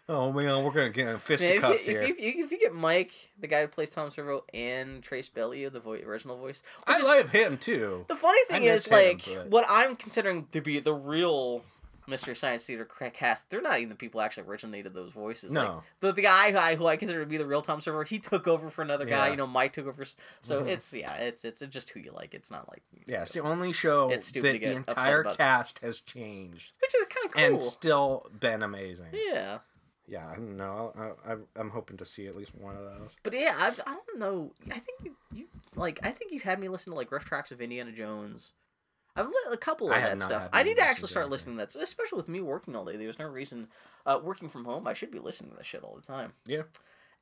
Oh 0.08 0.32
man, 0.32 0.62
we're 0.62 0.70
gonna 0.70 0.90
get 0.90 1.00
in 1.00 1.06
Man, 1.14 1.18
fisticuffs 1.18 1.80
if, 1.80 1.86
here. 1.86 2.06
you, 2.06 2.14
if, 2.16 2.20
you, 2.36 2.44
if 2.44 2.52
you 2.52 2.60
get 2.60 2.72
Mike, 2.72 3.12
the 3.40 3.48
guy 3.48 3.62
who 3.62 3.66
plays 3.66 3.90
Tom 3.90 4.12
Servo, 4.12 4.44
and 4.54 5.02
Trace 5.02 5.28
Beaulieu, 5.28 5.68
the 5.68 5.80
vo- 5.80 5.94
original 5.94 6.36
voice, 6.36 6.62
which 6.86 6.96
I 6.96 7.00
is- 7.00 7.04
love 7.04 7.30
him 7.30 7.58
too. 7.58 8.04
The 8.06 8.14
funny 8.14 8.38
I 8.48 8.52
thing 8.52 8.62
miss 8.66 8.86
is, 8.86 8.90
like, 8.92 9.22
him, 9.22 9.38
but- 9.38 9.50
what 9.50 9.64
I'm 9.68 9.96
considering 9.96 10.46
to 10.52 10.60
be 10.60 10.78
the 10.78 10.94
real 10.94 11.62
Mystery 12.08 12.36
Science 12.36 12.64
Theater 12.66 12.84
cast, 12.84 13.50
they're 13.50 13.60
not 13.60 13.78
even 13.78 13.88
the 13.88 13.94
people 13.94 14.20
who 14.20 14.24
actually 14.24 14.46
originated 14.46 14.94
those 14.94 15.10
voices. 15.12 15.52
Like, 15.52 15.66
No, 15.68 15.82
the, 16.00 16.12
the 16.12 16.22
guy 16.22 16.52
who 16.52 16.58
I, 16.58 16.74
who 16.76 16.86
I 16.86 16.96
consider 16.96 17.20
to 17.20 17.26
be 17.26 17.36
the 17.36 17.46
real 17.46 17.62
Tom 17.62 17.80
Servo, 17.80 18.02
he 18.04 18.18
took 18.18 18.46
over 18.46 18.70
for 18.70 18.82
another 18.82 19.04
guy. 19.04 19.28
You 19.30 19.36
know, 19.36 19.46
Mike 19.46 19.72
took 19.72 19.86
over. 19.86 20.04
So 20.40 20.62
Mhm. 20.62 20.68
it's 20.68 20.92
yeah, 20.92 21.14
it's 21.14 21.44
it's 21.44 21.60
just 21.68 21.90
who 21.90 22.00
you 22.00 22.12
like. 22.12 22.34
It's 22.34 22.50
not 22.50 22.68
like 22.68 22.82
yeah, 23.06 23.22
it's 23.22 23.32
the 23.32 23.40
only 23.40 23.72
show 23.72 24.10
It's 24.10 24.26
stupid 24.26 24.52
to 24.52 24.58
that 24.60 24.64
the 24.70 24.76
entire 24.76 25.24
cast 25.24 25.80
has 25.80 26.00
changed 26.00 26.72
which 26.80 26.94
is 26.94 27.04
kind 27.06 27.26
of 27.26 27.32
cool. 27.32 27.44
and 27.44 27.62
still 27.62 28.30
been 28.40 28.62
amazing. 28.62 29.08
yeah, 29.12 29.58
Yeah, 30.06 30.28
I 30.28 30.34
don't 30.34 30.56
know. 30.56 30.92
I, 31.26 31.32
I, 31.32 31.36
I'm 31.56 31.70
hoping 31.70 31.96
to 31.96 32.04
see 32.04 32.26
at 32.28 32.36
least 32.36 32.54
one 32.54 32.76
of 32.76 32.84
those. 32.84 33.16
but 33.24 33.32
yeah, 33.32 33.54
I, 33.58 33.68
I 33.90 33.96
don't 34.06 34.18
know. 34.18 34.52
I 34.70 34.78
think 34.78 34.98
you, 35.04 35.16
you 35.32 35.46
like 35.74 35.98
I 36.04 36.10
think 36.12 36.30
you 36.32 36.40
had 36.40 36.60
me 36.60 36.68
listen 36.68 36.92
to 36.92 36.96
like 36.96 37.10
RiffTrax 37.10 37.50
of 37.50 37.60
Indiana 37.60 37.90
Jones. 37.92 38.52
I've 39.16 39.26
lit 39.26 39.52
a 39.52 39.56
couple 39.56 39.90
of 39.90 39.96
I 39.96 40.00
that 40.00 40.20
stuff. 40.20 40.48
I 40.52 40.62
need 40.62 40.76
to 40.76 40.82
actually 40.82 41.08
start 41.08 41.30
listening 41.30 41.56
to 41.56 41.60
that, 41.60 41.72
so 41.72 41.80
especially 41.80 42.18
with 42.18 42.28
me 42.28 42.40
working 42.40 42.76
all 42.76 42.84
day. 42.84 42.96
There's 42.96 43.18
no 43.18 43.26
reason, 43.26 43.68
uh, 44.04 44.20
working 44.22 44.48
from 44.48 44.64
home, 44.64 44.86
I 44.86 44.94
should 44.94 45.10
be 45.10 45.18
listening 45.18 45.50
to 45.50 45.56
that 45.56 45.66
shit 45.66 45.82
all 45.82 45.96
the 45.96 46.06
time. 46.06 46.32
Yeah. 46.46 46.62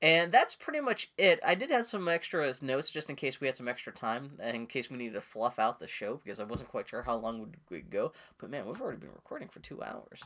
And 0.03 0.33
that's 0.33 0.55
pretty 0.55 0.81
much 0.81 1.11
it. 1.17 1.41
I 1.47 1.55
did 1.55 1.71
have 1.71 1.87
some 1.87 2.09
extra 2.09 2.53
notes 2.61 2.91
just 2.91 3.09
in 3.09 3.17
case 3.17 3.41
we 3.41 3.47
had 3.47 3.57
some 3.57 3.69
extra 3.69 3.93
time, 3.93 4.33
in 4.43 4.67
case 4.67 4.91
we 4.91 4.99
needed 4.99 5.15
to 5.15 5.21
fluff 5.21 5.59
out 5.59 5.79
the 5.79 5.87
show 5.87 6.21
because 6.23 6.41
I 6.41 6.45
wasn't 6.45 6.69
quite 6.69 6.89
sure 6.89 7.03
how 7.03 7.17
long 7.17 7.41
would 7.41 7.57
we 7.71 7.81
go. 7.81 8.13
But 8.39 8.51
man, 8.51 8.67
we've 8.67 8.81
already 8.81 8.99
been 8.99 9.13
recording 9.15 9.49
for 9.49 9.61
two 9.61 9.83
hours. 9.83 10.21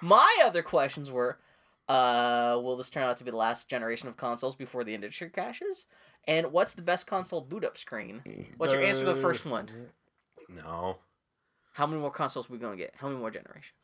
My 0.00 0.36
other 0.44 0.62
questions 0.62 1.10
were, 1.10 1.38
uh, 1.88 2.60
will 2.62 2.76
this 2.76 2.90
turn 2.90 3.02
out 3.02 3.16
to 3.16 3.24
be 3.24 3.30
the 3.30 3.36
last 3.36 3.68
generation 3.68 4.08
of 4.08 4.16
consoles 4.16 4.54
before 4.54 4.84
the 4.84 4.94
industry 4.94 5.30
crashes? 5.30 5.86
And 6.28 6.52
what's 6.52 6.72
the 6.72 6.82
best 6.82 7.06
console 7.06 7.40
boot 7.40 7.64
up 7.64 7.76
screen? 7.76 8.22
What's 8.56 8.72
your 8.72 8.82
answer 8.82 9.04
to 9.04 9.14
the 9.14 9.20
first 9.20 9.44
one? 9.46 9.68
No. 10.48 10.98
How 11.74 11.86
many 11.86 12.00
more 12.00 12.10
consoles 12.10 12.48
we 12.50 12.58
gonna 12.58 12.76
get? 12.76 12.94
How 12.96 13.06
many 13.08 13.20
more 13.20 13.30
generations? 13.30 13.74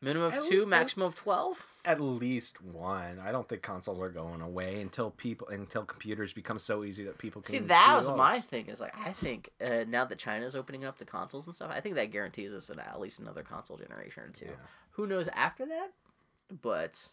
Minimum 0.00 0.28
of 0.28 0.34
At 0.34 0.42
two, 0.42 0.50
least- 0.60 0.66
maximum 0.68 1.06
of 1.06 1.14
twelve. 1.14 1.66
At 1.84 2.00
least 2.00 2.60
one. 2.62 3.18
I 3.20 3.30
don't 3.30 3.48
think 3.48 3.62
consoles 3.62 4.00
are 4.00 4.08
going 4.08 4.40
away 4.40 4.80
until 4.80 5.10
people 5.12 5.46
until 5.48 5.84
computers 5.84 6.32
become 6.32 6.58
so 6.58 6.82
easy 6.84 7.04
that 7.04 7.18
people 7.18 7.40
can 7.42 7.52
See, 7.52 7.58
that 7.60 7.94
was 7.96 8.06
those. 8.08 8.16
my 8.16 8.40
thing. 8.40 8.66
Is 8.66 8.80
like 8.80 8.94
I 8.98 9.12
think 9.12 9.50
uh, 9.64 9.84
now 9.86 10.04
that 10.04 10.18
China's 10.18 10.56
opening 10.56 10.84
up 10.84 10.98
the 10.98 11.04
consoles 11.04 11.46
and 11.46 11.54
stuff, 11.54 11.70
I 11.72 11.80
think 11.80 11.94
that 11.94 12.10
guarantees 12.10 12.52
us 12.54 12.68
an, 12.68 12.80
at 12.80 13.00
least 13.00 13.18
another 13.20 13.42
console 13.44 13.76
generation 13.76 14.24
or 14.24 14.28
two. 14.30 14.46
Yeah. 14.46 14.52
Who 14.92 15.06
knows 15.06 15.28
after 15.28 15.66
that? 15.66 15.90
But 16.62 17.08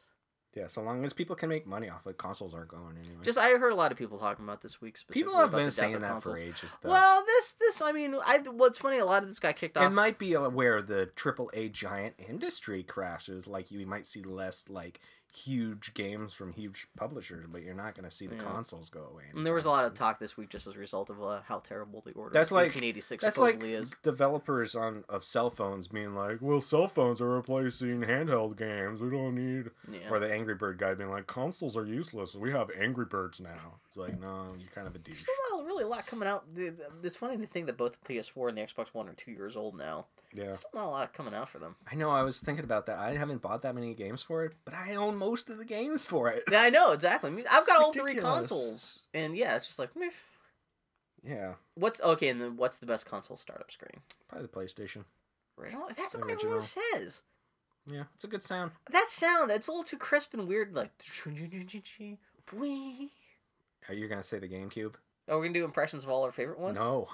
Yeah, 0.55 0.65
so 0.65 0.81
long 0.81 1.05
as 1.05 1.13
people 1.13 1.35
can 1.35 1.47
make 1.47 1.67
money 1.67 1.89
off 1.89 2.07
it, 2.07 2.17
consoles 2.17 2.55
aren't 2.55 2.69
going 2.69 2.97
anywhere. 2.97 3.23
just 3.23 3.38
I 3.38 3.49
heard 3.51 3.71
a 3.71 3.76
lot 3.76 3.91
of 3.91 3.97
people 3.97 4.17
talking 4.17 4.43
about 4.43 4.61
this 4.61 4.81
week. 4.81 4.97
people 5.11 5.38
have 5.38 5.51
been 5.51 5.69
saying 5.69 5.99
that 6.01 6.23
for 6.23 6.38
ages. 6.38 6.76
Though. 6.81 6.89
Well, 6.89 7.23
this 7.26 7.53
this 7.53 7.81
I 7.81 7.91
mean, 7.91 8.15
I 8.26 8.39
what's 8.39 8.80
funny, 8.80 8.97
a 8.97 9.05
lot 9.05 9.21
of 9.21 9.30
this 9.30 9.39
got 9.39 9.55
kicked 9.55 9.77
off. 9.77 9.84
it 9.84 9.93
might 9.93 10.17
be 10.17 10.34
where 10.34 10.81
the 10.81 11.09
AAA 11.15 11.71
giant 11.71 12.15
industry 12.27 12.81
crashes. 12.81 13.47
Like 13.47 13.69
you 13.69 13.85
might 13.85 14.07
see 14.07 14.23
less 14.23 14.65
like 14.69 14.99
huge 15.35 15.93
games 15.93 16.34
from 16.34 16.51
huge 16.53 16.88
publishers, 16.97 17.45
but 17.51 17.61
you're 17.61 17.73
not 17.76 17.95
going 17.95 18.03
to 18.10 18.11
see 18.15 18.26
the 18.27 18.35
Yeah. 18.35 18.41
consoles 18.43 18.89
go 18.89 19.03
away. 19.11 19.26
and 19.34 19.45
there 19.45 19.53
was 19.53 19.65
a 19.65 19.69
lot 19.69 19.85
of 19.85 19.93
talk 19.93 20.19
this 20.19 20.35
week 20.38 20.49
just 20.49 20.65
as 20.68 20.76
a 20.76 20.80
result 20.80 21.10
of 21.10 21.22
uh, 21.23 21.41
how 21.45 21.60
terrible 21.60 22.01
the 22.06 22.11
order 22.14 22.34
That's 22.34 22.51
like- 22.51 22.64
1886 22.73 23.23
That's 23.23 23.38
like 23.38 23.64
is. 23.64 23.91
developers 24.01 24.76
on 24.76 25.03
of 25.07 25.23
cell 25.23 25.49
phones 25.49 25.88
being 25.88 26.15
like, 26.15 26.38
"Well, 26.41 26.61
cell 26.61 26.88
phones 26.88 27.22
are 27.22 27.30
replacing 27.30 28.01
handheld 28.01 28.57
games. 28.57 29.01
We 29.01 29.10
don't 29.11 29.35
need." 29.35 29.72
Yeah. 29.89 30.10
Or 30.11 30.19
the 30.19 30.31
Angry 30.31 30.56
Bird 30.56 30.77
guy 30.77 30.93
being 30.95 31.10
like, 31.11 31.27
"Consoles 31.27 31.77
are 31.77 31.85
useless. 31.85 32.35
We 32.35 32.51
have 32.51 32.69
Angry 32.72 33.06
Birds 33.06 33.39
now." 33.39 33.80
It's 33.88 33.97
like, 33.97 34.19
no, 34.19 34.56
you're 34.57 34.69
kind 34.72 34.88
of 34.88 34.95
a 34.95 34.99
douche. 34.99 35.14
There's 35.15 35.22
still 35.23 35.57
not 35.57 35.65
really 35.65 35.84
a 35.84 35.88
lot 35.88 36.06
coming 36.07 36.27
out. 36.27 36.45
It's 37.03 37.15
funny 37.18 37.38
to 37.38 37.47
think 37.47 37.68
that 37.68 37.77
both 37.77 37.97
the 38.03 38.14
PS4 38.14 38.49
and 38.49 38.57
the 38.57 38.61
Xbox 38.61 38.88
One 38.93 39.07
are 39.10 39.14
two 39.14 39.31
years 39.31 39.56
old 39.56 39.76
now. 39.77 40.07
Yeah. 40.34 40.51
Still 40.53 40.69
not 40.73 40.85
a 40.85 40.89
lot 40.89 41.14
coming 41.14 41.34
out 41.34 41.49
for 41.49 41.57
them. 41.60 41.76
I 41.91 41.95
know. 41.95 42.10
I 42.11 42.22
was 42.23 42.39
thinking 42.39 42.64
about 42.64 42.85
that. 42.85 42.99
I 42.99 43.14
haven't 43.14 43.41
bought 43.41 43.61
that 43.64 43.73
many 43.73 43.93
games 43.95 44.22
for 44.22 44.43
it, 44.45 44.53
but 44.65 44.73
I 44.76 44.95
own 44.95 45.15
most 45.20 45.50
of 45.50 45.58
the 45.58 45.66
games 45.66 46.06
for 46.06 46.30
it. 46.30 46.44
Yeah, 46.52 46.62
I 46.62 46.70
know 46.70 46.91
exactly. 46.94 47.30
I 47.30 47.34
mean, 47.34 47.46
I've 47.50 47.60
It's 47.60 47.68
got 47.68 47.82
all 47.82 47.94
three 47.94 48.16
consoles, 48.16 49.00
and 49.14 49.36
yeah, 49.38 49.56
it's 49.56 49.68
just 49.68 49.80
like, 49.80 49.96
meh. 49.96 50.10
Yeah, 51.24 51.54
what's 51.76 52.02
okay? 52.02 52.30
And 52.30 52.41
then 52.41 52.56
what's 52.58 52.78
the 52.78 52.86
best 52.86 53.06
console 53.06 53.38
startup 53.38 53.72
screen? 53.72 54.02
probably 54.28 54.48
the 54.48 54.54
PlayStation. 54.54 55.06
Original. 55.60 55.88
That's 55.96 56.14
what 56.16 56.24
Original. 56.24 56.56
everyone 56.56 56.62
says. 56.62 57.22
Yeah, 57.86 58.04
it's 58.16 58.24
a 58.24 58.28
good 58.28 58.44
sound. 58.44 58.72
That 58.91 59.10
sound, 59.10 59.52
it's 59.52 59.68
a 59.68 59.72
little 59.72 59.84
too 59.84 59.98
crisp 59.98 60.34
and 60.34 60.48
weird. 60.48 60.74
Like, 60.74 60.91
Are 61.26 61.32
you 63.94 64.08
gonna 64.08 64.24
say 64.24 64.40
the 64.40 64.48
GameCube? 64.48 64.96
Oh, 65.30 65.38
we're 65.38 65.43
gonna 65.43 65.53
do 65.53 65.65
impressions 65.65 66.03
of 66.03 66.10
all 66.10 66.23
our 66.23 66.31
favorite 66.31 66.60
ones. 66.60 66.76
No. 66.76 67.07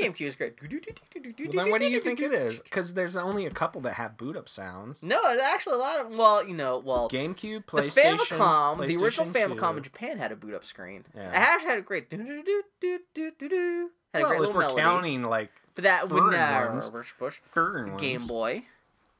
GameCube 0.00 0.26
is 0.26 0.36
great. 0.36 0.54
well, 0.60 1.52
then 1.52 1.70
what 1.70 1.80
do 1.80 1.86
you 1.86 2.00
think 2.00 2.20
it 2.20 2.32
is? 2.32 2.60
Because 2.60 2.94
there's 2.94 3.16
only 3.16 3.46
a 3.46 3.50
couple 3.50 3.80
that 3.82 3.94
have 3.94 4.16
boot 4.16 4.36
up 4.36 4.48
sounds. 4.48 5.02
No, 5.02 5.20
actually 5.42 5.74
a 5.76 5.78
lot 5.78 6.00
of. 6.00 6.10
Well, 6.10 6.46
you 6.46 6.54
know, 6.54 6.78
well, 6.78 7.08
GameCube, 7.08 7.66
the 7.66 7.72
PlayStation, 7.72 8.18
Famicom, 8.18 8.86
the 8.86 9.02
original 9.02 9.26
PlayStation 9.26 9.56
Famicom 9.56 9.72
2. 9.72 9.76
in 9.78 9.82
Japan 9.82 10.18
had 10.18 10.32
a 10.32 10.36
boot 10.36 10.54
up 10.54 10.64
screen. 10.64 11.04
Yeah. 11.14 11.30
It 11.30 11.34
actually 11.34 11.70
had 11.70 11.78
a 11.78 11.82
great 11.82 12.10
do 12.10 12.18
do 12.18 12.42
do 12.42 12.62
do 12.80 12.98
do 13.14 13.32
do 13.38 13.48
do. 13.48 13.90
Had 14.12 14.20
a 14.20 14.22
well, 14.22 14.30
great 14.30 14.36
if 14.36 14.40
little 14.40 14.54
we're 14.54 14.60
melody. 14.60 14.82
counting 14.82 15.24
like 15.24 15.50
but 15.74 15.84
that 15.84 16.10
would 16.10 16.32
not 16.32 16.72
ones. 16.72 16.88
push 16.90 17.12
push. 17.18 17.38
fern 17.42 17.90
ones. 17.90 18.00
Game 18.00 18.26
Boy. 18.26 18.64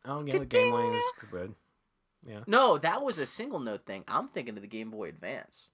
Oh 0.04 0.24
yeah, 0.24 0.38
the 0.38 0.46
Game 0.46 0.70
Boy 0.70 0.90
is 0.94 1.02
good. 1.30 1.54
Yeah. 2.26 2.40
No, 2.46 2.78
that 2.78 3.02
was 3.02 3.18
a 3.18 3.26
single 3.26 3.60
note 3.60 3.86
thing. 3.86 4.04
I'm 4.08 4.28
thinking 4.28 4.56
of 4.56 4.62
the 4.62 4.68
Game 4.68 4.90
Boy 4.90 5.08
Advance. 5.08 5.68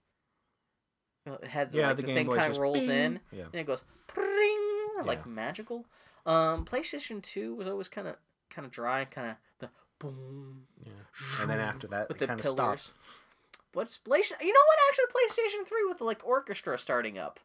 You 1.26 1.32
It 1.34 1.44
had 1.48 1.72
Yeah, 1.72 1.88
like, 1.88 1.96
the 1.96 2.02
the, 2.02 2.14
thing 2.14 2.28
kind 2.28 2.50
of 2.52 2.58
rolls 2.58 2.78
bing. 2.78 2.90
in 2.90 3.20
Yeah. 3.30 3.44
and 3.44 3.54
it 3.54 3.64
goes 3.66 3.84
pring, 4.06 4.90
like 5.04 5.20
Yeah. 5.24 5.30
magical. 5.30 5.86
Um, 6.26 6.64
PlayStation 6.64 7.22
Two 7.22 7.54
was 7.54 7.66
always 7.66 7.88
kind 7.88 8.08
of 8.08 8.16
kind 8.50 8.66
of 8.66 8.72
dry, 8.72 9.04
kind 9.04 9.30
of 9.30 9.36
the 9.58 9.70
boom 9.98 10.66
Yeah. 10.84 10.92
And 11.40 11.50
then 11.50 11.60
after 11.60 11.86
that, 11.88 12.08
with 12.08 12.16
it 12.16 12.20
the 12.20 12.26
kind 12.26 12.40
of 12.40 12.44
pillars. 12.44 12.82
stopped. 12.82 12.90
What's 13.72 13.98
PlayStation? 13.98 14.40
You 14.42 14.52
know 14.52 14.60
what? 14.66 14.78
Actually, 14.88 15.06
PlayStation 15.06 15.66
Three 15.66 15.84
with 15.88 15.98
the 15.98 16.04
like 16.04 16.26
orchestra 16.26 16.78
starting 16.78 17.18
up. 17.18 17.40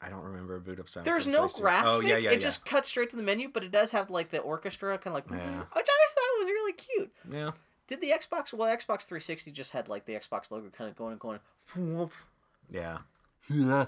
I 0.00 0.10
don't 0.10 0.24
remember 0.24 0.56
a 0.56 0.60
boot 0.60 0.78
up 0.80 0.88
sound. 0.90 1.06
There's 1.06 1.24
for 1.24 1.30
no 1.30 1.46
PlayStation. 1.48 1.60
graphic. 1.60 1.88
Oh 1.90 2.00
yeah, 2.00 2.16
yeah, 2.16 2.30
it 2.30 2.34
yeah. 2.34 2.38
just 2.40 2.66
cuts 2.66 2.88
straight 2.88 3.08
to 3.10 3.16
the 3.16 3.22
menu, 3.22 3.48
but 3.48 3.62
it 3.64 3.70
does 3.70 3.92
have 3.92 4.10
like 4.10 4.30
the 4.30 4.38
orchestra 4.40 4.98
kind 4.98 5.16
of 5.16 5.24
like, 5.24 5.30
Yeah. 5.30 5.60
which 5.60 5.86
I 5.88 5.92
always 5.98 6.12
thought 6.14 6.38
was 6.38 6.48
really 6.48 6.72
cute. 6.72 7.12
Yeah. 7.30 7.50
Did 7.86 8.00
the 8.00 8.10
Xbox? 8.10 8.52
Well, 8.52 8.68
Xbox 8.68 9.02
360 9.04 9.52
just 9.52 9.70
had 9.70 9.88
like 9.88 10.04
the 10.06 10.14
Xbox 10.14 10.50
logo 10.50 10.68
kind 10.70 10.90
of 10.90 10.96
going 10.96 11.12
and 11.12 11.20
going. 11.20 11.38
Whoop. 12.68 12.74
Yeah. 12.82 12.98
Yeah. 13.48 13.86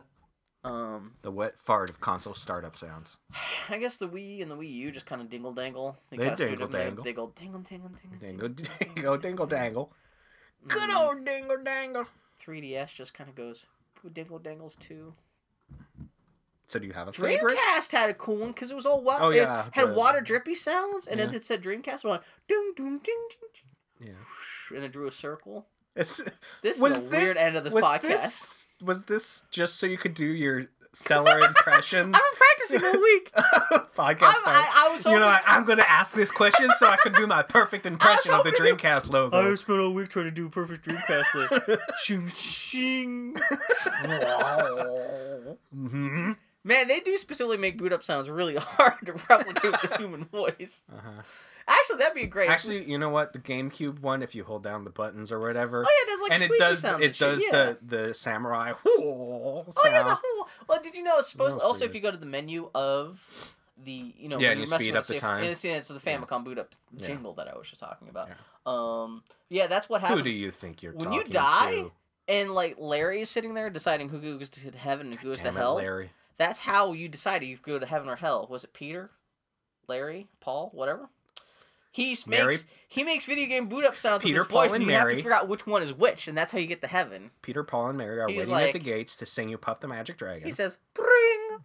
Um, 0.64 1.12
The 1.22 1.30
wet 1.30 1.58
fart 1.58 1.88
of 1.88 2.00
console 2.00 2.34
startup 2.34 2.76
sounds. 2.76 3.18
I 3.68 3.78
guess 3.78 3.96
the 3.96 4.08
Wii 4.08 4.42
and 4.42 4.50
the 4.50 4.56
Wii 4.56 4.72
U 4.72 4.90
just 4.90 5.06
kind 5.06 5.20
of 5.22 5.30
dingle 5.30 5.52
dangle. 5.52 5.96
They 6.10 6.16
kinda 6.16 6.36
stood 6.36 6.48
dingle 6.48 6.64
up 6.66 6.70
there, 6.72 6.84
dangle. 6.84 7.04
Dingle 7.04 7.26
dingle 7.28 7.60
dingle 7.60 7.90
dingle. 7.90 8.18
Dingle 8.20 8.48
dingle 8.94 9.18
dingle 9.18 9.46
dangle. 9.46 9.92
Good 10.66 10.90
Mm, 10.90 10.96
old 11.06 11.24
dingle 11.24 11.58
dangle. 11.62 12.04
3DS 12.44 12.92
just 12.94 13.14
kind 13.14 13.28
of 13.30 13.36
goes 13.36 13.66
dingle 14.12 14.38
dangles 14.38 14.76
too. 14.80 15.14
So 16.66 16.78
do 16.78 16.86
you 16.86 16.92
have 16.92 17.08
a 17.08 17.12
favorite? 17.12 17.56
Dreamcast 17.56 17.92
had 17.92 18.10
a 18.10 18.14
cool 18.14 18.36
one 18.36 18.48
because 18.52 18.70
it 18.70 18.74
was 18.74 18.84
all 18.84 19.00
wa- 19.02 19.18
Oh, 19.20 19.30
it 19.30 19.36
yeah, 19.36 19.68
had 19.72 19.88
the- 19.88 19.94
water 19.94 20.20
drippy 20.20 20.54
sounds, 20.54 21.06
and 21.06 21.18
then 21.18 21.30
Yeah. 21.30 21.36
it 21.36 21.44
said 21.44 21.62
Dreamcast 21.62 22.04
one, 22.04 22.20
ding 22.46 22.72
ding 22.76 22.98
ding 22.98 23.28
ding, 23.30 24.08
Yeah. 24.08 24.12
ding, 24.68 24.76
and 24.76 24.84
it 24.84 24.92
drew 24.92 25.06
a 25.06 25.10
circle. 25.12 25.66
It's, 25.96 26.20
This 26.62 26.78
was 26.78 26.94
is 26.94 26.98
a 26.98 27.02
this 27.08 27.24
weird 27.24 27.36
end 27.38 27.56
of 27.56 27.64
this 27.64 27.72
was 27.72 27.84
podcast. 27.84 28.00
this 28.02 28.57
was 28.82 29.04
this 29.04 29.44
just 29.50 29.76
so 29.76 29.86
you 29.86 29.98
could 29.98 30.14
do 30.14 30.26
your 30.26 30.66
stellar 30.92 31.38
impressions 31.40 32.14
I've 32.16 32.20
been 32.22 32.36
practicing 32.36 32.84
all 32.84 33.00
week. 33.02 33.32
podcast? 33.94 34.22
I'm. 34.22 34.42
I, 34.46 34.72
I 34.74 34.92
was 34.92 35.04
you 35.04 35.12
know, 35.12 35.26
what? 35.26 35.42
I'm 35.46 35.64
going 35.64 35.78
to 35.78 35.90
ask 35.90 36.14
this 36.14 36.30
question 36.30 36.68
so 36.78 36.86
I 36.86 36.96
can 36.96 37.12
do 37.12 37.26
my 37.26 37.42
perfect 37.42 37.86
impression 37.86 38.32
of 38.32 38.44
the 38.44 38.50
Dreamcast 38.50 39.10
logo. 39.12 39.52
I 39.52 39.54
spent 39.54 39.78
all 39.78 39.92
week 39.92 40.08
trying 40.08 40.26
to 40.26 40.30
do 40.30 40.46
a 40.46 40.50
perfect 40.50 40.86
Dreamcast 40.88 41.68
like 41.68 41.80
shing 41.98 42.28
shing. 42.36 43.36
hmm 45.72 46.32
Man, 46.64 46.88
they 46.88 47.00
do 47.00 47.16
specifically 47.16 47.56
make 47.56 47.78
boot 47.78 47.92
up 47.92 48.02
sounds 48.02 48.28
really 48.28 48.56
hard 48.56 49.06
to 49.06 49.12
replicate 49.30 49.72
the 49.80 49.96
human 49.96 50.24
voice. 50.24 50.82
Uh-huh. 50.92 51.22
Actually, 51.68 51.98
that'd 51.98 52.14
be 52.14 52.26
great. 52.26 52.48
Actually, 52.48 52.90
you 52.90 52.98
know 52.98 53.10
what? 53.10 53.32
The 53.34 53.38
GameCube 53.38 54.00
one, 54.00 54.22
if 54.22 54.34
you 54.34 54.42
hold 54.42 54.62
down 54.62 54.84
the 54.84 54.90
buttons 54.90 55.30
or 55.30 55.38
whatever, 55.38 55.84
oh 55.86 55.88
yeah, 55.88 56.04
it 56.04 56.08
does 56.08 56.20
like 56.22 56.32
and 56.32 56.42
it 56.42 56.58
does 56.58 56.80
sounds 56.80 57.02
it 57.02 57.16
shit, 57.16 57.18
does 57.18 57.42
yeah. 57.44 57.50
the 57.88 58.06
the 58.06 58.14
samurai 58.14 58.72
Oh 58.86 59.64
yeah, 59.66 59.72
the 59.72 59.72
sound. 60.08 60.18
whole. 60.24 60.48
Well, 60.68 60.80
did 60.82 60.96
you 60.96 61.02
know 61.02 61.18
it's 61.18 61.30
supposed? 61.30 61.60
Also, 61.60 61.84
if 61.84 61.94
you 61.94 62.00
go 62.00 62.10
to 62.10 62.16
the 62.16 62.26
menu 62.26 62.70
of 62.74 63.22
the, 63.84 64.12
you 64.18 64.28
know, 64.28 64.38
Yeah, 64.38 64.48
when 64.50 64.58
you 64.60 64.66
speed 64.66 64.96
up 64.96 65.04
the 65.06 65.12
safe- 65.12 65.20
time. 65.20 65.42
and 65.42 65.50
it's, 65.52 65.64
it's 65.64 65.88
the 65.88 66.00
Yeah. 66.04 66.18
Famicom 66.18 66.42
boot 66.44 66.58
up 66.58 66.74
Yeah. 66.96 67.06
jingle 67.06 67.34
that 67.34 67.46
I 67.48 67.56
was 67.56 67.68
just 67.68 67.78
talking 67.80 68.08
about. 68.08 68.28
Yeah. 68.28 68.34
Um, 68.66 69.22
yeah, 69.50 69.66
that's 69.68 69.88
what 69.88 70.00
happens. 70.00 70.18
Who 70.20 70.24
do 70.24 70.30
you 70.30 70.50
think 70.50 70.82
you're 70.82 70.94
When 70.94 71.12
you 71.12 71.22
die, 71.24 71.72
to? 71.72 71.92
And 72.26 72.54
like 72.54 72.74
Larry 72.78 73.20
is 73.20 73.30
sitting 73.30 73.54
there 73.54 73.70
deciding 73.70 74.08
who 74.08 74.38
goes 74.38 74.50
to 74.50 74.70
heaven 74.76 75.08
and 75.12 75.18
who 75.20 75.28
goes 75.28 75.38
to 75.38 75.48
it, 75.48 75.54
hell. 75.54 75.76
Larry. 75.76 76.10
That's 76.38 76.60
how 76.60 76.92
you 76.92 77.08
decided 77.08 77.46
you 77.46 77.56
go 77.62 77.78
to 77.78 77.86
heaven 77.86 78.08
or 78.08 78.16
hell. 78.16 78.46
Was 78.50 78.64
it 78.64 78.72
Peter, 78.72 79.10
Larry, 79.86 80.28
Paul, 80.40 80.70
whatever? 80.74 81.08
He 81.98 82.10
makes 82.10 82.26
Mary? 82.28 82.56
he 82.86 83.02
makes 83.02 83.24
video 83.24 83.46
game 83.48 83.68
boot 83.68 83.84
up 83.84 83.98
sounds 83.98 84.22
Peter, 84.22 84.42
with 84.42 84.46
his 84.48 84.52
voice, 84.52 84.68
Paul, 84.70 84.74
and 84.76 84.82
and 84.82 84.90
you 84.90 84.96
have 84.96 85.02
Mary. 85.02 85.14
to 85.14 85.18
figure 85.18 85.32
out 85.32 85.48
which 85.48 85.66
one 85.66 85.82
is 85.82 85.92
which, 85.92 86.28
and 86.28 86.38
that's 86.38 86.52
how 86.52 86.58
you 86.58 86.68
get 86.68 86.80
to 86.82 86.86
heaven. 86.86 87.32
Peter, 87.42 87.64
Paul, 87.64 87.88
and 87.88 87.98
Mary 87.98 88.20
are 88.20 88.28
He's 88.28 88.46
waiting 88.46 88.68
at 88.68 88.72
the 88.72 88.78
gates 88.78 89.16
to 89.16 89.26
sing 89.26 89.48
you 89.48 89.58
Puff 89.58 89.80
the 89.80 89.88
Magic 89.88 90.16
Dragon. 90.16 90.44
He 90.46 90.52
says, 90.52 90.76
"Bring, 90.94 91.58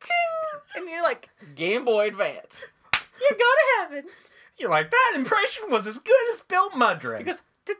ting," 0.00 0.60
and 0.74 0.88
you're 0.88 1.04
like, 1.04 1.28
Game 1.54 1.84
Boy 1.84 2.08
Advance. 2.08 2.64
You 3.20 3.30
go 3.30 3.36
to 3.36 3.80
heaven. 3.80 4.04
You're 4.58 4.70
like, 4.70 4.90
that 4.90 5.12
impression 5.14 5.70
was 5.70 5.86
as 5.86 5.98
good 5.98 6.32
as 6.34 6.40
Bill 6.40 6.70
Mudrick. 6.70 7.18
He 7.18 7.24
goes, 7.24 7.42
"Ting." 7.64 7.76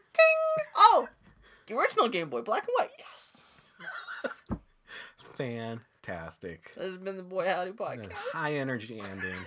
Oh, 0.77 1.09
the 1.67 1.75
original 1.77 2.09
Game 2.09 2.29
Boy, 2.31 2.43
black 2.43 2.63
and 2.69 2.75
white. 2.79 2.91
Yes. 2.99 3.65
Fantastic. 5.37 6.73
This 6.77 6.85
has 6.85 6.97
been 6.97 7.17
the 7.17 7.23
Boy 7.25 7.49
Howdy 7.49 7.73
podcast. 7.73 8.13
high 8.13 8.55
energy 8.55 9.01
ending. 9.01 9.35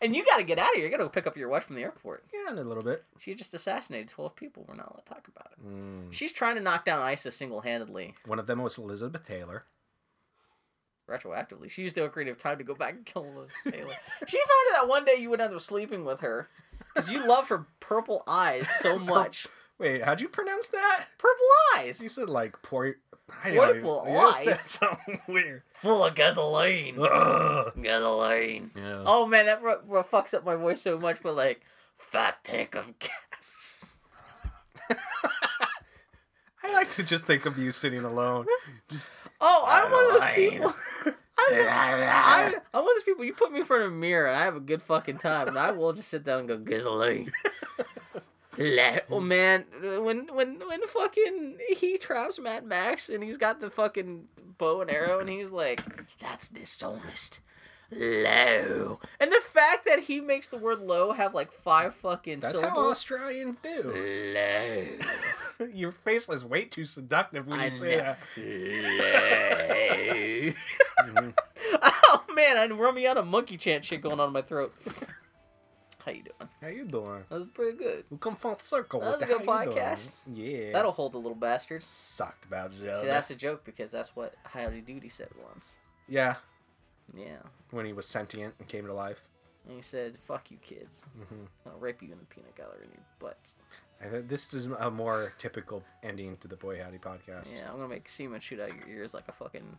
And 0.00 0.14
you 0.14 0.24
got 0.24 0.36
to 0.36 0.44
get 0.44 0.58
out 0.58 0.70
of 0.70 0.74
here. 0.76 0.84
You 0.84 0.90
got 0.90 0.98
to 0.98 1.04
go 1.04 1.08
pick 1.08 1.26
up 1.26 1.36
your 1.36 1.48
wife 1.48 1.64
from 1.64 1.74
the 1.76 1.82
airport. 1.82 2.24
yeah, 2.32 2.52
in 2.52 2.58
a 2.58 2.62
little 2.62 2.82
bit. 2.84 3.04
She 3.18 3.34
just 3.34 3.52
assassinated 3.54 4.08
12 4.08 4.36
people. 4.36 4.64
We're 4.68 4.76
not 4.76 4.90
allowed 4.92 5.02
to 5.06 5.12
talk 5.14 5.28
about 5.28 5.52
it. 5.52 5.66
Mm. 5.66 6.12
She's 6.12 6.32
trying 6.32 6.54
to 6.54 6.60
knock 6.60 6.84
down 6.84 7.02
ISIS 7.02 7.36
single 7.36 7.60
handedly, 7.62 8.14
One 8.26 8.38
of 8.38 8.46
them 8.46 8.62
was 8.62 8.78
Elizabeth 8.78 9.24
Taylor. 9.26 9.64
retroactively. 11.08 11.70
She 11.70 11.82
used 11.82 11.96
the 11.96 12.08
creative 12.08 12.38
time 12.38 12.58
to 12.58 12.64
go 12.64 12.74
back 12.74 12.94
and 12.94 13.04
kill 13.06 13.24
Elizabeth 13.24 13.72
Taylor. 13.72 13.92
she 14.28 14.36
found 14.36 14.76
out 14.76 14.82
that 14.82 14.88
one 14.88 15.04
day 15.04 15.16
you 15.18 15.30
would 15.30 15.40
end 15.40 15.54
up 15.54 15.60
sleeping 15.62 16.04
with 16.04 16.20
her 16.20 16.48
because 16.94 17.10
you 17.10 17.26
love 17.26 17.48
her 17.48 17.66
purple 17.80 18.22
eyes 18.26 18.68
so 18.80 18.98
much. 19.00 19.46
Wait, 19.78 20.02
how'd 20.02 20.20
you 20.20 20.28
pronounce 20.28 20.68
that? 20.68 21.06
Purple 21.18 21.46
eyes, 21.76 22.02
You 22.02 22.08
said 22.08 22.28
like 22.28 22.60
poor. 22.62 22.96
I 23.44 23.50
Purple 23.52 24.04
know, 24.06 24.28
you 24.28 24.34
said 24.44 24.52
eyes. 24.54 24.60
something 24.62 25.20
weird. 25.28 25.62
full 25.74 26.04
of 26.04 26.14
gasoline. 26.14 26.96
Ugh. 27.00 27.72
Gasoline. 27.82 28.70
Yeah. 28.74 29.02
Oh 29.06 29.26
man, 29.26 29.46
that 29.46 29.62
ru- 29.62 29.80
ru- 29.86 30.02
fucks 30.02 30.34
up 30.34 30.44
my 30.44 30.54
voice 30.56 30.80
so 30.82 30.98
much. 30.98 31.18
But 31.22 31.34
like, 31.36 31.60
fat 31.96 32.42
tank 32.42 32.74
of 32.74 32.98
gas. 32.98 33.96
I 36.62 36.72
like 36.72 36.92
to 36.96 37.02
just 37.02 37.24
think 37.26 37.46
of 37.46 37.56
you 37.58 37.70
sitting 37.72 38.04
alone. 38.04 38.46
Just 38.88 39.10
Oh, 39.40 39.64
I'm 39.66 39.90
one 39.92 40.04
of 40.06 40.12
those 40.20 40.30
people. 40.34 40.74
I'm, 41.06 41.14
I'm, 41.54 42.54
I'm 42.74 42.82
one 42.82 42.82
of 42.82 42.86
those 42.96 43.02
people. 43.04 43.24
You 43.24 43.32
put 43.32 43.52
me 43.52 43.60
in 43.60 43.64
front 43.64 43.84
of 43.84 43.92
a 43.92 43.94
mirror, 43.94 44.26
and 44.26 44.36
I 44.36 44.44
have 44.44 44.56
a 44.56 44.60
good 44.60 44.82
fucking 44.82 45.18
time, 45.18 45.46
and 45.48 45.58
I 45.58 45.70
will 45.70 45.92
just 45.92 46.08
sit 46.08 46.24
down 46.24 46.40
and 46.40 46.48
go 46.48 46.58
gasoline. 46.58 47.30
Oh 48.58 49.20
mm. 49.20 49.26
man, 49.26 49.64
when 49.80 50.26
when 50.34 50.58
when 50.58 50.86
fucking 50.88 51.58
he 51.68 51.96
traps 51.96 52.40
Mad 52.40 52.64
Max 52.64 53.08
and 53.08 53.22
he's 53.22 53.36
got 53.36 53.60
the 53.60 53.70
fucking 53.70 54.26
bow 54.58 54.80
and 54.80 54.90
arrow 54.90 55.20
and 55.20 55.28
he's 55.28 55.50
like, 55.50 55.80
"That's 56.20 56.48
dishonest." 56.48 57.40
Low, 57.90 59.00
and 59.18 59.32
the 59.32 59.40
fact 59.40 59.86
that 59.86 60.00
he 60.00 60.20
makes 60.20 60.48
the 60.48 60.58
word 60.58 60.80
low 60.80 61.12
have 61.12 61.34
like 61.34 61.50
five 61.50 61.94
fucking 61.94 62.40
that's 62.40 62.60
how. 62.60 62.90
Australians 62.90 63.56
do. 63.62 64.34
Low. 64.34 65.66
Your 65.72 65.92
face 65.92 66.28
is 66.28 66.44
way 66.44 66.64
too 66.64 66.84
seductive 66.84 67.46
when 67.46 67.60
you 67.60 67.64
I 67.66 67.68
say 67.70 67.96
know. 67.96 68.02
that. 68.02 68.18
Low. 71.06 71.32
Oh 72.10 72.24
man, 72.34 72.56
I'm 72.56 72.94
me 72.94 73.06
out 73.06 73.18
of 73.18 73.26
monkey 73.26 73.58
chant 73.58 73.84
shit 73.84 74.00
going 74.00 74.18
on 74.20 74.28
in 74.28 74.32
my 74.32 74.42
throat. 74.42 74.74
How 76.08 76.14
you 76.14 76.22
doing? 76.22 76.50
How 76.62 76.68
you 76.68 76.84
doing? 76.84 77.24
That 77.28 77.34
was 77.34 77.46
pretty 77.52 77.76
good. 77.76 78.04
We 78.08 78.16
come 78.16 78.34
full 78.36 78.56
circle. 78.56 79.00
That 79.00 79.10
was 79.10 79.18
the 79.20 79.24
a 79.26 79.28
good 79.38 79.46
how 79.46 79.60
you 79.60 79.64
doing. 79.66 79.76
podcast. 79.78 80.08
Yeah. 80.32 80.72
That'll 80.72 80.92
hold 80.92 81.14
a 81.14 81.18
little 81.18 81.34
bastard. 81.34 81.82
sucked 81.82 82.46
about 82.46 82.72
Zelda. 82.72 83.00
See, 83.02 83.06
that's 83.06 83.30
a 83.30 83.34
joke 83.34 83.62
because 83.64 83.90
that's 83.90 84.16
what 84.16 84.34
Howdy 84.44 84.80
Doody 84.80 85.10
said 85.10 85.28
once. 85.44 85.72
yeah, 86.08 86.36
Yeah. 87.14 87.36
when 87.72 87.84
he 87.84 87.92
was 87.92 88.06
sentient 88.08 88.54
and 88.58 88.66
came 88.66 88.86
to 88.86 88.94
life. 88.94 89.22
And 89.66 89.76
he 89.76 89.82
said, 89.82 90.14
fuck 90.26 90.50
you 90.50 90.56
kids. 90.62 91.04
hmm 91.28 91.44
I'll 91.66 91.78
rape 91.78 92.00
you 92.00 92.10
in 92.10 92.18
the 92.18 92.24
peanut 92.24 92.56
gallery 92.56 92.84
in 92.84 92.90
your 92.92 93.02
butts. 93.18 93.56
This 94.26 94.54
is 94.54 94.64
a 94.78 94.90
more 94.90 95.34
typical 95.36 95.82
ending 96.02 96.38
to 96.38 96.48
the 96.48 96.56
Boy 96.56 96.80
Howdy 96.82 96.98
podcast. 96.98 97.52
Yeah, 97.52 97.68
I'm 97.68 97.76
gonna 97.76 97.88
make 97.88 98.08
semen 98.08 98.40
shoot 98.40 98.60
out 98.60 98.68
your 98.74 98.88
ears 98.88 99.12
like 99.12 99.24
a 99.28 99.32
fucking. 99.32 99.76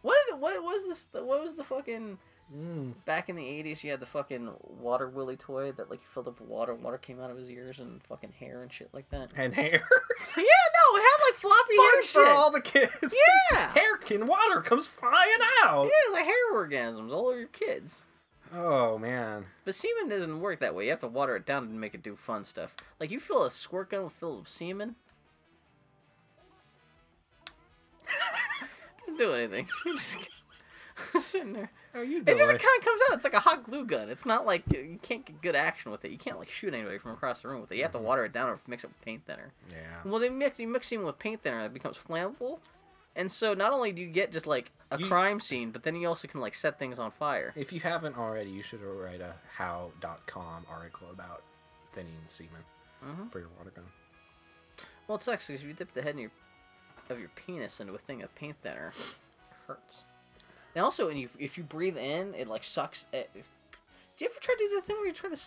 What, 0.00 0.16
did 0.26 0.34
the, 0.36 0.38
what 0.40 0.62
was 0.62 0.84
this? 0.86 1.08
What 1.12 1.42
was 1.42 1.54
the 1.54 1.64
fucking. 1.64 2.16
Mm. 2.54 2.94
Back 3.04 3.28
in 3.28 3.34
the 3.34 3.42
80s, 3.42 3.82
you 3.82 3.90
had 3.90 3.98
the 3.98 4.06
fucking 4.06 4.50
water 4.80 5.08
willy 5.08 5.36
toy 5.36 5.72
that, 5.72 5.90
like, 5.90 6.00
you 6.00 6.06
filled 6.14 6.28
up 6.28 6.38
with 6.38 6.48
water 6.48 6.72
and 6.72 6.82
water 6.82 6.98
came 6.98 7.20
out 7.20 7.30
of 7.30 7.36
his 7.36 7.50
ears 7.50 7.80
and 7.80 8.00
fucking 8.04 8.32
hair 8.38 8.62
and 8.62 8.72
shit 8.72 8.88
like 8.92 9.08
that. 9.10 9.30
And 9.34 9.52
hair. 9.52 9.72
yeah, 10.36 10.42
no, 10.44 10.96
it 10.96 11.02
had, 11.02 11.24
like, 11.26 11.34
floppy 11.34 11.76
hair 11.76 11.92
Fun 11.92 12.02
shit. 12.02 12.10
for 12.12 12.26
all 12.26 12.50
the 12.50 12.60
kids. 12.60 12.92
Yeah. 13.52 13.72
hair 13.74 13.96
can 13.96 14.26
water 14.26 14.60
comes 14.60 14.86
flying 14.86 15.38
out. 15.64 15.84
Yeah, 15.84 15.90
it's 16.04 16.12
like 16.12 16.24
hair 16.24 16.52
orgasms 16.54 17.12
all 17.12 17.28
over 17.28 17.38
your 17.38 17.48
kids. 17.48 18.02
Oh 18.52 18.98
man. 18.98 19.46
But 19.64 19.74
semen 19.74 20.08
doesn't 20.08 20.40
work 20.40 20.60
that 20.60 20.74
way. 20.74 20.84
You 20.84 20.90
have 20.90 21.00
to 21.00 21.08
water 21.08 21.36
it 21.36 21.46
down 21.46 21.68
to 21.68 21.74
make 21.74 21.94
it 21.94 22.02
do 22.02 22.16
fun 22.16 22.44
stuff. 22.44 22.74
Like 23.00 23.10
you 23.10 23.18
fill 23.20 23.44
a 23.44 23.50
squirt 23.50 23.90
gun 23.90 24.08
full 24.08 24.38
of 24.40 24.48
semen. 24.48 24.96
doesn't 29.00 29.18
do 29.18 29.32
anything. 29.32 29.68
Just 31.12 31.28
sitting 31.28 31.52
there. 31.52 31.70
You 32.02 32.18
It 32.20 32.36
just 32.36 32.50
kind 32.50 32.78
of 32.78 32.84
comes 32.84 33.00
out. 33.10 33.14
It's 33.16 33.24
like 33.24 33.34
a 33.34 33.40
hot 33.40 33.64
glue 33.64 33.84
gun. 33.84 34.08
It's 34.08 34.26
not 34.26 34.44
like 34.46 34.62
you 34.72 34.98
can't 35.02 35.24
get 35.24 35.40
good 35.42 35.56
action 35.56 35.90
with 35.92 36.04
it. 36.04 36.10
You 36.10 36.18
can't 36.18 36.38
like 36.38 36.50
shoot 36.50 36.72
anybody 36.74 36.98
from 36.98 37.12
across 37.12 37.42
the 37.42 37.48
room 37.48 37.60
with 37.60 37.72
it. 37.72 37.76
You 37.76 37.82
have 37.82 37.92
to 37.92 37.98
water 37.98 38.24
it 38.24 38.32
down 38.32 38.48
or 38.48 38.58
mix 38.66 38.84
it 38.84 38.88
with 38.88 39.00
paint 39.02 39.22
thinner. 39.26 39.52
yeah. 39.70 39.76
Well, 40.04 40.20
they 40.20 40.28
mix 40.28 40.58
you 40.58 40.68
mix 40.68 40.88
semen 40.88 41.06
with 41.06 41.18
paint 41.18 41.42
thinner, 41.42 41.64
it 41.64 41.74
becomes 41.74 41.96
flammable. 41.96 42.58
And 43.14 43.32
so 43.32 43.54
not 43.54 43.72
only 43.72 43.92
do 43.92 44.02
you 44.02 44.08
get 44.08 44.30
just 44.30 44.46
like 44.46 44.70
a 44.90 44.98
You- 44.98 45.06
crime 45.08 45.40
scene, 45.40 45.70
but 45.70 45.84
then 45.84 45.96
you 45.96 46.06
also 46.06 46.28
can 46.28 46.40
like 46.40 46.54
set 46.54 46.78
things 46.78 46.98
on 46.98 47.10
fire. 47.12 47.52
If 47.56 47.72
you 47.72 47.80
haven't 47.80 48.18
already, 48.18 48.50
you 48.50 48.62
should 48.62 48.82
write 48.82 49.20
a 49.22 49.34
how.com 49.56 50.66
article 50.70 51.08
about 51.10 51.42
thinning 51.92 52.12
semen. 52.28 52.64
Mhm. 53.04 53.30
for 53.30 53.38
your 53.40 53.48
water 53.58 53.70
gun. 53.70 53.84
Well, 55.06 55.16
it 55.16 55.22
sucks 55.22 55.46
because 55.46 55.60
if 55.62 55.66
you 55.68 55.74
dip 55.74 55.92
the 55.94 56.02
head 56.02 56.14
in 56.14 56.18
your, 56.22 56.30
of 57.10 57.20
your 57.20 57.28
penis 57.36 57.78
into 57.78 57.94
a 57.94 57.98
thing 57.98 58.22
of 58.22 58.34
paint 58.34 58.56
thinner, 58.62 58.88
it 58.88 59.16
hurts. 59.66 60.02
And 60.76 60.84
also, 60.84 61.08
you 61.08 61.30
if 61.38 61.56
you 61.56 61.64
breathe 61.64 61.96
in, 61.96 62.34
it 62.34 62.48
like 62.48 62.62
sucks. 62.62 63.06
Eh, 63.12 63.20
it, 63.20 63.30
do 63.34 64.24
you 64.24 64.30
ever 64.30 64.38
try 64.40 64.54
to 64.54 64.68
do 64.68 64.74
the 64.74 64.82
thing 64.82 64.96
where 64.96 65.06
you 65.06 65.12
try 65.14 65.30
to 65.30 65.40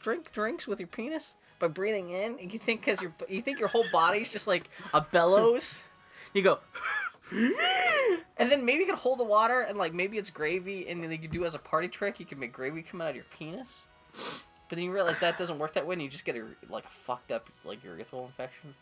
drink 0.00 0.32
drinks 0.32 0.68
with 0.68 0.78
your 0.78 0.86
penis 0.86 1.34
by 1.58 1.66
breathing 1.66 2.10
in? 2.10 2.38
And 2.38 2.52
you 2.52 2.60
think 2.60 2.82
because 2.82 3.02
your 3.02 3.12
you 3.28 3.42
think 3.42 3.58
your 3.58 3.68
whole 3.68 3.86
body's 3.90 4.30
just 4.30 4.46
like 4.46 4.70
a 4.94 5.00
bellows. 5.00 5.82
You 6.32 6.42
go. 6.42 6.60
And 8.40 8.50
then 8.50 8.64
maybe 8.64 8.78
you 8.80 8.86
can 8.86 8.96
hold 8.96 9.18
the 9.18 9.24
water 9.24 9.60
and 9.60 9.76
like 9.76 9.92
maybe 9.92 10.16
it's 10.16 10.30
gravy 10.30 10.88
and 10.88 11.02
then 11.02 11.10
you 11.10 11.18
can 11.18 11.30
do 11.30 11.44
as 11.44 11.52
a 11.52 11.58
party 11.58 11.88
trick 11.88 12.20
you 12.20 12.24
can 12.24 12.38
make 12.38 12.52
gravy 12.52 12.80
come 12.82 13.02
out 13.02 13.10
of 13.10 13.16
your 13.16 13.26
penis. 13.36 13.82
But 14.12 14.76
then 14.76 14.84
you 14.84 14.92
realize 14.92 15.18
that 15.18 15.36
doesn't 15.36 15.58
work 15.58 15.74
that 15.74 15.86
way 15.86 15.94
and 15.94 16.02
you 16.02 16.08
just 16.08 16.24
get 16.24 16.36
a 16.36 16.44
like 16.70 16.84
a 16.84 16.88
fucked 17.04 17.32
up 17.32 17.50
like 17.64 17.82
urethral 17.82 18.22
infection. 18.22 18.74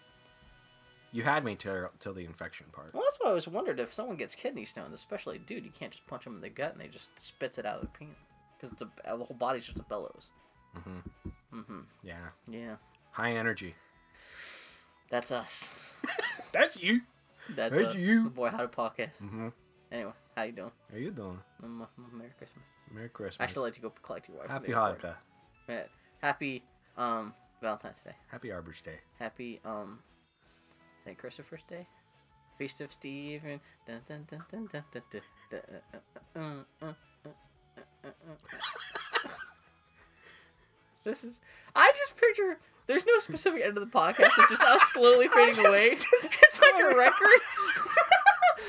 You 1.12 1.22
had 1.22 1.44
me 1.44 1.54
till 1.54 1.88
till 2.00 2.12
the 2.14 2.24
infection 2.24 2.66
part. 2.72 2.92
Well, 2.92 3.02
that's 3.04 3.18
why 3.20 3.26
I 3.26 3.28
always 3.30 3.48
wondered 3.48 3.80
if 3.80 3.94
someone 3.94 4.16
gets 4.16 4.34
kidney 4.34 4.64
stones, 4.64 4.92
especially 4.94 5.36
a 5.36 5.38
dude, 5.38 5.64
you 5.64 5.70
can't 5.70 5.92
just 5.92 6.06
punch 6.06 6.24
them 6.24 6.34
in 6.36 6.40
the 6.42 6.48
gut 6.50 6.72
and 6.72 6.80
they 6.80 6.88
just 6.88 7.18
spits 7.18 7.58
it 7.58 7.64
out 7.66 7.76
of 7.76 7.80
the 7.82 7.86
penis 7.88 8.14
because 8.56 8.72
it's 8.72 8.82
a 8.82 8.88
the 9.04 9.24
whole 9.24 9.36
body's 9.38 9.64
just 9.64 9.78
a 9.78 9.82
bellows. 9.84 10.28
Mm-hmm. 10.76 11.58
Mm-hmm. 11.60 11.80
Yeah, 12.02 12.16
Yeah, 12.48 12.76
high 13.12 13.32
energy. 13.32 13.74
that's 15.10 15.30
us. 15.30 15.70
That's 16.52 16.76
you. 16.82 17.00
That's 17.54 17.74
Hey, 17.76 17.84
us. 17.86 17.94
you. 17.94 18.24
The 18.24 18.30
Boy 18.30 18.48
Howdy 18.48 18.68
Podcast. 18.72 19.20
Mm-hmm. 19.22 19.48
Anyway, 19.92 20.12
how 20.34 20.42
you 20.44 20.52
doing? 20.52 20.70
How 20.90 20.96
you 20.98 21.10
doing? 21.10 21.38
Um, 21.62 21.82
uh, 21.82 21.86
Merry 22.16 22.30
Christmas. 22.38 22.64
Merry 22.90 23.08
Christmas. 23.10 23.46
I 23.46 23.50
still 23.50 23.62
like 23.62 23.74
to 23.74 23.80
go 23.80 23.92
collect 24.02 24.28
your 24.28 24.38
wife. 24.38 24.48
Happy. 24.48 24.72
Hanukkah. 24.72 25.14
Yeah. 25.68 25.82
Happy 26.22 26.62
um 26.96 27.34
Valentine's 27.60 28.02
Day. 28.02 28.12
Happy 28.28 28.50
Arbor's 28.52 28.80
Day. 28.80 28.98
Happy 29.18 29.60
um 29.64 29.98
St. 31.06 31.16
Christopher's 31.16 31.62
Day. 31.68 31.86
Feast 32.58 32.80
of 32.80 32.92
Stephen. 32.92 33.60
Dun, 33.86 34.00
dun, 34.08 34.26
dun, 34.28 34.42
dun, 34.50 34.68
dun, 34.72 34.82
dun, 34.92 35.02
dun, 35.12 35.22
dun, 35.50 35.60
uh, 35.62 35.76
uh, 36.36 36.40
uh. 36.40 36.64
uh, 36.84 36.92
uh, 37.24 38.08
uh 38.08 39.28
this 41.04 41.22
is. 41.22 41.38
I 41.76 41.92
just 41.96 42.16
picture. 42.16 42.58
There's 42.88 43.06
no 43.06 43.18
specific 43.18 43.62
end 43.62 43.78
of 43.78 43.84
the 43.84 43.98
podcast. 43.98 44.32
It's 44.36 44.50
just 44.50 44.62
us 44.64 44.82
slowly 44.92 45.28
fading 45.28 45.54
just- 45.54 45.68
away. 45.68 45.90
just- 45.94 46.08
it's 46.42 46.60
like 46.60 46.74
a 46.74 46.96
record. 46.96 47.40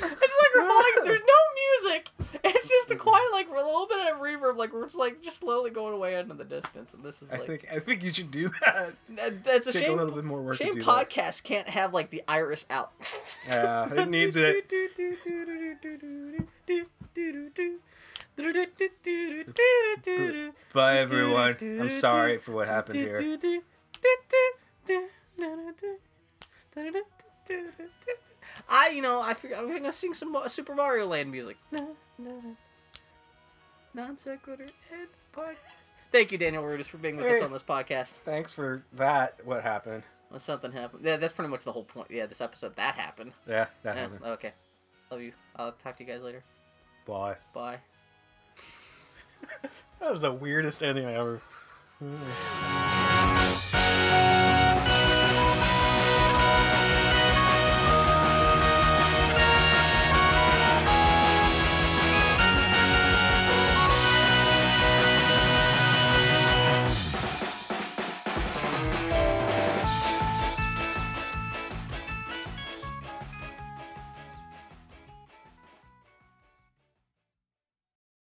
it's 0.03 0.11
like 0.11 0.51
we're 0.55 0.67
falling. 0.67 0.93
There's 1.05 1.21
no 1.21 1.39
music. 1.89 2.09
It's 2.49 2.69
just 2.69 2.91
a 2.91 2.95
quiet, 3.07 3.25
like 3.31 3.47
a 3.49 3.53
little 3.53 3.87
bit 3.87 3.99
of 4.13 4.19
reverb, 4.19 4.57
like 4.57 4.73
we're 4.73 4.83
just 4.85 4.95
like 4.95 5.21
just 5.21 5.39
slowly 5.39 5.69
going 5.69 5.93
away 5.93 6.15
into 6.19 6.33
the 6.33 6.43
distance. 6.43 6.93
And 6.93 7.03
this 7.03 7.21
is 7.21 7.31
like. 7.31 7.41
I 7.41 7.45
think 7.47 7.65
I 7.73 7.79
think 7.79 8.03
you 8.03 8.11
should 8.13 8.31
do 8.31 8.49
that. 8.65 8.93
that- 9.09 9.43
that's 9.43 9.67
a 9.67 9.71
Take 9.73 9.83
shame. 9.83 9.93
a 9.93 9.95
little 9.95 10.13
bit 10.15 10.23
more 10.23 10.41
work 10.41 10.55
Shame 10.57 10.75
do 10.75 10.83
that. 10.83 11.09
podcast 11.09 11.43
can't 11.43 11.67
have 11.69 11.93
like 11.93 12.09
the 12.09 12.23
iris 12.27 12.65
out. 12.69 12.91
Yeah, 13.47 13.93
it 13.93 14.09
needs 14.17 14.35
it. 14.37 14.71
Bye 20.73 20.97
everyone. 20.99 21.57
I'm 21.61 21.89
sorry 21.89 22.37
for 22.37 22.51
what 22.53 22.67
happened 22.67 22.99
here. 22.99 23.39
I, 28.69 28.89
you 28.89 29.01
know, 29.01 29.21
I 29.21 29.33
figure 29.33 29.55
I'm 29.57 29.71
gonna 29.71 29.91
sing 29.91 30.13
some 30.13 30.35
Super 30.47 30.75
Mario 30.75 31.07
Land 31.07 31.31
music. 31.31 31.57
Non 32.19 34.17
sequitur 34.17 34.65
and 34.91 35.07
podcast. 35.35 35.57
Thank 36.11 36.31
you, 36.31 36.37
Daniel 36.37 36.63
Rutis, 36.63 36.87
for 36.87 36.97
being 36.97 37.17
with 37.17 37.25
us 37.25 37.41
on 37.43 37.51
this 37.51 37.61
podcast. 37.63 38.07
Thanks 38.09 38.53
for 38.53 38.83
that. 38.93 39.39
What 39.45 39.61
happened? 39.63 40.03
Well, 40.29 40.39
something 40.39 40.71
happened. 40.71 41.03
Yeah, 41.05 41.17
that's 41.17 41.33
pretty 41.33 41.49
much 41.49 41.63
the 41.63 41.71
whole 41.71 41.83
point. 41.83 42.09
Yeah, 42.11 42.25
this 42.25 42.41
episode 42.41 42.75
that 42.75 42.95
happened. 42.95 43.33
Yeah, 43.47 43.67
that 43.83 43.95
Yeah, 43.95 44.01
happened. 44.01 44.23
okay. 44.23 44.51
Love 45.11 45.21
you. 45.21 45.31
I'll 45.55 45.71
talk 45.73 45.97
to 45.97 46.03
you 46.03 46.11
guys 46.11 46.21
later. 46.21 46.43
Bye. 47.05 47.35
Bye. 47.53 47.77
That 49.99 50.11
was 50.11 50.21
the 50.21 50.31
weirdest 50.31 50.83
ending 50.83 51.05
I 51.05 51.13
ever. 51.15 51.41